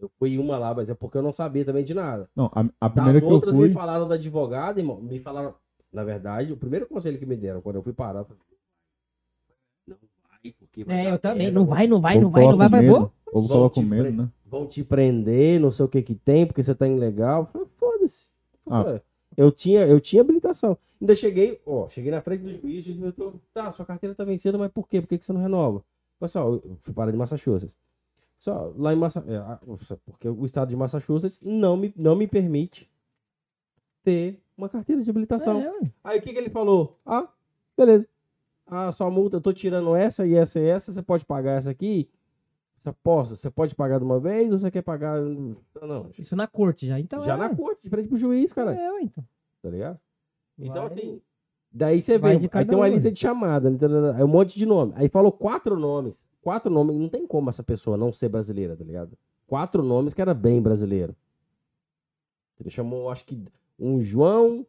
Eu 0.01 0.11
fui 0.19 0.39
uma 0.39 0.57
lá, 0.59 0.73
mas 0.75 0.89
é 0.89 0.95
porque 0.95 1.19
eu 1.19 1.23
não 1.23 1.33
sabia 1.33 1.65
também 1.65 1.85
de 1.85 1.95
nada. 1.95 2.29
Não, 2.35 2.47
a, 2.55 2.61
a 2.81 2.89
Das 2.89 2.93
primeira 2.93 3.21
que 3.21 3.27
eu 3.27 3.31
outras 3.31 3.55
fui. 3.55 3.69
me 3.69 3.75
falaram 3.75 4.07
do 4.09 4.15
advogado, 4.15 4.79
irmão. 4.79 5.01
Me 5.01 5.19
falaram, 5.21 5.55
na 5.93 6.03
verdade, 6.05 6.53
o 6.53 6.57
primeiro 6.57 6.87
conselho 6.87 7.19
que 7.19 7.27
me 7.27 7.37
deram 7.37 7.61
quando 7.61 7.77
eu 7.77 7.83
fui 7.83 7.93
parar, 7.93 8.21
eu 8.21 8.25
falei, 8.25 8.43
não 9.87 9.97
vai, 10.29 10.53
porque 10.59 10.85
vai 10.85 11.07
É, 11.07 11.11
eu 11.13 11.19
também. 11.19 11.51
Não 11.51 11.65
vai, 11.65 11.87
não 11.87 12.01
vai, 12.01 12.19
não 12.19 12.31
vai, 12.31 12.45
não 12.45 12.57
vai, 12.57 12.69
vai, 12.69 12.87
vou. 12.87 13.13
Ou 13.35 13.43
Vão 13.43 13.49
coloca 13.49 13.81
te 13.81 13.85
medo, 13.85 14.13
né? 14.13 14.31
Vão 14.47 14.65
te 14.65 14.85
prender, 14.85 15.59
não 15.59 15.73
sei 15.73 15.85
o 15.85 15.89
que 15.89 16.01
que 16.03 16.15
tem, 16.15 16.47
porque 16.47 16.63
você 16.63 16.73
tá 16.73 16.87
ilegal. 16.87 17.51
Foda-se. 17.77 18.29
Ah. 18.71 19.01
Eu 19.37 19.51
tinha, 19.51 19.85
eu 19.85 20.01
tinha 20.01 20.23
habilitação. 20.23 20.79
Ainda 21.01 21.17
cheguei, 21.17 21.61
ó, 21.67 21.89
cheguei 21.89 22.13
na 22.13 22.21
frente 22.21 22.43
do 22.43 22.53
juiz 22.53 22.87
e 22.87 22.93
disse, 22.93 23.01
"Doutor, 23.01 23.35
tá, 23.53 23.73
sua 23.73 23.85
carteira 23.85 24.15
tá 24.15 24.23
vencida, 24.23 24.57
mas 24.57 24.71
por 24.71 24.89
quê? 24.89 25.01
Por 25.01 25.09
que, 25.09 25.19
que 25.19 25.27
você 25.27 25.33
não 25.33 25.41
renova? 25.41 25.83
Pessoal, 26.21 26.55
eu 26.55 26.77
fui 26.81 26.95
parar 26.95 27.11
de 27.11 27.17
Massachusetts. 27.17 27.77
Só 28.39 28.73
lá 28.77 28.93
em 28.93 28.97
Massachusetts, 28.97 29.99
porque 30.07 30.29
o 30.29 30.45
estado 30.45 30.69
de 30.69 30.77
Massachusetts 30.77 31.41
não 31.43 31.77
me, 31.77 31.93
não 31.97 32.15
me 32.15 32.29
permite 32.29 32.89
ter 34.05 34.41
uma 34.57 34.69
carteira 34.69 35.03
de 35.03 35.11
habilitação. 35.11 35.61
É. 35.61 35.91
Aí 36.05 36.21
o 36.21 36.23
que, 36.23 36.33
que 36.33 36.39
ele 36.39 36.51
falou? 36.51 37.01
Ah, 37.05 37.29
beleza. 37.77 38.07
Ah, 38.65 38.93
sua 38.93 39.11
multa, 39.11 39.39
eu 39.39 39.41
tô 39.41 39.53
tirando 39.53 39.97
essa 39.97 40.25
e 40.25 40.37
essa 40.37 40.61
e 40.61 40.65
essa, 40.65 40.93
você 40.93 41.03
pode 41.03 41.25
pagar 41.25 41.59
essa 41.59 41.71
aqui? 41.71 42.09
Você 42.85 42.93
posso, 43.03 43.35
você 43.35 43.51
pode 43.51 43.75
pagar 43.75 43.97
de 43.99 44.05
uma 44.05 44.21
vez 44.21 44.53
ou 44.53 44.59
você 44.59 44.71
quer 44.71 44.83
pagar. 44.83 45.19
Não, 45.19 45.57
não. 45.81 46.11
Isso 46.19 46.37
na 46.37 46.47
corte 46.47 46.87
já. 46.87 47.01
Então, 47.01 47.23
Já 47.23 47.33
é, 47.33 47.37
na 47.39 47.49
corte, 47.49 47.83
de 47.83 47.89
frente 47.89 48.09
pro 48.09 48.19
juiz, 48.19 48.53
cara. 48.53 48.77
É, 48.77 49.01
então. 49.01 49.25
Tá 49.63 49.71
ligado? 49.71 49.99
Então, 50.59 50.89
Vai. 50.89 50.93
assim. 50.93 51.21
Daí 51.73 52.03
você 52.03 52.19
vê, 52.19 52.29
aí 52.53 52.67
tem 52.67 52.77
uma 52.77 52.87
um, 52.87 52.89
lista 52.89 53.09
né? 53.09 53.15
de 53.15 53.19
chamada, 53.19 53.69
né, 53.69 53.79
aí 54.15 54.23
um 54.23 54.29
monte 54.29 54.57
de 54.57 54.67
nome. 54.67 54.93
Aí 54.97 55.09
falou 55.09 55.33
quatro 55.33 55.77
nomes. 55.79 56.23
Quatro 56.43 56.71
nomes, 56.71 56.95
não 56.97 57.09
tem 57.09 57.27
como 57.27 57.49
essa 57.49 57.63
pessoa 57.63 57.97
não 57.97 58.13
ser 58.13 58.29
brasileira, 58.29 58.77
tá 58.77 58.85
ligado? 58.85 59.17
Quatro 59.47 59.83
nomes 59.83 60.13
que 60.13 60.21
era 60.21 60.35
bem 60.35 60.61
brasileiro. 60.61 61.17
Ele 62.61 62.71
chamou, 62.71 63.09
acho 63.11 63.25
que, 63.25 63.43
um 63.79 63.99
João. 64.01 64.65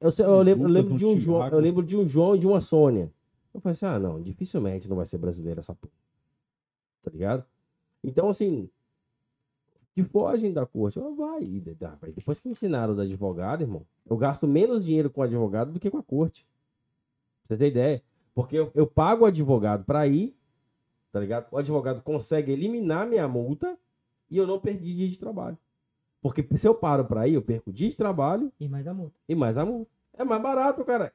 Eu, 0.00 0.10
sei- 0.10 0.26
eu 0.26 0.42
lembro, 0.42 0.64
eu 0.64 0.72
lembro 0.72 0.96
de 0.96 1.06
um 1.06 1.16
João, 1.16 1.48
eu 1.48 1.60
lembro 1.60 1.82
de 1.84 1.96
um 1.96 2.06
João 2.06 2.34
e 2.34 2.40
de 2.40 2.46
uma 2.46 2.60
Sônia. 2.60 3.10
Eu 3.54 3.60
falei 3.60 3.72
assim, 3.72 3.86
ah, 3.86 3.98
não, 3.98 4.20
dificilmente 4.20 4.88
não 4.88 4.96
vai 4.96 5.06
ser 5.06 5.16
brasileira 5.16 5.60
essa 5.60 5.74
porra. 5.74 5.94
Tá 7.06 7.12
ligado? 7.12 7.44
Então, 8.02 8.28
assim, 8.28 8.68
que 9.94 10.02
fogem 10.02 10.52
da 10.52 10.66
corte. 10.66 10.98
Eu, 10.98 11.14
vai, 11.14 11.40
e 11.40 11.60
de- 11.60 11.74
da- 11.76 11.96
depois 12.14 12.40
que 12.40 12.48
me 12.48 12.52
ensinaram 12.52 12.96
do 12.96 13.00
advogado, 13.00 13.62
irmão, 13.62 13.86
eu 14.04 14.16
gasto 14.16 14.48
menos 14.48 14.84
dinheiro 14.84 15.08
com 15.08 15.20
o 15.20 15.24
advogado 15.24 15.70
do 15.72 15.78
que 15.78 15.88
com 15.88 15.98
a 15.98 16.02
corte. 16.02 16.44
Pra 17.46 17.56
você 17.56 17.58
ter 17.60 17.68
ideia. 17.68 18.02
Porque 18.34 18.56
eu, 18.56 18.72
eu 18.74 18.88
pago 18.88 19.22
o 19.22 19.26
advogado 19.26 19.84
pra 19.84 20.04
ir, 20.08 20.36
tá 21.12 21.20
ligado? 21.20 21.46
O 21.52 21.56
advogado 21.58 22.02
consegue 22.02 22.50
eliminar 22.50 23.06
minha 23.06 23.28
multa 23.28 23.78
e 24.28 24.36
eu 24.36 24.48
não 24.48 24.58
perdi 24.58 24.92
dia 24.96 25.08
de 25.08 25.16
trabalho. 25.16 25.56
Porque 26.20 26.44
se 26.56 26.66
eu 26.66 26.74
paro 26.74 27.04
pra 27.04 27.28
ir, 27.28 27.34
eu 27.34 27.42
perco 27.42 27.72
dia 27.72 27.88
de 27.88 27.96
trabalho 27.96 28.52
E 28.58 28.66
mais 28.68 28.84
a 28.88 28.92
multa. 28.92 29.14
e 29.28 29.34
mais 29.36 29.56
a 29.56 29.64
multa. 29.64 29.88
É 30.12 30.24
mais 30.24 30.42
barato, 30.42 30.84
cara. 30.84 31.14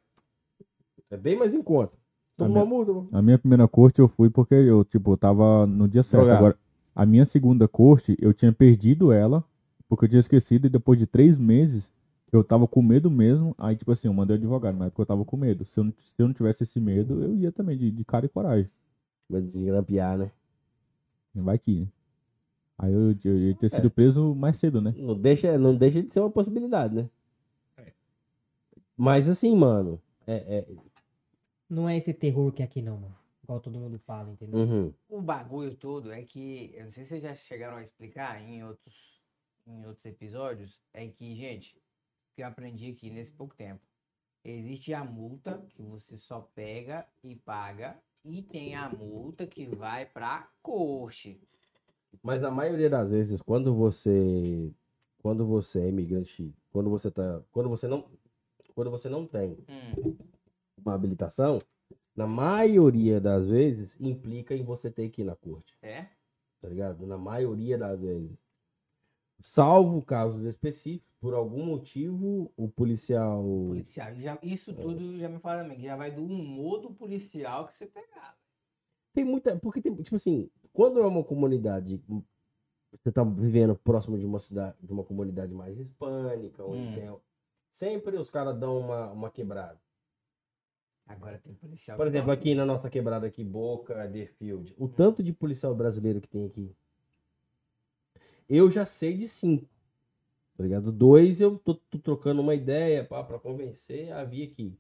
É 1.10 1.18
bem 1.18 1.36
mais 1.36 1.54
em 1.54 1.62
conta. 1.62 1.98
A 2.44 2.48
Toma 2.48 2.60
uma 2.60 2.66
multa, 2.66 2.92
mano. 2.94 3.10
A 3.12 3.22
minha 3.22 3.38
primeira 3.38 3.68
corte 3.68 4.00
eu 4.00 4.08
fui 4.08 4.30
porque 4.30 4.54
eu, 4.56 4.84
tipo, 4.84 5.16
tava 5.18 5.66
no 5.68 5.88
dia 5.88 6.04
certo. 6.04 6.24
Drogado. 6.24 6.38
Agora, 6.46 6.58
a 6.96 7.06
minha 7.06 7.26
segunda 7.26 7.68
corte, 7.68 8.18
eu 8.20 8.34
tinha 8.34 8.52
perdido 8.52 9.12
ela, 9.12 9.44
porque 9.88 10.06
eu 10.06 10.10
tinha 10.10 10.20
esquecido, 10.20 10.68
e 10.68 10.70
depois 10.70 11.00
de 11.00 11.06
três 11.08 11.38
meses, 11.38 11.92
eu 12.32 12.44
tava 12.44 12.68
com 12.68 12.82
medo 12.82 13.10
mesmo, 13.12 13.54
aí, 13.58 13.76
tipo 13.76 13.92
assim, 13.92 14.08
eu 14.08 14.14
mandei 14.14 14.36
o 14.36 14.40
advogado, 14.40 14.78
mas 14.78 14.90
porque 14.90 15.02
eu 15.02 15.06
tava 15.06 15.24
com 15.26 15.38
medo. 15.38 15.66
Se 15.66 15.80
eu 15.80 15.84
não, 15.86 15.94
se 16.00 16.14
eu 16.18 16.28
não 16.28 16.34
tivesse 16.34 16.64
esse 16.64 16.80
medo, 16.80 17.22
eu 17.22 17.36
ia 17.36 17.52
também, 17.52 17.78
de, 17.78 17.92
de 17.92 18.04
cara 18.06 18.26
e 18.26 18.30
coragem. 18.30 18.70
Mas 19.30 19.44
desgrampear, 19.48 20.18
né? 20.18 20.32
Vai 21.34 21.58
que. 21.58 21.82
né? 21.82 21.88
Aí 22.78 22.92
eu, 22.92 23.16
eu 23.24 23.38
ia 23.38 23.56
ter 23.56 23.68
É. 23.68 23.70
sido 23.70 23.90
preso 23.92 24.34
mais 24.36 24.58
cedo, 24.58 24.82
né? 24.82 24.94
Não 24.98 25.16
deixa, 25.16 25.58
não 25.58 25.76
deixa 25.76 26.02
de 26.02 26.12
ser 26.12 26.20
uma 26.20 26.30
possibilidade, 26.32 26.96
né? 26.96 27.10
Mas 28.98 29.30
assim, 29.30 29.56
mano. 29.56 30.00
É, 30.28 30.36
é, 30.36 30.68
Não 31.72 31.88
é 31.88 31.96
esse 31.96 32.14
terror 32.14 32.52
que 32.52 32.62
é 32.62 32.66
aqui 32.66 32.82
não, 32.82 32.98
mano. 32.98 33.16
Igual 33.42 33.62
todo 33.62 33.80
mundo 33.80 33.98
fala, 34.00 34.30
entendeu? 34.30 34.60
uhum. 34.60 34.94
O 35.08 35.22
bagulho 35.22 35.74
todo 35.74 36.12
é 36.12 36.22
que, 36.22 36.70
eu 36.76 36.84
não 36.84 36.92
sei 36.92 37.06
se 37.06 37.12
vocês 37.12 37.24
já 37.24 37.34
chegaram 37.34 37.78
a 37.78 37.82
explicar 37.82 38.42
em 38.42 38.62
outros, 38.62 39.22
em 39.66 39.86
outros 39.86 40.06
episódios, 40.06 40.82
é 40.94 41.08
que, 41.08 41.34
gente, 41.34 41.78
o 41.78 42.36
que 42.36 42.44
eu 42.44 42.48
aprendi 42.48 42.92
aqui 42.92 43.10
nesse 43.10 43.32
pouco 43.32 43.56
tempo, 43.56 43.80
existe 44.44 44.94
a 44.94 45.06
multa 45.06 45.66
que 45.70 45.82
você 45.82 46.18
só 46.18 46.42
pega 46.54 47.08
e 47.24 47.38
paga, 47.38 47.98
e 48.26 48.42
tem 48.42 48.76
a 48.76 48.90
multa 48.90 49.48
que 49.48 49.66
vai 49.66 50.06
pra 50.06 50.52
corte. 50.62 51.42
Mas 52.22 52.42
na 52.42 52.52
maioria 52.52 52.90
das 52.90 53.10
vezes, 53.10 53.42
quando 53.42 53.74
você. 53.74 54.74
Quando 55.20 55.46
você 55.46 55.80
é 55.80 55.88
imigrante, 55.88 56.54
quando 56.70 56.90
você 56.90 57.10
tá. 57.10 57.42
Quando 57.50 57.70
você 57.70 57.88
não. 57.88 58.06
Quando 58.76 58.90
você 58.90 59.10
não 59.10 59.28
tem 59.28 59.58
Hum, 59.68 60.16
uma 60.86 60.94
habilitação, 60.94 61.60
na 62.16 62.28
maioria 62.28 63.20
das 63.22 63.48
vezes, 63.48 63.96
implica 64.00 64.56
em 64.56 64.64
você 64.64 64.90
ter 64.92 65.10
que 65.10 65.22
ir 65.22 65.26
na 65.26 65.36
corte. 65.36 65.74
é? 65.82 66.08
Tá 66.62 66.68
ligado? 66.70 67.08
Na 67.08 67.18
maioria 67.18 67.78
das 67.78 68.00
vezes. 68.00 68.38
Salvo 69.40 70.02
casos 70.04 70.44
específicos, 70.46 71.10
por 71.20 71.34
algum 71.34 71.66
motivo, 71.66 72.52
o 72.56 72.68
policial. 72.70 73.44
Policial. 73.68 74.14
Já, 74.16 74.38
isso 74.44 74.74
tudo 74.76 75.18
já 75.18 75.28
me 75.28 75.40
fala 75.40 75.64
também, 75.64 75.80
já 75.82 75.96
vai 75.96 76.12
do 76.12 76.24
humor 76.24 76.80
do 76.80 76.92
policial 76.94 77.66
que 77.66 77.74
você 77.74 77.88
pegar. 77.88 78.38
Tem 79.14 79.24
muita. 79.24 79.58
Porque 79.58 79.82
tem, 79.82 79.96
tipo 79.96 80.16
assim, 80.16 80.50
quando 80.72 81.00
é 81.00 81.06
uma 81.06 81.24
comunidade 81.24 82.00
você 83.04 83.12
tá 83.12 83.24
vivendo 83.24 83.76
próximo 83.76 84.18
de 84.20 84.26
uma 84.26 84.40
cidade, 84.40 84.76
de 84.82 84.92
uma 84.92 85.04
comunidade 85.04 85.54
mais 85.54 85.80
hispânica, 85.80 86.64
onde 86.64 86.88
Hum. 86.88 86.94
tem. 86.94 87.18
Sempre 87.72 88.18
os 88.18 88.30
caras 88.30 88.56
dão 88.60 88.78
uma, 88.80 89.12
uma 89.12 89.32
quebrada. 89.32 89.80
Agora 91.08 91.38
tem 91.38 91.54
policial. 91.54 91.98
Por 91.98 92.08
exemplo, 92.08 92.32
aqui 92.32 92.56
na 92.56 92.66
nossa 92.66 92.90
quebrada 92.90 93.28
aqui, 93.28 93.44
Boca, 93.44 94.08
Deerfield, 94.08 94.74
o 94.78 94.88
tanto 94.88 95.22
de 95.22 95.34
policial 95.34 95.76
brasileiro 95.76 96.22
que 96.22 96.28
tem 96.28 96.46
aqui. 96.46 96.72
Eu 98.48 98.70
já 98.70 98.86
sei 98.86 99.18
de 99.18 99.28
cinco. 99.28 99.68
Tá 100.58 100.64
ligado? 100.64 100.92
Dois 100.92 101.42
eu 101.42 101.58
tô, 101.58 101.76
tô 101.76 101.98
trocando 101.98 102.42
uma 102.42 102.54
ideia 102.54 103.04
pá, 103.04 103.24
pra 103.24 103.40
convencer 103.40 104.12
a 104.12 104.24
vir 104.24 104.52
aqui. 104.52 104.78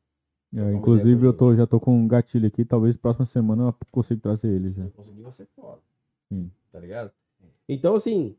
É, 0.53 0.73
inclusive, 0.73 1.25
eu 1.25 1.31
com 1.31 1.37
tô, 1.37 1.55
já 1.55 1.65
tô 1.65 1.79
com 1.79 1.97
um 1.97 2.07
gatilho 2.07 2.47
aqui. 2.47 2.65
Talvez 2.65 2.97
próxima 2.97 3.25
semana 3.25 3.63
eu 3.63 3.75
consiga 3.89 4.21
trazer 4.21 4.49
ele 4.49 4.71
já. 4.71 4.83
Se 4.83 4.89
eu 4.89 4.91
conseguir, 4.91 5.21
vai 5.21 5.31
ser 5.31 5.47
foda. 5.55 5.81
Sim. 6.27 6.51
Tá 6.71 6.79
ligado? 6.79 7.11
Então, 7.67 7.95
assim. 7.95 8.35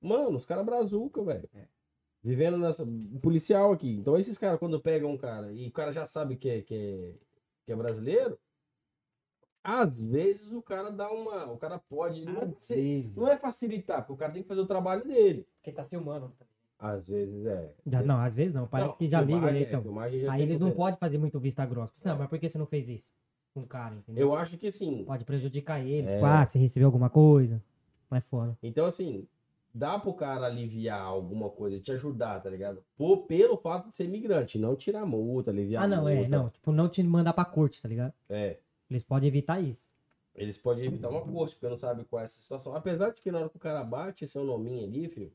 Mano, 0.00 0.36
os 0.36 0.44
caras 0.44 0.66
brazuca, 0.66 1.22
velho. 1.22 1.48
É. 1.54 1.66
Vivendo 2.24 2.56
nessa. 2.58 2.86
Policial 3.20 3.72
aqui. 3.72 3.96
Então, 3.96 4.16
esses 4.16 4.38
caras, 4.38 4.58
quando 4.58 4.80
pegam 4.80 5.10
um 5.10 5.18
cara 5.18 5.50
e 5.52 5.66
o 5.68 5.72
cara 5.72 5.92
já 5.92 6.06
sabe 6.06 6.36
que 6.36 6.48
é, 6.48 6.62
que 6.62 6.74
é, 6.74 7.12
que 7.66 7.72
é 7.72 7.76
brasileiro, 7.76 8.38
às 9.64 10.00
vezes 10.00 10.52
o 10.52 10.60
cara 10.62 10.90
dá 10.90 11.10
uma. 11.10 11.50
O 11.52 11.56
cara 11.56 11.78
pode. 11.78 12.24
Não 12.24 12.42
é, 12.42 12.44
Às 12.44 12.54
faci- 12.54 12.74
vezes. 12.74 13.16
não 13.16 13.28
é 13.28 13.36
facilitar, 13.36 13.98
porque 13.98 14.12
o 14.12 14.16
cara 14.16 14.32
tem 14.32 14.42
que 14.42 14.48
fazer 14.48 14.60
o 14.60 14.66
trabalho 14.66 15.04
dele. 15.04 15.46
Porque 15.56 15.72
tá 15.72 15.84
filmando. 15.84 16.32
Às 16.78 17.06
vezes 17.06 17.46
é. 17.46 17.72
Já, 17.86 18.02
não, 18.02 18.18
às 18.20 18.34
vezes 18.34 18.52
não. 18.52 18.66
Parece 18.66 18.90
Não, 18.90 18.96
que 18.96 19.08
já 19.08 19.20
liga 19.20 19.46
ali, 19.46 19.60
é, 19.60 19.62
então. 19.68 19.82
filmagem 19.82 20.20
já 20.20 20.32
Aí 20.32 20.42
eles 20.42 20.58
não 20.58 20.68
poder. 20.68 20.76
podem 20.78 20.98
fazer 20.98 21.18
muito 21.18 21.38
vista 21.38 21.64
grossa. 21.64 21.94
Não, 22.04 22.14
É. 22.16 22.18
mas 22.18 22.28
por 22.28 22.38
que 22.40 22.48
você 22.48 22.58
não 22.58 22.66
fez 22.66 22.88
isso 22.88 23.12
com 23.54 23.60
o 23.60 23.66
cara, 23.66 23.94
entendeu? 23.94 24.28
Eu 24.28 24.34
acho 24.34 24.58
que 24.58 24.72
sim. 24.72 25.04
Pode 25.04 25.24
prejudicar 25.24 25.80
ele. 25.80 26.08
É. 26.08 26.14
Tipo, 26.14 26.26
ah, 26.26 26.44
você 26.44 26.58
recebeu 26.58 26.88
alguma 26.88 27.08
coisa. 27.08 27.62
Vai 28.10 28.20
fora. 28.20 28.58
Então, 28.62 28.84
assim, 28.84 29.28
dá 29.74 29.98
pro 29.98 30.12
cara 30.14 30.46
aliviar 30.46 31.00
alguma 31.00 31.48
coisa, 31.50 31.80
te 31.80 31.92
ajudar, 31.92 32.40
tá 32.40 32.50
ligado? 32.50 32.82
Por, 32.96 33.26
pelo 33.26 33.56
fato 33.56 33.88
de 33.90 33.96
ser 33.96 34.04
imigrante, 34.04 34.58
não 34.58 34.76
tirar 34.76 35.04
multa, 35.06 35.50
aliviar 35.50 35.84
Ah, 35.84 35.86
não, 35.88 36.08
é. 36.08 36.14
multa. 36.16 36.28
Não, 36.30 36.50
tipo, 36.50 36.72
não 36.72 36.88
te 36.88 37.02
mandar 37.02 37.32
pra 37.32 37.44
corte, 37.44 37.80
tá 37.80 37.88
ligado? 37.88 38.12
É. 38.28 38.58
Eles 38.90 39.02
podem 39.02 39.28
evitar 39.28 39.60
isso. 39.60 39.88
Eles 40.34 40.56
podem 40.56 40.84
evitar 40.86 41.08
uma 41.08 41.20
corte, 41.22 41.54
porque 41.54 41.68
não 41.68 41.76
sabe 41.76 42.04
qual 42.04 42.20
é 42.22 42.24
essa 42.24 42.40
situação. 42.40 42.74
Apesar 42.74 43.10
de 43.10 43.20
que 43.20 43.30
na 43.30 43.38
hora 43.40 43.48
que 43.48 43.56
o 43.56 43.60
cara 43.60 43.82
bate 43.84 44.26
seu 44.26 44.44
nominho 44.44 44.84
ali, 44.84 45.08
filho, 45.08 45.32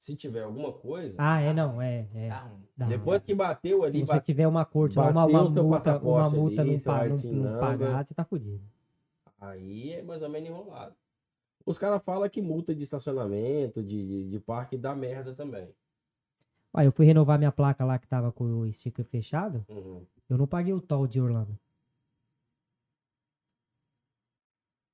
se 0.00 0.14
tiver 0.14 0.42
alguma 0.44 0.72
coisa, 0.72 1.16
Ah, 1.18 1.40
é, 1.40 1.52
não, 1.52 1.82
é. 1.82 2.06
é. 2.14 2.28
Dá 2.28 2.38
ruim. 2.40 2.62
Dá. 2.76 2.86
depois 2.86 3.22
que 3.22 3.34
bateu 3.34 3.80
Se 3.80 3.86
ali, 3.86 4.00
você 4.06 4.12
bate- 4.12 4.26
tiver 4.26 4.46
uma 4.46 4.64
corte, 4.64 4.96
uma, 4.96 5.10
uma 5.10 5.26
multa, 5.28 5.60
uma 5.62 5.80
passaporte 5.80 6.36
multa 6.36 6.60
ali, 6.62 6.76
não, 6.76 6.80
pa- 6.82 7.08
não, 7.08 7.16
não 7.32 7.58
pagar, 7.60 8.04
você 8.06 8.14
tá 8.14 8.24
fudido. 8.24 8.62
aí 9.40 9.92
é 9.94 10.02
mais 10.02 10.22
ou 10.22 10.28
menos 10.28 10.48
enrolado. 10.48 10.94
Os 11.68 11.76
caras 11.76 12.02
falam 12.02 12.26
que 12.30 12.40
multa 12.40 12.74
de 12.74 12.82
estacionamento, 12.82 13.82
de, 13.82 14.06
de, 14.06 14.30
de 14.30 14.40
parque, 14.40 14.74
dá 14.74 14.96
merda 14.96 15.34
também. 15.34 15.68
Ó, 16.72 16.80
eu 16.80 16.90
fui 16.90 17.04
renovar 17.04 17.38
minha 17.38 17.52
placa 17.52 17.84
lá 17.84 17.98
que 17.98 18.08
tava 18.08 18.32
com 18.32 18.60
o 18.60 18.72
sticker 18.72 19.04
fechado. 19.04 19.62
Uhum. 19.68 20.02
Eu 20.30 20.38
não 20.38 20.46
paguei 20.46 20.72
o 20.72 20.80
toll 20.80 21.06
de 21.06 21.20
Orlando. 21.20 21.58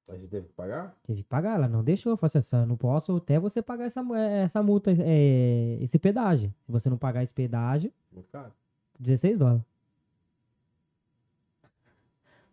Mas 0.09 0.21
você 0.21 0.27
teve 0.27 0.49
que 0.49 0.53
pagar? 0.55 0.97
Tive 1.07 1.23
que 1.23 1.29
pagar, 1.29 1.55
ela 1.55 1.69
não 1.69 1.85
deixou. 1.85 2.11
Eu 2.11 2.17
falei 2.17 2.31
assim, 2.39 2.41
"Sam, 2.41 2.63
eu 2.63 2.67
não 2.67 2.77
posso 2.77 3.19
até 3.19 3.39
você 3.39 3.63
pagar 3.63 3.85
essa, 3.85 4.01
eh, 4.01 4.43
essa 4.43 4.61
multa, 4.61 4.91
é, 4.91 5.79
esse 5.81 5.97
pedágio. 5.97 6.53
Se 6.67 6.73
você 6.73 6.91
não 6.91 6.99
pagar 6.99 7.23
esse 7.23 7.33
pedágio, 7.33 7.93
Muito 8.13 8.29
caro. 8.33 8.53
16 8.99 9.39
dólares. 9.39 9.63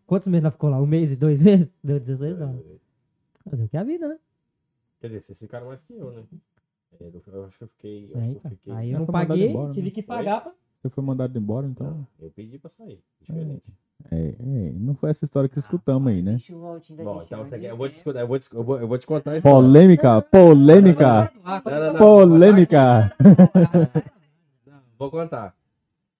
Quantos 0.06 0.28
meses 0.28 0.44
ela 0.44 0.52
ficou 0.52 0.70
lá? 0.70 0.80
Um 0.80 0.86
mês 0.86 1.12
e 1.12 1.16
dois 1.16 1.42
meses? 1.42 1.72
Deu 1.84 2.00
16 2.00 2.38
dólares. 2.38 2.81
Fazer 3.50 3.64
o 3.64 3.68
que 3.70 3.78
é 3.78 3.80
a 3.80 3.84
vida, 3.84 4.08
né? 4.08 4.18
Quer 5.00 5.08
dizer, 5.08 5.20
vocês 5.20 5.40
ficaram 5.40 5.68
mais 5.68 5.82
que 5.82 5.94
eu, 5.96 6.12
né? 6.12 6.24
É, 7.00 7.04
Eu, 7.06 7.22
eu 7.34 7.46
acho 7.46 7.58
que 7.58 7.64
eu 7.64 7.68
fiquei. 7.70 8.12
Eu, 8.14 8.20
É, 8.20 8.24
acho 8.24 8.32
que 8.34 8.38
então. 8.38 8.52
eu, 8.52 8.58
fiquei 8.58 8.74
Aí 8.74 8.92
É, 8.92 8.96
eu 8.96 9.00
não 9.00 9.06
paguei, 9.08 9.50
embora, 9.50 9.68
né? 9.70 9.74
tive 9.74 9.92
que 9.92 10.04
pagar. 10.04 10.42
pra- 10.42 10.54
Você 10.82 10.90
foi 10.90 11.04
mandado 11.04 11.38
embora, 11.38 11.68
então. 11.68 11.88
Não, 11.92 12.08
eu 12.20 12.30
pedi 12.32 12.58
pra 12.60 12.70
sair. 12.70 13.00
Diferente. 13.22 13.64
É, 14.12 14.18
é, 14.30 14.72
não 14.74 14.96
foi 14.96 15.12
essa 15.12 15.24
história 15.24 15.48
que 15.48 15.60
escutamos 15.60 16.12
aí, 16.12 16.22
né? 16.24 16.32
Deixa 16.32 16.56
o 16.56 16.60
Valtinho 16.60 16.98
da 16.98 17.04
Bom, 17.04 17.14
gente 17.20 17.26
então 17.26 17.46
você 17.46 17.60
quer, 17.60 17.70
eu, 17.70 17.78
vou 17.78 17.88
te, 17.88 18.04
eu, 18.08 18.28
vou 18.28 18.40
te, 18.40 18.50
eu, 18.56 18.64
vou, 18.64 18.80
eu 18.80 18.88
vou 18.88 18.98
te 18.98 19.06
contar 19.06 19.32
a 19.34 19.38
história. 19.38 19.56
Polêmica, 19.56 20.22
polêmica, 20.24 21.32
Ah, 21.44 21.62
Não, 21.64 21.72
não, 21.80 21.94
não, 21.94 22.00
polêmica. 22.00 23.16
Vou 24.98 25.12
contar. 25.12 25.56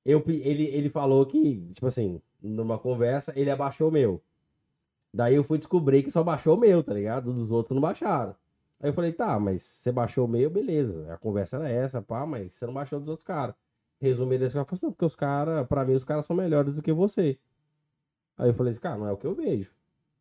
Eu, 0.06 0.24
ele, 0.28 0.64
ele 0.66 0.90
falou 0.90 1.26
que, 1.26 1.68
tipo 1.74 1.86
assim, 1.88 2.22
numa 2.42 2.78
conversa, 2.78 3.34
ele 3.36 3.50
abaixou 3.52 3.90
o 3.90 3.92
meu. 3.92 4.22
Daí 5.14 5.36
eu 5.36 5.44
fui 5.44 5.58
descobrir 5.58 6.04
que 6.04 6.12
só 6.12 6.24
baixou 6.24 6.56
o 6.56 6.60
meu, 6.60 6.84
tá 6.84 6.94
ligado? 6.94 7.34
Dos 7.34 7.52
outros 7.52 7.76
não 7.76 7.82
baixaram. 7.82 8.36
Aí 8.80 8.90
eu 8.90 8.94
falei, 8.94 9.12
tá, 9.14 9.40
mas 9.40 9.62
você 9.64 9.92
baixou 9.92 10.26
o 10.26 10.28
meu, 10.28 10.50
beleza. 10.50 11.14
A 11.14 11.18
conversa 11.18 11.58
era 11.58 11.70
essa, 11.70 12.02
pá, 12.02 12.26
mas 12.26 12.54
você 12.54 12.66
não 12.66 12.74
baixou 12.74 13.00
dos 13.00 13.10
outros 13.10 13.26
caras. 13.26 13.56
Resumindo 14.00 14.46
esse 14.46 14.54
cara, 14.56 14.66
falou 14.66 14.78
assim, 14.78 14.86
não, 14.88 14.94
porque 14.94 15.06
os 15.06 15.16
caras, 15.16 15.68
pra 15.68 15.86
mim, 15.86 15.94
os 15.94 16.04
caras 16.04 16.26
são 16.26 16.36
melhores 16.36 16.74
do 16.76 16.82
que 16.82 16.92
você. 16.94 17.38
Aí 18.38 18.50
eu 18.50 18.54
falei 18.54 18.72
assim, 18.72 18.80
cara, 18.82 18.98
não 18.98 19.08
é 19.08 19.12
o 19.12 19.18
que 19.18 19.28
eu 19.28 19.36
vejo. 19.36 19.72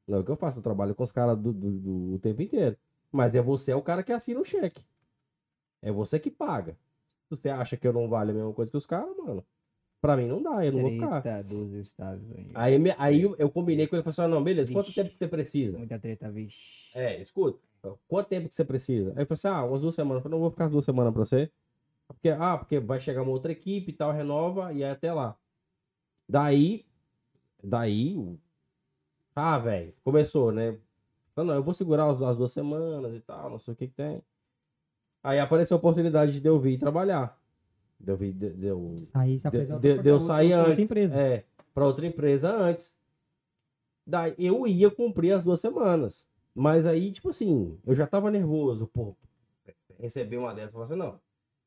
Não 0.06 0.18
é 0.18 0.20
o 0.20 0.24
que 0.24 0.30
eu 0.30 0.36
faço, 0.36 0.58
eu 0.58 0.62
trabalho 0.62 0.94
com 0.94 1.04
os 1.04 1.12
caras 1.12 1.38
do, 1.38 1.52
do, 1.52 1.70
do- 1.80 2.14
o 2.14 2.18
tempo 2.20 2.42
inteiro. 2.42 2.76
Mas 3.12 3.34
é 3.34 3.42
você 3.42 3.72
é 3.72 3.76
o 3.76 3.82
cara 3.82 4.02
que 4.02 4.12
assina 4.12 4.40
o 4.40 4.44
cheque. 4.44 4.84
É 5.82 5.90
você 5.92 6.18
que 6.18 6.30
paga. 6.30 6.72
Se 7.28 7.36
você 7.36 7.48
acha 7.48 7.76
que 7.76 7.86
eu 7.86 7.92
não 7.92 8.08
vale 8.08 8.30
a 8.32 8.34
mesma 8.34 8.52
coisa 8.52 8.70
que 8.70 8.76
os 8.76 8.86
caras, 8.86 9.16
mano, 9.16 9.44
pra 10.00 10.16
mim 10.16 10.26
não 10.26 10.42
dá, 10.42 10.64
eu 10.64 10.72
não 10.72 10.80
vou 10.80 10.90
ficar. 10.90 11.42
Dos 11.42 11.72
Estados 11.72 12.24
Unidos. 12.30 12.52
Aí, 12.54 12.78
me- 12.78 12.94
aí 12.98 13.22
eu, 13.22 13.36
eu 13.38 13.50
combinei 13.50 13.86
com 13.86 13.96
ele 13.96 14.00
e 14.00 14.04
falei 14.04 14.12
assim, 14.12 14.22
ah, 14.22 14.28
não, 14.36 14.42
beleza, 14.42 14.72
quanto 14.72 14.86
Vixe. 14.86 15.00
tempo 15.00 15.10
que 15.10 15.18
você 15.18 15.28
precisa? 15.28 15.78
Muita 15.78 15.98
treta, 15.98 16.30
vixe. 16.30 16.98
É, 16.98 17.20
escuta, 17.20 17.58
quanto 18.08 18.28
tempo 18.28 18.48
que 18.48 18.54
você 18.54 18.64
precisa? 18.64 19.10
Aí 19.16 19.22
eu 19.22 19.26
falei 19.26 19.38
assim, 19.38 19.48
ah, 19.48 19.64
umas 19.64 19.82
duas 19.82 19.94
semanas. 19.94 20.18
Eu 20.18 20.22
falei, 20.22 20.36
não 20.36 20.40
vou 20.42 20.50
ficar 20.50 20.66
as 20.66 20.72
duas 20.72 20.84
semanas 20.84 21.12
pra 21.12 21.24
você. 21.24 21.50
Porque, 22.08 22.28
ah, 22.30 22.58
porque 22.58 22.80
vai 22.80 22.98
chegar 22.98 23.22
uma 23.22 23.30
outra 23.30 23.52
equipe 23.52 23.90
e 23.90 23.94
tal, 23.94 24.10
renova, 24.12 24.72
e 24.72 24.82
aí 24.82 24.90
até 24.90 25.12
lá. 25.12 25.36
Daí, 26.28 26.84
daí, 27.62 28.16
o- 28.16 28.38
ah, 29.34 29.58
velho, 29.58 29.94
começou, 30.02 30.50
né? 30.52 30.78
Falei, 31.34 31.48
não, 31.50 31.54
eu 31.56 31.62
vou 31.62 31.72
segurar 31.72 32.10
as, 32.10 32.20
as 32.20 32.36
duas 32.36 32.52
semanas 32.52 33.14
e 33.14 33.20
tal, 33.20 33.50
não 33.50 33.58
sei 33.58 33.74
o 33.74 33.76
que 33.76 33.86
que 33.88 33.94
tem. 33.94 34.22
Aí 35.22 35.38
apareceu 35.38 35.76
a 35.76 35.78
oportunidade 35.78 36.40
de 36.40 36.48
eu 36.48 36.58
vir 36.58 36.78
trabalhar. 36.78 37.39
De 38.00 38.10
eu 38.12 38.16
vir, 38.16 38.32
de, 38.32 38.50
de 38.50 38.66
eu, 38.66 38.96
Aí 39.14 39.36
se 39.38 39.42
de, 39.42 39.48
apresentou 39.48 39.80
de- 39.80 39.94
pra 39.94 40.02
de 40.02 40.08
eu 40.08 40.14
outra- 40.14 40.26
sair 40.26 40.48
pra 40.50 40.58
outra 40.58 40.72
antes. 40.72 40.84
empresa. 40.84 41.14
É, 41.14 41.44
pra 41.74 41.86
outra 41.86 42.06
empresa 42.06 42.50
antes. 42.56 42.94
Daí 44.06 44.34
eu 44.38 44.66
ia 44.66 44.90
cumprir 44.90 45.32
as 45.32 45.44
duas 45.44 45.60
semanas. 45.60 46.26
Mas 46.54 46.86
aí, 46.86 47.12
tipo 47.12 47.28
assim, 47.28 47.78
eu 47.86 47.94
já 47.94 48.06
tava 48.06 48.30
nervoso, 48.30 48.86
pô. 48.88 49.14
Receber 49.98 50.38
uma 50.38 50.54
dessas, 50.54 50.68
eu 50.74 50.80
falei 50.80 50.86
assim, 50.86 50.96
não. 50.96 51.20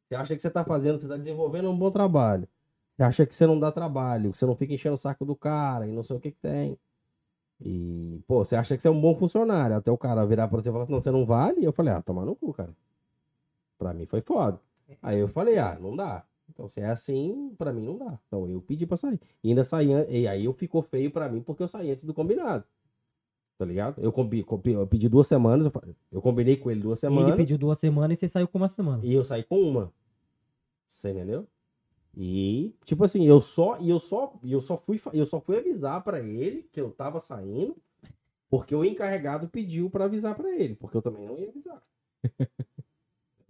Você 0.10 0.16
acha 0.16 0.36
que 0.36 0.42
você 0.42 0.50
tá 0.50 0.64
fazendo, 0.66 1.00
você 1.00 1.08
tá 1.08 1.16
desenvolvendo 1.18 1.70
um 1.70 1.78
bom 1.78 1.90
trabalho. 1.92 2.48
Você 2.96 3.04
acha 3.04 3.26
que 3.26 3.34
você 3.34 3.46
não 3.48 3.60
dá 3.60 3.72
trabalho, 3.72 4.32
que 4.32 4.38
você 4.38 4.46
não 4.46 4.56
fica 4.56 4.74
enchendo 4.74 4.96
o 4.96 4.98
saco 5.00 5.24
do 5.26 5.36
cara 5.36 5.88
e 5.88 5.92
não 5.92 6.04
sei 6.04 6.16
o 6.16 6.20
que 6.20 6.32
que 6.32 6.40
tem. 6.40 6.78
E, 7.62 8.20
pô, 8.28 8.44
você 8.44 8.56
acha 8.56 8.76
que 8.76 8.82
você 8.82 8.88
é 8.88 8.92
um 8.92 9.00
bom 9.00 9.16
funcionário. 9.16 9.76
Até 9.78 9.90
o 9.92 9.98
cara 9.98 10.26
virar 10.26 10.48
pra 10.48 10.60
você 10.62 10.70
e 10.70 10.72
falar 10.72 10.84
assim, 10.84 10.92
não, 10.92 11.02
você 11.02 11.12
não 11.12 11.26
vale? 11.26 11.64
Eu 11.64 11.72
falei, 11.72 11.94
ah, 11.94 12.02
tomar 12.02 12.26
no 12.26 12.36
cu, 12.36 12.52
cara. 12.54 12.76
Pra 13.78 13.94
mim 13.94 14.06
foi 14.06 14.22
foda. 14.22 14.60
Aí 15.02 15.20
eu 15.20 15.28
falei, 15.28 15.58
ah, 15.58 15.78
não 15.80 15.96
dá. 15.96 16.26
Então, 16.50 16.68
se 16.68 16.80
é 16.82 16.86
assim, 16.88 17.54
pra 17.58 17.72
mim 17.74 17.84
não 17.86 17.98
dá. 17.98 18.20
Então 18.28 18.48
eu 18.48 18.62
pedi 18.62 18.86
pra 18.86 18.98
sair. 18.98 19.20
E 19.44 19.50
ainda 19.50 19.64
saí, 19.64 19.90
e 20.10 20.28
aí 20.28 20.46
eu 20.46 20.54
ficou 20.54 20.82
feio 20.82 21.10
pra 21.10 21.28
mim 21.30 21.42
porque 21.42 21.64
eu 21.64 21.68
saí 21.68 21.90
antes 21.92 22.04
do 22.04 22.14
combinado. 22.14 22.64
Tá 23.58 23.66
ligado? 23.66 24.02
Eu, 24.02 24.12
combi, 24.12 24.44
combi- 24.44 24.74
eu 24.74 24.86
pedi 24.86 25.08
duas 25.08 25.28
semanas, 25.28 25.72
eu 26.12 26.22
combinei 26.22 26.58
com 26.58 26.70
ele 26.70 26.82
duas 26.82 27.00
semanas. 27.00 27.30
Ele 27.30 27.38
pediu 27.38 27.58
duas 27.58 27.78
semanas 27.78 28.18
e 28.18 28.20
você 28.20 28.28
saiu 28.28 28.48
com 28.48 28.58
uma 28.58 28.68
semana. 28.68 29.04
E 29.06 29.14
eu 29.14 29.24
saí 29.24 29.44
com 29.44 29.62
uma. 29.62 29.92
Você 30.88 31.12
entendeu? 31.12 31.48
E, 32.16 32.76
tipo 32.86 33.04
assim, 33.04 33.26
eu 33.26 33.42
só, 33.42 33.78
e 33.80 33.90
eu 33.90 34.00
só, 34.00 34.38
eu 34.44 34.62
só 34.62 34.78
fui, 34.78 35.02
eu 35.14 35.26
só 35.26 35.40
fui 35.40 35.58
avisar 35.58 36.04
pra 36.04 36.20
ele 36.20 36.68
que 36.72 36.80
eu 36.80 36.92
tava 36.92 37.20
saindo, 37.20 37.76
porque 38.50 38.76
o 38.76 38.84
encarregado 38.86 39.48
pediu 39.48 39.90
pra 39.90 40.06
avisar 40.06 40.36
pra 40.36 40.52
ele, 40.52 40.76
porque 40.76 40.96
eu 40.98 41.02
também 41.02 41.26
não 41.26 41.38
ia 41.40 41.50
avisar. 41.50 41.82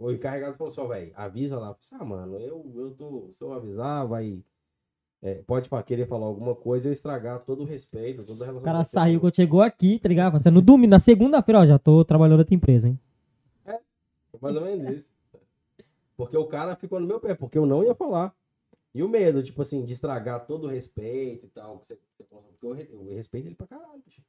o 0.03 0.11
encarregado 0.11 0.57
falou 0.57 0.71
assim, 0.71 0.81
ó, 0.81 0.88
velho, 0.88 1.11
avisa 1.15 1.57
lá. 1.57 1.69
Eu 1.69 1.75
falei, 1.75 2.03
ah, 2.03 2.05
mano, 2.05 2.39
eu, 2.39 2.71
eu 2.75 2.91
tô, 2.91 3.31
se 3.38 3.43
eu 3.43 3.53
avisar, 3.53 4.07
vai, 4.07 4.43
é, 5.21 5.35
pode 5.35 5.69
querer 5.85 6.07
falar 6.07 6.25
alguma 6.25 6.53
coisa 6.53 6.88
e 6.88 6.89
eu 6.89 6.93
estragar 6.93 7.39
todo 7.39 7.63
o 7.63 7.65
respeito, 7.65 8.23
toda 8.23 8.43
a 8.43 8.47
relação. 8.47 8.61
O 8.61 8.65
cara 8.65 8.84
saiu 8.84 9.19
quando 9.19 9.35
chegou 9.35 9.61
aqui, 9.61 9.99
tá 9.99 10.09
ligado? 10.09 10.34
Você 10.34 10.51
no 10.51 10.61
domingo, 10.61 10.91
na 10.91 10.99
segunda-feira, 10.99 11.61
ó, 11.61 11.65
já 11.65 11.80
tô 11.80 12.03
trabalhando 12.03 12.39
outra 12.39 12.55
empresa, 12.55 12.89
hein? 12.89 12.99
Mais 14.41 14.55
ou 14.55 14.61
menos 14.61 14.89
isso. 14.89 15.09
Porque 16.17 16.35
o 16.35 16.45
cara 16.45 16.75
ficou 16.75 16.99
no 16.99 17.07
meu 17.07 17.19
pé, 17.19 17.34
porque 17.34 17.57
eu 17.57 17.65
não 17.65 17.84
ia 17.84 17.95
falar. 17.95 18.35
E 18.93 19.01
o 19.01 19.07
medo, 19.07 19.41
tipo 19.41 19.61
assim, 19.61 19.84
de 19.85 19.93
estragar 19.93 20.45
todo 20.45 20.65
o 20.65 20.69
respeito 20.69 21.45
e 21.45 21.49
tal. 21.49 21.80
Porque 21.80 21.97
eu 22.61 22.73
respeito 23.15 23.47
ele 23.47 23.55
pra 23.55 23.67
caralho, 23.67 24.01
bicho. 24.05 24.21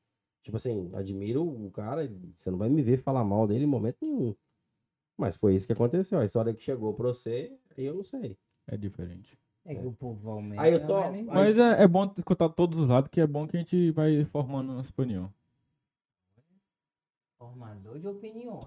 Tipo 0.42 0.56
assim, 0.56 0.90
admiro 0.94 1.42
o 1.42 1.70
cara, 1.70 2.08
você 2.38 2.50
não 2.50 2.58
vai 2.58 2.68
me 2.68 2.82
ver 2.82 2.98
falar 2.98 3.24
mal 3.24 3.46
dele 3.46 3.64
em 3.64 3.66
momento 3.66 3.96
nenhum. 4.02 4.34
Mas 5.16 5.36
foi 5.36 5.54
isso 5.54 5.66
que 5.66 5.72
aconteceu. 5.72 6.18
A 6.18 6.24
história 6.24 6.52
que 6.52 6.62
chegou 6.62 6.92
pra 6.94 7.06
você, 7.08 7.52
aí 7.76 7.84
eu 7.84 7.94
não 7.94 8.04
sei. 8.04 8.36
É 8.66 8.76
diferente. 8.76 9.38
É 9.66 9.74
que 9.74 9.86
o 9.86 9.92
povo 9.92 10.30
aumenta. 10.30 10.60
Aí 10.62 10.72
eu 10.72 10.86
tô- 10.86 10.94
mas 11.00 11.12
nem- 11.12 11.24
Mas 11.24 11.56
é, 11.56 11.82
é 11.84 11.88
bom 11.88 12.12
escutar 12.16 12.48
todos 12.50 12.78
os 12.78 12.88
lados, 12.88 13.08
que 13.10 13.20
é 13.20 13.26
bom 13.26 13.46
que 13.46 13.56
a 13.56 13.60
gente 13.60 13.90
vai 13.92 14.24
formando 14.26 14.72
nossa 14.72 14.90
opinião. 14.90 15.30
Formador 17.38 17.98
de 17.98 18.08
opiniões. 18.08 18.64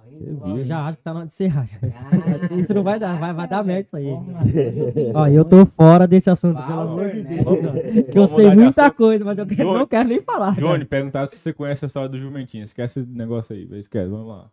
Eu 0.57 0.63
já 0.63 0.85
acho 0.85 0.97
que 0.97 1.03
tá 1.03 1.11
na 1.13 1.19
hora 1.21 1.27
de 1.27 1.33
encerrar. 1.33 1.65
Ah, 1.83 2.53
Isso 2.59 2.73
não 2.73 2.83
vai 2.83 2.99
dar, 2.99 3.17
vai- 3.19 3.33
vai 3.33 3.47
dar 3.47 3.63
merda 3.63 3.87
isso 3.87 3.95
aí. 3.97 4.05
Ó, 5.15 5.27
eu 5.27 5.43
tô 5.45 5.65
fora 5.65 6.07
desse 6.07 6.29
assunto, 6.29 6.61
pelo 6.61 6.81
amor 6.81 7.09
de 7.09 7.23
né? 7.23 7.29
Deus. 7.43 8.05
Que 8.11 8.19
eu 8.19 8.27
sei 8.27 8.53
muita 8.53 8.91
coisa, 8.91 9.25
mas 9.25 9.37
eu 9.37 9.47
quero- 9.47 9.63
Johnny. 9.63 9.79
não 9.79 9.87
quero 9.87 10.09
nem 10.09 10.21
falar. 10.21 10.55
cara. 10.55 10.67
Johnny, 10.67 10.85
perguntaram 10.85 11.27
se 11.27 11.37
você 11.37 11.51
conhece 11.53 11.85
a 11.85 11.87
história 11.87 12.09
do 12.09 12.19
Jumentinho. 12.19 12.63
Esquece 12.63 12.99
esse 12.99 13.09
negócio 13.09 13.55
aí, 13.55 13.67
esquece, 13.79 14.09
vamos 14.09 14.27
lá. 14.27 14.51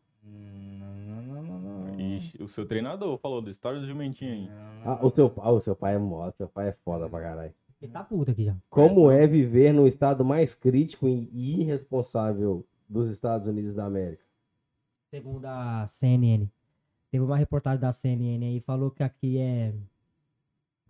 O 2.40 2.48
seu 2.48 2.66
treinador 2.66 3.16
falou 3.18 3.40
da 3.42 3.50
história 3.50 3.80
do 3.80 3.86
Jumentinho 3.86 4.32
aí. 4.32 4.48
Ah, 4.84 4.98
o, 5.02 5.10
seu, 5.10 5.32
ah, 5.38 5.50
o 5.50 5.60
seu 5.60 5.76
pai 5.76 5.94
é 5.94 5.98
mó, 5.98 6.30
seu 6.30 6.48
pai 6.48 6.68
é 6.68 6.72
foda 6.72 7.08
pra 7.08 7.20
caralho. 7.20 7.54
Ele 7.80 7.92
tá 7.92 8.02
puto 8.02 8.30
aqui 8.30 8.44
já. 8.44 8.56
Como 8.70 9.10
é 9.10 9.26
viver 9.26 9.72
no 9.72 9.86
estado 9.86 10.24
mais 10.24 10.54
crítico 10.54 11.06
e 11.06 11.60
irresponsável 11.60 12.66
dos 12.88 13.08
Estados 13.10 13.46
Unidos 13.46 13.74
da 13.74 13.84
América? 13.84 14.24
Segundo 15.10 15.44
a 15.44 15.86
CNN. 15.86 16.48
Teve 17.10 17.24
uma 17.24 17.36
reportagem 17.36 17.80
da 17.80 17.92
CNN 17.92 18.44
aí, 18.44 18.60
falou 18.60 18.90
que 18.90 19.02
aqui 19.02 19.38
é. 19.38 19.74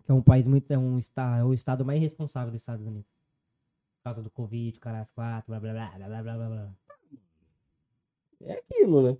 Que 0.03 0.11
é 0.11 0.13
um 0.13 0.21
país 0.21 0.47
muito. 0.47 0.71
É 0.71 0.77
um 0.77 0.97
estado, 0.97 1.41
é 1.41 1.43
o 1.43 1.53
estado 1.53 1.83
mais 1.83 1.99
responsável 1.99 2.51
dos 2.51 2.61
Estados 2.61 2.85
Unidos. 2.85 3.11
Por 3.97 4.03
causa 4.05 4.23
do 4.23 4.29
Covid, 4.29 4.79
caras 4.79 5.11
quatro, 5.11 5.51
blá 5.51 5.59
blá 5.59 5.73
blá 5.73 5.97
blá 5.97 6.07
blá 6.07 6.23
blá 6.23 6.35
blá. 6.35 6.47
blá. 6.47 6.73
É 8.41 8.53
aquilo, 8.53 9.11
né? 9.11 9.17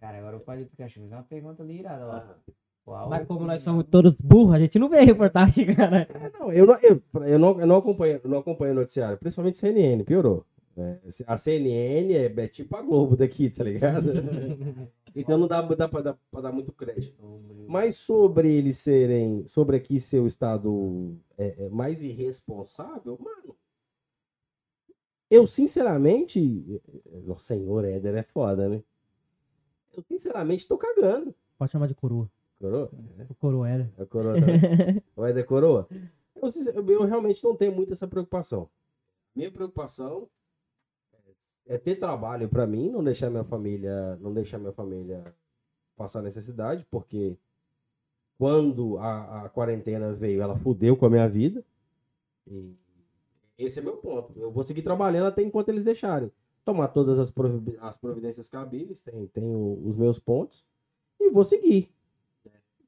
Cara, 0.00 0.18
agora 0.18 0.36
o 0.36 0.40
pai 0.40 0.58
do 0.58 0.66
Pikachu 0.66 1.00
fez 1.00 1.12
uma 1.12 1.22
pergunta 1.22 1.62
ali 1.62 1.78
irada 1.78 2.04
lá. 2.04 2.36
Qual 2.84 3.08
Mas 3.08 3.26
como 3.26 3.44
nós 3.44 3.62
somos 3.62 3.84
todos 3.90 4.14
burros, 4.14 4.54
a 4.54 4.58
gente 4.60 4.78
não 4.78 4.88
vê 4.88 4.98
a 4.98 5.04
reportagem, 5.04 5.74
cara. 5.74 6.06
Não, 6.38 6.52
eu 6.52 6.64
não, 6.66 6.76
eu, 6.76 7.02
eu 7.26 7.38
não, 7.38 7.60
eu 7.60 7.66
não 7.66 7.76
acompanho, 7.78 8.20
não 8.24 8.38
acompanho 8.38 8.72
o 8.72 8.76
noticiário, 8.76 9.18
principalmente 9.18 9.58
CNN, 9.58 10.04
piorou. 10.04 10.46
É, 10.76 10.98
a 11.26 11.38
CNN 11.38 12.12
é, 12.12 12.26
é 12.26 12.48
tipo 12.48 12.76
a 12.76 12.82
Globo 12.82 13.16
daqui, 13.16 13.48
tá 13.48 13.64
ligado? 13.64 14.12
então 15.16 15.38
não 15.38 15.48
dá, 15.48 15.62
dá, 15.62 15.88
pra, 15.88 16.02
dar, 16.02 16.18
pra 16.30 16.42
dar 16.42 16.52
muito 16.52 16.70
crédito. 16.70 17.16
Mas 17.66 17.96
sobre 17.96 18.52
eles 18.52 18.76
serem, 18.76 19.48
sobre 19.48 19.78
aqui 19.78 19.98
ser 19.98 20.20
o 20.20 20.26
estado 20.26 21.16
é, 21.36 21.64
é, 21.64 21.68
mais 21.70 22.02
irresponsável, 22.02 23.18
mano. 23.18 23.56
Eu 25.28 25.46
sinceramente, 25.46 26.80
é, 27.10 27.32
o 27.32 27.38
senhor 27.38 27.84
Éder 27.84 28.14
é 28.14 28.22
foda, 28.22 28.68
né? 28.68 28.82
Eu 29.96 30.02
sinceramente 30.02 30.68
tô 30.68 30.76
cagando. 30.76 31.34
Pode 31.58 31.72
chamar 31.72 31.86
de 31.88 31.94
coroa. 31.94 32.30
Coroa? 32.60 32.90
O 33.28 33.34
coroa 33.34 33.68
era. 33.68 33.92
É 33.98 34.04
coroa 34.04 34.34
também. 34.34 35.02
Vai 35.16 35.32
da 35.32 35.42
coroa? 35.42 35.88
Eu, 36.34 36.48
eu- 36.88 37.04
realmente 37.04 37.42
não 37.42 37.56
tenho 37.56 37.72
muito 37.74 37.92
essa 37.92 38.06
preocupação. 38.06 38.68
Minha 39.34 39.50
preocupação 39.50 40.28
é 41.66 41.76
ter 41.78 41.96
trabalho 41.96 42.48
pra 42.48 42.66
mim, 42.66 42.90
não 42.90 43.02
deixar 43.02 43.30
minha 43.30 43.44
família, 43.44 44.16
não 44.16 44.32
deixar 44.32 44.58
minha 44.58 44.72
família 44.72 45.34
passar 45.96 46.22
necessidade, 46.22 46.86
porque 46.90 47.36
quando 48.38 48.98
a, 48.98 49.44
a 49.44 49.48
quarentena 49.48 50.12
veio, 50.12 50.42
ela 50.42 50.56
fudeu 50.58 50.96
com 50.96 51.06
a 51.06 51.10
minha 51.10 51.28
vida. 51.28 51.64
E 52.46 52.74
esse 53.58 53.78
é 53.78 53.82
meu 53.82 53.96
ponto. 53.96 54.38
Eu 54.38 54.50
vou 54.50 54.62
seguir 54.62 54.82
trabalhando 54.82 55.26
até 55.26 55.42
enquanto 55.42 55.70
eles 55.70 55.84
deixarem. 55.84 56.30
Tomar 56.66 56.88
todas 56.88 57.18
as, 57.20 57.30
provi- 57.30 57.78
as 57.80 57.96
providências 57.96 58.48
cabíveis, 58.48 59.00
tem, 59.00 59.26
tenho 59.28 59.80
os 59.88 59.96
meus 59.96 60.18
pontos, 60.18 60.64
e 61.20 61.30
vou 61.30 61.44
seguir. 61.44 61.88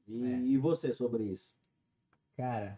E, 0.05 0.21
É. 0.21 0.39
e 0.41 0.57
você 0.57 0.93
sobre 0.93 1.23
isso? 1.23 1.49
Cara, 2.35 2.77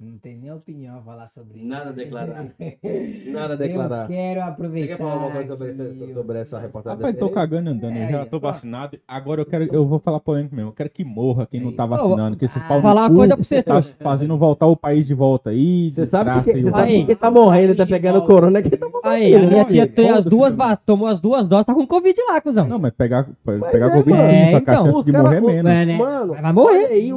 não 0.00 0.16
tem 0.16 0.36
nem 0.38 0.52
opinião 0.52 0.98
a 0.98 1.02
falar 1.02 1.26
sobre 1.26 1.58
isso. 1.58 1.66
Nada 1.66 1.90
a 1.90 1.92
declarar. 1.92 2.46
Nada 3.26 3.54
a 3.54 3.56
declarar. 3.56 4.02
Eu 4.02 4.06
quero 4.08 4.40
Você 4.40 4.46
aproveitar. 4.48 4.86
quer 4.96 4.98
falar 4.98 5.12
alguma 5.12 5.30
coisa 5.32 5.56
sobre, 5.56 5.72
que 5.74 5.82
essa- 5.82 6.04
eu- 6.04 6.14
sobre 6.14 6.38
essa 6.38 6.58
reportagem? 6.60 6.98
Rapaz, 7.00 7.16
tô 7.18 7.28
cagando 7.30 7.70
andando, 7.70 7.96
eu 7.96 8.02
É, 8.04 8.12
já 8.12 8.22
aí, 8.22 8.26
tô 8.28 8.40
pô. 8.40 8.46
vacinado. 8.46 8.96
Agora 9.08 9.40
eu 9.40 9.46
quero, 9.46 9.64
eu 9.74 9.84
vou 9.88 9.98
falar 9.98 10.20
polêmico 10.20 10.54
mesmo. 10.54 10.70
Eu 10.70 10.74
quero 10.74 10.88
que 10.88 11.04
morra 11.04 11.48
quem 11.50 11.60
não 11.60 11.72
tá 11.72 11.84
vacinando, 11.84 12.36
que 12.36 12.44
esses 12.44 12.62
Ah, 12.62 12.68
pau 12.68 12.80
falar 12.80 13.02
uma 13.02 13.10
cu 13.10 13.16
coisa 13.16 13.34
pra 13.36 13.44
você, 13.44 13.60
tá 13.60 13.82
fazendo 13.82 14.38
voltar 14.38 14.66
o 14.66 14.76
país 14.76 15.04
de 15.04 15.14
volta 15.14 15.50
aí. 15.50 15.90
Você 15.90 16.06
sabe 16.06 16.44
que, 16.44 16.52
você 16.60 16.70
sabe 16.70 16.92
que 17.00 17.04
quem 17.06 17.16
tá 17.16 17.30
morrendo, 17.32 17.74
tá 17.74 17.84
pegando 17.84 18.24
corona, 18.24 18.62
quem 18.62 18.78
tá 18.78 18.86
morrendo. 18.88 19.08
Aí, 19.08 19.34
a 19.34 19.40
minha 19.40 19.64
tia 19.64 19.86
tem 19.88 20.10
as 20.10 20.24
duas, 20.24 20.54
tomou 20.86 21.08
as 21.08 21.18
duas 21.18 21.48
doses, 21.48 21.66
tá 21.66 21.74
com 21.74 21.84
Covid 21.84 22.14
lá, 22.28 22.40
cuzão. 22.40 22.68
Não, 22.68 22.78
mas 22.78 22.92
pegar, 22.92 23.26
pegar 23.44 23.86
é, 23.88 23.90
Covid, 23.90 24.16
É, 24.16 24.50
só 24.52 24.60
que 24.60 24.70
a 24.70 24.72
então, 24.74 24.84
chance 24.86 24.98
os 25.00 25.04
de 25.04 25.12
morrer 25.12 25.36
é 25.38 25.40
menos. 25.40 25.72
é, 25.72 25.84
né? 25.86 25.96
Mano, 25.98 26.34
Vai 26.34 26.52
morrer. 26.52 27.12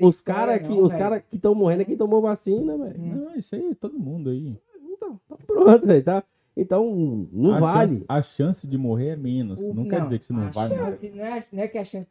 os 0.00 0.20
caras 0.22 0.60
que, 0.62 0.72
os. 0.72 0.92
Que 1.30 1.36
estão 1.36 1.54
morrendo 1.54 1.82
é 1.82 1.84
quem 1.84 1.96
tomou 1.96 2.20
vacina, 2.20 2.76
velho. 2.76 2.94
Não, 2.98 3.34
isso 3.36 3.54
aí, 3.54 3.74
todo 3.74 3.98
mundo 3.98 4.30
aí. 4.30 4.56
Então, 4.92 5.20
tá 5.28 5.36
pronto, 5.46 5.86
velho, 5.86 6.02
tá? 6.04 6.24
Então, 6.56 7.28
não 7.32 7.54
a 7.54 7.60
vale. 7.60 7.92
Chance, 7.96 8.04
a 8.08 8.22
chance 8.22 8.66
de 8.66 8.78
morrer 8.78 9.08
é 9.10 9.16
menos. 9.16 9.58
O- 9.58 9.74
não, 9.74 9.84
quer 9.84 10.00
dizer 10.04 10.18
que 10.18 10.24
você 10.26 10.32
não 10.32 10.52
chance- 10.52 11.10
Não 11.14 11.24
é, 11.24 11.44
não 11.52 11.62
é 11.62 11.68
que 11.68 11.76
a 11.78 11.84
chance 11.84 12.08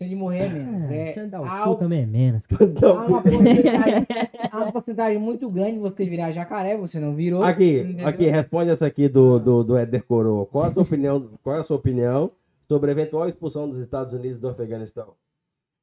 de 0.00 0.16
morrer 0.16 0.38
é 0.40 0.48
menos. 0.48 0.82
É, 0.90 1.10
É, 1.16 1.30
há, 1.46 1.70
o- 1.70 1.76
também 1.76 2.02
é 2.02 2.06
menos. 2.06 2.44
há 2.82 3.04
uma 3.06 3.22
porcentagem, 3.22 4.06
há 4.50 4.56
uma 4.58 4.72
porcentagem 4.72 5.18
muito 5.20 5.48
grande 5.48 5.74
de 5.74 5.78
você 5.78 6.04
virar 6.04 6.32
jacaré, 6.32 6.76
você 6.76 6.98
não 6.98 7.14
virou. 7.14 7.44
Aqui, 7.44 7.78
entendeu? 7.80 8.08
aqui, 8.08 8.26
responde 8.28 8.70
essa 8.70 8.84
aqui 8.86 9.08
do, 9.08 9.38
do, 9.38 9.62
do 9.62 9.76
Éder 9.76 10.02
Coroa. 10.04 10.44
Qual 10.46 10.64
a 10.64 10.72
sua 10.72 10.82
opinião, 10.82 11.30
qual 11.42 11.56
é 11.56 11.60
a 11.60 11.62
sua 11.62 11.76
opinião 11.76 12.32
sobre 12.66 12.90
a 12.90 12.92
eventual 12.92 13.28
expulsão 13.28 13.68
dos 13.70 13.78
Estados 13.78 14.12
Unidos 14.12 14.40
do 14.40 14.48
Afeganistão? 14.48 15.14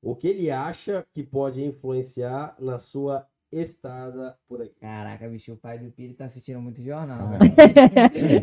O 0.02 0.16
que 0.16 0.28
ele 0.28 0.50
acha 0.50 1.04
que 1.14 1.22
pode 1.24 1.64
influenciar 1.64 2.56
na 2.60 2.80
sua 2.80 3.26
estada 3.52 4.36
por 4.48 4.62
aqui? 4.62 4.74
Caraca, 4.80 5.28
bicho, 5.30 5.54
o 5.54 5.58
pai 5.58 5.78
do 5.78 5.92
Piri 5.92 6.14
tá 6.14 6.26
assistindo 6.26 6.60
muito 6.60 6.82
jornal. 6.82 7.20
Ah, 7.34 7.38
velho. 7.38 7.54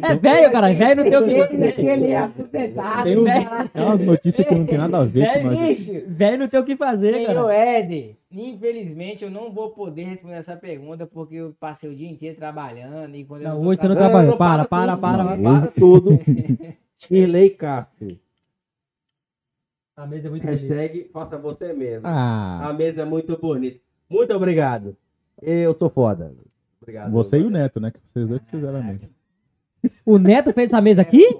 É 0.04 0.14
velho, 0.14 0.52
cara, 0.52 0.72
velho 0.72 1.02
não 1.02 1.10
tem 1.10 1.18
o 1.18 1.24
Ele, 1.28 1.48
que. 1.58 1.64
aquele 1.68 2.14
aposentado, 2.14 3.02
Tem, 3.04 3.24
velho. 3.24 3.68
tem 3.72 3.82
umas 3.84 4.00
notícias 4.00 4.46
que 4.46 4.54
não 4.54 4.66
tem 4.66 4.78
nada 4.78 4.98
a 4.98 5.04
ver 5.04 5.26
com 5.26 5.38
É 5.38 5.42
nós. 5.42 5.88
Velho 6.06 6.38
não 6.38 6.46
tem 6.48 6.60
o 6.60 6.64
que 6.64 6.76
fazer, 6.76 7.14
Senhor 7.14 7.26
cara. 7.48 7.54
Éder, 7.54 8.16
infelizmente 8.30 9.24
eu 9.24 9.30
não 9.30 9.50
vou 9.52 9.70
poder 9.70 10.04
responder 10.04 10.34
essa 10.34 10.56
pergunta 10.56 11.06
porque 11.08 11.36
eu 11.36 11.56
passei 11.58 11.90
o 11.90 11.96
dia 11.96 12.08
inteiro 12.08 12.36
trabalhando 12.36 13.16
e 13.16 13.24
quando 13.24 13.42
eu 13.42 13.48
Não, 13.48 13.54
não 13.56 13.62
tô 13.64 13.68
hoje 13.70 13.80
você 13.80 13.88
não 13.88 13.96
trabalhando- 13.96 14.36
trabalhou. 14.36 14.60
não, 14.60 14.66
Para, 14.68 14.96
para, 14.96 14.96
para, 14.96 15.36
não, 15.36 15.42
para. 15.42 15.60
para 15.62 15.70
tudo. 15.72 16.10
Shirley 16.98 17.50
Castro. 17.50 18.16
A 19.98 20.06
mesa 20.06 20.28
é 20.28 20.30
muito 20.30 20.44
bonita. 20.46 20.64
Hashtag 20.64 21.10
faça 21.12 21.36
você 21.36 21.72
mesmo. 21.72 22.02
Ah, 22.06 22.68
A 22.68 22.72
mesa 22.72 23.02
é 23.02 23.04
muito 23.04 23.36
bonita. 23.36 23.80
Muito 24.08 24.32
obrigado. 24.34 24.96
Eu 25.42 25.74
sou 25.74 25.90
foda. 25.90 26.32
Obrigado. 26.80 27.10
você 27.10 27.38
e 27.38 27.42
o 27.44 27.50
Neto, 27.50 27.80
né? 27.80 27.90
Que 27.90 27.98
vocês 28.12 28.26
dois 28.28 28.40
fizeram 28.50 28.78
a 28.78 28.82
mesa. 28.82 29.00
O 30.06 30.18
Neto 30.18 30.52
fez 30.52 30.68
essa 30.72 30.80
mesa 30.80 31.02
aqui? 31.02 31.36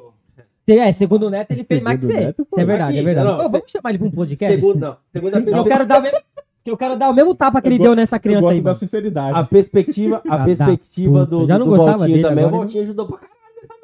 É, 0.66 0.92
segundo 0.92 1.26
o 1.26 1.30
Neto, 1.30 1.52
ele 1.52 1.64
fez 1.64 1.80
mais 1.82 1.98
que 2.00 2.06
você. 2.06 2.34
É 2.58 2.64
verdade, 2.64 2.96
é 2.96 3.00
Aqui, 3.00 3.04
verdade. 3.04 3.26
não, 3.28 3.46
Ô, 3.46 3.48
vamos 3.48 3.70
chamar 3.70 3.90
ele 3.90 3.98
pra 3.98 4.06
um 4.08 4.10
podcast? 4.10 4.54
Segundo, 4.56 4.78
não. 4.80 4.96
Segundo 5.12 5.36
eu 5.56 5.64
quero 5.64 5.86
dar 5.86 5.98
o 5.98 6.02
mesmo, 6.02 6.18
eu 6.66 6.76
quero 6.76 6.96
dar 6.98 7.08
o 7.10 7.14
mesmo 7.14 7.34
tapa 7.34 7.62
que 7.62 7.68
ele 7.68 7.76
Eu 7.76 7.82
deu 7.82 7.90
go- 7.92 7.96
nessa 7.96 8.16
Eu 8.16 8.20
criança 8.20 8.40
gosto 8.42 8.54
aí. 8.56 8.60
da 8.60 8.74
sinceridade. 8.74 9.38
a 9.38 9.44
perspectiva, 9.44 10.22
a 10.28 10.34
Ah, 10.34 10.44
perspectiva 10.44 11.20
puta, 11.20 11.26
do, 11.26 11.46
já 11.46 11.58
não 11.58 11.64
do 11.66 11.70
gostava 11.70 11.98
Valtinho 11.98 12.16
dele, 12.18 12.28
também. 12.28 12.44
agora 12.44 12.56
o 12.56 12.56
ele- 12.56 12.64
Valtinho 12.66 12.82
ajudou 12.84 13.06
pra 13.06 13.16
caralho 13.18 13.37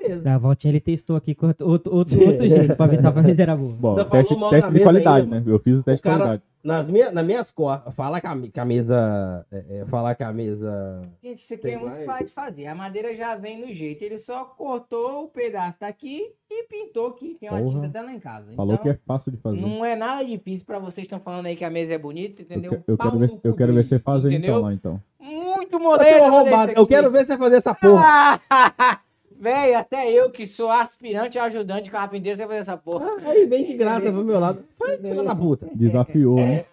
mesa. 0.09 0.23
Da 0.23 0.39
voltinha 0.39 0.71
ele 0.73 0.81
testou 0.81 1.17
aqui 1.17 1.35
com 1.35 1.47
outro, 1.49 1.67
outro, 1.69 1.95
outro, 1.95 2.21
outro 2.27 2.47
jeito 2.49 2.77
pra 2.77 2.87
ver 2.87 2.99
se 2.99 3.07
a 3.07 3.11
mesa 3.13 3.43
era 3.43 3.57
boa. 3.57 3.73
Bom, 3.75 3.91
Ainda 3.91 4.05
teste, 4.07 4.29
falou 4.35 4.41
mal 4.41 4.51
teste 4.51 4.65
na 4.67 4.69
de 4.69 4.75
mesa 4.75 4.85
qualidade, 4.85 5.25
ainda, 5.25 5.41
né? 5.41 5.43
Eu 5.47 5.59
fiz 5.59 5.77
o 5.79 5.83
teste 5.83 6.01
O 6.01 6.03
cara- 6.03 6.17
de 6.17 6.23
qualidade. 6.23 6.43
Nas, 6.65 6.87
minha, 6.87 7.13
nas 7.13 7.27
minhas 7.27 7.51
costas, 7.51 7.93
falar 7.95 8.23
que 8.23 8.27
a, 8.27 8.65
mesa. 8.65 9.45
É, 9.53 9.65
é, 9.81 9.85
falar 9.85 10.15
que 10.15 10.23
a 10.23 10.33
mesa. 10.33 11.03
Gente, 11.23 11.37
isso 11.37 11.53
aqui 11.53 11.67
é 11.67 11.71
Tem 11.73 11.79
muito 11.79 11.93
mais? 11.93 12.07
fácil 12.07 12.25
de 12.27 12.33
fazer. 12.33 12.67
A 12.69 12.75
madeira 12.75 13.15
já 13.15 13.37
vem 13.37 13.61
no 13.61 13.71
jeito. 13.71 14.03
Ele 14.03 14.19
só 14.19 14.47
cortou 14.47 15.25
o 15.25 15.29
pedaço 15.29 15.77
daqui 15.79 16.23
e 16.51 16.65
pintou 16.67 17.13
que 17.13 17.35
tem 17.35 17.51
uma 17.51 17.59
Porra. 17.59 17.71
tinta 17.75 17.87
até 17.89 18.01
lá 18.01 18.15
em 18.15 18.19
casa. 18.19 18.51
Falou 18.57 18.73
então, 18.73 18.83
que 18.83 18.89
é 18.89 18.99
fácil 19.07 19.31
de 19.31 19.37
fazer. 19.37 19.61
não 19.61 19.85
é 19.85 19.95
nada 19.95 20.25
difícil 20.25 20.65
pra 20.65 20.79
vocês 20.79 21.07
que 21.07 21.15
estão 21.15 21.21
falando 21.21 21.45
aí 21.45 21.55
que 21.55 21.67
a 21.67 21.71
mesa 21.71 21.93
é 21.93 21.99
bonita, 21.99 22.41
Eu, 22.41 22.45
entendeu? 22.47 22.71
que- 22.81 22.91
eu 22.91 22.97
Pau 22.97 23.11
quero 23.11 23.19
ver, 23.27 23.41
eu 23.45 23.55
quero 23.55 23.75
ver 23.75 23.85
você 23.85 23.99
fazer 23.99 24.29
entendeu? 24.29 24.53
então 24.53 24.63
lá, 24.63 24.73
então. 24.73 25.03
Muito 25.21 25.79
modelo. 25.79 26.25
arrombado, 26.25 26.73
eu 26.75 26.87
quero 26.87 27.11
ver 27.11 27.27
você 27.27 27.37
fazer 27.37 27.57
essa 27.57 27.75
porra. 27.75 28.41
Véi, 29.39 29.75
até 29.75 30.11
eu 30.11 30.31
que 30.31 30.47
sou 30.47 30.71
aspirante 30.71 31.37
e 31.37 31.41
ajudante 31.41 31.85
de 31.85 31.91
carpinteiro, 31.91 32.37
você 32.37 32.47
vai 32.47 32.57
fazer 32.59 32.71
essa 32.71 32.77
porra. 32.81 33.07
Aí 33.25 33.47
vem 33.47 33.65
de 33.65 33.75
graça 33.75 34.11
pro 34.11 34.25
meu 34.25 34.39
lado. 34.41 34.65
Faz 34.79 35.01
filha 35.01 35.23
da 35.23 35.35
puta. 35.35 35.69
Desafiou, 35.75 36.37
né? 36.37 36.65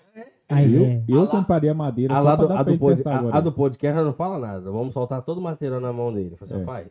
Aí, 0.48 0.76
Eu, 0.76 0.84
é. 0.86 1.04
eu 1.08 1.20
Ah 1.22 1.24
lá. 1.24 1.28
compraria 1.30 1.74
madeira 1.74 2.14
A, 2.14 2.18
só 2.18 2.24
lá 2.24 2.36
pra 2.38 2.46
do, 2.46 2.48
dar 2.50 2.54
a, 2.56 2.58
pra 2.58 2.64
do 2.66 2.70
ele 2.72 2.78
pod, 2.80 3.02
a, 3.06 3.18
agora. 3.18 3.38
a 3.38 3.40
do 3.40 3.52
podcast 3.54 4.02
não 4.04 4.14
fala 4.14 4.38
nada. 4.38 4.70
Vamos 4.70 4.94
soltar 4.94 5.22
todo 5.22 5.38
o 5.38 5.42
material 5.42 5.80
na 5.80 5.94
mão 5.94 6.12
dele. 6.14 6.36
Você 6.40 6.56
É. 6.56 6.64
faz. 6.66 6.88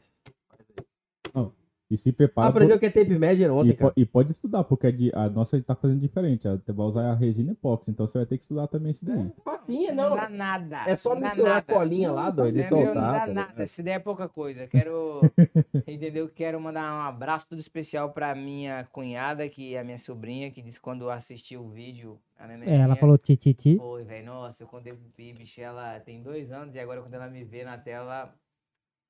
E 1.90 1.96
se 1.96 2.12
prepara. 2.12 2.48
Aprendeu 2.50 2.76
por- 2.76 2.80
que 2.80 2.86
é 2.86 2.90
tape 2.90 3.18
measure 3.18 3.48
ontem, 3.50 3.70
e, 3.70 3.76
cara. 3.76 3.92
e 3.96 4.06
pode 4.06 4.30
estudar, 4.30 4.62
porque 4.62 4.86
a, 4.86 4.90
de- 4.92 5.10
a 5.12 5.28
nossa 5.28 5.56
a 5.56 5.58
gente 5.58 5.66
tá 5.66 5.74
fazendo 5.74 5.98
diferente. 6.00 6.46
a- 6.46 6.58
vai 6.68 6.86
usar 6.86 7.10
a 7.10 7.14
resina 7.16 7.50
epóxi, 7.52 7.90
então 7.90 8.06
você 8.06 8.18
vai 8.18 8.26
ter 8.26 8.38
que 8.38 8.44
estudar 8.44 8.68
também 8.68 8.92
isso 8.92 9.04
daí. 9.04 9.28
Facinha, 9.44 9.92
Não 9.92 10.10
não. 10.10 10.16
dá 10.16 10.28
nada. 10.28 10.84
É 10.86 10.94
só 10.94 11.14
não 11.14 11.20
misturar 11.22 11.50
a 11.50 11.54
nada. 11.56 11.74
colinha 11.74 12.12
lá, 12.12 12.30
doido? 12.30 12.56
Não 12.58 12.68
soltar. 12.68 12.94
dá 12.94 13.00
tá 13.00 13.12
nada. 13.26 13.26
ligado? 13.28 13.60
Essa 13.60 13.80
ideia 13.80 13.94
é 13.96 13.98
pouca 13.98 14.28
coisa. 14.28 14.66
Quero. 14.68 15.20
entendeu? 15.86 16.28
Quero 16.28 16.60
mandar 16.60 16.94
um 16.94 17.02
abraço 17.02 17.48
todo 17.48 17.58
especial 17.58 18.10
pra 18.12 18.34
minha 18.36 18.84
cunhada, 18.92 19.48
que 19.48 19.74
é 19.74 19.80
a 19.80 19.84
minha 19.84 19.98
sobrinha, 19.98 20.50
que 20.50 20.62
disse 20.62 20.80
quando 20.80 21.10
assistiu 21.10 21.62
o 21.62 21.68
vídeo. 21.68 22.20
A 22.38 22.46
É, 22.64 22.76
ela 22.78 22.96
falou 22.96 23.18
ti, 23.18 23.36
ti, 23.36 23.52
ti. 23.52 23.76
Foi, 23.76 24.02
velho. 24.04 24.24
Nossa, 24.26 24.62
eu 24.62 24.66
contei 24.66 24.94
pro 24.94 25.08
Pi, 25.10 25.32
bicho, 25.34 25.60
ela 25.60 26.00
tem 26.00 26.22
dois 26.22 26.50
anos 26.50 26.74
e 26.74 26.78
agora 26.78 27.02
quando 27.02 27.12
ela 27.14 27.28
me 27.28 27.44
vê 27.44 27.64
na 27.64 27.76
tela, 27.76 28.34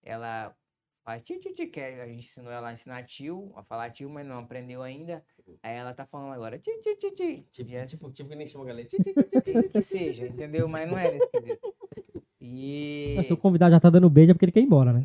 ela 0.02 0.52
faz 1.10 1.22
tio, 1.22 1.40
tio, 1.40 1.52
tio, 1.52 1.68
que 1.70 1.80
a 1.80 2.06
gente 2.06 2.18
ensinou 2.18 2.52
ela 2.52 2.68
a 2.68 2.72
ensinar 2.72 3.02
tio, 3.02 3.50
a 3.56 3.62
falar 3.64 3.90
tio, 3.90 4.08
mas 4.08 4.24
não 4.26 4.38
aprendeu 4.38 4.80
ainda. 4.82 5.22
Aí 5.60 5.76
ela 5.76 5.92
tá 5.92 6.06
falando 6.06 6.32
agora 6.32 6.56
tio, 6.58 6.72
tio, 6.80 6.96
tio, 6.96 7.10
tio. 7.12 7.44
Tipo, 7.50 7.70
Yes. 7.70 7.90
tipo, 7.90 8.10
tipo 8.12 8.28
que 8.28 8.36
nem 8.36 8.46
chama 8.46 8.64
a 8.64 8.68
galera. 8.68 8.88
que 9.72 9.82
seja, 9.82 10.26
entendeu? 10.28 10.68
Mas 10.68 10.88
não 10.88 10.96
é 10.96 11.10
desse 11.10 11.26
quesito. 11.32 11.74
E. 12.40 13.14
Mas 13.16 13.26
se 13.26 13.32
o 13.32 13.36
convidado 13.36 13.72
já 13.72 13.80
tá 13.80 13.90
dando 13.90 14.08
beijo 14.08 14.30
é 14.30 14.34
porque 14.34 14.44
ele 14.44 14.52
quer 14.52 14.60
ir 14.60 14.64
embora, 14.64 14.92
né? 14.92 15.04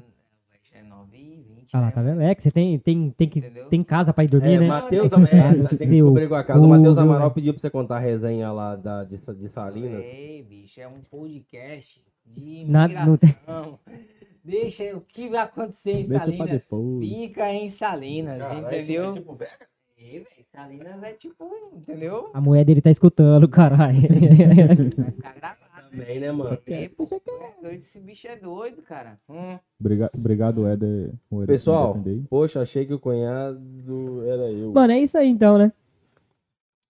É 0.74 0.84
9 0.84 1.18
e 1.18 1.42
20. 1.42 1.76
Ah 1.76 1.80
lá, 1.80 1.86
né, 1.88 1.92
tá 1.92 2.02
vendo? 2.04 2.22
É 2.22 2.36
que 2.36 2.44
você 2.44 2.52
tem, 2.52 2.78
tem, 2.78 3.10
tem, 3.12 3.28
que, 3.28 3.40
Entendeu? 3.40 3.68
tem 3.68 3.82
casa 3.82 4.14
pra 4.14 4.24
ir 4.24 4.30
dormir, 4.30 4.54
É, 4.54 4.60
né? 4.60 4.68
Matheus, 4.68 5.10
Não, 5.10 5.24
é, 5.24 5.68
tem- 5.68 5.78
que 5.80 5.86
descobrir 5.88 6.30
com 6.30 6.36
a 6.36 6.44
casa. 6.44 6.60
O 6.62 6.68
Matheus 6.70 6.98
Amaral 6.98 7.32
pediu 7.32 7.52
pra 7.54 7.60
você 7.62 7.70
contar 7.72 7.96
a 7.98 8.00
resenha 8.00 8.52
lá 8.52 8.76
da, 8.76 9.04
de, 9.04 9.18
de 9.18 9.50
Salinas. 9.50 10.04
Ei, 10.04 10.44
bicho, 10.44 10.80
é 10.80 10.88
um 10.88 11.02
podcast 11.02 12.02
de 12.26 12.64
Nada- 12.66 13.06
não 13.06 13.18
tem- 13.18 13.30
imigração. 13.30 13.80
Deixa 14.46 14.96
o 14.96 15.02
que 15.02 15.28
vai 15.28 15.40
acontecer 15.42 15.92
em 15.92 16.08
Deixa 16.08 16.20
Salinas. 16.20 16.70
Fica 17.02 17.52
em 17.52 17.68
Salinas, 17.68 18.44
entendeu? 18.54 19.14
Tipo, 19.14 19.34
velho, 19.36 19.52
Ei, 19.98 20.20
velho, 20.20 20.26
Salinas 20.54 21.04
é 21.04 21.14
tipo, 21.14 21.50
entendeu? 21.74 22.30
A 22.34 22.40
mulher 22.40 22.64
dele 22.64 22.80
tá 22.82 22.92
escutando, 22.92 23.48
caralho. 23.50 24.00
Vai 24.02 24.76
ficar 24.76 25.34
gravado. 25.34 25.66
também, 25.90 26.20
né, 26.20 26.32
mano? 26.32 26.58
Pô, 26.96 27.04
é 27.04 27.62
doido, 27.62 27.78
esse 27.78 28.00
bicho 28.02 28.28
é 28.28 28.36
doido, 28.36 28.82
cara. 28.84 29.18
Hum. 29.30 29.58
Obriga- 29.80 30.12
Obrigado, 30.14 30.68
Éder. 30.68 31.12
Pessoal, 31.48 31.98
poxa, 32.30 32.62
achei 32.62 32.86
que 32.86 32.94
o 32.94 33.00
cunhado 33.00 34.24
era 34.28 34.52
eu. 34.52 34.72
Mano, 34.74 34.94
é 34.94 35.00
isso 35.00 35.18
aí 35.18 35.28
então, 35.30 35.58
né? 35.58 35.72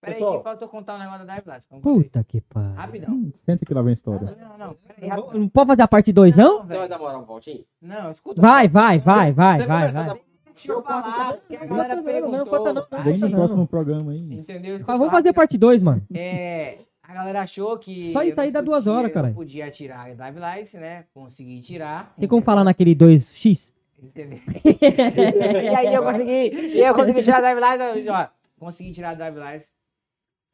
Peraí, 0.05 0.37
que 0.37 0.43
faltou 0.43 0.67
contar 0.67 0.95
um 0.95 0.99
negócio 0.99 1.25
da 1.25 1.35
Dive 1.35 1.51
aí. 1.51 1.81
Puta 1.81 2.23
que 2.23 2.41
pariu. 2.41 2.73
Rapidão. 2.75 3.13
Hum, 3.13 3.31
Senta 3.33 3.65
que 3.65 3.73
lá 3.73 3.81
vem 3.81 3.91
a 3.91 3.93
história. 3.93 4.37
Não, 4.39 4.57
não, 4.57 4.73
peraí, 4.75 5.09
Não, 5.09 5.15
rapidão. 5.21 5.39
não 5.41 5.49
pode 5.49 5.67
fazer 5.67 5.81
a 5.81 5.87
parte 5.87 6.11
2, 6.13 6.35
não? 6.35 6.61
Você 6.65 6.77
vai 6.77 6.87
dar 6.87 6.97
moral 6.99 7.17
pro 7.23 7.27
Valtinho? 7.33 7.65
Não, 7.81 8.11
escuta. 8.11 8.41
Vai, 8.41 8.67
vai, 8.67 8.99
vai, 8.99 9.31
vai, 9.33 9.59
Você 9.61 9.65
vai, 9.67 9.87
a 9.87 9.91
vai. 9.91 10.21
Deixa 10.53 10.71
eu 10.71 10.81
falar, 10.81 11.33
porque 11.33 11.55
a 11.57 11.65
galera 11.65 11.95
Não, 11.97 12.03
não, 12.03 12.11
não, 12.13 12.21
não, 12.21 12.45
perguntou. 12.45 12.73
não, 12.73 12.87
não, 12.89 13.03
Vem 13.03 13.17
no 13.19 13.27
não. 13.29 13.37
próximo 13.37 13.67
programa 13.67 14.11
aí. 14.13 14.19
Entendeu? 14.33 14.75
Escuta 14.77 14.93
vamos 14.97 15.07
fazer 15.11 15.29
rapidão. 15.29 15.33
parte 15.33 15.57
2, 15.57 15.81
mano. 15.81 16.01
É, 16.15 16.77
a 17.03 17.13
galera 17.13 17.41
achou 17.41 17.77
que. 17.77 18.11
Só 18.13 18.23
isso 18.23 18.39
eu 18.39 18.43
aí 18.43 18.47
não 18.49 18.53
dá 18.53 18.61
duas 18.61 18.79
podia- 18.85 18.93
horas, 18.93 19.09
eu 19.09 19.13
caralho. 19.13 19.33
Não 19.33 19.37
podia 19.41 19.69
tirar 19.69 20.09
a 20.09 20.13
Drive 20.13 20.37
License, 20.37 20.77
né? 20.77 21.05
Consegui 21.13 21.59
tirar. 21.59 22.13
Tem 22.17 22.27
como 22.29 22.41
falar 22.41 22.63
naquele 22.63 22.95
2x? 22.95 23.73
Entendeu? 24.01 24.39
e 24.63 25.75
aí 25.75 25.93
eu 25.93 26.03
consegui, 26.03 26.55
e 26.77 26.79
eu 26.79 26.93
consegui 26.93 27.21
tirar 27.21 27.37
a 27.37 27.41
Drive 27.53 27.59
License, 27.59 28.09
ó. 28.09 28.27
Consegui 28.57 28.91
tirar 28.91 29.09
a 29.09 29.13
Drive 29.13 29.35
License. 29.35 29.71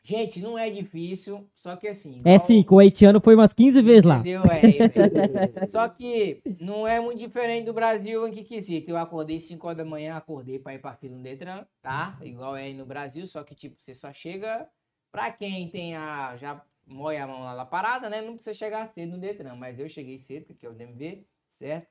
Gente, 0.03 0.41
não 0.41 0.57
é 0.57 0.69
difícil, 0.69 1.47
só 1.53 1.75
que 1.75 1.87
assim. 1.87 2.15
É 2.25 2.33
igual- 2.33 2.39
sim, 2.39 2.63
com 2.63 2.75
o 2.75 2.79
haitiano 2.79 3.21
foi 3.21 3.35
umas 3.35 3.53
15 3.53 3.81
vezes 3.83 4.03
lá. 4.03 4.17
Entendeu? 4.17 4.41
É, 4.45 5.67
só 5.67 5.87
que 5.87 6.41
não 6.59 6.87
é 6.87 6.99
muito 6.99 7.19
diferente 7.19 7.65
do 7.65 7.73
Brasil 7.73 8.27
em 8.27 8.31
que 8.31 8.43
quesito. 8.43 8.89
Eu 8.89 8.97
acordei 8.97 9.39
5 9.39 9.67
horas 9.67 9.77
da 9.77 9.85
manhã, 9.85 10.15
acordei 10.15 10.57
pra 10.57 10.73
ir 10.73 10.79
pra 10.79 10.95
fila 10.95 11.15
no 11.15 11.21
Detran, 11.21 11.65
tá? 11.83 12.17
Igual 12.23 12.55
é 12.57 12.63
aí 12.63 12.73
no 12.73 12.85
Brasil, 12.85 13.27
só 13.27 13.43
que 13.43 13.53
tipo, 13.53 13.79
você 13.79 13.93
só 13.93 14.11
chega. 14.11 14.67
Pra 15.11 15.29
quem 15.31 15.67
tem 15.67 15.95
a. 15.95 16.35
Já 16.35 16.63
moia 16.87 17.23
a 17.23 17.27
mão 17.27 17.41
lá 17.43 17.55
na 17.55 17.65
parada, 17.65 18.09
né? 18.09 18.21
Não 18.21 18.35
precisa 18.37 18.57
chegar 18.57 18.91
cedo 18.91 19.11
no 19.11 19.17
Detran. 19.19 19.55
Mas 19.55 19.77
eu 19.77 19.87
cheguei 19.87 20.17
cedo, 20.17 20.45
porque 20.47 20.65
é 20.65 20.69
o 20.69 20.73
DMV, 20.73 21.23
certo? 21.49 21.87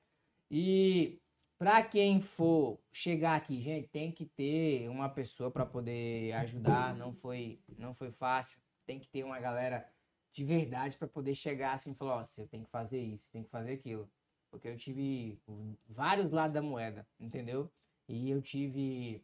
E 0.50 1.18
pra 1.60 1.82
quem 1.82 2.22
for 2.22 2.80
chegar 2.90 3.36
aqui, 3.36 3.60
gente, 3.60 3.86
tem 3.88 4.10
que 4.10 4.24
ter 4.24 4.88
uma 4.88 5.10
pessoa 5.10 5.50
pra 5.50 5.66
poder 5.66 6.32
ajudar. 6.36 6.96
Não 6.96 7.12
foi, 7.12 7.60
não 7.76 7.92
foi 7.92 8.10
fácil. 8.10 8.58
Tem 8.86 8.98
que 8.98 9.06
ter 9.06 9.22
uma 9.22 9.38
galera 9.38 9.86
de 10.32 10.42
verdade 10.42 10.96
para 10.96 11.06
poder 11.06 11.34
chegar 11.34 11.74
assim 11.74 11.90
e 11.90 11.94
falar, 11.94 12.16
ó, 12.16 12.24
você 12.24 12.46
tem 12.46 12.64
que 12.64 12.70
fazer 12.70 12.98
isso, 12.98 13.28
tem 13.30 13.42
que 13.42 13.50
fazer 13.50 13.72
aquilo. 13.72 14.10
Porque 14.50 14.68
eu 14.68 14.76
tive 14.76 15.38
vários 15.86 16.30
lados 16.30 16.54
da 16.54 16.62
moeda, 16.62 17.06
entendeu? 17.20 17.70
E 18.08 18.30
eu 18.30 18.40
tive 18.40 19.22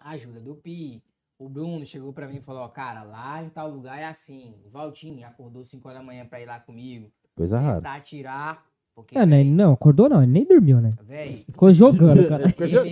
a 0.00 0.10
ajuda 0.12 0.40
do 0.40 0.56
Pi. 0.56 1.04
O 1.38 1.50
Bruno 1.50 1.84
chegou 1.84 2.14
para 2.14 2.26
mim 2.26 2.38
e 2.38 2.42
falou, 2.42 2.62
ó, 2.62 2.68
cara, 2.68 3.02
lá 3.02 3.42
em 3.42 3.50
tal 3.50 3.68
lugar 3.70 3.98
é 3.98 4.06
assim. 4.06 4.58
O 4.64 4.70
Valtinho 4.70 5.24
acordou 5.26 5.62
5 5.62 5.86
horas 5.86 6.00
da 6.00 6.04
manhã 6.04 6.26
para 6.26 6.40
ir 6.40 6.46
lá 6.46 6.58
comigo. 6.58 7.12
Coisa 7.36 7.60
rara. 7.60 7.76
Tentar 7.76 8.00
tirar. 8.00 8.67
Porque, 9.02 9.16
É, 9.18 9.24
né? 9.24 9.36
véi, 9.42 9.44
Não, 9.44 9.72
acordou 9.72 10.08
não, 10.08 10.22
ele 10.22 10.32
nem 10.32 10.44
dormiu, 10.44 10.80
né? 10.80 10.90
véi, 11.02 11.44
Ficou 11.46 11.72
jogando, 11.72 12.28
cara. 12.28 12.48
Ficou 12.48 12.66
jogando. 12.66 12.86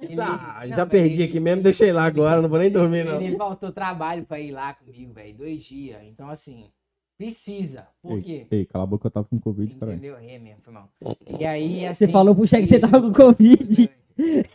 ele- 0.00 0.20
Ah, 0.20 0.60
não, 0.62 0.68
já 0.76 0.84
véi, 0.84 0.86
perdi 1.02 1.22
aqui 1.22 1.38
mesmo, 1.38 1.62
deixei 1.62 1.92
lá 1.92 2.04
agora, 2.04 2.42
não 2.42 2.48
vou 2.48 2.58
nem 2.58 2.70
dormir, 2.70 3.04
não. 3.04 3.20
Ele 3.20 3.36
faltou 3.36 3.70
trabalho 3.70 4.24
para 4.24 4.40
ir 4.40 4.50
lá 4.50 4.74
comigo, 4.74 5.12
velho, 5.12 5.34
dois 5.34 5.62
dias. 5.62 6.00
Então, 6.04 6.28
assim, 6.28 6.64
precisa. 7.16 7.86
Por 8.02 8.20
quê? 8.20 8.46
Ei, 8.50 8.58
ei, 8.58 8.66
cala 8.66 8.82
a 8.82 8.86
boca, 8.86 9.06
eu 9.06 9.10
tava 9.12 9.26
com 9.28 9.38
Covid, 9.38 9.72
cara. 9.76 9.92
Entendeu? 9.92 10.16
É 10.16 10.38
mesmo, 10.40 10.60
foi 10.62 10.72
mal. 10.72 10.88
E 11.38 11.46
aí, 11.46 11.86
assim. 11.86 12.06
Você 12.06 12.12
falou 12.12 12.34
pro 12.34 12.46
chefe 12.48 12.64
que 12.66 12.74
você 12.74 12.80
tava 12.80 13.00
com 13.00 13.12
Covid. 13.12 13.90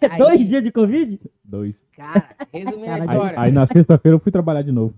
Aí, 0.02 0.18
Dois 0.19 0.48
dias 0.48 0.64
de 0.64 0.72
Covid? 0.72 1.19
Dois. 1.47 1.81
Cara, 1.95 2.29
resumindo 2.53 2.83
a 2.83 2.97
Cara, 2.97 3.03
Aí, 3.03 3.07
história. 3.17 3.39
aí 3.39 3.51
na 3.53 3.65
sexta-feira 3.65 4.15
eu 4.15 4.19
fui 4.19 4.31
trabalhar 4.33 4.61
de 4.63 4.71
novo. 4.71 4.93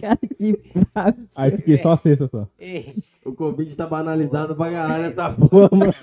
Cara, 0.00 0.18
que 0.36 0.56
papo. 0.92 1.18
Aí 1.36 1.50
fiquei 1.52 1.78
só 1.78 1.92
a 1.92 1.96
sexta 1.96 2.26
só. 2.28 2.48
Ei, 2.58 2.96
O 3.24 3.32
Covid 3.32 3.74
tá 3.76 3.86
banalizado 3.86 4.56
pra 4.56 4.70
caralho 4.70 5.04
nessa 5.04 5.30
porra, 5.30 5.68
mano. 5.72 5.94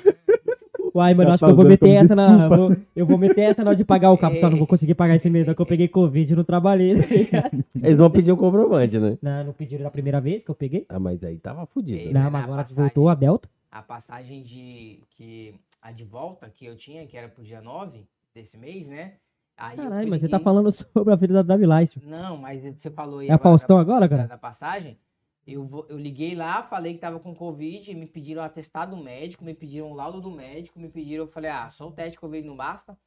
Uai, 0.96 1.14
mano, 1.16 1.30
Já 1.30 1.34
acho 1.34 1.42
tá 1.42 1.48
que 1.48 1.52
eu 1.52 1.56
vou 1.56 1.66
meter 1.66 1.90
essa 1.90 2.16
na. 2.16 2.48
vou- 2.48 2.76
eu 2.96 3.06
vou 3.06 3.18
meter 3.18 3.42
essa 3.42 3.64
na 3.64 3.72
hora 3.72 3.78
de 3.78 3.84
pagar 3.84 4.12
o 4.12 4.18
capital. 4.18 4.52
Não 4.52 4.58
vou 4.58 4.68
conseguir 4.68 4.94
pagar 4.94 5.16
esse 5.16 5.28
mês, 5.30 5.46
não, 5.48 5.56
que 5.56 5.62
eu 5.62 5.66
peguei 5.66 5.88
Covid 5.88 6.32
e 6.32 6.36
não 6.36 6.44
trabalhei. 6.44 6.96
tá 7.02 7.08
ligado? 7.16 7.66
Eles 7.82 7.98
vão 7.98 8.10
pedir 8.12 8.32
um 8.32 8.36
comprovante, 8.38 9.00
né? 9.00 9.18
não, 9.22 9.44
não 9.46 9.54
pediram 9.54 9.84
da 9.84 9.90
primeira 9.92 10.22
vez 10.22 10.44
que 10.44 10.52
eu 10.52 10.56
peguei. 10.56 10.86
Ah, 10.88 11.00
mas 11.00 11.24
aí 11.24 11.38
tava 11.40 11.66
fudido. 11.66 12.06
Né? 12.14 12.22
Não, 12.24 12.30
mas 12.32 12.44
agora 12.44 12.64
que 12.64 12.74
voltou 12.74 13.10
a 13.10 13.16
Delta. 13.16 13.50
a 13.72 13.82
passagem 13.82 14.44
de. 14.44 15.00
que 15.18 15.56
A 15.82 15.92
de 15.92 16.04
volta 16.04 16.48
que 16.50 16.66
eu 16.66 16.76
tinha, 16.76 17.06
que 17.08 17.18
era 17.18 17.28
pro 17.28 17.44
dia 17.44 17.60
9 17.62 18.06
desse 18.36 18.58
mês, 18.58 18.88
né? 18.88 19.14
Aí 19.56 19.76
Caralho, 19.78 20.02
fui 20.02 20.10
mas 20.10 20.22
você 20.22 20.30
tá 20.30 20.40
falando 20.40 20.72
sobre 20.72 21.14
a 21.14 21.16
vida 21.16 21.34
da 21.36 21.42
Drive 21.56 21.66
Life. 21.82 22.06
Não, 22.06 22.38
mas 22.38 22.64
você 22.64 22.90
falou 22.90 23.20
aí. 23.20 23.28
É 23.28 23.32
a 23.32 23.36
agora 23.36 23.50
Faustão 23.52 23.76
da- 23.78 23.82
agora, 23.82 24.10
cara? 24.10 24.28
da 24.28 24.38
passagem. 24.38 25.00
Eu, 25.46 25.66
vou, 25.66 25.86
eu 25.90 25.98
liguei 25.98 26.36
lá, 26.36 26.64
falei 26.64 26.94
que 26.94 27.00
tava 27.00 27.20
com 27.20 27.36
Covid, 27.36 27.94
me 27.96 28.08
pediram 28.08 28.42
o 28.42 28.46
atestado 28.46 28.96
médico, 28.96 29.44
me 29.44 29.54
pediram 29.54 29.92
o 29.92 29.94
laudo 29.94 30.22
do 30.22 30.32
médico, 30.32 30.80
me 30.80 30.88
pediram, 30.88 31.26
eu 31.26 31.28
falei, 31.28 31.52
ah, 31.52 31.70
só 31.70 31.88
o 31.88 31.92
teste 31.92 32.18
Covid 32.18 32.48
não 32.48 32.56
basta? 32.56 32.98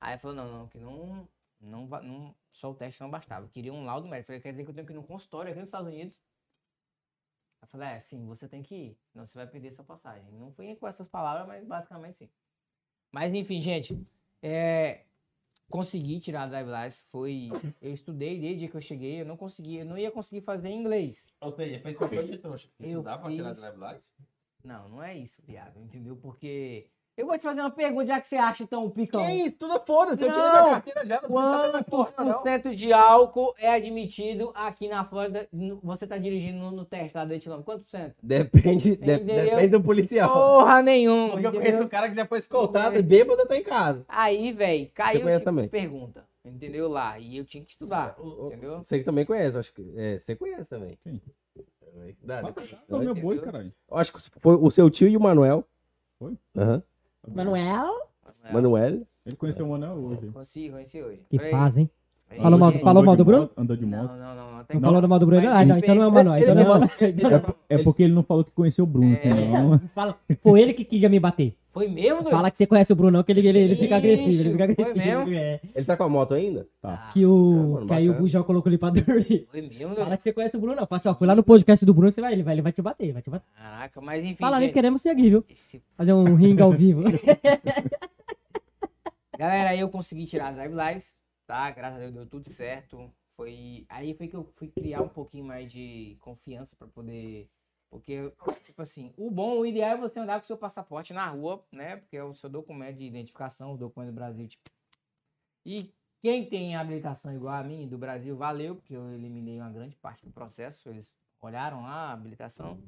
Aí 0.00 0.18
falou, 0.18 0.36
não, 0.36 0.50
não, 0.52 0.66
que 0.68 0.76
não, 0.76 1.28
não, 1.60 1.86
não, 1.86 2.34
só 2.50 2.70
o 2.70 2.74
teste 2.74 3.00
não 3.00 3.08
bastava, 3.08 3.46
eu 3.46 3.48
queria 3.48 3.72
um 3.72 3.84
laudo 3.84 4.08
médico. 4.08 4.22
Eu 4.22 4.26
falei, 4.26 4.40
quer 4.40 4.50
dizer 4.50 4.64
que 4.64 4.70
eu 4.70 4.74
tenho 4.74 4.86
que 4.86 4.92
ir 4.92 4.96
num 4.96 5.04
consultório 5.04 5.50
aqui 5.52 5.60
nos 5.60 5.68
Estados 5.68 5.86
Unidos? 5.86 6.20
Eu 7.62 7.68
falei, 7.68 7.88
é, 7.90 7.98
sim, 8.00 8.26
você 8.26 8.48
tem 8.48 8.60
que 8.62 8.74
ir, 8.74 8.98
senão 9.12 9.24
você 9.24 9.38
vai 9.38 9.46
perder 9.46 9.70
sua 9.70 9.84
passagem. 9.84 10.24
Não 10.32 10.50
foi 10.52 10.74
com 10.74 10.86
essas 10.88 11.06
palavras, 11.06 11.46
mas 11.46 11.64
basicamente 11.64 12.16
sim. 12.18 12.28
Mas 13.12 13.32
enfim, 13.32 13.60
gente, 13.60 13.96
é, 14.42 15.04
consegui 15.70 16.20
tirar 16.20 16.42
a 16.42 16.46
drive 16.46 16.68
license, 16.68 17.10
foi, 17.10 17.48
eu 17.80 17.92
estudei 17.92 18.38
desde 18.40 18.68
que 18.68 18.76
eu 18.76 18.80
cheguei, 18.80 19.20
eu 19.20 19.24
não 19.26 19.36
consegui, 19.36 19.78
eu 19.78 19.84
não 19.86 19.98
ia 19.98 20.10
conseguir 20.10 20.40
fazer 20.42 20.68
em 20.68 20.78
inglês. 20.78 21.26
Ou 21.40 21.52
seja, 21.54 21.80
fez 21.80 21.96
papel 21.98 22.26
de 22.26 22.38
trouxa. 22.38 22.68
Eu 22.80 23.02
Dá 23.02 23.18
pra 23.18 23.30
tirar 23.30 23.54
fiz- 23.54 23.60
drive 23.62 23.76
license? 23.94 24.10
Não, 24.62 24.88
não 24.88 25.02
é 25.02 25.16
isso, 25.16 25.42
viado, 25.46 25.78
entendeu? 25.80 26.16
Porque 26.16 26.88
eu 27.16 27.26
vou 27.26 27.36
te 27.38 27.42
fazer 27.44 27.60
uma 27.60 27.70
pergunta, 27.70 28.06
já 28.06 28.20
que 28.20 28.26
você 28.26 28.36
acha 28.36 28.66
tão 28.66 28.90
picão. 28.90 29.28
isso? 29.30 29.56
Tudo 29.56 29.80
foda-se. 29.86 30.22
eu 30.24 30.28
tirei 30.28 30.42
minha 30.42 30.62
carteira 30.70 31.06
já. 31.06 31.18
Quantos 31.20 31.82
por 31.82 32.12
cento 32.42 32.74
de 32.74 32.92
álcool 32.92 33.54
é 33.58 33.72
admitido 33.74 34.50
aqui 34.54 34.88
na 34.88 35.04
Flórida? 35.04 35.48
Você 35.82 36.06
tá 36.06 36.18
dirigindo 36.18 36.58
no, 36.58 36.70
no 36.72 36.84
teste 36.84 37.16
lá 37.16 37.24
do 37.24 37.32
Etilão? 37.32 37.62
Quanto 37.62 37.82
por 37.84 37.90
cento? 37.90 38.14
Depende, 38.22 38.96
de- 38.96 39.18
depende 39.18 39.68
do 39.68 39.80
policial. 39.82 40.32
Porra 40.32 40.82
nenhuma, 40.82 41.32
Porque 41.32 41.46
eu 41.46 41.50
entendeu? 41.50 41.62
conheço 41.70 41.84
um 41.84 41.88
cara 41.88 42.08
que 42.08 42.14
já 42.16 42.26
foi 42.26 42.38
escoltado 42.38 42.96
e 42.96 43.02
bêbado 43.02 43.46
tá 43.46 43.56
em 43.56 43.62
casa. 43.62 44.04
Aí, 44.08 44.52
velho, 44.52 44.90
caiu 44.92 45.26
tipo 45.28 45.44
também? 45.44 45.64
de 45.66 45.70
pergunta, 45.70 46.24
entendeu? 46.44 46.88
Lá, 46.88 47.18
e 47.18 47.36
eu 47.38 47.44
tinha 47.44 47.62
que 47.64 47.70
estudar, 47.70 48.16
entendeu? 48.46 48.82
Você 48.82 48.98
que 48.98 49.04
também 49.04 49.24
conhece, 49.24 49.56
eu 49.56 49.60
acho 49.60 49.72
que. 49.72 49.92
É, 49.96 50.18
você 50.18 50.34
conhece 50.34 50.68
também. 50.70 50.98
Quem? 51.02 51.22
Dá, 52.22 52.42
Não, 52.42 52.48
depois- 52.50 53.04
meu 53.04 53.14
boi, 53.14 53.38
caralho. 53.38 53.72
Eu 53.88 53.96
acho 53.98 54.12
que 54.12 54.20
foi 54.40 54.56
o 54.56 54.68
seu 54.70 54.90
tio 54.90 55.06
e 55.06 55.16
o 55.16 55.20
Manuel. 55.20 55.64
Foi? 56.18 56.36
Aham. 56.56 56.82
Manuel? 57.32 58.08
Manuel. 58.52 59.06
Ele 59.26 59.36
conheceu 59.36 59.66
o 59.66 59.70
Manel 59.70 59.92
hoje. 59.92 60.26
Consigo, 60.28 60.74
conheci 60.74 61.02
hoje. 61.02 61.22
Que 61.30 61.38
fase, 61.50 61.82
hein? 61.82 61.90
Aí, 62.30 62.40
Falou 62.40 62.58
mal- 62.58 62.72
falou 62.72 63.02
mal 63.04 63.16
do 63.16 63.24
Bruno? 63.24 63.50
Andou 63.56 63.76
de 63.76 63.86
Não, 63.86 64.02
moto. 64.02 64.10
não, 64.12 64.18
não, 64.18 64.36
não. 64.36 64.54
Não 64.74 64.80
falou 64.80 65.00
do 65.02 65.08
mal 65.08 65.18
do 65.18 65.26
Bruno? 65.26 65.42
Mas 65.42 65.52
Ah, 65.54 65.64
não, 65.64 65.78
então 65.78 65.94
não 65.94 66.02
é 66.04 66.06
o 66.06 66.10
pegou- 66.10 66.24
Manuel. 66.24 66.42
Então 66.42 66.54
não 66.54 66.84
é 66.84 67.54
é. 67.68 67.74
É 67.76 67.82
porque 67.82 68.02
ele 68.02 68.14
não 68.14 68.22
falou 68.22 68.44
que 68.44 68.50
conheceu 68.50 68.84
o 68.84 68.86
Bruno, 68.86 69.14
É. 69.14 69.78
Fala, 69.94 70.16
foi 70.42 70.62
ele 70.62 70.72
que 70.72 70.84
quis 70.84 71.02
me 71.10 71.20
bater. 71.20 71.54
Foi 71.70 71.88
mesmo, 71.88 72.22
doido? 72.22 72.30
Fala 72.30 72.50
que 72.52 72.56
você 72.56 72.66
conhece 72.66 72.92
o 72.92 72.96
Bruno, 72.96 73.10
não, 73.18 73.24
que 73.24 73.32
ele, 73.32 73.46
ele, 73.46 73.58
ele 73.58 73.76
fica 73.76 73.96
agressivo. 73.96 74.48
Ele 74.48 74.52
fica 74.52 74.74
foi 74.74 74.90
agressivo. 74.92 75.18
mesmo? 75.26 75.34
é. 75.34 75.60
Ele 75.74 75.84
tá 75.84 75.96
com 75.96 76.04
a 76.04 76.08
moto 76.08 76.32
ainda? 76.32 76.66
Tá. 76.80 77.10
Que, 77.12 77.24
Ah, 77.24 77.28
o, 77.28 77.72
mano, 77.74 77.86
que 77.88 77.92
aí 77.94 78.08
o. 78.08 78.14
Bujão 78.14 78.42
colocou 78.44 78.70
ele 78.70 78.78
pra 78.78 78.90
dormir. 78.90 79.46
Foi 79.50 79.60
mesmo, 79.60 79.88
Fala 79.94 80.06
doido? 80.06 80.16
que 80.16 80.22
você 80.22 80.32
conhece 80.32 80.56
o 80.56 80.60
Bruno, 80.60 80.76
não. 80.76 80.86
Fala 80.86 80.96
assim, 80.98 81.08
ó, 81.08 81.14
foi 81.14 81.26
lá 81.26 81.34
no 81.34 81.42
podcast 81.42 81.84
do 81.84 81.92
Bruno, 81.92 82.12
você 82.12 82.20
vai, 82.20 82.32
ele 82.32 82.44
vai, 82.44 82.54
ele 82.54 82.62
vai 82.62 82.70
te 82.72 82.80
bater, 82.80 83.12
vai 83.12 83.22
te 83.22 83.28
bater. 83.28 83.44
Caraca, 83.58 84.00
mas 84.00 84.24
enfim, 84.24 84.36
Fala, 84.36 84.60
gente, 84.60 84.72
queremos 84.72 85.02
seguir, 85.02 85.30
viu? 85.30 85.44
esse 85.50 85.82
Fazer 85.96 86.12
um 86.12 86.34
ringue 86.36 86.62
ao 86.62 86.70
vivo. 86.72 87.02
Galera, 89.36 89.70
aí 89.70 89.80
eu 89.80 89.88
consegui 89.88 90.26
tirar 90.26 90.48
a 90.48 90.52
drive 90.52 90.72
license, 90.72 91.16
tá? 91.46 91.70
Graças 91.70 91.96
a 91.96 92.00
Deus 92.00 92.14
deu 92.14 92.26
tudo 92.26 92.48
certo. 92.50 93.12
Foi 93.28 93.86
aí 93.88 94.14
foi 94.14 94.28
que 94.28 94.36
eu 94.36 94.44
fui 94.44 94.68
criar 94.68 95.02
um 95.02 95.08
pouquinho 95.08 95.44
mais 95.44 95.70
de 95.70 96.16
confiança 96.20 96.76
pra 96.76 96.88
poder 96.88 97.48
Porque, 97.90 98.32
tipo 98.64 98.82
assim, 98.82 99.14
o 99.16 99.30
bom, 99.30 99.58
o 99.60 99.66
ideal 99.66 99.90
é 99.92 99.96
você 99.96 100.18
andar 100.18 100.40
com 100.40 100.46
seu 100.46 100.58
passaporte 100.58 101.12
na 101.12 101.28
rua, 101.28 101.64
né? 101.70 101.96
Porque 101.96 102.16
é 102.16 102.24
o 102.24 102.32
seu 102.32 102.50
documento 102.50 102.96
de 102.96 103.06
identificação, 103.06 103.74
o 103.74 103.78
documento 103.78 104.10
do 104.10 104.14
Brasil. 104.14 104.48
Tipo. 104.48 104.64
E 105.64 105.94
quem 106.20 106.48
tem 106.48 106.74
habilitação 106.74 107.32
igual 107.32 107.54
a 107.54 107.62
mim, 107.62 107.86
do 107.86 107.98
Brasil, 107.98 108.36
valeu, 108.36 108.76
porque 108.76 108.96
eu 108.96 109.08
eliminei 109.10 109.60
uma 109.60 109.70
grande 109.70 109.96
parte 109.96 110.24
do 110.24 110.32
processo. 110.32 110.88
Eles 110.88 111.12
olharam 111.40 111.82
lá 111.82 112.08
a 112.08 112.12
habilitação. 112.12 112.82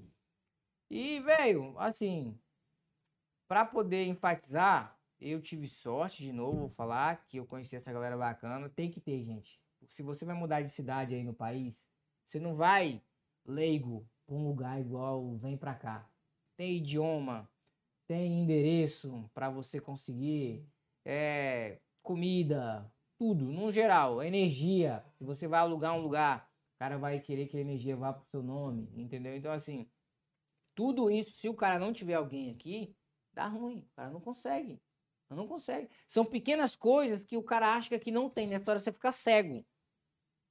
E, 0.90 1.20
velho, 1.20 1.78
assim, 1.78 2.36
para 3.48 3.64
poder 3.64 4.06
enfatizar, 4.06 4.95
eu 5.20 5.40
tive 5.40 5.66
sorte, 5.66 6.22
de 6.22 6.32
novo, 6.32 6.60
vou 6.60 6.68
falar, 6.68 7.24
que 7.26 7.38
eu 7.38 7.46
conheci 7.46 7.76
essa 7.76 7.92
galera 7.92 8.16
bacana. 8.16 8.68
Tem 8.68 8.90
que 8.90 9.00
ter, 9.00 9.24
gente. 9.24 9.60
Se 9.86 10.02
você 10.02 10.24
vai 10.24 10.34
mudar 10.34 10.62
de 10.62 10.70
cidade 10.70 11.14
aí 11.14 11.22
no 11.22 11.34
país, 11.34 11.88
você 12.24 12.40
não 12.40 12.56
vai 12.56 13.02
leigo 13.44 14.08
pra 14.26 14.34
um 14.34 14.48
lugar 14.48 14.80
igual 14.80 15.36
vem 15.36 15.56
pra 15.56 15.74
cá. 15.74 16.08
Tem 16.56 16.76
idioma, 16.76 17.48
tem 18.06 18.42
endereço 18.42 19.30
para 19.34 19.50
você 19.50 19.80
conseguir, 19.80 20.66
é, 21.04 21.80
comida, 22.02 22.90
tudo, 23.18 23.46
no 23.52 23.70
geral, 23.72 24.22
energia. 24.22 25.04
Se 25.16 25.24
você 25.24 25.46
vai 25.46 25.60
alugar 25.60 25.94
um 25.94 26.00
lugar, 26.00 26.50
o 26.74 26.78
cara 26.78 26.98
vai 26.98 27.20
querer 27.20 27.46
que 27.46 27.56
a 27.56 27.60
energia 27.60 27.96
vá 27.96 28.12
pro 28.12 28.26
seu 28.26 28.42
nome, 28.42 28.90
entendeu? 28.94 29.36
Então, 29.36 29.52
assim, 29.52 29.88
tudo 30.74 31.10
isso, 31.10 31.32
se 31.32 31.48
o 31.48 31.54
cara 31.54 31.78
não 31.78 31.92
tiver 31.92 32.14
alguém 32.14 32.50
aqui, 32.50 32.94
dá 33.32 33.46
ruim. 33.46 33.78
O 33.78 33.96
cara 33.96 34.10
não 34.10 34.20
consegue. 34.20 34.80
Não 35.30 35.46
consegue. 35.46 35.88
São 36.06 36.24
pequenas 36.24 36.76
coisas 36.76 37.24
que 37.24 37.36
o 37.36 37.42
cara 37.42 37.74
acha 37.74 37.88
que 37.88 37.94
aqui 37.94 38.10
não 38.10 38.30
tem. 38.30 38.46
Na 38.46 38.56
história 38.56 38.80
você 38.80 38.92
fica 38.92 39.10
cego. 39.10 39.64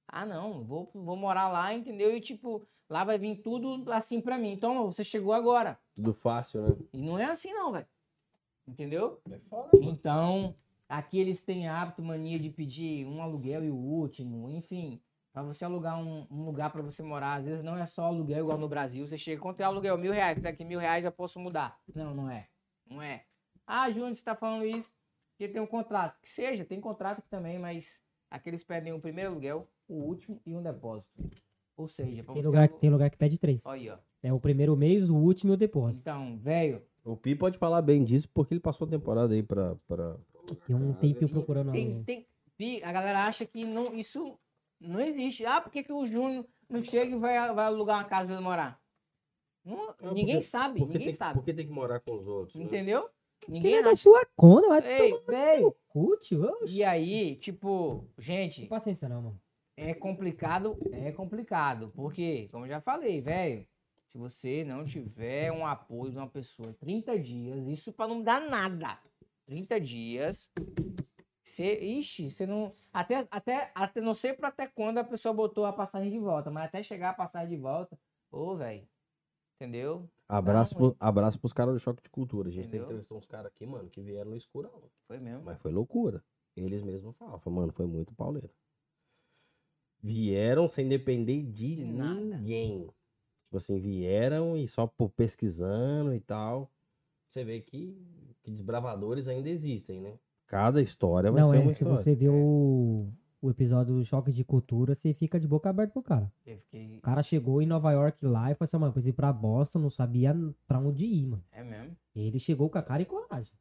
Ah, 0.08 0.26
não, 0.26 0.64
vou, 0.64 0.90
vou 0.94 1.16
morar 1.16 1.48
lá, 1.48 1.74
entendeu? 1.74 2.16
E 2.16 2.22
tipo, 2.22 2.66
lá 2.90 3.04
vai 3.04 3.18
vir 3.18 3.38
tudo 3.38 3.92
assim 3.92 4.22
pra 4.22 4.38
mim. 4.38 4.52
Então, 4.52 4.92
você 4.92 5.04
chegou 5.04 5.34
agora. 5.34 5.80
Tudo 5.96 6.14
fácil, 6.14 6.62
né? 6.62 6.76
E 6.94 7.02
não 7.02 7.18
é 7.18 7.26
assim, 7.26 7.52
não, 7.54 7.72
velho. 7.72 7.88
Entendeu? 8.68 9.22
É 9.32 9.40
foda, 9.50 9.70
Então, 9.82 10.56
aqui 10.90 11.20
eles 11.20 11.42
têm 11.42 11.68
hábito, 11.68 12.02
mania 12.02 12.40
de 12.40 12.50
pedir 12.50 13.06
um 13.08 13.22
aluguel 13.22 13.64
e 13.64 13.70
o 13.70 13.76
último, 13.76 14.50
enfim. 14.50 15.02
Pra 15.32 15.44
você 15.44 15.66
alugar 15.66 16.00
um, 16.00 16.26
um 16.32 16.46
lugar 16.46 16.72
pra 16.72 16.82
você 16.82 17.04
morar, 17.04 17.36
às 17.36 17.46
vezes 17.46 17.64
não 17.64 17.78
é 17.78 17.86
só 17.86 18.06
aluguel 18.06 18.40
igual 18.40 18.58
no 18.58 18.70
Brasil. 18.70 19.06
Você 19.06 19.18
chega, 19.18 19.42
quanto 19.42 19.60
é 19.62 19.64
aluguel? 19.64 19.98
Mil 19.98 20.14
reais. 20.14 20.42
Daqui 20.42 20.64
mil 20.64 20.80
reais 20.80 21.04
já 21.04 21.12
posso 21.12 21.40
mudar. 21.40 21.78
Não, 21.94 22.14
não 22.14 22.30
é. 22.30 22.48
Não 22.90 23.02
é. 23.02 23.26
Ah, 23.68 23.90
Júnior, 23.90 24.14
você 24.16 24.24
tá 24.24 24.36
falando 24.36 24.66
isso 24.66 24.92
porque 25.38 25.52
tem 25.52 25.62
um 25.62 25.68
contrato. 25.68 26.20
Que 26.22 26.30
seja, 26.30 26.64
tem 26.66 26.80
contrato 26.80 27.20
aqui 27.20 27.30
também, 27.30 27.58
mas 27.60 28.02
aqui 28.30 28.50
eles 28.50 28.64
pedem 28.64 28.94
o 28.94 29.00
primeiro 29.00 29.32
aluguel, 29.32 29.68
o 29.88 29.96
último 29.96 30.40
e 30.46 30.56
um 30.56 30.62
depósito. 30.62 31.12
Ou 31.78 31.88
seja, 31.88 32.24
Tem 32.24 32.42
lugar, 32.42 32.70
tem 32.70 32.90
lugar 32.90 33.10
que 33.10 33.18
pede 33.18 33.38
três. 33.38 33.66
Aí, 33.68 33.90
ó. 33.90 33.98
É 34.24 34.32
o 34.32 34.40
primeiro 34.40 34.76
mês, 34.78 35.10
o 35.10 35.16
último 35.16 35.52
e 35.52 35.56
o 35.56 35.58
depósito. 35.58 36.02
Então, 36.02 36.38
velho, 36.40 36.82
O 37.04 37.16
Pi 37.16 37.36
pode 37.36 37.58
falar 37.60 37.82
bem 37.82 38.04
disso 38.04 38.28
porque 38.34 38.54
ele 38.56 38.62
passou 38.62 38.88
a 38.88 38.90
temporada 38.90 39.34
aí 39.34 39.44
pra. 39.44 39.76
pra... 39.88 40.18
Tem 40.66 40.76
um 40.76 40.94
tempinho 40.94 41.30
procurando 41.30 41.72
tem, 41.72 42.04
tem, 42.04 42.28
Pi, 42.58 42.82
a 42.84 42.92
galera 42.92 43.26
acha 43.26 43.46
que 43.46 43.66
não, 43.66 43.94
isso 43.94 44.40
não 44.80 45.00
existe. 45.02 45.46
Ah, 45.46 45.60
por 45.62 45.72
que, 45.72 45.84
que 45.84 45.92
o 45.94 46.06
Júnior 46.06 46.48
não 46.70 46.82
chega 46.84 47.16
e 47.16 47.20
vai, 47.20 47.54
vai 47.54 47.66
alugar 47.66 47.98
uma 47.98 48.04
casa 48.06 48.26
pra 48.28 48.36
ele 48.36 48.44
morar? 48.44 48.80
Não- 49.64 49.90
Ah, 49.90 49.96
ninguém 50.14 50.36
porque- 50.36 50.42
sabe, 50.42 50.80
Porque 50.80 50.94
ninguém 50.94 51.08
tem, 51.10 51.16
sabe. 51.16 51.34
porque 51.34 51.54
tem 51.54 51.68
que 51.68 51.74
morar 51.74 52.00
com 52.00 52.16
os 52.16 52.28
outros. 52.28 52.56
né? 52.56 52.64
Entendeu? 53.48 53.62
Quem 53.62 53.62
Ninguém 53.62 53.76
é 53.78 53.84
da 53.84 53.92
acha. 53.92 54.02
sua 54.02 54.26
conta, 54.36 54.68
vai 54.68 54.82
Ei, 54.86 55.12
tomar 55.12 55.32
velho. 55.32 55.76
E 56.68 56.84
aí, 56.84 57.36
tipo, 57.36 57.94
Não 57.96 58.10
gente, 58.18 58.62
tem 58.62 58.70
paciência 58.70 59.08
não, 59.10 59.22
mano. 59.22 59.42
é 59.78 59.94
complicado, 59.94 60.78
é 60.92 61.12
complicado. 61.12 61.92
Porque, 61.96 62.48
como 62.52 62.66
eu 62.66 62.70
já 62.70 62.82
falei, 62.82 63.22
velho, 63.22 63.66
se 64.08 64.18
você 64.18 64.64
não 64.64 64.86
tiver 64.86 65.52
um 65.52 65.66
apoio 65.66 66.12
de 66.12 66.18
uma 66.18 66.28
pessoa 66.30 66.74
30 66.80 67.18
dias, 67.20 67.68
isso 67.68 67.94
pra 67.94 68.08
não 68.08 68.22
dar 68.22 68.42
nada. 68.42 69.00
30 69.46 69.80
dias. 69.80 70.50
Você, 71.44 71.76
ixi, 71.80 72.30
você 72.30 72.46
não. 72.48 72.74
Até, 72.92 73.28
até, 73.30 73.72
até, 73.76 74.02
não 74.02 74.16
sei 74.16 74.34
pra 74.34 74.48
até 74.48 74.66
quando 74.68 74.98
a 74.98 75.04
pessoa 75.04 75.32
botou 75.34 75.66
a 75.66 75.72
passagem 75.74 76.12
de 76.12 76.20
volta, 76.20 76.50
mas 76.50 76.66
até 76.66 76.82
chegar 76.82 77.10
a 77.10 77.14
passagem 77.14 77.50
de 77.56 77.62
volta, 77.62 77.98
ô, 78.32 78.56
velho. 78.56 78.88
Entendeu? 79.62 80.10
Abraço, 80.28 80.76
pro, 80.76 80.96
abraço 81.00 81.40
pros 81.40 81.54
caras 81.54 81.74
do 81.76 81.80
Choque 81.80 82.02
de 82.02 82.10
Cultura. 82.10 82.50
A 82.50 82.52
gente 82.52 82.68
Entendeu? 82.68 82.86
entrevistou 82.86 83.18
uns 83.18 83.26
caras 83.26 83.48
aqui, 83.48 83.66
mano, 83.66 83.90
que 83.90 84.02
vieram 84.02 84.32
no 84.32 84.38
escurão. 84.38 84.72
Foi 85.08 85.20
mesmo. 85.20 85.44
Mas 85.44 85.60
foi 85.60 85.72
loucura. 85.72 86.24
Eles 86.56 86.82
mesmos 86.82 87.16
falavam, 87.18 87.54
mano, 87.54 87.72
foi 87.74 87.86
muito 87.86 88.14
pauleiro. 88.16 88.50
Vieram 90.02 90.68
sem 90.68 90.88
depender 90.88 91.42
de, 91.44 91.76
De 91.76 91.86
nada. 91.86 92.20
ninguém. 92.38 92.88
Tipo 93.44 93.58
assim, 93.58 93.80
vieram 93.80 94.56
e 94.58 94.68
só 94.68 94.88
por 94.88 95.10
pesquisando 95.10 96.14
e 96.14 96.20
tal. 96.20 96.72
Você 97.28 97.44
vê 97.44 97.60
que, 97.62 97.98
que 98.44 98.52
desbravadores 98.52 99.28
ainda 99.28 99.50
existem, 99.50 100.00
né? 100.00 100.18
Cada 100.48 100.82
história 100.82 101.32
vai 101.32 101.42
Não, 101.42 101.50
ser 101.50 101.58
é, 101.58 101.60
uma 101.60 101.74
se 101.74 101.84
história. 101.84 101.98
você 102.04 102.16
vê 102.16 102.30
o, 102.30 103.10
o 103.46 103.52
episódio 103.52 103.94
do 103.96 104.04
Choque 104.06 104.34
de 104.34 104.44
Cultura, 104.44 104.96
você 104.96 105.14
fica 105.14 105.40
de 105.40 105.48
boca 105.48 105.70
aberta 105.70 105.94
pro 105.94 106.02
cara. 106.02 106.32
Eu 106.46 106.58
fiquei. 106.58 106.98
O 106.98 107.02
cara 107.02 107.22
chegou 107.22 107.62
em 107.62 107.66
Nova 107.68 107.92
York 107.92 108.26
lá 108.26 108.50
e 108.52 108.56
falou 108.56 108.68
assim, 108.68 108.78
mano, 108.78 108.92
preciso 108.92 109.10
ir 109.10 109.14
pra 109.14 109.32
Boston, 109.32 109.80
não 109.80 109.92
sabia 109.92 110.36
pra 110.68 110.80
onde 110.80 111.06
ir, 111.06 111.28
mano. 111.28 111.44
É 111.52 111.64
mesmo? 111.64 111.96
Ele 112.16 112.40
chegou 112.40 112.70
com 112.70 112.78
a 112.78 112.82
cara 112.82 113.04
e 113.04 113.06
coragem. 113.06 113.54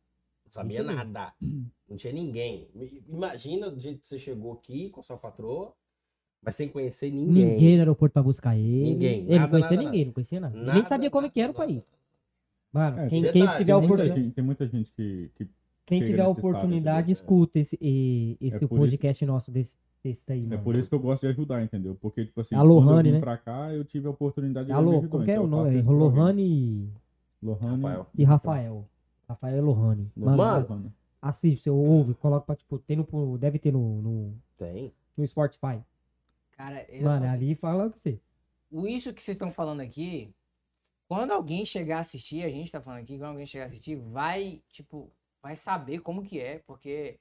Não 0.44 0.50
sabia 0.50 0.82
nada. 0.82 1.34
Não 1.88 1.96
tinha 1.96 2.12
ninguém. 2.12 2.68
Imagina 3.08 3.70
do 3.70 3.78
jeito 3.78 4.00
que 4.00 4.06
você 4.06 4.18
chegou 4.18 4.52
aqui 4.54 4.88
com 4.88 5.00
a 5.00 5.02
sua 5.02 5.18
patroa, 5.18 5.74
mas 6.42 6.54
sem 6.54 6.68
conhecer 6.68 7.10
ninguém. 7.10 7.44
Ninguém, 7.44 7.74
no 7.74 7.80
aeroporto 7.80 8.14
pra 8.14 8.22
buscar 8.22 8.56
ele. 8.56 8.84
Ninguém, 8.90 9.20
Ele 9.20 9.28
não 9.30 9.36
nada, 9.40 9.50
conhecia 9.50 9.76
nada, 9.76 9.84
ninguém, 9.88 10.04
não 10.06 10.12
conhecia 10.12 10.40
nada. 10.40 10.56
Nada, 10.56 10.74
nem 10.74 10.84
sabia 10.84 11.10
como 11.10 11.22
nada, 11.22 11.32
que 11.32 11.40
era 11.40 11.52
o 11.52 11.54
nada. 11.54 11.66
país. 11.66 11.84
Mano, 12.72 12.98
É, 13.00 13.08
quem, 13.08 13.22
detalhe, 13.22 13.46
quem 13.46 13.56
tiver 13.58 13.62
a 13.62 13.64
Tem 13.64 13.74
muita, 13.74 13.84
oportunidade, 13.86 14.22
gente, 14.22 14.34
tem 14.34 14.44
muita 14.44 14.66
gente 14.66 14.92
que, 14.92 15.30
que 15.36 15.48
quem 15.86 16.00
chega 16.00 16.10
tiver 16.12 16.22
a 16.22 16.28
oportunidade, 16.28 17.12
escuta 17.12 17.58
esse, 17.58 17.78
e- 17.80 18.36
esse 18.40 18.64
É 18.64 18.66
podcast 18.68 19.24
nosso 19.26 19.50
desse, 19.50 19.74
desse 20.02 20.24
daí, 20.26 20.44
É 20.44 20.46
mano. 20.48 20.62
por 20.62 20.74
isso 20.76 20.88
que 20.88 20.94
eu 20.94 20.98
gosto 21.00 21.22
de 21.22 21.28
ajudar, 21.28 21.62
entendeu? 21.62 21.96
Porque, 22.00 22.24
tipo 22.24 22.40
assim, 22.40 22.54
A 22.54 22.58
quando 22.58 22.70
eu 22.70 22.74
Lohane, 22.76 23.08
vim 23.10 23.14
né? 23.16 23.20
pra 23.20 23.36
cá, 23.36 23.72
eu 23.72 23.84
tive 23.84 24.06
a 24.06 24.10
oportunidade 24.10 24.66
de 24.66 24.72
Alô, 24.72 24.92
ajudar. 24.92 25.08
como 25.08 25.24
que 25.24 25.30
é 25.30 25.34
então 25.34 25.44
o 25.44 25.48
nome? 25.48 25.74
É 25.76 25.78
isso. 25.80 25.90
Lohane 25.90 26.42
e- 26.42 26.88
Lohane 27.42 27.82
Rafael. 27.82 28.06
e 28.16 28.24
Rafael. 28.24 28.88
Rafael 29.28 29.56
e 29.56 29.60
Lohane. 29.60 30.10
Mano, 30.16 30.36
Mano, 30.36 30.66
Lohane. 30.68 30.92
assiste, 31.20 31.62
você 31.64 31.70
ouve, 31.70 32.14
coloca 32.14 32.46
pra, 32.46 32.56
tipo, 32.56 32.78
tem 32.78 32.96
no, 32.96 33.38
deve 33.38 33.58
ter 33.58 33.72
no, 33.72 34.00
no, 34.02 34.34
Tem. 34.58 34.92
no 35.16 35.26
Spotify. 35.26 35.80
Cara, 36.52 36.84
eu 36.88 37.02
Mano, 37.04 37.26
ali 37.28 37.54
fala 37.54 37.86
o 37.86 37.90
que 37.90 37.98
você. 37.98 38.18
o 38.70 38.86
isso 38.86 39.12
que 39.12 39.22
vocês 39.22 39.34
estão 39.34 39.50
falando 39.50 39.80
aqui, 39.80 40.30
quando 41.08 41.32
alguém 41.32 41.66
chegar 41.66 41.96
a 41.98 42.00
assistir, 42.00 42.42
a 42.44 42.48
gente 42.50 42.70
tá 42.72 42.80
falando 42.80 43.00
aqui, 43.00 43.18
quando 43.18 43.30
alguém 43.30 43.46
chegar 43.46 43.64
a 43.64 43.66
assistir, 43.66 43.96
vai, 43.96 44.60
tipo, 44.70 45.10
vai 45.44 45.54
saber 45.54 45.98
como 46.00 46.22
que 46.24 46.40
é, 46.40 46.60
porque 46.66 47.18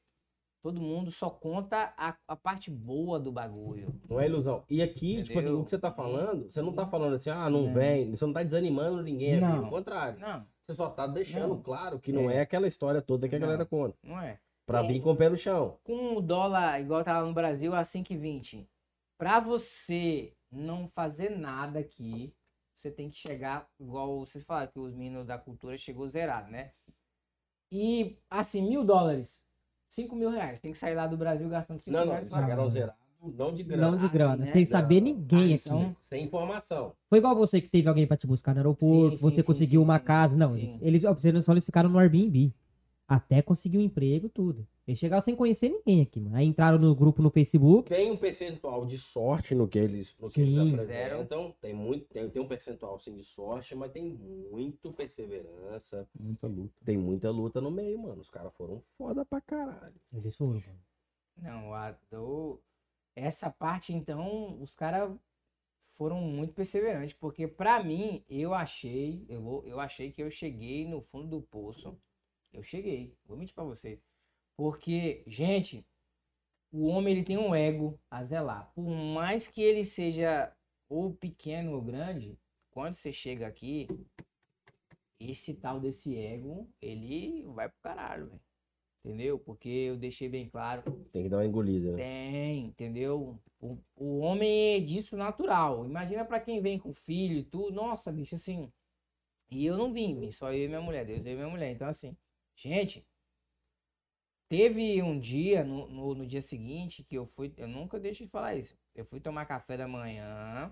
todo 0.64 0.80
mundo 0.80 1.12
só 1.12 1.30
conta 1.30 1.94
a, 1.98 2.16
a 2.26 2.38
parte 2.38 2.72
boa 2.72 3.20
do 3.20 3.34
bagulho. 3.34 3.94
Não 4.10 4.18
é 4.18 4.28
ilusão. 4.28 4.64
E 4.70 4.82
aqui, 4.82 5.22
tipo 5.24 5.38
assim, 5.38 5.50
o 5.50 5.62
que 5.66 5.70
você 5.70 5.78
tá 5.78 5.92
falando, 5.92 6.50
você 6.50 6.62
não 6.62 6.72
tá 6.72 6.88
falando 6.88 7.16
assim, 7.16 7.30
ah, 7.30 7.50
não 7.50 7.64
Não. 7.64 7.74
vem, 7.74 8.12
você 8.12 8.26
não 8.26 8.32
tá 8.32 8.42
desanimando 8.42 9.04
ninguém 9.04 9.42
Não. 9.42 9.66
ao 9.66 9.70
contrário. 9.70 10.18
Não, 10.22 10.48
Você 10.66 10.74
só 10.74 10.90
tá 10.90 11.06
deixando 11.06 11.50
Não. 11.56 11.62
claro 11.62 12.00
que 12.00 12.14
não 12.14 12.32
é, 12.32 12.38
É. 12.38 12.40
aquela 12.40 12.66
história 12.66 13.02
toda 13.02 13.28
que 13.28 13.36
a 13.36 13.40
Não. 13.40 13.46
galera 13.46 13.66
conta. 13.66 13.98
não 14.02 14.18
é. 14.22 14.40
Pra 14.66 14.82
vir 14.82 15.02
com 15.02 15.12
o 15.12 15.16
pé 15.18 15.28
no 15.28 15.38
chão. 15.38 15.78
Com 15.84 16.16
o 16.16 16.22
dólar, 16.22 16.80
igual 16.80 17.04
tá 17.04 17.20
lá 17.20 17.26
no 17.28 17.34
Brasil, 17.34 17.76
a 17.76 17.82
5,20, 17.82 18.66
pra 19.18 19.42
você 19.42 20.32
não 20.50 20.88
fazer 20.88 21.30
nada 21.30 21.80
aqui, 21.80 22.34
você 22.74 22.90
tem 22.90 23.10
que 23.10 23.18
chegar, 23.18 23.68
igual 23.78 24.20
vocês 24.26 24.46
falaram, 24.46 24.72
que 24.72 24.80
os 24.80 24.94
meninos 24.94 25.26
da 25.26 25.38
cultura 25.38 25.76
chegou 25.76 26.08
zerado, 26.08 26.50
né? 26.50 26.72
E, 27.76 28.16
assim, 28.30 28.68
mil 28.70 28.84
dólares, 28.86 29.42
5 29.90 30.16
mil 30.16 30.30
reais, 30.30 30.60
tem 30.60 30.72
que 30.72 30.78
sair 30.78 30.94
lá 30.94 31.08
do 31.08 31.18
Brasil 31.18 31.50
gastando 31.50 31.80
5 31.80 31.92
Não, 31.92 32.02
mil 32.02 32.06
não, 32.06 32.14
reais. 32.14 32.30
eles 32.32 32.40
pagaram 32.42 32.64
não. 32.64 32.70
zerado, 32.70 32.98
não 33.36 33.52
de 33.52 33.64
grana. 33.64 33.90
Não 33.92 33.98
de 33.98 34.06
assim, 34.06 34.14
grana, 34.14 34.36
né? 34.46 34.54
sem 34.54 34.64
saber 34.66 35.02
Não. 35.02 35.08
ninguém 35.08 35.40
Ah, 35.54 35.56
aqui. 35.56 35.70
então- 35.70 35.96
Sem 36.04 36.24
informação. 36.24 36.94
Foi 37.10 37.18
igual 37.18 37.36
você 37.36 37.60
que 37.60 37.68
teve 37.68 37.90
alguém 37.90 38.06
pra 38.06 38.16
te 38.16 38.28
buscar 38.28 38.54
no 38.54 38.60
aeroporto, 38.60 39.18
Sim, 39.18 39.24
você 39.24 39.42
sim, 39.42 39.48
conseguiu 39.48 39.82
sim, 39.82 39.86
uma 39.86 39.98
sim, 39.98 40.06
casa. 40.06 40.38
Não, 40.38 40.50
sim. 40.50 40.78
eles, 40.82 41.04
ó, 41.04 41.14
pra 41.14 41.20
você 41.22 41.32
não 41.32 41.42
só 41.42 41.52
eles 41.52 41.66
ficaram 41.66 41.90
no 41.90 41.98
Airbnb. 41.98 42.54
Até 43.08 43.42
conseguir 43.42 43.80
um 43.80 43.82
emprego, 43.82 44.30
tudo. 44.30 44.68
Eles 44.86 45.00
chegaram 45.00 45.22
sem 45.22 45.34
conhecer 45.34 45.70
ninguém 45.70 46.02
aqui, 46.02 46.20
mano. 46.20 46.36
Aí 46.36 46.46
entraram 46.46 46.78
no 46.78 46.94
grupo 46.94 47.22
no 47.22 47.30
Facebook. 47.30 47.88
Tem 47.88 48.12
um 48.12 48.18
percentual 48.18 48.86
de 48.86 48.98
sorte 48.98 49.56
no 49.56 49.66
que 49.66 49.80
eles, 49.80 50.14
no 50.20 50.28
que 50.28 50.36
Sim. 50.36 50.42
eles 50.42 50.74
apresentam. 50.74 51.56
Tem, 51.62 51.74
muito, 51.74 52.06
tem, 52.08 52.30
tem 52.30 52.42
um 52.42 52.48
percentual 52.48 53.00
sim 53.00 53.16
de 53.16 53.24
sorte, 53.24 53.74
mas 53.76 53.92
tem 53.94 54.04
muito 54.04 54.92
perseverança. 54.92 56.06
Muita 56.20 56.48
luta. 56.48 56.74
Tem 56.84 56.98
muita 56.98 57.32
luta 57.32 57.62
no 57.62 57.72
meio, 57.72 57.98
mano. 57.98 58.20
Os 58.20 58.30
caras 58.30 58.54
foram 58.56 58.84
foda 58.98 59.24
pra 59.24 59.40
caralho. 59.40 59.96
Eles 60.14 60.36
foram, 60.36 60.60
mano. 60.60 60.80
Não, 61.38 61.74
a 61.74 61.92
do... 62.12 62.60
essa 63.16 63.50
parte, 63.50 63.94
então, 63.94 64.62
os 64.62 64.76
caras 64.76 65.18
foram 65.80 66.20
muito 66.22 66.54
perseverantes, 66.54 67.14
porque 67.14 67.48
pra 67.48 67.82
mim, 67.84 68.24
eu 68.30 68.54
achei, 68.54 69.26
eu, 69.30 69.42
vou, 69.42 69.66
eu 69.66 69.80
achei 69.80 70.12
que 70.12 70.22
eu 70.22 70.30
cheguei 70.30 70.86
no 70.86 71.02
fundo 71.02 71.28
do 71.28 71.42
poço. 71.42 71.98
Eu 72.52 72.62
cheguei, 72.62 73.16
vou 73.26 73.38
mentir 73.38 73.56
pra 73.56 73.64
você. 73.64 74.00
Porque, 74.58 75.24
gente, 75.28 75.86
o 76.72 76.88
homem 76.88 77.14
ele 77.14 77.24
tem 77.24 77.38
um 77.38 77.54
ego 77.54 78.00
a 78.10 78.22
zelar. 78.24 78.72
Por 78.74 78.88
mais 78.90 79.48
que 79.48 79.62
ele 79.62 79.84
seja 79.84 80.56
ou 80.90 81.14
pequeno 81.14 81.74
ou 81.74 81.82
grande, 81.82 82.38
quando 82.72 82.94
você 82.94 83.12
chega 83.12 83.48
aqui, 83.48 83.88
esse 85.20 85.54
tal 85.54 85.80
desse 85.80 86.16
ego, 86.18 86.70
ele 86.82 87.44
vai 87.48 87.70
pro 87.70 87.80
caralho, 87.82 88.28
velho. 88.28 88.42
Entendeu? 89.06 89.38
Porque 89.38 89.68
eu 89.68 89.98
deixei 89.98 90.30
bem 90.30 90.48
claro. 90.48 90.82
Tem 91.12 91.24
que 91.24 91.30
dar 91.30 91.38
uma 91.38 91.46
engolida. 91.46 91.92
né? 91.92 91.98
Tem, 91.98 92.66
entendeu? 92.68 93.38
O, 93.60 93.78
o 93.98 94.20
homem 94.20 94.76
é 94.76 94.80
disso 94.80 95.18
natural. 95.18 95.86
Imagina 95.86 96.24
pra 96.24 96.40
quem 96.40 96.62
vem 96.62 96.80
com 96.80 96.94
filho 96.94 97.36
e 97.36 97.44
tudo. 97.44 97.72
Nossa, 97.74 98.14
bicho, 98.14 98.36
assim. 98.36 98.72
E 99.52 99.66
eu 99.66 99.78
não 99.78 99.92
vim, 99.92 100.18
vim 100.18 100.32
só 100.32 100.54
eu 100.54 100.64
e 100.64 100.68
minha 100.70 100.80
mulher. 100.82 101.06
Deus 101.06 101.26
eu 101.26 101.34
e 101.34 101.36
minha 101.36 101.50
mulher. 101.50 101.72
Então, 101.72 101.88
assim, 101.88 102.16
gente. 102.56 103.06
Teve 104.54 105.02
um 105.02 105.20
dia, 105.20 105.64
no, 105.64 105.88
no, 105.88 106.14
no 106.14 106.28
dia 106.28 106.40
seguinte, 106.40 107.04
que 107.04 107.18
eu 107.18 107.26
fui. 107.26 107.52
Eu 107.58 107.68
nunca 107.68 108.00
deixo 108.00 108.24
de 108.24 108.30
falar 108.30 108.54
isso. 108.54 108.78
Eu 108.94 109.04
fui 109.04 109.20
tomar 109.20 109.48
café 109.48 109.76
da 109.76 109.88
manhã. 109.88 110.72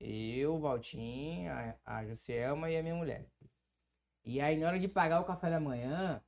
Eu, 0.00 0.56
o 0.56 0.58
Valtinho, 0.58 1.48
a, 1.52 1.76
a 1.84 2.04
Jussielma 2.04 2.68
e 2.68 2.76
a 2.76 2.82
minha 2.82 2.96
mulher. 2.96 3.24
E 4.24 4.40
aí, 4.40 4.56
na 4.56 4.66
hora 4.66 4.80
de 4.80 4.88
pagar 4.88 5.20
o 5.20 5.24
café 5.24 5.48
da 5.48 5.60
manhã, 5.60 6.20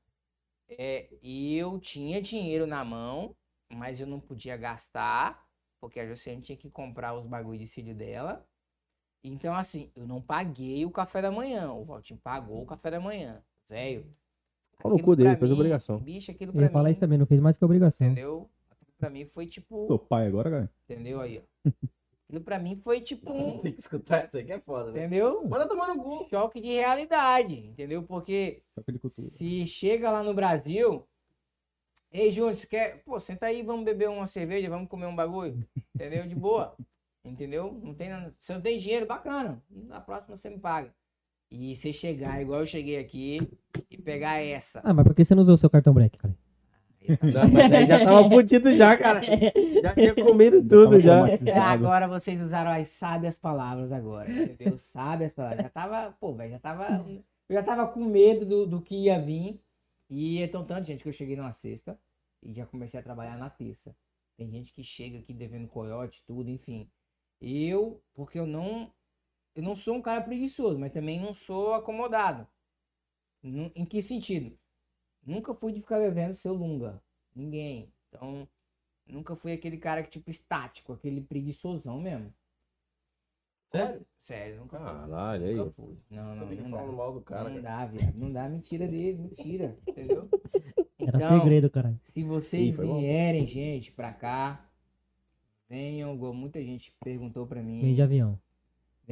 é, 0.69 1.09
eu 1.20 1.81
tinha 1.81 2.23
dinheiro 2.23 2.69
na 2.69 2.85
mão, 2.85 3.35
mas 3.69 4.01
eu 4.01 4.07
não 4.07 4.20
podia 4.20 4.57
gastar, 4.57 5.45
porque 5.81 5.99
a 5.99 6.07
Josiane 6.07 6.41
tinha 6.41 6.57
que 6.57 6.70
comprar 6.70 7.15
os 7.15 7.27
bagulho 7.27 7.59
de 7.59 7.66
cílio 7.66 7.97
dela. 7.97 8.47
Então, 9.24 9.57
assim, 9.57 9.91
eu 9.97 10.07
não 10.07 10.23
paguei 10.23 10.87
o 10.87 10.91
café 10.93 11.20
da 11.20 11.33
manhã. 11.33 11.73
O 11.73 11.85
Valtinho 11.85 12.20
pagou 12.20 12.62
o 12.62 12.66
café 12.66 12.93
da 12.93 13.01
manhã. 13.01 13.45
Velho. 13.69 14.16
Pau 14.83 14.91
no 14.93 15.03
cu 15.03 15.17
dele, 15.17 15.37
fez 15.37 15.51
obrigação. 15.51 15.99
Bicho, 15.99 16.31
aquilo 16.31 16.51
Eu 16.51 16.55
pra 16.55 16.63
ia 16.63 16.69
mim. 16.69 16.73
falar 16.73 16.91
isso 16.91 17.01
também, 17.01 17.19
não 17.19 17.27
fez 17.27 17.41
mais 17.41 17.57
que 17.57 17.65
obrigação. 17.65 18.07
Entendeu? 18.07 18.51
Aquilo 18.71 18.93
pra 18.99 19.11
mim 19.11 19.25
foi 19.25 19.47
tipo. 19.47 19.87
Sou 19.87 19.99
pai 19.99 20.27
agora, 20.27 20.51
cara. 20.51 20.71
Entendeu 20.85 21.21
aí, 21.21 21.43
ó. 21.65 21.71
Aquilo 22.29 22.45
pra 22.45 22.59
mim 22.59 22.75
foi 22.75 23.01
tipo. 23.01 23.59
Tem 23.61 23.73
que 23.73 23.81
escutar 23.81 24.25
isso 24.27 24.37
aí 24.39 24.45
que 24.45 24.53
é 24.53 24.59
foda, 24.59 24.91
velho. 24.91 25.05
Entendeu? 25.07 25.47
Bora 25.47 25.67
tomar 25.69 25.89
no 25.89 26.03
cu. 26.03 26.27
Choque 26.31 26.61
de 26.61 26.69
realidade. 26.69 27.59
Entendeu? 27.67 28.03
Porque 28.03 28.63
Choque 28.75 28.93
de 28.93 28.99
cultura. 28.99 29.27
Se 29.29 29.67
chega 29.67 30.11
lá 30.11 30.23
no 30.23 30.33
Brasil, 30.33 31.07
ei, 32.11 32.31
Júnior, 32.31 32.55
você 32.55 32.67
quer? 32.67 33.03
Pô, 33.05 33.21
senta 33.21 33.47
aí, 33.47 33.63
vamos 33.63 33.85
beber 33.85 34.09
uma 34.09 34.27
cerveja, 34.27 34.69
vamos 34.71 34.89
comer 34.89 35.07
um 35.07 35.15
bagulho. 35.17 35.63
Entendeu? 35.95 36.27
De 36.27 36.35
boa. 36.35 36.75
Entendeu? 37.25 37.79
Não 37.83 37.95
tem 37.95 38.09
nada. 38.09 38.35
Se 38.39 38.53
eu 38.53 38.61
tenho 38.61 38.81
dinheiro, 38.81 39.07
bacana. 39.07 39.63
Na 39.71 40.01
próxima 40.01 40.35
você 40.35 40.49
me 40.51 40.59
paga. 40.59 40.93
E 41.55 41.77
você 41.77 41.93
chegar 41.93 42.41
igual 42.41 42.61
eu 42.61 42.66
cheguei 42.66 42.99
aqui 42.99 43.47
e 43.91 43.99
pegar 43.99 44.43
essa. 44.43 44.81
Ah, 44.83 44.95
mas 44.95 45.05
por 45.05 45.15
que 45.15 45.23
você 45.23 45.35
não 45.35 45.43
usou 45.43 45.55
o 45.55 45.59
seu 45.59 45.69
cartão 45.69 45.93
black, 45.93 46.16
cara? 46.16 46.35
Tá- 47.07 47.45
Não, 47.45 47.51
mas 47.53 47.73
aí 47.73 47.87
já 47.87 48.03
tava 48.05 48.27
fudido 48.31 48.74
já, 48.74 48.97
cara. 48.97 49.20
Já 49.83 49.95
tinha 49.95 50.15
comido 50.15 50.62
tudo 50.66 50.99
já. 50.99 51.27
agora 51.70 52.09
vocês 52.09 52.41
usaram 52.41 52.70
as 52.70 52.89
sábias 52.89 53.39
palavras 53.39 53.93
agora, 53.93 54.31
entendeu? 54.33 54.79
Sábias 54.79 55.33
palavras. 55.35 55.62
Já 55.65 55.69
tava, 55.69 56.12
pô, 56.19 56.33
velho, 56.33 56.53
já 56.53 56.59
tava. 56.59 57.05
Eu 57.49 57.57
já 57.57 57.62
tava 57.62 57.87
com 57.87 58.03
medo 58.05 58.47
do, 58.47 58.66
do 58.66 58.81
que 58.81 58.95
ia 59.05 59.20
vir. 59.20 59.61
E 60.09 60.43
é 60.43 60.47
tão 60.49 60.65
tanto, 60.65 60.87
gente, 60.87 61.03
que 61.03 61.09
eu 61.09 61.12
cheguei 61.12 61.37
numa 61.37 61.53
sexta 61.53 61.99
e 62.43 62.53
já 62.55 62.65
comecei 62.65 62.99
a 62.99 63.03
trabalhar 63.03 63.37
na 63.37 63.51
terça. 63.51 63.95
Tem 64.39 64.49
gente 64.51 64.73
que 64.73 64.83
chega 64.83 65.18
aqui 65.18 65.35
devendo 65.35 65.68
coiote, 65.68 66.23
tudo, 66.26 66.49
enfim. 66.51 66.89
Eu, 67.41 68.01
porque 68.15 68.39
eu 68.39 68.47
não. 68.47 68.91
Eu 69.55 69.62
não 69.62 69.76
sou 69.76 69.97
um 69.97 70.02
cara 70.02 70.20
preguiçoso, 70.22 70.78
mas 70.78 70.92
também 70.92 71.20
não 71.20 71.34
sou 71.34 71.74
acomodado. 71.74 72.47
Em 73.42 73.84
que 73.84 74.00
sentido? 74.00 74.56
Nunca 75.24 75.52
fui 75.52 75.72
de 75.72 75.81
ficar 75.81 75.98
devendo 75.98 76.32
seu 76.32 76.55
lunga. 76.55 77.02
Ninguém. 77.34 77.92
Então, 78.08 78.48
nunca 79.06 79.34
fui 79.34 79.52
aquele 79.52 79.76
cara 79.78 80.02
que, 80.02 80.10
tipo, 80.10 80.31
estático, 80.31 80.92
aquele 80.92 81.20
preguiçosão 81.20 82.00
mesmo. 82.00 82.32
Sério? 83.70 84.06
Sério, 84.18 84.60
nunca 84.60 84.78
fui. 84.78 84.86
Caralho, 84.86 85.44
aí. 85.47 85.55
Nunca 85.55 85.70
fui. 85.72 85.98
Não, 86.10 86.36
não, 86.36 86.47
não 86.47 86.70
dá. 86.70 86.82
mal 86.92 87.12
do 87.14 87.20
cara, 87.22 87.48
não 87.48 87.62
cara. 87.62 87.62
dá, 87.62 87.86
viado. 87.86 88.14
Não 88.16 88.32
dá 88.32 88.48
mentira 88.48 88.86
dele, 88.86 89.18
mentira. 89.18 89.78
Entendeu? 89.89 90.28
Era 90.98 91.16
Então, 91.16 91.40
segredo, 91.40 91.70
caralho. 91.70 91.98
se 92.02 92.20
Ih, 92.20 92.24
vocês 92.24 92.81
bom. 92.81 93.00
vierem, 93.00 93.47
gente, 93.47 93.90
pra 93.90 94.12
cá, 94.12 94.70
venham, 95.68 96.14
igual 96.14 96.34
muita 96.34 96.62
gente 96.62 96.94
perguntou 97.02 97.47
pra 97.47 97.62
mim. 97.62 97.81
Vem 97.81 97.94
de 97.94 98.02
avião. 98.02 98.39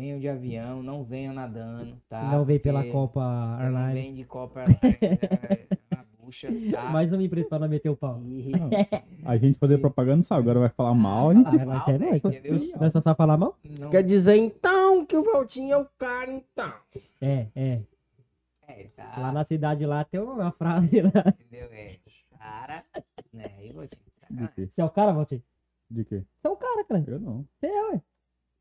Venham 0.00 0.18
de 0.18 0.28
avião, 0.28 0.82
não 0.82 1.04
venham 1.04 1.34
nadando, 1.34 2.00
tá? 2.08 2.22
não 2.32 2.42
veio 2.44 2.58
pela 2.58 2.82
Copa 2.84 3.20
Não 3.20 3.60
Airlines. 3.60 3.92
vem 4.04 4.14
de 4.14 4.24
Copa 4.24 4.60
Airlines, 4.60 4.98
é 5.02 5.94
uma 5.94 6.06
bucha, 6.18 6.48
tá? 6.72 6.84
Mas 6.90 7.10
não 7.10 7.18
me 7.18 7.26
empresta 7.26 7.50
pra 7.50 7.58
não 7.58 7.68
meter 7.68 7.90
o 7.90 7.96
pau. 7.96 8.18
E- 8.24 8.50
A 9.26 9.36
gente 9.36 9.58
fazer 9.58 9.76
propaganda 9.76 10.16
não 10.16 10.22
sabe, 10.22 10.40
agora 10.40 10.60
vai 10.60 10.68
falar 10.70 10.94
mal, 10.94 11.28
a 11.30 11.34
gente 11.34 11.44
Falar 11.44 11.56
vai 11.58 11.66
mal, 11.66 11.84
ser 11.86 11.94
entendeu? 12.38 12.78
Nós 12.80 12.92
só 12.94 13.00
sabe 13.02 13.16
falar 13.18 13.36
mal? 13.36 13.58
Não, 13.78 13.90
Quer 13.90 14.02
dizer 14.02 14.36
então 14.36 15.04
que 15.04 15.16
o 15.16 15.22
Valtinho 15.22 15.74
é 15.74 15.76
o 15.76 15.84
cara, 15.98 16.30
então. 16.32 16.72
É, 17.20 17.46
é. 17.54 17.80
é, 18.66 18.84
tá. 18.96 19.14
Lá 19.18 19.32
na 19.32 19.44
cidade 19.44 19.84
lá 19.84 20.02
tem 20.04 20.18
uma 20.18 20.50
frase 20.52 21.02
lá. 21.02 21.10
Entendeu? 21.40 21.68
É. 21.72 21.96
Cara, 22.38 22.84
né? 23.34 23.50
Aí 23.58 23.68
sacanagem. 23.86 24.66
Você 24.66 24.80
é 24.80 24.84
o 24.84 24.90
cara, 24.90 25.12
Valtinho? 25.12 25.42
De 25.90 26.04
quê? 26.06 26.22
Você 26.40 26.46
é 26.46 26.50
o 26.50 26.56
cara, 26.56 26.84
cara. 26.84 27.04
Eu 27.06 27.20
não. 27.20 27.44
Você 27.58 27.66
é, 27.66 27.82
ué. 27.90 28.00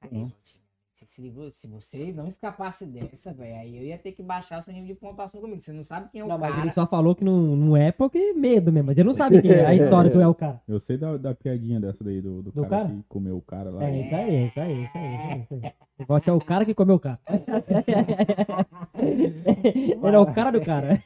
Aí, 0.01 0.09
Valtinho, 0.09 0.63
Você 0.99 1.05
se 1.05 1.21
livrou? 1.21 1.49
Se 1.49 1.65
você 1.65 2.11
não 2.11 2.27
escapasse 2.27 2.85
dessa, 2.85 3.31
velho, 3.33 3.55
aí 3.57 3.77
eu 3.77 3.83
ia 3.83 3.97
ter 3.97 4.11
que 4.11 4.21
baixar 4.21 4.59
o 4.59 4.61
seu 4.61 4.73
nível 4.73 4.89
de 4.89 4.95
pontuação 4.95 5.39
comigo. 5.39 5.61
Você 5.61 5.71
não 5.71 5.81
sabe 5.81 6.09
quem 6.11 6.19
é 6.19 6.25
o 6.25 6.27
Não, 6.27 6.37
mas 6.37 6.49
cara. 6.49 6.61
ele 6.63 6.73
só 6.73 6.85
falou 6.85 7.15
que 7.15 7.23
não, 7.23 7.55
não 7.55 7.77
é 7.77 7.89
porque 7.89 8.33
medo 8.33 8.69
mesmo. 8.69 8.87
Mas 8.87 8.97
ele 8.97 9.07
não 9.07 9.13
sabe 9.13 9.41
quem 9.41 9.49
é 9.51 9.65
a 9.65 9.73
história 9.73 10.11
do 10.11 10.19
é 10.19 10.27
o 10.27 10.35
cara. 10.35 10.61
Eu 10.67 10.77
sei 10.77 10.97
da, 10.97 11.15
da 11.15 11.33
piadinha 11.33 11.79
dessa 11.79 12.03
daí, 12.03 12.21
do, 12.21 12.41
do, 12.41 12.51
Do 12.51 12.63
cara, 12.63 12.83
cara? 12.83 12.87
que 12.89 13.03
comeu 13.07 13.37
o 13.37 13.41
cara 13.41 13.69
lá. 13.69 13.85
É, 13.85 14.01
isso 14.01 14.13
aí, 14.13 14.47
isso 14.47 14.59
aí, 14.59 14.83
isso 14.83 14.97
aí, 14.97 15.13
isso 15.13 15.23
aí. 15.23 15.41
Isso 15.41 15.53
aí. 15.65 15.73
O 15.99 16.05
Volte 16.05 16.29
é 16.29 16.33
o 16.33 16.41
cara 16.41 16.65
que 16.65 16.73
comeu 16.73 16.95
o 16.95 16.99
cara. 16.99 17.19
Ele 18.99 20.15
é 20.15 20.19
o 20.19 20.33
cara 20.33 20.51
do 20.51 20.59
cara. 20.59 21.01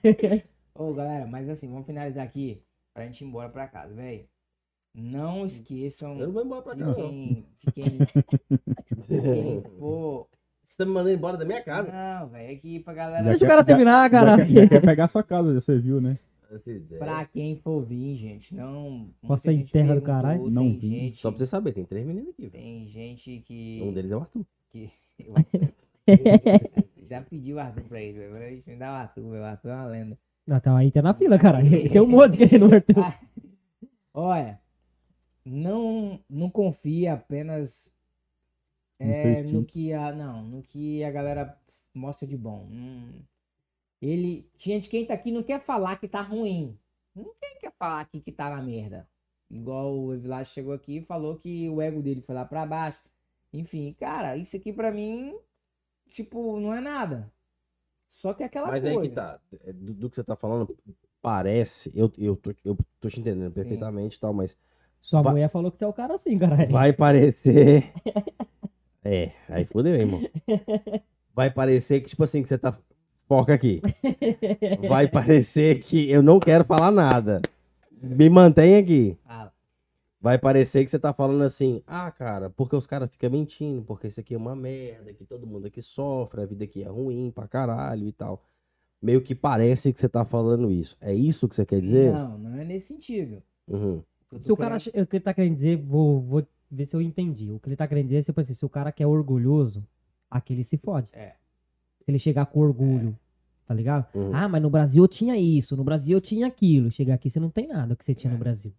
Ô, 0.74 0.92
galera, 0.92 1.28
mas 1.28 1.48
assim, 1.50 1.70
vamos 1.70 1.86
finalizar 1.86 2.26
aqui 2.26 2.64
pra 2.96 3.06
gente 3.06 3.22
ir 3.22 3.28
embora 3.28 3.50
pra 3.50 3.68
casa, 3.68 3.94
velho. 3.94 4.26
Não 4.96 5.46
esqueçam 5.46 6.20
Eu 6.20 6.28
não 6.28 6.34
vou 6.34 6.46
embora 6.46 6.62
pra 6.62 6.74
de 6.76 6.80
casa, 6.84 7.02
não. 7.02 7.10
quem, 7.10 7.46
de 7.58 7.72
quem, 7.72 7.98
de 9.08 9.22
quem 9.22 9.62
for. 9.80 10.28
Você 10.64 10.78
tá 10.78 10.86
me 10.86 10.92
mandando 10.92 11.16
embora 11.16 11.38
da 11.38 11.46
minha 11.46 11.64
casa? 11.64 11.92
Não, 11.92 12.30
velho, 12.30 12.52
é 12.52 12.56
que 12.56 12.80
pra 12.80 12.94
galera. 12.94 13.24
Já 13.24 13.30
Deixa 13.32 13.46
o 13.46 13.48
cara 13.48 13.64
terminar, 13.64 14.04
Já 14.04 14.10
cara. 14.10 14.38
quer, 14.46 14.54
já 14.54 14.68
quer 14.68 14.82
pegar 14.82 15.08
sua 15.08 15.24
casa, 15.24 15.54
já 15.54 15.62
você 15.62 15.78
viu, 15.80 16.00
né? 16.00 16.18
Pra 17.00 17.26
quem 17.26 17.56
for 17.56 17.82
vir, 17.84 18.14
gente, 18.16 18.54
não. 18.54 19.10
Nossa, 19.24 19.50
muita 19.50 19.54
gente 19.54 19.72
terra 19.72 19.96
do 19.96 20.02
caralho. 20.04 20.50
Não 20.52 20.62
Tem 20.62 20.80
gente, 20.80 21.18
Só 21.18 21.32
pra 21.32 21.40
você 21.40 21.48
saber, 21.48 21.74
tem 21.74 21.84
três 21.84 22.06
meninos 22.06 22.30
aqui. 22.30 22.48
tem 22.50 22.86
gente 22.86 23.40
que. 23.40 23.82
Um 23.84 23.92
deles 23.92 24.12
é 24.12 24.16
o 24.16 24.20
Arthur. 24.20 24.46
que 24.70 24.90
já 27.08 27.22
pediu 27.22 27.56
o 27.58 27.60
Arthur 27.60 27.84
pra 27.84 28.00
ele, 28.02 28.20
velho. 28.20 28.36
Agora 28.36 28.52
Me 28.68 28.76
dá 28.76 28.92
o 28.92 28.96
Arthur, 28.96 29.30
velho. 29.32 29.42
O 29.42 29.46
Arthur 29.46 29.70
é 29.70 29.76
uma 29.76 29.86
lenda. 29.88 30.20
Não, 30.46 30.60
tá 30.60 30.78
aí, 30.78 30.92
tá 30.92 31.02
na 31.02 31.14
fila, 31.14 31.40
cara. 31.40 31.60
Tem 31.64 32.02
um 32.02 32.08
monte 32.08 32.38
querendo 32.38 32.68
o 32.70 32.74
Arthur. 32.74 33.00
Ah, 33.00 33.20
Olha, 34.14 34.60
não, 35.46 36.24
não 36.30 36.50
confia 36.50 37.14
apenas 37.14 37.94
é, 39.00 39.44
no 39.44 39.62
instinto. 39.62 39.66
que 39.66 39.94
a. 39.94 40.12
Não, 40.12 40.44
no 40.44 40.64
que 40.64 41.04
a 41.04 41.12
galera 41.12 41.58
mostra 41.94 42.28
de 42.28 42.38
bom. 42.38 42.68
Hum, 42.72 43.22
ele. 44.02 44.50
Gente, 44.58 44.90
quem 44.90 45.06
tá 45.06 45.14
aqui 45.14 45.32
não 45.32 45.44
quer 45.44 45.60
falar 45.60 45.98
que 45.98 46.08
tá 46.08 46.22
ruim. 46.22 46.78
Ninguém 47.16 47.60
quer 47.60 47.74
falar 47.78 48.02
aqui 48.02 48.20
que 48.22 48.32
tá 48.32 48.50
na 48.50 48.62
merda. 48.62 49.08
Igual 49.50 49.96
o 50.00 50.14
Evilás 50.14 50.48
chegou 50.50 50.74
aqui 50.74 50.98
e 50.98 51.02
falou 51.02 51.38
que 51.38 51.70
o 51.70 51.82
ego 51.82 52.02
dele 52.02 52.22
foi 52.22 52.34
lá 52.34 52.44
pra 52.46 52.66
baixo. 52.66 53.02
Enfim, 53.54 53.94
cara, 54.00 54.36
isso 54.36 54.58
aqui 54.58 54.74
pra 54.74 54.92
mim, 54.92 55.38
tipo, 56.10 56.60
não 56.60 56.74
é 56.74 56.82
nada. 56.82 57.32
Só 58.08 58.34
que 58.34 58.42
é 58.44 58.46
aquela 58.48 58.70
Mas 58.72 58.82
coisa. 58.82 59.00
aí 59.00 59.10
que 59.10 59.16
tá. 59.16 59.40
é, 59.64 59.74
Do, 59.74 59.94
do 59.94 60.10
que 60.10 60.16
você 60.16 60.24
tá 60.24 60.36
falando, 60.36 60.76
parece. 61.22 61.92
Eu, 61.96 62.12
eu, 62.18 62.36
tô, 62.36 62.54
eu 62.64 62.78
tô 63.00 63.10
te 63.10 63.20
entendendo 63.20 63.50
Sim. 63.54 63.62
perfeitamente 63.62 64.18
e 64.18 64.20
tal, 64.20 64.34
mas 64.34 64.58
Sua 65.04 65.22
Vai- 65.22 65.34
mulher 65.34 65.50
falou 65.50 65.70
que 65.70 65.78
você 65.78 65.84
é 65.84 65.88
o 65.88 65.92
cara 65.94 66.16
assim, 66.16 66.38
caralho. 66.40 66.72
vai 66.72 66.94
parecer. 66.94 67.92
É, 69.06 69.32
aí 69.50 69.66
fodeu, 69.66 69.94
irmão. 69.96 70.22
Vai 71.36 71.52
parecer 71.52 72.00
que, 72.00 72.08
tipo 72.08 72.24
assim, 72.24 72.42
que 72.42 72.48
você 72.48 72.58
tá. 72.58 72.74
Foca 73.28 73.54
aqui. 73.54 73.82
Vai 74.88 75.10
parecer 75.10 75.82
que 75.82 76.10
eu 76.10 76.24
não 76.24 76.40
quero 76.40 76.64
falar 76.64 76.90
nada. 76.90 77.42
Me 78.02 78.30
mantém 78.30 78.78
aqui. 78.78 79.18
Fala. 79.28 79.52
Vai 80.22 80.38
parecer 80.38 80.86
que 80.86 80.90
você 80.90 80.98
tá 80.98 81.12
falando 81.12 81.42
assim, 81.44 81.84
ah, 81.86 82.10
cara, 82.12 82.50
porque 82.52 82.78
os 82.78 82.88
caras 82.88 83.12
ficam 83.12 83.30
mentindo, 83.30 83.82
porque 83.82 84.08
isso 84.08 84.22
aqui 84.22 84.36
é 84.36 84.38
uma 84.38 84.56
merda, 84.56 85.12
que 85.14 85.26
todo 85.26 85.46
mundo 85.46 85.68
aqui 85.68 85.82
sofre, 85.82 86.42
a 86.42 86.46
vida 86.46 86.64
aqui 86.64 86.82
é 86.82 86.88
ruim 86.88 87.30
pra 87.30 87.46
caralho 87.46 88.08
e 88.08 88.14
tal. 88.14 88.42
Meio 89.02 89.20
que 89.20 89.36
parece 89.36 89.92
que 89.92 90.00
você 90.00 90.08
tá 90.08 90.24
falando 90.24 90.72
isso. 90.72 90.96
É 91.02 91.14
isso 91.14 91.50
que 91.50 91.56
você 91.58 91.66
quer 91.66 91.82
dizer? 91.82 92.14
Não, 92.14 92.38
não 92.38 92.58
é 92.58 92.64
nesse 92.64 92.88
sentido. 92.88 93.44
Uhum. 93.68 94.02
Se 94.40 94.52
o 94.52 94.58
cara, 94.58 94.80
querendo- 94.80 95.04
o 95.04 95.08
que 95.08 95.16
ele 95.18 95.24
tá 95.24 95.34
querendo 95.34 95.54
dizer, 95.56 95.78
vou, 95.78 96.22
vou 96.22 96.48
ver 96.72 96.86
se 96.86 96.96
eu 96.96 97.02
entendi. 97.02 97.52
O 97.52 97.60
que 97.60 97.70
ele 97.70 97.76
tá 97.76 97.88
querendo 97.88 98.06
dizer 98.06 98.18
é 98.20 98.22
tipo 98.24 98.40
assim, 98.42 98.54
se 98.54 98.66
o 98.66 98.70
cara 98.70 98.92
que 98.92 99.04
é 99.04 99.08
orgulhoso, 99.08 99.86
aqui 100.30 100.54
ele 100.54 100.64
se 100.64 100.78
fode. 100.78 101.10
É. 101.14 101.30
Se 102.04 102.12
ele 102.12 102.20
chegar 102.20 102.46
com 102.48 102.60
orgulho, 102.60 103.18
tá 103.66 103.74
ligado? 103.74 104.06
Uhum. 104.16 104.32
Ah, 104.36 104.48
mas 104.50 104.62
no 104.62 104.70
Brasil 104.70 105.04
eu 105.04 105.08
tinha 105.08 105.38
isso, 105.38 105.76
no 105.78 105.84
Brasil 105.84 106.18
eu 106.18 106.22
tinha 106.22 106.48
aquilo. 106.48 106.92
Chegar 106.92 107.14
aqui 107.16 107.30
você 107.30 107.40
não 107.40 107.50
tem 107.50 107.68
nada 107.68 107.96
que 107.96 108.04
você 108.04 108.14
tinha 108.14 108.32
no 108.32 108.38
É. 108.38 108.40
Brasil. 108.40 108.74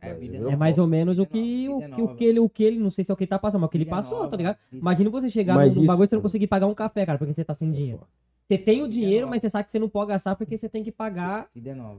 É, 0.00 0.12
viu? 0.12 0.50
É 0.50 0.56
mais 0.56 0.76
ou 0.76 0.86
menos 0.86 1.18
o 1.18 1.24
que, 1.24 1.66
o, 1.70 1.78
que, 1.80 2.02
o 2.02 2.14
que 2.14 2.24
ele, 2.24 2.38
o 2.38 2.48
que 2.50 2.62
ele, 2.62 2.78
não 2.78 2.90
sei 2.90 3.02
se 3.02 3.10
é 3.10 3.14
o 3.14 3.16
que 3.16 3.24
ele 3.24 3.28
tá 3.30 3.38
passando, 3.38 3.62
mas 3.62 3.68
o 3.68 3.70
que 3.70 3.78
ele 3.78 3.86
passou, 3.86 4.18
nova, 4.18 4.30
tá 4.30 4.36
ligado? 4.36 4.58
Imagina 4.70 5.08
você 5.08 5.30
chegar 5.30 5.54
Mas 5.54 5.70
no, 5.74 5.76
no 5.80 5.84
isso- 5.84 5.86
bagulho 5.88 6.04
e 6.04 6.08
você 6.08 6.14
não 6.16 6.22
conseguir 6.22 6.46
pagar 6.46 6.66
um 6.66 6.74
café, 6.74 7.06
cara, 7.06 7.16
porque 7.16 7.32
você 7.32 7.42
tá 7.42 7.54
sem 7.54 7.72
dinheiro. 7.72 8.06
Você 8.46 8.58
tem 8.58 8.82
o 8.82 8.88
dinheiro, 8.88 9.26
mas 9.26 9.40
você 9.40 9.48
sabe 9.48 9.64
que 9.64 9.70
você 9.70 9.78
não 9.78 9.88
pode 9.88 10.10
gastar 10.10 10.36
porque 10.36 10.58
você 10.58 10.68
tem 10.68 10.84
que 10.84 10.92
pagar 10.92 11.48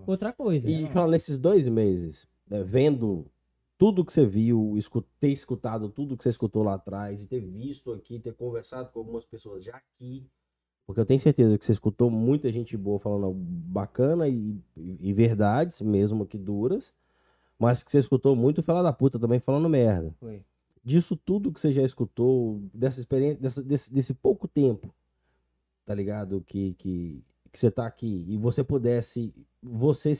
outra 0.05 0.31
coisa. 0.31 0.69
E 0.69 0.87
falando 0.89 1.11
nesses 1.11 1.39
dois 1.39 1.67
meses, 1.67 2.27
né, 2.49 2.63
vendo 2.63 3.25
tudo 3.77 4.05
que 4.05 4.13
você 4.13 4.25
viu, 4.25 4.73
ter 5.19 5.29
escutado 5.29 5.89
tudo 5.89 6.15
que 6.15 6.23
você 6.23 6.29
escutou 6.29 6.63
lá 6.63 6.75
atrás, 6.75 7.21
e 7.21 7.27
ter 7.27 7.41
visto 7.41 7.91
aqui, 7.91 8.19
ter 8.19 8.33
conversado 8.33 8.89
com 8.91 8.99
algumas 8.99 9.25
pessoas 9.25 9.63
já 9.63 9.75
aqui, 9.75 10.25
porque 10.85 11.01
eu 11.01 11.05
tenho 11.05 11.19
certeza 11.19 11.57
que 11.57 11.65
você 11.65 11.71
escutou 11.71 12.09
muita 12.09 12.51
gente 12.51 12.77
boa 12.77 12.99
falando 12.99 13.33
bacana 13.33 14.27
e, 14.29 14.55
e- 14.77 14.97
e 15.09 15.13
verdades, 15.13 15.81
mesmo 15.81 16.25
que 16.25 16.37
duras, 16.37 16.93
mas 17.59 17.81
que 17.83 17.91
você 17.91 17.99
escutou 17.99 18.35
muito 18.35 18.61
fela 18.61 18.83
da 18.83 18.93
puta 18.93 19.17
também 19.19 19.39
falando 19.39 19.67
merda. 19.67 20.13
Foi. 20.19 20.43
Disso 20.83 21.15
tudo 21.15 21.51
que 21.51 21.59
você 21.59 21.71
já 21.73 21.81
escutou, 21.81 22.61
dessa 22.73 22.99
experiência, 22.99 23.41
dessa- 23.41 23.63
desse, 23.63 23.91
desse 23.91 24.13
pouco 24.13 24.47
tempo, 24.47 24.93
tá 25.85 25.93
ligado? 25.95 26.41
Que, 26.47 26.75
que, 26.75 27.23
que 27.51 27.59
você 27.59 27.71
tá 27.71 27.87
aqui 27.87 28.23
e 28.29 28.37
você 28.37 28.63
pudesse, 28.63 29.33
você 29.63 30.13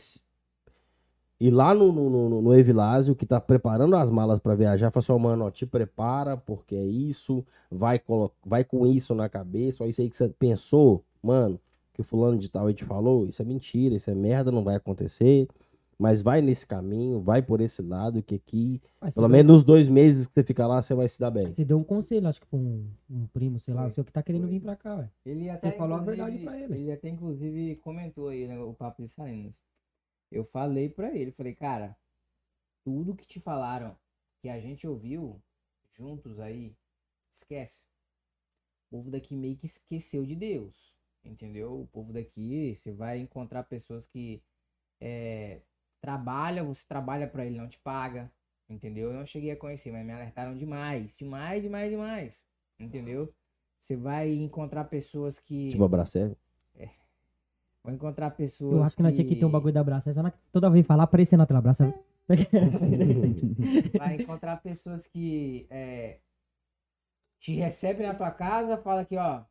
ir 1.40 1.52
lá 1.52 1.74
no, 1.74 1.92
no, 1.92 2.10
no, 2.30 2.42
no 2.42 2.54
Evilásio, 2.56 3.16
que 3.16 3.26
tá 3.26 3.40
preparando 3.42 3.96
as 3.96 4.10
malas 4.10 4.40
pra 4.40 4.56
viajar, 4.56 4.92
fala 4.92 5.04
assim, 5.04 5.12
ó, 5.12 5.18
mano, 5.20 5.46
ó, 5.46 5.52
te 5.52 5.66
prepara, 5.66 6.38
porque 6.38 6.76
é 6.76 6.84
isso, 6.86 7.46
vai, 7.70 8.00
colo- 8.00 8.32
vai 8.46 8.64
com 8.64 8.88
isso 8.88 9.14
na 9.14 9.28
cabeça, 9.28 9.84
ó, 9.84 9.88
isso 9.88 10.02
aí 10.02 10.10
que 10.10 10.16
você 10.16 10.30
pensou, 10.30 11.04
mano, 11.22 11.60
que 11.94 12.02
o 12.02 12.04
fulano 12.04 12.38
de 12.38 12.50
tal 12.50 12.68
aí 12.68 12.74
te 12.74 12.84
falou, 12.86 13.28
isso 13.28 13.42
é 13.42 13.46
mentira, 13.46 13.96
isso 13.96 14.10
é 14.10 14.16
merda, 14.16 14.52
não 14.52 14.64
vai 14.64 14.76
acontecer, 14.76 15.48
mas 15.98 16.22
vai 16.22 16.42
nesse 16.42 16.66
caminho, 16.66 17.22
vai 17.22 17.42
por 17.42 17.62
esse 17.62 17.82
lado, 17.82 18.22
que 18.22 18.36
aqui, 18.36 18.82
pelo 19.14 19.30
menos 19.30 19.54
nos 19.54 19.64
dois 19.64 19.88
meses 19.88 20.28
que 20.28 20.34
você 20.34 20.44
fica 20.44 20.68
lá, 20.68 20.82
você 20.82 20.94
vai 20.94 21.08
se 21.08 21.20
dar 21.20 21.32
bem. 21.32 21.54
Você 21.54 21.64
deu 21.64 21.78
um 21.78 21.84
conselho, 21.84 22.28
acho 22.28 22.42
que 22.42 22.48
pra 22.48 22.60
um, 22.60 22.86
um 23.10 23.28
primo, 23.28 23.60
sei 23.60 23.74
lá, 23.74 23.84
não 23.84 23.90
sei 23.90 24.02
o 24.02 24.06
que 24.06 24.12
tá 24.12 24.22
querendo 24.22 24.42
foi. 24.44 24.52
vir 24.52 24.62
pra 24.62 24.76
cá, 24.76 24.96
velho. 24.96 25.10
Ele 25.26 25.50
até, 25.50 25.72
falou 25.72 25.98
a 25.98 26.02
verdade 26.02 26.38
pra 26.40 26.58
ele. 26.60 26.92
até, 26.92 27.10
inclusive, 27.10 27.76
comentou 27.78 28.28
aí 28.28 28.46
né, 28.48 28.60
o 28.60 28.74
papo 28.74 29.02
de 29.02 29.08
Salinas. 29.08 29.62
Eu 30.36 30.44
falei 30.44 30.90
pra 30.90 31.16
ele, 31.16 31.32
falei, 31.32 31.56
cara, 31.56 31.98
tudo 32.84 33.16
que 33.16 33.26
te 33.26 33.40
falaram, 33.40 33.98
que 34.42 34.50
a 34.50 34.60
gente 34.60 34.86
ouviu 34.86 35.42
juntos 35.90 36.42
aí, 36.42 36.76
esquece. 37.32 37.86
O 38.86 38.98
povo 38.98 39.10
daqui 39.10 39.34
meio 39.34 39.56
que 39.56 39.66
esqueceu 39.66 40.26
de 40.26 40.36
Deus, 40.36 40.94
entendeu? 41.24 41.80
O 41.80 41.88
povo 41.88 42.12
daqui, 42.12 42.76
você 42.76 42.92
vai 42.92 43.18
encontrar 43.18 43.64
pessoas 43.64 44.06
que 44.06 44.44
é, 45.00 45.62
trabalham, 46.02 46.66
você 46.66 46.86
trabalha 46.86 47.30
pra 47.30 47.46
ele, 47.46 47.58
não 47.58 47.70
te 47.70 47.80
paga, 47.80 48.30
entendeu? 48.68 49.12
Eu 49.12 49.18
não 49.18 49.26
cheguei 49.26 49.52
a 49.52 49.58
conhecer, 49.58 49.90
mas 49.94 50.06
me 50.06 50.12
alertaram 50.12 50.54
demais, 50.54 51.18
demais, 51.18 51.62
demais, 51.62 51.90
demais, 51.90 52.46
entendeu? 52.78 53.34
Você 53.80 53.96
vai 53.96 54.34
encontrar 54.34 54.84
pessoas 54.84 55.40
que. 55.40 55.72
Tipo, 55.72 55.86
abraçar. 55.86 56.36
Vou 57.86 57.94
encontrar 57.94 58.32
pessoas. 58.32 58.78
Eu 58.80 58.84
acho 58.84 58.96
que 58.96 59.04
nós 59.04 59.14
tinha 59.14 59.28
que 59.28 59.36
ter 59.36 59.46
um 59.46 59.50
bagulho 59.52 59.72
da 59.74 59.84
braça. 59.84 60.10
É 60.10 60.14
só 60.14 60.24
na- 60.24 60.34
toda 60.52 60.70
vez 60.72 60.86
falar, 60.88 61.04
aparecer 61.04 61.38
na 61.38 61.46
tela 61.46 61.62
braça. 61.62 61.94
Vai 63.98 64.16
encontrar 64.16 64.58
pessoas 64.58 65.06
que 65.06 65.68
é, 65.70 66.18
te 67.40 67.54
recebem 67.54 68.08
na 68.08 68.16
tua 68.16 68.32
casa, 68.32 68.78
fala 68.80 69.06
que, 69.06 69.16
ó, 69.18 69.44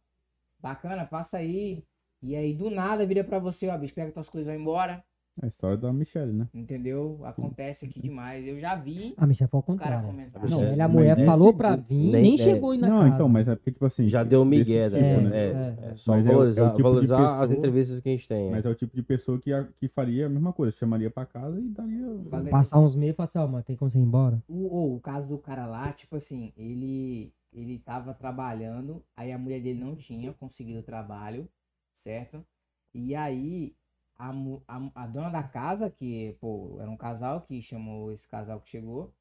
bacana, 0.58 1.06
passa 1.06 1.38
aí. 1.38 1.84
E 2.20 2.34
aí, 2.34 2.52
do 2.54 2.70
nada, 2.70 3.06
vira 3.06 3.22
pra 3.22 3.38
você, 3.38 3.68
ó, 3.68 3.78
bicho, 3.78 3.94
pega 3.94 4.10
tuas 4.10 4.28
coisas 4.28 4.48
e 4.48 4.50
vai 4.52 4.60
embora. 4.60 5.04
A 5.42 5.48
história 5.48 5.76
da 5.76 5.92
Michelle, 5.92 6.32
né? 6.32 6.48
Entendeu? 6.54 7.18
Acontece 7.24 7.86
aqui 7.86 8.00
demais. 8.00 8.46
Eu 8.46 8.56
já 8.58 8.76
vi 8.76 9.14
A 9.16 9.26
Michelle 9.26 9.50
foi 9.50 9.58
ao 9.58 9.62
o 9.62 9.64
cara 9.78 9.96
contrário. 9.96 10.06
comentar. 10.06 10.48
Não, 10.48 10.62
ele, 10.62 10.80
a 10.80 10.86
mas 10.86 10.96
mulher 10.96 11.16
nem 11.16 11.26
falou 11.26 11.48
chegou- 11.48 11.58
pra 11.58 11.74
vir, 11.76 11.94
nem- 12.12 12.22
nem, 12.22 12.34
é. 12.34 12.36
chegou 12.38 12.70
aí 12.70 12.78
na 12.78 12.88
não, 12.88 12.98
casa. 13.02 13.14
então, 13.14 13.28
mas 13.28 13.48
é 13.48 13.56
porque, 13.56 13.72
tipo 13.72 13.84
assim. 13.84 14.06
Já 14.08 14.22
deu 14.22 14.44
desse 14.44 14.70
migué, 14.70 14.88
tipo, 14.88 15.00
né? 15.02 15.20
né? 15.20 15.36
É, 15.36 15.40
É, 15.40 15.86
é 15.88 15.90
é. 15.92 15.96
só 15.96 16.12
Mas 16.12 16.26
é 16.26 16.28
o- 16.28 16.32
é 16.32 16.34
o 16.34 16.38
valorizar, 16.38 16.64
tipo 16.66 16.76
de 16.76 16.82
valorizar 16.84 17.16
as 17.34 17.40
pessoa- 17.48 17.58
entrevistas 17.58 18.00
que 18.00 18.08
a 18.08 18.12
gente 18.12 18.28
tem. 18.28 18.50
Mas 18.50 18.64
é 18.64 18.70
o 18.70 18.74
tipo 18.76 18.94
de 18.94 19.02
pessoa 19.02 19.38
que, 19.40 19.52
a- 19.52 19.66
que 19.76 19.88
faria 19.88 20.26
a 20.26 20.28
mesma 20.28 20.52
coisa. 20.52 20.70
Chamaria 20.76 21.10
pra 21.10 21.26
casa 21.26 21.58
e 21.58 21.68
daria. 21.68 22.06
Falei 22.30 22.50
Passar 22.52 22.78
uns 22.78 22.94
meses 22.94 23.14
e 23.14 23.16
falar 23.16 23.26
assim, 23.28 23.38
ó, 23.38 23.46
mano, 23.48 23.64
tem 23.64 23.74
como 23.76 23.90
você 23.90 23.98
ir 23.98 24.02
embora? 24.02 24.40
O, 24.48 24.68
ou 24.72 24.94
o 24.96 25.00
caso 25.00 25.26
do 25.28 25.36
cara 25.38 25.66
lá, 25.66 25.92
tipo 25.92 26.14
assim, 26.16 26.52
ele 26.56 27.32
ele 27.52 27.78
tava 27.78 28.12
trabalhando, 28.12 29.00
aí 29.16 29.30
a 29.32 29.38
mulher 29.38 29.60
dele 29.60 29.78
não 29.78 29.94
tinha 29.94 30.32
conseguido 30.32 30.82
trabalho, 30.82 31.48
certo? 31.92 32.44
E 32.92 33.14
aí 33.14 33.74
a, 34.18 34.31
a, 34.68 34.91
a 35.05 35.07
dona 35.07 35.31
da 35.31 35.43
casa, 35.43 35.91
que, 35.91 36.36
pô, 36.41 36.78
era 36.81 36.91
um 36.91 36.97
casal 36.97 37.41
que 37.43 37.60
chamou 37.62 38.12
esse 38.12 38.28
casal 38.28 38.60
que 38.60 38.68
chegou, 38.68 39.15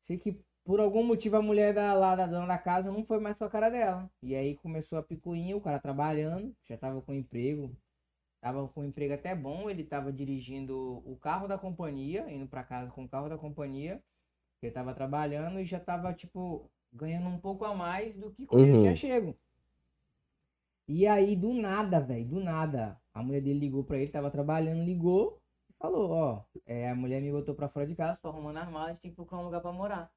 sei 0.00 0.18
que 0.18 0.40
por 0.64 0.80
algum 0.80 1.04
motivo 1.04 1.36
a 1.36 1.42
mulher 1.42 1.74
da, 1.74 1.94
lá 1.94 2.14
da 2.16 2.26
dona 2.26 2.46
da 2.46 2.58
casa 2.58 2.92
não 2.92 3.04
foi 3.04 3.18
mais 3.20 3.38
com 3.38 3.44
a 3.44 3.50
cara 3.50 3.70
dela. 3.70 4.10
E 4.22 4.34
aí 4.34 4.56
começou 4.56 4.98
a 4.98 5.02
picuinha, 5.02 5.56
o 5.56 5.60
cara 5.60 5.78
trabalhando, 5.80 6.54
já 6.62 6.76
tava 6.76 7.00
com 7.02 7.12
emprego, 7.14 7.76
tava 8.40 8.68
com 8.68 8.82
um 8.82 8.86
emprego 8.86 9.14
até 9.14 9.34
bom, 9.34 9.70
ele 9.70 9.84
tava 9.84 10.12
dirigindo 10.12 11.02
o 11.06 11.16
carro 11.16 11.48
da 11.48 11.58
companhia, 11.58 12.30
indo 12.30 12.46
pra 12.48 12.64
casa 12.64 12.90
com 12.92 13.04
o 13.04 13.08
carro 13.08 13.28
da 13.28 13.38
companhia, 13.38 14.02
ele 14.62 14.72
tava 14.72 14.94
trabalhando 14.94 15.60
e 15.60 15.64
já 15.66 15.80
tava, 15.80 16.12
tipo, 16.14 16.70
ganhando 16.92 17.28
um 17.28 17.38
pouco 17.40 17.64
a 17.64 17.74
mais 17.74 18.16
do 18.16 18.30
que 18.32 18.46
quando 18.46 18.64
ele 18.66 18.74
Uhum. 18.74 18.80
tinha 18.82 18.96
chego. 18.96 19.36
E 20.88 21.06
aí, 21.06 21.36
do 21.36 21.54
nada, 21.54 22.00
velho, 22.00 22.26
do 22.26 22.40
nada, 22.40 23.00
a 23.20 23.22
mulher 23.22 23.40
dele 23.40 23.58
ligou 23.60 23.84
pra 23.84 23.96
ele, 23.98 24.10
tava 24.10 24.30
trabalhando, 24.30 24.82
ligou 24.84 25.40
e 25.68 25.72
falou, 25.74 26.10
ó, 26.10 26.42
é, 26.66 26.90
a 26.90 26.94
mulher 26.94 27.20
me 27.22 27.30
botou 27.30 27.54
pra 27.54 27.68
fora 27.68 27.86
de 27.86 27.94
casa, 27.94 28.18
tô 28.20 28.28
arrumando 28.28 28.58
as 28.58 28.68
malas, 28.70 28.88
a 28.88 28.92
gente 28.92 29.02
tem 29.02 29.10
que 29.10 29.16
procurar 29.16 29.40
um 29.42 29.44
lugar 29.44 29.60
pra 29.60 29.72
morar. 29.72 30.10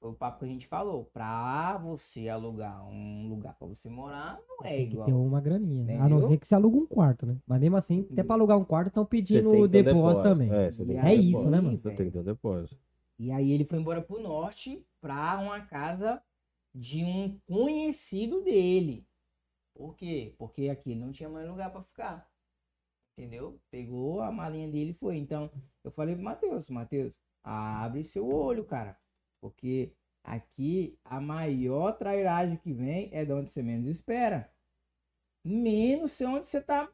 Foi 0.00 0.10
o 0.10 0.14
papo 0.14 0.40
que 0.40 0.44
a 0.44 0.48
gente 0.48 0.66
falou, 0.66 1.04
pra 1.14 1.78
você 1.78 2.28
alugar 2.28 2.86
um 2.86 3.26
lugar 3.28 3.54
pra 3.58 3.66
você 3.66 3.88
morar, 3.88 4.38
não 4.46 4.58
é 4.66 4.76
Tem 4.76 4.90
igual. 4.90 5.06
ter 5.06 5.12
uma 5.14 5.40
graninha. 5.40 5.82
A 5.84 5.94
Entendeu? 5.94 6.20
não 6.20 6.28
ser 6.28 6.38
que 6.38 6.46
você 6.46 6.54
aluga 6.54 6.76
um 6.76 6.86
quarto, 6.86 7.24
né? 7.24 7.38
Mas 7.46 7.60
mesmo 7.60 7.76
assim, 7.76 8.06
até 8.12 8.22
pra 8.22 8.34
alugar 8.34 8.58
um 8.58 8.64
quarto, 8.64 8.88
estão 8.88 9.06
pedindo 9.06 9.50
tem 9.50 9.60
o 9.62 9.64
que 9.64 9.72
ter 9.72 9.80
um 9.80 9.84
depósito 9.84 10.22
também. 10.22 10.52
É, 10.52 10.70
tem 10.70 10.98
É 10.98 11.14
isso, 11.14 11.26
depósito. 11.30 11.50
né, 11.50 11.60
mano? 11.60 11.78
Você 11.78 11.90
tem 11.90 12.06
que 12.06 12.12
ter 12.12 12.18
um 12.18 12.24
depósito. 12.24 12.78
E 13.18 13.30
aí 13.30 13.50
ele 13.52 13.64
foi 13.64 13.78
embora 13.78 14.02
pro 14.02 14.20
norte 14.20 14.84
pra 15.00 15.38
uma 15.40 15.60
casa 15.62 16.20
de 16.74 17.02
um 17.04 17.38
conhecido 17.46 18.42
dele. 18.42 19.06
Por 19.74 19.96
quê? 19.96 20.34
Porque 20.38 20.68
aqui 20.68 20.94
não 20.94 21.12
tinha 21.12 21.28
mais 21.28 21.48
lugar 21.48 21.70
pra 21.70 21.82
ficar. 21.82 22.30
Entendeu? 23.16 23.60
Pegou 23.70 24.20
a 24.22 24.32
malinha 24.32 24.68
dele 24.68 24.90
e 24.90 24.94
foi. 24.94 25.16
Então, 25.16 25.50
eu 25.84 25.90
falei 25.90 26.14
pro 26.14 26.24
Matheus, 26.24 26.68
Matheus, 26.70 27.12
abre 27.42 28.02
seu 28.04 28.28
olho, 28.28 28.64
cara. 28.64 28.98
Porque 29.40 29.92
aqui 30.24 30.98
a 31.04 31.20
maior 31.20 31.92
trairagem 31.92 32.56
que 32.56 32.72
vem 32.72 33.10
é 33.12 33.24
de 33.24 33.32
onde 33.32 33.50
você 33.50 33.62
menos 33.62 33.86
espera. 33.88 34.50
Menos 35.44 36.20
onde 36.22 36.46
você 36.48 36.60
tá. 36.60 36.90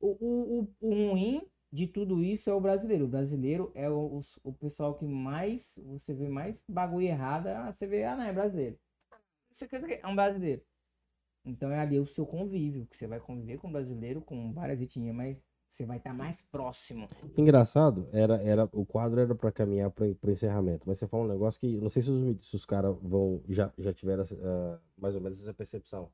O, 0.00 0.08
o, 0.20 0.62
o, 0.62 0.68
o 0.80 1.10
ruim 1.12 1.42
de 1.72 1.86
tudo 1.86 2.22
isso 2.22 2.50
é 2.50 2.54
o 2.54 2.60
brasileiro. 2.60 3.06
O 3.06 3.08
brasileiro 3.08 3.72
é 3.74 3.90
o, 3.90 4.16
os- 4.18 4.38
o, 4.44 4.52
pessoal 4.52 4.94
que 4.96 5.06
mais. 5.06 5.78
Você 5.86 6.14
vê 6.14 6.28
mais 6.28 6.64
bagulho 6.68 7.06
errado. 7.06 7.48
ah, 7.48 7.72
Você 7.72 7.86
vê, 7.86 8.04
ah, 8.04 8.16
não, 8.16 8.24
é 8.24 8.32
brasileiro. 8.32 8.78
Você 9.52 9.68
quer 9.68 9.84
que 9.86 9.94
é 10.02 10.08
um 10.08 10.16
brasileiro. 10.16 10.62
Então 11.44 11.70
é 11.70 11.80
ali 11.80 11.98
o 11.98 12.04
seu 12.04 12.26
convívio, 12.26 12.86
que 12.86 12.96
você 12.96 13.06
vai 13.06 13.20
conviver 13.20 13.58
com 13.58 13.70
brasileiro, 13.72 14.20
com 14.20 14.52
várias 14.52 14.80
etnias, 14.80 15.14
mas 15.14 15.36
você 15.66 15.84
vai 15.84 15.98
estar 15.98 16.14
mais 16.14 16.40
próximo. 16.42 17.08
Engraçado, 17.36 18.08
era, 18.12 18.42
era, 18.42 18.68
o 18.72 18.84
quadro 18.86 19.20
era 19.20 19.34
pra 19.34 19.52
caminhar 19.52 19.90
para 19.90 20.06
encerramento, 20.30 20.84
mas 20.86 20.98
você 20.98 21.06
falou 21.06 21.26
um 21.26 21.28
negócio 21.28 21.60
que 21.60 21.76
não 21.76 21.88
sei 21.90 22.02
se 22.02 22.10
os, 22.10 22.46
se 22.48 22.56
os 22.56 22.64
caras 22.66 22.96
vão 23.02 23.42
já, 23.48 23.72
já 23.78 23.92
tiveram 23.92 24.24
ah, 24.42 24.78
mais 24.96 25.14
ou 25.14 25.20
menos 25.20 25.40
essa 25.40 25.52
percepção. 25.54 26.10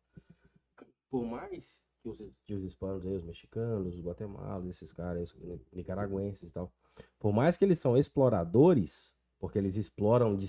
Por 1.10 1.24
mais 1.24 1.82
que 2.02 2.08
os, 2.08 2.18
que 2.44 2.54
os 2.54 2.62
hispanos, 2.64 3.06
aí, 3.06 3.14
os 3.14 3.22
mexicanos, 3.24 3.94
os 3.94 4.00
guatemalas, 4.00 4.66
esses 4.68 4.92
caras, 4.92 5.32
os 5.34 5.42
ni- 5.42 5.60
nicaragüenses 5.72 6.50
e 6.50 6.52
tal, 6.52 6.72
por 7.18 7.32
mais 7.32 7.56
que 7.56 7.64
eles 7.64 7.78
são 7.78 7.96
exploradores, 7.96 9.14
porque 9.38 9.58
eles 9.58 9.76
exploram 9.76 10.36
de 10.36 10.48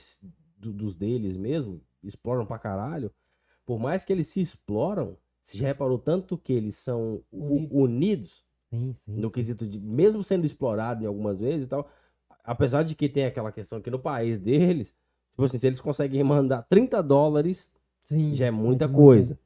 do- 0.58 0.74
dos 0.74 0.96
deles 0.96 1.38
mesmo, 1.38 1.82
exploram 2.04 2.46
pra 2.46 2.58
caralho, 2.58 3.14
por 3.66 3.80
mais 3.80 4.06
que 4.06 4.14
eles 4.14 4.28
se 4.28 4.42
exploram, 4.42 5.18
você 5.42 5.58
já 5.58 5.68
reparou 5.68 5.98
tanto 6.00 6.38
que 6.38 6.54
eles 6.54 6.76
são 6.76 7.22
Unidos. 7.32 7.72
unidos 7.72 8.46
Sim, 8.70 8.94
sim. 8.94 9.16
no 9.16 9.28
sim. 9.28 9.34
quesito 9.34 9.68
de, 9.68 9.80
mesmo 9.80 10.24
sendo 10.24 10.46
explorado 10.46 11.04
em 11.04 11.08
algumas 11.08 11.40
vezes 11.40 11.66
e 11.66 11.68
tal, 11.68 11.88
apesar 12.44 12.84
de 12.84 12.96
que 12.96 13.08
tem 13.08 13.26
aquela 13.26 13.52
questão 13.52 13.82
que 13.82 13.90
no 13.90 14.00
país 14.00 14.40
deles, 14.40 14.96
tipo 15.32 15.44
assim, 15.44 15.58
se 15.58 15.68
eles 15.68 15.82
conseguem 15.82 16.24
mandar 16.24 16.64
30 16.64 17.02
dólares, 17.02 17.70
Sim, 18.04 18.34
já 18.34 18.48
é 18.48 18.52
muita 18.52 18.86
é 18.86 18.88
coisa. 18.88 19.38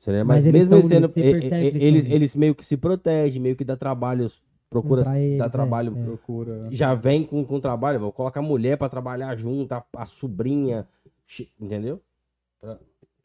Entendeu? 0.00 0.24
Mas, 0.24 0.36
Mas 0.36 0.46
eles 0.46 0.68
mesmo 0.68 0.74
eles 0.76 0.88
sendo, 0.88 1.12
eles 1.16 1.82
eles, 1.82 2.06
eles, 2.06 2.34
meio 2.34 2.54
que 2.54 2.64
se 2.64 2.76
protegem, 2.76 3.40
meio 3.40 3.54
que 3.54 3.64
dá 3.64 3.76
trabalho, 3.76 4.30
procura 4.70 5.02
eles, 5.16 5.38
dar 5.38 5.46
é, 5.46 5.48
trabalho, 5.48 5.94
é. 5.96 6.04
Procura. 6.04 6.68
já 6.70 6.94
vem 6.94 7.22
com, 7.22 7.44
com 7.44 7.60
trabalho, 7.60 8.00
vou 8.00 8.12
colocar 8.12 8.40
a 8.40 8.42
mulher 8.42 8.78
pra 8.78 8.88
trabalhar 8.88 9.36
junto, 9.36 9.72
a, 9.72 9.84
a 9.96 10.06
sobrinha, 10.06 10.88
entendeu? 11.60 12.00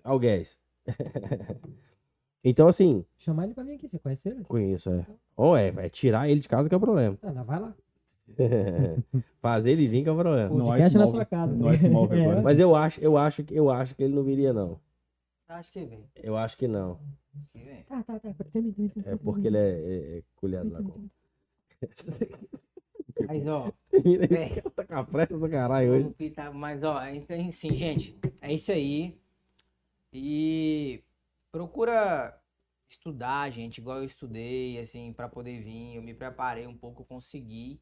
Alguém. 0.06 0.44
então 2.44 2.68
assim, 2.68 3.04
Chamar 3.18 3.46
ele 3.46 3.54
pra 3.54 3.64
vir 3.64 3.74
aqui, 3.74 3.90
você 3.90 4.00
conhece 4.00 4.30
ele? 4.30 4.44
conheço, 4.44 4.90
é. 4.92 5.06
Ou 5.36 5.58
é, 5.58 5.68
é 5.78 5.90
tirar 5.90 6.30
ele 6.30 6.40
de 6.40 6.48
casa 6.48 6.70
que 6.70 6.76
é 6.76 6.78
o 6.78 6.82
problema. 6.82 7.18
Ah, 7.24 7.32
não, 7.34 7.44
vai 7.44 7.60
lá. 7.60 7.76
Fazer 9.42 9.72
ele 9.72 9.88
vir 9.88 10.04
que 10.04 10.10
é 10.10 10.12
o 10.12 10.16
problema. 10.16 10.50
Não, 10.56 10.66
Podcast 10.68 10.98
na 10.98 11.04
Ice 11.06 11.12
sua 11.14 11.26
casa. 11.26 11.54
No 11.54 11.74
Ice 11.74 11.90
Move 11.90 12.14
agora. 12.22 12.42
Mas 12.42 12.60
eu 12.60 12.76
acho, 12.76 13.00
eu 13.02 13.18
acho, 13.18 13.44
que- 13.44 13.54
eu 13.56 13.70
acho 13.70 13.96
que 13.96 14.04
ele 14.04 14.16
não 14.16 14.24
viria, 14.24 14.54
não. 14.54 14.80
Acho 15.48 15.72
que 15.72 15.86
vem. 15.86 16.06
Eu 16.16 16.36
acho 16.38 16.58
que 16.58 16.68
não. 16.68 17.00
Acho 17.36 17.48
que 17.52 17.60
vem. 17.60 17.84
Tá, 17.84 18.02
tá, 18.04 18.20
tá. 18.20 18.30
É 19.06 19.16
porque 19.16 19.48
ele 19.48 19.58
é, 19.58 19.70
é, 19.70 20.18
é 20.20 20.24
colhado 20.36 20.72
lá 20.72 20.82
com. 20.82 21.08
Mas, 23.28 23.48
ó, 23.48 23.72
tá 24.76 24.86
com 24.86 24.96
a 24.96 25.04
pressa 25.04 25.38
do 25.38 25.50
caralho 25.50 25.92
hoje. 25.94 26.16
mas, 26.54 26.84
ó, 26.84 27.06
então, 27.08 27.38
assim, 27.48 27.74
gente, 27.74 28.18
é 28.42 28.54
isso 28.54 28.72
aí. 28.72 29.18
E 30.18 31.04
procura 31.52 32.42
estudar, 32.88 33.50
gente, 33.50 33.80
igual 33.80 33.98
eu 33.98 34.06
estudei, 34.06 34.80
assim, 34.80 35.12
pra 35.12 35.28
poder 35.28 35.60
vir. 35.60 35.96
Eu 35.96 36.02
me 36.02 36.14
preparei 36.14 36.66
um 36.66 36.78
pouco, 36.78 37.04
consegui 37.04 37.82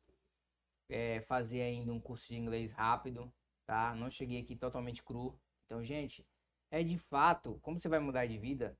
é, 0.90 1.22
fazer 1.22 1.62
ainda 1.62 1.94
um 1.94 2.00
curso 2.00 2.28
de 2.30 2.36
inglês 2.36 2.72
rápido, 2.72 3.32
tá? 3.68 3.94
Não 3.94 4.10
cheguei 4.10 4.42
aqui 4.42 4.56
totalmente 4.56 5.04
cru. 5.04 5.40
Então, 5.66 5.84
gente, 5.84 6.26
é 6.72 6.82
de 6.82 6.98
fato, 6.98 7.60
como 7.62 7.80
você 7.80 7.88
vai 7.88 8.00
mudar 8.00 8.26
de 8.26 8.40
vida, 8.40 8.76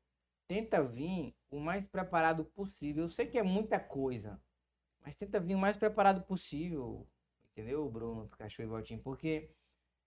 tenta 0.48 0.84
vir 0.84 1.36
o 1.52 1.60
mais 1.60 1.86
preparado 1.86 2.46
possível. 2.46 3.04
Eu 3.04 3.08
sei 3.08 3.28
que 3.28 3.38
é 3.38 3.44
muita 3.44 3.80
coisa, 3.80 4.42
mas 5.00 5.16
tenta 5.16 5.40
vir 5.40 5.54
o 5.54 5.60
mais 5.60 5.78
preparado 5.78 6.24
possível, 6.24 7.08
entendeu, 7.52 7.88
Bruno, 7.88 8.28
Pikachu 8.30 8.64
e 8.64 8.66
Valtinho? 8.66 9.00
Porque 9.02 9.52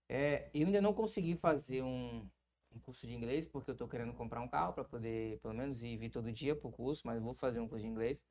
é, 0.09 0.49
eu 0.53 0.65
ainda 0.67 0.81
não 0.81 0.93
consegui 0.93 1.37
fazer 1.37 1.81
um, 1.81 2.29
um 2.77 2.79
curso 2.79 3.07
de 3.07 3.15
inglês, 3.15 3.45
porque 3.45 3.71
eu 3.71 3.75
tô 3.75 3.87
querendo 3.87 4.13
comprar 4.13 4.39
um 4.41 4.47
carro 4.47 4.73
para 4.73 4.83
poder, 4.83 5.39
pelo 5.39 5.53
menos, 5.53 5.83
ir 5.83 5.97
vir 5.97 6.09
todo 6.09 6.31
dia 6.31 6.55
pro 6.55 6.71
curso, 6.71 7.01
mas 7.05 7.21
vou 7.21 7.33
fazer 7.33 7.59
um 7.59 7.67
curso 7.67 7.83
de 7.83 7.89
inglês, 7.89 8.23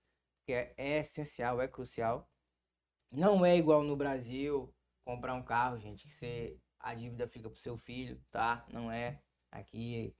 que 0.44 0.52
é, 0.52 0.72
é 0.76 1.00
essencial, 1.00 1.60
é 1.60 1.68
crucial. 1.68 2.28
Não 3.10 3.44
é 3.44 3.56
igual 3.56 3.82
no 3.82 3.96
Brasil 3.96 4.72
comprar 5.04 5.34
um 5.34 5.42
carro, 5.42 5.76
gente, 5.76 6.06
que 6.06 6.12
você, 6.12 6.58
a 6.78 6.94
dívida 6.94 7.26
fica 7.26 7.50
pro 7.50 7.60
seu 7.60 7.76
filho, 7.76 8.20
tá? 8.30 8.64
Não 8.72 8.90
é. 8.90 9.20
Aqui 9.50 10.14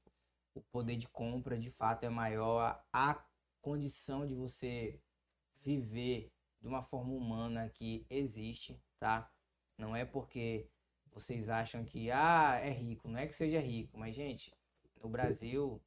o 0.55 0.61
poder 0.63 0.97
de 0.97 1.09
compra 1.09 1.59
de 1.59 1.71
fato 1.71 2.05
é 2.05 2.09
maior, 2.09 2.83
a 2.93 3.25
condição 3.61 4.27
de 4.27 4.35
você 4.35 5.01
viver 5.55 6.33
de 6.61 6.67
uma 6.67 6.83
forma 6.83 7.13
humana 7.13 7.69
que 7.69 8.07
existe, 8.09 8.81
tá? 8.99 9.31
Não 9.77 9.95
é 9.95 10.05
porque 10.05 10.69
vocês 11.17 11.49
acham 11.49 11.83
que 11.83 12.11
ah, 12.11 12.61
é 12.63 12.71
rico, 12.71 13.09
não 13.09 13.19
é 13.19 13.27
que 13.27 13.35
seja 13.35 13.59
rico, 13.59 13.97
mas 13.99 14.15
gente, 14.15 14.55
no 15.03 15.09
Brasil 15.09 15.83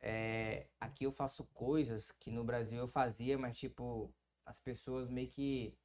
é, 0.00 0.66
aqui 0.80 1.04
eu 1.04 1.12
faço 1.12 1.44
coisas 1.52 2.10
que 2.12 2.30
no 2.30 2.42
Brasil 2.42 2.78
eu 2.78 2.86
fazia, 2.88 3.36
mas 3.36 3.58
tipo, 3.58 4.10
as 4.46 4.58
pessoas 4.58 5.10
meio 5.10 5.28
que 5.28 5.76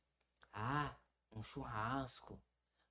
ah, 0.54 0.96
um 1.34 1.44
churrasco. 1.44 2.42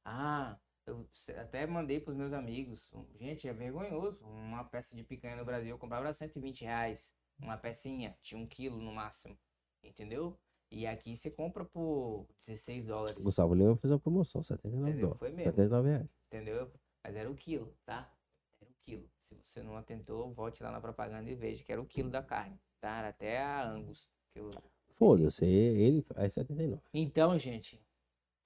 Ah, 0.05 0.59
eu 0.87 1.09
até 1.39 1.67
mandei 1.67 2.01
pros 2.01 2.17
meus 2.17 2.35
amigos. 2.35 2.91
Gente, 3.15 3.49
é 3.49 3.53
vergonhoso. 3.53 4.27
Uma 4.27 4.65
peça 4.65 4.95
de 4.95 5.03
picanha 5.03 5.37
no 5.37 5.45
Brasil 5.45 5.71
eu 5.71 5.79
comprava 5.79 6.13
120 6.13 6.65
reais. 6.65 7.15
Uma 7.39 7.57
pecinha, 7.57 8.17
tinha 8.21 8.41
um 8.41 8.47
quilo 8.47 8.79
no 8.79 8.93
máximo. 8.93 9.39
Entendeu? 9.83 10.39
E 10.71 10.87
aqui 10.87 11.17
você 11.17 11.31
compra 11.31 11.65
por 11.65 12.27
16 12.37 12.85
dólares. 12.87 13.25
Gustavo 13.25 13.55
Lima 13.55 13.77
fez 13.77 13.91
uma 13.91 13.99
promoção, 13.99 14.43
79 14.43 14.91
Entendeu? 14.91 15.01
dólares. 15.09 15.19
Foi 15.19 15.31
mesmo. 15.31 15.53
79 15.53 15.89
reais. 15.89 16.17
Entendeu? 16.27 16.71
Mas 17.03 17.17
era 17.17 17.31
o 17.31 17.35
quilo, 17.35 17.75
tá? 17.87 18.13
Era 18.61 18.71
o 18.71 18.75
quilo. 18.81 19.09
Se 19.19 19.35
você 19.35 19.63
não 19.63 19.77
atentou, 19.77 20.31
volte 20.33 20.63
lá 20.63 20.71
na 20.71 20.81
propaganda 20.81 21.31
e 21.31 21.35
veja 21.35 21.65
que 21.65 21.73
era 21.73 21.81
o 21.81 21.87
quilo 21.87 22.11
da 22.11 22.23
carne, 22.23 22.61
tá? 22.81 22.99
Era 22.99 23.09
até 23.09 23.43
a 23.43 23.67
Angus. 23.67 24.09
Que 24.33 24.41
eu... 24.41 24.51
Foda-se, 24.97 25.45
ele 25.45 26.05
é 26.17 26.29
79. 26.29 26.83
Então, 26.93 27.39
gente, 27.39 27.81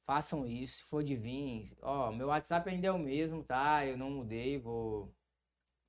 façam 0.03 0.47
isso. 0.47 0.79
Se 0.79 0.85
for 0.85 1.03
de 1.03 1.17
vir, 1.17 1.73
ó, 1.81 2.13
meu 2.13 2.29
WhatsApp 2.29 2.69
ainda 2.71 2.89
é 2.89 2.93
o 2.93 2.99
mesmo, 2.99 3.43
tá? 3.43 3.85
Eu 3.87 3.97
não 3.97 4.11
mudei, 4.11 4.59
vou. 4.59 5.13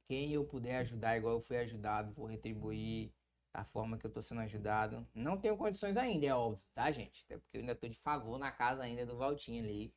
Quem 0.07 0.31
eu 0.31 0.45
puder 0.45 0.77
ajudar, 0.77 1.17
igual 1.17 1.35
eu 1.35 1.39
fui 1.41 1.57
ajudado, 1.57 2.11
vou 2.11 2.25
retribuir 2.25 3.11
da 3.53 3.63
forma 3.63 3.97
que 3.97 4.05
eu 4.05 4.11
tô 4.11 4.21
sendo 4.21 4.41
ajudado. 4.41 5.05
Não 5.13 5.37
tenho 5.37 5.55
condições 5.55 5.95
ainda, 5.95 6.25
é 6.25 6.33
óbvio, 6.33 6.63
tá, 6.73 6.89
gente? 6.89 7.23
Até 7.25 7.37
porque 7.37 7.57
eu 7.57 7.61
ainda 7.61 7.75
tô 7.75 7.87
de 7.87 7.97
favor 7.97 8.39
na 8.39 8.51
casa 8.51 8.81
ainda 8.83 9.05
do 9.05 9.15
Valtinho 9.15 9.63
ali. 9.63 9.93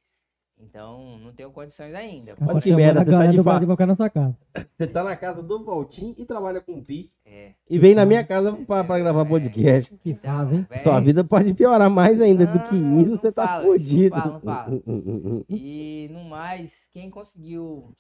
Então, 0.59 1.19
não 1.19 1.33
tenho 1.35 1.51
condições 1.51 1.95
ainda. 1.95 2.35
Olha 2.41 2.61
que 2.63 2.75
merda, 2.75 3.05
você 3.05 3.11
tá 3.11 3.27
de 3.27 3.37
do 3.37 3.45
fa- 3.45 3.53
Bar 3.53 3.61
de 3.61 3.67
Boca 3.67 3.85
na 3.85 3.95
sua 3.95 4.09
casa. 4.09 4.35
Você 4.79 4.87
tá 4.87 5.05
na 5.05 5.15
casa 5.15 5.43
do 5.43 5.63
Valtim 5.63 6.15
e 6.17 6.25
trabalha 6.25 6.63
com 6.63 6.79
o 6.79 6.83
Pi. 6.85 7.13
É. 7.27 7.53
E 7.69 7.79
vem 7.79 7.95
na 7.95 8.07
minha 8.07 8.25
casa 8.25 8.55
pra, 8.55 8.83
pra 8.83 8.99
gravar 8.99 9.27
podcast. 9.27 9.95
Que 9.99 10.15
faz, 10.15 10.51
hein? 10.53 10.67
Véi, 10.69 10.79
Sua 10.79 10.99
vida 11.01 11.23
pode 11.23 11.53
piorar 11.53 11.91
mais 11.91 12.23
ainda 12.23 12.47
do 12.47 12.59
que 12.71 12.75
Não, 12.75 13.03
isso, 13.03 13.17
você 13.19 13.27
não 13.27 13.33
tá 13.35 13.63
isso 13.75 14.09
não 14.09 14.11
fala, 14.11 14.33
não 14.33 14.41
fala. 14.41 14.83
E 15.51 16.09
no 16.11 16.25
mais, 16.25 16.89
quem 16.91 17.11
conseguiu. 17.11 17.93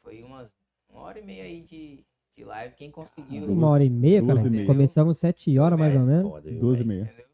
Foi 0.00 0.22
umas 0.22 0.52
uma 0.88 1.02
hora 1.02 1.18
e 1.18 1.24
meia 1.24 1.42
aí 1.42 1.62
de, 1.62 2.04
de 2.36 2.44
live. 2.44 2.74
Quem 2.74 2.90
conseguiu. 2.90 3.46
Uma 3.46 3.68
hora 3.68 3.84
e 3.84 3.90
meia, 3.90 4.24
cara. 4.24 4.40
e 4.40 4.50
meia. 4.50 4.66
Começamos 4.66 5.18
sete 5.18 5.58
horas, 5.58 5.78
mais 5.78 5.94
ou 5.94 6.00
menos. 6.00 6.42
12 6.60 6.82
e 6.82 6.84
meia. 6.86 7.02
Entendeu? 7.04 7.26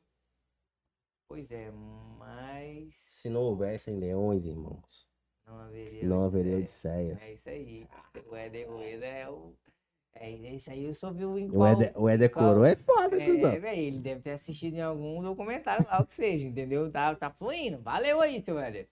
Pois 1.29 1.51
é, 1.53 1.71
mas. 2.19 2.95
Se 2.95 3.29
não 3.29 3.41
houvessem 3.43 3.97
leões, 3.99 4.45
irmãos, 4.45 5.07
Não 5.47 5.59
haveria. 5.61 6.05
não 6.09 6.25
haveria 6.25 6.57
Odisseia. 6.59 7.13
odisseias. 7.13 7.23
É 7.23 7.33
isso 7.33 7.49
aí. 7.51 7.87
O 8.31 8.37
Éder 8.37 8.69
Rueda 8.71 9.07
é 9.07 9.29
o. 9.31 9.55
É 10.13 10.29
isso 10.29 10.71
aí, 10.73 10.85
eu 10.85 10.93
só 10.93 11.13
vi 11.13 11.25
o 11.25 11.49
qual- 11.51 11.73
Éder, 11.73 11.93
o 11.95 12.09
Éder 12.09 12.31
qual- 12.31 12.47
Coroa 12.49 12.69
é 12.71 12.77
foda, 12.77 13.17
É, 13.23 13.59
velho, 13.61 13.81
ele 13.81 14.01
deve 14.01 14.21
ter 14.21 14.31
assistido 14.33 14.75
em 14.75 14.81
algum 14.83 15.23
documentário 15.23 15.87
lá, 15.89 16.03
o 16.03 16.05
que 16.05 16.13
seja, 16.13 16.47
entendeu? 16.49 16.91
Tá, 16.91 17.15
tá 17.15 17.31
fluindo. 17.31 17.81
Valeu 17.81 18.21
aí, 18.21 18.41
seu 18.45 18.59
Éder. 18.59 18.89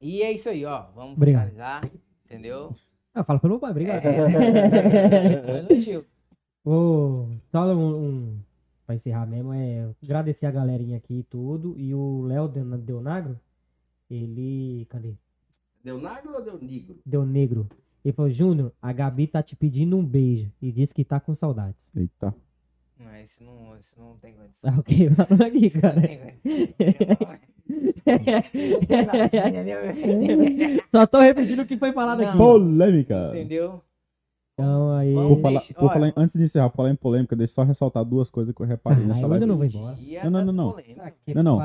E 0.00 0.22
é 0.22 0.32
isso 0.32 0.48
aí, 0.48 0.64
ó. 0.64 0.90
Vamos 0.92 1.16
Obrigado. 1.16 1.50
finalizar, 1.50 1.82
entendeu? 2.24 2.72
Ah, 3.16 3.24
fala 3.24 3.38
pelo 3.40 3.58
pai, 3.58 3.70
obrigado. 3.70 4.04
É, 4.04 4.26
um 5.52 5.56
elogio. 5.56 6.04
Ô, 6.62 7.26
só 7.50 7.64
um, 7.74 8.04
um. 8.04 8.38
Pra 8.84 8.94
encerrar 8.94 9.24
mesmo, 9.24 9.54
é 9.54 9.88
agradecer 10.02 10.44
a 10.44 10.50
galerinha 10.50 10.98
aqui 10.98 11.20
e 11.20 11.22
tudo. 11.22 11.74
E 11.78 11.94
o 11.94 12.20
Léo 12.26 12.46
Deonagro, 12.46 13.40
ele. 14.10 14.86
Cadê? 14.90 15.14
Deu 15.82 15.98
negro 15.98 16.34
ou 16.34 16.42
deu 16.42 16.60
negro? 16.60 16.96
Deu 17.06 17.24
negro. 17.24 17.66
Ele 18.04 18.12
falou: 18.12 18.30
Júnior, 18.30 18.70
a 18.82 18.92
Gabi 18.92 19.26
tá 19.26 19.42
te 19.42 19.56
pedindo 19.56 19.96
um 19.96 20.04
beijo. 20.04 20.52
E 20.60 20.70
disse 20.70 20.92
que 20.92 21.02
tá 21.02 21.18
com 21.18 21.34
saudades. 21.34 21.90
Eita. 21.96 22.34
Não, 22.98 23.16
isso 23.22 23.42
não, 23.42 23.76
isso 23.78 23.98
não 23.98 24.18
tem 24.18 24.34
condição. 24.34 24.70
Ah, 24.74 24.78
ok, 24.78 25.08
falando 25.16 25.42
aqui, 25.42 25.66
Isso 25.66 25.76
não 25.78 25.82
cara. 25.82 26.00
tem 26.02 26.18
condição. 26.18 27.38
Só 30.94 31.06
tô 31.06 31.20
repetindo 31.20 31.60
o 31.62 31.66
que 31.66 31.76
foi 31.76 31.92
falado 31.92 32.20
aqui. 32.22 32.30
Não. 32.36 32.38
Polêmica. 32.38 33.30
Entendeu? 33.30 33.80
Então 34.54 34.92
aí. 34.92 35.12
Por 35.14 35.40
falar, 35.40 35.58
Deixa- 35.58 35.74
olha. 35.76 35.92
falar 35.92 36.08
em- 36.08 36.12
antes 36.16 36.38
de 36.38 36.44
encerrar, 36.44 36.70
falar 36.70 36.90
em 36.90 36.94
polêmica, 36.96 37.34
deixa 37.36 37.52
eu 37.52 37.54
só 37.56 37.62
ressaltar 37.64 38.04
duas 38.04 38.30
coisas 38.30 38.54
que 38.54 38.60
eu 38.62 38.66
reparei 38.66 39.04
Ah, 39.04 39.08
nessa 39.08 39.22
eu 39.22 39.28
live. 39.28 39.44
ainda 39.44 39.46
não 39.46 39.56
vou 39.56 39.66
embora. 39.66 39.96
Não, 40.24 40.30
não, 40.30 40.44
não, 40.46 40.52
não. 40.52 40.76
Não, 41.34 41.42
não. 41.42 41.58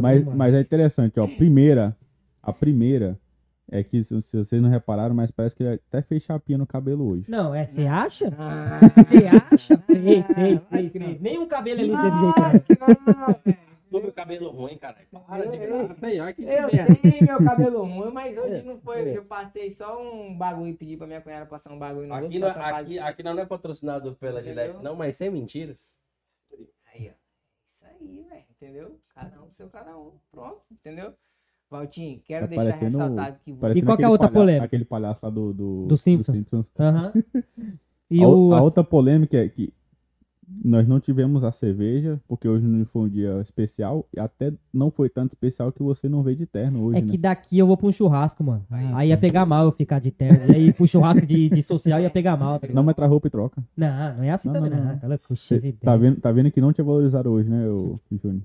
Mas, 0.00 0.24
mano. 0.24 0.36
mas 0.36 0.54
é 0.54 0.60
interessante, 0.60 1.20
ó. 1.20 1.26
Primeira, 1.26 1.96
a 2.42 2.52
primeira 2.52 3.16
é 3.70 3.82
que, 3.84 4.02
se, 4.02 4.20
vocês 4.20 4.60
não 4.60 4.68
repararam, 4.68 5.14
mas 5.14 5.30
parece 5.30 5.54
que 5.54 5.62
ele 5.62 5.74
até 5.88 6.02
fez 6.02 6.24
chapinha 6.24 6.58
no 6.58 6.66
cabelo 6.66 7.06
hoje. 7.10 7.24
Não, 7.28 7.54
é, 7.54 7.64
você 7.66 7.86
acha? 7.86 8.32
Ah, 8.36 8.80
Você 9.08 9.26
acha? 9.28 9.78
Fez, 9.86 10.26
fez, 10.26 10.56
acho 10.58 10.66
fez, 10.68 10.90
que 10.90 10.98
não. 10.98 11.06
fez. 11.06 11.20
Nenhum 11.20 11.46
cabelo 11.46 11.80
ali 11.80 11.92
Ah, 11.94 12.02
teve 12.02 12.18
jeito. 12.20 12.40
né? 12.40 12.58
que 12.66 12.76
não, 13.16 13.36
velho. 13.44 13.71
Todo 13.92 14.12
cabelo 14.12 14.50
ruim, 14.50 14.76
cara. 14.78 14.96
Para 15.26 15.46
de 15.46 15.56
Eu- 15.56 15.60
graça 15.88 15.94
que 16.34 16.42
Eu 16.42 16.46
merda. 16.46 16.94
tenho 16.96 17.22
meu 17.26 17.44
cabelo 17.44 17.84
ruim, 17.84 18.10
mas 18.12 18.36
hoje 18.38 18.54
É, 18.54 18.62
não 18.62 18.78
foi. 18.80 18.98
é. 18.98 19.02
Hoje 19.02 19.14
eu 19.16 19.24
passei 19.24 19.70
só 19.70 20.02
um 20.02 20.36
bagulho 20.36 20.68
e 20.70 20.74
pedi 20.74 20.96
pra 20.96 21.06
minha 21.06 21.20
cunhada 21.20 21.46
passar 21.46 21.72
um 21.72 21.78
bagulho 21.78 22.06
no 22.08 22.14
Aqui, 22.14 22.24
rosto 22.26 22.40
não, 22.40 22.52
pra 22.52 22.76
aqui, 22.78 22.98
aqui 22.98 23.22
não 23.22 23.38
é 23.38 23.46
patrocinado 23.46 24.14
pela 24.16 24.40
Entendeu? 24.40 24.64
Gillette, 24.64 24.84
não, 24.84 24.96
mas 24.96 25.16
sem 25.16 25.30
mentiras. 25.30 26.00
Aí, 26.92 27.10
ó. 27.10 27.14
Isso 27.66 27.84
aí, 27.84 28.24
velho. 28.28 28.44
Entendeu? 28.50 28.98
Cada 29.14 29.40
um 29.42 29.46
com 29.46 29.52
seu 29.52 29.68
cada 29.68 29.96
um. 29.98 30.12
Pronto, 30.30 30.62
entendeu? 30.70 31.12
Valtinho, 31.70 32.20
quero 32.24 32.44
Tá 32.46 32.50
deixar 32.50 32.64
parecendo- 32.78 32.84
ressaltado 32.84 33.38
que 33.44 33.52
você. 33.52 33.60
Parecendo 33.60 33.86
qual 33.86 33.96
que 33.96 34.02
é 34.02 34.04
a 34.04 34.08
aquele 34.08 34.12
outra 34.12 34.28
palha- 34.28 34.40
polêmica? 34.40 34.64
Aquele 34.66 34.84
palhaço 34.84 35.20
lá 35.24 35.30
do, 35.30 35.52
do, 35.54 35.86
Do 35.86 35.96
Simpsons. 35.96 36.70
Aham. 36.78 37.12
E 38.10 38.22
a, 38.22 38.28
o- 38.28 38.48
o. 38.50 38.54
a 38.54 38.60
outra 38.60 38.84
polêmica 38.84 39.38
é 39.38 39.48
que 39.48 39.72
nós 40.64 40.86
não 40.86 40.98
tivemos 41.00 41.44
a 41.44 41.52
cerveja, 41.52 42.20
porque 42.26 42.48
hoje 42.48 42.66
não 42.66 42.84
foi 42.86 43.02
um 43.02 43.08
dia 43.08 43.40
especial, 43.40 44.06
e 44.14 44.20
até 44.20 44.52
não 44.72 44.90
foi 44.90 45.08
tanto 45.08 45.32
especial 45.32 45.72
que 45.72 45.82
você 45.82 46.08
não 46.08 46.22
veio 46.22 46.36
de 46.36 46.46
terno 46.46 46.82
hoje, 46.84 46.98
É 46.98 47.02
né? 47.02 47.10
que 47.10 47.18
daqui 47.18 47.58
eu 47.58 47.66
vou 47.66 47.76
pra 47.76 47.86
um 47.86 47.92
churrasco, 47.92 48.42
mano. 48.44 48.64
Aí. 48.70 48.86
Aí 48.94 49.08
ia 49.10 49.16
pegar 49.16 49.46
mal 49.46 49.64
eu 49.64 49.72
ficar 49.72 49.98
de 49.98 50.10
terno. 50.10 50.52
E 50.52 50.56
aí 50.56 50.72
pro 50.72 50.86
churrasco 50.86 51.24
de, 51.24 51.48
de 51.48 51.62
social 51.62 52.00
ia 52.00 52.10
pegar 52.10 52.36
mal. 52.36 52.58
Tá? 52.58 52.68
Não, 52.72 52.82
mas 52.82 52.94
traz 52.96 53.10
roupa 53.10 53.28
e 53.28 53.30
troca. 53.30 53.62
não, 53.76 54.16
não 54.16 54.24
é 54.24 54.30
assim 54.30 54.48
Não, 54.48 54.54
também, 54.54 54.70
não, 54.70 54.78
não. 54.78 54.92
não. 54.92 54.98
Tá 54.98 55.06
louco? 55.06 55.36
Cê 55.36 55.58
tá, 55.60 55.68
ideia. 55.68 55.98
vendo, 55.98 56.20
tá 56.20 56.32
vendo 56.32 56.50
que 56.50 56.60
não 56.60 56.72
tinha 56.72 56.84
valorizado 56.84 57.30
hoje, 57.30 57.48
né, 57.48 57.66
o 57.68 57.94
Júnior? 58.10 58.42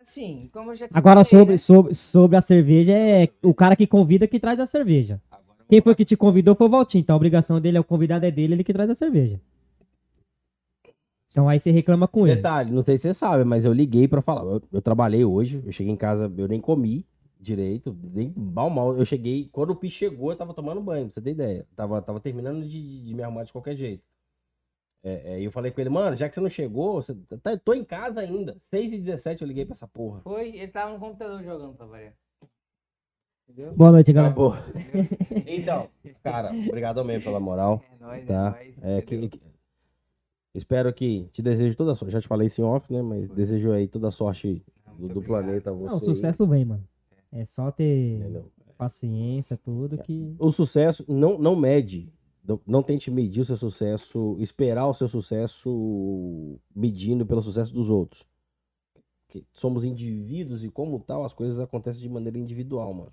Assim, 0.00 0.48
como 0.52 0.70
eu 0.70 0.74
já 0.74 0.86
Agora 0.94 1.22
falei, 1.22 1.40
sobre, 1.40 1.52
né? 1.52 1.58
sobre, 1.58 1.94
sobre 1.94 2.36
a 2.36 2.40
cerveja, 2.40 2.92
é 2.92 3.28
o 3.42 3.52
cara 3.52 3.76
que 3.76 3.86
convida 3.86 4.26
que 4.26 4.40
traz 4.40 4.58
a 4.58 4.64
cerveja. 4.66 5.20
Quem 5.68 5.82
foi 5.82 5.94
que 5.94 6.04
te 6.04 6.16
convidou 6.16 6.54
foi 6.54 6.66
o 6.66 6.70
Valtinho. 6.70 7.02
Então 7.02 7.12
a 7.14 7.16
obrigação 7.18 7.60
dele, 7.60 7.76
é 7.76 7.80
o 7.80 7.84
convidado 7.84 8.24
é 8.24 8.30
dele, 8.30 8.54
ele 8.54 8.64
que 8.64 8.72
traz 8.72 8.88
a 8.88 8.94
cerveja. 8.94 9.38
Então 11.30 11.48
aí 11.48 11.58
você 11.60 11.70
reclama 11.70 12.08
com 12.08 12.26
ele. 12.26 12.36
Detalhe, 12.36 12.72
não 12.72 12.82
sei 12.82 12.96
se 12.98 13.02
você 13.02 13.14
sabe, 13.14 13.44
mas 13.44 13.64
eu 13.64 13.72
liguei 13.72 14.08
pra 14.08 14.22
falar. 14.22 14.42
Eu, 14.42 14.62
eu 14.72 14.82
trabalhei 14.82 15.24
hoje, 15.24 15.62
eu 15.64 15.72
cheguei 15.72 15.92
em 15.92 15.96
casa, 15.96 16.32
eu 16.36 16.48
nem 16.48 16.60
comi 16.60 17.06
direito, 17.40 17.96
nem 18.12 18.32
mal 18.36 18.68
mal. 18.70 18.96
Eu 18.96 19.04
cheguei, 19.04 19.48
quando 19.52 19.70
o 19.70 19.76
Pi 19.76 19.90
chegou, 19.90 20.32
eu 20.32 20.36
tava 20.36 20.52
tomando 20.54 20.80
banho, 20.80 21.04
pra 21.06 21.14
você 21.14 21.20
ter 21.20 21.30
ideia. 21.30 21.66
Tava, 21.76 22.00
tava 22.02 22.18
terminando 22.18 22.66
de, 22.66 23.04
de- 23.04 23.14
me 23.14 23.22
arrumar 23.22 23.44
de 23.44 23.52
qualquer 23.52 23.76
jeito. 23.76 24.02
É, 25.04 25.34
é, 25.36 25.40
eu 25.40 25.52
falei 25.52 25.70
com 25.70 25.80
ele, 25.80 25.90
mano, 25.90 26.16
já 26.16 26.28
que 26.28 26.34
você 26.34 26.40
não 26.40 26.48
chegou, 26.48 26.94
você 27.00 27.14
tá, 27.40 27.56
tô 27.56 27.72
em 27.72 27.84
casa 27.84 28.20
ainda. 28.20 28.56
6 28.62 28.92
e 28.92 28.98
17 28.98 29.42
eu 29.42 29.48
liguei 29.48 29.64
pra 29.64 29.74
essa 29.74 29.86
porra. 29.86 30.20
Foi, 30.22 30.48
ele 30.48 30.66
tava 30.68 30.92
no 30.92 30.98
computador 30.98 31.40
jogando 31.44 31.74
pra 31.74 31.86
variar. 31.86 32.14
Entendeu? 33.48 33.72
Boa 33.74 33.92
noite, 33.92 34.12
galera. 34.12 34.32
Acabou. 34.32 34.54
Então, 35.46 35.88
cara, 36.22 36.50
obrigado 36.50 37.02
mesmo 37.04 37.24
pela 37.24 37.38
moral. 37.40 37.80
É 37.98 38.04
nóis, 38.04 38.26
Tá. 38.26 38.34
é 38.34 38.50
nóis. 38.50 38.74
É, 38.82 39.02
que, 39.02 39.28
que- 39.28 39.40
espero 40.58 40.92
que 40.92 41.28
te 41.32 41.40
desejo 41.42 41.76
toda 41.76 41.92
a 41.92 41.94
sorte. 41.94 42.12
Já 42.12 42.20
te 42.20 42.28
falei 42.28 42.46
isso 42.48 42.60
em 42.60 42.64
off, 42.64 42.92
né? 42.92 43.00
Mas 43.00 43.30
desejo 43.30 43.72
aí 43.72 43.88
toda 43.88 44.08
a 44.08 44.10
sorte 44.10 44.62
do, 44.86 45.00
muito 45.00 45.14
do 45.14 45.18
obrigado. 45.20 45.44
planeta 45.44 45.70
a 45.70 45.72
você. 45.72 45.86
Não, 45.86 45.94
o 45.94 46.00
aí, 46.00 46.04
sucesso 46.04 46.46
vem, 46.46 46.64
mano. 46.64 46.84
É 47.32 47.44
só 47.46 47.70
ter 47.70 48.16
entendeu? 48.16 48.50
paciência, 48.76 49.56
tudo 49.56 49.98
que. 49.98 50.34
O 50.38 50.50
sucesso 50.52 51.04
não, 51.08 51.38
não 51.38 51.56
mede. 51.56 52.12
Não, 52.44 52.60
não 52.66 52.82
tente 52.82 53.10
medir 53.10 53.42
o 53.42 53.44
seu 53.44 53.58
sucesso, 53.58 54.36
esperar 54.38 54.86
o 54.86 54.94
seu 54.94 55.06
sucesso 55.06 56.58
medindo 56.74 57.26
pelo 57.26 57.42
sucesso 57.42 57.74
dos 57.74 57.90
outros. 57.90 58.24
Que 59.28 59.44
somos 59.52 59.84
indivíduos 59.84 60.64
e, 60.64 60.70
como 60.70 60.98
tal, 60.98 61.24
as 61.24 61.34
coisas 61.34 61.58
acontecem 61.58 62.00
de 62.00 62.08
maneira 62.08 62.38
individual, 62.38 62.94
mano. 62.94 63.12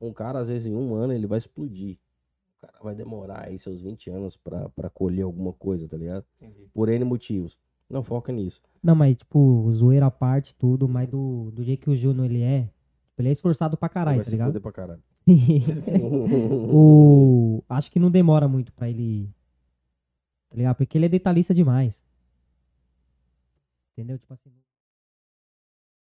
Um 0.00 0.12
cara, 0.12 0.40
às 0.40 0.48
vezes, 0.48 0.66
em 0.66 0.74
um 0.74 0.94
ano, 0.96 1.12
ele 1.12 1.26
vai 1.26 1.38
explodir. 1.38 1.98
Cara 2.64 2.78
vai 2.82 2.94
demorar 2.94 3.46
aí 3.46 3.58
seus 3.58 3.82
20 3.82 4.10
anos 4.10 4.36
pra, 4.36 4.68
pra 4.70 4.88
colher 4.88 5.22
alguma 5.22 5.52
coisa, 5.52 5.88
tá 5.88 5.96
ligado? 5.96 6.24
Entendi. 6.40 6.68
Por 6.72 6.88
N 6.88 7.04
motivos. 7.04 7.58
Não 7.88 8.02
foca 8.02 8.32
nisso. 8.32 8.62
Não, 8.82 8.94
mas, 8.94 9.16
tipo, 9.16 9.70
zoeira 9.72 10.06
à 10.06 10.10
parte, 10.10 10.54
tudo, 10.54 10.88
mas 10.88 11.08
do, 11.08 11.50
do 11.50 11.62
jeito 11.62 11.82
que 11.82 11.90
o 11.90 11.96
Júnior 11.96 12.26
ele 12.26 12.42
é, 12.42 12.70
ele 13.18 13.28
é 13.28 13.32
esforçado 13.32 13.76
pra 13.76 13.88
caralho, 13.88 14.16
vai 14.16 14.24
tá 14.24 14.30
ligado? 14.30 14.60
pra 14.60 14.72
caralho. 14.72 15.02
o... 16.72 17.62
Acho 17.68 17.90
que 17.90 17.98
não 17.98 18.10
demora 18.10 18.48
muito 18.48 18.72
pra 18.72 18.88
ele. 18.88 19.28
Tá 20.50 20.56
ligado? 20.56 20.76
Porque 20.76 20.96
ele 20.98 21.06
é 21.06 21.08
detalhista 21.08 21.54
demais. 21.54 22.02
Entendeu? 23.92 24.18
Tipo 24.18 24.34
assim. 24.34 24.50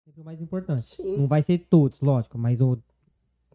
Sempre 0.06 0.22
o 0.22 0.26
mais 0.26 0.42
importante. 0.42 0.96
Sim. 0.96 1.18
Não 1.18 1.28
vai 1.28 1.42
ser 1.44 1.60
todos, 1.70 2.02
lógico, 2.02 2.38
mas 2.38 2.60
o. 2.60 2.78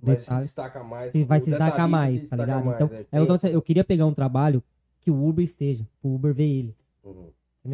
Mas 0.02 0.20
se 0.20 0.24
detalhe- 0.26 0.42
destaca 0.42 0.84
mais. 0.84 1.12
se 1.12 1.24
vai 1.24 1.40
se 1.40 1.50
destacar 1.50 1.88
mais, 1.88 2.20
se 2.20 2.26
tá 2.28 2.36
destaca 2.36 2.42
ligado? 2.60 2.64
mais, 2.64 2.76
Então, 2.80 2.96
é. 2.96 3.00
é, 3.12 3.20
eu, 3.20 3.38
tô- 3.38 3.46
eu 3.46 3.62
queria 3.62 3.84
pegar 3.84 4.06
um 4.06 4.14
trabalho 4.14 4.62
que 5.00 5.10
o 5.10 5.26
Uber 5.28 5.44
esteja, 5.44 5.86
o 6.02 6.14
Uber 6.14 6.32
ver 6.34 6.44
ele. 6.48 6.76
Uhum. 7.04 7.30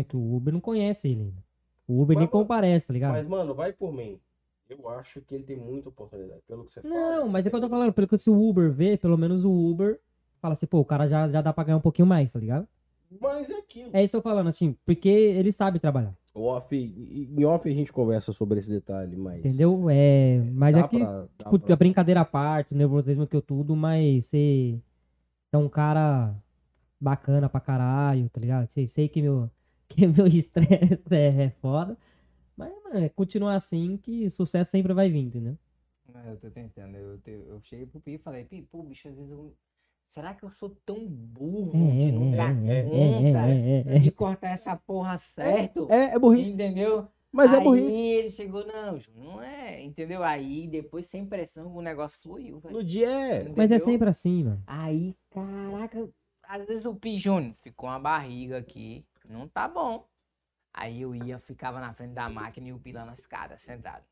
Que 0.08 0.16
o 0.16 0.34
Uber 0.36 0.52
não 0.52 0.60
conhece 0.60 1.08
ele 1.08 1.20
ainda. 1.22 1.44
O 1.86 2.00
Uber 2.02 2.16
Mas, 2.16 2.22
nem 2.22 2.28
comparece, 2.28 2.86
tá 2.86 2.92
ligado? 2.92 3.12
Mas, 3.12 3.26
mano, 3.28 3.54
vai 3.54 3.72
por 3.72 3.92
mim. 3.92 4.18
Eu 4.68 4.88
acho 4.88 5.20
que 5.20 5.34
ele 5.34 5.44
tem 5.44 5.56
muita 5.56 5.88
oportunidade. 5.90 6.40
Pelo 6.48 6.64
que 6.64 6.72
você 6.72 6.80
fala. 6.80 6.94
Não, 6.94 7.28
mas 7.28 7.44
é 7.46 7.50
que 7.50 7.54
eu 7.56 7.60
tô 7.60 7.68
falando, 7.68 7.92
pelo 7.92 8.08
que 8.08 8.16
se 8.18 8.30
o 8.30 8.42
Uber 8.48 8.72
vê, 8.72 8.96
pelo 8.96 9.16
menos 9.18 9.44
o 9.44 9.52
Uber 9.52 10.00
fala 10.40 10.54
assim, 10.54 10.66
pô, 10.66 10.80
o 10.80 10.84
cara 10.84 11.06
já, 11.06 11.28
já 11.28 11.40
dá 11.42 11.52
pra 11.52 11.64
ganhar 11.64 11.76
um 11.76 11.80
pouquinho 11.82 12.06
mais, 12.06 12.32
tá 12.32 12.38
ligado? 12.40 12.66
Mas 13.20 13.48
é 13.50 13.54
aquilo. 13.58 13.90
É 13.92 14.02
isso 14.02 14.10
que 14.10 14.16
eu 14.16 14.22
tô 14.22 14.28
falando, 14.28 14.48
assim, 14.48 14.74
porque 14.84 15.08
ele 15.08 15.52
sabe 15.52 15.78
trabalhar, 15.78 16.14
off, 16.34 16.74
em 16.76 17.44
off 17.44 17.68
a 17.68 17.72
gente 17.72 17.92
conversa 17.92 18.32
sobre 18.32 18.60
esse 18.60 18.70
detalhe, 18.70 19.16
mas. 19.16 19.38
entendeu? 19.38 19.88
É, 19.90 20.38
mas 20.54 20.74
dá 20.74 20.80
é 20.80 20.82
que, 20.88 20.98
pra- 20.98 21.22
dá 21.22 21.28
tipo, 21.52 21.58
pra- 21.58 21.74
a 21.74 21.76
brincadeira 21.76 22.20
à 22.20 22.24
parte, 22.24 22.74
o 22.74 22.76
nervosismo 22.76 23.26
que 23.26 23.36
eu 23.36 23.42
tudo, 23.42 23.76
mas 23.76 24.26
você 24.26 24.80
é 25.52 25.58
um 25.58 25.68
cara 25.68 26.34
bacana 27.00 27.48
pra 27.48 27.60
caralho, 27.60 28.28
tá 28.30 28.40
ligado? 28.40 28.68
Sei, 28.68 28.88
sei 28.88 29.08
que 29.08 29.22
meu, 29.22 29.50
que 29.88 30.06
meu 30.06 30.26
estresse 30.26 31.02
é, 31.14 31.44
é 31.46 31.50
foda, 31.62 31.98
mas, 32.56 32.72
mano, 32.84 32.98
é 32.98 33.08
continuar 33.08 33.56
assim 33.56 33.96
que 33.98 34.30
sucesso 34.30 34.70
sempre 34.72 34.94
vai 34.94 35.10
vir, 35.10 35.20
entendeu? 35.20 35.58
Não, 36.12 36.24
eu 36.30 36.38
tô 36.38 36.50
tentando. 36.50 36.96
Eu, 36.96 37.18
te- 37.20 37.30
eu 37.30 37.60
cheguei 37.62 37.86
pro 37.86 38.00
Pi 38.00 38.12
e 38.14 38.18
falei, 38.18 38.44
Pi, 38.44 38.62
pô, 38.62 38.82
bicho, 38.82 39.08
às 39.08 39.14
vezes 39.14 39.30
eu... 39.30 39.54
Será 40.08 40.34
que 40.34 40.44
eu 40.44 40.48
sou 40.48 40.70
tão 40.86 41.06
burro 41.06 41.72
de 41.72 42.12
não 42.12 42.32
É, 42.32 42.36
dar 42.36 42.68
é, 42.68 42.78
é, 42.78 42.82
conta 42.84 43.46
é, 43.48 43.94
é, 43.94 43.96
é. 43.96 43.98
de 43.98 44.10
cortar 44.12 44.50
essa 44.50 44.76
porra 44.76 45.16
certo? 45.16 45.90
É, 45.90 46.14
é 46.14 46.18
burrice. 46.18 46.52
Entendeu? 46.52 47.08
Mas 47.32 47.52
é 47.52 47.56
aí 47.56 47.64
burrice. 47.64 47.92
ele 47.92 48.30
chegou, 48.30 48.64
não, 48.64 48.96
não 49.16 49.42
é, 49.42 49.82
entendeu? 49.82 50.22
Aí 50.22 50.68
depois, 50.68 51.06
sem 51.06 51.26
pressão, 51.26 51.74
o 51.74 51.82
negócio 51.82 52.20
fluiu, 52.20 52.60
velho. 52.60 52.76
No 52.76 52.84
dia 52.84 53.10
é. 53.10 53.42
Mas 53.56 53.70
é 53.70 53.76
Entendeu? 53.76 53.80
sempre 53.80 54.08
assim, 54.08 54.44
mano. 54.44 54.62
Aí, 54.66 55.16
caraca, 55.30 56.08
às 56.44 56.64
vezes 56.64 56.84
o 56.84 56.94
Pi 56.94 57.18
Júnior 57.18 57.52
ficou 57.54 57.88
uma 57.88 57.98
barriga 57.98 58.58
aqui, 58.58 59.04
não 59.28 59.48
tá 59.48 59.66
bom. 59.66 60.06
Aí 60.72 61.00
eu 61.00 61.14
ia, 61.14 61.38
ficava 61.40 61.80
na 61.80 61.92
frente 61.92 62.12
da 62.12 62.28
máquina 62.28 62.68
e 62.68 62.72
o 62.72 62.78
Pi 62.78 62.92
lá 62.92 63.04
na 63.04 63.12
escada, 63.12 63.56
sentado. 63.56 64.04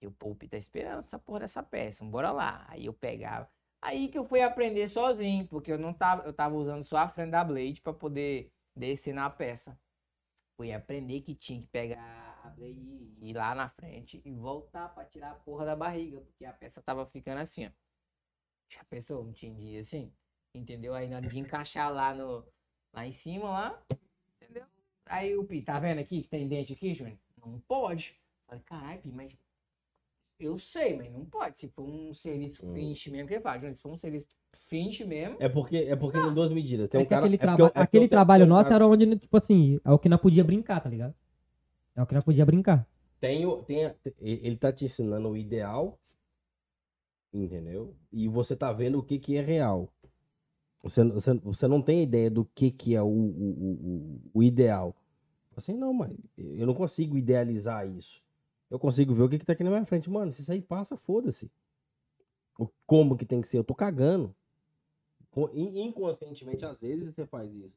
E 0.00 0.06
o 0.06 0.12
Pi 0.12 0.48
tá 0.48 0.56
esperando 0.56 1.04
essa 1.04 1.18
porra 1.18 1.40
dessa 1.40 1.62
peça, 1.62 2.04
bora 2.04 2.30
lá. 2.30 2.64
Aí 2.68 2.86
eu 2.86 2.92
pegava. 2.92 3.48
Aí 3.82 4.06
que 4.06 4.16
eu 4.16 4.24
fui 4.24 4.40
aprender 4.40 4.88
sozinho, 4.88 5.46
porque 5.48 5.72
eu 5.72 5.78
não 5.78 5.92
tava, 5.92 6.22
eu 6.22 6.32
tava 6.32 6.54
usando 6.54 6.84
só 6.84 6.98
a 6.98 7.08
frente 7.08 7.32
da 7.32 7.42
blade 7.42 7.80
pra 7.80 7.92
poder 7.92 8.52
descer 8.76 9.12
na 9.12 9.28
peça. 9.28 9.76
Fui 10.56 10.72
aprender 10.72 11.20
que 11.22 11.34
tinha 11.34 11.60
que 11.60 11.66
pegar 11.66 12.40
a 12.44 12.48
blade 12.50 12.78
e 13.20 13.30
ir 13.30 13.34
lá 13.34 13.54
na 13.56 13.68
frente 13.68 14.22
e 14.24 14.30
voltar 14.30 14.88
pra 14.94 15.04
tirar 15.04 15.32
a 15.32 15.34
porra 15.34 15.66
da 15.66 15.74
barriga, 15.74 16.20
porque 16.20 16.44
a 16.44 16.52
peça 16.52 16.80
tava 16.80 17.04
ficando 17.04 17.40
assim, 17.40 17.66
ó. 17.66 17.70
Já 18.68 18.84
pensou? 18.84 19.24
Não 19.24 19.32
tinha 19.32 19.52
dia 19.52 19.80
assim? 19.80 20.12
Entendeu? 20.54 20.94
Aí 20.94 21.08
na 21.08 21.16
hora 21.16 21.26
de 21.26 21.38
encaixar 21.38 21.92
lá 21.92 22.14
no. 22.14 22.46
Lá 22.92 23.06
em 23.06 23.10
cima, 23.10 23.50
lá. 23.50 23.82
Entendeu? 24.40 24.64
Aí 25.06 25.36
o 25.36 25.44
Pi, 25.44 25.60
tá 25.60 25.80
vendo 25.80 25.98
aqui 25.98 26.22
que 26.22 26.28
tem 26.28 26.46
dente 26.46 26.72
aqui, 26.72 26.94
Júnior? 26.94 27.18
Não 27.36 27.58
pode. 27.60 28.18
Falei, 28.46 28.62
caralho, 28.62 29.00
Pi, 29.00 29.10
mas. 29.10 29.36
Eu 30.42 30.58
sei, 30.58 30.96
mas 30.96 31.12
não 31.12 31.24
pode. 31.24 31.60
Se 31.60 31.68
for 31.68 31.84
um 31.88 32.12
serviço 32.12 32.66
Hum. 32.66 32.74
finish 32.74 33.06
mesmo, 33.06 33.28
que 33.28 33.34
ele 33.34 33.42
Júnior, 33.60 33.76
se 33.76 33.82
for 33.82 33.92
um 33.92 33.96
serviço 33.96 34.26
finish 34.56 35.00
mesmo. 35.06 35.36
É 35.38 35.48
porque, 35.48 35.76
é 35.76 35.94
porque 35.94 36.20
tem 36.20 36.34
duas 36.34 36.50
medidas. 36.52 36.88
Tem 36.88 37.00
É 37.00 37.04
um 37.04 37.06
cara. 37.06 37.20
aquele, 37.20 37.36
é 37.36 37.38
traba- 37.38 37.62
eu- 37.62 37.66
é 37.74 37.80
aquele 37.80 38.04
eu 38.06 38.08
trabalho 38.08 38.42
tem 38.44 38.48
nosso 38.48 38.68
cara- 38.68 38.84
era 38.84 38.86
onde, 38.92 39.16
tipo 39.18 39.36
assim, 39.36 39.78
é 39.84 39.90
o 39.92 39.98
que 40.00 40.08
não 40.08 40.18
podia 40.18 40.42
brincar, 40.42 40.80
tá 40.80 40.88
ligado? 40.90 41.14
É 41.94 42.02
o 42.02 42.06
que 42.06 42.14
não 42.14 42.22
podia 42.22 42.44
brincar. 42.44 42.86
Tem, 43.20 43.44
tem, 43.64 43.94
ele 44.20 44.56
tá 44.56 44.72
te 44.72 44.84
ensinando 44.84 45.28
o 45.28 45.36
ideal, 45.36 45.96
entendeu? 47.32 47.94
E 48.12 48.26
você 48.28 48.56
tá 48.56 48.72
vendo 48.72 48.98
o 48.98 49.02
que 49.02 49.18
que 49.18 49.36
é 49.36 49.40
real. 49.42 49.92
Você, 50.82 51.04
você, 51.04 51.34
você 51.34 51.68
não 51.68 51.80
tem 51.80 52.02
ideia 52.02 52.28
do 52.28 52.44
que 52.44 52.70
que 52.72 52.96
é 52.96 53.02
o, 53.02 53.06
o, 53.06 53.10
o, 53.12 54.20
o 54.34 54.42
ideal. 54.42 54.96
Assim, 55.56 55.74
não, 55.74 55.92
mas 55.94 56.10
eu 56.36 56.66
não 56.66 56.74
consigo 56.74 57.16
idealizar 57.16 57.86
isso. 57.88 58.20
Eu 58.72 58.78
consigo 58.78 59.14
ver 59.14 59.22
o 59.24 59.28
que 59.28 59.38
que 59.38 59.44
tá 59.44 59.52
aqui 59.52 59.62
na 59.62 59.68
minha 59.68 59.84
frente. 59.84 60.08
Mano, 60.08 60.32
se 60.32 60.40
isso 60.40 60.50
aí 60.50 60.62
passa, 60.62 60.96
foda-se. 60.96 61.50
O 62.58 62.66
como 62.86 63.18
que 63.18 63.26
tem 63.26 63.42
que 63.42 63.48
ser, 63.48 63.58
eu 63.58 63.64
tô 63.64 63.74
cagando. 63.74 64.34
Co- 65.30 65.50
in- 65.52 65.78
Inconscientemente, 65.88 66.64
às 66.64 66.78
vezes, 66.80 67.14
você 67.14 67.26
faz 67.26 67.52
isso. 67.54 67.76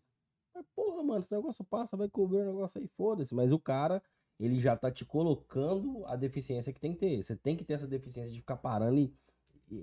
Mas, 0.54 0.66
porra, 0.76 1.04
mano, 1.04 1.22
esse 1.22 1.34
negócio 1.34 1.66
passa, 1.66 1.98
vai 1.98 2.08
cobrir 2.10 2.40
o 2.40 2.46
negócio 2.46 2.80
aí, 2.80 2.88
foda-se. 2.88 3.36
Mas 3.36 3.52
o 3.52 3.60
cara, 3.60 4.02
ele 4.40 4.62
já 4.62 4.78
tá 4.78 4.90
te 4.90 5.04
colocando 5.06 6.06
a 6.06 6.16
deficiência 6.16 6.72
que 6.72 6.80
tem 6.80 6.94
que 6.94 7.00
ter. 7.00 7.22
Você 7.24 7.36
tem 7.36 7.58
que 7.58 7.66
ter 7.66 7.74
essa 7.74 7.88
deficiência 7.88 8.32
de 8.32 8.40
ficar 8.40 8.58
parando 8.58 8.98
e 9.00 9.14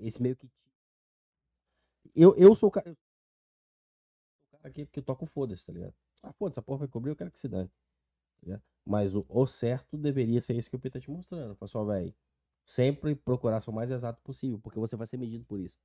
esse 0.07 0.21
meio 0.21 0.35
que. 0.35 0.49
Eu, 2.15 2.35
eu 2.37 2.55
sou 2.55 2.69
o 2.69 2.71
cara. 2.71 2.95
o 4.51 4.57
cara 4.57 4.71
que, 4.73 4.85
que 4.87 5.01
toca 5.01 5.23
o 5.23 5.27
foda-se, 5.27 5.65
tá 5.65 5.73
ligado? 5.73 5.93
Ah, 6.21 6.33
foda-se, 6.33 6.59
a 6.59 6.63
porra 6.63 6.79
vai 6.79 6.87
cobrir, 6.87 7.11
eu 7.11 7.15
quero 7.15 7.31
que 7.31 7.39
se 7.39 7.47
dane. 7.47 7.69
Ligado? 8.43 8.61
Mas 8.85 9.15
o, 9.15 9.25
o 9.29 9.45
certo 9.47 9.97
deveria 9.97 10.41
ser 10.41 10.55
isso 10.55 10.69
que 10.69 10.75
o 10.75 10.79
P 10.79 10.89
tá 10.89 10.99
te 10.99 11.09
mostrando. 11.09 11.55
Fala 11.55 11.67
só, 11.69 11.83
velho. 11.85 12.13
Sempre 12.65 13.15
procurar 13.15 13.59
ser 13.61 13.69
o 13.69 13.73
mais 13.73 13.91
exato 13.91 14.21
possível, 14.23 14.59
porque 14.59 14.79
você 14.79 14.95
vai 14.95 15.07
ser 15.07 15.17
medido 15.17 15.43
por 15.45 15.59
isso. 15.59 15.75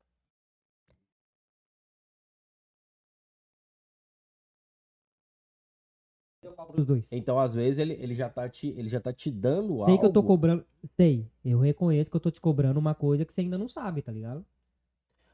Então, 7.10 7.38
às 7.38 7.52
vezes, 7.54 7.78
ele, 7.78 7.94
ele, 7.94 8.14
já, 8.14 8.28
tá 8.28 8.48
te, 8.48 8.68
ele 8.68 8.88
já 8.88 9.00
tá 9.00 9.12
te 9.12 9.30
dando 9.30 9.84
Sei 9.84 9.98
que 9.98 10.04
eu 10.04 10.12
tô 10.12 10.20
algo- 10.20 10.28
cobrando. 10.28 10.64
Sei. 10.96 11.26
Eu 11.44 11.58
reconheço 11.58 12.10
que 12.10 12.16
eu 12.16 12.20
tô 12.20 12.30
te 12.30 12.40
cobrando 12.40 12.78
uma 12.78 12.94
coisa 12.94 13.24
que 13.24 13.32
você 13.32 13.40
ainda 13.40 13.58
não 13.58 13.68
sabe, 13.68 14.02
tá 14.02 14.12
ligado? 14.12 14.44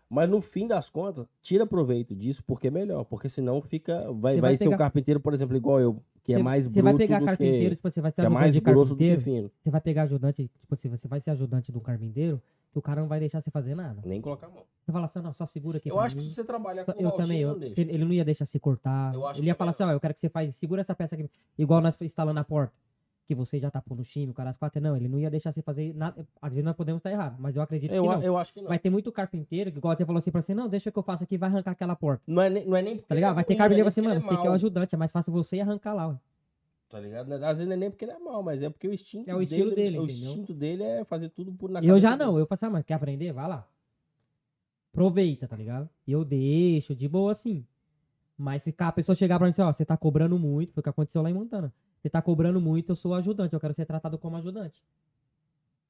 Mas 0.08 0.28
no 0.28 0.40
fim 0.40 0.66
das 0.66 0.88
contas, 0.88 1.26
tira 1.42 1.66
proveito 1.66 2.14
disso 2.14 2.42
porque 2.46 2.68
é 2.68 2.70
melhor. 2.70 3.04
Porque 3.04 3.28
senão 3.28 3.60
fica. 3.60 4.00
Vai, 4.12 4.34
Você 4.36 4.40
vai, 4.40 4.50
vai 4.52 4.56
ser 4.56 4.64
um 4.64 4.70
pegar- 4.70 4.78
carpinteiro, 4.84 5.20
por 5.20 5.34
exemplo, 5.34 5.56
igual 5.56 5.80
eu, 5.80 6.02
que 6.24 6.32
é 6.32 6.36
Você- 6.38 6.42
mais 6.42 6.64
Você 6.64 6.70
bruto 6.70 6.84
vai 6.84 6.94
pegar 6.96 7.20
carpinteiro, 7.22 7.70
que, 7.70 7.76
tipo, 7.76 7.90
você 7.90 8.00
vai 8.00 8.10
ser 8.10 8.14
que 8.16 8.20
é 8.20 8.24
ajudante 8.24 8.40
mais 8.40 8.52
de 8.54 8.60
que 8.60 8.64
carpinteiro. 8.64 9.50
Você 9.62 9.70
vai 9.70 9.80
pegar 9.80 10.02
ajudante, 10.04 10.50
tipo 10.60 10.74
assim, 10.74 10.88
você 10.88 11.06
vai 11.06 11.20
ser 11.20 11.30
ajudante 11.30 11.70
do 11.70 11.80
carpinteiro, 11.80 12.40
que 12.72 12.78
o 12.78 12.82
cara 12.82 13.02
não 13.02 13.08
vai 13.08 13.20
deixar 13.20 13.40
você 13.42 13.50
fazer 13.50 13.74
nada. 13.74 14.00
Nem 14.04 14.20
colocar 14.20 14.46
a 14.46 14.50
mão. 14.50 14.62
Você 14.84 14.90
fala 14.90 15.04
assim, 15.06 15.20
não, 15.20 15.32
só 15.32 15.44
segura 15.46 15.76
aqui. 15.78 15.90
Eu 15.90 16.00
acho 16.00 16.16
que 16.16 16.22
mim. 16.22 16.28
se 16.28 16.34
você 16.34 16.42
trabalhar 16.44 16.84
com 16.84 16.92
Eu 16.92 17.08
o 17.08 17.12
também, 17.12 17.40
eu, 17.40 17.52
não 17.52 17.58
deixa. 17.58 17.80
ele 17.80 18.04
não 18.04 18.12
ia 18.12 18.24
deixar 18.24 18.46
se 18.46 18.58
cortar. 18.58 19.14
Eu 19.14 19.26
acho 19.26 19.38
Ele 19.38 19.46
ia 19.48 19.54
que 19.54 19.58
falar 19.58 19.70
é 19.70 19.72
assim, 19.72 19.82
ó, 19.84 19.90
eu 19.92 20.00
quero 20.00 20.14
que 20.14 20.20
você 20.20 20.28
faz, 20.30 20.56
segura 20.56 20.80
essa 20.80 20.94
peça 20.94 21.14
aqui, 21.14 21.30
igual 21.58 21.80
nós 21.80 22.00
instalando 22.02 22.40
a 22.40 22.44
porta. 22.44 22.72
Que 23.26 23.34
você 23.34 23.58
já 23.58 23.70
tapou 23.70 23.96
no 23.96 24.04
time, 24.04 24.30
o 24.30 24.34
cara 24.34 24.50
as 24.50 24.56
quatro, 24.56 24.80
não, 24.82 24.96
ele 24.96 25.08
não 25.08 25.18
ia 25.18 25.30
deixar 25.30 25.52
você 25.52 25.62
fazer 25.62 25.94
nada. 25.94 26.26
Às 26.42 26.50
vezes 26.52 26.64
nós 26.64 26.76
podemos 26.76 26.98
estar 27.00 27.10
errado, 27.10 27.36
mas 27.38 27.56
eu 27.56 27.62
acredito 27.62 27.92
Eu, 27.92 28.02
que 28.02 28.08
não. 28.08 28.22
eu 28.22 28.36
acho 28.36 28.52
que 28.52 28.60
não. 28.60 28.68
Vai 28.68 28.78
ter 28.78 28.90
muito 28.90 29.10
carpinteiro 29.10 29.72
que, 29.72 29.78
igual 29.78 29.96
você 29.96 30.04
falou 30.04 30.18
assim 30.18 30.30
pra 30.30 30.42
você, 30.42 30.54
não, 30.54 30.68
deixa 30.68 30.90
que 30.92 30.98
eu 30.98 31.02
faço 31.02 31.24
aqui, 31.24 31.38
vai 31.38 31.48
arrancar 31.48 31.70
aquela 31.72 31.96
porta. 31.96 32.22
Não 32.26 32.42
é, 32.42 32.50
nem- 32.50 32.66
não 32.66 32.76
é 32.76 32.82
nem 32.82 32.96
porque 32.96 33.08
Tá 33.08 33.14
ligado? 33.14 33.32
é 33.32 33.34
Vai 33.36 33.44
ter 33.44 33.56
carpinteiro 33.56 33.88
assim, 33.88 34.00
é 34.00 34.04
mano, 34.04 34.20
você 34.20 34.28
ele 34.28 34.40
que 34.40 34.46
é 34.46 34.50
o 34.50 34.52
ajudante, 34.52 34.94
é 34.94 34.98
mais 34.98 35.10
fácil 35.10 35.32
você 35.32 35.58
arrancar 35.60 35.94
lá. 35.94 36.08
ué. 36.08 36.16
Tá 36.90 37.00
ligado? 37.00 37.32
Às 37.32 37.40
vezes 37.56 37.66
não 37.66 37.72
é 37.72 37.76
nem 37.76 37.90
porque 37.90 38.04
ele 38.04 38.12
é 38.12 38.18
mal, 38.18 38.42
mas 38.42 38.62
é 38.62 38.68
porque 38.70 38.86
o 38.86 38.92
instinto 38.92 39.28
É 39.28 39.34
o 39.34 39.40
estilo 39.42 39.74
dele, 39.74 39.98
O 39.98 40.04
entendeu? 40.04 40.30
instinto 40.30 40.54
dele 40.54 40.82
é 40.82 41.04
fazer 41.04 41.28
tudo 41.30 41.50
por 41.52 41.70
na 41.70 41.80
Eu 41.82 41.98
já 41.98 42.16
não, 42.16 42.32
dele. 42.32 42.42
eu 42.42 42.46
faço, 42.46 42.66
ah, 42.66 42.70
mano, 42.70 42.84
quer 42.84 42.94
aprender? 42.94 43.32
Vai 43.32 43.48
lá. 43.48 43.66
Aproveita, 44.92 45.48
tá 45.48 45.56
ligado? 45.56 45.88
E 46.06 46.12
eu 46.12 46.24
deixo, 46.24 46.94
de 46.94 47.08
boa 47.08 47.32
assim. 47.32 47.64
Mas 48.36 48.62
se 48.62 48.74
a 48.78 48.92
pessoa 48.92 49.16
chegar 49.16 49.38
pra 49.38 49.46
mim 49.46 49.50
e 49.50 49.52
dizer, 49.52 49.62
ó, 49.62 49.72
você 49.72 49.84
tá 49.84 49.96
cobrando 49.96 50.38
muito, 50.38 50.72
foi 50.72 50.80
o 50.80 50.84
que 50.84 50.88
aconteceu 50.90 51.22
lá 51.22 51.30
em 51.30 51.34
Montana. 51.34 51.72
Você 52.04 52.10
tá 52.10 52.20
cobrando 52.20 52.60
muito, 52.60 52.90
eu 52.92 52.96
sou 52.96 53.14
ajudante, 53.14 53.54
eu 53.54 53.60
quero 53.60 53.72
ser 53.72 53.86
tratado 53.86 54.18
como 54.18 54.36
ajudante. 54.36 54.82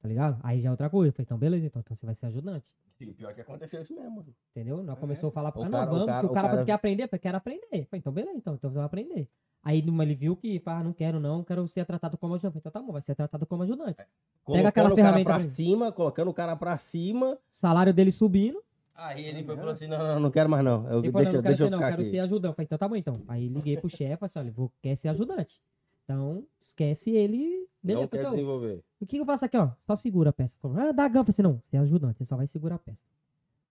Tá 0.01 0.07
ligado? 0.07 0.39
Aí 0.43 0.61
já 0.61 0.69
é 0.69 0.71
outra 0.71 0.89
coisa. 0.89 1.09
Eu 1.09 1.13
falei, 1.13 1.25
então 1.25 1.37
beleza, 1.37 1.65
então, 1.65 1.81
então 1.81 1.93
você 1.93 2.05
vai 2.05 2.15
ser 2.15 2.27
ajudante. 2.27 2.73
E 3.01 3.07
pior 3.07 3.33
que 3.33 3.41
aconteceu 3.41 3.81
isso 3.81 3.93
mesmo. 3.93 4.25
Entendeu? 4.51 4.81
Nós 4.81 4.97
começou 4.97 5.27
a 5.27 5.31
falar 5.33 5.51
pra 5.51 5.59
O 5.59 5.65
ah, 5.65 5.69
cara- 5.69 5.85
não, 5.87 5.91
o 5.91 5.95
vamos, 5.95 6.05
cara- 6.05 6.19
que 6.21 6.25
o 6.25 6.29
o 6.29 6.33
cara, 6.33 6.47
cara- 6.47 6.63
quer 6.63 6.71
aprender? 6.71 7.03
Eu 7.03 7.07
falei, 7.09 7.19
quero 7.19 7.37
aprender. 7.37 7.67
Eu 7.73 7.85
falei, 7.85 7.99
então 7.99 8.13
beleza, 8.13 8.37
então, 8.37 8.53
então 8.53 8.69
você 8.69 8.77
vai 8.77 8.85
aprender. 8.85 9.27
Aí 9.61 9.79
ele 9.79 10.15
viu 10.15 10.37
que, 10.37 10.61
ah, 10.65 10.81
não 10.81 10.93
quero 10.93 11.19
não, 11.19 11.43
quero 11.43 11.67
ser 11.67 11.85
tratado 11.85 12.17
como 12.17 12.33
ajudante. 12.35 12.45
Eu 12.55 12.61
falei, 12.61 12.61
então 12.61 12.71
tá 12.71 12.87
bom, 12.87 12.93
vai 12.93 13.01
ser 13.01 13.13
tratado 13.15 13.45
como 13.45 13.63
ajudante. 13.63 13.97
Colocando 14.45 14.67
aquela 14.67 14.87
o 14.87 14.95
cara 14.95 14.95
ferramenta 14.95 15.29
pra 15.31 15.39
pra 15.43 15.53
cima, 15.53 15.91
colocando 15.91 16.29
o 16.29 16.33
cara 16.33 16.55
pra 16.55 16.77
cima. 16.77 17.37
Salário 17.51 17.93
dele 17.93 18.13
subindo. 18.13 18.63
Aí 18.95 19.25
ele 19.25 19.43
foi 19.43 19.57
falou 19.57 19.71
assim: 19.71 19.87
não, 19.87 19.97
não, 19.97 20.19
não 20.21 20.31
quero 20.31 20.49
mais 20.49 20.63
não. 20.63 20.87
Eu, 20.89 20.99
Ele 21.03 21.11
falou, 21.11 21.25
deixa, 21.25 21.33
não, 21.33 21.33
não 21.33 21.41
quero 21.41 21.43
deixa 21.43 21.63
eu 21.63 21.67
ser 21.67 21.71
não, 21.71 21.77
ficar 21.79 21.89
quero 21.89 22.01
aqui. 22.03 22.11
ser 22.11 22.19
ajudante. 22.19 22.47
Eu 22.51 22.53
falei, 22.55 22.65
então 22.65 22.77
tá 22.77 22.87
bom 22.87 22.95
então. 22.95 23.21
Aí 23.27 23.49
liguei 23.49 23.75
pro 23.75 23.89
chefe, 23.89 24.15
falei 24.15 24.27
assim, 24.29 24.39
olha, 24.39 24.51
vou, 24.51 24.71
quer 24.81 24.95
ser 24.95 25.09
ajudante. 25.09 25.59
Então, 26.05 26.45
esquece 26.61 27.09
ele. 27.09 27.67
Beleza, 27.83 28.01
não 28.01 28.07
quer 28.07 28.17
pessoal. 28.17 28.33
desenvolver. 28.33 28.83
O 28.99 29.05
que 29.05 29.17
eu 29.17 29.25
faço 29.25 29.45
aqui, 29.45 29.57
ó? 29.57 29.71
Só 29.85 29.95
segura 29.95 30.29
a 30.29 30.33
peça. 30.33 30.53
Ah, 30.63 30.91
dá. 30.91 31.07
Eu 31.07 31.25
falei, 31.25 31.25
não, 31.39 31.61
você 31.67 31.75
é 31.75 31.79
ajudante, 31.79 32.19
você 32.19 32.25
só 32.25 32.37
vai 32.37 32.47
segurar 32.47 32.75
a 32.75 32.79
peça. 32.79 32.99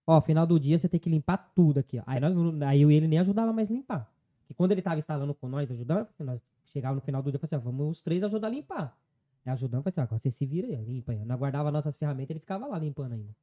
Ó, 0.05 0.21
final 0.21 0.45
do 0.45 0.59
dia 0.59 0.77
você 0.77 0.87
tem 0.87 0.99
que 0.99 1.09
limpar 1.09 1.51
tudo 1.55 1.79
aqui, 1.79 1.97
ó. 1.97 2.03
Aí, 2.05 2.19
nós, 2.19 2.61
aí 2.61 2.81
eu 2.81 2.91
e 2.91 2.95
ele 2.95 3.07
nem 3.07 3.19
ajudava 3.19 3.51
mais 3.51 3.71
a 3.71 3.73
limpar. 3.73 4.13
E 4.49 4.53
quando 4.53 4.73
ele 4.73 4.81
tava 4.81 4.99
instalando 4.99 5.33
com 5.33 5.47
nós, 5.47 5.71
ajudando, 5.71 6.07
nós 6.19 6.39
chegava 6.65 6.93
no 6.93 7.01
final 7.01 7.23
do 7.23 7.31
dia 7.31 7.39
e 7.41 7.45
assim, 7.45 7.55
ó, 7.55 7.59
vamos 7.59 7.89
os 7.89 8.01
três 8.01 8.21
ajudar 8.23 8.47
a 8.47 8.51
limpar. 8.51 8.97
Aí 9.45 9.51
ajudando, 9.53 9.81
falei 9.83 9.93
assim, 9.97 10.13
ó, 10.13 10.19
você 10.19 10.29
se 10.29 10.45
vira 10.45 10.67
aí, 10.67 10.75
limpa 10.75 11.13
aí. 11.13 11.25
Nós 11.25 11.39
guardava 11.39 11.71
nossas 11.71 11.97
ferramentas, 11.97 12.31
ele 12.31 12.39
ficava 12.39 12.67
lá 12.67 12.77
limpando 12.77 13.13
ainda. 13.13 13.35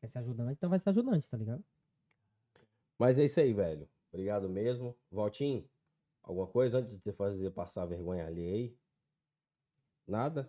Quer 0.00 0.08
ser 0.08 0.18
ajudante, 0.18 0.52
então 0.52 0.68
vai 0.68 0.78
ser 0.78 0.90
ajudante, 0.90 1.28
tá 1.30 1.36
ligado? 1.36 1.62
Mas 2.98 3.18
é 3.18 3.24
isso 3.24 3.40
aí, 3.40 3.52
velho. 3.52 3.88
Obrigado 4.12 4.48
mesmo. 4.48 4.94
Valtinho, 5.10 5.64
alguma 6.22 6.46
coisa 6.46 6.78
antes 6.78 6.98
de 6.98 7.12
fazer 7.12 7.50
passar 7.50 7.86
vergonha 7.86 8.26
ali 8.26 8.40
aí? 8.46 8.76
Nada? 10.06 10.48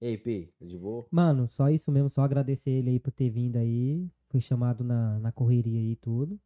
Ei, 0.00 0.16
Pi, 0.18 0.52
de 0.60 0.76
boa? 0.76 1.06
Mano, 1.10 1.48
só 1.48 1.70
isso 1.70 1.90
mesmo, 1.90 2.10
só 2.10 2.22
agradecer 2.22 2.70
ele 2.70 2.90
aí 2.90 3.00
por 3.00 3.10
ter 3.12 3.30
vindo 3.30 3.56
aí. 3.56 4.06
Foi 4.28 4.40
chamado 4.40 4.84
na, 4.84 5.18
na 5.18 5.32
correria 5.32 5.78
aí 5.80 5.92
e 5.92 5.96
tudo. 5.96 6.38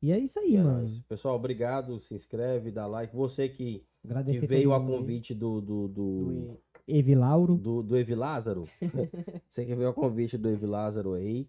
E 0.00 0.10
é 0.10 0.18
isso 0.18 0.40
aí, 0.40 0.56
É 0.56 0.62
mano. 0.62 0.78
nóis. 0.78 0.98
Pessoal, 1.02 1.36
obrigado. 1.36 1.98
Se 2.00 2.14
inscreve, 2.14 2.72
dá 2.72 2.86
like. 2.86 3.14
Você 3.14 3.48
que, 3.48 3.84
que 4.26 4.46
veio 4.46 4.72
a 4.74 4.80
convite 4.84 5.32
do, 5.32 5.60
do, 5.60 5.86
do, 5.86 6.24
do 6.24 6.60
Evi 6.88 7.14
Lauro. 7.14 7.54
do, 7.56 7.82
do 7.84 7.96
Evi 7.96 8.16
Lázaro. 8.16 8.64
Você 9.48 9.64
que 9.64 9.74
veio 9.76 9.90
a 9.90 9.94
convite 9.94 10.36
do 10.36 10.48
Evi 10.48 10.66
Lázaro 10.66 11.12
aí. 11.12 11.48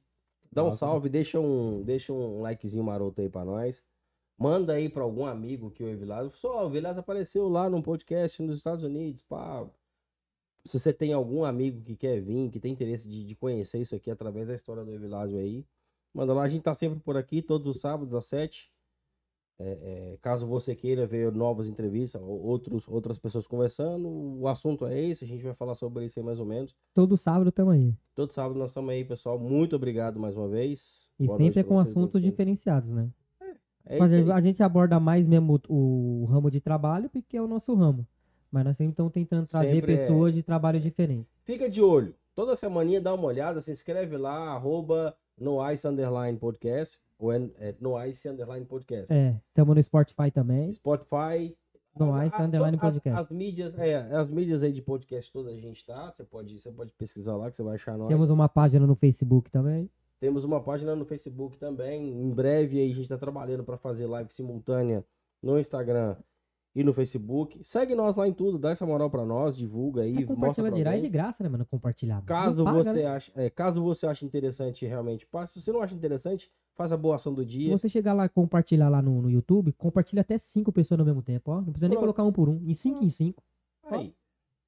Dá 0.52 0.62
um 0.62 0.66
Lázaro. 0.68 0.92
salve, 0.92 1.10
deixa 1.10 1.40
um, 1.40 1.82
deixa 1.82 2.14
um 2.14 2.42
likezinho 2.44 2.84
maroto 2.84 3.20
aí 3.22 3.30
pra 3.30 3.44
nós. 3.44 3.82
Manda 4.38 4.74
aí 4.74 4.90
pra 4.90 5.04
algum 5.04 5.26
amigo 5.26 5.72
que 5.72 5.84
o 5.84 5.88
Evi 5.88 6.06
Lázaro. 6.06 6.36
Só, 6.36 6.66
o 6.66 6.70
Evi 6.70 6.80
Lázaro 6.80 7.02
apareceu 7.02 7.48
lá 7.48 7.70
num 7.70 7.82
podcast 7.82 8.42
nos 8.42 8.58
Estados 8.58 8.84
Unidos. 8.84 9.22
Pá. 9.24 9.68
Se 10.66 10.80
você 10.80 10.94
tem 10.94 11.14
algum 11.14 11.44
amigo 11.44 11.82
que 11.82 11.96
quer 11.96 12.22
vir, 12.22 12.50
que 12.50 12.60
tem 12.60 12.72
interesse 12.72 13.08
de, 13.08 13.26
de 13.26 13.36
conhecer 13.36 13.80
isso 13.80 13.96
aqui 13.96 14.10
através 14.10 14.48
da 14.48 14.56
história 14.56 14.84
do 14.84 14.92
Evi 14.92 15.08
Lázaro 15.08 15.38
aí, 15.38 15.66
manda 16.14 16.34
lá. 16.34 16.44
A 16.44 16.50
gente 16.50 16.64
tá 16.64 16.74
sempre 16.74 17.00
por 17.00 17.18
aqui, 17.18 17.42
todos 17.42 17.76
os 17.76 17.82
sábados 17.82 18.14
às 18.14 18.26
sete. 18.26 18.72
É, 19.60 20.14
é, 20.14 20.18
caso 20.22 20.48
você 20.48 20.76
queira 20.76 21.06
ver 21.06 21.32
novas 21.32 21.68
entrevistas, 21.68 22.22
ou 22.22 22.42
outros, 22.42 22.88
outras 22.88 23.20
pessoas 23.20 23.46
conversando, 23.46 24.10
o 24.10 24.48
assunto 24.48 24.86
é 24.86 25.00
esse, 25.00 25.24
a 25.24 25.28
gente 25.28 25.44
vai 25.44 25.54
falar 25.54 25.76
sobre 25.76 26.06
isso 26.06 26.20
aí 26.20 26.26
mais 26.26 26.40
ou 26.40 26.46
menos. 26.46 26.76
Todo 26.94 27.16
sábado 27.16 27.52
tamo 27.52 27.70
aí. 27.70 27.96
Todo 28.16 28.32
sábado 28.32 28.58
nós 28.58 28.72
estamos 28.72 28.90
aí, 28.90 29.06
pessoal. 29.06 29.38
Muito 29.38 29.76
obrigado 29.76 30.20
mais 30.20 30.36
uma 30.36 30.48
vez. 30.48 31.08
E 31.20 31.28
Boa 31.28 31.38
sempre 31.38 31.60
é 31.60 31.64
com 31.64 31.80
assuntos 31.80 32.22
diferenciados, 32.22 32.90
né? 32.90 33.10
É 33.86 33.98
Mas 34.00 34.14
a 34.14 34.42
gente 34.42 34.64
aborda 34.64 35.00
mais 35.00 35.28
mesmo 35.28 35.60
o, 35.68 36.24
o 36.24 36.26
ramo 36.26 36.50
de 36.50 36.62
trabalho, 36.62 37.10
porque 37.10 37.36
é 37.38 37.42
o 37.42 37.48
nosso 37.48 37.74
ramo. 37.76 38.08
Mas 38.52 38.64
nós 38.66 38.78
sempre 38.78 38.92
estamos 38.92 39.12
tentando 39.12 39.48
trazer 39.48 39.74
Sempre 39.74 39.94
é. 39.94 39.98
pessoas 39.98 40.34
de 40.34 40.44
trabalhos 40.44 40.82
diferentes. 40.84 41.28
Fica 41.44 41.70
de 41.70 41.82
olho. 41.82 42.16
Toda 42.36 42.56
semaninha 42.56 43.02
dá 43.02 43.14
uma 43.14 43.26
olhada, 43.26 43.60
se 43.62 43.72
inscreve 43.72 44.16
lá, 44.18 44.52
arroba 44.54 45.16
Noice 45.40 45.88
Underline 45.88 46.38
Podcast, 46.38 47.00
ou 47.20 47.32
é, 47.34 47.50
é 47.60 47.76
Noice 47.80 48.28
Underline 48.30 48.66
Podcast. 48.66 49.12
É, 49.12 49.36
tamo 49.54 49.74
no 49.76 49.84
Spotify 49.84 50.32
também. 50.32 50.72
Spotify. 50.74 51.56
Noice 51.98 52.36
a- 52.36 52.40
a- 52.40 52.44
Underline 52.46 52.78
as- 52.78 52.82
Podcast. 52.82 53.22
As, 53.22 53.30
mídias, 53.32 53.78
é, 53.78 53.96
as 54.16 54.30
mídias 54.30 54.64
aí 54.64 54.72
de 54.72 54.82
podcast 54.82 55.32
toda 55.32 55.52
a 55.52 55.56
gente 55.56 55.86
tá. 55.86 56.12
Você 56.12 56.24
pode, 56.24 56.58
você 56.60 56.72
pode 56.72 56.92
pesquisar 56.94 57.36
lá 57.36 57.50
que 57.52 57.56
você 57.56 57.62
vai 57.64 57.76
achar 57.76 57.98
nós. 57.98 58.08
Temos 58.08 58.30
uma 58.32 58.48
página 58.50 58.88
no 58.88 58.96
Facebook 58.96 59.52
também. 59.52 59.90
Temos 60.24 60.46
uma 60.46 60.62
página 60.62 60.96
no 60.96 61.04
Facebook 61.04 61.58
também. 61.58 62.02
Em 62.02 62.30
breve 62.30 62.80
aí 62.80 62.86
a 62.86 62.94
gente 62.94 63.02
está 63.02 63.18
trabalhando 63.18 63.62
para 63.62 63.76
fazer 63.76 64.06
live 64.08 64.34
simultânea 64.34 65.04
no 65.42 65.60
Instagram 65.60 66.16
e 66.74 66.82
no 66.82 66.94
Facebook. 66.94 67.60
Segue 67.62 67.94
nós 67.94 68.16
lá 68.16 68.26
em 68.26 68.32
tudo, 68.32 68.58
dá 68.58 68.70
essa 68.72 68.86
moral 68.86 69.10
para 69.10 69.26
nós, 69.26 69.58
divulga 69.58 70.04
aí, 70.04 70.24
É, 70.24 70.26
mostra 70.34 70.72
pra 70.72 70.96
é 70.96 71.02
de 71.02 71.10
graça, 71.10 71.44
né, 71.44 71.50
mano? 71.50 71.66
Compartilhar. 71.66 72.24
Caso 72.24 72.64
paga, 72.64 72.78
você 72.78 72.94
né? 72.94 73.06
ache, 73.06 73.34
é, 73.36 73.50
caso 73.50 73.84
você 73.84 74.08
ache 74.08 74.26
interessante 74.26 74.86
realmente, 74.86 75.28
passe. 75.28 75.60
Se 75.60 75.62
você 75.62 75.74
não 75.74 75.82
acha 75.82 75.94
interessante, 75.94 76.50
faça 76.74 76.94
a 76.94 76.98
boa 76.98 77.16
ação 77.16 77.34
do 77.34 77.42
Se 77.42 77.50
dia. 77.50 77.78
você 77.78 77.90
chegar 77.90 78.14
lá 78.14 78.26
e 78.26 78.30
compartilhar 78.30 78.88
lá 78.88 79.02
no, 79.02 79.24
no 79.24 79.30
YouTube, 79.30 79.74
compartilha 79.74 80.22
até 80.22 80.38
cinco 80.38 80.72
pessoas 80.72 81.00
no 81.00 81.04
mesmo 81.04 81.22
tempo, 81.22 81.52
ó. 81.52 81.56
Não 81.58 81.66
precisa 81.66 81.90
nem 81.90 81.98
Pronto. 81.98 82.16
colocar 82.16 82.24
um 82.24 82.32
por 82.32 82.48
um. 82.48 82.62
Em 82.66 82.74
cinco 82.74 83.04
em 83.04 83.10
cinco. 83.10 83.44
Aí, 83.92 84.16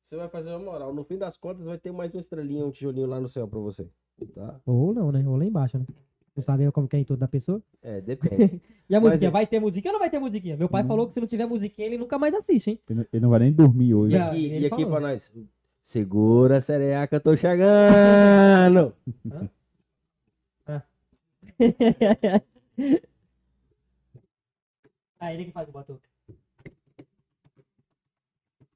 você 0.03 0.17
vai 0.17 0.27
fazer 0.27 0.49
uma 0.49 0.59
moral. 0.59 0.93
No 0.93 1.05
fim 1.05 1.17
das 1.17 1.37
contas, 1.37 1.65
vai 1.65 1.77
ter 1.77 1.93
mais 1.93 2.13
uma 2.13 2.19
estrelinha, 2.19 2.65
um 2.65 2.71
tijolinho 2.71 3.07
lá 3.07 3.21
no 3.21 3.29
céu 3.29 3.47
para 3.47 3.59
você, 3.59 3.89
tá? 4.33 4.59
Ou 4.65 4.93
não, 4.93 5.11
né? 5.11 5.23
Ou 5.27 5.35
lá 5.35 5.45
embaixo, 5.45 5.77
né? 5.77 5.85
Não 6.35 6.43
sabe 6.43 6.69
como 6.71 6.87
que 6.87 6.95
é 6.97 6.99
em 6.99 7.03
tudo 7.05 7.19
da 7.19 7.27
pessoa. 7.27 7.61
É, 7.81 8.01
depende. 8.55 8.61
E 8.89 8.95
a 8.95 8.99
Mas 8.99 9.03
musiquinha? 9.13 9.29
é- 9.29 9.31
Vai 9.31 9.47
ter 9.47 9.59
musiquinha 9.59 9.91
ou 9.91 9.93
não 9.93 9.99
vai 9.99 10.09
ter 10.09 10.19
musiquinha? 10.19 10.57
Meu 10.57 10.67
pai 10.69 10.83
Hum. 10.83 10.87
falou 10.87 11.07
que 11.07 11.13
se 11.13 11.19
não 11.21 11.27
tiver 11.27 11.45
musiquinha, 11.45 11.87
ele 11.87 11.97
nunca 11.97 12.17
mais 12.19 12.33
assiste, 12.33 12.71
hein? 12.71 12.79
Ele 12.89 12.99
não- 12.99 13.05
ele 13.13 13.21
não 13.21 13.29
vai 13.29 13.39
nem 13.39 13.53
dormir 13.53 13.93
hoje. 13.93 14.15
E 14.15 14.19
aqui, 14.19 14.47
e 14.47 14.57
aqui 14.65 14.69
falou. 14.69 14.89
para 14.91 14.99
nós. 15.01 15.31
Segura, 15.81 16.59
sereaca, 16.61 17.19
tô 17.19 17.35
chegando. 17.37 18.93
ah, 25.19 25.33
ele 25.33 25.45
que 25.45 25.51
faz 25.51 25.69
o 25.69 25.71
batuque. 25.71 26.07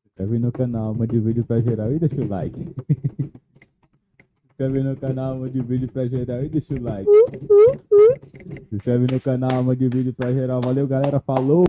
Inscreve 0.06 0.40
no 0.40 0.52
canal, 0.52 0.94
mande 0.94 1.20
vídeo 1.20 1.44
pra 1.46 1.62
geral 1.62 1.92
e 1.92 2.00
deixa 2.00 2.16
o 2.22 2.28
like. 2.28 2.76
Se 4.60 4.66
inscreve 4.66 4.84
no 4.84 4.98
canal, 4.98 5.40
mande 5.40 5.62
vídeo 5.62 5.88
pra 5.88 6.06
geral 6.06 6.44
e 6.44 6.50
deixa 6.50 6.74
o 6.74 6.84
like. 6.84 7.10
Se 8.68 8.76
inscreve 8.76 9.08
no 9.10 9.18
canal, 9.22 9.64
mande 9.64 9.88
vídeo 9.88 10.14
pra 10.14 10.34
geral. 10.34 10.60
Valeu, 10.60 10.86
galera. 10.86 11.18
Falou! 11.22 11.64